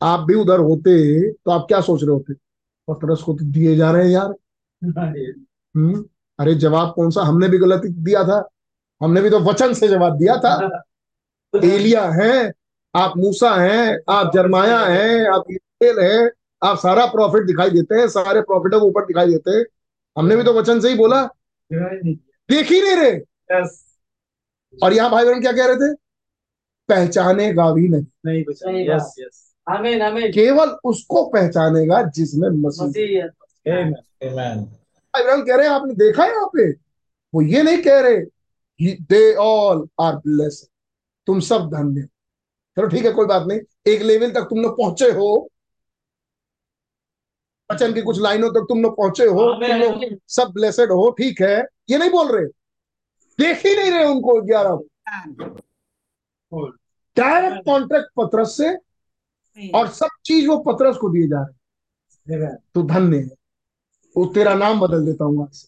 आप 0.06 0.19
भी 0.19 0.34
उधर 0.34 0.59
होते 0.59 1.32
तो 1.32 1.51
आप 1.51 1.66
क्या 1.67 1.82
सोच 1.82 2.01
रहे 2.01 2.11
होते? 2.11 2.34
पतरस 2.90 3.22
को 3.22 3.34
तो 3.34 3.45
दिए 3.45 3.75
जा 3.75 3.92
रहे 3.92 4.03
हैं 4.03 4.11
यार। 4.11 4.34
हम्म? 5.75 6.06
अरे 6.40 6.56
जवाब 6.56 6.93
कौन 6.95 7.11
सा? 7.11 7.22
हमने 7.22 7.48
भी 7.50 7.58
गलती 7.58 7.88
दिया 7.88 8.24
था। 8.24 8.50
हमने 9.01 9.22
भी 9.22 9.30
तो 9.30 9.40
वचन 9.40 9.74
से 9.74 9.88
जवाब 9.88 10.17
दिया 10.17 10.38
था। 10.38 10.84
एलिया 11.64 12.09
है 12.09 12.53
आप 12.95 13.14
मूसा 13.17 13.56
हैं 13.56 13.98
आप 14.09 14.32
जरमाया 14.34 14.80
हैं 14.80 15.30
आप 15.30 15.43
इस्राएल 15.50 16.00
हैं 16.00 16.32
आप 16.64 16.77
सारा 16.77 17.06
प्रॉफिट 17.06 17.45
दिखाई 17.48 17.69
देते 17.69 17.95
हैं 17.95 18.08
सारे 18.08 18.42
प्रॉफिटों 18.42 18.80
के 18.80 18.85
ऊपर 18.85 19.06
दिखाई 19.06 19.27
देते 19.27 19.51
हैं। 19.51 19.66
हमने 20.17 20.35
भी 20.35 20.43
तो 20.43 20.53
वचन 20.53 20.80
से 20.80 20.90
ही 20.90 20.95
बोला। 20.95 21.24
देख 22.50 22.72
ही 22.72 22.82
नहीं 22.82 22.95
रहे 22.95 23.11
यस। 23.51 23.98
और 24.84 24.93
यहाँ 24.93 25.11
भाई 25.11 25.25
बहन 25.25 25.42
क्या 25.42 25.51
कह 25.51 25.66
रहे 25.66 25.75
थे? 25.75 25.93
पहचानेगा 26.90 27.72
भी 27.74 27.88
नहीं। 27.88 28.06
नहीं 28.32 28.42
यस 28.42 28.59
बात। 28.90 29.55
यस 29.68 29.77
आमेन 29.77 30.02
आमेन 30.02 30.32
केवल 30.32 30.69
उसको 30.84 31.24
पहचानेगा 31.26 32.02
जिसमें 32.03 32.50
मसीह 32.50 33.24
है। 33.68 33.92
बहन 34.34 35.44
कह 35.44 35.56
रहे 35.56 35.68
हैं 35.68 35.74
आपने 35.74 35.94
देखा 35.94 36.24
है 36.24 36.30
यहाँ 36.30 36.48
पे? 36.48 36.72
वो 37.34 37.42
ये 37.42 37.64
नहीं 37.64 37.82
कह 37.84 38.00
रहे 38.00 38.95
दे 39.02 39.35
ऑल 39.35 39.88
आर 40.02 40.16
ब्लेस्ड 40.16 40.68
तुम 41.27 41.40
सब 41.40 41.69
धन्य। 41.69 42.02
चलो 42.77 42.88
ठीक 42.88 43.06
है 43.06 43.11
कोई 43.11 43.26
बात 43.26 43.48
नहीं। 43.48 43.60
एक 43.88 44.02
लेवल 44.02 44.32
तक 44.32 44.42
तुम 44.42 44.60
लोग 44.61 44.77
पहुँचे 44.77 45.11
हो। 45.11 45.50
वचन 47.72 47.94
की 47.94 48.02
कुछ 48.02 48.19
लाइनों 48.22 48.50
तक 48.50 48.66
तुम 48.69 48.82
लोग 48.84 48.98
पहुँचे 48.98 49.26
हो। 49.26 49.53
तुम 49.53 49.64
लोग 49.64 50.19
सब 50.27 50.52
ब्लेसेड 50.53 50.92
हो 50.92 51.10
ठीक 51.11 51.42
है। 51.42 51.66
ये 51.90 51.98
नहीं 51.98 52.10
बोल 52.10 52.35
रहे। 52.35 52.45
देख 53.40 53.66
ही 53.66 53.76
नहीं 53.76 53.92
रहे 53.92 54.06
उनको 54.06 54.42
ग्यारह। 54.42 54.80
डायरेक्ट 57.18 57.66
कॉन्ट्रैक्ट 57.66 58.08
पत्र 58.18 58.45
से 58.45 58.77
और 59.75 59.88
सब 59.88 60.08
चीज़ 60.25 60.48
वो 60.48 60.58
पत्रस 60.58 60.98
को 60.98 61.09
दिए 61.09 61.27
जा 61.27 61.42
रहे 61.42 62.38
हैं। 62.43 62.51
आमेन 62.51 62.88
धन्य 62.88 63.17
है। 63.17 63.30
वो 64.17 64.25
तेरा 64.25 64.53
नाम 64.53 64.80
बदल 64.80 65.06
देता 65.06 65.25
हूँ 65.25 65.43
आज 65.43 65.53
से। 65.53 65.67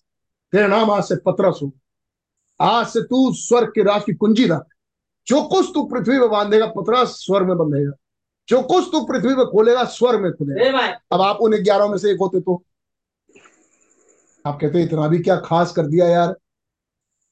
तेरा 0.51 0.67
नाम 0.67 0.91
आज 0.91 1.03
से 1.03 1.15
पत्रस 1.15 1.59
हो। 1.63 1.71
आज 2.61 2.87
से 2.87 3.01
तू 3.01 3.33
स्वर्ग 3.33 3.67
के 3.67 3.83
राज 3.83 4.03
की 4.03 4.13
कुंजी 4.13 4.47
रख। 4.47 4.65
जो 5.27 5.41
कुछ 5.41 5.71
तू 5.73 5.83
पृथ्वी 5.83 6.19
में 6.19 6.29
बांधेगा 6.29 6.65
पत्रस 6.65 7.09
स्वर्ग 7.09 7.47
में 7.47 7.57
बंधेगा। 7.57 7.91
जो 8.47 8.61
कुछ 8.61 8.89
तू 8.91 9.05
पृथ्वी 9.05 9.35
में 9.35 9.45
खोलेगा 9.45 9.83
स्वर्ग 9.83 10.19
में 10.19 10.31
खुलेगा। 10.31 10.69
अब 11.11 11.21
आप 11.21 11.37
उन्हें 11.41 11.63
ग्यारह 11.63 11.87
में 11.87 11.97
से 11.97 12.11
एक 12.11 12.17
होते 12.21 12.41
तो। 12.41 12.63
आप 14.45 14.57
कहते 14.61 14.83
इतना 14.83 15.07
भी 15.07 15.19
क्या 15.19 15.35
खास 15.35 15.71
कर 15.71 15.87
दिया 15.87 16.07
यार। 16.07 16.37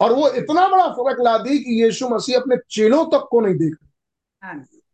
और 0.00 0.12
वो 0.12 0.28
इतना 0.30 0.68
बड़ा 0.68 0.88
फ़र्क 0.88 1.20
ला 1.20 1.38
दी 1.38 1.58
कि 1.58 1.82
यीशु 1.82 2.08
मसीह 2.08 2.38
अपने 2.40 2.56
चेलों 2.70 3.04
तक 3.04 3.28
को 3.30 3.40
नहीं 3.40 3.54
देख 3.54 3.74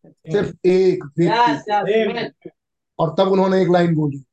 सिर्फ़ 0.06 0.54
एक 0.66 1.04
व्यक्ति। 1.18 2.50
और 2.98 3.14
तब 3.18 3.28
उन्होंने 3.28 3.62
एक 3.62 3.68
लाइन 3.68 3.94
बोली 3.94 4.24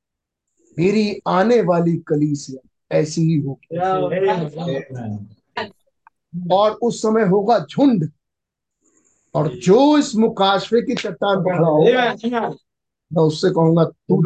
मेरी 0.80 1.22
आने 1.27 1.61
वाली 1.61 1.98
कलीसिया 1.98 2.67
ऐसी 3.00 3.22
ही 3.22 3.38
होगी। 3.38 3.77
और 6.51 6.72
उस 6.72 7.01
समय 7.01 7.24
होगा 7.24 7.59
झुंड। 7.59 8.11
और 9.35 9.48
जो। 9.48 9.98
इस 9.98 10.16
मुकाशफे 10.16 10.82
की 10.82 10.95
चट्टान 10.95 11.41
पकड़ा 11.41 11.67
होगा 11.67 12.01
आमेन 12.01 12.58
मैं 13.14 13.24
उससे 13.24 13.50
कहूँगा 13.50 13.83
तू 13.83 14.22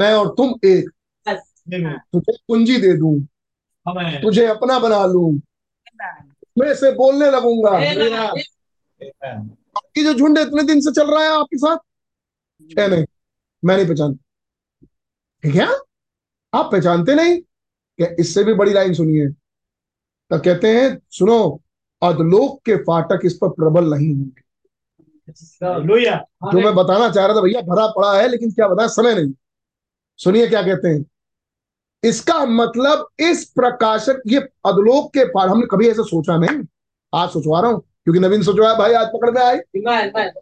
मैं 0.00 0.12
और 0.14 0.28
तुम 0.28 0.54
एक। 0.64 0.90
तुझे 2.12 2.32
कुंजी 2.48 2.76
दे 2.78 2.92
दूँ। 2.92 3.26
तुझे 3.86 4.44
अपना 4.46 4.78
बना 4.78 5.04
लू। 5.06 5.30
मैं 6.58 6.74
से 6.74 6.90
बोलने 6.92 7.30
लगूँगा. 7.30 7.78
ये 9.96 10.02
जो 10.04 10.14
झुंड 10.14 10.38
इतने 10.38 10.62
दिन 10.62 10.80
से 10.80 10.92
चल 10.92 11.10
रहा 11.10 11.22
है 11.22 11.30
आपके 11.30 11.58
साथ? 11.58 11.76
है 12.78 12.88
नहीं। 12.88 13.04
मैं 13.64 13.76
नहीं 13.76 13.86
पहचानता 13.86 14.86
ठीक 15.44 15.54
है 15.54 15.66
आप 16.52 16.70
पहचानते 16.72 17.14
नहीं? 17.14 17.40
क्या 17.98 18.08
इससे 18.18 18.44
भी 18.44 18.54
बड़ी 18.54 18.72
लाइन 18.72 18.94
सुनिए। 18.94 19.28
तो 19.28 20.38
कहते 20.38 20.68
हैं 20.70 20.98
सुनो 21.10 21.38
अधलोक 22.02 22.60
के 22.66 22.76
फाटक 22.82 23.20
इस 23.24 23.34
पर 23.34 23.48
प्रबल 23.50 23.94
नहीं 23.94 24.14
होंगे। 24.14 24.42
जो 26.52 26.60
मैं 26.60 26.74
बताना 26.74 27.08
चाह 27.10 27.26
रहा 27.26 27.36
था 27.36 27.40
भैया 27.40 27.60
भरा 27.60 27.86
पड़ा 27.86 28.12
है 28.18 28.28
लेकिन 28.28 28.50
क्या 28.50 28.68
बताया 28.68 28.88
समय 28.88 29.14
नहीं। 29.14 29.32
सुनिए 30.18 30.46
क्या 30.46 30.62
कहते 30.62 30.88
हैं। 30.88 31.04
इसका 32.04 32.46
मतलब 32.46 33.08
इस 33.20 33.44
प्रकाशक 33.44 34.22
ये 34.26 34.38
अधलोक 34.38 35.12
के 35.14 35.24
पार 35.24 35.48
हमने 35.48 35.66
कभी 35.66 35.88
ऐसा 35.88 36.02
सोचा 36.02 36.36
नहीं 36.36 36.64
आज 37.14 37.30
सोचवा 37.30 37.60
रहा 37.60 37.70
हूँ 37.70 37.80
क्योंकि 37.80 38.20
नवीन 38.20 38.42
सोचवाया 38.42 38.74
भाई 38.74 38.92
आज 38.92 39.06
पकड़ 39.06 39.30
में. 39.30 39.44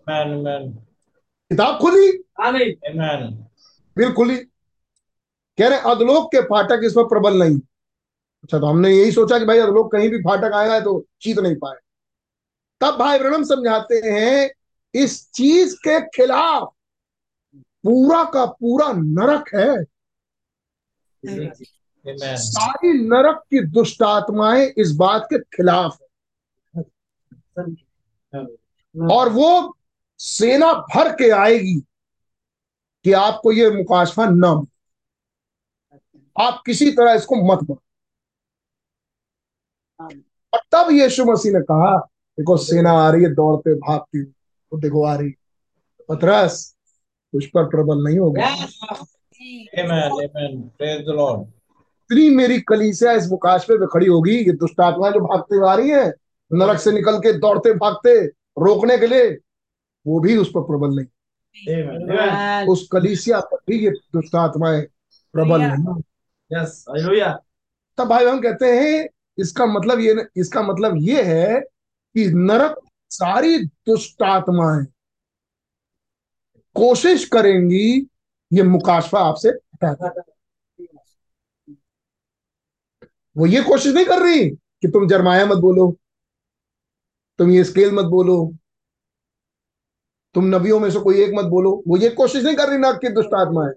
Amen. 0.09 0.73
किताब 1.51 1.79
खुली. 1.79 2.25
खुली 4.15 4.37
कह 5.59 5.69
रहे 5.69 5.79
अधलोक 5.79 6.27
के 6.27 6.41
फाटक 6.41 6.81
इस 6.85 6.93
पर 6.93 7.05
प्रबल 7.05 7.39
नहीं 7.39 7.59
अच्छा 8.43 8.59
तो 8.59 8.67
हमने 8.67 8.91
यही 8.91 9.13
सोचा 9.13 9.39
कि 9.39 9.45
भाई 9.45 9.59
अधलोक 9.59 9.93
कहीं 9.93 10.11
भी 10.11 10.19
फाटक 10.19 10.53
आएगा 10.55 10.81
तो 10.81 11.07
जीत 11.23 11.39
नहीं 11.39 11.57
पाए 11.57 11.77
तब 12.81 12.97
भाई 12.99 13.19
ब्रणम 13.19 13.45
समझाते 13.45 13.95
हैं 13.95 14.51
इस 14.95 15.33
चीज़ 15.33 15.77
के 15.77 16.01
खिलाफ 16.01 16.73
पूरा 17.55 18.25
का 18.25 18.47
पूरा 18.47 18.93
नरक 18.93 19.45
है. 19.55 19.92
सारी 22.37 22.93
नरक 23.09 23.43
की 23.51 23.61
दुष्ट 23.71 24.03
आत्माएँ 24.03 24.67
इस 24.79 24.95
बात 24.97 25.27
के 25.33 25.39
खिलाफ 25.57 25.99
है। 27.57 27.65
और 29.11 29.29
वो 29.29 29.51
सेना 30.21 30.73
भर 30.95 31.13
के 31.17 31.31
आएगी 31.31 31.81
कि 33.05 33.13
आपको 33.13 33.53
ये 33.53 33.71
मुकाशफा 33.71 34.27
न 34.31 34.67
आप 36.37 36.63
किसी 36.67 36.91
तरह 36.93 37.13
इसको 37.13 37.37
मत 37.47 37.63
बढ़ो 37.65 37.83
और 40.53 40.61
तब 40.73 40.91
यीशु 40.91 41.25
मसीह 41.25 41.53
ने 41.53 41.61
कहा 41.61 41.97
देखो 42.39 42.57
सेना 42.57 42.93
आ 42.99 43.11
रही 43.11 43.23
है 43.23 43.35
दौड़ते 43.35 43.75
भागती 43.75 44.19
हुई 44.19 44.33
वो 44.73 44.79
देखो 44.81 45.05
आ 45.05 45.15
रही 45.15 45.31
पतरस 46.09 46.59
उस 47.33 47.47
पर 47.47 47.69
प्रबल 47.71 48.05
नहीं 48.05 48.19
होगा। 48.19 48.47
Amen. 49.53 50.13
Amen. 50.19 50.71
Praise 50.79 51.05
the 51.07 51.15
Lord. 51.15 51.47
इतनी 52.11 52.29
मेरी 52.37 52.61
कलीसिया 52.69 53.13
इस 53.13 53.29
मुकाशफे 53.31 53.77
पे 53.79 53.87
खड़ी 53.93 54.07
होगी 54.07 54.37
ये 54.37 54.53
दुष्ट 54.63 54.81
आत्माएँ 54.81 55.13
जो 55.13 55.21
भागते 55.21 55.65
आ 55.69 55.75
रही 55.75 55.91
है 55.91 56.07
नरक 56.51 56.79
से 56.79 56.93
निकल 56.93 57.19
के 57.19 57.33
दौड़ते 57.39 57.73
भागते 57.75 58.15
रोकने 58.59 58.97
के 58.99 59.07
लिए 59.07 59.31
वो 60.07 60.21
भी 60.21 60.37
उस 60.37 60.51
पर 60.55 60.61
प्रबल 60.63 60.95
नहीं 60.97 61.07
Amen. 61.57 62.11
Amen. 62.11 62.69
उस 62.69 62.87
कलीसिया 62.93 63.41
पर 63.41 63.59
भी 63.69 63.79
ये 63.85 63.91
दुष्ट 64.15 64.35
आत्माएँ 64.37 64.83
प्रबल 65.35 65.61
नहीं 65.63 66.01
Yes. 66.51 66.85
तब 67.99 68.09
भाई 68.09 68.25
हम 68.25 68.41
कहते 68.41 68.67
हैं 68.73 69.09
इसका 69.39 69.67
मतलब 69.67 70.01
ये 70.01 70.25
इसका 70.37 70.63
मतलब 70.63 70.97
ये 71.01 71.23
है 71.23 71.61
कि 71.61 72.27
नरक 72.35 72.81
सारी 73.11 73.59
दुष्ट 73.89 74.23
आत्माएँ 74.23 74.85
कोशिश 76.77 77.25
करेंगी 77.29 77.87
ये 78.53 78.63
मुकाशफा 78.63 79.19
आपसे? 79.19 79.51
वो 83.37 83.47
ये 83.47 83.63
कोशिश 83.63 83.95
नहीं 83.95 84.05
कर 84.07 84.23
रही 84.23 84.49
कि 84.51 84.89
तुम 84.89 85.09
जरमाया 85.09 85.47
मत 85.47 85.59
बोलो 85.59 85.97
तुम 87.39 87.51
ये 87.51 87.65
स्केल 87.65 87.93
मत 87.95 88.05
बोलो 88.05 88.37
तुम 90.35 90.45
नबियों 90.45 90.81
में 90.81 90.91
से 90.91 91.01
कोई 91.01 91.23
एक 91.23 91.33
मत 91.35 91.45
बोलो। 91.45 91.83
वो 91.89 91.97
ये 91.97 92.09
कोशिश 92.09 92.45
नहीं 92.45 92.57
कर 92.57 92.69
रही 92.69 92.79
नरक 92.79 93.01
की 93.01 93.09
दुष्ट 93.09 93.35
आत्माएँ 93.35 93.73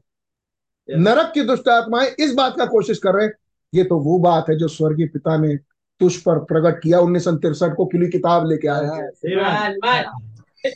नरक 0.90 1.32
की 1.34 1.44
दुष्ट 1.44 1.68
आत्माएँ 1.68 2.10
इस 2.20 2.34
बात 2.34 2.58
का 2.58 2.66
कोशिश 2.66 2.98
कर 2.98 3.14
रहे 3.16 3.26
हैं। 3.26 3.34
ये 3.74 3.84
तो 3.84 3.98
वो 4.00 4.18
बात 4.20 4.46
है 4.50 4.58
जो 4.58 4.68
स्वर्गीय 4.68 5.08
पिता 5.08 5.38
ने 5.38 5.56
तुझ 6.02 6.16
पर 6.18 6.40
प्रकट 6.40 6.82
किया 6.84 7.00
उन्नीस 7.00 7.24
सौ 7.24 7.32
तिरसठ 7.36 7.76
को 7.76 7.86
खुली 7.86 8.08
किताब 8.08 8.48
लेके 8.50 8.68
आया 8.68 8.94
है. 8.94 9.08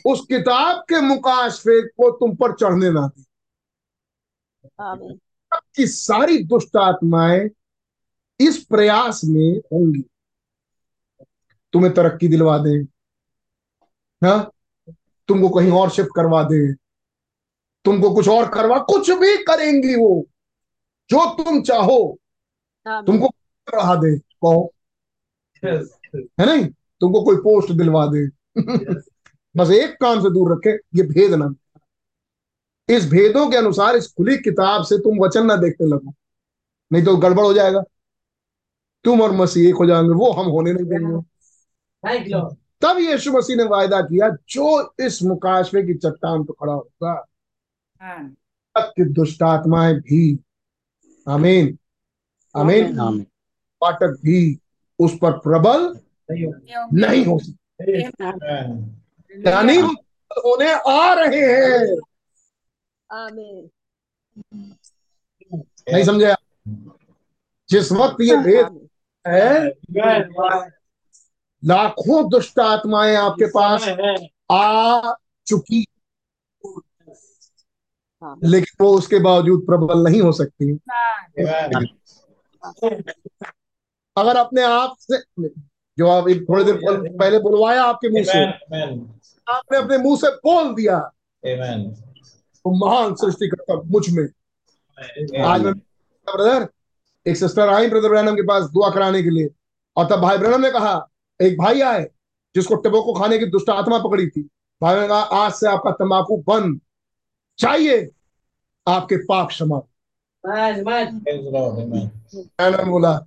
उस 0.06 0.20
किताब 0.20 0.80
के 0.88 1.00
मुकाशफे 1.00 1.80
को 1.82 2.10
तुम 2.10 2.34
पर 2.36 2.52
चढ़ने 2.52 2.90
ना 2.90 3.06
दी। 3.06 3.24
कि 5.76 5.86
सारी 5.86 6.44
दुष्ट 6.44 6.76
आत्माएँ 6.76 7.50
इस 8.40 8.64
प्रयास 8.64 9.20
में 9.24 9.58
होंगी। 9.58 10.04
तुम्हें 11.72 11.94
तरक्की 11.94 12.28
दिलवा 12.28 12.58
दें 12.58 12.84
हाँ? 14.24 14.52
तुमको 15.28 15.48
कहीं 15.48 15.70
और 15.70 15.90
शिफ्ट 15.90 16.10
करवा 16.16 16.42
दें। 16.42 16.74
तुमको 17.84 18.14
कुछ 18.14 18.28
और 18.28 18.48
करवा 18.48 18.78
कुछ 18.78 19.10
भी 19.10 19.36
करेंगी 19.36 19.96
वो 19.96 20.26
जो 21.10 21.44
तुम 21.44 21.62
चाहो। 21.62 22.18
तुमको 22.88 23.26
रहा 23.74 23.94
दे 23.94 24.18
कहो। 24.18 24.74
Yes. 25.64 25.86
है 26.14 26.46
नहीं? 26.46 26.66
तुमको 27.00 27.24
कोई 27.24 27.36
पोस्ट 27.36 27.72
दिलवा 27.72 28.06
दे। 28.06 28.28
Yes. 28.28 29.02
बस 29.56 29.70
एक 29.70 30.00
काम 30.00 30.22
से 30.22 30.30
दूर 30.30 30.52
रखे 30.52 30.70
ये 30.70 31.02
भेद 31.02 31.34
ना। 31.34 31.54
इस 32.90 33.10
भेदों 33.10 33.50
के 33.50 33.56
अनुसार 33.56 33.96
इस 33.96 34.06
खुली 34.06 34.36
किताब 34.36 34.84
से 34.84 34.98
तुम 34.98 35.18
वचन 35.18 35.46
ना 35.46 35.56
देखने 35.56 35.86
लगो। 35.86 36.14
नहीं 36.92 37.04
तो 37.04 37.16
गड़बड़ 37.16 37.44
हो 37.44 37.54
जाएगा। 37.54 37.82
तुम 39.04 39.22
और 39.22 39.32
मसीह 39.32 39.68
एक 39.68 39.74
हो 39.74 39.86
जाएँगे। 39.86 40.10
वो 40.10 40.32
हम 40.32 40.46
होने 40.46 40.72
नहीं 40.72 40.84
देंगे. 40.84 41.22
तब 42.82 42.98
यीशु 42.98 43.32
मसीह 43.32 43.56
ने 43.56 43.62
वायदा 43.62 44.00
किया 44.00 44.28
जो 44.28 44.94
इस 45.00 45.22
मुकाशवे 45.22 45.82
की 45.82 45.94
चट्टान 45.94 46.44
पर 46.44 46.52
खड़ा 46.52 46.72
होगा 46.72 47.26
दुष्ट 49.00 49.42
आत्माएँ 49.42 49.94
भी। 49.94 50.38
आमीन। 51.28 51.78
आमीन। 52.56 52.98
आमीन। 52.98 53.26
पाठक 53.80 54.16
भी 54.22 54.58
उस 54.98 55.18
पर 55.22 55.32
प्रबल 55.32 56.00
नहीं 56.30 57.24
हो। 57.26 57.40
नहीं 57.40 58.08
सकते। 58.08 59.50
यानी 59.50 59.82
वो 59.82 59.88
होने 60.50 60.72
आ 60.72 61.14
रहे 61.14 61.40
हैं। 61.40 61.96
आमीन 63.12 63.70
नहीं 65.92 66.04
समझे? 66.04 66.34
जिस 67.70 67.92
वक्त 67.92 68.16
ये 68.20 68.36
भेद 68.36 68.88
है। 69.26 69.68
लाखों 71.64 72.28
दुष्ट 72.30 72.58
आत्माएँ 72.58 73.16
आपके 73.16 73.46
पास 73.46 73.88
आ 74.50 75.14
चुकी 75.46 75.86
हाँ। 78.22 78.38
लेकिन 78.44 78.84
वो 78.84 78.98
उसके 78.98 79.18
बावजूद 79.18 79.66
प्रबल 79.66 79.98
नहीं 79.98 80.20
हो 80.20 80.32
सकती। 80.32 80.72
अगर 84.16 84.36
अपने 84.36 84.62
आप 84.62 84.96
से 84.98 85.18
जो 85.98 86.06
आप 86.06 86.28
एक 86.28 86.42
थोड़ी 86.48 86.64
देर 86.64 86.78
पहले 87.18 87.38
बुलवाया 87.38 87.84
आपके 87.84 88.08
मुँह 88.08 88.24
से. 88.24 88.44
आपने 89.52 89.78
अपने 89.78 89.98
मुँह 89.98 90.16
से 90.16 90.30
बोल 90.30 90.74
दिया। 90.74 90.98
Amen. 92.66 92.80
तो 92.80 92.86
महान 92.86 93.14
सृष्टि 93.14 93.48
करता 93.48 93.74
मुझमें। 93.74 94.28
आज 95.42 95.62
मैं 95.62 95.74
ब्रदर 95.74 96.68
एक 97.30 97.36
सिस्टर 97.36 97.68
आई 97.68 97.90
ब्रदर 97.90 98.08
ब्रैनम 98.08 98.34
के 98.34 98.42
पास 98.42 98.64
दुआ 98.64 98.90
कराने 98.90 99.22
के 99.22 99.30
लिए। 99.30 99.50
और 99.96 100.06
तब 100.06 100.16
भाई 100.16 100.38
ब्रैनम 100.38 100.60
ने 100.60 100.70
कहा 100.70 101.08
एक 101.42 101.58
भाई 101.58 101.80
आए 101.80 102.10
जिसको 102.54 102.74
टबोको 102.74 103.14
खाने 103.14 103.38
की 103.38 103.46
दुष्ट 103.46 103.70
आत्मा 103.70 103.98
पकड़ी 103.98 104.26
थी। 104.26 104.48
भाई 104.82 105.00
ने 105.00 105.08
कहा 105.08 105.18
आज 105.18 105.52
से 105.52 105.68
आपका 105.68 105.90
तंबाकू 105.90 106.36
बंद। 106.36 106.80
चाहिए 107.58 108.10
आपके 108.88 109.16
पाप 109.16 109.48
क्षमा. 109.48 109.82
ब्रैनम 110.46 112.90
बोला 112.90 113.26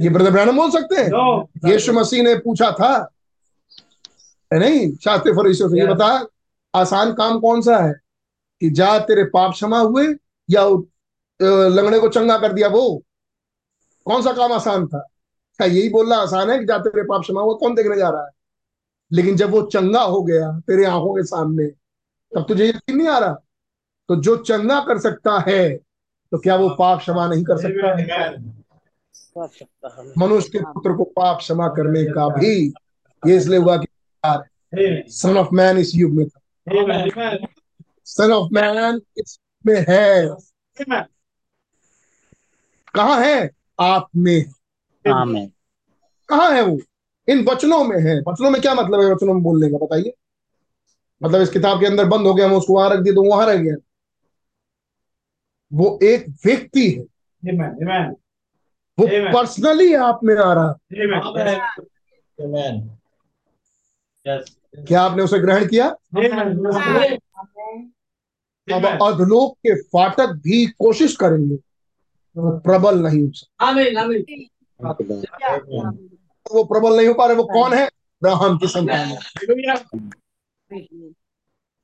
ये 0.00 0.08
ब्रदर 0.08 0.30
ब्रैनम 0.30 0.56
बोल 0.56 0.70
सकते 0.70 0.96
हैं. 0.96 1.72
यीशु 1.72 1.92
मसीह 1.92 2.22
ने 2.22 2.34
पूछा 2.34 2.70
था। 2.70 3.10
नहीं 4.52 4.96
शास्त्री 4.96 5.32
फरीसियों 5.32 5.68
से 5.68 5.78
ये. 5.78 5.86
बता 5.86 6.26
आसान 6.74 7.12
काम 7.12 7.40
कौन 7.40 7.62
सा 7.62 7.78
है? 7.78 8.00
कि 8.60 8.70
जा 8.70 8.98
तेरे 9.00 9.24
पाप 9.24 9.52
क्षमा 9.52 9.78
हुए 9.80 10.06
या 10.48 10.64
लंगड़े 11.68 11.98
को 11.98 12.08
चंगा 12.08 12.38
कर 12.38 12.52
दिया 12.52 12.68
वो। 12.68 13.02
कौन 14.06 14.22
सा 14.22 14.32
काम 14.32 14.52
आसान 14.52 14.86
था? 14.86 14.98
क्या 15.58 15.66
यही 15.66 15.88
बोलना 15.88 16.16
आसान 16.16 16.50
है 16.50 16.58
कि 16.58 16.64
जा 16.64 16.78
तेरे 16.78 17.02
पाप 17.02 17.22
क्षमा 17.22 17.40
हुए 17.40 17.54
कौन 17.60 17.74
देखने 17.74 17.96
जा 17.96 18.08
रहा 18.08 18.24
है? 18.24 18.30
लेकिन 19.10 19.36
जब 19.36 19.50
वो 19.50 19.62
चंगा 19.62 20.02
हो 20.02 20.22
गया 20.22 20.50
तेरे 20.60 20.84
आँखों 20.86 21.14
के 21.14 21.22
सामने 21.22 21.66
तब 22.32 22.44
तुझे 22.48 22.68
यकीन 22.68 22.96
नहीं 22.96 23.08
आ 23.08 23.18
रहा? 23.18 23.32
तो 24.08 24.16
जो 24.16 24.36
चंगा 24.36 24.80
कर 24.80 24.98
सकता 24.98 25.38
है 25.48 25.68
तो 25.76 26.38
क्या 26.38 26.56
वो 26.56 26.68
पाप 26.70 26.98
क्षमा 26.98 27.26
नहीं 27.26 27.44
कर 27.44 27.58
सकता 27.58 27.96
है? 27.96 28.36
मनुष्य 30.18 30.48
के 30.48 30.58
पुत्र 30.62 30.92
को 30.96 31.04
पाप 31.16 31.38
क्षमा 31.38 31.68
करने 31.68 32.04
का 32.04 32.28
भी 32.28 32.52
ये 33.22 33.36
इसलिए 33.36 33.58
हुआ 33.58 33.76
कि 33.76 33.86
सन 35.12 35.36
ऑफ़ 35.36 35.48
मैन 35.52 35.78
इस 35.78 35.92
युग 35.94 36.12
में 36.12 36.26
था. 36.28 36.40
सन 38.10 38.32
ऑफ़ 38.32 38.48
मैन 38.52 39.00
इस 39.16 39.40
में 39.66 39.84
है 39.88 40.28
कहा 42.94 43.14
है? 43.14 43.50
आप 43.80 44.08
में। 44.16 44.44
कहाँ 46.28 46.50
है 46.50 46.62
वो? 46.62 46.78
इन 47.28 47.44
वचनों 47.44 47.84
में 47.84 47.98
है। 47.98 48.20
वचनों 48.20 48.50
में 48.50 48.62
क्या 48.62 48.74
मतलब 48.74 49.00
है? 49.00 49.12
वचनों 49.12 49.34
में 49.34 49.42
बोलने 49.42 49.68
का 49.68 49.76
बताइए। 49.76 50.12
मतलब 51.22 51.40
इस 51.40 51.50
किताब 51.50 51.80
के 51.80 51.86
अंदर 51.86 52.04
बंद 52.04 52.26
हो 52.26 52.34
गया 52.34 52.46
हम 52.46 52.52
उसको 52.52 52.74
वहाँ 52.74 52.90
रख 52.90 52.98
दिए 52.98 53.12
तो 53.12 53.30
वहाँ 53.30 53.46
रह 53.46 53.56
गया। 53.56 53.74
वो 55.72 55.98
एक 56.02 56.28
व्यक्ति 56.46 56.90
है। 56.90 57.04
Amen. 57.52 57.70
Amen. 57.70 58.14
वो 58.98 59.32
पर्सनली 59.32 59.94
आप 59.94 60.20
में 60.24 60.36
आ 60.36 60.52
रहा 60.52 60.68
है। 60.68 60.98
Amen. 60.98 61.64
Amen. 62.46 62.90
Yes. 64.28 64.50
क्या 64.88 65.02
आपने 65.02 65.22
उसे 65.22 65.38
ग्रहण 65.38 65.68
किया? 65.68 65.96
Amen. 66.16 67.90
अब 68.72 68.84
अधलोक 69.02 69.54
के 69.54 69.74
फाटक 69.82 70.28
भी 70.44 70.66
कोशिश 70.66 71.16
करेंगे। 71.16 71.54
वो 72.36 72.58
प्रबल 72.58 72.98
नहीं 72.98 73.22
हो 73.26 73.30
सकते. 73.32 73.64
Amen. 74.80 75.96
वो 76.52 76.64
प्रबल 76.64 76.96
नहीं 76.96 77.06
हो 77.08 77.14
पा 77.14 77.26
रहे 77.26 77.36
वो 77.36 77.44
कौन 77.44 77.72
है? 77.72 77.86
अब्राहम 77.86 78.58
की 78.58 78.66
संतान 78.66 79.08
है. 79.08 79.18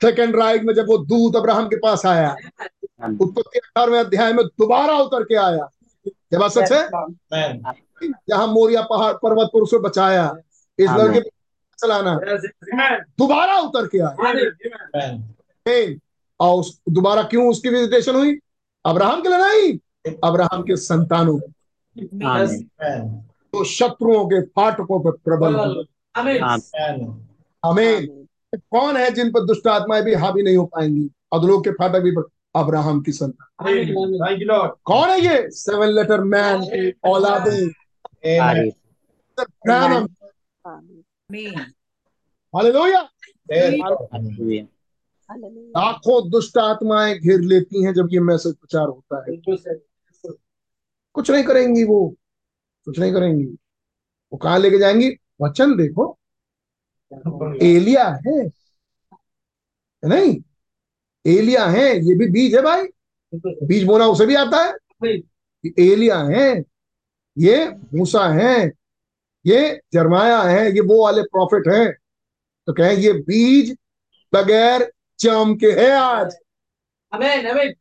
सेकंड 0.01 0.37
राइट 0.37 0.63
में 0.63 0.75
जब 0.75 0.87
वो 0.89 0.99
दूत 0.99 1.37
अब्राहम 1.37 1.67
के 1.67 1.77
पास 1.77 2.07
आया 2.07 2.37
उत्पत्ति 3.21 3.59
अठारहवें 3.59 3.99
अध्याय 4.01 4.33
में 4.33 4.45
दोबारा 4.47 4.97
उतर 4.99 5.23
के 5.23 5.35
आया 5.35 5.69
जब 6.33 6.39
बात 6.39 6.51
सच 6.51 6.73
है. 6.73 6.89
जहाँ 8.29 8.47
मोरिया 8.47 8.83
पहाड़ 8.83 9.13
पर्वत 9.13 9.51
पर 9.55 9.61
उसे 9.61 9.79
बचाया 9.79 10.35
इस 10.79 10.91
लड़के 10.91 11.21
चलाना। 11.79 12.15
दोबारा 13.19 13.57
उतर 13.59 13.87
के 13.87 13.99
आया. 13.99 14.15
और 16.41 16.61
उस 16.61 16.81
दोबारा 16.89 17.23
क्यों 17.23 17.51
उसकी 17.51 17.69
विजिटेशन 17.69 18.15
हुई? 18.15 18.39
अब्राहम 18.87 19.23
के 19.23 19.29
लिए 19.29 19.39
नहीं 19.39 20.15
अब्राहम 20.25 20.63
के 20.63 20.77
संतानों 20.77 21.39
तो 23.53 23.65
शत्रुओं 23.65 24.27
के 24.27 24.41
फाटकों 24.41 25.01
पर 25.01 25.11
प्रबल 25.11 25.55
हो 25.55 25.65
Amen. 25.65 25.85
आमीन 26.17 26.43
आमीन 27.65 28.27
कौन 28.55 28.97
है 28.97 29.11
जिन 29.11 29.31
पर 29.31 29.45
दुष्ट 29.45 29.67
आत्माएँ 29.67 30.03
भी 30.03 30.15
हावी 30.15 30.43
नहीं 30.43 30.57
हो 30.57 30.65
पाएँगी? 30.67 31.11
अधलोक 31.35 31.65
के 31.65 31.71
फाटक 31.71 32.01
भी 32.01 32.13
अब्राहम 32.57 33.01
की 33.03 33.13
संतान। 33.13 33.47
कौन 34.85 35.09
है 35.09 35.21
ये? 35.21 35.51
सेवन 35.51 35.89
लेटर 35.89 36.21
मैन 36.25 36.93
औलादे। 37.05 37.65
हालेलुया 42.57 43.09
लाखों 45.31 46.29
दुष्ट 46.31 46.59
आत्माएँ 46.59 47.15
घेर 47.15 47.41
लेती 47.41 47.85
हैं 47.85 47.93
जब 47.95 48.09
ये 48.13 48.21
मैसेज 48.21 48.55
प्रचार 48.55 48.87
होता 48.87 49.19
है। 49.21 49.37
कुछ 51.15 51.31
नहीं 51.31 51.45
करेंगी 51.45 51.85
वो 51.85 52.09
कुछ 52.87 52.99
नहीं 52.99 53.13
करेंगी। 53.13 53.45
वो 53.45 54.37
कहाँ 54.37 54.59
लेके 54.59 54.79
जाएँगी? 54.79 55.11
वचन 55.43 55.77
देखो। 55.77 56.19
एलिया 57.63 58.09
है। 58.27 58.39
है 60.03 60.09
नहीं? 60.09 60.37
एलिया 61.25 61.67
है 61.67 61.85
ये 61.99 62.15
भी 62.15 62.29
बीज 62.31 62.55
है 62.55 62.63
भाई। 62.63 62.83
बीज 63.67 63.85
बोना 63.85 64.07
उसे 64.07 64.27
भी 64.27 64.35
आता 64.35 64.63
है। 64.65 64.73
एलिया 65.81 66.19
है 66.25 66.65
ये 67.37 67.67
मूसा 67.95 68.27
है 68.33 68.73
ये 69.45 69.81
जरमाया 69.93 70.41
है 70.43 70.71
ये 70.75 70.81
वो 70.81 71.03
वाले 71.05 71.23
प्रॉफिट 71.23 71.69
हैं। 71.69 71.93
तो 72.69 72.73
कहें 72.73 72.93
ये 72.93 73.13
बीज 73.13 73.77
बगैर 74.33 74.93
चम 75.19 75.55
के 75.55 75.67
है 75.67 75.91
आज। 75.91 76.35
Amen. 77.13 77.47
Amen. 77.47 77.73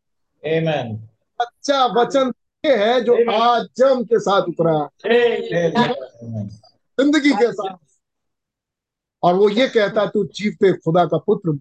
Amen. 0.44 0.98
अच्छा 1.40 1.86
वचन 1.86 2.32
ये 2.64 2.76
है 2.76 3.02
जो 3.02 3.16
आज 3.32 3.68
जम 3.78 4.04
के 4.04 4.20
साथ 4.20 4.42
उतरा। 4.42 4.78
ज़िंदगी 7.00 7.32
के 7.32 7.52
साथ। 7.52 7.78
और 9.24 9.34
वो 9.34 9.50
ये 9.50 9.68
कहता 9.68 10.06
तू 10.06 10.24
जीवते 10.36 10.72
खुदा 10.74 11.06
का 11.06 11.18
पुत्र 11.18 11.58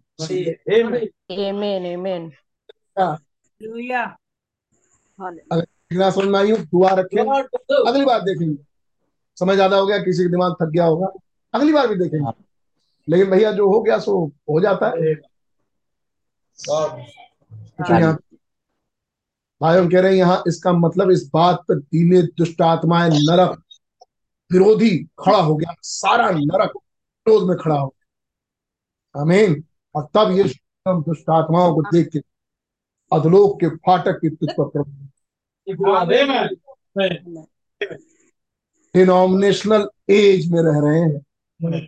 समझ 6.10 6.26
में 6.26 6.38
आई 6.38 6.50
हूँ। 6.50 6.58
दुआ 6.58 6.90
रखें. 6.90 7.20
अगली 7.20 8.04
बार 8.04 8.20
देखेंगे। 8.20 8.56
समय 9.36 9.54
ज़्यादा 9.54 9.76
हो 9.76 9.86
गया 9.86 9.98
किसी 9.98 10.24
का 10.24 10.30
दिमाग 10.30 10.54
थक 10.62 10.68
गया 10.68 10.84
होगा। 10.84 11.12
अगली 11.54 11.72
बार 11.72 11.86
भी 11.88 11.94
देखेंगे। 11.94 12.32
लेकिन 13.08 13.30
भैया 13.30 13.52
जो 13.52 13.68
हो 13.72 13.80
गया 13.80 13.98
सो 13.98 14.26
हो 14.50 14.60
जाता 14.60 14.86
है। 14.86 15.14
यहाँ 17.90 18.16
भाई 19.60 19.78
हम 19.78 19.88
कह 19.90 20.00
रहे 20.00 20.10
हैं 20.10 20.18
यहाँ 20.18 20.42
इसका 20.48 20.72
मतलब 20.72 21.10
इस 21.10 21.30
बात 21.34 21.64
पर 21.68 21.78
दीने 21.78 22.22
दुष्ट 22.38 22.62
आत्माएँ 22.62 23.10
नरक 23.10 23.62
विरोधी 24.50 24.96
खड़ा 25.18 25.38
हो 25.38 25.56
गया 25.56 25.74
सारा 25.82 26.30
नरक 26.30 26.76
विरोध 26.76 27.48
में 27.48 27.56
खड़ा 27.58 27.78
हो 27.78 27.86
गया। 27.86 29.20
आमीन। 29.22 29.62
और 29.94 30.08
तब 30.14 30.30
ये 30.36 30.44
दुष्ट 30.88 31.30
आत्माओं 31.30 31.74
को 31.74 31.82
देख 31.82 32.08
के 32.12 32.18
अधलोक 33.12 33.58
के 33.60 33.68
फाटक 33.86 34.18
की 34.20 34.28
तुझ 34.30 34.50
पर 34.60 34.82
डिनोमिनेशनल 38.94 39.88
एज 40.10 40.50
में 40.52 40.60
रह 40.62 40.78
रहे 40.80 41.00
हैं। 41.00 41.80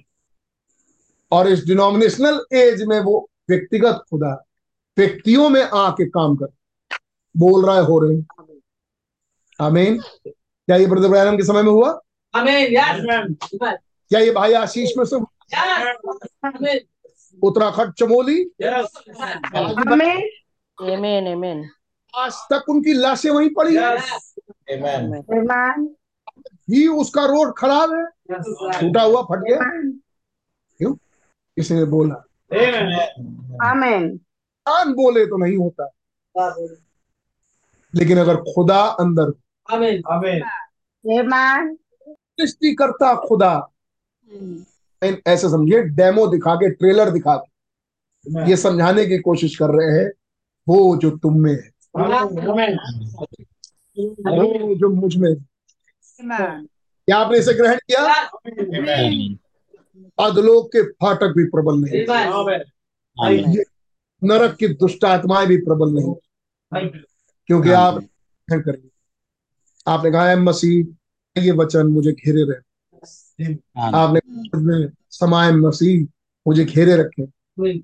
और 1.32 1.48
इस 1.48 1.64
डिनोमिनेशनल 1.66 2.44
एज 2.52 2.82
में 2.82 2.98
वो 3.00 3.18
व्यक्तिगत 3.50 4.04
खुदा 4.10 4.34
व्यक्तियों 4.98 5.48
में 5.50 5.62
आके 5.62 6.06
काम 6.10 6.36
कर 6.36 6.48
बोल 7.34 7.66
रहा 7.66 7.76
है 7.76 7.82
हो 7.84 7.98
रहे 7.98 8.16
हैं 8.16 8.26
आमीन 9.60 9.98
क्या 10.26 10.76
ये 10.76 10.86
ब्रदर 10.86 11.08
ब्रैनम 11.08 11.36
के 11.36 11.42
समय 11.42 11.62
में 11.62 11.70
हुआ. 11.70 11.92
क्या 12.34 14.18
ये 14.20 14.30
भाई 14.30 14.52
आशीष 14.52 14.90
में 14.98 15.04
से 15.04 15.16
हुआ? 15.16 15.26
Uttarakhand 17.42 17.92
Chamoli 17.92 18.38
Yes. 18.62 18.86
Amen. 19.86 20.22
Amen, 20.78 21.26
amen. 21.34 21.62
आज 22.14 22.34
तक 22.52 22.68
उनकी 22.68 22.92
लाशें 22.92 23.30
वहीं 23.30 23.50
पड़ी 23.54 23.74
है 23.76 23.96
Yes. 23.96 24.34
Amen. 24.72 25.12
Amen. 25.38 25.86
ही 26.70 26.86
उसका 27.00 27.24
रोड 27.26 27.52
खराब 27.58 27.92
है 27.94 28.04
Yes. 28.32 28.80
टूटा 28.80 29.02
हुआ 29.02 29.22
फट 29.22 29.44
गया 29.48 29.58
क्यों 30.80 30.94
किसी 31.56 31.74
ने 31.74 31.84
बोला 31.96 32.22
Amen. 33.70 34.18
कान 34.68 34.92
बोले 34.92 35.26
तो 35.26 35.36
नहीं 35.36 35.56
होता। 35.56 35.84
लेकिन 37.94 38.18
अगर 38.18 38.36
खुदा 38.36 38.80
अंदर 38.82 39.32
Amen. 39.74 39.96
Amen. 40.12 40.40
Amen. 41.18 41.76
सृष्टि 42.08 42.74
करता 42.74 43.14
खुदा 43.28 43.68
इन- 45.04 45.26
ऐसे 45.26 45.48
समझिए 45.48 45.82
डेमो 45.82 46.26
दिखा 46.26 46.54
के 46.54 46.70
ट्रेलर 46.70 47.10
दिखा 47.10 47.36
के 47.36 48.40
ये 48.50 48.56
समझाने 48.56 49.06
की 49.06 49.18
कोशिश 49.18 49.56
कर 49.56 49.70
रहे 49.70 49.98
हैं 49.98 50.10
वो 50.68 50.96
जो 50.96 51.10
तुम 51.10 51.40
में 51.40 51.52
है। 51.52 51.70
वो 53.98 54.74
जो 54.74 54.88
मुझमें 54.88 55.34
क्या 57.06 57.16
आपने 57.16 57.38
इसे 57.38 57.52
ग्रहण 57.54 57.76
किया? 57.76 58.00
आमीन। 59.06 59.38
अधलोक 60.18 60.66
के 60.66 60.82
फाटक 60.82 61.34
भी 61.36 61.44
प्रबल 61.44 61.74
नहीं। 61.74 62.00
ये 63.48 63.64
नरक 64.22 64.54
की 64.56 64.68
दुष्ट 64.68 65.04
आत्माएँ 65.04 65.46
भी 65.46 65.56
प्रबल 65.56 65.92
नहीं 65.92 66.88
क्योंकि 67.48 67.70
आप 67.70 67.94
ग्रहण 67.94 68.60
करेंगे। 68.60 68.88
आपने 69.86 70.10
कहा 70.10 70.28
है 70.28 70.36
मसीह 70.36 71.42
ये 71.42 71.50
वचन 71.50 71.86
मुझे 71.86 72.12
घेरे 72.12 72.42
रहे। 72.42 73.54
आपने 73.94 74.88
समाय 75.10 75.52
मसीह 75.52 76.06
मुझे 76.46 76.64
घेरे 76.64 76.96
रखे। 76.96 77.22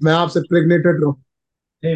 मैं 0.05 0.12
आपसे 0.12 0.41
प्रेग्नेटेड 0.41 1.01
रहूँ. 1.01 1.15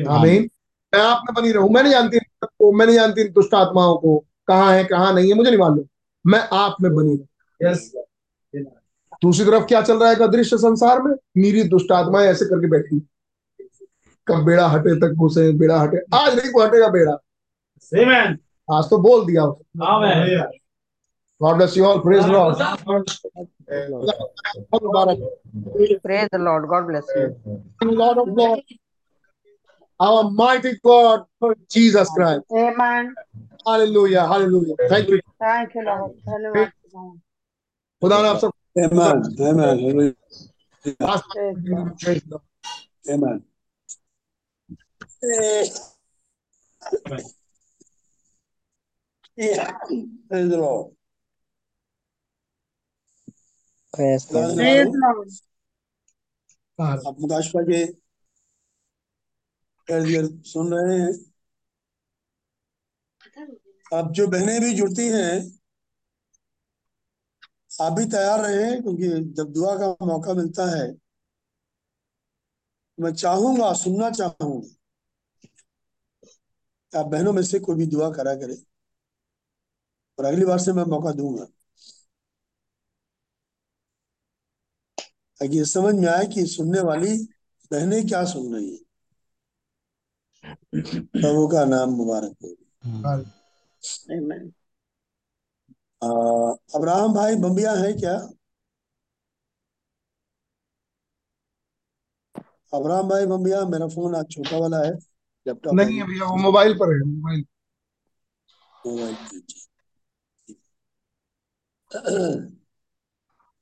आमीन। 0.08 0.48
मैं 0.92 1.02
आप 1.02 1.22
में 1.24 1.34
बनी 1.34 1.52
रहूँ। 1.52 1.70
मैं 1.70 1.82
नहीं 1.82 1.92
जानती 1.92 2.18
को 2.44 2.72
मैं 2.72 2.86
नहीं 2.86 2.96
जानती 2.96 3.24
दुष्ट 3.28 3.54
आत्माओं 3.54 3.96
को 3.96 4.18
कहाँ 4.48 4.72
है 4.72 4.84
कहाँ 4.84 5.12
नहीं 5.14 5.28
है 5.28 5.34
मुझे 5.34 5.50
नहीं 5.50 5.60
मालूम। 5.60 5.84
मैं 6.24 6.40
आप 6.52 6.76
में 6.82 6.94
बनी 6.94 7.16
रहूँ। 7.16 7.26
Yes. 7.60 7.80
दूसरी 9.22 9.44
तरफ़ 9.46 9.64
क्या 9.64 9.80
चल 9.82 9.98
रहा 9.98 10.10
है 10.10 10.28
दृश्य 10.28 10.56
संसार 10.58 11.02
में? 11.02 11.14
नीरी 11.36 11.62
दुष्ट 11.64 11.92
आत्माएँ 11.92 12.28
ऐसे 12.28 12.44
करके 12.44 12.68
बैठी 12.70 13.06
कब 14.28 14.44
बेड़ा 14.44 14.66
हटे 14.68 14.94
तक 15.00 15.14
घुसे 15.18 15.50
बेड़ा 15.58 15.80
हटे 15.80 15.98
आज 16.14 16.38
नहीं 16.38 16.52
को 16.52 16.62
हटेगा 16.64 16.88
बेड़ा 16.98 17.16
Amen. 18.02 18.38
आज 18.68 18.84
तो 18.90 18.98
बोल 18.98 19.26
दिया 19.26 19.42
Amen. 19.88 20.46
God 21.42 21.56
bless 21.56 21.76
you 21.76 21.84
all 21.84 21.98
praise 22.06 22.26
Lord 22.26 22.56
Praise 26.02 26.28
the 26.32 26.38
Lord. 26.38 26.68
God 26.68 26.86
bless 26.86 27.08
you. 27.14 27.24
Lord 27.82 28.18
of 28.18 28.28
Lords, 28.28 28.74
our 30.00 30.30
mighty 30.30 30.72
God, 30.84 31.24
Jesus 31.68 32.08
Christ. 32.10 32.44
Amen. 32.52 33.14
Hallelujah, 33.66 34.26
hallelujah. 34.26 34.76
Thank 34.88 35.08
you. 35.08 35.20
Thank 35.38 35.74
you, 35.74 35.84
Lord. 35.84 36.12
धन्यवाद 36.28 36.72
खुदा 38.02 38.22
ने 38.22 38.28
आप 38.28 38.38
सब 38.38 38.52
Amen. 38.76 39.16
Amen. 43.08 43.42
सुन 60.44 60.74
रहे 60.74 60.98
हैं 60.98 61.12
अब 63.92 64.12
जो 64.12 64.26
बहनें 64.26 64.60
भी 64.60 64.72
जुड़ती 64.74 65.08
हैं 65.08 65.34
आप 67.82 67.92
भी 67.92 68.04
तैयार 68.04 68.40
रहे 68.40 68.80
क्योंकि 68.80 69.08
जब 69.34 69.52
दुआ 69.52 69.74
का 69.78 70.06
मौका 70.06 70.34
मिलता 70.34 70.64
है 70.76 70.86
मैं 72.98 73.12
चाहूँगा 73.14 73.72
सुनना 73.72 74.10
चाहूँगा 74.10 74.75
आप 76.92 77.06
बहनों 77.06 77.32
में 77.32 77.42
से 77.42 77.58
कोई 77.58 77.76
भी 77.76 77.86
दुआ 77.86 78.10
करा 78.10 78.34
करे 78.34 78.56
और 80.18 80.24
अगली 80.24 80.44
बार 80.44 80.58
से 80.58 80.72
मैं 80.72 80.84
मौका 80.84 81.12
दूँगा। 81.12 81.46
ताकि 85.40 85.64
समझ 85.64 85.94
में 85.94 86.08
आए 86.08 86.26
कि 86.26 86.46
सुनने 86.46 86.80
वाली 86.80 87.16
बहनें 87.70 88.06
क्या 88.06 88.24
सुन 88.24 88.54
रही 88.54 88.70
है। 88.70 88.78
प्रभु 91.20 91.48
का 91.48 91.64
नाम 91.64 91.90
मुबारक 91.90 92.36
हो. 92.44 92.56
आ, 96.02 96.08
अब्राहम 96.74 97.14
भाई 97.14 97.36
बम्बिया 97.36 97.72
है 97.72 97.92
क्या? 97.92 98.28
अब्राहम 102.74 103.08
भाई 103.08 103.26
बम्बिया 103.26 103.64
मेरा 103.64 103.86
फ़ोन 103.86 104.14
आज 104.16 104.26
छोटा 104.30 104.58
वाला 104.58 104.78
है। 104.78 104.92
लैपटॉप 105.46 105.74
नहीं 105.74 105.98
है। 105.98 106.06
भैया 106.06 106.24
वो 106.24 106.36
मोबाइल 106.42 106.74
पर 106.74 106.94
है 106.94 107.00
मोबाइल। 107.06 107.44
मोबाइल 108.86 109.16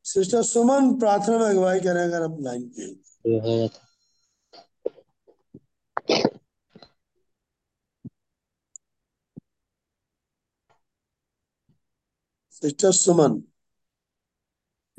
सिस्टर 0.05 0.43
सुमन 0.43 0.95
प्रार्थना 0.99 1.39
में 1.39 1.47
अगुवाई 1.47 1.81
करें 1.81 2.03
अगर 2.03 2.23
आप 2.23 2.37
लाइन 2.41 2.69
पे 2.77 2.93
सिस्टर 12.53 12.93
सुमन। 12.93 13.41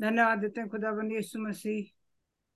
धन्यवाद 0.00 0.38
देते 0.38 0.60
हैं 0.60 0.68
खुदाबंद 0.70 1.12
यीशु 1.12 1.38
मसीह। 1.38 1.95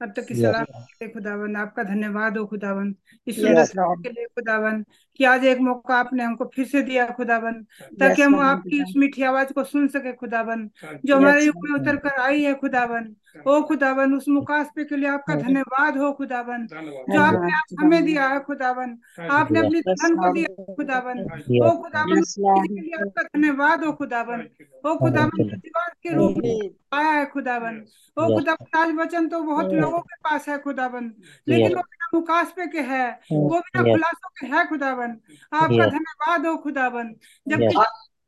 अब 0.01 0.13
तक 0.17 0.27
की. 0.27 0.35
सलाह 0.37 0.63
के 0.65 1.05
लिए 1.05 1.09
खुदाबंद 1.09 1.57
आपका 1.57 1.83
धन्यवाद 1.85 2.37
हो 2.39 2.45
खुदावन 2.47 2.95
इस 3.27 3.41
सुंदर 3.41 3.65
के 4.03 4.09
लिए 4.11 4.27
खुदावन 4.29 4.83
कि 5.21 5.25
आज 5.25 5.45
एक 5.47 5.59
मौका 5.61 5.97
आपने 5.97 6.23
हमको 6.25 6.45
फिर 6.55 6.67
से 6.67 6.83
दिया 6.83 7.07
खुदावन 7.17 7.63
ताकि 8.01 8.23
हम 8.23 8.39
आपकी 8.41 8.81
इस 8.83 8.93
मीठी 8.97 9.23
आवाज़ 9.25 9.53
को 9.53 9.65
सुन 9.65 9.89
सके 9.89 10.13
खुदावन 10.15 10.69
जो 11.05 11.17
हमारे 11.17 11.45
युग 11.45 11.69
में 11.69 11.79
उतर 11.79 11.97
कर 12.07 12.21
आई 12.21 12.43
है 12.43 12.55
खुदाबंद 12.57 13.15
ओ 13.47 13.61
खुदाबंद 13.63 14.17
उस 14.17 14.29
मुकासबे 14.29 14.85
के 14.85 14.97
लिए 14.97 15.09
आपका 15.09 15.35
धन्यवाद 15.37 15.97
हो 15.99 16.13
खुदाबंद 16.13 16.69
जो 17.11 17.21
आपने 17.21 17.53
आज 17.55 17.75
हमें 17.81 18.05
दिया 18.05 18.27
है 18.29 18.41
खुदाबंद 18.41 18.99
आपने 19.31 19.59
अपनी 19.61 19.81
धन 19.83 20.17
को. 20.17 20.33
दिया 20.33 20.49
है 20.51 20.75
Yes. 21.51 21.63
ओ 21.63 21.71
Lord. 21.71 22.19
इसके 22.19 22.81
लिए 22.81 22.95
आपका 22.97 23.23
धन्यवाद 23.25 23.85
हो 23.85 23.93
खुदाबंद 23.93 24.49
ओ 24.85 24.95
खुदाबंद 24.97 25.49
प्रतिवाद 25.51 25.93
के 26.03 26.15
रूप 26.15 26.37
में 26.39 26.71
आया 26.93 27.11
है 27.11 27.25
खुदाबंद 27.27 27.85
ओ. 28.17 28.27
खुदाबंद 28.29 28.77
आज 28.77 28.95
वचन 28.97 29.29
तो 29.29 29.41
बहुत 29.45 29.73
लोगों 29.75 30.01
के 30.03 30.17
पास 30.25 30.49
है 30.49 30.59
खुदाबंद 30.59 31.15
लेकिन 31.47 31.75
वो 31.75 31.83
बिना 31.83 32.09
मुकासबे 32.15 32.67
के 32.67 32.81
है 32.91 33.07
वो 33.33 33.59
बिना 33.61 33.83
खुलासों 33.85 34.29
के 34.41 34.47
है 34.47 34.67
खुदाबंद 34.69 35.21
आपका 35.55 35.87
धन्यवाद 35.89 36.47
हो 36.47 36.57
खुदाबंद 36.59 37.15
जबकि. 37.47 37.75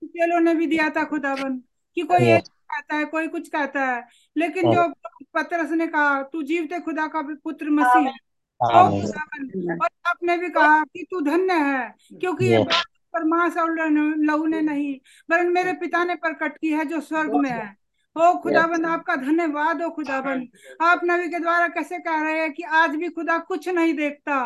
चेलों 0.09 0.41
ने 0.41 0.55
भी 0.55 0.67
दिया 0.67 0.89
था 0.91 1.05
खुदाबंद 1.07 1.63
कि 1.97 2.03
कोई 2.05 2.27
एक 2.33 2.45
कहता 2.75 2.97
है 2.97 3.05
कोई 3.05 3.29
कुछ 3.29 3.49
कहता 3.49 3.85
है। 3.85 4.05
लेकिन 4.37 4.65
Yes. 4.65 4.75
जो 4.75 4.93
पतरस 5.35 5.71
ने 5.71 5.87
कहा 5.87 6.23
तू 6.23 6.43
जीवते 6.43 6.81
खुदा 6.81 7.07
का 7.07 7.23
पुत्र 7.45 7.71
मसीह 7.71 8.09
है 8.09 8.15
Amen. 8.61 9.01
खुदाबंद 9.03 9.83
और 9.83 9.89
आपने 10.07 10.37
भी 10.37 10.49
कहा 10.51 10.83
कि 10.85 11.07
तू 11.11 11.21
धन्य 11.21 11.55
है 11.55 11.95
क्योंकि 12.21 12.47
ये 12.47 12.59
बात 12.59 12.85
पर 13.15 13.25
मांस 13.25 13.57
और 13.57 13.75
लहू 13.89 14.47
ने 14.47 14.61
नहीं 14.61 14.95
वरन 15.31 15.53
मेरे 15.53 15.73
पिता 15.73 16.05
ने 16.05 16.15
प्रकट 16.15 16.57
की 16.59 16.73
है 16.73 16.85
जो 16.85 17.01
स्वर्ग 17.01 17.35
में 17.35 17.51
है। 17.51 17.82
ओ 18.17 18.33
खुदाबंद 18.43 18.87
आपका 18.87 19.15
धन्यवाद 19.17 19.83
हो 19.83 19.89
खुदाबंद 19.91 20.49
आप 20.83 21.01
नबी 21.05 21.29
के 21.31 21.39
द्वारा 21.39 21.69
कैसे 21.69 21.99
कह 21.99 22.21
रहे 22.23 22.41
हैं 22.41 22.51
कि 22.53 22.63
आज 22.81 22.97
भी 22.97 23.09
खुदा 23.09 23.37
कुछ 23.49 23.69
नहीं 23.69 23.95
देखता 23.95 24.37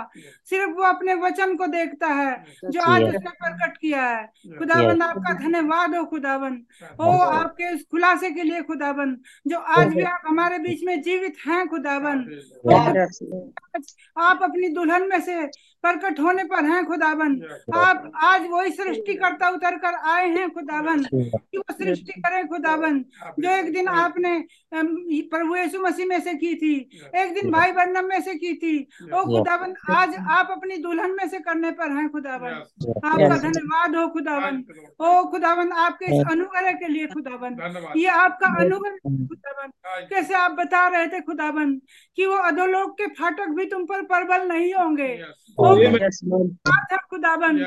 सिर्फ़ 0.51 0.71
वो 0.71 0.83
अपने 0.85 1.15
वचन 1.23 1.55
को 1.57 1.67
देखता 1.67 2.07
है 2.15 2.31
जो 2.65 2.81
आज 2.83 3.03
उसने 3.05 3.31
प्रकट 3.33 3.77
किया 3.77 4.05
है। 4.07 4.25
खुदाबंद 4.59 5.03
आपका 5.03 5.33
धन्यवाद 5.39 5.97
हो 5.97 6.05
खुदाबंद 6.07 6.65
ओ 7.01 7.11
आपके 7.33 7.75
उस 7.75 7.83
खुलासे 7.91 8.31
के 8.31 8.43
लिए 8.43 8.63
खुदाबंद 8.71 9.19
जो 9.47 9.59
आज 9.79 9.95
भी 9.95 10.03
आप 10.13 10.23
हमारे 10.27 10.59
बीच 10.59 10.85
में 10.85 11.01
जीवित 11.03 11.37
हैं 11.47 11.67
खुदाबंद 11.69 12.29
आप 14.19 14.43
अपनी 14.43 14.69
दुल्हन 14.75 15.09
में 15.09 15.21
से 15.21 15.35
प्रकट 15.85 16.21
होने 16.21 16.45
पर 16.45 16.65
हैं 16.65 16.85
खुदाबंद। 16.85 17.43
आप 17.75 18.11
आज 18.25 18.47
वही 18.51 18.71
सृष्टि 18.73 19.15
करता 19.15 19.49
उतर 19.49 19.77
कर 19.79 19.95
आए 20.11 20.29
हैं 20.29 20.49
खुदाबन 20.51 21.03
कि 21.05 21.59
वो 21.59 21.73
सृष्टि 21.75 22.21
करें 22.21 22.47
खुदाबंद। 22.49 23.05
जो 23.39 23.51
एक 23.51 23.73
दिन 23.73 23.89
आपने 23.89 24.39
प्रभु 24.73 25.57
यीशु 25.57 25.81
मसीह 25.81 26.07
में 26.07 26.19
से 26.21 26.35
की 26.35 26.55
थी। 26.55 26.75
एक 27.17 27.35
दिन 27.35 27.51
भाई 27.51 27.73
बन्नम 27.73 28.09
में 28.09 28.21
से 28.21 28.35
की 28.35 28.55
थी। 28.55 28.77
ओ 29.15 29.25
खुदाबंद 29.27 29.77
आज 29.91 30.17
आप 30.31 30.49
अपनी 30.51 30.77
दुल्हन 30.79 31.11
में 31.13 31.29
से 31.29 31.39
करने 31.41 31.71
पर 31.73 31.93
हैं 31.93 32.09
खुदाबंद। 32.09 33.05
आपका 33.05 33.37
धन्यवाद 33.39 33.97
हो 33.97 34.07
खुदाबन 34.09 34.63
ओ 35.01 35.23
खुदाबन 35.31 35.73
आपके 35.79 36.05
इस 36.07 36.27
अनुग्रह 36.31 36.73
के 36.75 36.89
लिए 36.89 37.07
खुदाबंद। 37.07 37.95
ये 37.97 38.07
आपका 38.09 38.49
अनुग्रह 38.61 38.97
खुदाबंद। 39.03 39.73
कैसे 40.11 40.35
आप 40.35 40.53
बता 40.53 40.87
रहे 40.89 41.07
थे 41.07 41.21
खुदाबन 41.23 41.73
कि 42.19 42.27
वो 42.27 42.37
अधोलोक 42.43 42.93
के 42.99 43.07
फाटक 43.15 43.49
भी 43.57 43.65
तुम 43.67 43.85
पर 43.87 44.03
प्रबल 44.05 44.47
नहीं 44.49 44.73
होंगे। 44.75 45.09
खुदाबंद 47.11 47.59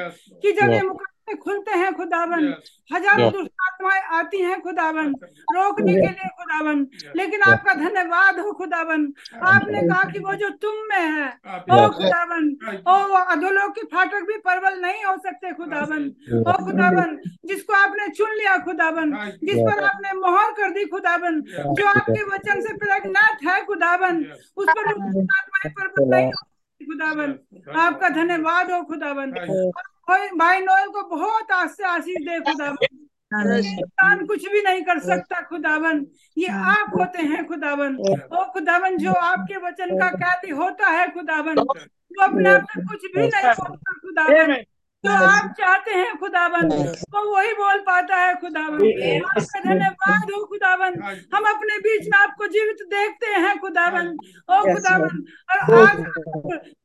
कि 0.43 0.51
जब 0.51 0.71
ये. 0.71 0.81
मुकाबले 0.81 1.35
खुलते 1.35 1.71
हैं 1.77 1.93
खुदाबंद 1.95 2.47
हज़ारों 2.91 3.25
Yes. 3.25 3.33
दुष्ट 3.33 3.51
आत्माएँ 3.61 4.01
आती 4.19 4.37
हैं 4.41 4.59
खुदाबंद 4.61 5.15
रोकने 5.55 5.93
के 5.93 6.07
लिए 6.07 6.29
खुदाबंद। 6.39 6.87
लेकिन 7.17 7.41
आपका 7.49 7.73
धन्यवाद 7.73 8.39
हो 8.39 8.51
खुदाबंद। 8.59 9.13
आपने 9.51 9.81
कहा 9.87 10.03
कि 10.11 10.19
वो 10.19 10.33
जो 10.41 10.49
तुम 10.63 10.75
में 10.89 10.97
है 10.97 11.27
ओ. 11.71 11.89
खुदाबंद 11.97 12.49
ओ 12.87 12.97
वो 13.11 13.19
अधोलोक 13.35 13.75
के 13.75 13.83
फाटक 13.93 14.25
भी 14.27 14.37
प्रबल 14.47 14.79
नहीं 14.81 15.03
हो 15.03 15.15
सकते 15.27 15.53
खुदाबंद। 15.53 16.07
ओ 16.47 16.51
खुदाबंद 16.65 17.19
जिसको 17.45 17.73
आपने 17.73 18.07
चुन 18.17 18.31
लिया 18.35 18.57
खुदाबंद 18.65 19.11
जिस 19.43 19.57
पर 19.59 19.83
आपने 19.83 20.13
मोहर 20.19 20.51
कर 20.59 20.69
दी 20.73 20.85
खुदाबंद 20.95 21.37
जो 21.77 21.87
आपके 21.87 22.23
वचन 22.35 22.61
से 22.61 22.73
प्रेग्नेंट 22.85 23.47
है 23.47 23.63
खुदाबंद 23.65 24.25
उस 24.57 24.67
पर 24.69 24.93
दुष्ट 24.93 25.37
आत्माएँ 25.39 25.73
प्रबल 25.73 26.09
नहीं 26.15 26.27
हो 26.27 26.47
खुदाबंद। 26.81 27.39
आपका 27.77 28.09
धन्यवाद। 28.09 28.71
हो 28.71 28.81
खुदाबंद 28.83 29.33
भाई 30.09 30.27
भाई 30.37 30.59
नोएल 30.61 30.87
को 30.89 31.01
बहुत 31.15 31.51
आशीष 31.51 32.17
दे 32.27 32.39
खुदाबंद 32.39 33.07
इंसान 33.57 34.25
कुछ 34.25 34.45
भी 34.51 34.61
नहीं 34.63 34.81
कर 34.83 34.99
सकता 34.99 35.41
खुदावन 35.49 36.05
ये 36.37 36.47
आप 36.71 36.95
होते 36.99 37.23
हैं 37.23 37.45
खुदावन 37.47 37.95
ओ 38.37 38.43
खुदावन 38.53 38.97
जो 38.97 39.11
आपके 39.11 39.57
वचन 39.67 39.97
का 39.99 40.09
कैदी 40.23 40.51
होता 40.61 40.87
है 40.89 41.07
खुदावन 41.13 41.59
वो 41.59 42.23
अपने 42.23 42.49
आप 42.49 42.65
में 42.77 42.85
कुछ 42.87 43.05
भी 43.05 43.21
नहीं 43.21 43.53
होता 43.59 43.93
खुदाबंद 43.99 44.65
जो 45.03 45.11
आप 45.11 45.53
चाहते 45.59 45.91
हैं 45.91 46.15
खुदाबंद? 46.17 46.71
वो 47.13 47.21
वही 47.35 47.51
बोल 47.53 47.77
पाता 47.79 48.15
है 48.15 48.33
खुदाबंद। 48.35 48.81
आपका 49.25 49.59
धन्यवाद 49.59 50.31
हो 50.31 50.43
खुदाबंद? 50.45 51.03
हम 51.35 51.43
अपने 51.49 51.77
बीच 51.77 52.07
में 52.07 52.17
आपको 52.19 52.47
जीवित 52.47 52.81
देखते 52.89 53.27
हैं 53.27 53.57
खुदाबंद। 53.59 54.17
ओ 54.49 54.59
खुदाबंद 54.73 55.25
और 55.51 55.57
आज 55.77 56.01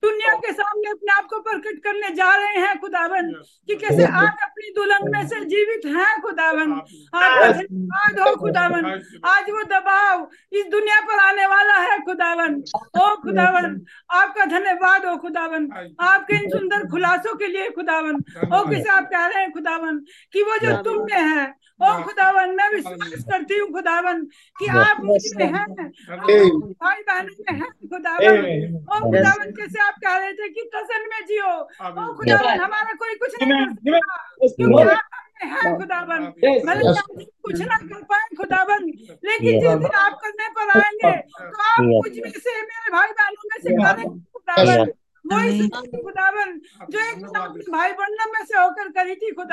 दुनिया 0.04 0.34
के 0.34 0.52
सामने 0.52 0.90
अपने 0.90 1.12
आप 1.12 1.26
को 1.30 1.40
प्रकट 1.40 1.82
करने 1.84 2.10
जा 2.14 2.30
रहे 2.36 2.60
हैं 2.66 2.78
खुदाबंद 2.80 3.34
कि 3.68 3.74
कैसे 3.74 4.04
आज 4.04 4.42
अपनी 4.42 4.70
दुल्हन 4.70 5.10
में 5.12 5.26
से 5.28 5.40
जीवित 5.44 5.86
हैं 5.86 6.20
खुदाबंद। 6.20 6.72
आपका 7.14 7.50
धन्यवाद 7.52 8.20
हो 8.20 8.34
खुदाबंद। 8.36 9.20
आज 9.26 9.50
वो 9.50 9.62
दबाव 9.64 10.26
इस 10.52 10.66
दुनिया 10.66 11.00
पर 11.00 11.18
आने 11.18 11.46
वाला 11.46 11.76
है 11.80 11.98
खुदाबंद। 12.04 12.62
ओ 13.02 13.14
खुदाबंद 13.16 13.84
आपका 14.12 14.44
धन्यवाद 14.44 15.06
हो 15.06 15.16
खुदाबंद। 15.16 15.94
आपके 16.02 16.36
इन 16.36 16.48
सुंदर 16.50 16.88
खुलासों 16.90 17.34
के 17.34 17.46
लिए 17.46 17.70
खुदाबंद। 17.70 18.02
ओ 18.04 18.64
किसे 18.68 18.90
आप 18.90 19.08
कह 19.12 19.26
रहे 19.26 19.42
हैं 19.42 19.52
खुदाबंद 19.52 20.04
कि 20.34 20.42
वो 20.42 20.56
जो 20.58 20.76
तुम 20.82 21.04
में 21.04 21.20
है 21.20 21.44
ओ 21.80 21.92
खुदाबंद 22.02 22.54
मैं 22.56 22.68
विश्वास 22.74 23.24
करती 23.30 23.58
हूँ 23.58 23.68
खुदाबंद 23.72 24.28
कि 24.56 24.66
आप 24.80 25.00
मुझमें 25.04 25.46
हैं 25.46 25.66
भाई 25.68 27.02
बहनों 27.02 27.36
में 27.40 27.58
हैं 27.60 27.70
खुदाबंद 27.88 28.78
ओ 28.86 29.00
खुदाबंद 29.06 29.56
कैसे 29.58 29.82
आप 29.86 29.94
कह 30.04 30.16
रहे 30.16 30.32
थे 30.32 30.48
कि 30.48 30.62
प्रसन्न 30.72 31.08
में 31.10 31.26
जियो? 31.26 31.50
ओ 31.50 32.14
खुदाबंद 32.14 32.60
हमारा 32.60 32.92
कोई 33.02 33.14
कुछ 33.14 33.34
नहीं 33.42 33.52
कर 33.52 33.74
सकता 33.74 34.52
क्योंकि 34.56 34.82
आप 34.90 35.10
हमें 35.14 35.50
हैं 35.52 35.76
खुदाबंद 35.78 36.26
भले 36.66 36.92
कुछ 37.44 37.60
ना 37.62 37.76
कर 37.78 38.02
पाए 38.12 38.28
खुदाबंद 38.36 38.92
लेकिन 39.24 39.60
जिस 39.60 39.78
दिन 39.84 39.96
आप 40.02 40.18
करने 40.24 40.48
पर 40.58 40.70
आएँगे 40.78 41.16
तो 41.30 41.62
आप. 41.62 41.80
कुछ 42.04 42.18
में 42.24 42.30
से 42.38 42.52
मेरे 42.62 42.92
भाई 42.92 43.10
बहनों 43.20 43.48
में 43.50 43.58
से 43.58 43.76
करेंगे 43.82 44.18
खुदाबंद 44.32 44.92
वही 45.24 45.60
सच्ची 45.60 46.00
खुदाबंद 46.02 46.60
जो 46.92 46.98
एक 47.00 47.22
भाई 47.70 47.92
बन्नम 48.00 48.32
में 48.32 48.44
से 48.44 48.56
होकर 48.58 48.88
करी 48.96 49.14
थी 49.14 49.30
ओ 49.30 49.44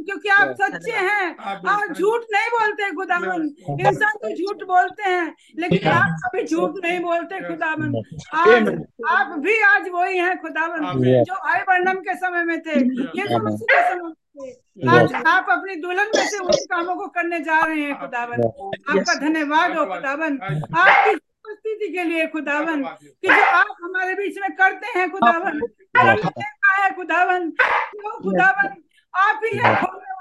क्योंकि 0.00 0.28
आप 0.30 0.54
सच्चे 0.60 0.92
हैं। 0.92 1.28
आप 1.68 1.92
झूठ 1.92 2.24
नहीं 2.34 2.50
बोलते 2.54 2.90
खुदाबंद 2.96 3.80
इंसान 3.80 4.16
तो 4.24 4.34
झूठ 4.36 4.64
बोलते 4.68 5.10
हैं 5.10 5.34
लेकिन 5.58 5.88
आप 5.90 6.16
कभी 6.24 6.42
झूठ 6.46 6.76
नहीं 6.84 6.98
बोलते 7.00 7.40
खुदाबंद 7.48 7.96
आज 8.36 8.68
आप 9.14 9.38
भी 9.46 9.58
आज 9.70 9.88
वही 9.94 10.18
हैं 10.18 10.36
Yes. 11.06 11.24
जो 11.26 11.34
भाई 11.46 11.60
बन्नम 11.68 12.00
के 12.00 12.14
समय 12.16 12.44
में 12.44 12.58
थे 12.60 12.78
ये 13.18 13.24
तो 13.28 13.38
मसीह 13.46 13.66
के 13.72 13.80
समय 13.90 14.98
आज 14.98 15.14
आप 15.26 15.46
अपनी 15.50 15.74
दुल्हन 15.80 16.10
में 16.16 16.26
से 16.28 16.38
उन 16.38 16.52
कामों 16.70 16.94
को 16.96 17.06
करने 17.16 17.40
जा 17.40 17.58
रहे 17.64 17.80
हैं 17.80 17.98
खुदाबंद 18.00 18.44
आपका 18.44 19.14
धन्यवाद 19.20 19.76
हो 19.78 19.84
खुदाबंद 19.86 20.42
आपकी 20.42 21.18
उपस्थिति 21.50 21.92
के 21.92 22.04
लिए 22.04 22.26
खुदावन। 22.26 22.82
कि 22.82 23.28
जो 23.28 23.44
आप 23.44 23.76
हमारे 23.82 24.14
बीच 24.14 24.38
में 24.40 24.52
करते 24.52 24.98
हैं 24.98 25.10
खुदावन। 25.10 25.60
है 25.98 26.94
खुदावन। 26.96 27.50
खुदावन? 28.22 28.74
आप 29.14 29.40
ही 29.44 29.58
हैं 29.58 29.74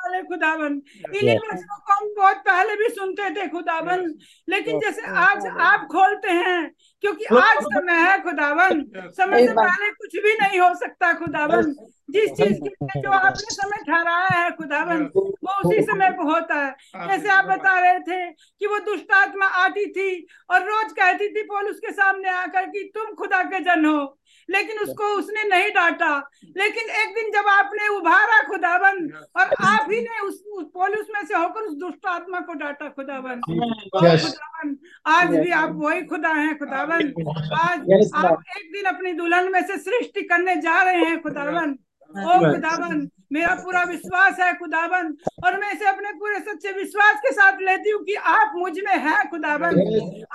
वाले 0.10 0.22
खुदाबंद 0.24 0.82
इन्हीं 1.16 1.38
वचनों 1.38 1.78
को 1.78 1.94
हम 1.94 2.14
बहुत 2.18 2.38
पहले 2.46 2.76
भी 2.76 2.90
सुनते 2.90 3.30
थे 3.36 3.48
खुदाबंद 3.48 4.20
लेकिन 4.50 4.80
जैसे 4.80 5.02
आज 5.24 5.46
आप 5.62 5.88
खोलते 5.92 6.32
हैं 6.32 6.60
क्योंकि 7.04 7.26
आज 7.38 7.64
समय 7.66 8.02
है 8.06 8.18
खुदाबंद 8.24 9.12
समय 9.18 9.48
से 9.48 9.54
पहले 9.54 9.90
कुछ 10.02 10.16
भी 10.24 10.34
नहीं 10.42 10.60
हो 10.60 10.74
सकता 10.76 11.14
खुदाबंद 11.14 11.76
जिस 12.10 12.32
चीज़ 12.32 12.54
के 12.54 12.70
लिए 12.70 13.02
जो 13.02 13.10
आपने 13.12 13.54
समय 13.56 13.84
ठहराया 13.88 14.40
है 14.40 14.50
खुदाबंद 14.52 15.12
वो 15.16 15.54
उसी 15.64 15.82
समय 15.82 16.12
को 16.12 16.24
होता 16.32 16.56
है। 16.56 17.08
जैसे 17.08 17.30
आप 17.30 17.46
बता 17.46 17.80
रहे 17.80 18.00
थे 18.00 18.26
कि 18.32 18.68
वो 18.68 18.80
दुष्ट 18.86 19.12
आत्मा 19.14 19.46
आती 19.64 19.86
थी 19.92 20.10
और 20.52 20.64
रोज 20.70 20.92
कहती 20.92 21.28
थी 21.36 21.44
पौलुस 21.44 21.80
के 21.80 21.92
सामने 21.92 22.30
आकर 22.30 22.66
कि 22.66 22.84
तुम 22.96 23.14
खुदा 23.14 23.44
के 23.44 23.60
जन 23.60 23.86
हो। 23.86 24.19
लेकिन 24.50 24.80
उसको 24.80 25.04
उसने 25.20 25.44
नहीं 25.44 25.70
डांटा। 25.72 26.16
लेकिन 26.58 26.90
एक 27.02 27.14
दिन 27.16 27.32
जब 27.32 27.48
आपने 27.50 27.88
उभारा 27.88 28.42
खुदावन 28.48 29.10
और 29.38 29.54
आप 29.66 29.88
ही 29.92 30.02
ने 30.02 30.20
उस, 30.20 30.44
उस 30.54 30.66
पोलिस 30.74 31.06
में 31.16 31.26
से 31.26 31.38
होकर 31.38 31.62
उस 31.62 31.78
दुष्ट 31.78 32.06
आत्मा 32.06 32.40
को 32.40 32.54
डांटा 32.54 32.88
खुदावन। 32.90 33.42
खुदावन 33.42 34.76
आज 35.06 35.36
भी 35.36 35.52
आप 35.52 35.72
वही 35.74 36.02
खुदा 36.02 36.30
हैं 36.30 36.58
खुदावन। 36.60 37.14
आज 37.60 37.80
आप 38.16 38.44
एक 38.58 38.72
दिन 38.74 38.86
अपनी 38.86 39.14
दुल्हन 39.14 39.52
में 39.52 39.62
से 39.62 39.78
सृष्टि 39.78 40.22
करने 40.24 40.56
जा 40.56 40.82
रहे 40.84 41.06
हैं 41.06 41.22
खुदावन। 41.22 41.78
ओ 42.10 42.40
खुदावन 42.52 43.08
मेरा 43.32 43.54
पूरा 43.56 43.84
विश्वास 43.84 44.40
है 44.40 44.54
खुदावन 44.54 45.14
और 45.46 45.60
मैं 45.60 45.72
इसे 45.74 45.86
अपने 45.86 46.12
पूरे 46.20 46.40
सच्चे 46.40 46.72
विश्वास 46.72 47.20
के 47.20 47.32
साथ 47.32 47.62
लेती 47.62 47.90
हूँ 47.90 48.04
कि 48.04 48.16
आप 48.32 48.54
मुझमें 48.56 48.98
हैं 48.98 49.30
खुदावन। 49.30 49.80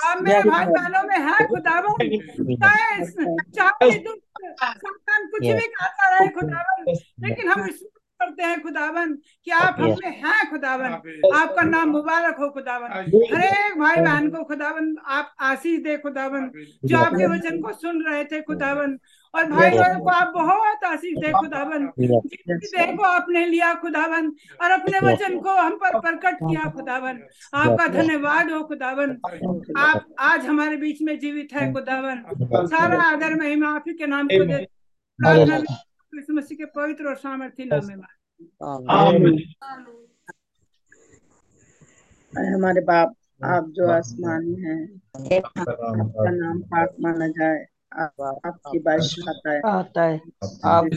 आप 0.04 0.22
मेरे 0.22 0.42
भाई 0.50 0.66
बहनों 0.66 1.02
में 1.08 1.18
हैं 1.18 1.46
खुदावन। 1.48 2.56
चाहे 2.56 3.04
चाहे 3.50 3.90
दुष्ट 3.98 4.22
सातान 4.60 5.26
कुछ 5.26 5.40
भी 5.40 5.66
खाता 5.74 6.08
रहे 6.10 6.28
खुदावन 6.28 6.92
लेकिन 7.26 7.48
हम 7.48 7.68
करते 8.20 8.42
हैं 8.42 8.60
खुदावन 8.62 9.12
कि 9.44 9.50
आप 9.50 9.76
हमें 9.80 9.96
में 10.04 10.10
हैं 10.16 10.50
खुदावन। 10.50 10.92
आपका 11.34 11.62
नाम 11.62 11.88
मुबारक 11.90 12.36
हो 12.40 12.48
खुदावन। 12.50 12.88
हर 13.32 13.42
एक 13.44 13.78
भाई 13.80 13.96
बहन 13.96 14.28
को 14.30 14.44
खुदावन 14.44 14.94
आप 15.06 15.34
आशीष 15.42 15.80
दे 15.82 15.96
खुदावन। 15.96 16.50
जो 16.84 16.98
आपके 16.98 17.26
वचन 17.26 17.60
को 17.62 17.72
सुन 17.72 18.02
रहे 18.02 18.24
थे 18.24 18.40
खुदावन 18.42 18.98
और 19.34 19.44
भाई 19.50 19.70
बहन 19.70 19.98
को 20.00 20.10
आप 20.10 20.32
बहुत 20.34 20.84
आशीष 20.84 21.18
दे 21.18 21.32
खुदावन। 21.32 21.86
जिसकी 21.98 22.76
देह 22.76 22.96
को 22.96 23.02
आपने 23.02 23.46
लिया 23.46 23.74
खुदावन 23.74 24.28
और 24.62 24.70
अपने 24.70 25.00
वचन 25.00 25.38
को 25.40 25.50
हम 25.50 25.76
पर 25.76 26.00
प्रकट 26.00 26.34
किया 26.34 26.70
खुदावन। 26.70 27.20
आपका 27.54 27.86
धन्यवाद 27.86 28.50
हो 28.50 28.62
खुदावन। 28.64 29.10
आप 29.76 30.06
आज 30.18 30.46
हमारे 30.46 30.76
बीच 30.76 31.02
में 31.02 31.18
जीवित 31.18 31.48
है 31.52 31.72
खुदावन। 31.72 32.22
सारा 32.66 33.02
आदर 33.02 33.34
महिमा 33.34 33.74
आप 33.74 33.84
ही 33.88 33.94
के 33.94 34.06
नाम 34.06 34.26
को 34.26 34.44
दे। 34.44 34.66
प्रार्थना 35.18 35.58
मसीह 36.30 36.58
के 36.58 36.64
पवित्र 36.64 37.08
और 37.08 37.16
सामर्थ्य 37.16 37.64
नाम 37.64 37.86
में 37.86 37.96
हमारे 42.54 42.80
बाप 42.80 43.14
आप 43.44 43.64
जो 43.68 43.88
आसमान 43.90 44.44
में 44.44 44.62
हैं 44.62 45.40
आपका 45.40 46.30
नाम 46.30 46.60
पाक 46.60 46.96
माना 47.00 47.28
जाए। 47.28 47.64
आपकी 47.94 48.78
बारिश 48.78 49.14
खाता 49.24 49.52
है। 49.52 49.62
आता 49.70 50.02
है। 50.02 50.20
आप 50.66 50.88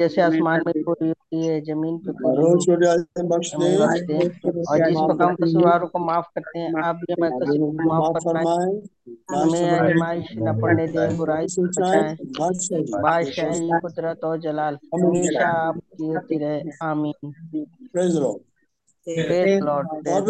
जैसे 0.00 0.22
आसमान 0.22 0.62
में 0.66 0.74
पूरी 0.84 1.08
होती 1.08 1.46
है 1.46 1.60
ज़मीन 1.62 1.98
पे 1.98 2.12
पूरी 2.12 2.42
और 4.68 4.78
जिस 4.80 5.02
हम 5.02 5.34
कसूरवारों 5.36 5.86
को 5.88 5.98
माफ़ 5.98 6.26
करते 6.34 6.58
हैं 6.58 6.70
आप 6.82 6.96
भी 6.96 7.12
हमें 7.12 7.30
कसूर 7.32 7.70
को 7.72 7.88
माफ़ 7.88 8.06
फरमाए। 8.14 8.46
हमें 9.30 9.66
आजमाइश 9.76 10.34
न 10.38 10.52
पड़ने 10.62 10.86
दें 10.88 11.16
बुराई 11.16 11.48
से 11.48 11.62
बचाएँ। 11.72 12.16
बादशाह 12.96 13.54
कुदरत 13.80 14.24
और 14.24 14.40
जलाल। 14.40 14.78
हमेशा 14.94 15.48
आपकी 15.58 16.04
होती 16.04 16.38
रहे। 16.38 16.62
आमीन। 16.82 17.34
प्रेज 17.92 18.16
लो 18.16 18.32
praise 19.06 19.62
Lord 19.62 19.88
God 20.08 20.24